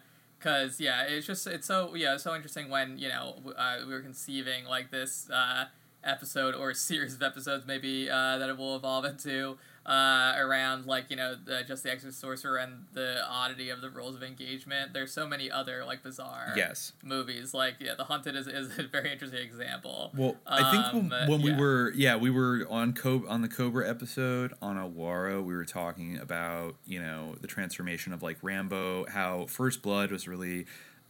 cause 0.47 0.81
yeah, 0.81 1.02
it's 1.02 1.27
just 1.27 1.47
it's 1.47 1.66
so 1.66 1.94
yeah, 1.94 2.14
it's 2.14 2.23
so 2.23 2.35
interesting 2.35 2.70
when 2.70 2.98
you 2.98 3.09
know 3.09 3.35
uh, 3.56 3.78
we 3.86 3.93
were 3.93 4.01
conceiving 4.01 4.64
like 4.64 4.90
this 4.90 5.28
uh, 5.31 5.64
episode 6.05 6.55
or 6.55 6.73
series 6.89 7.14
of 7.14 7.23
episodes 7.23 7.66
maybe 7.66 8.09
uh, 8.09 8.39
that 8.39 8.48
it 8.48 8.56
will 8.56 8.77
evolve 8.77 9.05
into. 9.05 9.59
Uh, 9.86 10.34
around 10.38 10.84
like 10.86 11.08
you 11.10 11.14
know 11.16 11.36
the, 11.44 11.62
just 11.62 11.84
the 11.84 11.92
Exorcist 11.92 12.20
Sorcerer 12.20 12.56
and 12.56 12.86
the 12.92 13.22
oddity 13.24 13.70
of 13.70 13.80
the 13.80 13.88
rules 13.88 14.16
of 14.16 14.22
engagement. 14.24 14.92
There's 14.92 15.12
so 15.12 15.28
many 15.28 15.48
other 15.48 15.84
like 15.84 16.02
bizarre 16.02 16.52
Yes. 16.56 16.92
movies. 17.04 17.54
Like 17.54 17.76
yeah, 17.78 17.94
The 17.96 18.02
Hunted 18.02 18.34
is, 18.34 18.48
is 18.48 18.76
a 18.80 18.82
very 18.88 19.12
interesting 19.12 19.42
example. 19.46 20.10
Well, 20.16 20.38
I 20.44 20.72
think 20.72 20.92
when, 20.92 21.12
Um, 21.22 21.28
when 21.28 21.40
we 21.40 21.54
were 21.54 21.92
yeah 21.94 22.16
we 22.16 22.30
were 22.30 22.66
on 22.68 22.94
Co- 22.94 23.26
on 23.28 23.42
the 23.42 23.48
Cobra 23.48 23.88
episode 23.88 24.52
on 24.60 24.74
Awara, 24.76 25.40
we 25.44 25.54
were 25.54 25.64
talking 25.64 26.18
about 26.18 26.74
you 26.84 27.00
know 27.00 27.36
the 27.40 27.46
transformation 27.46 28.12
of 28.12 28.24
like 28.24 28.38
Rambo, 28.42 29.06
how 29.06 29.46
First 29.46 29.82
Blood 29.82 30.10
was 30.10 30.26
really 30.26 30.66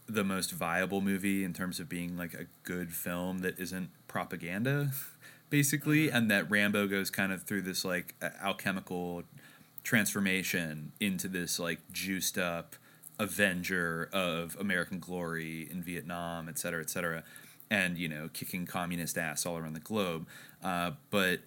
the 0.09 0.23
most 0.23 0.51
viable 0.51 1.01
movie 1.01 1.43
in 1.43 1.51
terms 1.51 1.79
of 1.79 1.89
being 1.89 2.15
like 2.15 2.33
a 2.35 2.45
good 2.63 2.93
film 2.93 3.39
that 3.39 3.59
isn't 3.59 3.89
propaganda, 4.07 4.91
basically, 5.49 6.09
and 6.09 6.29
that 6.31 6.49
Rambo 6.49 6.87
goes 6.87 7.09
kind 7.09 7.31
of 7.31 7.43
through 7.43 7.61
this 7.61 7.85
like 7.85 8.15
alchemical 8.41 9.23
transformation 9.83 10.91
into 10.99 11.27
this 11.27 11.59
like 11.59 11.79
juiced 11.91 12.37
up 12.37 12.75
avenger 13.19 14.09
of 14.13 14.55
American 14.59 14.99
glory 14.99 15.67
in 15.71 15.81
Vietnam, 15.81 16.47
et 16.49 16.59
cetera, 16.59 16.81
et 16.81 16.89
cetera, 16.89 17.23
and 17.69 17.97
you 17.97 18.07
know 18.07 18.29
kicking 18.33 18.65
communist 18.65 19.17
ass 19.17 19.45
all 19.45 19.57
around 19.57 19.73
the 19.73 19.79
globe. 19.79 20.27
Uh, 20.63 20.91
but 21.09 21.39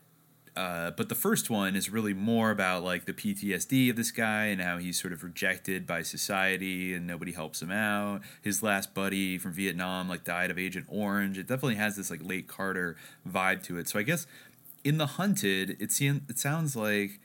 uh, 0.57 0.91
but 0.91 1.09
the 1.09 1.15
first 1.15 1.49
one 1.49 1.77
is 1.77 1.91
really 1.91 2.15
more 2.15 2.51
about 2.51 2.83
like 2.83 3.05
the 3.05 3.13
PTSD 3.13 3.91
of 3.91 3.97
this 3.97 4.11
guy 4.11 4.47
and 4.47 4.61
how 4.61 4.79
he's 4.79 5.01
sort 5.01 5.13
of 5.13 5.23
rejected 5.23 5.87
by 5.87 6.03
society 6.03 6.93
and 6.95 7.07
nobody 7.07 7.33
helps 7.33 7.63
him 7.63 7.71
out. 7.71 8.23
His 8.43 8.63
last 8.63 8.93
buddy 8.93 9.39
from 9.39 9.53
Vietnam 9.53 10.09
like 10.09 10.25
died 10.25 10.51
of 10.51 10.59
Agent 10.59 10.87
Orange. 10.89 11.39
It 11.39 11.47
definitely 11.47 11.77
has 11.77 11.97
this 11.97 12.11
like 12.11 12.21
late 12.23 12.49
Carter 12.49 12.97
vibe 13.29 13.63
to 13.65 13.79
it. 13.79 13.89
So 13.89 13.99
I 13.99 14.03
guess 14.03 14.27
in 14.83 14.99
the 14.99 15.07
Hunted, 15.07 15.77
it 15.81 15.93
seems 15.93 16.23
it 16.29 16.39
sounds 16.39 16.75
like 16.75 17.21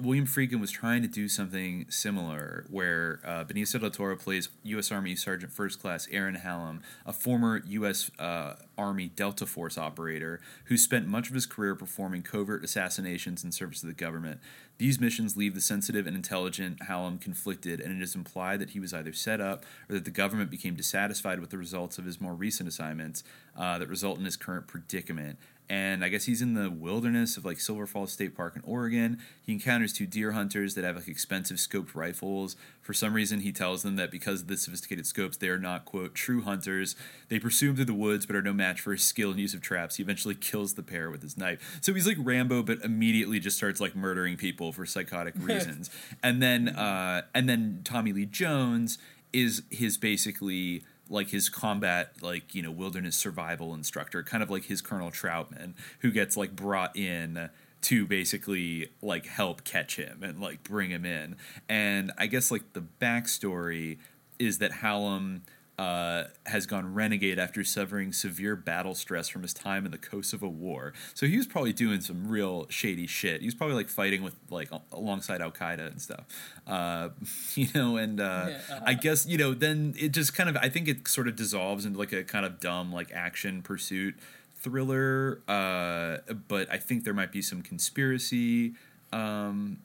William 0.00 0.26
Friedkin 0.26 0.58
was 0.58 0.70
trying 0.70 1.02
to 1.02 1.08
do 1.08 1.28
something 1.28 1.84
similar, 1.90 2.64
where 2.70 3.20
uh, 3.26 3.44
Benicio 3.44 3.78
del 3.78 3.90
Toro 3.90 4.16
plays 4.16 4.48
U.S. 4.62 4.90
Army 4.90 5.14
Sergeant 5.14 5.52
First 5.52 5.80
Class 5.80 6.08
Aaron 6.10 6.36
Hallam, 6.36 6.80
a 7.04 7.12
former 7.12 7.62
U.S. 7.66 8.10
Uh, 8.18 8.54
Army 8.78 9.08
Delta 9.08 9.44
Force 9.44 9.76
operator 9.76 10.40
who 10.64 10.78
spent 10.78 11.06
much 11.06 11.28
of 11.28 11.34
his 11.34 11.44
career 11.44 11.74
performing 11.74 12.22
covert 12.22 12.64
assassinations 12.64 13.44
in 13.44 13.52
service 13.52 13.82
of 13.82 13.88
the 13.88 13.94
government. 13.94 14.40
These 14.78 14.98
missions 14.98 15.36
leave 15.36 15.54
the 15.54 15.60
sensitive 15.60 16.06
and 16.06 16.16
intelligent 16.16 16.84
Hallam 16.84 17.18
conflicted, 17.18 17.78
and 17.80 17.94
it 17.94 18.02
is 18.02 18.14
implied 18.14 18.60
that 18.60 18.70
he 18.70 18.80
was 18.80 18.94
either 18.94 19.12
set 19.12 19.40
up 19.40 19.64
or 19.88 19.94
that 19.94 20.06
the 20.06 20.10
government 20.10 20.50
became 20.50 20.74
dissatisfied 20.74 21.38
with 21.38 21.50
the 21.50 21.58
results 21.58 21.98
of 21.98 22.06
his 22.06 22.20
more 22.20 22.34
recent 22.34 22.68
assignments 22.68 23.22
uh, 23.56 23.78
that 23.78 23.88
result 23.88 24.18
in 24.18 24.24
his 24.24 24.36
current 24.36 24.66
predicament 24.66 25.38
and 25.68 26.04
I 26.04 26.08
guess 26.08 26.24
he's 26.24 26.42
in 26.42 26.54
the 26.54 26.70
wilderness 26.70 27.36
of 27.36 27.44
like 27.44 27.60
Silver 27.60 27.86
Falls 27.86 28.12
State 28.12 28.36
Park 28.36 28.56
in 28.56 28.62
Oregon. 28.64 29.18
He 29.40 29.52
encounters 29.52 29.92
two 29.92 30.06
deer 30.06 30.32
hunters 30.32 30.74
that 30.74 30.84
have 30.84 30.96
like 30.96 31.08
expensive 31.08 31.56
scoped 31.56 31.94
rifles. 31.94 32.56
For 32.80 32.92
some 32.92 33.14
reason, 33.14 33.40
he 33.40 33.52
tells 33.52 33.82
them 33.82 33.96
that 33.96 34.10
because 34.10 34.42
of 34.42 34.48
the 34.48 34.56
sophisticated 34.56 35.06
scopes, 35.06 35.36
they 35.36 35.48
are 35.48 35.58
not 35.58 35.84
quote 35.84 36.14
true 36.14 36.42
hunters. 36.42 36.94
They 37.28 37.38
pursue 37.38 37.70
him 37.70 37.76
through 37.76 37.86
the 37.86 37.94
woods, 37.94 38.26
but 38.26 38.36
are 38.36 38.42
no 38.42 38.52
match 38.52 38.80
for 38.80 38.92
his 38.92 39.02
skill 39.02 39.30
and 39.30 39.40
use 39.40 39.54
of 39.54 39.62
traps. 39.62 39.96
He 39.96 40.02
eventually 40.02 40.34
kills 40.34 40.74
the 40.74 40.82
pair 40.82 41.10
with 41.10 41.22
his 41.22 41.38
knife. 41.38 41.78
So 41.80 41.94
he's 41.94 42.06
like 42.06 42.18
Rambo, 42.18 42.62
but 42.62 42.80
immediately 42.82 43.40
just 43.40 43.56
starts 43.56 43.80
like 43.80 43.96
murdering 43.96 44.36
people 44.36 44.72
for 44.72 44.84
psychotic 44.84 45.34
reasons. 45.38 45.90
and 46.22 46.42
then, 46.42 46.68
uh, 46.68 47.22
and 47.34 47.48
then 47.48 47.80
Tommy 47.84 48.12
Lee 48.12 48.26
Jones 48.26 48.98
is 49.32 49.62
his 49.70 49.96
basically 49.96 50.82
like 51.12 51.28
his 51.30 51.48
combat 51.48 52.12
like 52.20 52.54
you 52.54 52.62
know 52.62 52.70
wilderness 52.70 53.16
survival 53.16 53.74
instructor 53.74 54.22
kind 54.22 54.42
of 54.42 54.50
like 54.50 54.64
his 54.64 54.80
colonel 54.80 55.10
Trautman 55.10 55.74
who 56.00 56.10
gets 56.10 56.36
like 56.36 56.56
brought 56.56 56.96
in 56.96 57.50
to 57.82 58.06
basically 58.06 58.88
like 59.02 59.26
help 59.26 59.64
catch 59.64 59.96
him 59.96 60.22
and 60.22 60.40
like 60.40 60.62
bring 60.62 60.90
him 60.90 61.04
in. 61.04 61.36
And 61.68 62.12
i 62.18 62.26
guess 62.26 62.50
like 62.50 62.72
the 62.72 62.84
backstory 63.00 63.98
is 64.38 64.58
that 64.58 64.72
hallam 64.72 65.42
uh, 65.78 66.24
has 66.46 66.66
gone 66.66 66.92
renegade 66.92 67.38
after 67.38 67.64
suffering 67.64 68.12
severe 68.12 68.54
battle 68.54 68.94
stress 68.94 69.28
from 69.28 69.42
his 69.42 69.54
time 69.54 69.84
in 69.86 69.90
the 69.90 69.98
Kosovo 69.98 70.48
War. 70.48 70.92
So 71.14 71.26
he 71.26 71.36
was 71.36 71.46
probably 71.46 71.72
doing 71.72 72.00
some 72.00 72.28
real 72.28 72.66
shady 72.68 73.06
shit. 73.06 73.40
He 73.40 73.46
was 73.46 73.54
probably 73.54 73.76
like 73.76 73.88
fighting 73.88 74.22
with 74.22 74.34
like 74.50 74.70
alongside 74.92 75.40
Al 75.40 75.50
Qaeda 75.50 75.86
and 75.86 76.00
stuff, 76.00 76.24
uh, 76.66 77.08
you 77.54 77.68
know. 77.74 77.96
And 77.96 78.20
uh, 78.20 78.46
Yeah, 78.48 78.58
uh-huh. 78.70 78.80
I 78.86 78.94
guess 78.94 79.26
you 79.26 79.38
know 79.38 79.54
then 79.54 79.94
it 79.98 80.10
just 80.10 80.34
kind 80.34 80.48
of 80.48 80.56
I 80.56 80.68
think 80.68 80.88
it 80.88 81.08
sort 81.08 81.26
of 81.26 81.36
dissolves 81.36 81.86
into 81.86 81.98
like 81.98 82.12
a 82.12 82.22
kind 82.22 82.44
of 82.44 82.60
dumb 82.60 82.92
like 82.92 83.10
action 83.12 83.62
pursuit 83.62 84.14
thriller. 84.56 85.40
Uh, 85.48 86.18
but 86.48 86.70
I 86.70 86.78
think 86.78 87.04
there 87.04 87.14
might 87.14 87.32
be 87.32 87.42
some 87.42 87.62
conspiracy. 87.62 88.74
Um, 89.12 89.78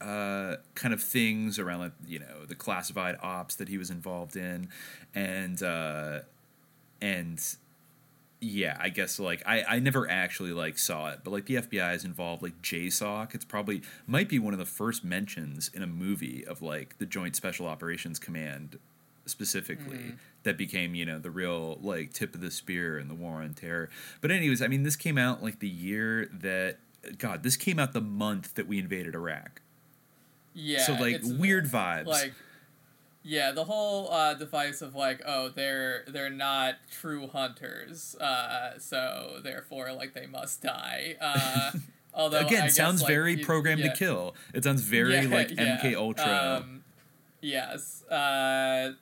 uh, 0.00 0.56
kind 0.74 0.92
of 0.92 1.02
things 1.02 1.58
around 1.58 1.80
like 1.80 1.92
you 2.06 2.18
know 2.18 2.44
the 2.46 2.54
classified 2.54 3.16
ops 3.22 3.54
that 3.56 3.68
he 3.68 3.78
was 3.78 3.90
involved 3.90 4.36
in, 4.36 4.68
and 5.14 5.62
uh, 5.62 6.20
and 7.00 7.42
yeah, 8.40 8.76
I 8.78 8.90
guess 8.90 9.18
like 9.18 9.42
I 9.46 9.62
I 9.64 9.78
never 9.78 10.08
actually 10.10 10.52
like 10.52 10.78
saw 10.78 11.08
it, 11.10 11.20
but 11.24 11.30
like 11.32 11.46
the 11.46 11.56
FBI 11.56 11.94
is 11.94 12.04
involved, 12.04 12.42
like 12.42 12.60
JSOC. 12.62 13.34
It's 13.34 13.44
probably 13.44 13.82
might 14.06 14.28
be 14.28 14.38
one 14.38 14.52
of 14.52 14.58
the 14.58 14.66
first 14.66 15.04
mentions 15.04 15.70
in 15.72 15.82
a 15.82 15.86
movie 15.86 16.44
of 16.46 16.60
like 16.62 16.98
the 16.98 17.06
Joint 17.06 17.34
Special 17.36 17.66
Operations 17.66 18.18
Command 18.18 18.78
specifically 19.28 19.96
Mhm. 19.98 20.16
that 20.44 20.56
became 20.56 20.94
you 20.94 21.04
know 21.04 21.18
the 21.18 21.32
real 21.32 21.78
like 21.82 22.12
tip 22.12 22.32
of 22.36 22.40
the 22.40 22.50
spear 22.50 22.96
in 22.96 23.08
the 23.08 23.14
war 23.14 23.42
on 23.42 23.54
terror 23.54 23.90
but 24.20 24.30
anyways 24.30 24.62
i 24.62 24.68
mean 24.68 24.84
this 24.84 24.94
came 24.94 25.18
out 25.18 25.42
like 25.42 25.58
the 25.58 25.68
year 25.68 26.26
that 26.32 26.78
god 27.18 27.42
this 27.42 27.56
came 27.56 27.80
out 27.80 27.92
the 27.92 28.00
month 28.00 28.54
that 28.54 28.68
we 28.68 28.78
invaded 28.78 29.16
iraq 29.16 29.60
Yeah. 30.58 30.82
so 30.84 30.94
like 30.94 31.20
weird 31.22 31.66
vibes 31.66 32.06
Like, 32.06 32.32
yeah, 33.22 33.50
the 33.50 33.64
whole 33.64 34.10
uh, 34.10 34.34
device 34.34 34.82
of 34.82 34.94
like, 34.94 35.20
oh, 35.26 35.48
they're 35.48 36.04
they're 36.06 36.30
not 36.30 36.76
true 37.00 37.26
hunters, 37.26 38.14
uh, 38.20 38.78
so 38.78 39.40
therefore, 39.42 39.92
like, 39.92 40.14
they 40.14 40.26
must 40.26 40.62
die. 40.62 41.16
Uh, 41.20 41.72
although 42.14 42.38
again 42.38 42.62
I 42.62 42.66
guess, 42.66 42.76
sounds 42.76 43.02
like, 43.02 43.08
very 43.08 43.36
programmed 43.36 43.80
yeah. 43.82 43.90
to 43.92 43.96
kill 43.96 44.34
it 44.54 44.64
sounds 44.64 44.82
very 44.82 45.16
Yeah, 45.16 45.28
like 45.28 45.50
yeah. 45.58 45.78
mk 45.78 45.94
ultra 45.96 46.62
Um, 46.64 46.84
yes. 47.40 48.02
Uh, 48.04 48.92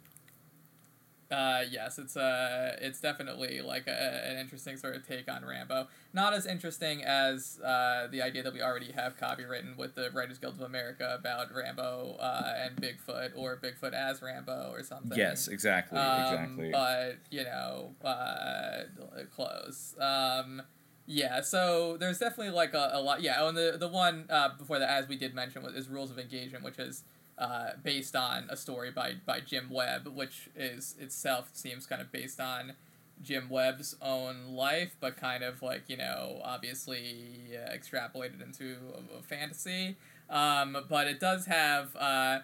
uh, 1.35 1.65
yes, 1.71 1.99
it's 1.99 2.17
uh, 2.17 2.77
it's 2.81 3.01
definitely 3.01 3.61
like 3.61 3.87
a, 3.87 4.27
an 4.31 4.39
interesting 4.39 4.77
sort 4.77 4.95
of 4.97 5.07
take 5.07 5.31
on 5.31 5.45
Rambo. 5.45 5.89
Not 6.13 6.33
as 6.35 6.47
interesting 6.47 7.03
as 7.03 7.59
uh, 7.61 8.07
the 8.11 8.23
idea 8.23 8.43
that 8.45 8.53
we 8.53 8.63
already 8.63 8.93
have 8.93 9.17
copywritten 9.19 9.77
with 9.77 9.95
the 9.95 10.11
Writers 10.13 10.39
Guild 10.39 10.55
of 10.55 10.61
America 10.63 11.17
about 11.19 11.47
Rambo 11.55 12.17
uh, 12.21 12.55
and 12.65 12.77
Bigfoot, 12.77 13.31
or 13.37 13.57
Bigfoot 13.57 13.93
as 13.93 14.23
Rambo, 14.23 14.71
or 14.73 14.83
something. 14.83 15.19
yes 15.19 15.49
exactly 15.49 15.99
Um, 15.99 16.23
exactly 16.23 16.71
But 16.71 17.19
you 17.31 17.45
know, 17.45 17.95
uh, 18.05 18.83
close. 19.35 19.95
Um, 20.01 20.63
yeah. 21.07 21.41
So 21.43 21.97
there's 21.99 22.19
definitely 22.19 22.53
like 22.55 22.75
a, 22.75 22.91
a 22.95 23.01
lot. 23.01 23.23
Yeah. 23.23 23.37
Oh, 23.41 23.49
and 23.49 23.57
the 23.57 23.77
the 23.79 23.89
one 23.89 24.27
uh, 24.31 24.51
before 24.57 24.79
that, 24.79 24.91
as 24.91 25.09
we 25.09 25.17
did 25.17 25.35
mention, 25.35 25.63
was 25.63 25.75
is 25.75 25.89
Rules 25.89 26.11
of 26.11 26.19
Engagement, 26.19 26.65
which 26.65 26.79
is 26.79 27.03
uh, 27.39 27.71
based 27.83 28.15
on 28.17 28.47
a 28.51 28.57
story 28.57 28.91
by 28.91 29.15
by 29.27 29.41
Jim 29.41 29.69
Webb, 29.71 30.09
which 30.09 30.49
is 30.57 30.95
itself 30.99 31.51
seems 31.53 31.87
kind 31.87 32.01
of 32.01 32.13
based 32.13 32.41
on 32.41 32.75
Jim 33.23 33.49
Webb's 33.49 33.97
own 34.03 34.55
life, 34.55 34.97
but 35.01 35.17
kind 35.17 35.43
of 35.43 35.63
like 35.63 35.85
you 35.89 35.97
know 35.97 36.41
obviously 36.45 37.53
uh, 37.55 37.71
extrapolated 37.73 38.43
into 38.43 38.77
a, 38.95 39.19
a 39.19 39.23
fantasy. 39.23 39.97
Um, 40.31 40.77
but 40.89 41.07
it 41.07 41.21
does 41.21 41.47
have. 41.47 41.95
Uh, 41.97 42.41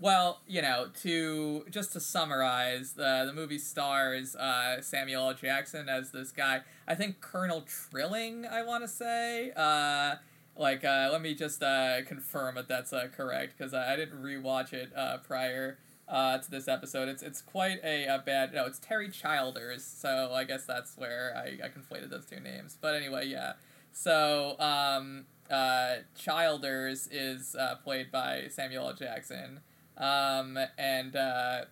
well, 0.00 0.40
you 0.46 0.60
know, 0.60 0.88
to 1.02 1.64
just 1.70 1.92
to 1.92 2.00
summarize, 2.00 2.92
the 2.92 3.24
the 3.26 3.32
movie 3.32 3.58
stars 3.58 4.34
uh, 4.36 4.80
Samuel 4.82 5.28
L. 5.28 5.34
Jackson 5.34 5.88
as 5.88 6.10
this 6.10 6.30
guy. 6.30 6.60
I 6.86 6.94
think 6.94 7.20
Colonel 7.20 7.62
Trilling. 7.62 8.44
I 8.46 8.62
want 8.62 8.84
to 8.84 8.88
say. 8.88 9.52
Uh, 9.56 10.16
like 10.56 10.84
uh, 10.84 11.08
let 11.10 11.22
me 11.22 11.34
just 11.34 11.62
uh, 11.62 12.02
confirm 12.04 12.54
that 12.56 12.68
that's 12.68 12.92
uh, 12.92 13.08
correct 13.14 13.54
because 13.56 13.74
I, 13.74 13.94
I 13.94 13.96
didn't 13.96 14.22
rewatch 14.22 14.72
it 14.72 14.92
uh, 14.96 15.18
prior 15.18 15.78
uh, 16.08 16.38
to 16.38 16.50
this 16.50 16.68
episode. 16.68 17.08
It's 17.08 17.22
it's 17.22 17.42
quite 17.42 17.80
a, 17.82 18.06
a 18.06 18.18
bad 18.18 18.52
no. 18.54 18.66
It's 18.66 18.78
Terry 18.78 19.08
Childers, 19.08 19.84
so 19.84 20.32
I 20.32 20.44
guess 20.44 20.64
that's 20.64 20.96
where 20.96 21.34
I, 21.36 21.64
I 21.64 21.68
conflated 21.68 22.10
those 22.10 22.26
two 22.26 22.40
names. 22.40 22.78
But 22.80 22.94
anyway, 22.94 23.26
yeah. 23.26 23.54
So 23.92 24.56
um, 24.58 25.26
uh, 25.50 25.96
Childers 26.16 27.08
is 27.10 27.56
uh, 27.56 27.76
played 27.82 28.10
by 28.10 28.44
Samuel 28.50 28.88
L. 28.88 28.94
Jackson, 28.94 29.60
um, 29.96 30.58
and 30.78 31.16
uh, 31.16 31.64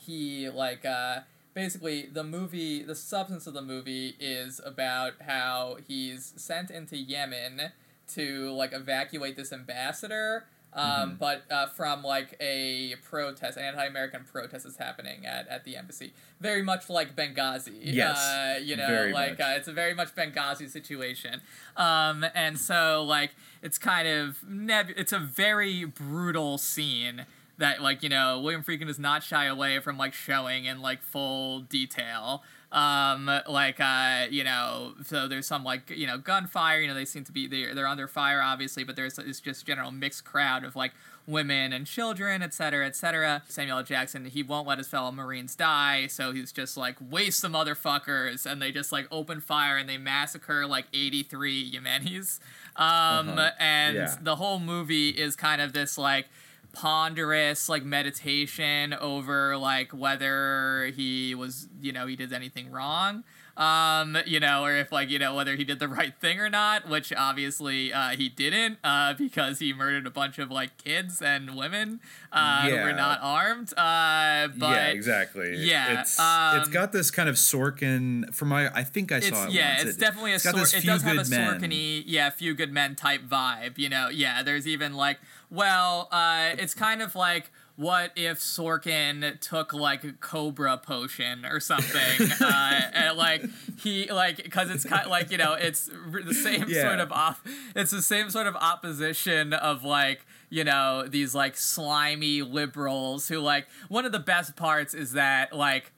he 0.00 0.48
like 0.48 0.84
uh, 0.84 1.20
basically 1.54 2.06
the 2.12 2.24
movie. 2.24 2.82
The 2.82 2.94
substance 2.94 3.46
of 3.46 3.54
the 3.54 3.62
movie 3.62 4.16
is 4.18 4.60
about 4.64 5.14
how 5.22 5.78
he's 5.86 6.34
sent 6.36 6.70
into 6.70 6.96
Yemen 6.96 7.72
to 8.14 8.52
like 8.52 8.72
evacuate 8.72 9.36
this 9.36 9.52
ambassador. 9.52 10.44
Um, 10.76 10.84
Mm-hmm. 11.10 11.14
but 11.20 11.42
uh, 11.52 11.66
from 11.66 12.02
like 12.02 12.36
a 12.40 12.96
protest, 13.08 13.56
an 13.56 13.62
anti-American 13.64 14.24
protest 14.24 14.66
is 14.66 14.76
happening 14.76 15.24
at, 15.24 15.46
at 15.46 15.62
the 15.64 15.76
embassy. 15.76 16.12
Very 16.40 16.62
much 16.62 16.90
like 16.90 17.14
Benghazi. 17.14 17.78
Yes, 17.80 18.18
Uh, 18.18 18.58
you 18.60 18.74
know, 18.74 19.10
like 19.14 19.38
uh, 19.40 19.54
it's 19.56 19.68
a 19.68 19.72
very 19.72 19.94
much 19.94 20.16
Benghazi 20.16 20.68
situation. 20.68 21.42
Um, 21.76 22.26
and 22.34 22.58
so 22.58 23.04
like 23.04 23.36
it's 23.62 23.78
kind 23.78 24.08
of 24.08 24.42
neb- 24.48 24.90
it's 24.96 25.12
a 25.12 25.20
very 25.20 25.84
brutal 25.84 26.58
scene 26.58 27.24
that 27.56 27.80
like 27.80 28.02
you 28.02 28.08
know 28.08 28.40
William 28.40 28.64
Friedkin 28.64 28.88
does 28.88 28.98
not 28.98 29.22
shy 29.22 29.44
away 29.44 29.78
from 29.78 29.96
like 29.96 30.12
showing 30.12 30.64
in 30.64 30.82
like 30.82 31.02
full 31.02 31.60
detail. 31.60 32.42
Um, 32.74 33.30
like 33.48 33.78
uh, 33.80 34.26
you 34.30 34.42
know, 34.42 34.94
so 35.04 35.28
there's 35.28 35.46
some 35.46 35.62
like 35.62 35.90
you 35.90 36.06
know 36.08 36.18
gunfire. 36.18 36.80
You 36.80 36.88
know, 36.88 36.94
they 36.94 37.04
seem 37.04 37.22
to 37.24 37.32
be 37.32 37.46
they're 37.46 37.74
they're 37.74 37.86
under 37.86 38.08
fire 38.08 38.42
obviously, 38.42 38.82
but 38.84 38.96
there's 38.96 39.16
it's 39.18 39.38
just 39.40 39.64
general 39.64 39.90
mixed 39.92 40.24
crowd 40.24 40.64
of 40.64 40.74
like 40.74 40.92
women 41.26 41.72
and 41.72 41.86
children, 41.86 42.42
et 42.42 42.52
cetera, 42.52 42.84
et 42.84 42.96
cetera. 42.96 43.42
Samuel 43.48 43.82
Jackson, 43.84 44.24
he 44.26 44.42
won't 44.42 44.66
let 44.66 44.78
his 44.78 44.88
fellow 44.88 45.10
Marines 45.12 45.54
die, 45.54 46.08
so 46.08 46.32
he's 46.32 46.50
just 46.52 46.76
like 46.76 46.96
waste 47.00 47.42
the 47.42 47.48
motherfuckers, 47.48 48.44
and 48.44 48.60
they 48.60 48.72
just 48.72 48.90
like 48.92 49.06
open 49.12 49.40
fire 49.40 49.76
and 49.76 49.88
they 49.88 49.96
massacre 49.96 50.66
like 50.66 50.86
83 50.92 51.72
Yemenis. 51.72 52.40
Um, 52.76 53.28
Uh-huh. 53.30 53.50
and 53.60 53.94
Yeah. 53.96 54.16
the 54.20 54.36
whole 54.36 54.58
movie 54.58 55.10
is 55.10 55.36
kind 55.36 55.62
of 55.62 55.72
this 55.72 55.96
like 55.96 56.26
ponderous 56.74 57.68
like 57.68 57.84
meditation 57.84 58.92
over 58.94 59.56
like 59.56 59.92
whether 59.92 60.90
he 60.94 61.34
was 61.34 61.68
you 61.80 61.92
know 61.92 62.06
he 62.06 62.16
did 62.16 62.32
anything 62.32 62.70
wrong 62.70 63.24
um 63.56 64.18
you 64.26 64.40
know 64.40 64.64
or 64.64 64.74
if 64.76 64.90
like 64.90 65.08
you 65.08 65.18
know 65.18 65.32
whether 65.36 65.54
he 65.54 65.62
did 65.62 65.78
the 65.78 65.86
right 66.00 66.14
thing 66.20 66.40
or 66.40 66.50
not 66.50 66.88
which 66.88 67.12
obviously 67.16 67.92
uh 67.92 68.08
he 68.10 68.28
didn't 68.28 68.78
uh 68.82 69.14
because 69.14 69.60
he 69.60 69.72
murdered 69.72 70.06
a 70.08 70.10
bunch 70.10 70.40
of 70.40 70.50
like 70.50 70.76
kids 70.76 71.22
and 71.22 71.54
women 71.56 72.00
uh 72.32 72.62
who 72.68 72.74
were 72.74 72.92
not 72.92 73.20
armed 73.22 73.72
uh 73.76 74.48
but 74.58 74.70
yeah, 74.70 74.88
exactly. 74.88 75.56
yeah, 75.64 76.00
it's 76.00 76.18
um, 76.18 76.58
it's 76.58 76.68
got 76.68 76.90
this 76.92 77.10
kind 77.10 77.28
of 77.28 77.36
Sorkin. 77.36 78.34
From 78.34 78.48
my, 78.48 78.68
I 78.74 78.82
think 78.84 79.10
I 79.12 79.20
saw 79.20 79.44
it. 79.46 79.52
yeah, 79.52 79.76
once. 79.76 79.84
it's 79.88 79.96
It- 79.96 80.00
definitely 80.00 80.32
a 80.32 80.34
it's 80.34 80.42
sor- 80.44 80.78
it 80.78 80.84
does 80.84 81.02
have 81.02 81.16
a 81.16 81.20
Sorkin-y, 81.20 82.02
yeah, 82.06 82.28
few 82.30 82.54
good 82.54 82.72
men 82.72 82.94
type 82.94 83.22
vibe. 83.22 83.78
You 83.78 83.88
know, 83.88 84.08
yeah. 84.10 84.42
There's 84.42 84.66
even 84.66 84.94
like, 84.94 85.18
well, 85.50 86.08
uh, 86.12 86.50
it's 86.58 86.74
kind 86.74 87.02
of 87.02 87.14
like. 87.14 87.50
What 87.76 88.12
if 88.14 88.38
Sorkin 88.38 89.40
took 89.40 89.74
like 89.74 90.04
a 90.04 90.12
Cobra 90.12 90.78
potion 90.78 91.44
or 91.44 91.58
something? 91.58 92.30
uh, 92.40 92.80
and 92.92 93.18
like 93.18 93.44
he 93.80 94.12
like 94.12 94.36
because 94.36 94.70
it's 94.70 94.84
kind 94.84 95.10
like 95.10 95.32
you 95.32 95.38
know 95.38 95.54
it's 95.54 95.86
the 96.24 96.32
same 96.34 96.66
Yeah. 96.68 96.82
sort 96.82 97.00
of 97.00 97.10
off 97.10 97.42
it's 97.74 97.90
the 97.90 98.00
same 98.00 98.30
sort 98.30 98.46
of 98.46 98.54
opposition 98.54 99.52
of 99.52 99.82
like 99.82 100.24
you 100.50 100.62
know 100.62 101.04
these 101.08 101.34
like 101.34 101.56
slimy 101.56 102.42
liberals 102.42 103.26
who 103.26 103.40
like 103.40 103.66
one 103.88 104.04
of 104.04 104.12
the 104.12 104.20
best 104.20 104.54
parts 104.54 104.94
is 104.94 105.14
that 105.14 105.52
like 105.52 105.90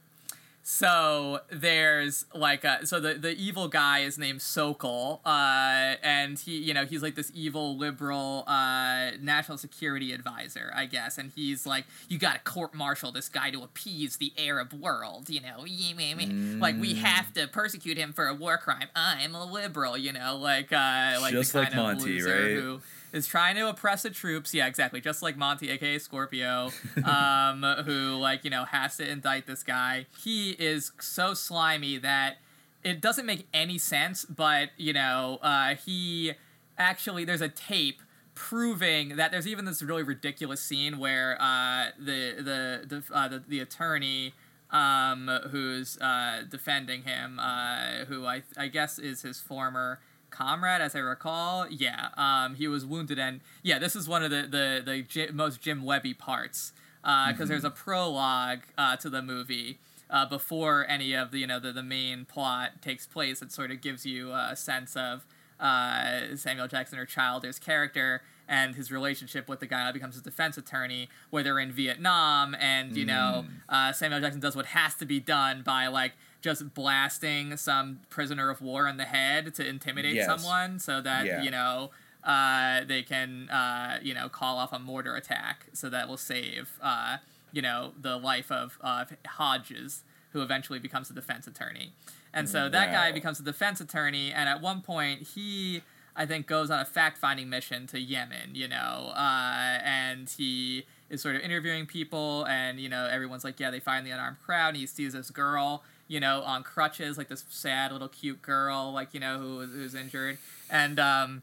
so 0.69 1.39
there's 1.49 2.25
like 2.35 2.65
a, 2.65 2.85
so 2.85 2.99
the 2.99 3.15
the 3.15 3.31
evil 3.37 3.69
guy 3.69 4.01
is 4.01 4.19
named 4.19 4.41
Sokal, 4.41 5.21
uh, 5.25 5.95
and 6.03 6.37
he 6.37 6.59
you 6.59 6.75
know 6.75 6.85
he's 6.85 7.03
like 7.05 7.15
this 7.15 7.31
evil 7.33 7.77
liberal 7.77 8.43
uh, 8.49 9.13
national 9.21 9.59
security 9.59 10.13
advisor, 10.13 10.73
I 10.75 10.87
guess, 10.87 11.19
and 11.19 11.31
he's 11.37 11.67
like 11.67 11.85
you 12.09 12.19
got 12.19 12.33
to 12.35 12.41
court 12.41 12.75
martial 12.75 13.13
this 13.13 13.29
guy 13.29 13.51
to 13.53 13.63
appease 13.63 14.17
the 14.17 14.33
Arab 14.37 14.73
world, 14.73 15.31
you 15.31 15.41
know, 15.41 15.61
like 15.61 16.81
we 16.81 16.95
Mm. 16.95 16.97
have 16.97 17.33
to 17.35 17.47
persecute 17.47 17.97
him 17.97 18.13
for 18.13 18.27
a 18.27 18.35
war 18.35 18.59
crime. 18.59 18.89
I'm 18.97 19.37
a 19.37 19.45
liberal, 19.45 19.97
you 19.97 20.13
know, 20.13 20.37
like 20.37 20.73
uh, 20.73 21.19
like 21.21 21.31
Just 21.33 21.53
the 21.53 21.61
like 21.61 21.71
kind 21.73 21.81
of 21.93 21.97
Monty, 21.99 22.15
loser 22.15 22.29
right? 22.35 22.55
who 22.55 22.81
is 23.17 23.27
trying 23.27 23.57
to 23.57 23.69
oppress 23.69 24.03
the 24.03 24.11
troops. 24.11 24.55
Yeah, 24.55 24.67
exactly. 24.67 25.01
Just 25.01 25.23
like 25.23 25.37
Monty, 25.37 25.71
aka 25.71 25.99
Scorpio, 25.99 26.71
um, 27.05 27.63
who 27.85 28.17
like 28.17 28.45
you 28.45 28.51
know 28.51 28.65
has 28.65 28.97
to 28.99 29.11
indict 29.11 29.47
this 29.47 29.63
guy. 29.63 30.07
He 30.23 30.51
is 30.53 30.93
so 31.01 31.35
slimy 31.35 31.99
that 31.99 32.37
it 32.85 33.01
doesn't 33.01 33.27
make 33.27 33.49
any 33.53 33.79
sense. 33.79 34.25
But 34.25 34.71
you 34.77 34.93
know, 34.93 35.39
uh, 35.43 35.75
he 35.75 36.33
actually 36.79 37.25
there's 37.25 37.41
a 37.41 37.49
tape 37.49 38.03
proving 38.35 39.17
that 39.17 39.31
there's 39.33 39.47
even 39.47 39.65
this 39.65 39.83
really 39.83 40.03
ridiculous 40.03 40.61
scene 40.61 40.99
where 40.99 41.41
uh, 41.41 41.87
the 41.99 42.35
the 42.37 42.87
the, 42.87 43.03
uh, 43.13 43.29
the 43.29 43.43
the 43.49 43.61
attorney 43.61 44.35
um, 44.71 45.29
who's 45.51 45.99
uh, 45.99 46.43
defending 46.49 47.03
him, 47.03 47.39
uh, 47.39 48.05
who 48.07 48.27
I 48.27 48.43
I 48.57 48.69
guess 48.69 48.99
is 48.99 49.23
his 49.23 49.41
former 49.41 50.01
comrade, 50.37 50.81
as 50.81 50.95
I 50.95 50.99
recall. 51.01 51.67
Yeah, 51.69 52.09
um, 52.17 52.55
he 52.57 52.69
was 52.69 52.85
wounded, 52.85 53.19
and 53.19 53.41
yeah, 53.63 53.79
this 53.79 53.97
is 53.97 54.09
one 54.09 54.23
of 54.23 54.31
the 54.31 54.43
the 54.43 54.83
the 54.85 55.03
Ji- 55.03 55.33
most 55.33 55.61
Jim 55.61 55.83
Webby 55.85 56.15
parts 56.15 56.73
because 57.03 57.49
there's 57.49 57.65
a 57.65 57.71
prologue 57.71 58.61
uh, 58.77 58.97
to 58.97 59.09
the 59.09 59.23
movie. 59.23 59.79
Uh, 60.09 60.25
before 60.25 60.87
any 60.89 61.15
of 61.15 61.33
the 61.33 61.39
you 61.39 61.47
know 61.47 61.59
the, 61.59 61.73
the 61.73 61.83
main 61.83 62.25
plot 62.25 62.81
takes 62.81 63.07
place, 63.07 63.43
it 63.43 63.51
sort 63.51 63.71
of 63.71 63.81
gives 63.81 64.07
you 64.07 64.33
a 64.33 64.55
sense 64.55 64.97
of 64.97 65.27
uh, 65.59 66.37
Samuel 66.37 66.69
Jackson 66.69 66.99
or 66.99 67.07
Childer's 67.07 67.59
character 67.59 68.23
and 68.49 68.77
his 68.77 68.93
relationship 68.93 69.49
with 69.49 69.59
the 69.59 69.67
guy 69.67 69.87
who 69.87 69.93
becomes 69.93 70.15
his 70.15 70.23
defense 70.23 70.57
attorney, 70.57 71.09
where 71.31 71.43
they're 71.43 71.59
in 71.59 71.73
Vietnam, 71.73 72.55
and 72.61 72.97
you 72.97 73.05
know 73.05 73.45
uh, 73.69 73.93
Samuel 73.93 74.21
Jackson 74.21 74.41
does 74.41 74.55
what 74.55 74.67
has 74.67 74.95
to 74.95 75.07
be 75.07 75.19
done 75.19 75.63
by 75.63 75.89
like 75.89 76.13
just 76.43 76.75
blasting 76.75 77.57
some 77.57 78.01
prisoner 78.11 78.51
of 78.51 78.61
war 78.61 78.87
in 78.89 78.97
the 78.97 79.05
head 79.05 79.55
to 79.55 79.67
intimidate 79.67 80.15
Yes. 80.15 80.27
someone, 80.27 80.79
so 80.79 81.01
that 81.01 81.27
Yeah. 81.27 81.43
you 81.43 81.51
know 81.51 81.91
uh, 82.25 82.83
they 82.85 83.03
can 83.03 83.49
uh, 83.51 83.99
you 84.03 84.13
know 84.15 84.29
call 84.29 84.59
off 84.59 84.73
a 84.73 84.79
mortar 84.79 85.15
attack, 85.17 85.67
so 85.73 85.89
that 85.89 86.09
will 86.09 86.17
save 86.17 86.79
uh, 86.83 87.19
you 87.53 87.63
know 87.63 87.93
the 88.01 88.17
life 88.17 88.51
of 88.53 88.79
of 88.81 89.13
Hodges, 89.27 90.03
who 90.33 90.43
eventually 90.43 90.79
becomes 90.79 91.11
a 91.11 91.15
defense 91.15 91.47
attorney. 91.47 91.93
And 92.33 92.49
so 92.49 92.69
that 92.69 92.93
guy 92.93 93.13
becomes 93.13 93.41
a 93.41 93.43
defense 93.43 93.81
attorney, 93.81 94.31
and 94.31 94.47
at 94.49 94.61
one 94.61 94.83
point 94.83 95.23
he, 95.35 95.83
I 96.15 96.27
think, 96.27 96.47
goes 96.47 96.71
on 96.71 96.81
a 96.81 96.85
fact 96.85 97.17
finding 97.17 97.49
mission 97.49 97.87
to 97.87 97.99
Yemen, 97.99 98.55
you 98.55 98.69
know, 98.69 99.13
uh, 99.17 99.79
and 99.83 100.29
he 100.29 100.85
is 101.09 101.23
sort 101.23 101.37
of 101.37 101.41
interviewing 101.41 101.87
people, 101.87 102.45
and, 102.47 102.79
you 102.79 102.91
know, 102.91 103.07
everyone's 103.07 103.43
like, 103.45 103.59
yeah, 103.59 103.71
they 103.71 103.81
find 103.81 104.05
the 104.07 104.11
unarmed 104.11 104.37
crowd, 104.45 104.71
and 104.71 104.77
he 104.77 104.87
sees 104.87 105.15
this 105.15 105.31
girl, 105.31 105.83
you 106.09 106.21
know, 106.21 106.43
on 106.43 106.63
crutches, 106.63 107.19
like 107.19 107.29
this 107.29 107.45
sad 107.49 107.93
little 107.93 108.09
cute 108.09 108.43
girl, 108.43 108.93
like, 108.93 109.15
you 109.15 109.21
know, 109.21 109.39
who 109.39 109.61
who's 109.67 109.95
injured. 109.95 110.39
And, 110.71 110.99
um, 110.99 111.43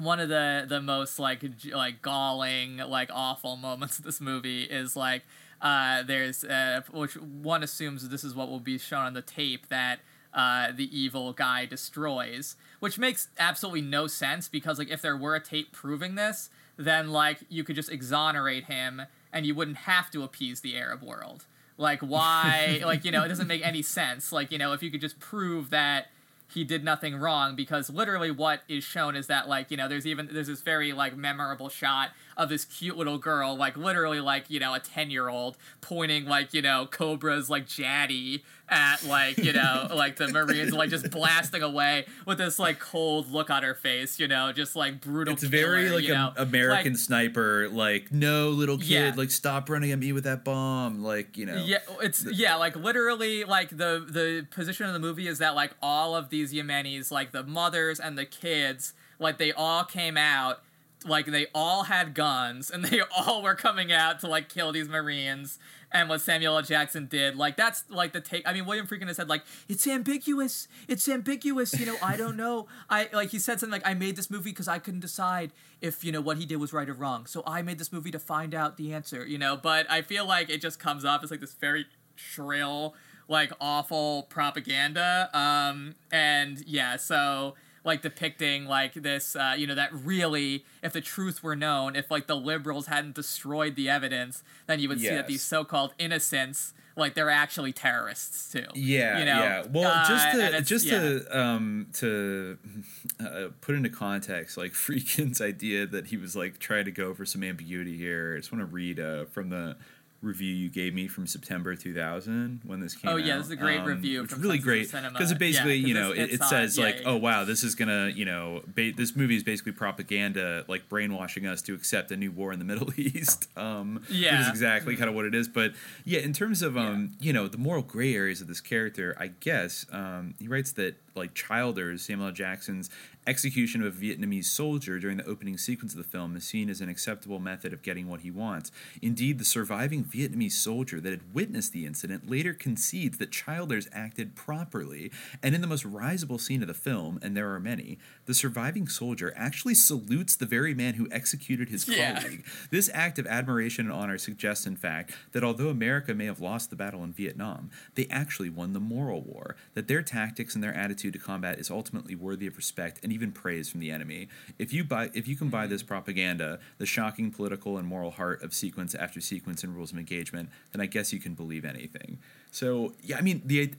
one 0.00 0.20
of 0.20 0.28
the 0.28 0.64
the 0.68 0.80
most 0.80 1.18
like 1.18 1.44
like 1.72 2.02
galling 2.02 2.76
like 2.76 3.10
awful 3.12 3.56
moments 3.56 3.98
of 3.98 4.04
this 4.04 4.20
movie 4.20 4.62
is 4.62 4.94
like 4.94 5.22
uh 5.60 6.02
there's 6.04 6.44
uh 6.44 6.82
which 6.92 7.14
one 7.16 7.62
assumes 7.62 8.08
this 8.08 8.22
is 8.22 8.34
what 8.34 8.48
will 8.48 8.60
be 8.60 8.78
shown 8.78 9.04
on 9.04 9.14
the 9.14 9.22
tape 9.22 9.68
that 9.68 9.98
uh 10.32 10.70
the 10.72 10.96
evil 10.96 11.32
guy 11.32 11.66
destroys 11.66 12.54
which 12.78 12.96
makes 12.96 13.28
absolutely 13.38 13.80
no 13.80 14.06
sense 14.06 14.48
because 14.48 14.78
like 14.78 14.88
if 14.88 15.02
there 15.02 15.16
were 15.16 15.34
a 15.34 15.40
tape 15.40 15.72
proving 15.72 16.14
this 16.14 16.48
then 16.76 17.10
like 17.10 17.38
you 17.48 17.64
could 17.64 17.74
just 17.74 17.90
exonerate 17.90 18.64
him 18.64 19.02
and 19.32 19.46
you 19.46 19.54
wouldn't 19.54 19.78
have 19.78 20.10
to 20.12 20.22
appease 20.22 20.60
the 20.60 20.76
arab 20.76 21.02
world 21.02 21.44
like 21.78 22.00
why 22.00 22.82
like 22.84 23.04
you 23.04 23.10
know 23.10 23.24
it 23.24 23.28
doesn't 23.28 23.48
make 23.48 23.64
any 23.66 23.80
sense. 23.80 24.30
Like 24.30 24.52
you 24.52 24.58
know 24.58 24.74
if 24.74 24.82
you 24.82 24.90
could 24.90 25.00
just 25.00 25.18
prove 25.18 25.70
that 25.70 26.08
he 26.50 26.64
did 26.64 26.82
nothing 26.82 27.16
wrong 27.16 27.54
because 27.54 27.90
literally 27.90 28.30
what 28.30 28.62
is 28.68 28.82
shown 28.82 29.14
is 29.14 29.26
that 29.26 29.48
like 29.48 29.70
you 29.70 29.76
know 29.76 29.86
there's 29.86 30.06
even 30.06 30.28
there's 30.32 30.46
this 30.46 30.62
very 30.62 30.92
like 30.92 31.16
memorable 31.16 31.68
shot 31.68 32.10
of 32.36 32.48
this 32.48 32.64
cute 32.64 32.96
little 32.96 33.18
girl 33.18 33.56
like 33.56 33.76
literally 33.76 34.20
like 34.20 34.48
you 34.48 34.58
know 34.58 34.74
a 34.74 34.80
10 34.80 35.10
year 35.10 35.28
old 35.28 35.56
pointing 35.80 36.24
like 36.24 36.54
you 36.54 36.62
know 36.62 36.86
cobra's 36.90 37.50
like 37.50 37.66
jaddy 37.66 38.42
at 38.70 39.02
like 39.04 39.38
you 39.38 39.52
know 39.52 39.88
like 39.94 40.16
the 40.16 40.28
marines 40.28 40.72
like 40.72 40.90
just 40.90 41.10
blasting 41.10 41.62
away 41.62 42.04
with 42.26 42.38
this 42.38 42.58
like 42.58 42.78
cold 42.78 43.30
look 43.30 43.50
on 43.50 43.62
her 43.62 43.74
face 43.74 44.18
you 44.20 44.28
know 44.28 44.52
just 44.52 44.76
like 44.76 45.00
brutal 45.00 45.34
It's 45.34 45.42
very 45.42 45.88
like 45.90 46.04
you 46.04 46.14
a? 46.14 46.34
American 46.36 46.92
Like, 46.92 46.98
sniper. 47.00 47.68
Like, 47.68 48.12
no, 48.12 48.50
little 48.50 48.78
kid, 48.78 48.88
Yeah. 48.88 49.12
like 49.16 49.30
stop 49.30 49.68
running 49.70 49.92
at 49.92 49.98
me 49.98 50.12
with 50.12 50.24
that 50.24 50.44
bomb. 50.44 51.02
Like, 51.02 51.36
you 51.36 51.46
know. 51.46 51.56
Yeah, 51.64 51.78
it's 52.00 52.24
yeah, 52.30 52.56
like 52.56 52.76
literally, 52.76 53.44
like 53.44 53.70
the 53.70 54.04
the 54.08 54.46
position 54.50 54.86
of 54.86 54.92
the 54.92 54.98
movie 54.98 55.26
is 55.28 55.38
that 55.38 55.54
like 55.54 55.72
all 55.82 56.14
of 56.14 56.30
these 56.30 56.52
Yemenis, 56.52 57.10
like 57.10 57.32
the 57.32 57.42
mothers 57.44 57.98
and 58.00 58.16
the 58.18 58.24
kids, 58.26 58.92
like 59.18 59.38
they 59.38 59.52
all 59.52 59.84
came 59.84 60.16
out 60.16 60.60
like 61.04 61.26
they 61.26 61.46
all 61.54 61.84
had 61.84 62.14
guns 62.14 62.70
and 62.70 62.84
they 62.84 63.00
all 63.16 63.42
were 63.42 63.54
coming 63.54 63.92
out 63.92 64.20
to 64.20 64.26
like 64.28 64.48
kill 64.48 64.72
these 64.72 64.88
marines 64.88 65.58
and 65.92 66.08
what 66.08 66.20
samuel 66.20 66.56
l. 66.56 66.62
Jackson 66.62 67.06
did. 67.06 67.36
Like 67.36 67.56
that's 67.56 67.84
like 67.88 68.12
the 68.12 68.20
take 68.20 68.46
i 68.46 68.52
mean 68.52 68.66
william 68.66 68.86
friedkin 68.86 69.06
has 69.06 69.16
said 69.16 69.28
like 69.28 69.42
it's 69.68 69.86
ambiguous. 69.86 70.68
It's 70.88 71.08
ambiguous. 71.08 71.78
You 71.78 71.86
know 71.86 71.96
i 72.02 72.16
don't 72.16 72.36
know. 72.36 72.66
I 72.90 73.08
like 73.12 73.30
he 73.30 73.38
said 73.38 73.60
something 73.60 73.72
like 73.72 73.86
i 73.88 73.94
made 73.94 74.16
this 74.16 74.30
movie 74.30 74.50
because 74.50 74.68
i 74.68 74.78
couldn't 74.78 75.00
decide 75.00 75.52
if 75.80 76.04
you 76.04 76.12
know 76.12 76.20
what 76.20 76.38
he 76.38 76.46
did 76.46 76.56
was 76.56 76.72
right 76.72 76.88
or 76.88 76.94
wrong. 76.94 77.26
So 77.26 77.42
i 77.46 77.62
made 77.62 77.78
this 77.78 77.92
movie 77.92 78.10
to 78.10 78.18
find 78.18 78.54
out 78.54 78.76
the 78.76 78.92
answer 78.92 79.26
you 79.26 79.38
know? 79.38 79.56
But 79.56 79.90
i 79.90 80.02
feel 80.02 80.26
like 80.26 80.50
it 80.50 80.60
just 80.60 80.78
comes 80.78 81.04
off 81.04 81.22
as 81.22 81.30
like 81.30 81.40
this 81.40 81.54
very 81.54 81.86
shrill 82.16 82.94
like 83.28 83.52
awful 83.60 84.24
propaganda. 84.24 85.30
Um 85.32 85.94
and 86.10 86.62
yeah 86.66 86.96
so 86.96 87.54
like 87.88 88.02
depicting 88.02 88.66
like 88.66 88.94
this 88.94 89.34
uh, 89.34 89.54
you 89.58 89.66
know 89.66 89.74
that 89.74 89.90
really 89.92 90.64
if 90.82 90.92
the 90.92 91.00
truth 91.00 91.42
were 91.42 91.56
known 91.56 91.96
if 91.96 92.10
like 92.10 92.26
the 92.28 92.36
liberals 92.36 92.86
hadn't 92.86 93.14
destroyed 93.14 93.74
the 93.74 93.88
evidence 93.90 94.44
then 94.68 94.78
you 94.78 94.88
would 94.88 95.00
see 95.00 95.08
that 95.08 95.26
these 95.26 95.42
so-called 95.42 95.92
innocents 95.98 96.72
like 96.96 97.14
they're 97.14 97.30
actually 97.30 97.72
terrorists 97.72 98.50
too 98.52 98.64
Yeah, 98.74 99.18
you 99.20 99.24
know? 99.24 99.40
yeah. 99.40 99.64
Well, 99.70 99.90
Uh, 99.90 100.08
just 100.08 100.32
to 100.32 100.62
just 100.62 100.86
yeah. 100.86 100.98
to 100.98 101.38
um 101.40 101.86
to 101.94 102.58
uh, 103.20 103.48
put 103.60 103.74
into 103.76 103.88
context, 103.88 104.56
like 104.56 104.72
Friedkin's 104.84 105.40
idea 105.40 105.86
that 105.86 106.08
he 106.08 106.16
was 106.16 106.34
like 106.34 106.58
trying 106.58 106.84
to 106.86 106.90
go 106.90 107.14
for 107.14 107.24
some 107.24 107.42
ambiguity 107.44 107.96
here. 107.96 108.34
I 108.34 108.40
just 108.40 108.50
want 108.52 108.62
to 108.62 108.66
read 108.66 108.98
uh, 108.98 109.26
from 109.26 109.48
the 109.50 109.76
review 110.20 110.52
you 110.52 110.68
gave 110.68 110.94
me 110.94 111.06
from 111.06 111.26
September 111.28 111.76
2000 111.76 112.60
when 112.64 112.80
this 112.80 112.94
came 112.96 113.08
out. 113.08 113.14
Oh, 113.14 113.18
out. 113.18 113.24
yeah, 113.24 113.36
this 113.36 113.46
is 113.46 113.52
a 113.52 113.56
great 113.56 113.78
Um, 113.80 113.86
review 113.86 114.24
It's 114.24 114.36
really 114.36 114.58
great 114.58 114.90
because 114.90 115.30
it 115.30 115.38
Yeah, 115.80 115.88
you 115.88 115.94
know, 115.94 116.10
it, 116.10 116.18
it 116.18 116.32
it's 116.34 116.48
says 116.48 116.76
yeah, 116.76 116.84
like, 116.84 116.96
yeah. 116.96 117.08
oh 117.10 117.16
wow, 117.16 117.44
this 117.44 117.62
is 117.62 117.74
gonna, 117.76 118.08
you 118.08 118.24
know, 118.24 118.62
ba- 118.66 118.92
this 118.96 119.14
movie 119.14 119.36
is 119.36 119.44
basically 119.44 119.72
propaganda, 119.72 120.64
like 120.66 120.88
brainwashing 120.88 121.46
us 121.46 121.62
to 121.62 121.74
accept 121.74 122.10
a 122.10 122.16
new 122.16 122.32
war 122.32 122.52
in 122.52 122.58
the 122.58 122.64
Middle 122.72 122.92
East. 122.98 123.48
Um, 123.56 123.96
which 124.00 124.10
is 124.10 124.16
Yeah. 124.20 124.48
exactly 124.50 124.96
kind 124.96 125.08
of 125.08 125.14
what 125.14 125.24
it 125.24 125.34
is. 125.34 125.46
But 125.48 125.72
yeah, 126.04 126.20
in 126.20 126.32
terms 126.32 126.62
of 126.62 126.76
um, 126.76 127.12
you 127.20 127.32
know, 127.32 127.46
the 127.48 127.58
moral 127.58 127.82
gray 127.82 128.14
areas 128.14 128.40
of 128.40 128.48
this 128.48 128.60
character, 128.60 129.16
I 129.20 129.28
guess 129.28 129.86
um, 129.92 130.34
he 130.40 130.48
writes 130.48 130.72
that 130.72 130.96
like 131.14 131.34
Childers, 131.34 132.02
Samuel 132.02 132.28
L. 132.28 132.32
Jackson's 132.32 132.90
execution 133.28 133.82
of 133.82 133.94
a 133.94 134.00
Vietnamese 134.00 134.46
soldier 134.46 134.98
during 134.98 135.18
the 135.18 135.26
opening 135.26 135.58
sequence 135.58 135.92
of 135.92 135.98
the 135.98 136.04
film 136.04 136.34
is 136.34 136.44
seen 136.44 136.70
as 136.70 136.80
an 136.80 136.88
acceptable 136.88 137.38
method 137.38 137.72
of 137.74 137.82
getting 137.82 138.08
what 138.08 138.20
he 138.20 138.30
wants. 138.30 138.72
Indeed, 139.02 139.38
the 139.38 139.44
surviving 139.44 140.02
Vietnamese 140.02 140.52
soldier 140.52 140.98
that 141.00 141.10
had 141.10 141.34
witnessed 141.34 141.72
the 141.72 141.84
incident 141.84 142.28
later 142.28 142.54
concedes 142.54 143.18
that 143.18 143.30
Childers 143.30 143.86
acted 143.92 144.34
properly, 144.34 145.12
and 145.42 145.54
in 145.54 145.60
the 145.60 145.66
most 145.66 145.84
risible 145.84 146.38
scene 146.38 146.62
of 146.62 146.68
the 146.68 146.74
film, 146.74 147.18
and 147.22 147.36
there 147.36 147.52
are 147.52 147.60
many, 147.60 147.98
the 148.24 148.32
surviving 148.34 148.88
soldier 148.88 149.32
actually 149.36 149.74
salutes 149.74 150.34
the 150.34 150.46
very 150.46 150.74
man 150.74 150.94
who 150.94 151.06
executed 151.10 151.68
his 151.68 151.86
Yeah. 151.86 152.20
colleague. 152.22 152.46
This 152.70 152.88
act 152.94 153.18
of 153.18 153.26
admiration 153.26 153.84
and 153.86 153.92
honor 153.94 154.16
suggests, 154.16 154.66
in 154.66 154.76
fact, 154.76 155.12
that 155.32 155.44
although 155.44 155.68
America 155.68 156.14
may 156.14 156.24
have 156.24 156.40
lost 156.40 156.70
the 156.70 156.76
battle 156.76 157.04
in 157.04 157.12
Vietnam, 157.12 157.70
they 157.94 158.06
actually 158.08 158.48
won 158.50 158.72
the 158.72 158.80
moral 158.80 159.20
war, 159.20 159.54
that 159.74 159.86
their 159.86 160.02
tactics 160.02 160.54
and 160.54 160.64
their 160.64 160.74
attitude 160.74 161.12
to 161.12 161.18
combat 161.18 161.58
is 161.58 161.70
ultimately 161.70 162.14
worthy 162.14 162.46
of 162.46 162.56
respect 162.56 162.98
and 163.02 163.12
even 163.18 163.32
praise 163.32 163.68
from 163.68 163.80
the 163.80 163.90
enemy. 163.90 164.28
If 164.58 164.72
you 164.72 164.84
buy 164.84 165.10
if 165.14 165.26
you 165.26 165.36
can 165.36 165.48
buy 165.48 165.64
hmm. 165.64 165.70
this 165.70 165.82
propaganda, 165.82 166.58
the 166.78 166.86
shocking 166.86 167.30
political 167.30 167.76
and 167.78 167.86
moral 167.86 168.12
heart 168.12 168.42
of 168.42 168.54
sequence 168.54 168.94
after 168.94 169.20
sequence 169.20 169.64
and 169.64 169.74
rules 169.74 169.92
of 169.92 169.98
engagement, 169.98 170.50
then 170.72 170.80
I 170.80 170.86
guess 170.86 171.12
you 171.12 171.20
can 171.20 171.34
believe 171.34 171.64
anything. 171.64 172.18
So, 172.50 172.94
yeah, 173.02 173.18
I 173.18 173.20
mean, 173.20 173.42
the 173.44 173.74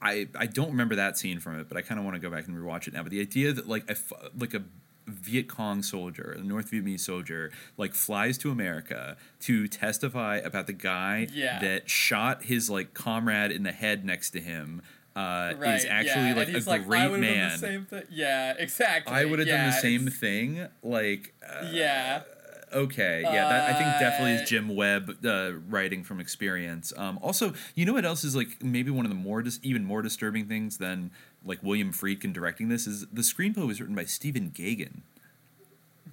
I 0.00 0.28
I 0.34 0.46
don't 0.46 0.70
remember 0.70 0.94
that 0.96 1.18
scene 1.18 1.40
from 1.40 1.58
it, 1.60 1.68
but 1.68 1.76
I 1.76 1.82
kind 1.82 1.98
of 1.98 2.04
want 2.04 2.14
to 2.16 2.20
go 2.20 2.30
back 2.30 2.46
and 2.46 2.56
rewatch 2.56 2.88
it 2.88 2.94
now. 2.94 3.02
But 3.02 3.12
the 3.12 3.20
idea 3.20 3.52
that 3.52 3.68
like 3.68 3.90
a 3.90 3.96
like 4.38 4.54
a 4.54 4.62
Viet 5.08 5.48
Cong 5.48 5.82
soldier, 5.82 6.36
a 6.38 6.42
North 6.42 6.70
Vietnamese 6.70 7.00
soldier, 7.00 7.50
like 7.76 7.94
flies 7.94 8.38
to 8.38 8.50
America 8.50 9.16
to 9.40 9.66
testify 9.66 10.36
about 10.36 10.66
the 10.66 10.72
guy 10.72 11.28
Yeah. 11.32 11.58
that 11.60 11.88
shot 11.88 12.44
his 12.44 12.68
like 12.68 12.94
comrade 12.94 13.50
in 13.50 13.62
the 13.62 13.72
head 13.72 14.04
next 14.04 14.30
to 14.30 14.40
him. 14.40 14.82
Uh, 15.18 15.54
right, 15.58 15.74
is 15.74 15.84
actually 15.84 16.28
yeah. 16.28 16.34
like 16.34 16.48
a 16.48 16.70
like, 16.70 16.86
great 16.86 17.10
man. 17.18 17.50
the 17.52 17.58
same 17.58 17.84
thing. 17.86 18.04
Yeah, 18.10 18.54
exactly. 18.56 19.12
I 19.12 19.24
would 19.24 19.38
have 19.40 19.48
done 19.48 19.66
the 19.66 19.72
same 19.72 20.06
thing. 20.08 20.68
Like, 20.82 21.34
uh, 21.42 21.66
Yeah. 21.72 22.22
okay, 22.72 23.22
yeah, 23.22 23.48
that, 23.48 23.70
I 23.70 23.72
think 23.72 23.88
definitely 23.98 24.34
Uh, 24.38 24.42
is 24.42 24.48
Jim 24.48 24.68
Webb 24.68 25.24
uh, 25.24 25.52
writing 25.68 26.04
from 26.04 26.20
experience. 26.20 26.92
Um, 26.96 27.18
also, 27.20 27.54
you 27.74 27.84
know 27.84 27.94
what 27.94 28.04
else 28.04 28.22
is 28.22 28.36
like 28.36 28.62
maybe 28.62 28.90
one 28.92 29.04
of 29.06 29.10
the 29.10 29.16
more 29.16 29.42
dis- 29.42 29.58
even 29.62 29.84
more 29.84 30.02
disturbing 30.02 30.46
things 30.46 30.78
than 30.78 31.10
like 31.44 31.62
William 31.62 31.92
Friedkin 31.92 32.32
directing 32.32 32.68
this 32.68 32.86
is 32.86 33.06
the 33.12 33.22
screenplay 33.22 33.66
was 33.66 33.80
written 33.80 33.96
by 33.96 34.04
Stephen 34.04 34.50
Gaghan, 34.54 35.00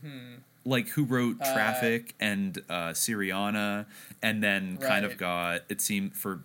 Hmm. 0.02 0.36
like 0.64 0.90
who 0.90 1.04
wrote 1.04 1.38
Uh, 1.42 1.54
Traffic 1.54 2.14
and 2.20 2.58
uh, 2.70 2.90
Syriana, 2.94 3.86
and 4.22 4.42
then 4.44 4.78
kind 4.78 5.06
of 5.06 5.18
got 5.18 5.62
it 5.70 5.82
seemed 5.82 6.16
for 6.16 6.42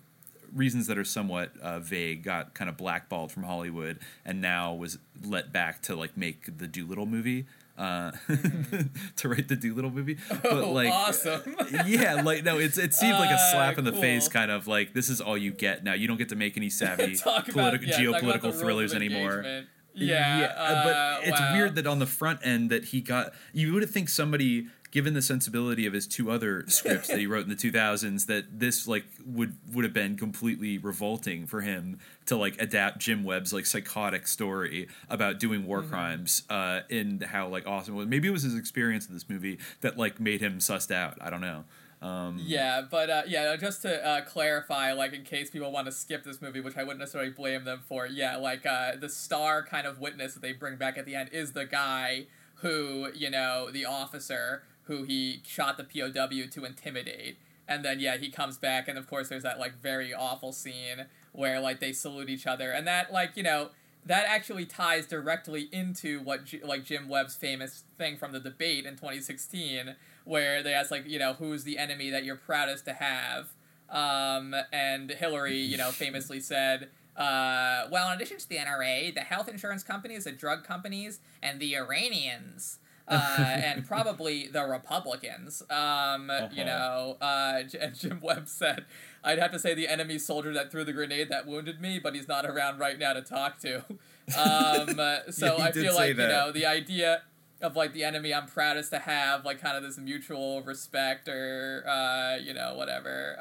reasons 0.53 0.87
that 0.87 0.97
are 0.97 1.03
somewhat 1.03 1.51
uh, 1.61 1.79
vague 1.79 2.23
got 2.23 2.53
kind 2.53 2.69
of 2.69 2.77
blackballed 2.77 3.31
from 3.31 3.43
Hollywood 3.43 3.99
and 4.25 4.41
now 4.41 4.73
was 4.73 4.97
let 5.23 5.51
back 5.51 5.81
to 5.83 5.95
like 5.95 6.17
make 6.17 6.57
the 6.57 6.67
Doolittle 6.67 7.05
movie. 7.05 7.45
Uh, 7.77 8.11
to 9.15 9.29
write 9.29 9.47
the 9.47 9.55
Doolittle 9.55 9.89
movie, 9.89 10.17
but. 10.29 10.45
Oh, 10.45 10.71
like, 10.71 10.91
awesome. 10.91 11.41
yeah, 11.87 12.21
like 12.21 12.43
no, 12.43 12.59
it's 12.59 12.77
it 12.77 12.93
seemed 12.93 13.13
like 13.13 13.31
a 13.31 13.33
Uh, 13.33 13.51
slap 13.51 13.77
in 13.79 13.85
the 13.85 13.93
face, 13.93 14.27
kind 14.27 14.51
of 14.51 14.67
like 14.67 14.93
this 14.93 15.09
is 15.09 15.19
all 15.19 15.35
you 15.37 15.51
get 15.51 15.83
now. 15.83 15.93
You 15.93 16.07
don't 16.07 16.17
get 16.17 16.29
to 16.29 16.35
make 16.35 16.57
any 16.57 16.69
savvy 16.81 17.03
about- 17.03 17.09
yeah, 17.11 17.23
talk 17.23 17.49
about 17.49 17.79
the 17.79 17.87
geopolitical 17.87 18.53
thrillers 18.53 18.93
anymore. 18.93 19.37
engagement. 19.37 19.67
Yeah, 19.93 20.53
uh, 20.57 20.83
but 20.83 21.27
it's 21.27 21.39
wow. 21.39 21.53
weird 21.53 21.75
that 21.75 21.87
on 21.87 21.99
the 21.99 22.05
front 22.05 22.39
end 22.43 22.69
that 22.69 22.85
he 22.85 23.01
got. 23.01 23.33
You 23.51 23.73
would 23.73 23.81
have 23.81 23.91
think 23.91 24.09
somebody, 24.09 24.67
given 24.91 25.13
the 25.13 25.21
sensibility 25.21 25.85
of 25.85 25.93
his 25.93 26.05
two 26.05 26.29
other 26.29 26.63
scripts 26.67 27.07
that 27.07 27.17
he 27.17 27.25
wrote 27.25 27.43
in 27.43 27.49
the 27.49 27.55
2000s, 27.55 28.25
that 28.27 28.59
this 28.59 28.87
like 28.87 29.05
would 29.25 29.55
would 29.73 29.83
have 29.85 29.93
been 29.93 30.17
completely 30.17 30.77
revolting 30.77 31.47
for 31.47 31.61
him 31.61 31.97
to 32.25 32.35
like 32.35 32.61
adapt 32.61 32.99
Jim 32.99 33.23
Webb's 33.23 33.53
like 33.53 33.65
psychotic 33.65 34.27
story 34.27 34.87
about 35.09 35.39
doing 35.39 35.65
war 35.65 35.79
Mm-hmm. 35.81 35.89
crimes 35.89 36.43
uh, 36.49 36.81
and 36.89 37.23
how 37.23 37.47
like 37.47 37.65
awesome 37.65 37.95
it 37.95 37.97
was. 37.97 38.07
Maybe 38.07 38.27
it 38.27 38.31
was 38.31 38.43
his 38.43 38.55
experience 38.55 39.07
in 39.07 39.13
this 39.13 39.27
movie 39.29 39.57
that 39.81 39.97
like 39.97 40.19
made 40.19 40.41
him 40.41 40.59
sussed 40.59 40.91
out. 40.91 41.17
I 41.21 41.29
don't 41.29 41.41
know. 41.41 41.63
Um, 42.01 42.41
Yeah, 42.43 42.81
but 42.89 43.09
uh, 43.11 43.21
yeah, 43.27 43.55
just 43.57 43.83
to 43.83 44.03
uh, 44.05 44.21
clarify, 44.21 44.91
like 44.93 45.13
in 45.13 45.23
case 45.23 45.51
people 45.51 45.71
want 45.71 45.85
to 45.85 45.91
skip 45.91 46.23
this 46.23 46.41
movie, 46.41 46.59
which 46.59 46.75
I 46.75 46.81
wouldn't 46.81 46.99
necessarily 46.99 47.29
blame 47.29 47.63
them 47.63 47.81
for. 47.87 48.07
Yeah, 48.07 48.37
like 48.37 48.65
uh, 48.65 48.95
the 48.99 49.07
star 49.07 49.63
kind 49.63 49.85
of 49.85 49.99
witness 49.99 50.33
that 50.33 50.41
they 50.41 50.51
bring 50.51 50.77
back 50.77 50.97
at 50.97 51.05
the 51.05 51.13
end 51.15 51.29
is 51.31 51.51
the 51.53 51.65
guy 51.65 52.25
who 52.55 53.09
you 53.15 53.29
know 53.29 53.69
the 53.71 53.85
officer 53.85 54.63
who 54.83 55.03
he 55.03 55.41
shot 55.45 55.77
the 55.77 55.83
POW 55.83 56.49
to 56.51 56.65
intimidate, 56.65 57.37
and 57.67 57.85
then 57.85 57.99
yeah 57.99 58.17
he 58.17 58.29
comes 58.29 58.57
back, 58.57 58.87
and 58.87 58.97
of 58.97 59.07
course 59.07 59.29
there's 59.29 59.43
that 59.43 59.59
like 59.59 59.79
very 59.81 60.13
awful 60.13 60.51
scene 60.51 61.05
where 61.31 61.59
like 61.59 61.79
they 61.79 61.93
salute 61.93 62.29
each 62.29 62.47
other, 62.47 62.71
and 62.71 62.87
that 62.87 63.11
like 63.11 63.31
you 63.35 63.43
know 63.43 63.69
that 64.05 64.25
actually 64.27 64.65
ties 64.65 65.05
directly 65.05 65.69
into 65.71 66.19
what 66.21 66.45
J- 66.45 66.61
like 66.63 66.83
Jim 66.83 67.07
Webb's 67.07 67.35
famous 67.35 67.83
thing 67.97 68.17
from 68.17 68.31
the 68.31 68.39
debate 68.39 68.85
in 68.85 68.93
2016 68.95 69.95
where 70.23 70.63
they 70.63 70.73
asked 70.73 70.91
like 70.91 71.07
you 71.07 71.19
know 71.19 71.33
who's 71.33 71.63
the 71.63 71.77
enemy 71.77 72.09
that 72.09 72.23
you're 72.23 72.35
proudest 72.35 72.85
to 72.85 72.93
have? 72.93 73.49
Um, 73.89 74.55
and 74.71 75.11
Hillary 75.11 75.59
you 75.59 75.77
know 75.77 75.91
famously 75.91 76.39
said 76.39 76.89
uh, 77.15 77.87
well 77.91 78.09
in 78.09 78.15
addition 78.15 78.37
to 78.37 78.49
the 78.49 78.57
NRA 78.57 79.13
the 79.13 79.21
health 79.21 79.47
insurance 79.47 79.83
companies 79.83 80.23
the 80.23 80.31
drug 80.31 80.63
companies 80.63 81.19
and 81.43 81.59
the 81.59 81.75
Iranians 81.75 82.79
uh, 83.11 83.57
and 83.61 83.85
probably 83.87 84.47
the 84.47 84.63
Republicans. 84.65 85.61
Um, 85.69 86.29
You 86.51 86.63
Uh-huh. 86.63 86.65
know, 86.65 87.17
uh, 87.21 87.63
and 87.79 87.95
Jim 87.95 88.19
Webb 88.21 88.47
said, 88.47 88.85
"I'd 89.23 89.39
have 89.39 89.51
to 89.51 89.59
say 89.59 89.73
the 89.73 89.87
enemy 89.87 90.17
soldier 90.19 90.53
that 90.53 90.71
threw 90.71 90.83
the 90.83 90.93
grenade 90.93 91.29
that 91.29 91.45
wounded 91.47 91.81
me, 91.81 91.99
but 91.99 92.15
he's 92.15 92.27
not 92.27 92.45
around 92.45 92.79
right 92.79 92.97
now 92.99 93.13
to 93.13 93.21
talk 93.21 93.59
to." 93.59 93.83
Um, 94.33 94.97
uh, 94.99 95.29
so 95.29 95.57
Yeah, 95.57 95.63
I 95.65 95.71
feel 95.73 95.93
like 95.93 96.17
you 96.17 96.27
know 96.27 96.51
the 96.53 96.65
idea 96.65 97.23
of 97.61 97.75
like 97.75 97.93
the 97.93 98.03
enemy 98.05 98.33
I'm 98.33 98.47
proudest 98.47 98.91
to 98.91 98.99
have, 98.99 99.43
like 99.45 99.59
kind 99.59 99.75
of 99.75 99.83
this 99.83 99.97
mutual 99.97 100.61
respect 100.63 101.27
or 101.27 101.83
uh, 101.87 102.37
you 102.37 102.53
know 102.53 102.75
whatever. 102.75 103.35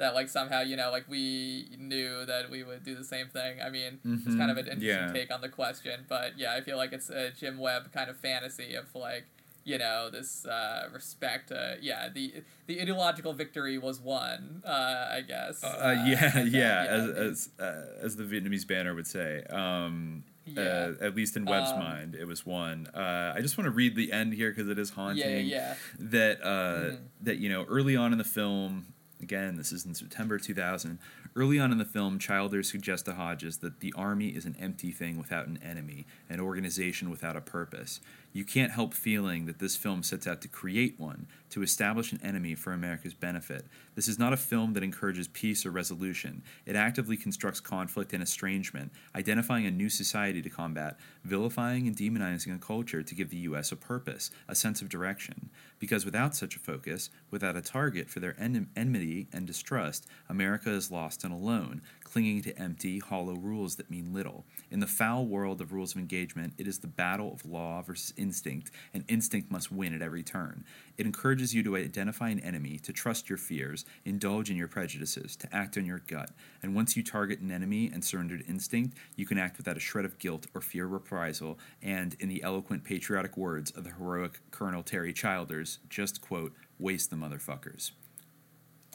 Uh, 0.00 0.04
that 0.04 0.14
like 0.14 0.28
somehow 0.28 0.60
you 0.60 0.76
know 0.76 0.90
like 0.90 1.04
we 1.08 1.76
knew 1.78 2.24
that 2.26 2.50
we 2.50 2.62
would 2.62 2.84
do 2.84 2.94
the 2.94 3.04
same 3.04 3.28
thing. 3.28 3.60
I 3.60 3.68
mean, 3.70 3.98
it's 4.04 4.36
kind 4.36 4.50
of 4.50 4.56
an 4.56 4.66
Mhm, 4.66 4.72
interesting 4.72 5.06
yeah. 5.08 5.12
take 5.12 5.32
on 5.32 5.40
the 5.40 5.48
question, 5.48 6.04
but 6.08 6.38
yeah, 6.38 6.54
I 6.54 6.60
feel 6.60 6.76
like 6.76 6.92
it's 6.92 7.10
a 7.10 7.30
Jim 7.30 7.58
Webb 7.58 7.92
kind 7.92 8.08
of 8.08 8.16
fantasy 8.16 8.74
of 8.74 8.94
like 8.94 9.24
you 9.64 9.76
know 9.76 10.08
this 10.08 10.46
uh, 10.46 10.88
respect. 10.92 11.50
Uh, 11.52 11.74
yeah, 11.80 12.08
the 12.08 12.42
the 12.66 12.80
ideological 12.80 13.32
victory 13.32 13.76
was 13.76 14.00
won. 14.00 14.62
Uh, 14.64 15.08
I 15.12 15.20
guess. 15.26 15.62
Uh, 15.64 16.04
yeah, 16.06 16.38
yeah, 16.42 16.44
yeah, 16.44 16.86
as 16.88 17.08
as, 17.10 17.48
uh, 17.60 17.84
as 18.00 18.16
the 18.16 18.24
Vietnamese 18.24 18.66
banner 18.66 18.94
would 18.94 19.06
say. 19.06 19.42
Um, 19.50 20.24
Yeah. 20.46 20.62
uh, 20.98 21.04
at 21.04 21.14
least 21.14 21.36
in 21.36 21.44
Webb's 21.44 21.72
Um, 21.72 21.78
mind, 21.80 22.14
it 22.14 22.24
was 22.26 22.46
one. 22.46 22.86
Uh, 22.94 23.34
I 23.36 23.42
just 23.42 23.58
want 23.58 23.66
to 23.66 23.70
read 23.70 23.94
the 23.96 24.12
end 24.12 24.32
here 24.32 24.48
because 24.50 24.68
it 24.70 24.78
is 24.78 24.88
haunting. 24.90 25.44
yeah. 25.46 25.74
yeah. 25.74 25.74
That 25.98 26.40
uh, 26.42 26.92
Mhm. 26.92 26.98
that 27.24 27.36
you 27.38 27.48
know 27.50 27.64
early 27.68 27.96
on 27.96 28.12
in 28.12 28.18
the 28.18 28.24
film, 28.24 28.94
again, 29.20 29.56
this 29.56 29.72
is 29.72 29.84
in 29.84 29.94
September 29.94 30.38
2000. 30.38 30.98
Early 31.36 31.58
on 31.58 31.72
in 31.72 31.78
the 31.78 31.84
film, 31.84 32.18
Childers 32.18 32.70
suggests 32.70 33.04
to 33.04 33.14
Hodges 33.14 33.58
that 33.58 33.80
the 33.80 33.92
army 33.96 34.28
is 34.28 34.44
an 34.44 34.56
empty 34.58 34.90
thing 34.90 35.18
without 35.18 35.46
an 35.46 35.58
enemy, 35.62 36.06
an 36.28 36.40
organization 36.40 37.10
without 37.10 37.36
a 37.36 37.40
purpose. 37.40 38.00
You 38.38 38.44
can't 38.44 38.70
help 38.70 38.94
feeling 38.94 39.46
that 39.46 39.58
this 39.58 39.74
film 39.74 40.04
sets 40.04 40.24
out 40.28 40.42
to 40.42 40.48
create 40.48 40.94
one, 40.96 41.26
to 41.50 41.60
establish 41.60 42.12
an 42.12 42.20
enemy 42.22 42.54
for 42.54 42.72
America's 42.72 43.12
benefit. 43.12 43.66
This 43.96 44.06
is 44.06 44.16
not 44.16 44.32
a 44.32 44.36
film 44.36 44.74
that 44.74 44.84
encourages 44.84 45.26
peace 45.26 45.66
or 45.66 45.72
resolution. 45.72 46.44
It 46.64 46.76
actively 46.76 47.16
constructs 47.16 47.58
conflict 47.58 48.12
and 48.12 48.22
estrangement, 48.22 48.92
identifying 49.16 49.66
a 49.66 49.72
new 49.72 49.88
society 49.88 50.40
to 50.42 50.50
combat, 50.50 51.00
vilifying 51.24 51.88
and 51.88 51.96
demonizing 51.96 52.54
a 52.54 52.60
culture 52.60 53.02
to 53.02 53.14
give 53.16 53.30
the 53.30 53.38
U.S. 53.38 53.72
a 53.72 53.76
purpose, 53.76 54.30
a 54.46 54.54
sense 54.54 54.80
of 54.82 54.88
direction. 54.88 55.50
Because 55.80 56.04
without 56.04 56.36
such 56.36 56.54
a 56.54 56.60
focus, 56.60 57.10
without 57.32 57.56
a 57.56 57.60
target 57.60 58.08
for 58.08 58.20
their 58.20 58.36
en- 58.38 58.68
enmity 58.76 59.26
and 59.32 59.48
distrust, 59.48 60.06
America 60.28 60.70
is 60.70 60.92
lost 60.92 61.24
and 61.24 61.32
alone, 61.32 61.82
clinging 62.10 62.42
to 62.42 62.58
empty, 62.58 62.98
hollow 62.98 63.34
rules 63.34 63.76
that 63.76 63.90
mean 63.90 64.14
little. 64.14 64.46
In 64.70 64.80
the 64.80 64.86
foul 64.86 65.26
world 65.26 65.60
of 65.60 65.72
rules 65.72 65.92
of 65.92 65.98
engagement, 65.98 66.54
it 66.56 66.66
is 66.66 66.78
the 66.78 66.86
battle 66.86 67.32
of 67.32 67.44
law 67.44 67.82
versus 67.82 68.14
instinct, 68.16 68.70
and 68.94 69.04
instinct 69.08 69.50
must 69.50 69.70
win 69.70 69.94
at 69.94 70.00
every 70.00 70.22
turn. 70.22 70.64
It 70.96 71.04
encourages 71.04 71.54
you 71.54 71.62
to 71.64 71.76
identify 71.76 72.30
an 72.30 72.40
enemy, 72.40 72.78
to 72.78 72.92
trust 72.92 73.28
your 73.28 73.36
fears, 73.36 73.84
indulge 74.04 74.50
in 74.50 74.56
your 74.56 74.68
prejudices, 74.68 75.36
to 75.36 75.54
act 75.54 75.76
on 75.76 75.84
your 75.84 76.00
gut. 76.06 76.30
And 76.62 76.74
once 76.74 76.96
you 76.96 77.02
target 77.02 77.40
an 77.40 77.50
enemy 77.50 77.90
and 77.92 78.02
surrender 78.02 78.38
to 78.38 78.46
instinct, 78.46 78.96
you 79.14 79.26
can 79.26 79.38
act 79.38 79.58
without 79.58 79.76
a 79.76 79.80
shred 79.80 80.06
of 80.06 80.18
guilt 80.18 80.46
or 80.54 80.60
fear 80.62 80.86
of 80.86 80.92
reprisal, 80.92 81.58
and, 81.82 82.16
in 82.20 82.28
the 82.28 82.42
eloquent 82.42 82.84
patriotic 82.84 83.36
words 83.36 83.70
of 83.72 83.84
the 83.84 83.90
heroic 83.90 84.40
Colonel 84.50 84.82
Terry 84.82 85.12
Childers, 85.12 85.78
just 85.90 86.22
quote, 86.22 86.54
waste 86.78 87.10
the 87.10 87.16
motherfuckers. 87.16 87.90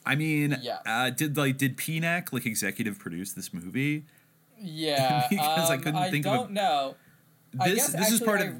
I 0.05 0.15
mean, 0.15 0.57
Yes. 0.61 0.81
uh, 0.85 1.09
did 1.09 1.37
like 1.37 1.57
did 1.57 1.77
PNAC 1.77 2.33
like 2.33 2.45
executive 2.45 2.99
produce 2.99 3.33
this 3.33 3.53
movie? 3.53 4.03
Yeah, 4.59 5.27
Because 5.29 5.69
I 5.69 5.75
um, 5.75 5.81
couldn't 5.81 6.11
think 6.11 6.25
of 6.25 6.33
a- 6.33 6.37
don't 6.37 6.51
know. 6.51 6.95
I 7.59 7.69
This 7.69 7.87
this 7.87 8.11
is 8.11 8.19
part 8.21 8.41
I- 8.41 8.45
of 8.45 8.55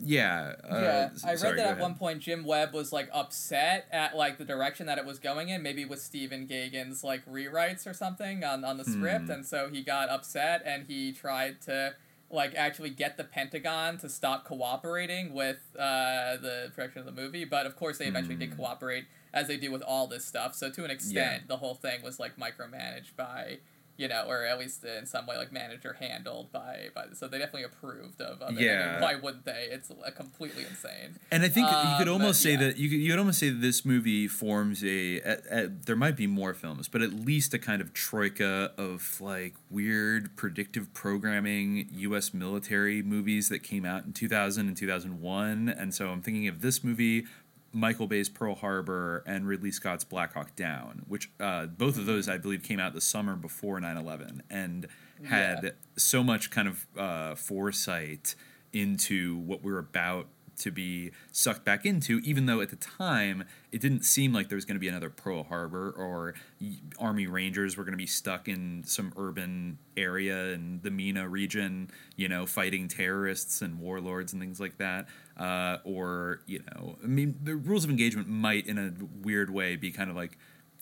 yeah. 0.00 0.54
Uh, 0.64 0.78
yeah, 0.80 1.08
I 1.24 1.30
read 1.30 1.38
sorry, 1.38 1.56
that 1.56 1.66
at 1.66 1.70
ahead. 1.72 1.80
one 1.82 1.94
point 1.96 2.20
Jim 2.20 2.44
Webb 2.44 2.72
was 2.72 2.92
like 2.92 3.10
upset 3.12 3.86
at 3.92 4.16
like 4.16 4.38
the 4.38 4.44
direction 4.44 4.86
that 4.86 4.96
it 4.96 5.04
was 5.04 5.18
going 5.18 5.50
in, 5.50 5.62
maybe 5.62 5.84
with 5.84 6.00
Stephen 6.00 6.46
Gaghan's 6.46 7.04
like 7.04 7.26
rewrites 7.26 7.86
or 7.86 7.92
something 7.92 8.42
on, 8.42 8.64
on 8.64 8.76
the 8.78 8.84
script, 8.84 9.26
Hmm. 9.26 9.30
and 9.32 9.46
so 9.46 9.68
he 9.70 9.82
got 9.82 10.08
upset 10.08 10.62
and 10.64 10.86
he 10.86 11.12
tried 11.12 11.60
to 11.62 11.94
like 12.30 12.54
actually 12.54 12.90
get 12.90 13.16
the 13.16 13.24
Pentagon 13.24 13.98
to 13.98 14.08
stop 14.08 14.44
cooperating 14.44 15.34
with 15.34 15.58
uh, 15.78 16.36
the 16.36 16.70
production 16.74 17.00
of 17.00 17.06
the 17.06 17.12
movie. 17.22 17.44
But 17.44 17.66
of 17.66 17.76
course, 17.76 17.98
they 17.98 18.06
eventually 18.06 18.36
did 18.36 18.50
Hmm. 18.50 18.56
cooperate 18.56 19.04
as 19.34 19.48
they 19.48 19.56
do 19.56 19.70
with 19.70 19.82
all 19.82 20.06
this 20.06 20.24
stuff. 20.24 20.54
So 20.54 20.70
to 20.70 20.84
an 20.84 20.90
extent, 20.90 21.48
the 21.48 21.56
whole 21.58 21.74
thing 21.74 22.02
was 22.02 22.18
like 22.18 22.36
micromanaged 22.36 23.16
by. 23.16 23.58
You 24.00 24.06
know, 24.06 24.26
or 24.28 24.44
at 24.46 24.60
least 24.60 24.84
in 24.84 25.06
some 25.06 25.26
way, 25.26 25.36
like 25.36 25.50
managed 25.50 25.84
or 25.84 25.94
handled 25.94 26.52
by 26.52 26.90
by. 26.94 27.06
So 27.14 27.26
they 27.26 27.38
definitely 27.38 27.64
approved 27.64 28.20
of, 28.20 28.40
of 28.40 28.42
it. 28.42 28.44
I 28.44 28.50
mean, 28.54 28.64
Yeah. 28.64 29.00
why 29.02 29.16
wouldn't 29.16 29.44
they? 29.44 29.66
It's 29.72 29.90
completely 30.14 30.62
insane. 30.70 31.18
And 31.32 31.42
I 31.42 31.48
think 31.48 31.66
you 31.66 31.96
could 31.98 32.06
Um, 32.06 32.12
almost 32.14 32.40
say 32.40 32.52
yeah. 32.52 32.58
that 32.58 32.76
you 32.76 32.88
could, 32.88 33.00
you 33.00 33.10
could 33.10 33.18
almost 33.18 33.40
say 33.40 33.50
that 33.50 33.60
this 33.60 33.84
movie 33.84 34.28
forms 34.28 34.84
a, 34.84 35.18
a, 35.22 35.38
a 35.50 35.66
there 35.66 35.96
might 35.96 36.14
be 36.14 36.28
more 36.28 36.54
films, 36.54 36.86
but 36.86 37.02
at 37.02 37.12
least 37.12 37.54
a 37.54 37.58
kind 37.58 37.82
of 37.82 37.92
troika 37.92 38.70
of 38.78 39.20
like 39.20 39.56
weird 39.68 40.36
predictive 40.36 40.94
programming 40.94 41.88
U.S. 41.94 42.32
military 42.32 43.02
movies 43.02 43.48
that 43.48 43.64
came 43.64 43.84
out 43.84 44.04
in 44.04 44.12
2000 44.12 44.68
and 44.68 44.76
2001. 44.76 45.68
And 45.68 45.92
so 45.92 46.10
I'm 46.10 46.22
thinking 46.22 46.46
of 46.46 46.60
this 46.60 46.84
movie. 46.84 47.26
Michael 47.72 48.06
Bay's 48.06 48.28
Pearl 48.28 48.54
Harbor 48.54 49.22
and 49.26 49.46
Ridley 49.46 49.70
Scott's 49.70 50.04
Black 50.04 50.34
Hawk 50.34 50.56
Down, 50.56 51.02
which 51.06 51.30
uh, 51.38 51.66
both 51.66 51.98
of 51.98 52.06
those 52.06 52.28
I 52.28 52.38
believe 52.38 52.62
came 52.62 52.80
out 52.80 52.94
the 52.94 53.00
summer 53.00 53.36
before 53.36 53.78
9/11 53.80 54.40
and 54.50 54.86
had 55.24 55.60
Yeah. 55.64 55.70
so 55.96 56.22
much 56.24 56.50
kind 56.50 56.68
of 56.68 56.86
uh, 56.96 57.34
foresight 57.34 58.34
into 58.72 59.36
what 59.36 59.62
we're 59.62 59.78
about 59.78 60.26
to 60.58 60.70
be 60.70 61.12
sucked 61.32 61.64
back 61.64 61.86
into, 61.86 62.18
even 62.24 62.46
though 62.46 62.60
at 62.60 62.70
the 62.70 62.76
time 62.76 63.44
it 63.72 63.80
didn't 63.80 64.04
seem 64.04 64.32
like 64.32 64.48
there 64.48 64.56
was 64.56 64.64
going 64.64 64.76
to 64.76 64.80
be 64.80 64.88
another 64.88 65.10
Pearl 65.10 65.44
Harbor 65.44 65.90
or 65.96 66.34
Army 66.98 67.26
Rangers 67.26 67.76
were 67.76 67.84
going 67.84 67.92
to 67.92 67.98
be 67.98 68.06
stuck 68.06 68.48
in 68.48 68.82
some 68.86 69.12
urban 69.16 69.78
area 69.96 70.52
in 70.52 70.80
the 70.82 70.90
MENA 70.90 71.28
region, 71.28 71.90
you 72.16 72.28
know, 72.28 72.46
fighting 72.46 72.88
terrorists 72.88 73.62
and 73.62 73.78
warlords 73.78 74.32
and 74.32 74.40
things 74.40 74.60
like 74.60 74.78
that. 74.78 75.06
Uh, 75.36 75.78
or, 75.84 76.40
you 76.46 76.60
know, 76.60 76.98
I 77.02 77.06
mean, 77.06 77.38
the 77.42 77.54
rules 77.56 77.84
of 77.84 77.90
engagement 77.90 78.28
might, 78.28 78.66
in 78.66 78.78
a 78.78 78.92
weird 79.22 79.50
way, 79.50 79.76
be 79.76 79.90
kind 79.90 80.10
of 80.10 80.16
like 80.16 80.38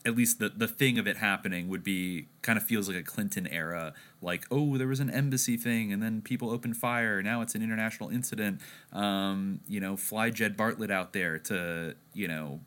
at 0.07 0.17
least 0.17 0.39
the, 0.39 0.49
the 0.49 0.69
thing 0.69 0.99
of 0.99 1.07
it 1.07 1.17
happening 1.17 1.69
would 1.69 1.83
be 1.83 2.29
kind 2.41 2.57
of 2.57 2.65
feels 2.65 2.89
like 2.89 2.97
a 2.97 3.03
Clinton 3.03 3.47
era, 3.49 3.93
like 4.23 4.47
oh 4.51 4.79
there 4.79 4.87
was 4.87 5.01
an 5.01 5.11
embassy 5.11 5.57
thing 5.57 5.93
and 5.93 6.03
then 6.03 6.23
people 6.23 6.51
opened 6.51 6.77
fire. 6.77 7.23
Now 7.23 7.43
it's 7.43 7.55
an 7.57 7.63
international 7.63 8.09
incident. 8.11 8.61
Um, 8.93 9.61
you 9.67 9.81
know, 9.81 9.97
fly 9.97 10.31
Jed 10.31 10.57
Bartlet 10.57 10.91
out 10.91 11.13
there 11.13 11.39
to 11.41 11.97
you 12.15 12.29
know 12.29 12.61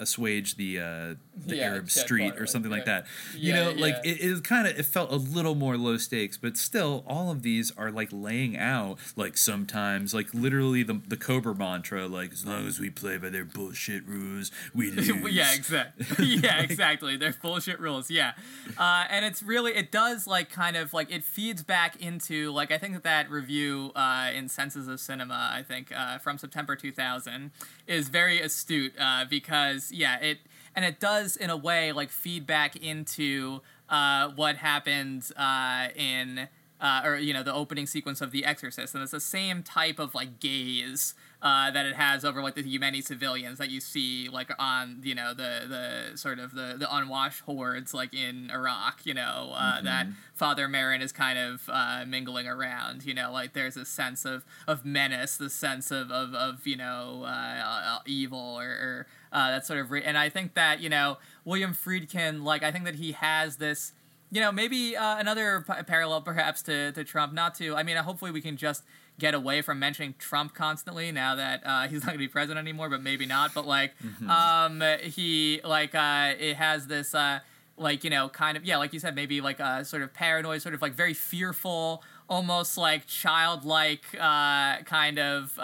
assuage 0.00 0.56
the 0.56 0.80
uh, 0.80 1.14
the 1.36 1.56
Yeah, 1.56 1.70
Arab 1.70 1.90
Street 1.90 2.34
or 2.38 2.46
something 2.46 2.70
like 2.70 2.86
yeah. 2.86 3.00
that. 3.00 3.06
You 3.34 3.52
Yeah, 3.54 3.64
know, 3.64 3.70
like 3.72 3.96
it, 4.04 4.20
it 4.20 4.44
kind 4.44 4.66
of 4.66 4.78
it 4.78 4.84
felt 4.84 5.10
a 5.10 5.16
little 5.16 5.54
more 5.54 5.76
low 5.76 5.96
stakes, 5.96 6.36
but 6.36 6.56
still 6.56 7.04
all 7.06 7.30
of 7.30 7.42
these 7.42 7.72
are 7.76 7.90
like 7.90 8.08
laying 8.12 8.56
out 8.56 8.98
like 9.16 9.36
sometimes 9.36 10.12
like 10.14 10.32
literally 10.34 10.82
the 10.82 11.00
the 11.06 11.16
Cobra 11.16 11.54
mantra 11.54 12.06
like 12.06 12.32
as 12.32 12.44
long 12.46 12.66
as 12.66 12.78
we 12.78 12.90
play 12.90 13.16
by 13.18 13.30
their 13.30 13.44
bullshit 13.44 14.06
rules, 14.06 14.50
we 14.74 14.90
lose. 14.92 15.08
yeah, 15.32 15.54
exactly. 15.54 16.26
yeah, 16.26 16.60
exactly. 16.62 17.16
They're 17.16 17.34
bullshit 17.40 17.80
rules. 17.80 18.10
Yeah, 18.10 18.32
uh, 18.78 19.04
and 19.10 19.24
it's 19.24 19.42
really 19.42 19.72
it 19.74 19.90
does 19.90 20.26
like 20.26 20.50
kind 20.50 20.76
of 20.76 20.92
like 20.92 21.10
it 21.10 21.24
feeds 21.24 21.62
back 21.62 22.00
into 22.00 22.50
like 22.52 22.70
I 22.70 22.78
think 22.78 22.94
that 22.94 23.04
that 23.04 23.30
review 23.30 23.92
uh, 23.94 24.30
in 24.34 24.48
Senses 24.48 24.88
of 24.88 25.00
Cinema 25.00 25.50
I 25.52 25.62
think 25.62 25.92
uh, 25.96 26.18
from 26.18 26.38
September 26.38 26.76
2000 26.76 27.50
is 27.86 28.08
very 28.08 28.40
astute 28.40 28.92
uh, 28.98 29.24
because 29.28 29.90
yeah 29.92 30.18
it 30.20 30.38
and 30.74 30.84
it 30.84 31.00
does 31.00 31.36
in 31.36 31.50
a 31.50 31.56
way 31.56 31.92
like 31.92 32.10
feed 32.10 32.46
back 32.46 32.76
into 32.76 33.60
uh, 33.88 34.28
what 34.30 34.56
happened 34.56 35.30
uh, 35.36 35.88
in 35.94 36.48
uh, 36.80 37.02
or 37.04 37.16
you 37.16 37.32
know 37.32 37.42
the 37.44 37.54
opening 37.54 37.86
sequence 37.86 38.20
of 38.20 38.32
The 38.32 38.44
Exorcist, 38.44 38.94
and 38.94 39.02
it's 39.02 39.12
the 39.12 39.20
same 39.20 39.62
type 39.62 40.00
of 40.00 40.14
like 40.14 40.40
gaze 40.40 41.14
uh, 41.40 41.70
that 41.70 41.86
it 41.86 41.94
has 41.94 42.24
over 42.24 42.42
like 42.42 42.56
the 42.56 42.64
Yemeni 42.64 43.04
civilians 43.04 43.58
that 43.58 43.70
you 43.70 43.80
see 43.80 44.28
like 44.28 44.50
on 44.58 45.00
you 45.04 45.14
know 45.14 45.32
the 45.32 45.66
the 45.68 46.16
sort 46.16 46.40
of 46.40 46.54
the 46.54 46.74
the 46.76 46.92
unwashed 46.92 47.42
hordes 47.42 47.94
like 47.94 48.12
in 48.12 48.50
Iraq, 48.50 49.06
you 49.06 49.14
know 49.14 49.52
uh, 49.54 49.80
that 49.82 50.08
Father 50.34 50.66
Merrin 50.66 51.00
is 51.00 51.12
kind 51.12 51.38
of 51.38 51.62
uh, 51.68 52.04
mingling 52.06 52.48
around. 52.48 53.04
You 53.04 53.14
know, 53.14 53.30
like 53.30 53.52
there's 53.52 53.76
a 53.76 53.84
sense 53.84 54.24
of 54.24 54.44
of 54.66 54.84
menace, 54.84 55.36
the 55.36 55.50
sense 55.50 55.92
of 55.92 56.10
of, 56.10 56.34
of 56.34 56.66
you 56.66 56.76
know 56.76 57.22
uh, 57.24 57.28
uh, 57.28 57.98
evil 58.06 58.38
or. 58.58 58.64
or 58.66 59.06
uh, 59.32 59.50
that 59.50 59.66
sort 59.66 59.80
of, 59.80 59.90
re- 59.90 60.04
and 60.04 60.16
I 60.16 60.28
think 60.28 60.54
that 60.54 60.80
you 60.80 60.88
know 60.88 61.18
William 61.44 61.74
Friedkin, 61.74 62.42
like 62.44 62.62
I 62.62 62.70
think 62.70 62.84
that 62.84 62.96
he 62.96 63.12
has 63.12 63.56
this 63.56 63.92
you 64.32 64.40
know, 64.40 64.50
maybe 64.50 64.96
uh, 64.96 65.18
another 65.18 65.62
p- 65.68 65.82
parallel 65.82 66.22
perhaps 66.22 66.62
to, 66.62 66.90
to 66.92 67.04
Trump. 67.04 67.34
Not 67.34 67.54
to, 67.56 67.76
I 67.76 67.82
mean, 67.82 67.98
hopefully 67.98 68.30
we 68.30 68.40
can 68.40 68.56
just 68.56 68.82
get 69.18 69.34
away 69.34 69.60
from 69.60 69.78
mentioning 69.78 70.14
Trump 70.18 70.54
constantly 70.54 71.12
now 71.12 71.34
that 71.34 71.60
uh, 71.66 71.82
he's 71.88 72.00
not 72.00 72.06
going 72.06 72.14
to 72.14 72.18
be 72.18 72.28
president 72.28 72.66
anymore, 72.66 72.88
but 72.88 73.02
maybe 73.02 73.26
not. 73.26 73.52
But 73.52 73.66
like, 73.66 73.92
um, 74.26 74.82
he, 75.02 75.60
like, 75.62 75.94
uh, 75.94 76.32
it 76.40 76.56
has 76.56 76.86
this, 76.86 77.14
uh, 77.14 77.40
like, 77.76 78.04
you 78.04 78.10
know, 78.10 78.30
kind 78.30 78.56
of, 78.56 78.64
yeah, 78.64 78.78
like 78.78 78.94
you 78.94 79.00
said, 79.00 79.14
maybe 79.14 79.42
like 79.42 79.60
a 79.60 79.84
sort 79.84 80.00
of 80.02 80.14
paranoid, 80.14 80.62
sort 80.62 80.74
of 80.74 80.80
like 80.80 80.94
very 80.94 81.14
fearful, 81.14 82.02
almost 82.26 82.78
like 82.78 83.06
childlike 83.06 84.04
uh, 84.18 84.78
kind 84.84 85.18
of. 85.18 85.58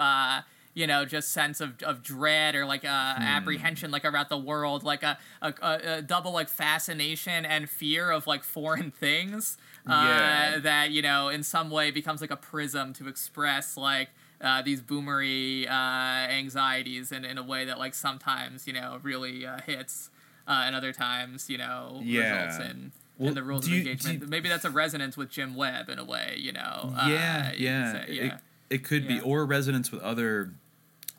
You 0.79 0.87
know, 0.87 1.03
just 1.03 1.33
sense 1.33 1.59
of, 1.59 1.83
of 1.83 2.01
dread 2.01 2.55
or 2.55 2.65
like 2.65 2.85
uh, 2.85 2.87
apprehension, 2.87 3.91
like 3.91 4.05
about 4.05 4.29
the 4.29 4.37
world, 4.37 4.83
like 4.83 5.03
a, 5.03 5.17
a, 5.41 5.53
a, 5.61 5.79
a 5.97 6.01
double 6.01 6.31
like 6.31 6.47
fascination 6.47 7.45
and 7.45 7.69
fear 7.69 8.09
of 8.11 8.27
like 8.27 8.43
foreign 8.45 8.89
things. 9.05 9.57
Uh, 9.85 9.91
Yeah. 9.91 10.59
that 10.59 10.91
you 10.91 11.01
know, 11.01 11.27
in 11.27 11.43
some 11.43 11.69
way, 11.69 11.91
becomes 11.91 12.21
like 12.21 12.31
a 12.31 12.37
prism 12.37 12.93
to 12.93 13.09
express 13.09 13.75
like 13.75 14.09
uh, 14.39 14.61
these 14.61 14.81
boomery 14.81 15.67
uh, 15.67 16.31
anxieties 16.31 17.11
in, 17.11 17.25
in 17.25 17.37
a 17.37 17.43
way 17.43 17.65
that 17.65 17.77
like 17.77 17.93
sometimes 17.93 18.65
you 18.65 18.71
know 18.71 18.99
really 19.03 19.45
uh, 19.45 19.59
hits, 19.65 20.09
uh, 20.47 20.63
and 20.65 20.75
other 20.77 20.93
times 20.93 21.49
you 21.49 21.57
know 21.57 21.99
Yeah. 22.03 22.45
results 22.45 22.71
in. 22.71 22.91
Well, 23.17 23.29
in 23.29 23.35
the 23.35 23.43
rules 23.43 23.65
of 23.65 23.73
you- 23.73 23.79
engagement, 23.79 24.21
you- 24.21 24.27
maybe 24.27 24.47
that's 24.47 24.63
a 24.63 24.69
resonance 24.69 25.17
with 25.17 25.29
Jim 25.29 25.55
Webb 25.55 25.89
in 25.89 25.99
a 25.99 26.05
way, 26.05 26.35
you 26.37 26.53
know. 26.53 26.93
Uh, 26.97 27.07
yeah, 27.09 27.51
you 27.51 27.65
yeah. 27.65 27.91
say, 27.91 28.05
It, 28.07 28.23
yeah. 28.27 28.37
it 28.69 28.83
could 28.85 29.09
be, 29.09 29.19
or 29.19 29.45
resonance 29.45 29.91
with 29.91 30.01
other 30.01 30.53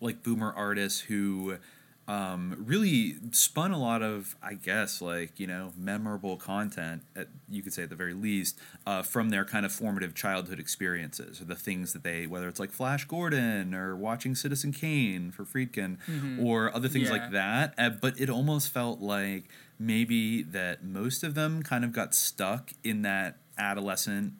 like 0.00 0.22
boomer 0.22 0.52
artists 0.52 1.00
who 1.00 1.56
um, 2.08 2.56
really 2.66 3.16
spun 3.30 3.70
a 3.70 3.78
lot 3.78 4.02
of, 4.02 4.34
I 4.42 4.54
guess, 4.54 5.00
like 5.00 5.38
you 5.38 5.46
know, 5.46 5.72
memorable 5.76 6.36
content. 6.36 7.02
At, 7.14 7.28
you 7.48 7.62
could 7.62 7.72
say 7.72 7.84
at 7.84 7.90
the 7.90 7.94
very 7.94 8.14
least, 8.14 8.58
uh, 8.84 9.02
from 9.02 9.30
their 9.30 9.44
kind 9.44 9.64
of 9.64 9.70
formative 9.70 10.14
childhood 10.14 10.58
experiences, 10.58 11.40
or 11.40 11.44
the 11.44 11.54
things 11.54 11.92
that 11.92 12.02
they, 12.02 12.26
whether 12.26 12.48
it's 12.48 12.58
like 12.58 12.72
Flash 12.72 13.04
Gordon 13.04 13.74
or 13.74 13.94
watching 13.94 14.34
Citizen 14.34 14.72
Kane 14.72 15.30
for 15.30 15.44
Friedkin, 15.44 15.98
Mhm. 16.08 16.42
or 16.44 16.74
other 16.74 16.88
things 16.88 17.06
Yeah. 17.10 17.12
like 17.12 17.30
that. 17.30 17.74
Uh, 17.78 17.90
but 17.90 18.20
it 18.20 18.28
almost 18.28 18.70
felt 18.70 19.00
like 19.00 19.44
maybe 19.78 20.42
that 20.42 20.82
most 20.84 21.22
of 21.22 21.34
them 21.34 21.62
kind 21.62 21.84
of 21.84 21.92
got 21.92 22.12
stuck 22.14 22.72
in 22.82 23.02
that 23.02 23.36
adolescent 23.56 24.32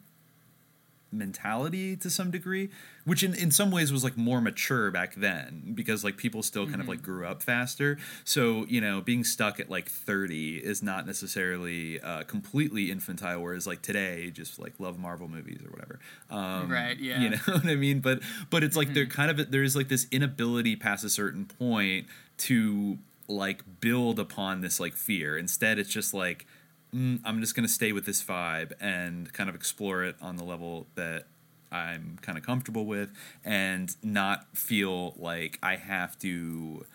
mentality 1.11 1.95
to 1.97 2.09
some 2.09 2.31
degree 2.31 2.69
which 3.03 3.23
in, 3.23 3.33
in 3.33 3.49
some 3.49 3.71
ways 3.71 3.91
was 3.91 4.03
like 4.03 4.15
more 4.15 4.39
mature 4.39 4.91
back 4.91 5.15
then 5.15 5.71
because 5.73 6.03
like 6.03 6.17
people 6.17 6.43
still 6.43 6.67
kind 6.67 6.79
of 6.79 6.85
Mhm. 6.85 6.89
like 6.89 7.01
grew 7.01 7.25
up 7.25 7.41
faster. 7.41 7.97
So 8.23 8.65
you 8.67 8.79
know 8.79 9.01
being 9.01 9.23
stuck 9.23 9.59
at 9.59 9.71
like 9.71 9.89
30 9.89 10.57
is 10.57 10.83
not 10.83 11.07
necessarily 11.07 11.99
uh, 11.99 12.23
completely 12.23 12.91
infantile 12.91 13.41
whereas 13.41 13.65
like 13.65 13.81
today 13.81 14.29
just 14.29 14.59
like 14.59 14.73
love 14.79 14.99
marvel 14.99 15.27
movies 15.27 15.61
or 15.65 15.71
whatever. 15.71 15.99
Um, 16.29 16.69
Right, 16.71 16.97
yeah. 16.99 17.21
you 17.21 17.29
know 17.31 17.37
what 17.45 17.65
i 17.65 17.75
mean? 17.75 18.01
But 18.01 18.19
but 18.51 18.63
it's 18.63 18.75
like 18.77 18.93
they're 18.93 19.07
kind 19.07 19.31
of 19.31 19.49
there's 19.51 19.75
like 19.75 19.87
this 19.87 20.05
inability 20.11 20.75
past 20.75 21.03
a 21.03 21.09
certain 21.09 21.45
point 21.45 22.05
to 22.37 22.99
like 23.27 23.63
build 23.79 24.19
upon 24.19 24.61
this 24.61 24.79
like 24.79 24.93
fear. 24.93 25.37
Instead 25.39 25.79
it's 25.79 25.89
just 25.89 26.13
like 26.13 26.45
mm, 26.93 27.19
i'm 27.25 27.39
just 27.41 27.55
going 27.55 27.65
to 27.67 27.71
stay 27.73 27.91
with 27.91 28.05
this 28.05 28.23
vibe 28.23 28.71
and 28.79 29.31
kind 29.33 29.49
of 29.49 29.55
explore 29.55 30.03
it 30.03 30.15
on 30.21 30.35
the 30.37 30.43
level 30.43 30.87
that 30.95 31.25
i'm 31.71 32.17
kind 32.21 32.37
of 32.37 32.45
comfortable 32.45 32.85
with 32.85 33.11
and 33.45 33.95
not 34.03 34.45
feel 34.55 35.13
like 35.17 35.57
i 35.63 35.75
have 35.75 36.17
to 36.19 36.85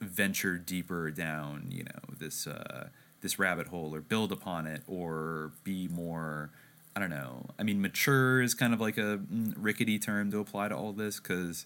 venture 0.00 0.58
deeper 0.58 1.10
down 1.10 1.66
you 1.70 1.82
know 1.84 2.14
this 2.18 2.46
uh 2.46 2.88
this 3.22 3.38
rabbit 3.38 3.68
hole 3.68 3.94
or 3.94 4.00
build 4.00 4.32
upon 4.32 4.66
it 4.66 4.82
or 4.86 5.52
be 5.62 5.88
more 5.88 6.50
i 6.94 7.00
don't 7.00 7.10
know 7.10 7.46
i 7.58 7.62
mean 7.62 7.80
mature 7.80 8.42
is 8.42 8.52
kind 8.54 8.74
of 8.74 8.80
like 8.80 8.98
a 8.98 9.18
mm, 9.32 9.54
rickety 9.56 9.98
term 9.98 10.30
to 10.30 10.40
apply 10.40 10.68
to 10.68 10.76
all 10.76 10.92
this 10.92 11.20
because 11.20 11.64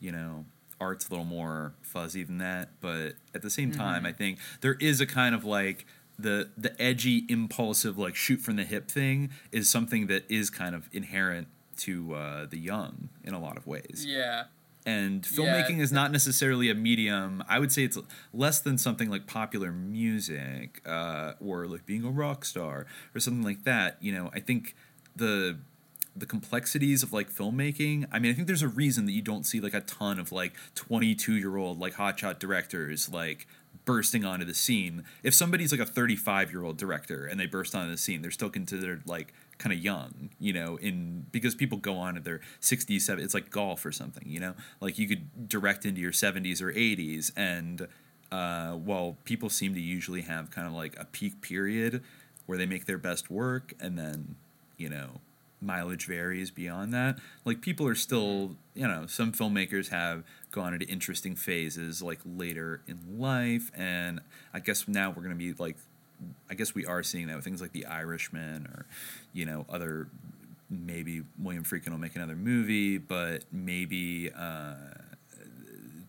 you 0.00 0.12
know 0.12 0.44
art's 0.80 1.08
a 1.08 1.10
little 1.10 1.24
more 1.24 1.72
fuzzy 1.80 2.22
than 2.24 2.38
that 2.38 2.68
but 2.80 3.14
at 3.34 3.40
the 3.42 3.50
same 3.50 3.72
time 3.72 4.02
Mhm. 4.02 4.06
i 4.08 4.12
think 4.12 4.38
there 4.60 4.74
is 4.74 5.00
a 5.00 5.06
kind 5.06 5.34
of 5.34 5.44
like 5.44 5.86
the 6.18 6.48
the 6.56 6.80
edgy 6.82 7.24
impulsive 7.28 7.96
like 7.98 8.16
shoot 8.16 8.40
from 8.40 8.56
the 8.56 8.64
hip 8.64 8.90
thing 8.90 9.30
is 9.52 9.68
something 9.70 10.06
that 10.08 10.24
is 10.28 10.50
kind 10.50 10.74
of 10.74 10.88
inherent 10.92 11.46
to 11.76 12.14
uh, 12.14 12.46
the 12.46 12.58
young 12.58 13.08
in 13.22 13.34
a 13.34 13.38
lot 13.40 13.56
of 13.56 13.66
ways 13.66 14.04
Yeah. 14.06 14.44
and 14.84 15.26
Yeah. 15.30 15.38
filmmaking 15.38 15.78
is 15.80 15.92
not 15.92 16.10
necessarily 16.10 16.70
a 16.70 16.74
medium 16.74 17.44
i 17.48 17.58
would 17.60 17.70
say 17.70 17.84
it's 17.84 17.98
less 18.34 18.58
than 18.58 18.78
something 18.78 19.08
like 19.08 19.26
popular 19.28 19.70
music 19.72 20.82
uh, 20.86 21.32
or 21.40 21.66
like 21.66 21.86
being 21.86 22.04
a 22.04 22.10
rock 22.10 22.44
star 22.44 22.86
or 23.14 23.20
something 23.20 23.42
like 23.44 23.64
that 23.64 23.96
you 24.00 24.12
know 24.12 24.30
i 24.34 24.40
think 24.40 24.74
the 25.14 25.58
the 26.16 26.26
complexities 26.26 27.04
of 27.04 27.12
like 27.12 27.30
filmmaking 27.30 28.04
i 28.10 28.18
mean 28.18 28.32
i 28.32 28.34
think 28.34 28.48
there's 28.48 28.62
a 28.62 28.68
reason 28.68 29.06
that 29.06 29.12
you 29.12 29.22
don't 29.22 29.44
see 29.46 29.60
like 29.60 29.74
a 29.74 29.80
ton 29.82 30.18
of 30.18 30.32
like 30.32 30.52
22 30.74 31.34
year 31.36 31.56
old 31.56 31.78
like 31.78 31.94
hotshot 31.94 32.40
directors 32.40 33.08
like 33.08 33.46
bursting 33.88 34.22
onto 34.22 34.44
the 34.44 34.52
scene. 34.52 35.02
If 35.22 35.32
somebody's 35.32 35.72
like 35.72 35.80
a 35.80 35.86
35 35.86 36.52
year 36.52 36.62
old 36.62 36.76
director 36.76 37.24
and 37.24 37.40
they 37.40 37.46
burst 37.46 37.74
onto 37.74 37.90
the 37.90 37.96
scene 37.96 38.20
they're 38.20 38.30
still 38.30 38.50
considered 38.50 39.00
like 39.06 39.32
kind 39.56 39.72
of 39.72 39.78
young 39.78 40.28
you 40.38 40.52
know 40.52 40.76
in 40.76 41.24
because 41.32 41.54
people 41.54 41.78
go 41.78 41.96
on 41.96 42.18
at 42.18 42.22
their 42.22 42.40
60s 42.60 42.96
70s 42.96 43.24
it's 43.24 43.32
like 43.32 43.48
golf 43.48 43.86
or 43.86 43.90
something 43.90 44.24
you 44.26 44.40
know? 44.40 44.52
Like 44.82 44.98
you 44.98 45.08
could 45.08 45.48
direct 45.48 45.86
into 45.86 46.02
your 46.02 46.12
70s 46.12 46.60
or 46.60 46.70
80s 46.70 47.32
and 47.34 47.88
uh, 48.30 48.76
well 48.78 49.16
people 49.24 49.48
seem 49.48 49.72
to 49.72 49.80
usually 49.80 50.20
have 50.20 50.50
kind 50.50 50.66
of 50.66 50.74
like 50.74 50.94
a 51.00 51.06
peak 51.06 51.40
period 51.40 52.02
where 52.44 52.58
they 52.58 52.66
make 52.66 52.84
their 52.84 52.98
best 52.98 53.30
work 53.30 53.72
and 53.80 53.98
then 53.98 54.36
you 54.76 54.90
know 54.90 55.22
mileage 55.60 56.06
varies 56.06 56.50
beyond 56.50 56.92
that. 56.94 57.18
Like 57.44 57.60
people 57.60 57.86
are 57.86 57.94
still 57.94 58.56
you 58.78 58.86
know 58.86 59.06
some 59.06 59.32
filmmakers 59.32 59.88
have 59.88 60.22
gone 60.52 60.72
into 60.72 60.86
interesting 60.86 61.34
phases 61.34 62.00
like 62.00 62.20
later 62.24 62.80
in 62.86 63.18
life 63.18 63.72
and 63.76 64.20
i 64.54 64.60
guess 64.60 64.86
now 64.86 65.08
we're 65.10 65.22
going 65.22 65.30
to 65.30 65.34
be 65.34 65.52
like 65.54 65.76
i 66.48 66.54
guess 66.54 66.76
we 66.76 66.86
are 66.86 67.02
seeing 67.02 67.26
that 67.26 67.34
with 67.34 67.44
things 67.44 67.60
like 67.60 67.72
the 67.72 67.84
irishman 67.86 68.66
or 68.68 68.86
you 69.32 69.44
know 69.44 69.66
other 69.68 70.06
maybe 70.70 71.22
william 71.40 71.64
friedkin 71.64 71.90
will 71.90 71.98
make 71.98 72.14
another 72.14 72.36
movie 72.36 72.98
but 72.98 73.42
maybe 73.50 74.30
uh 74.38 74.74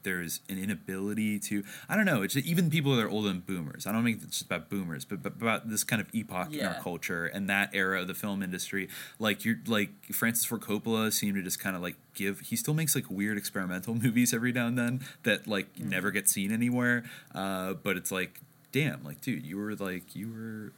there's 0.03 0.41
an 0.49 0.57
inability 0.57 1.39
to 1.39 1.63
I 1.87 1.95
don't 1.95 2.05
know. 2.05 2.21
It's 2.21 2.35
even 2.35 2.69
people 2.69 2.95
that 2.95 3.03
are 3.03 3.09
older 3.09 3.27
than 3.29 3.41
boomers. 3.41 3.85
I 3.87 3.91
don't 3.91 4.03
think 4.03 4.21
it's 4.23 4.39
just 4.39 4.45
about 4.45 4.69
boomers, 4.69 5.05
but, 5.05 5.21
but 5.23 5.33
about 5.33 5.69
this 5.69 5.83
kind 5.83 6.01
of 6.01 6.07
epoch 6.13 6.53
in 6.53 6.65
our 6.65 6.81
culture 6.81 7.25
and 7.25 7.49
that 7.49 7.69
era 7.73 8.01
of 8.01 8.07
the 8.07 8.13
film 8.13 8.43
industry. 8.43 8.89
Like 9.17 9.45
you're 9.45 9.57
like 9.67 9.91
Francis 10.11 10.45
Ford 10.45 10.61
Coppola 10.61 11.11
seemed 11.11 11.35
to 11.35 11.43
just 11.43 11.59
kind 11.59 11.75
of 11.75 11.81
like 11.81 11.95
give. 12.13 12.41
He 12.41 12.55
still 12.55 12.73
makes 12.73 12.95
like 12.95 13.09
weird 13.09 13.37
experimental 13.37 13.95
movies 14.03 14.33
every 14.33 14.51
now 14.51 14.67
and 14.67 14.77
then 14.77 15.01
that 15.23 15.47
like 15.47 15.79
never 15.79 16.11
get 16.11 16.27
seen 16.27 16.51
anywhere. 16.51 17.03
Uh, 17.33 17.73
but 17.73 17.97
it's 17.97 18.11
like, 18.11 18.39
damn, 18.71 19.03
like 19.03 19.21
dude, 19.21 19.45
you 19.45 19.57
were 19.57 19.75
like 19.75 20.15
you 20.15 20.31
were 20.31 20.71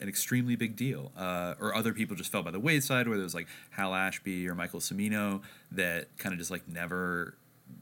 an 0.00 0.08
extremely 0.08 0.56
big 0.56 0.76
deal. 0.76 1.12
Uh, 1.16 1.54
or 1.60 1.74
other 1.74 1.92
people 1.92 2.16
just 2.16 2.30
fell 2.30 2.42
by 2.42 2.50
the 2.50 2.60
wayside, 2.60 3.08
where 3.08 3.18
was 3.18 3.34
like 3.34 3.48
Hal 3.70 3.94
Ashby 3.94 4.48
or 4.48 4.54
Michael 4.54 4.80
Cimino 4.80 5.42
that 5.72 6.16
kind 6.18 6.32
of 6.32 6.38
just 6.38 6.50
like 6.50 6.68
never 6.68 7.34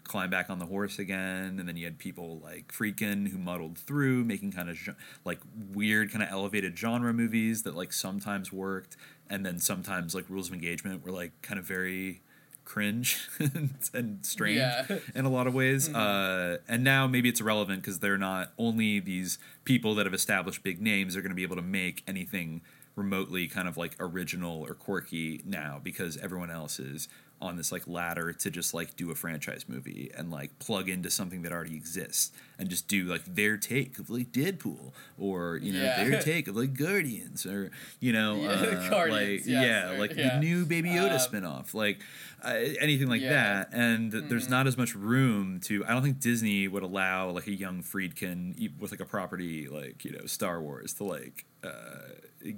climb 0.05 0.31
back 0.31 0.51
on 0.51 0.59
the 0.59 0.67
horse 0.67 0.99
again 0.99 1.57
and 1.59 1.67
then 1.69 1.77
you 1.77 1.85
had 1.85 1.99
people 1.99 2.39
like 2.43 2.73
Friedkin 2.73 3.29
who 3.29 3.39
muddled 3.39 3.79
through 3.79 4.25
making 4.25 4.53
kind 4.53 4.69
of 4.69 4.79
like 5.25 5.41
weird 5.73 6.11
kind 6.11 6.23
of 6.23 6.29
elevated 6.31 6.79
genre 6.79 7.13
movies 7.13 7.63
that 7.63 7.75
like 7.77 7.93
sometimes 7.93 8.53
worked 8.53 8.97
and 9.31 9.45
then 9.47 9.59
sometimes 9.59 10.15
like 10.15 10.25
rules 10.29 10.49
of 10.49 10.55
engagement 10.55 11.05
were 11.05 11.13
like 11.13 11.33
kind 11.43 11.59
of 11.59 11.65
very 11.65 12.21
cringe 12.65 13.29
and 13.95 14.19
strange 14.23 14.57
Yeah. 14.59 14.87
in 15.15 15.25
a 15.25 15.31
lot 15.31 15.47
of 15.47 15.55
ways 15.55 15.89
Mhm. 15.89 15.95
uh, 15.97 16.59
and 16.69 16.85
now 16.85 17.07
maybe 17.07 17.29
it's 17.29 17.41
irrelevant 17.41 17.83
because 17.83 17.99
they're 17.99 18.19
not 18.19 18.53
only 18.59 19.01
these 19.01 19.39
people 19.65 19.95
that 19.97 20.07
have 20.07 20.15
established 20.15 20.63
big 20.63 20.81
names 20.81 21.17
are 21.17 21.23
going 21.23 21.31
to 21.31 21.37
be 21.37 21.43
able 21.43 21.57
to 21.57 21.63
make 21.63 22.03
anything 22.07 22.61
remotely 22.95 23.49
kind 23.49 23.67
of 23.67 23.77
like 23.79 23.97
original 23.99 24.61
or 24.61 24.75
quirky 24.75 25.41
now 25.47 25.81
because 25.83 26.17
everyone 26.19 26.51
else 26.51 26.79
is 26.79 27.09
on 27.43 27.57
this 27.57 27.73
like 27.73 27.87
ladder 27.89 28.33
to 28.33 28.51
just 28.51 28.73
like 28.73 28.97
do 28.97 29.11
a 29.11 29.15
franchise 29.15 29.65
movie 29.69 30.11
and 30.17 30.31
like 30.31 30.57
plug 30.61 30.89
into 30.89 31.11
something 31.11 31.43
that 31.43 31.53
already 31.53 31.75
exists 31.77 32.31
and 32.59 32.71
just 32.71 32.87
do 32.89 33.05
like 33.05 33.25
their 33.27 33.57
take 33.57 33.99
of 33.99 34.09
like 34.09 34.31
Deadpool 34.33 34.93
or 35.19 35.57
you 35.57 35.73
know 35.73 35.83
Yeah. 35.83 36.05
their 36.09 36.23
take 36.31 36.47
of 36.49 36.57
like 36.57 36.73
Guardians 36.75 37.45
or 37.45 37.71
you 38.01 38.13
know 38.13 38.37
Yeah, 38.37 38.49
uh, 38.51 38.91
Guardians, 38.91 39.47
like 39.47 39.47
yes, 39.47 39.65
yeah 39.67 39.91
or- 39.91 39.99
like 39.99 40.15
yeah. 40.17 40.35
the 40.35 40.41
new 40.41 40.65
Baby 40.65 40.91
Yoda 40.91 41.13
Um, 41.15 41.19
spinoff 41.43 41.75
like 41.75 41.99
uh, 42.45 42.55
anything 42.81 43.09
like 43.09 43.23
that 43.23 43.69
and 43.73 44.11
there's 44.13 44.49
not 44.49 44.67
as 44.67 44.77
much 44.79 44.95
room 44.95 45.61
to 45.65 45.85
I 45.85 45.93
don't 45.93 46.03
think 46.03 46.21
Disney 46.21 46.69
would 46.69 46.83
allow 46.85 47.31
like 47.31 47.47
a 47.49 47.55
young 47.55 47.83
Friedkin 47.83 48.79
with 48.81 48.91
like 48.93 49.01
a 49.01 49.05
property 49.05 49.69
like 49.69 50.05
you 50.05 50.13
know 50.13 50.27
Star 50.27 50.61
Wars 50.63 50.93
to 50.95 51.05
like 51.05 51.45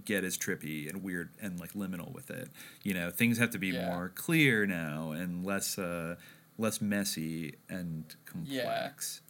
get 0.04 0.24
as 0.24 0.36
trippy 0.38 0.88
and 0.88 1.02
weird 1.02 1.28
and 1.40 1.60
like 1.60 1.72
liminal 1.74 2.12
with 2.12 2.30
it 2.30 2.48
you 2.82 2.94
know 2.94 3.10
things 3.10 3.38
have 3.38 3.50
to 3.50 3.58
be 3.58 3.68
Yeah. 3.68 3.86
more 3.86 4.08
clear 4.14 4.66
now 4.66 5.10
and 5.12 5.44
less 5.44 5.78
uh 5.78 6.16
less 6.56 6.80
messy 6.80 7.56
and 7.68 8.04
complex 8.24 9.20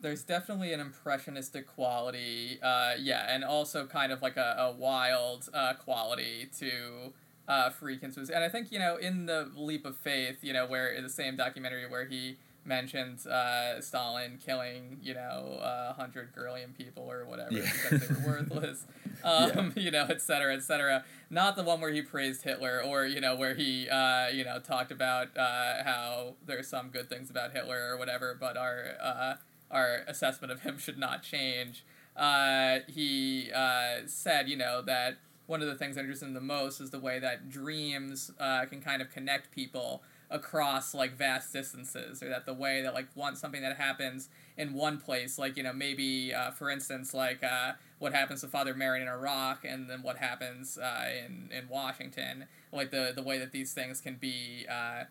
there's 0.00 0.22
definitely 0.22 0.72
an 0.72 0.78
impressionistic 0.80 1.66
quality 1.66 2.58
uh, 2.62 2.92
yeah 3.00 3.26
and 3.34 3.42
also 3.42 3.84
kind 3.86 4.12
of 4.12 4.22
like 4.22 4.36
a, 4.36 4.54
a 4.58 4.72
wild 4.72 5.48
uh, 5.52 5.72
quality 5.74 6.48
to 6.60 7.12
uh, 7.48 7.70
movies. 7.80 8.30
and 8.30 8.44
i 8.44 8.48
think 8.48 8.70
you 8.70 8.78
know 8.78 8.96
in 8.96 9.26
the 9.26 9.50
leap 9.56 9.84
of 9.84 9.96
faith 9.96 10.38
you 10.42 10.52
know 10.52 10.66
where 10.66 10.88
in 10.92 11.02
the 11.02 11.10
same 11.10 11.34
documentary 11.36 11.88
where 11.88 12.04
he 12.04 12.36
mentioned 12.68 13.26
uh, 13.26 13.80
stalin 13.80 14.38
killing 14.44 14.98
you 15.02 15.14
know 15.14 15.58
a 15.60 15.94
hundred 15.94 16.32
girlian 16.34 16.72
people 16.76 17.04
or 17.10 17.24
whatever 17.24 17.52
Yeah. 17.54 17.70
because 17.90 18.06
they 18.06 18.14
were 18.14 18.28
worthless 18.34 18.84
um, 19.24 19.72
you 19.76 19.90
know 19.90 20.06
et 20.08 20.20
cetera 20.20 20.54
et 20.54 20.62
cetera 20.62 21.04
not 21.30 21.56
the 21.56 21.62
one 21.64 21.80
where 21.80 21.90
he 21.92 22.02
praised 22.02 22.42
hitler 22.42 22.80
or 22.84 23.06
you 23.06 23.20
know 23.20 23.34
where 23.34 23.54
he 23.54 23.88
uh, 23.88 24.28
you 24.28 24.44
know 24.44 24.58
talked 24.60 24.92
about 24.92 25.36
uh, 25.36 25.82
how 25.82 26.34
there's 26.46 26.68
some 26.68 26.88
good 26.88 27.08
things 27.08 27.30
about 27.30 27.52
hitler 27.52 27.88
or 27.90 27.96
whatever 27.96 28.36
but 28.38 28.56
our 28.56 28.84
uh, 29.02 29.34
our 29.70 30.02
assessment 30.06 30.50
of 30.52 30.60
him 30.60 30.78
should 30.84 30.98
not 30.98 31.22
change. 31.22 31.84
Uh, 32.16 32.78
he 32.88 33.50
uh, 33.54 33.98
said, 34.06 34.48
you 34.48 34.56
know, 34.56 34.80
that 34.82 35.18
one 35.46 35.60
of 35.60 35.68
the 35.68 35.74
things 35.74 35.94
that 35.94 36.00
interests 36.00 36.22
him 36.24 36.32
the 36.34 36.40
most 36.40 36.80
is 36.80 36.90
the 36.90 36.98
way 36.98 37.18
that 37.20 37.48
dreams 37.50 38.30
uh, 38.40 38.64
can 38.64 38.80
kind 38.80 39.00
of 39.02 39.10
connect 39.10 39.50
people 39.52 40.02
across 40.30 40.94
like 40.94 41.16
vast 41.16 41.52
distances, 41.52 42.22
or 42.22 42.28
that 42.28 42.46
the 42.46 42.54
way 42.54 42.82
that 42.82 42.94
like 42.94 43.08
one 43.14 43.36
something 43.36 43.62
that 43.62 43.76
happens 43.76 44.28
in 44.56 44.74
one 44.74 44.98
place, 44.98 45.38
like 45.38 45.56
you 45.56 45.62
know 45.62 45.72
maybe 45.72 46.32
uh, 46.34 46.50
for 46.50 46.70
instance 46.70 47.14
like 47.14 47.42
uh, 47.42 47.72
what 47.98 48.12
happens 48.12 48.40
to 48.42 48.48
Father 48.48 48.74
Merrin 48.74 49.02
in 49.02 49.08
Iraq, 49.08 49.64
and 49.64 49.88
then 49.88 50.02
what 50.02 50.18
happens 50.18 50.78
uh, 50.78 51.08
in 51.26 51.50
in 51.56 51.68
Washington, 51.68 52.46
like 52.72 52.90
the 52.90 53.12
the 53.14 53.22
way 53.22 53.38
that 53.38 53.52
these 53.52 53.72
things 53.72 54.00
can 54.00 54.16
be. 54.16 54.66
Uh, 54.70 55.04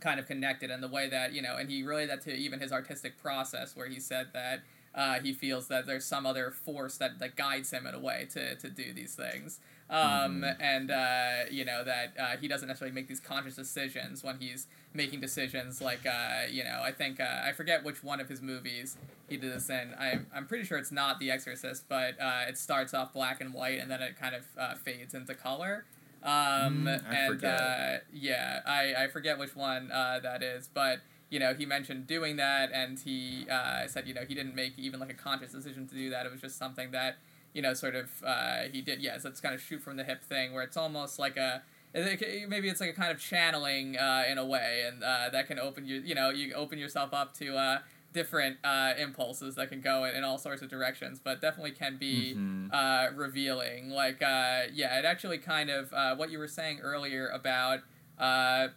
kind 0.00 0.20
of 0.20 0.28
connected 0.28 0.70
and 0.70 0.80
the 0.80 0.86
way 0.86 1.08
that 1.08 1.32
you 1.32 1.42
know 1.42 1.56
and 1.56 1.68
he 1.68 1.82
related 1.82 2.08
that 2.08 2.20
to 2.20 2.32
even 2.32 2.60
his 2.60 2.70
artistic 2.70 3.20
process 3.20 3.74
where 3.74 3.88
he 3.88 3.98
said 3.98 4.28
that 4.32 4.60
uh, 4.94 5.20
he 5.20 5.32
feels 5.32 5.68
that 5.68 5.86
there's 5.86 6.04
some 6.04 6.26
other 6.26 6.50
force 6.50 6.96
that, 6.96 7.18
that 7.18 7.36
guides 7.36 7.70
him 7.72 7.86
in 7.86 7.94
a 7.94 7.98
way 7.98 8.26
to, 8.30 8.56
to 8.56 8.68
do 8.68 8.92
these 8.92 9.14
things 9.14 9.60
um, 9.90 10.44
Mm-hmm. 10.44 10.60
and 10.60 10.90
uh, 10.90 11.44
you 11.50 11.64
know 11.64 11.82
that 11.84 12.14
uh, 12.18 12.36
he 12.40 12.48
doesn't 12.48 12.68
necessarily 12.68 12.94
make 12.94 13.08
these 13.08 13.20
conscious 13.20 13.56
decisions 13.56 14.22
when 14.22 14.38
he's 14.38 14.66
making 14.92 15.20
decisions 15.20 15.80
like 15.80 16.06
uh, 16.06 16.42
you 16.50 16.64
know 16.64 16.80
I 16.82 16.92
think 16.92 17.20
uh, 17.20 17.42
I 17.44 17.52
forget 17.52 17.84
which 17.84 18.02
one 18.02 18.20
of 18.20 18.28
his 18.28 18.42
movies 18.42 18.96
he 19.28 19.36
did 19.36 19.52
this 19.52 19.68
in 19.70 19.94
I, 19.98 20.20
I'm 20.34 20.46
pretty 20.46 20.64
sure 20.64 20.78
it's 20.78 20.92
not 20.92 21.18
The 21.20 21.30
Exorcist 21.30 21.84
but 21.88 22.20
uh, 22.20 22.42
it 22.48 22.58
starts 22.58 22.94
off 22.94 23.12
black 23.12 23.40
and 23.40 23.52
white 23.54 23.80
and 23.80 23.90
then 23.90 24.02
it 24.02 24.16
kind 24.18 24.34
of 24.34 24.44
uh, 24.58 24.74
fades 24.74 25.14
into 25.14 25.34
color 25.34 25.86
um, 26.22 26.86
Mm, 26.86 27.00
I 27.06 27.14
and 27.14 27.26
forget. 27.26 27.60
uh, 27.60 27.96
yeah 28.12 28.60
I, 28.66 29.04
I 29.04 29.08
forget 29.08 29.38
which 29.38 29.54
one 29.54 29.90
uh, 29.92 30.20
that 30.22 30.42
is 30.42 30.68
but 30.72 31.00
you 31.30 31.38
know 31.38 31.54
he 31.54 31.64
mentioned 31.66 32.06
doing 32.06 32.36
that 32.36 32.70
and 32.72 32.98
he 32.98 33.46
uh, 33.50 33.86
said 33.86 34.06
you 34.08 34.14
know 34.14 34.22
he 34.26 34.34
didn't 34.34 34.54
make 34.54 34.78
even 34.78 35.00
like 35.00 35.10
a 35.10 35.14
conscious 35.14 35.52
decision 35.52 35.86
to 35.88 35.94
do 35.94 36.10
that 36.10 36.26
it 36.26 36.32
was 36.32 36.40
just 36.40 36.58
something 36.58 36.90
that 36.90 37.18
you 37.54 37.62
know, 37.62 37.74
sort 37.74 37.94
of 37.94 38.10
uh, 38.24 38.62
he 38.72 38.80
did. 38.82 39.00
Yes, 39.00 39.24
it's 39.24 39.40
kind 39.40 39.54
of 39.54 39.60
shoot 39.60 39.80
from 39.82 39.96
the 39.96 40.04
hip 40.04 40.22
thing 40.24 40.52
where 40.52 40.62
it's 40.62 40.76
almost 40.76 41.18
like 41.18 41.36
a 41.36 41.62
maybe 41.94 42.68
it's 42.68 42.80
like 42.80 42.90
a 42.90 42.94
kind 42.94 43.10
of 43.10 43.18
channeling 43.18 43.96
uh, 43.96 44.24
in 44.30 44.38
a 44.38 44.44
way, 44.44 44.84
and 44.86 45.02
uh, 45.02 45.28
that 45.30 45.46
can 45.46 45.58
open 45.58 45.86
you. 45.86 46.00
You 46.00 46.14
know, 46.14 46.30
you 46.30 46.52
open 46.54 46.78
yourself 46.78 47.12
up 47.14 47.34
to 47.38 47.56
uh, 47.56 47.78
different 48.12 48.56
uh, 48.64 48.92
impulses 48.98 49.54
that 49.56 49.68
can 49.70 49.80
go 49.80 50.04
in, 50.04 50.14
in 50.14 50.24
all 50.24 50.38
sorts 50.38 50.62
of 50.62 50.68
directions, 50.70 51.20
but 51.22 51.40
definitely 51.40 51.72
can 51.72 51.96
be 51.96 52.34
Mhm. 52.36 52.70
uh, 52.72 53.12
revealing. 53.14 53.90
Like, 53.90 54.22
uh, 54.22 54.62
yeah, 54.72 54.98
it 54.98 55.04
actually 55.04 55.38
kind 55.38 55.70
of 55.70 55.92
uh, 55.92 56.16
what 56.16 56.30
you 56.30 56.38
were 56.38 56.48
saying 56.48 56.80
earlier 56.80 57.28
about 57.28 57.80
uh, 58.18 58.68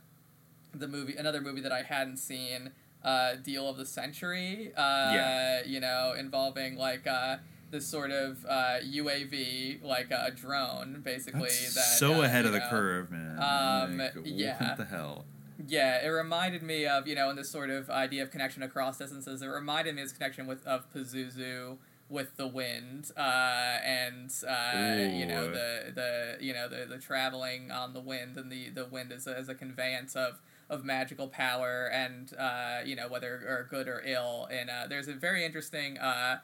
the 0.74 0.88
movie, 0.88 1.16
another 1.16 1.42
movie 1.42 1.62
that 1.62 1.72
I 1.72 1.82
hadn't 1.84 2.18
seen, 2.18 2.72
uh, 3.04 3.36
Deal 3.36 3.68
of 3.70 3.78
the 3.78 3.86
Century. 3.86 4.72
Uh, 4.76 5.12
Yeah. 5.14 5.64
You 5.66 5.80
know, 5.80 6.14
involving 6.18 6.76
like 6.76 7.08
uh, 7.08 7.38
this 7.72 7.88
sort 7.88 8.12
of 8.12 8.46
uh, 8.46 8.78
UAV, 8.84 9.84
like 9.84 10.12
a 10.12 10.32
drone, 10.32 11.02
basically. 11.04 11.42
That's 11.42 11.76
that 11.76 11.98
so 11.98 12.22
uh, 12.22 12.26
ahead 12.26 12.46
of 12.46 12.52
the 12.54 12.62
curve, 12.70 13.12
man. 13.12 13.38
Um, 13.40 13.98
Like, 13.98 14.14
yeah. 14.26 14.70
What 14.70 14.78
the 14.78 14.86
hell? 14.86 15.26
Yeah, 15.68 16.04
it 16.04 16.10
reminded 16.10 16.64
me 16.64 16.86
of 16.86 17.08
you 17.08 17.16
know, 17.16 17.30
in 17.30 17.36
this 17.36 17.50
sort 17.50 17.70
of 17.70 17.90
idea 17.90 18.24
of 18.24 18.32
connection 18.32 18.64
across 18.64 18.98
distances. 18.98 19.42
It 19.42 19.48
reminded 19.48 19.96
me 19.96 20.02
of 20.02 20.10
this 20.10 20.18
connection 20.18 20.48
with 20.48 20.66
of 20.66 20.92
Pazuzu 20.94 21.78
with 22.10 22.36
the 22.36 22.48
wind, 22.48 23.10
uh, 23.16 23.22
and 23.22 24.30
uh, 24.48 25.10
you 25.14 25.26
know 25.26 25.50
the 25.50 25.92
the 25.96 26.38
you 26.42 26.54
know 26.54 26.68
the, 26.68 26.86
the 26.86 26.98
traveling 26.98 27.72
on 27.72 27.94
the 27.94 28.02
wind 28.02 28.38
and 28.38 28.52
the, 28.52 28.70
the 28.70 28.86
wind 28.86 29.12
as 29.12 29.28
a, 29.28 29.38
as 29.38 29.48
a 29.50 29.56
conveyance 29.56 30.16
of 30.16 30.42
of 30.70 30.84
magical 30.84 31.28
power 31.28 31.90
and 31.94 32.34
uh, 32.38 32.80
you 32.86 32.96
know 32.96 33.08
whether 33.08 33.34
or 33.48 33.68
good 33.70 33.88
or 33.88 34.02
ill. 34.06 34.48
And 34.52 34.70
uh, 34.70 34.88
there's 34.90 35.08
a 35.08 35.14
very 35.14 35.46
interesting 35.46 35.98
uh, 35.98 36.40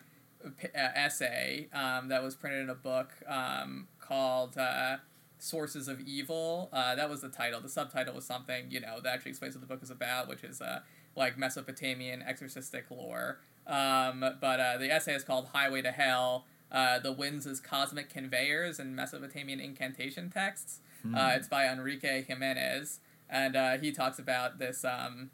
essay 0.74 1.68
um, 1.74 2.10
that 2.10 2.24
was 2.24 2.36
printed 2.36 2.62
in 2.62 2.70
a 2.70 2.76
book 2.76 3.12
um, 3.28 3.88
called. 4.00 4.58
Uh, 4.58 4.98
Sources 5.40 5.88
of 5.88 6.02
Evil. 6.02 6.70
Uh, 6.74 6.96
that 6.96 7.10
was 7.10 7.22
the 7.22 7.30
title. 7.30 7.62
The 7.62 7.70
subtitle 7.70 8.16
was 8.16 8.26
something, 8.26 8.72
you 8.72 8.80
know, 8.80 9.00
that 9.02 9.14
actually 9.14 9.30
explains 9.30 9.56
what 9.56 9.62
the 9.62 9.68
book 9.68 9.84
is 9.84 9.92
about, 9.92 10.28
which 10.28 10.44
is 10.44 10.62
uh, 10.62 10.80
like 11.16 11.38
Mesopotamian 11.38 12.24
exorcistic 12.24 12.90
lore. 12.90 13.40
Um, 13.66 14.22
but 14.42 14.60
uh, 14.60 14.78
the 14.78 14.92
essay 14.92 15.14
is 15.14 15.24
called 15.24 15.50
Highway 15.54 15.82
to 15.84 15.92
Hell 15.92 16.46
uh, 16.72 17.00
The 17.00 17.12
Winds 17.12 17.46
as 17.46 17.60
Cosmic 17.60 18.10
Conveyors 18.10 18.80
and 18.80 18.96
Mesopotamian 18.96 19.60
Incantation 19.60 20.30
Texts. 20.30 20.80
Uh, 21.16 21.32
it's 21.36 21.48
by 21.48 21.68
Enrique 21.68 22.24
Jimenez. 22.24 23.00
And 23.30 23.56
uh, 23.56 23.78
he 23.78 23.92
talks 23.92 24.20
about 24.20 24.58
this. 24.58 24.84
Um, 24.84 25.32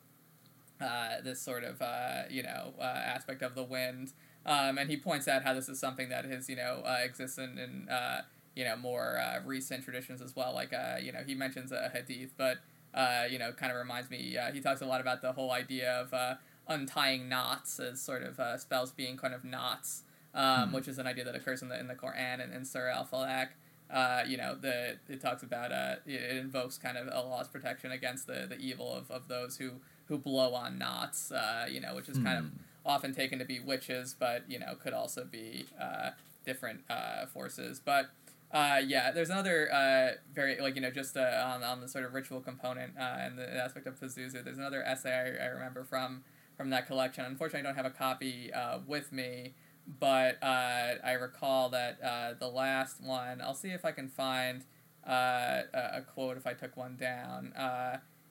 uh, 0.82 1.22
this 1.24 1.40
sort 1.40 1.64
of 1.64 1.82
uh, 1.82 2.24
you 2.30 2.44
know 2.44 2.74
uh, 2.80 2.84
aspect 2.84 3.42
of 3.42 3.56
the 3.56 3.64
wind, 3.64 4.12
um, 4.46 4.78
and 4.78 4.90
he 4.90 4.98
points 4.98 5.28
out 5.28 5.44
how 5.44 5.54
this 5.54 5.70
is 5.70 5.80
something 5.80 6.10
that 6.10 6.26
has 6.26 6.50
you 6.50 6.56
know 6.56 6.82
uh, 6.86 6.98
exists 7.04 7.38
in, 7.38 7.58
in 7.58 7.90
uh, 7.90 8.22
you 8.56 8.64
know 8.64 8.76
more 8.76 9.18
uh, 9.18 9.40
recent 9.46 9.84
traditions 9.84 10.22
as 10.22 10.36
well. 10.36 10.54
Like 10.54 10.74
uh, 10.74 10.98
you 11.02 11.12
know 11.12 11.20
he 11.26 11.36
mentions 11.36 11.72
a 11.72 11.90
hadith, 11.94 12.32
but 12.38 12.58
uh, 12.94 13.24
you 13.30 13.40
know 13.40 13.52
kind 13.52 13.72
of 13.72 13.78
reminds 13.78 14.10
me. 14.10 14.38
Uh, 14.38 14.52
he 14.52 14.60
talks 14.62 14.82
a 14.82 14.86
lot 14.86 15.02
about 15.02 15.22
the 15.22 15.34
whole 15.34 15.52
idea 15.52 15.92
of 15.92 16.14
uh, 16.14 16.36
untying 16.68 17.28
knots 17.30 17.80
as 17.80 18.02
sort 18.02 18.24
of 18.24 18.40
uh, 18.40 18.58
spells 18.58 18.92
being 18.92 19.18
kind 19.18 19.34
of 19.34 19.44
knots, 19.44 20.04
um, 20.34 20.70
Hmm. 20.70 20.76
which 20.76 20.88
is 20.88 20.98
an 20.98 21.08
idea 21.08 21.24
that 21.24 21.36
occurs 21.36 21.62
in 21.62 21.70
the 21.70 21.80
in 21.80 21.88
the 21.88 21.96
Quran 21.96 22.44
and 22.44 22.54
in 22.54 22.66
Surah 22.66 22.96
Al 22.96 23.06
Falaq. 23.06 23.50
Uh, 23.92 24.24
you 24.26 24.38
know, 24.38 24.56
the 24.56 24.98
it 25.08 25.22
talks 25.22 25.44
about 25.44 25.72
uh, 25.72 25.96
it, 26.06 26.38
invokes 26.38 26.78
kind 26.78 26.98
of 26.98 27.08
Allah's 27.10 27.48
protection 27.48 27.92
against 27.92 28.26
the, 28.28 28.48
the 28.50 28.58
evil 28.58 28.92
of, 28.92 29.12
of 29.12 29.28
those 29.28 29.58
who, 29.58 29.74
who 30.06 30.18
blow 30.18 30.56
on 30.56 30.80
knots. 30.80 31.32
Uh, 31.32 31.68
you 31.70 31.80
know, 31.80 31.94
which 31.96 32.10
is 32.10 32.18
kind 32.18 32.38
of 32.40 32.46
Hmm. 32.46 32.58
Often 32.86 33.14
taken 33.14 33.40
to 33.40 33.46
be 33.46 33.60
witches, 33.60 34.16
but 34.18 34.50
you 34.50 34.60
know 34.60 34.76
could 34.76 34.94
also 34.94 35.26
be 35.26 35.66
uh, 35.82 36.12
different 36.46 36.82
uh, 36.90 37.26
forces. 37.28 37.80
But 37.84 38.10
uh, 38.52 38.82
yeah, 38.86 39.12
there's 39.12 39.30
another 39.30 39.74
uh, 39.74 40.12
very 40.34 40.60
like 40.60 40.76
you 40.76 40.82
know 40.82 40.92
just 40.92 41.18
uh, 41.18 41.44
on 41.46 41.64
on 41.64 41.82
the 41.82 41.88
sort 41.88 42.06
of 42.06 42.14
ritual 42.14 42.42
component 42.42 42.94
uh, 42.98 43.18
and 43.20 43.38
the 43.38 43.50
aspect 43.56 43.88
of 43.88 44.00
Pazuzu. 44.00 44.44
There's 44.44 44.58
another 44.58 44.84
essay 44.84 45.38
I, 45.40 45.46
I 45.46 45.48
remember 45.48 45.84
from 45.84 46.24
from 46.58 46.70
that 46.70 46.88
collection. 46.88 47.26
Unfortunately, 47.26 47.62
I 47.68 47.72
don't 47.72 47.76
have 47.76 47.92
a 47.92 47.96
copy 47.96 48.52
with 48.86 49.12
me, 49.12 49.54
but 50.00 50.38
I 50.44 51.14
recall 51.20 51.70
that 51.70 52.40
the 52.40 52.48
last 52.48 53.02
one. 53.02 53.42
I'll 53.42 53.56
see 53.56 53.70
if 53.70 53.86
I 53.86 53.92
can 53.92 54.08
find 54.08 54.64
a, 55.04 55.64
a 55.74 56.02
quote 56.02 56.38
if 56.38 56.46
I 56.46 56.54
took 56.54 56.78
one 56.78 56.96
down. 56.96 57.54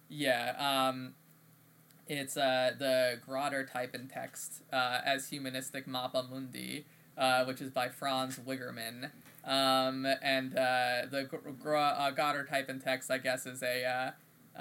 Yeah. 0.08 0.54
Um, 0.58 1.14
it's 2.18 2.36
uh, 2.36 2.72
the 2.78 3.18
Göttertypentext 3.26 4.60
uh, 4.72 5.00
as 5.04 5.28
humanistic 5.28 5.86
Mappa 5.86 6.28
Mundi, 6.28 6.84
uh, 7.16 7.44
which 7.44 7.60
is 7.60 7.70
by 7.70 7.88
Frans 7.88 8.38
Wiggermann. 8.38 9.10
Um, 9.44 10.06
and 10.22 10.56
uh, 10.56 11.02
the 11.10 11.24
Gr- 11.24 11.50
Gr- 11.50 11.76
uh, 11.76 12.10
type 12.44 12.68
in 12.68 12.80
text, 12.80 13.10
I 13.10 13.18
guess, 13.18 13.46
is 13.46 13.62
a 13.62 13.84
uh, 13.84 14.10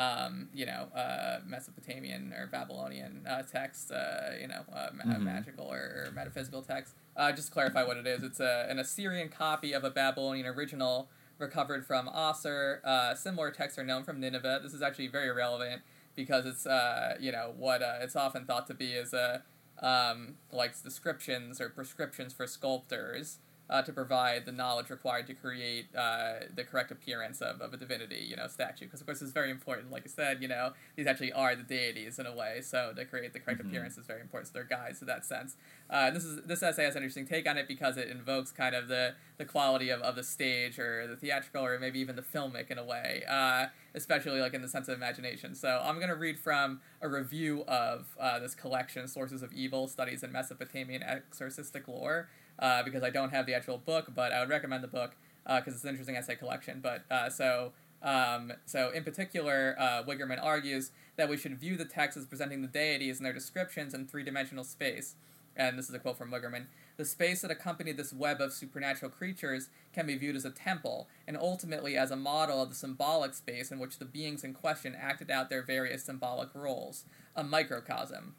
um, 0.02 0.48
you 0.54 0.66
know 0.66 0.88
uh, 0.96 1.40
Mesopotamian 1.46 2.34
or 2.34 2.48
Babylonian 2.48 3.26
uh, 3.30 3.44
text, 3.44 3.92
uh, 3.92 4.32
you 4.40 4.48
know, 4.48 4.64
uh, 4.74 4.90
ma- 4.94 5.04
Mhm. 5.14 5.22
magical 5.22 5.66
or, 5.66 6.06
or 6.08 6.12
metaphysical 6.16 6.62
text. 6.62 6.96
Uh, 7.18 7.32
just 7.32 7.48
to 7.50 7.54
clarify 7.54 7.84
what 7.84 7.98
it 7.98 8.08
is, 8.08 8.24
it's 8.24 8.40
a, 8.40 8.66
an 8.70 8.80
Assyrian 8.80 9.28
copy 9.30 9.74
of 9.74 9.84
a 9.84 9.90
Babylonian 9.92 10.48
original 10.48 11.10
recovered 11.38 11.86
from 11.86 12.08
Assur. 12.08 12.80
Uh, 12.86 13.14
similar 13.16 13.52
texts 13.52 13.78
are 13.78 13.84
known 13.84 14.04
from 14.04 14.20
Nineveh. 14.20 14.62
This 14.64 14.74
is 14.74 14.82
actually 14.82 15.08
very 15.08 15.30
relevant 15.32 15.82
because 16.16 16.46
it's 16.46 16.66
uh, 16.66 17.16
you 17.20 17.32
know 17.32 17.54
what 17.58 17.82
uh, 17.82 17.96
it's 18.02 18.16
often 18.16 18.46
thought 18.46 18.68
to 18.68 18.74
be 18.74 18.96
as 18.96 19.14
a 19.14 19.44
um, 19.82 20.36
like 20.52 20.82
descriptions 20.84 21.60
or 21.60 21.70
prescriptions 21.70 22.34
for 22.34 22.46
sculptors 22.48 23.40
uh, 23.72 23.82
to 23.82 23.94
provide 23.94 24.46
the 24.46 24.52
knowledge 24.52 24.90
required 24.90 25.26
to 25.26 25.34
create 25.34 25.86
uh, 25.96 26.34
the 26.54 26.64
correct 26.64 26.92
appearance 26.92 27.42
of, 27.42 27.62
of 27.62 27.74
a 27.74 27.78
divinity, 27.78 28.28
you 28.30 28.36
know, 28.36 28.46
statue. 28.48 28.86
Because 28.86 29.00
of 29.00 29.08
course 29.08 29.22
it's 29.22 29.32
very 29.32 29.50
important. 29.50 29.90
Like 29.92 30.04
I 30.06 30.10
said, 30.10 30.42
you 30.42 30.48
know, 30.50 30.74
these 30.98 31.08
actually 31.08 31.32
are 31.32 31.56
the 31.56 31.64
deities 31.64 32.20
in 32.20 32.26
a 32.26 32.36
way. 32.36 32.60
So 32.62 32.92
to 32.96 33.06
create 33.06 33.32
the 33.32 33.40
correct 33.40 33.62
Mhm. 33.62 33.68
appearance 33.70 33.98
is 33.98 34.06
very 34.06 34.20
important. 34.22 34.48
So 34.50 34.54
they're 34.56 34.66
guides 34.66 35.02
in 35.02 35.08
that 35.08 35.24
sense. 35.26 35.56
Uh, 35.90 36.12
this 36.12 36.26
is 36.26 36.42
this 36.44 36.62
essay 36.62 36.84
has 36.84 36.96
an 36.98 37.04
interesting 37.04 37.26
take 37.26 37.48
on 37.50 37.58
it 37.58 37.68
because 37.68 37.96
it 37.98 38.10
invokes 38.10 38.52
kind 38.52 38.76
of 38.76 38.90
the 38.90 39.16
the 39.38 39.46
quality 39.46 39.90
of, 39.90 40.02
of 40.02 40.16
the 40.16 40.24
stage 40.24 40.78
or 40.78 41.08
the 41.08 41.16
theatrical 41.16 41.66
or 41.66 41.80
maybe 41.80 42.00
even 42.00 42.16
the 42.16 42.22
filmic 42.22 42.70
in 42.70 42.78
a 42.78 42.84
way, 42.84 43.24
uh, 43.28 43.66
especially 43.96 44.40
like 44.42 44.54
in 44.54 44.62
the 44.62 44.68
sense 44.68 44.88
of 44.88 44.96
imagination. 44.96 45.56
So 45.56 45.82
I'm 45.84 46.00
gonna 46.00 46.14
read 46.16 46.38
from 46.38 46.82
a 47.02 47.08
review 47.10 47.64
of 47.68 48.16
uh, 48.20 48.38
this 48.40 48.54
collection, 48.54 49.08
Sources 49.08 49.42
of 49.42 49.52
Evil: 49.54 49.88
Studies 49.88 50.22
in 50.24 50.32
Mesopotamian 50.32 51.02
Exorcistic 51.02 51.88
Lore, 51.88 52.30
uh, 52.60 52.84
because 52.84 53.04
I 53.04 53.10
don't 53.10 53.32
have 53.32 53.46
the 53.46 53.54
actual 53.54 53.78
book, 53.78 54.12
but 54.16 54.32
I 54.32 54.40
would 54.40 54.50
recommend 54.50 54.84
the 54.84 54.88
book 54.88 55.16
because 55.46 55.74
it's 55.74 55.84
an 55.84 55.90
interesting 55.90 56.16
essay 56.16 56.36
collection. 56.36 56.80
But 56.82 57.04
uh, 57.10 57.30
so. 57.30 57.74
Um, 58.04 58.54
so, 58.66 58.90
in 58.90 59.04
particular, 59.04 59.76
uh, 59.78 60.02
Wiggermann 60.02 60.44
argues 60.44 60.90
that 61.18 61.30
we 61.30 61.38
should 61.38 61.60
view 61.60 61.78
the 61.78 61.86
text 61.86 62.18
as 62.18 62.26
presenting 62.26 62.64
the 62.64 62.68
deities 62.68 63.18
and 63.18 63.26
their 63.28 63.32
descriptions 63.32 63.94
in 63.94 64.08
three 64.08 64.24
dimensional 64.24 64.64
space. 64.64 65.14
And 65.56 65.78
this 65.78 65.90
is 65.90 65.96
a 65.96 66.00
quote 66.00 66.18
from 66.18 66.32
Wiggermann 66.32 66.68
The 66.98 67.06
space 67.06 67.42
that 67.42 67.52
accompanied 67.52 67.98
this 67.98 68.14
web 68.14 68.42
of 68.42 68.54
supernatural 68.54 69.12
creatures 69.12 69.70
can 69.94 70.08
be 70.08 70.18
viewed 70.18 70.36
as 70.36 70.46
a 70.46 70.50
temple, 70.50 71.08
and 71.28 71.38
ultimately 71.38 71.98
as 71.98 72.12
a 72.12 72.16
model 72.16 72.62
of 72.62 72.70
the 72.70 72.76
symbolic 72.76 73.34
space 73.34 73.72
in 73.72 73.80
which 73.80 74.00
the 74.00 74.06
beings 74.06 74.44
in 74.44 74.54
question 74.54 74.96
acted 75.00 75.30
out 75.30 75.50
their 75.50 75.64
various 75.64 76.04
symbolic 76.04 76.50
roles, 76.56 77.06
a 77.36 77.44
microcosm. 77.44 78.36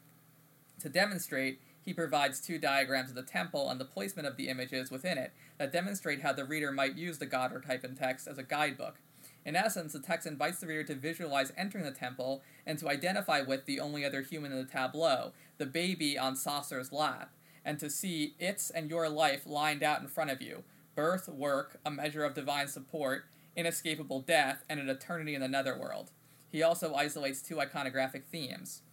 To 0.79 0.89
demonstrate, 0.89 1.61
he 1.83 1.93
provides 1.93 2.39
two 2.39 2.57
diagrams 2.57 3.09
of 3.09 3.15
the 3.15 3.23
temple 3.23 3.69
and 3.69 3.79
the 3.79 3.85
placement 3.85 4.27
of 4.27 4.37
the 4.37 4.47
images 4.47 4.89
within 4.89 5.17
it 5.17 5.33
that 5.57 5.71
demonstrate 5.71 6.21
how 6.21 6.33
the 6.33 6.45
reader 6.45 6.71
might 6.71 6.95
use 6.95 7.17
the 7.17 7.27
Göttertypentext 7.27 8.27
as 8.27 8.37
a 8.37 8.43
guidebook. 8.43 8.95
In 9.45 9.55
essence, 9.55 9.91
the 9.91 9.99
text 9.99 10.25
invites 10.25 10.59
the 10.59 10.67
reader 10.67 10.83
to 10.83 10.95
visualize 10.95 11.51
entering 11.57 11.83
the 11.83 11.91
temple 11.91 12.41
and 12.65 12.79
to 12.79 12.89
identify 12.89 13.41
with 13.41 13.65
the 13.65 13.79
only 13.79 14.05
other 14.05 14.21
human 14.21 14.53
in 14.53 14.57
the 14.57 14.71
tableau, 14.71 15.33
the 15.57 15.65
baby 15.65 16.17
on 16.17 16.35
Saucer's 16.35 16.93
lap, 16.93 17.31
and 17.65 17.77
to 17.79 17.89
see 17.89 18.35
its 18.39 18.69
and 18.69 18.89
your 18.89 19.09
life 19.09 19.45
lined 19.45 19.83
out 19.83 20.01
in 20.01 20.07
front 20.07 20.31
of 20.31 20.41
you 20.41 20.63
birth, 20.95 21.27
work, 21.27 21.79
a 21.83 21.89
measure 21.89 22.23
of 22.23 22.35
divine 22.35 22.67
support, 22.67 23.25
inescapable 23.55 24.21
death, 24.21 24.63
and 24.69 24.79
an 24.79 24.89
eternity 24.89 25.33
in 25.33 25.41
the 25.41 25.47
netherworld. 25.47 26.11
he 26.51 26.61
also 26.61 26.93
isolates 26.93 27.41
two 27.41 27.55
iconographic 27.55 28.23
themes 28.25 28.83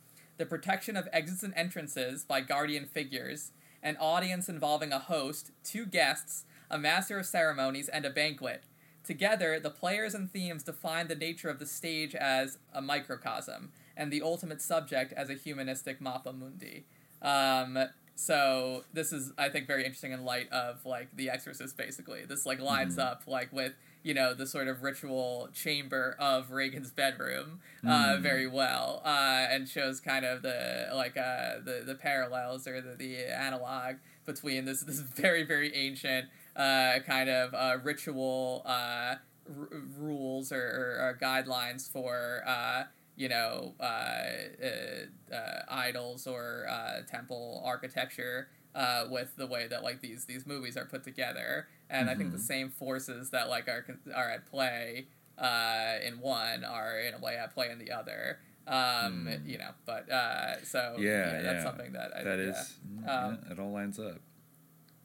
the 0.41 0.47
protection 0.47 0.97
of 0.97 1.07
exits 1.12 1.43
and 1.43 1.52
entrances 1.55 2.25
by 2.25 2.41
guardian 2.41 2.86
figures, 2.86 3.52
an 3.83 3.94
audience 4.01 4.49
involving 4.49 4.91
a 4.91 4.99
host, 4.99 5.51
two 5.62 5.85
guests, 5.85 6.44
a 6.70 6.78
master 6.78 7.19
of 7.19 7.27
ceremonies, 7.27 7.91
and 7.91 8.07
a 8.07 8.10
banquet. 8.10 8.65
Together, 9.05 9.60
the 9.60 9.69
players 9.69 10.15
and 10.15 10.33
themes 10.33 10.62
define 10.62 11.09
the 11.09 11.15
nature 11.15 11.51
of 11.51 11.59
the 11.59 11.67
stage 11.67 12.15
as 12.15 12.57
a 12.73 12.81
microcosm, 12.81 13.70
and 13.99 14.10
the 14.10 14.23
ultimate 14.23 14.62
subject 14.62 15.12
as 15.12 15.28
a 15.28 15.35
humanistic 15.35 16.01
mappa 16.01 16.35
mundi. 16.35 16.86
Um, 17.20 17.78
so 18.15 18.85
this 18.94 19.12
is, 19.12 19.33
I 19.36 19.51
think, 19.51 19.67
very 19.67 19.85
interesting 19.85 20.12
in 20.12 20.25
light 20.25 20.51
of 20.51 20.86
like 20.86 21.09
The 21.15 21.28
Exorcist. 21.28 21.77
Basically, 21.77 22.25
this 22.25 22.47
like 22.47 22.60
lines 22.60 22.97
Mhm. 22.97 23.02
up 23.02 23.25
like 23.27 23.52
with 23.52 23.75
you 24.03 24.15
know 24.15 24.33
the 24.35 24.47
sort 24.47 24.69
of 24.69 24.83
ritual 24.83 25.49
chamber 25.53 26.17
of 26.19 26.51
Regan's 26.51 26.91
bedroom 26.91 27.61
uh, 27.85 28.17
Mm. 28.17 28.23
very 28.23 28.47
well, 28.47 29.03
uh, 29.05 29.47
and 29.51 29.69
shows 29.69 30.01
kind 30.01 30.25
of 30.25 30.43
the 30.43 30.89
like 30.95 31.17
uh, 31.17 31.61
the 31.65 31.83
the 31.85 31.95
parallels 31.95 32.67
or 32.67 32.81
the, 32.81 32.95
the 32.95 33.17
analog 33.27 33.97
between 34.27 34.65
this 34.65 34.81
this 34.83 35.01
very 35.01 35.43
very 35.45 35.75
ancient 35.75 36.29
uh, 36.57 36.99
kind 37.07 37.29
of 37.31 37.55
uh, 37.55 37.79
ritual 37.83 38.62
uh, 38.67 39.15
r- 39.49 39.69
rules 39.99 40.53
or, 40.53 40.61
or, 40.62 40.99
or 41.09 41.19
guidelines 41.20 41.91
for 41.91 42.43
uh, 42.47 42.85
you 43.17 43.29
know 43.29 43.75
uh, 43.81 43.85
uh, 43.85 45.35
uh, 45.35 45.62
idols 45.69 46.27
or 46.27 46.67
uh, 46.69 47.01
temple 47.11 47.62
architecture 47.65 48.49
uh, 48.75 49.07
with 49.11 49.35
the 49.37 49.47
way 49.47 49.67
that 49.67 49.83
like 49.83 50.01
these 50.01 50.27
these 50.27 50.47
movies 50.47 50.77
are 50.77 50.85
put 50.85 51.03
together 51.05 51.67
and 51.89 52.09
I 52.09 52.15
think 52.15 52.31
the 52.33 52.39
Mhm. 52.39 52.43
same 52.43 52.71
forces 52.71 53.31
that 53.31 53.49
like 53.49 53.69
are 53.69 53.85
are 54.15 54.31
at 54.31 54.47
play 54.47 55.07
uh, 55.39 55.95
in 56.05 56.21
one 56.21 56.65
are 56.65 56.99
in 57.01 57.15
a 57.15 57.19
way 57.19 57.37
at 57.37 57.53
play 57.53 57.71
in 57.71 57.79
the 57.79 57.91
other 57.91 58.39
um, 58.67 59.27
Mm. 59.27 59.49
you 59.49 59.59
know 59.59 59.71
but 59.87 60.09
uh, 60.11 60.63
so 60.63 60.97
yeah, 60.99 61.33
yeah, 61.33 61.43
that's 61.43 61.65
something 61.65 61.93
that 61.93 62.13
I 62.17 62.23
that 62.23 62.39
think, 62.39 62.55
is 62.57 62.77
yeah. 63.05 63.25
Um, 63.25 63.39
yeah, 63.47 63.53
it 63.53 63.59
all 63.59 63.73
lines 63.73 63.99
up. 63.99 64.21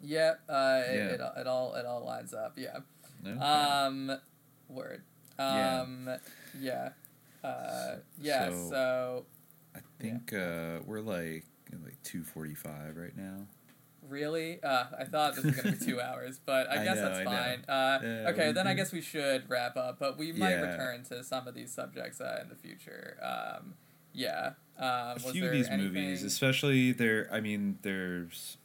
yeah, 0.01 0.33
uh, 0.47 0.81
it, 0.87 0.95
Yeah. 0.95 1.07
It, 1.15 1.21
it 1.41 1.47
all 1.47 1.73
it 1.75 1.85
all 1.85 2.05
lines 2.05 2.33
up. 2.33 2.53
Yeah. 2.57 2.79
Okay. 3.25 3.39
Um, 3.39 4.11
word. 4.69 5.01
Yeah. 5.39 5.81
Um, 5.81 6.09
yeah. 6.59 6.89
Uh, 7.43 7.95
yeah. 8.21 8.49
So- 8.51 8.69
So, 8.69 9.25
I 9.75 9.79
think 9.99 10.31
uh, 10.33 10.81
we're 10.85 10.99
like 11.01 11.45
like 11.83 12.01
two 12.03 12.23
forty 12.23 12.53
five 12.53 12.95
right 12.97 13.15
now. 13.17 13.47
Really, 14.09 14.61
uh, 14.63 14.85
I 14.99 15.03
thought 15.05 15.35
this 15.35 15.43
was 15.45 15.55
gonna 15.55 15.75
be 15.75 15.85
two 15.85 15.99
hours, 16.07 16.39
but 16.45 16.69
I 16.69 16.81
I 16.81 16.83
guess 16.83 16.95
know, 16.97 17.01
that's 17.09 17.19
I 17.19 17.23
fine. 17.25 17.65
Uh, 17.67 17.99
Yeah, 18.03 18.29
okay, 18.29 18.51
then 18.51 18.67
I 18.67 18.73
guess 18.73 18.91
we 18.91 19.01
should 19.01 19.49
wrap 19.49 19.77
up, 19.77 19.97
but 19.99 20.17
we 20.17 20.31
might 20.31 20.51
Yeah. 20.51 20.71
return 20.71 21.03
to 21.05 21.23
some 21.23 21.47
of 21.47 21.53
these 21.55 21.71
subjects 21.71 22.19
uh, 22.21 22.39
in 22.41 22.49
the 22.49 22.55
future. 22.55 23.17
Um, 23.21 23.73
yeah. 24.13 24.51
Um, 24.77 24.85
a 25.15 25.19
few 25.19 25.45
of 25.45 25.51
these 25.51 25.67
anything- 25.67 25.93
movies, 25.93 26.23
especially 26.23 26.91
there. 26.91 27.27
I 27.31 27.39
mean, 27.41 27.79
there's 27.81 28.57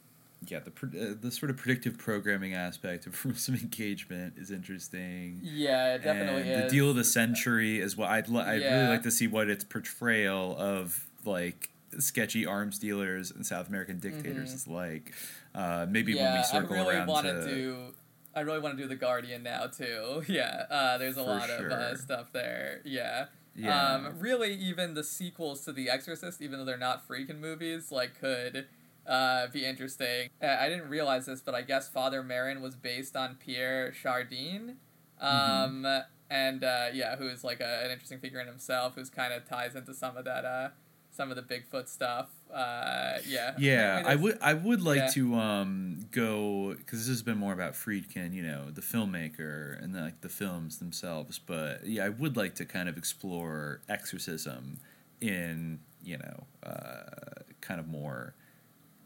yeah 0.47 0.59
the 0.59 0.71
uh, 0.71 1.13
the 1.21 1.29
sort 1.29 1.51
of 1.51 1.57
predictive 1.57 1.99
programming 1.99 2.53
aspect 2.55 3.05
of 3.05 3.15
some 3.37 3.55
engagement 3.55 4.33
is 4.37 4.49
interesting. 4.51 5.39
Yeah, 5.43 5.95
it 5.95 6.03
definitely 6.03 6.41
and 6.51 6.63
is. 6.63 6.71
The 6.71 6.75
deal 6.77 6.89
of 6.89 6.95
the 6.95 7.03
century 7.03 7.79
is 7.79 7.95
what 7.95 8.09
I'd 8.09 8.27
li- 8.27 8.41
I'd 8.41 8.61
Yeah. 8.61 8.75
really 8.75 8.89
like 8.89 9.03
to 9.03 9.11
see 9.11 9.27
what 9.27 9.49
its 9.49 9.63
portrayal 9.63 10.55
of 10.57 11.05
like 11.25 11.69
sketchy 11.99 12.45
arms 12.45 12.79
dealers 12.79 13.31
and 13.31 13.45
South 13.45 13.67
American 13.67 13.99
dictators 13.99 14.51
Mhm. 14.51 14.55
is 14.55 14.67
like. 14.67 15.13
Uh, 15.53 15.85
maybe 15.89 16.13
yeah, 16.13 16.31
when 16.31 16.37
we 16.41 16.43
circle 16.45 16.75
I 16.75 16.79
really 16.79 16.95
around 16.95 17.23
to 17.23 17.45
do. 17.45 17.93
I 18.33 18.41
really 18.41 18.59
want 18.59 18.77
to 18.77 18.81
do 18.81 18.87
the 18.87 18.95
Guardian 18.95 19.43
now 19.43 19.67
too. 19.67 20.23
Yeah, 20.27 20.65
uh, 20.69 20.97
there's 20.97 21.17
a 21.17 21.23
lot 21.23 21.49
of 21.49 21.71
uh, 21.71 21.97
stuff 21.97 22.31
there. 22.31 22.81
Yeah. 22.85 23.25
Yeah. 23.53 23.95
Um, 23.95 24.19
really, 24.19 24.53
even 24.53 24.93
the 24.93 25.03
sequels 25.03 25.65
to 25.65 25.73
The 25.73 25.89
Exorcist, 25.89 26.41
even 26.41 26.57
though 26.57 26.63
they're 26.65 26.77
not 26.77 27.05
Friedkin 27.05 27.39
movies, 27.39 27.91
like 27.91 28.17
could 28.17 28.67
uh, 29.05 29.47
be 29.47 29.65
interesting. 29.65 30.29
Uh, 30.41 30.55
I 30.57 30.69
didn't 30.69 30.87
realize 30.87 31.25
this, 31.25 31.41
but 31.41 31.53
I 31.53 31.61
guess 31.61 31.89
Father 31.89 32.23
Merrin 32.23 32.61
was 32.61 32.77
based 32.77 33.17
on 33.17 33.35
Pierre 33.35 33.91
Chardin. 33.91 34.77
Um, 35.19 35.85
And 36.29 36.63
uh, 36.63 36.85
yeah, 36.93 37.17
who 37.17 37.27
is 37.27 37.43
like 37.43 37.59
a, 37.59 37.83
an 37.83 37.91
interesting 37.91 38.19
figure 38.19 38.39
in 38.39 38.47
himself, 38.47 38.95
who's 38.95 39.09
kind 39.09 39.33
of 39.33 39.43
ties 39.43 39.75
into 39.75 39.93
some 39.93 40.15
of 40.15 40.23
that, 40.23 40.45
uh, 40.45 40.69
some 41.11 41.31
of 41.31 41.35
the 41.35 41.43
Bigfoot 41.43 41.87
stuff. 41.87 42.29
Uh, 42.53 43.19
yeah. 43.27 43.53
Yeah, 43.57 44.03
I 44.05 44.15
would. 44.15 44.37
I 44.41 44.53
would 44.53 44.81
like 44.81 44.97
yeah. 44.97 45.07
to 45.09 45.35
um, 45.35 46.05
go 46.11 46.75
because 46.77 46.99
this 46.99 47.07
has 47.07 47.21
been 47.21 47.37
more 47.37 47.53
about 47.53 47.73
Friedkin, 47.73 48.33
you 48.33 48.43
know, 48.43 48.71
the 48.71 48.81
filmmaker 48.81 49.81
and 49.83 49.93
like 49.93 50.21
the 50.21 50.29
films 50.29 50.79
themselves. 50.79 51.39
But 51.39 51.85
yeah, 51.85 52.05
I 52.05 52.09
would 52.09 52.35
like 52.35 52.55
to 52.55 52.65
kind 52.65 52.89
of 52.89 52.97
explore 52.97 53.81
exorcism 53.87 54.79
in 55.19 55.79
you 56.03 56.17
know, 56.17 56.43
uh, 56.63 57.41
kind 57.61 57.79
of 57.79 57.87
more, 57.87 58.33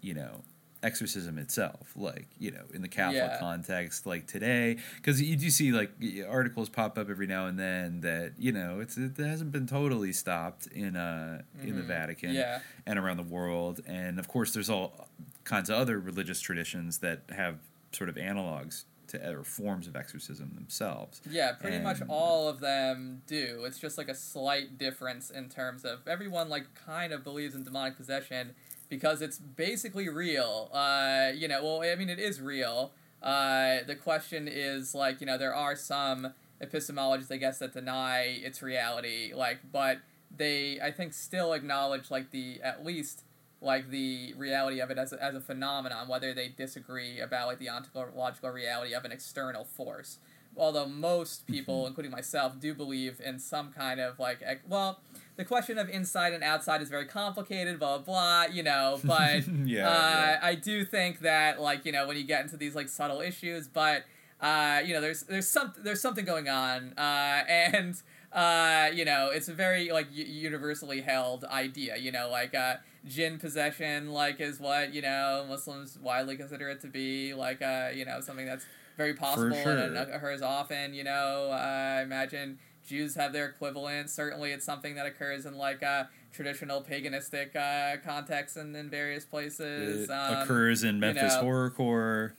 you 0.02 0.14
know, 0.14 0.42
exorcism 0.86 1.38
itself, 1.40 1.92
like 1.96 2.28
you 2.40 2.52
know, 2.52 2.64
in 2.74 2.82
the 2.82 2.88
Catholic 2.88 3.16
Yeah. 3.18 3.40
context, 3.40 4.06
like 4.06 4.28
today, 4.28 4.78
because 4.98 5.22
you 5.22 5.36
do 5.36 5.50
see 5.50 5.72
like 5.72 5.92
articles 6.30 6.70
pop 6.70 6.98
up 6.98 7.10
every 7.10 7.28
now 7.28 7.48
and 7.48 7.58
then 7.60 8.02
that 8.02 8.34
you 8.38 8.52
know 8.52 8.80
it's 8.80 8.96
it 8.98 9.18
hasn't 9.18 9.52
been 9.52 9.66
totally 9.68 10.14
stopped 10.14 10.68
in 10.68 10.96
uh 10.96 11.42
in 11.64 11.76
the 11.76 11.82
Mhm. 11.82 11.88
Vatican 11.88 12.34
Yeah. 12.34 12.60
and 12.86 13.00
around 13.00 13.18
the 13.18 13.24
world, 13.24 13.82
and 13.88 14.20
of 14.20 14.28
course 14.28 14.54
there's 14.54 14.70
all 14.70 15.10
kinds 15.44 15.70
of 15.70 15.76
other 15.78 16.00
religious 16.00 16.40
traditions 16.40 17.00
that 17.00 17.22
have 17.30 17.58
sort 17.92 18.10
of 18.10 18.16
analogs 18.16 18.84
to 19.08 19.32
or 19.32 19.44
forms 19.44 19.88
of 19.88 19.96
exorcism 19.96 20.52
themselves. 20.56 21.22
Yeah, 21.30 21.54
pretty 21.54 21.80
much 21.80 22.02
all 22.10 22.48
of 22.50 22.60
them 22.60 23.22
do. 23.28 23.64
It's 23.66 23.80
just 23.80 23.98
like 23.98 24.10
a 24.10 24.16
slight 24.16 24.78
difference 24.80 25.30
in 25.30 25.50
terms 25.50 25.84
of 25.86 26.08
everyone 26.08 26.50
like 26.50 26.66
kind 26.86 27.14
of 27.14 27.24
believes 27.24 27.54
in 27.56 27.64
demonic 27.64 27.96
possession 27.98 28.56
because 28.86 29.22
it's 29.22 29.38
basically 29.38 30.10
real. 30.10 30.70
Uh, 30.74 31.32
you 31.36 31.48
know, 31.48 31.64
well, 31.64 31.82
I 31.82 31.96
mean, 31.96 32.10
it 32.10 32.20
is 32.20 32.42
real. 32.42 32.92
Uh, 33.22 33.78
the 33.88 33.96
question 33.96 34.48
is 34.48 34.94
like, 34.94 35.20
you 35.20 35.28
know, 35.28 35.38
there 35.38 35.56
are 35.56 35.76
some 35.76 36.34
epistemologists, 36.62 37.32
I 37.32 37.38
guess, 37.38 37.60
that 37.60 37.74
deny 37.74 38.22
its 38.22 38.62
reality. 38.62 39.34
Like, 39.34 39.60
but 39.72 40.00
they, 40.36 40.80
I 40.82 40.92
think, 40.92 41.14
still 41.14 41.54
acknowledge 41.54 42.12
like 42.12 42.32
the 42.32 42.60
at 42.64 42.86
least 42.86 43.24
like 43.62 43.90
the 43.90 44.34
reality 44.38 44.80
of 44.80 44.92
it 44.92 44.98
as 44.98 45.12
a, 45.12 45.24
as 45.24 45.34
a 45.34 45.42
phenomenon, 45.42 46.08
whether 46.08 46.34
they 46.34 46.50
disagree 46.50 47.20
about 47.20 47.48
like 47.48 47.60
the 47.60 47.70
ontological 47.70 48.50
reality 48.52 48.94
of 48.94 49.06
an 49.06 49.12
external 49.12 49.64
force. 49.64 50.20
Although 50.58 50.88
most 50.88 51.48
people, 51.48 51.86
including 51.88 52.12
myself, 52.12 52.60
do 52.60 52.74
believe 52.74 53.20
in 53.24 53.40
some 53.40 53.74
kind 53.74 54.00
of 54.00 54.20
like, 54.20 54.42
well, 54.68 55.00
the 55.36 55.46
question 55.46 55.78
of 55.78 55.90
inside 55.90 56.34
and 56.34 56.44
outside 56.44 56.82
is 56.82 56.90
very 56.90 57.06
complicated, 57.06 57.80
blah 57.80 57.98
blah, 57.98 58.46
blah 58.46 58.54
you 58.54 58.64
know. 58.64 59.00
But 59.06 59.48
Yeah, 59.48 59.88
uh, 59.88 60.02
yeah. 60.02 60.40
I 60.42 60.56
do 60.56 60.86
think 60.86 61.20
that 61.20 61.62
like 61.62 61.86
you 61.86 61.92
know 61.92 62.08
when 62.08 62.18
you 62.18 62.24
get 62.24 62.44
into 62.44 62.58
these 62.58 62.76
like 62.76 62.90
subtle 62.90 63.22
issues, 63.22 63.68
but 63.68 64.06
uh, 64.42 64.82
you 64.86 64.94
know 64.94 65.02
there's 65.02 65.24
there's 65.24 65.48
some 65.48 65.74
there's 65.78 66.02
something 66.02 66.26
going 66.26 66.50
on, 66.50 66.94
uh, 66.98 67.02
and 67.48 68.02
uh, 68.34 68.90
you 68.94 69.06
know 69.06 69.30
it's 69.34 69.48
a 69.48 69.54
very 69.54 69.92
like 69.92 70.08
u- 70.12 70.26
universally 70.26 71.02
held 71.02 71.44
idea. 71.46 71.98
You 71.98 72.12
know 72.12 72.30
like 72.30 72.56
uh, 72.56 72.76
jinn 73.06 73.38
possession 73.38 74.12
like 74.12 74.40
is 74.40 74.60
what 74.60 74.94
you 74.94 75.02
know 75.02 75.46
Muslims 75.48 75.98
widely 76.02 76.36
consider 76.36 76.70
it 76.70 76.82
to 76.82 76.88
be 76.88 77.34
like 77.34 77.62
uh, 77.62 77.90
you 77.94 78.06
know 78.06 78.22
something 78.22 78.46
that's 78.46 78.66
very 78.98 79.14
possible 79.14 79.56
and 79.56 79.64
sure. 79.64 79.78
it 79.78 80.10
occurs 80.12 80.42
often. 80.42 80.94
You 80.94 81.04
know 81.04 81.50
uh, 81.52 81.98
I 82.00 82.02
imagine. 82.02 82.60
Jews 82.86 83.16
have 83.16 83.34
their 83.34 83.46
equivalent. 83.48 84.10
Certainly, 84.10 84.52
it's 84.52 84.66
something 84.66 84.96
that 84.96 85.06
occurs 85.06 85.46
in 85.46 85.58
like 85.58 85.82
uh, 85.84 86.06
traditional 86.34 86.82
paganistic 86.82 87.56
uh, 87.56 87.98
contexts 88.06 88.58
and 88.58 88.76
in 88.76 88.90
various 88.90 89.26
places. 89.26 90.10
It 90.10 90.14
Um, 90.14 90.38
occurs 90.44 90.84
in 90.84 90.96
you 90.96 91.02
Memphis 91.02 91.36
know, 91.36 91.44
Horrorcore. 91.44 92.32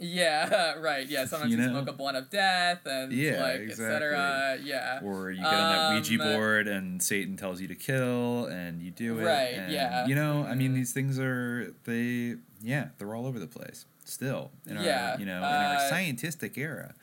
Yeah, 0.00 0.74
right. 0.78 1.08
Yeah, 1.08 1.24
sometimes 1.26 1.50
you, 1.52 1.58
You 1.58 1.66
know? 1.66 1.72
smoke 1.72 1.88
a 1.88 1.92
blunt 1.92 2.16
of 2.16 2.30
death 2.30 2.86
and 2.86 3.12
Yeah, 3.12 3.42
like 3.42 3.60
etc. 3.70 4.58
Yeah. 4.62 5.00
Or 5.02 5.30
you 5.32 5.38
get 5.42 5.46
on 5.52 5.72
that 5.72 5.94
Ouija 6.08 6.22
Um, 6.22 6.32
board 6.36 6.68
and 6.68 7.02
Satan 7.02 7.36
tells 7.36 7.60
you 7.60 7.66
to 7.66 7.74
kill 7.74 8.46
and 8.46 8.80
you 8.80 8.92
do 8.92 9.18
it. 9.18 9.24
Right, 9.24 9.54
and, 9.54 9.72
yeah. 9.72 10.06
You 10.06 10.14
know, 10.14 10.44
I 10.44 10.54
mean, 10.54 10.72
these 10.74 10.92
things 10.92 11.18
are, 11.18 11.74
they, 11.84 12.36
yeah, 12.62 12.90
they're 12.98 13.12
all 13.12 13.26
over 13.26 13.40
the 13.40 13.48
place 13.48 13.86
still 14.04 14.52
in 14.66 14.76
our, 14.76 14.84
Yeah, 14.84 15.18
you 15.18 15.26
know, 15.26 15.38
in 15.38 15.42
uh, 15.42 15.76
our 15.80 15.88
scientific 15.88 16.56
era. 16.56 16.94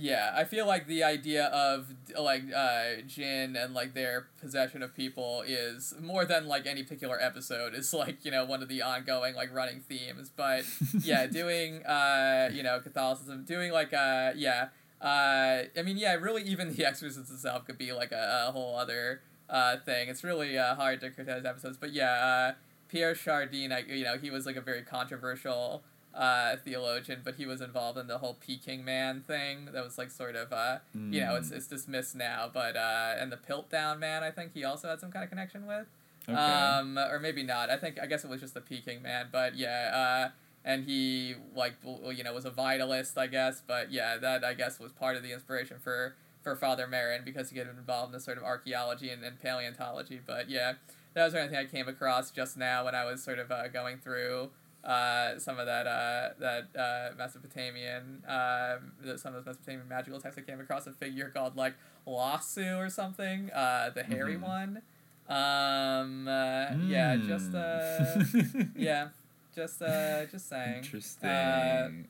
Yeah, 0.00 0.32
I 0.36 0.44
feel 0.44 0.64
like 0.66 0.86
the 0.86 1.02
idea 1.02 1.46
of 1.46 1.88
like 2.16 2.42
uh, 2.54 3.02
jinn 3.06 3.56
and 3.56 3.74
like 3.74 3.94
their 3.94 4.28
possession 4.40 4.80
of 4.82 4.94
people 4.94 5.42
is 5.44 5.92
more 6.00 6.24
than 6.24 6.46
like 6.46 6.66
any 6.66 6.84
particular 6.84 7.20
episode. 7.20 7.74
Is 7.74 7.92
like 7.92 8.24
you 8.24 8.30
know 8.30 8.44
one 8.44 8.62
of 8.62 8.68
the 8.68 8.80
ongoing 8.82 9.34
like 9.34 9.52
running 9.52 9.80
themes. 9.80 10.30
But 10.34 10.64
yeah, 11.02 11.26
doing 11.26 11.84
uh, 11.84 12.48
you 12.52 12.62
know 12.62 12.78
Catholicism, 12.78 13.44
doing 13.44 13.72
like 13.72 13.92
uh, 13.92 14.32
yeah, 14.36 14.68
uh, 15.02 15.64
I 15.76 15.82
mean 15.84 15.96
yeah, 15.96 16.14
really 16.14 16.42
even 16.44 16.72
The 16.76 16.84
Exorcist 16.86 17.30
itself 17.32 17.66
could 17.66 17.78
be 17.78 17.92
like 17.92 18.12
a, 18.12 18.46
a 18.48 18.52
whole 18.52 18.76
other 18.78 19.22
uh, 19.50 19.78
thing. 19.78 20.08
It's 20.08 20.22
really 20.22 20.56
uh, 20.56 20.76
hard 20.76 21.00
to 21.00 21.10
criticize 21.10 21.44
episodes, 21.44 21.76
but 21.76 21.92
yeah, 21.92 22.12
uh, 22.12 22.52
Pierre 22.88 23.16
Chardin, 23.16 23.72
I, 23.72 23.80
you 23.80 24.04
know 24.04 24.16
he 24.16 24.30
was 24.30 24.46
like 24.46 24.56
a 24.56 24.60
very 24.60 24.82
controversial. 24.82 25.82
Uh, 26.18 26.56
theologian, 26.64 27.20
but 27.22 27.36
he 27.36 27.46
was 27.46 27.60
involved 27.60 27.96
in 27.96 28.08
the 28.08 28.18
whole 28.18 28.34
Peking 28.44 28.84
Man 28.84 29.20
thing. 29.20 29.66
That 29.72 29.84
was 29.84 29.96
like 29.96 30.10
sort 30.10 30.34
of, 30.34 30.52
uh, 30.52 30.78
you 30.92 31.20
know, 31.20 31.36
it's, 31.36 31.50
Mm. 31.50 31.56
it's 31.56 31.68
dismissed 31.68 32.16
now, 32.16 32.50
but 32.52 32.76
uh, 32.76 33.14
and 33.16 33.30
the 33.30 33.36
Piltdown 33.36 34.00
Man, 34.00 34.24
I 34.24 34.32
think 34.32 34.52
he 34.52 34.64
also 34.64 34.88
had 34.88 34.98
some 34.98 35.12
kind 35.12 35.22
of 35.22 35.30
connection 35.30 35.64
with, 35.64 35.86
Okay. 36.28 36.36
um, 36.36 36.98
or 36.98 37.20
maybe 37.20 37.44
not. 37.44 37.70
I 37.70 37.76
think 37.76 38.00
I 38.02 38.06
guess 38.06 38.24
it 38.24 38.30
was 38.30 38.40
just 38.40 38.54
the 38.54 38.60
Peking 38.60 39.00
Man, 39.00 39.28
but 39.30 39.54
yeah, 39.54 39.92
uh, 39.94 40.30
and 40.64 40.84
he 40.86 41.36
like 41.54 41.74
you 41.84 42.24
know 42.24 42.34
was 42.34 42.44
a 42.44 42.50
vitalist, 42.50 43.16
I 43.16 43.28
guess, 43.28 43.62
but 43.64 43.92
yeah, 43.92 44.16
that 44.16 44.42
I 44.44 44.54
guess 44.54 44.80
was 44.80 44.90
part 44.90 45.16
of 45.16 45.22
the 45.22 45.30
inspiration 45.32 45.76
for 45.78 46.16
for 46.42 46.56
Father 46.56 46.88
Merrin 46.88 47.24
because 47.24 47.50
he 47.50 47.56
got 47.56 47.68
involved 47.68 48.08
in 48.08 48.18
the 48.18 48.20
sort 48.20 48.38
of 48.38 48.42
archaeology 48.42 49.10
and, 49.10 49.22
and 49.22 49.40
paleontology. 49.40 50.18
But 50.26 50.50
yeah, 50.50 50.72
that 51.14 51.22
was 51.22 51.32
the 51.32 51.38
only 51.42 51.50
thing 51.50 51.58
I 51.64 51.64
came 51.70 51.86
across 51.86 52.32
just 52.32 52.56
now 52.56 52.86
when 52.86 52.96
I 52.96 53.04
was 53.04 53.22
sort 53.22 53.38
of 53.38 53.52
uh, 53.52 53.68
going 53.68 53.98
through 53.98 54.50
uh, 54.84 55.38
some 55.38 55.58
of 55.58 55.66
that 55.66 55.86
uh, 55.86 56.30
that 56.38 56.68
uh, 56.78 57.14
Mesopotamian 57.16 58.22
um, 58.28 58.92
some 59.18 59.34
of 59.34 59.44
those 59.44 59.46
Mesopotamian 59.46 59.88
magical 59.88 60.20
texts. 60.20 60.38
I 60.38 60.48
came 60.50 60.60
across 60.60 60.86
a 60.86 60.92
figure 60.92 61.30
called 61.34 61.56
like 61.56 61.74
Lasu 62.06 62.78
or 62.78 62.88
something, 62.88 63.50
uh, 63.52 63.90
the 63.94 64.02
hairy 64.04 64.36
Mhm. 64.36 64.40
one. 64.40 64.82
Um, 65.28 66.26
uh, 66.28 66.74
Yeah, 66.86 67.16
just 67.16 67.54
uh, 67.54 68.18
Mm. 68.18 68.70
yeah, 68.76 69.08
just 69.54 69.82
uh, 69.82 70.24
just 70.26 70.48
saying. 70.48 70.78
Interesting. 70.84 72.08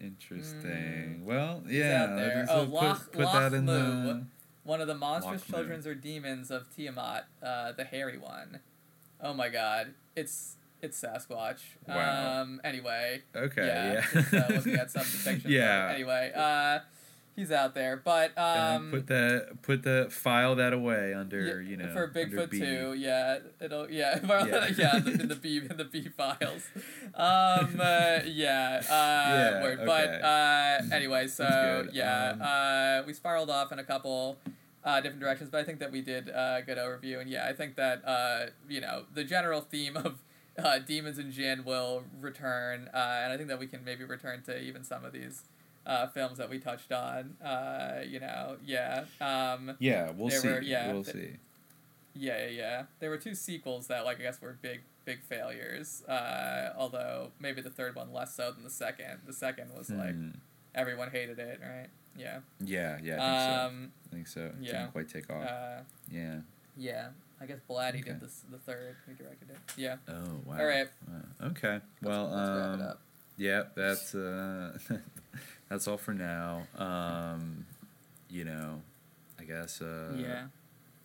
Interesting. 0.00 1.24
well, 1.24 1.62
yeah. 1.66 2.44
Oh, 2.48 2.60
put, 2.64 2.70
Loch, 2.70 3.12
put 3.12 3.24
Loch 3.24 3.32
that 3.34 3.52
in 3.54 3.64
Mu, 3.64 3.72
the. 3.72 4.26
one 4.64 4.80
of 4.80 4.86
the 4.86 4.94
monstrous 4.94 5.42
Lahmu. 5.44 5.50
children 5.50 5.86
or 5.86 5.94
demons 5.94 6.50
of 6.50 6.66
Tiamat, 6.74 7.24
uh, 7.42 7.72
the 7.72 7.84
hairy 7.84 8.18
one. 8.18 8.60
Oh 9.20 9.34
my 9.34 9.48
god, 9.48 9.94
it's 10.14 10.56
it's 10.82 11.00
Sasquatch. 11.02 11.60
Wow. 11.86 12.42
Um. 12.42 12.60
Anyway. 12.64 13.22
Okay, 13.34 13.66
Yeah. 13.66 13.92
yeah. 13.92 14.00
just, 14.12 14.34
uh, 14.34 14.46
looking 14.54 14.74
at 14.74 14.90
some 14.90 15.02
it. 15.34 15.44
Yeah. 15.46 15.90
Anyway. 15.94 16.32
Uh, 16.34 16.78
he's 17.36 17.52
out 17.52 17.72
there, 17.74 17.96
but 17.96 18.32
Uh, 18.36 18.74
um. 18.76 18.90
put 18.90 19.06
that 19.08 19.62
put 19.62 19.82
the 19.82 20.06
file 20.10 20.54
that 20.56 20.72
away 20.72 21.14
under 21.14 21.62
yeah, 21.62 21.70
you 21.70 21.76
know 21.76 21.92
for 21.92 22.08
Bigfoot 22.08 22.50
B. 22.50 22.58
too, 22.58 22.94
yeah, 22.94 23.38
it'll 23.60 23.88
yeah, 23.90 24.18
Yeah. 24.28 24.68
yeah, 24.76 24.98
the, 25.04 25.10
the 25.26 25.36
B 25.36 25.58
in 25.58 25.76
the 25.76 25.84
B 25.84 26.08
files, 26.16 26.68
um, 27.14 27.78
uh, 27.80 28.20
yeah, 28.26 28.80
uh, 28.88 28.90
Yeah, 28.90 29.62
word. 29.62 29.78
okay. 29.80 29.86
But 29.86 30.08
uh, 30.22 30.80
anyway, 30.92 31.28
so 31.28 31.86
yeah, 31.92 32.30
Um, 32.32 32.42
uh, 32.42 33.02
we 33.06 33.12
spiraled 33.14 33.50
off 33.50 33.70
in 33.72 33.78
a 33.78 33.84
couple 33.84 34.38
uh, 34.84 35.00
different 35.00 35.20
directions, 35.20 35.50
but 35.50 35.60
I 35.60 35.64
think 35.64 35.78
that 35.80 35.92
we 35.92 36.00
did 36.02 36.30
uh, 36.30 36.56
a 36.58 36.62
good 36.62 36.78
overview, 36.78 37.20
and 37.20 37.28
yeah, 37.30 37.46
I 37.46 37.52
think 37.52 37.76
that 37.76 38.02
uh, 38.06 38.46
you 38.68 38.80
know 38.80 39.04
the 39.14 39.22
general 39.24 39.60
theme 39.60 39.96
of 39.96 40.18
uh, 40.58 40.78
demons 40.80 41.18
and 41.18 41.32
Jin 41.32 41.64
will 41.64 42.04
return, 42.20 42.88
uh, 42.92 43.20
and 43.22 43.32
I 43.32 43.36
think 43.36 43.48
that 43.48 43.58
we 43.58 43.66
can 43.66 43.84
maybe 43.84 44.04
return 44.04 44.42
to 44.42 44.60
even 44.60 44.84
some 44.84 45.04
of 45.04 45.12
these. 45.12 45.42
Uh, 45.86 46.06
films 46.08 46.36
that 46.36 46.50
we 46.50 46.58
touched 46.58 46.92
on, 46.92 47.34
uh, 47.42 48.02
you 48.06 48.20
know, 48.20 48.58
yeah. 48.62 49.04
Um, 49.22 49.74
Yeah, 49.78 50.10
we'll 50.14 50.28
see. 50.28 50.46
were- 50.46 50.60
yeah, 50.60 50.92
we'll 50.92 51.02
th- 51.02 51.16
see. 51.16 51.36
yeah, 52.14 52.40
yeah, 52.44 52.46
yeah. 52.50 52.82
There 53.00 53.08
were 53.08 53.16
two 53.16 53.34
sequels 53.34 53.86
that, 53.86 54.04
like, 54.04 54.18
I 54.18 54.22
guess 54.24 54.38
were 54.42 54.58
big, 54.60 54.82
big 55.06 55.22
failures. 55.22 56.02
Uh, 56.06 56.74
although 56.76 57.30
maybe 57.40 57.62
the 57.62 57.70
third 57.70 57.94
one 57.94 58.12
less 58.12 58.34
so 58.34 58.52
than 58.52 58.64
the 58.64 58.70
second. 58.70 59.20
The 59.26 59.32
second 59.32 59.74
was 59.74 59.88
like 59.88 60.14
Hmm. 60.14 60.30
everyone 60.74 61.10
hated 61.10 61.38
it, 61.38 61.58
right? 61.62 61.88
Yeah. 62.18 62.40
Yeah, 62.60 62.98
yeah, 63.02 63.14
I 63.14 63.16
think 63.16 63.72
Um, 63.72 63.92
so. 64.02 64.08
I 64.10 64.14
think 64.14 64.26
so. 64.26 64.40
It 64.42 64.54
yeah. 64.60 64.72
Didn't 64.72 64.92
quite 64.92 65.08
take 65.08 65.30
off. 65.30 65.42
Uh, 65.48 65.80
yeah. 66.10 66.40
yeah. 66.76 67.08
I 67.40 67.46
guess 67.46 67.58
Blatty 67.68 68.00
Okay. 68.00 68.02
did 68.02 68.20
this 68.20 68.42
the 68.50 68.58
third. 68.58 68.96
He 69.06 69.14
directed 69.14 69.50
it. 69.50 69.56
Yeah. 69.76 69.96
Oh 70.08 70.12
wow. 70.44 70.58
All 70.58 70.66
right. 70.66 70.88
Wow. 71.08 71.48
Okay. 71.48 71.80
Well, 72.02 72.24
let's 72.32 72.50
wrap 72.50 72.78
it 72.78 72.82
um, 72.92 72.96
yeah, 73.36 73.62
that's 73.76 74.14
uh, 74.14 74.76
that's 75.68 75.86
all 75.86 75.96
for 75.96 76.12
now. 76.14 76.62
Um, 76.76 77.64
you 78.28 78.44
know, 78.44 78.82
I 79.38 79.44
guess. 79.44 79.80
Uh, 79.80 80.14
Yeah. 80.16 80.46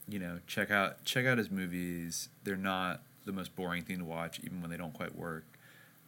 You 0.07 0.19
know, 0.19 0.39
check 0.47 0.69
out 0.69 1.05
check 1.05 1.25
out 1.25 1.37
his 1.37 1.49
movies. 1.49 2.27
They're 2.43 2.57
not 2.57 3.01
the 3.25 3.31
most 3.31 3.55
boring 3.55 3.83
thing 3.83 3.99
to 3.99 4.03
watch, 4.05 4.39
even 4.43 4.61
when 4.61 4.69
they 4.69 4.75
don't 4.75 4.93
quite 4.93 5.15
work. 5.15 5.45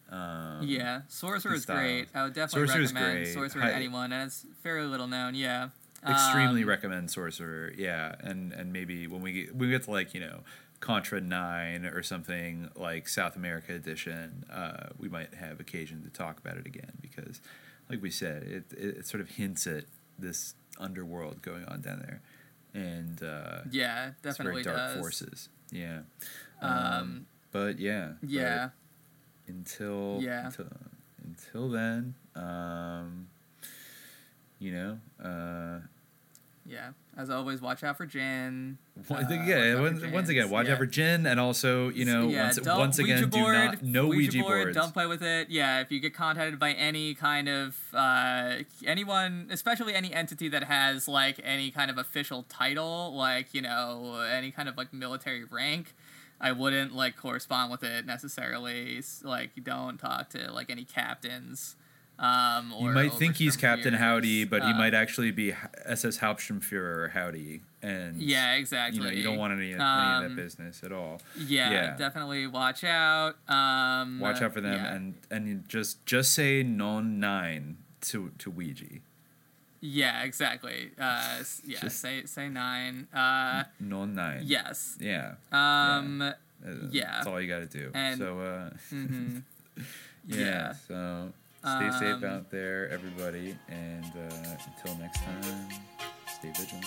Um, 0.10 0.60
yeah, 0.64 1.02
Sorcerer 1.08 1.54
is 1.54 1.66
great. 1.66 2.08
I 2.14 2.24
would 2.24 2.34
definitely 2.34 2.68
Sorcerer's 2.68 2.94
recommend 2.94 3.24
great. 3.24 3.34
Sorcerer 3.34 3.62
to 3.62 3.74
anyone, 3.76 4.12
and 4.12 4.28
it's 4.28 4.46
fairly 4.64 4.88
little 4.88 5.08
known. 5.08 5.34
Yeah. 5.34 5.70
Extremely 6.08 6.64
Um, 6.64 6.70
recommend 6.70 7.12
sorcerer 7.12 7.72
yeah 7.78 8.16
and 8.22 8.52
and 8.54 8.72
maybe 8.74 9.08
when 9.08 9.22
we 9.22 9.32
get, 9.34 9.56
we 9.56 9.70
get 9.70 9.84
to 9.84 9.92
like 9.92 10.14
you 10.14 10.20
know 10.20 10.42
contra 10.80 11.20
9 11.22 11.86
or 11.86 12.04
something 12.04 12.70
like 12.76 13.08
south 13.08 13.36
america 13.36 13.74
edition 13.74 14.46
uh, 14.52 14.88
we 15.00 15.08
might 15.10 15.34
have 15.34 15.60
occasion 15.60 16.04
to 16.04 16.10
talk 16.10 16.38
about 16.38 16.58
it 16.58 16.66
again 16.68 16.92
because 17.02 17.42
like 17.90 18.02
we 18.02 18.12
said 18.12 18.44
it, 18.44 18.66
it, 18.78 18.98
it 19.00 19.08
sort 19.08 19.22
of 19.22 19.30
hints 19.32 19.66
at 19.68 19.86
this 20.20 20.54
underworld 20.80 21.42
going 21.42 21.64
on 21.66 21.82
down 21.82 22.00
there 22.00 22.22
and 22.74 23.24
uh, 23.24 23.62
Yeah, 23.72 24.10
it's 24.10 24.22
definitely 24.22 24.64
very 24.64 24.76
dark 24.76 24.88
does. 24.90 24.98
forces 24.98 25.50
yeah 25.72 26.00
Um, 26.62 27.26
but 27.52 27.80
yeah 27.80 28.14
but 28.22 28.30
yeah. 28.30 28.70
until 29.48 30.20
Yeah. 30.22 30.46
until, 30.48 30.68
until 31.24 31.70
then 31.70 32.16
um 32.36 33.28
you 34.60 34.72
know 34.74 35.00
uh 35.24 35.80
Yeah. 36.68 36.90
As 37.16 37.30
always, 37.30 37.62
watch 37.62 37.84
out 37.84 37.96
for 37.96 38.06
Jin. 38.08 38.78
Once 39.08 39.30
Uh, 39.32 39.34
again, 39.36 39.38
watch 39.38 39.48
out 39.50 39.76
for 39.76 39.82
once, 40.06 40.14
once 40.14 40.30
again, 40.30 40.50
watch 40.50 40.66
Yeah. 40.66 40.74
out 40.74 40.78
for 40.80 40.86
Jin, 40.88 41.26
and 41.28 41.40
also 41.40 41.90
you 41.90 42.06
know 42.06 42.28
yeah, 42.28 42.44
once, 42.46 42.60
once 42.62 43.00
again, 43.00 43.18
Ouija 43.20 43.28
do 43.30 43.54
not 43.54 43.84
no 43.84 44.08
Ouija, 44.08 44.40
board, 44.40 44.64
boards. 44.64 44.76
Don't 44.76 44.92
play 44.92 45.06
with 45.06 45.22
it. 45.22 45.50
Yeah, 45.50 45.80
if 45.80 45.92
you 45.92 46.00
get 46.00 46.14
contacted 46.16 46.58
by 46.60 46.72
any 46.74 47.14
kind 47.14 47.48
of 47.48 47.78
uh, 47.94 48.58
anyone, 48.86 49.48
especially 49.52 49.94
any 49.94 50.12
entity 50.14 50.50
that 50.50 50.64
has 50.66 51.08
like 51.08 51.40
any 51.44 51.70
kind 51.72 51.92
of 51.92 51.98
official 52.00 52.44
title, 52.50 53.14
like 53.16 53.54
you 53.54 53.62
know 53.62 54.20
any 54.20 54.50
kind 54.52 54.68
of 54.68 54.76
like 54.76 54.92
military 54.92 55.44
rank, 55.44 55.94
I 56.42 56.52
wouldn't 56.52 56.96
like 56.96 57.16
correspond 57.16 57.72
with 57.72 57.84
it 57.84 58.06
necessarily. 58.06 59.02
Like 59.24 59.52
don't 59.64 59.98
talk 60.00 60.30
to 60.32 60.52
like 60.52 60.70
any 60.72 60.84
captains. 60.84 61.76
Um, 62.18 62.72
or 62.74 62.88
You 62.88 62.94
might 62.94 63.14
think 63.14 63.36
he's 63.36 63.58
Captain 63.58 63.94
Howdy, 63.94 64.46
but 64.46 64.64
he 64.64 64.72
Uh, 64.72 64.78
might 64.78 64.94
actually 64.94 65.32
be 65.32 65.54
SS 65.84 66.20
Hauptsturmführer 66.20 67.12
Howdy, 67.12 67.62
and 67.82 68.22
Yeah, 68.22 68.52
You 68.54 68.56
know, 68.56 68.60
exactly. 68.60 69.18
you 69.18 69.24
don't 69.24 69.38
want 69.38 69.52
any, 69.54 69.74
any 69.74 69.74
of 69.74 69.82
Um, 69.82 70.24
that 70.24 70.36
business 70.36 70.82
at 70.84 70.92
all. 70.94 71.22
Yeah, 71.38 71.72
yeah. 71.72 71.98
definitely 71.98 72.48
watch 72.48 72.84
out. 72.86 73.36
Um, 73.50 74.20
Watch 74.20 74.42
out 74.42 74.54
for 74.54 74.62
them, 74.62 74.74
yeah. 74.82 74.94
and 74.94 75.16
and 75.30 75.68
just 75.68 76.06
just 76.06 76.34
say 76.34 76.64
non 76.64 77.20
nine 77.20 77.78
to 78.02 78.32
to 78.38 78.50
Ouija. 78.50 78.86
Yeah, 79.82 80.24
exactly. 80.24 80.92
Uh, 80.98 81.44
yeah, 81.66 81.80
Just- 81.82 82.00
say 82.00 82.26
say 82.26 82.48
nine. 82.50 83.08
Uh, 83.14 83.66
Non 83.80 84.16
nine. 84.16 84.44
yes. 84.46 84.98
Yeah. 85.02 85.34
Um, 85.52 86.34
yeah. 86.92 87.12
That's 87.18 87.28
all 87.28 87.40
you 87.42 87.48
got 87.50 87.60
to 87.60 87.78
do. 87.80 87.92
And- 87.94 88.18
so. 88.18 88.40
Uh, 88.40 88.70
mhm. 88.94 89.44
yeah, 90.28 90.38
Yeah. 90.40 90.74
So 90.88 91.34
stay 91.66 91.92
safe 92.00 92.24
Um, 92.24 92.26
out 92.26 92.50
there, 92.52 92.90
everybody, 92.90 93.58
and 93.70 94.06
uh, 94.06 94.58
until 94.78 94.98
next 95.00 95.22
time, 95.24 95.70
stay 96.28 96.52
vigilant. 96.56 96.86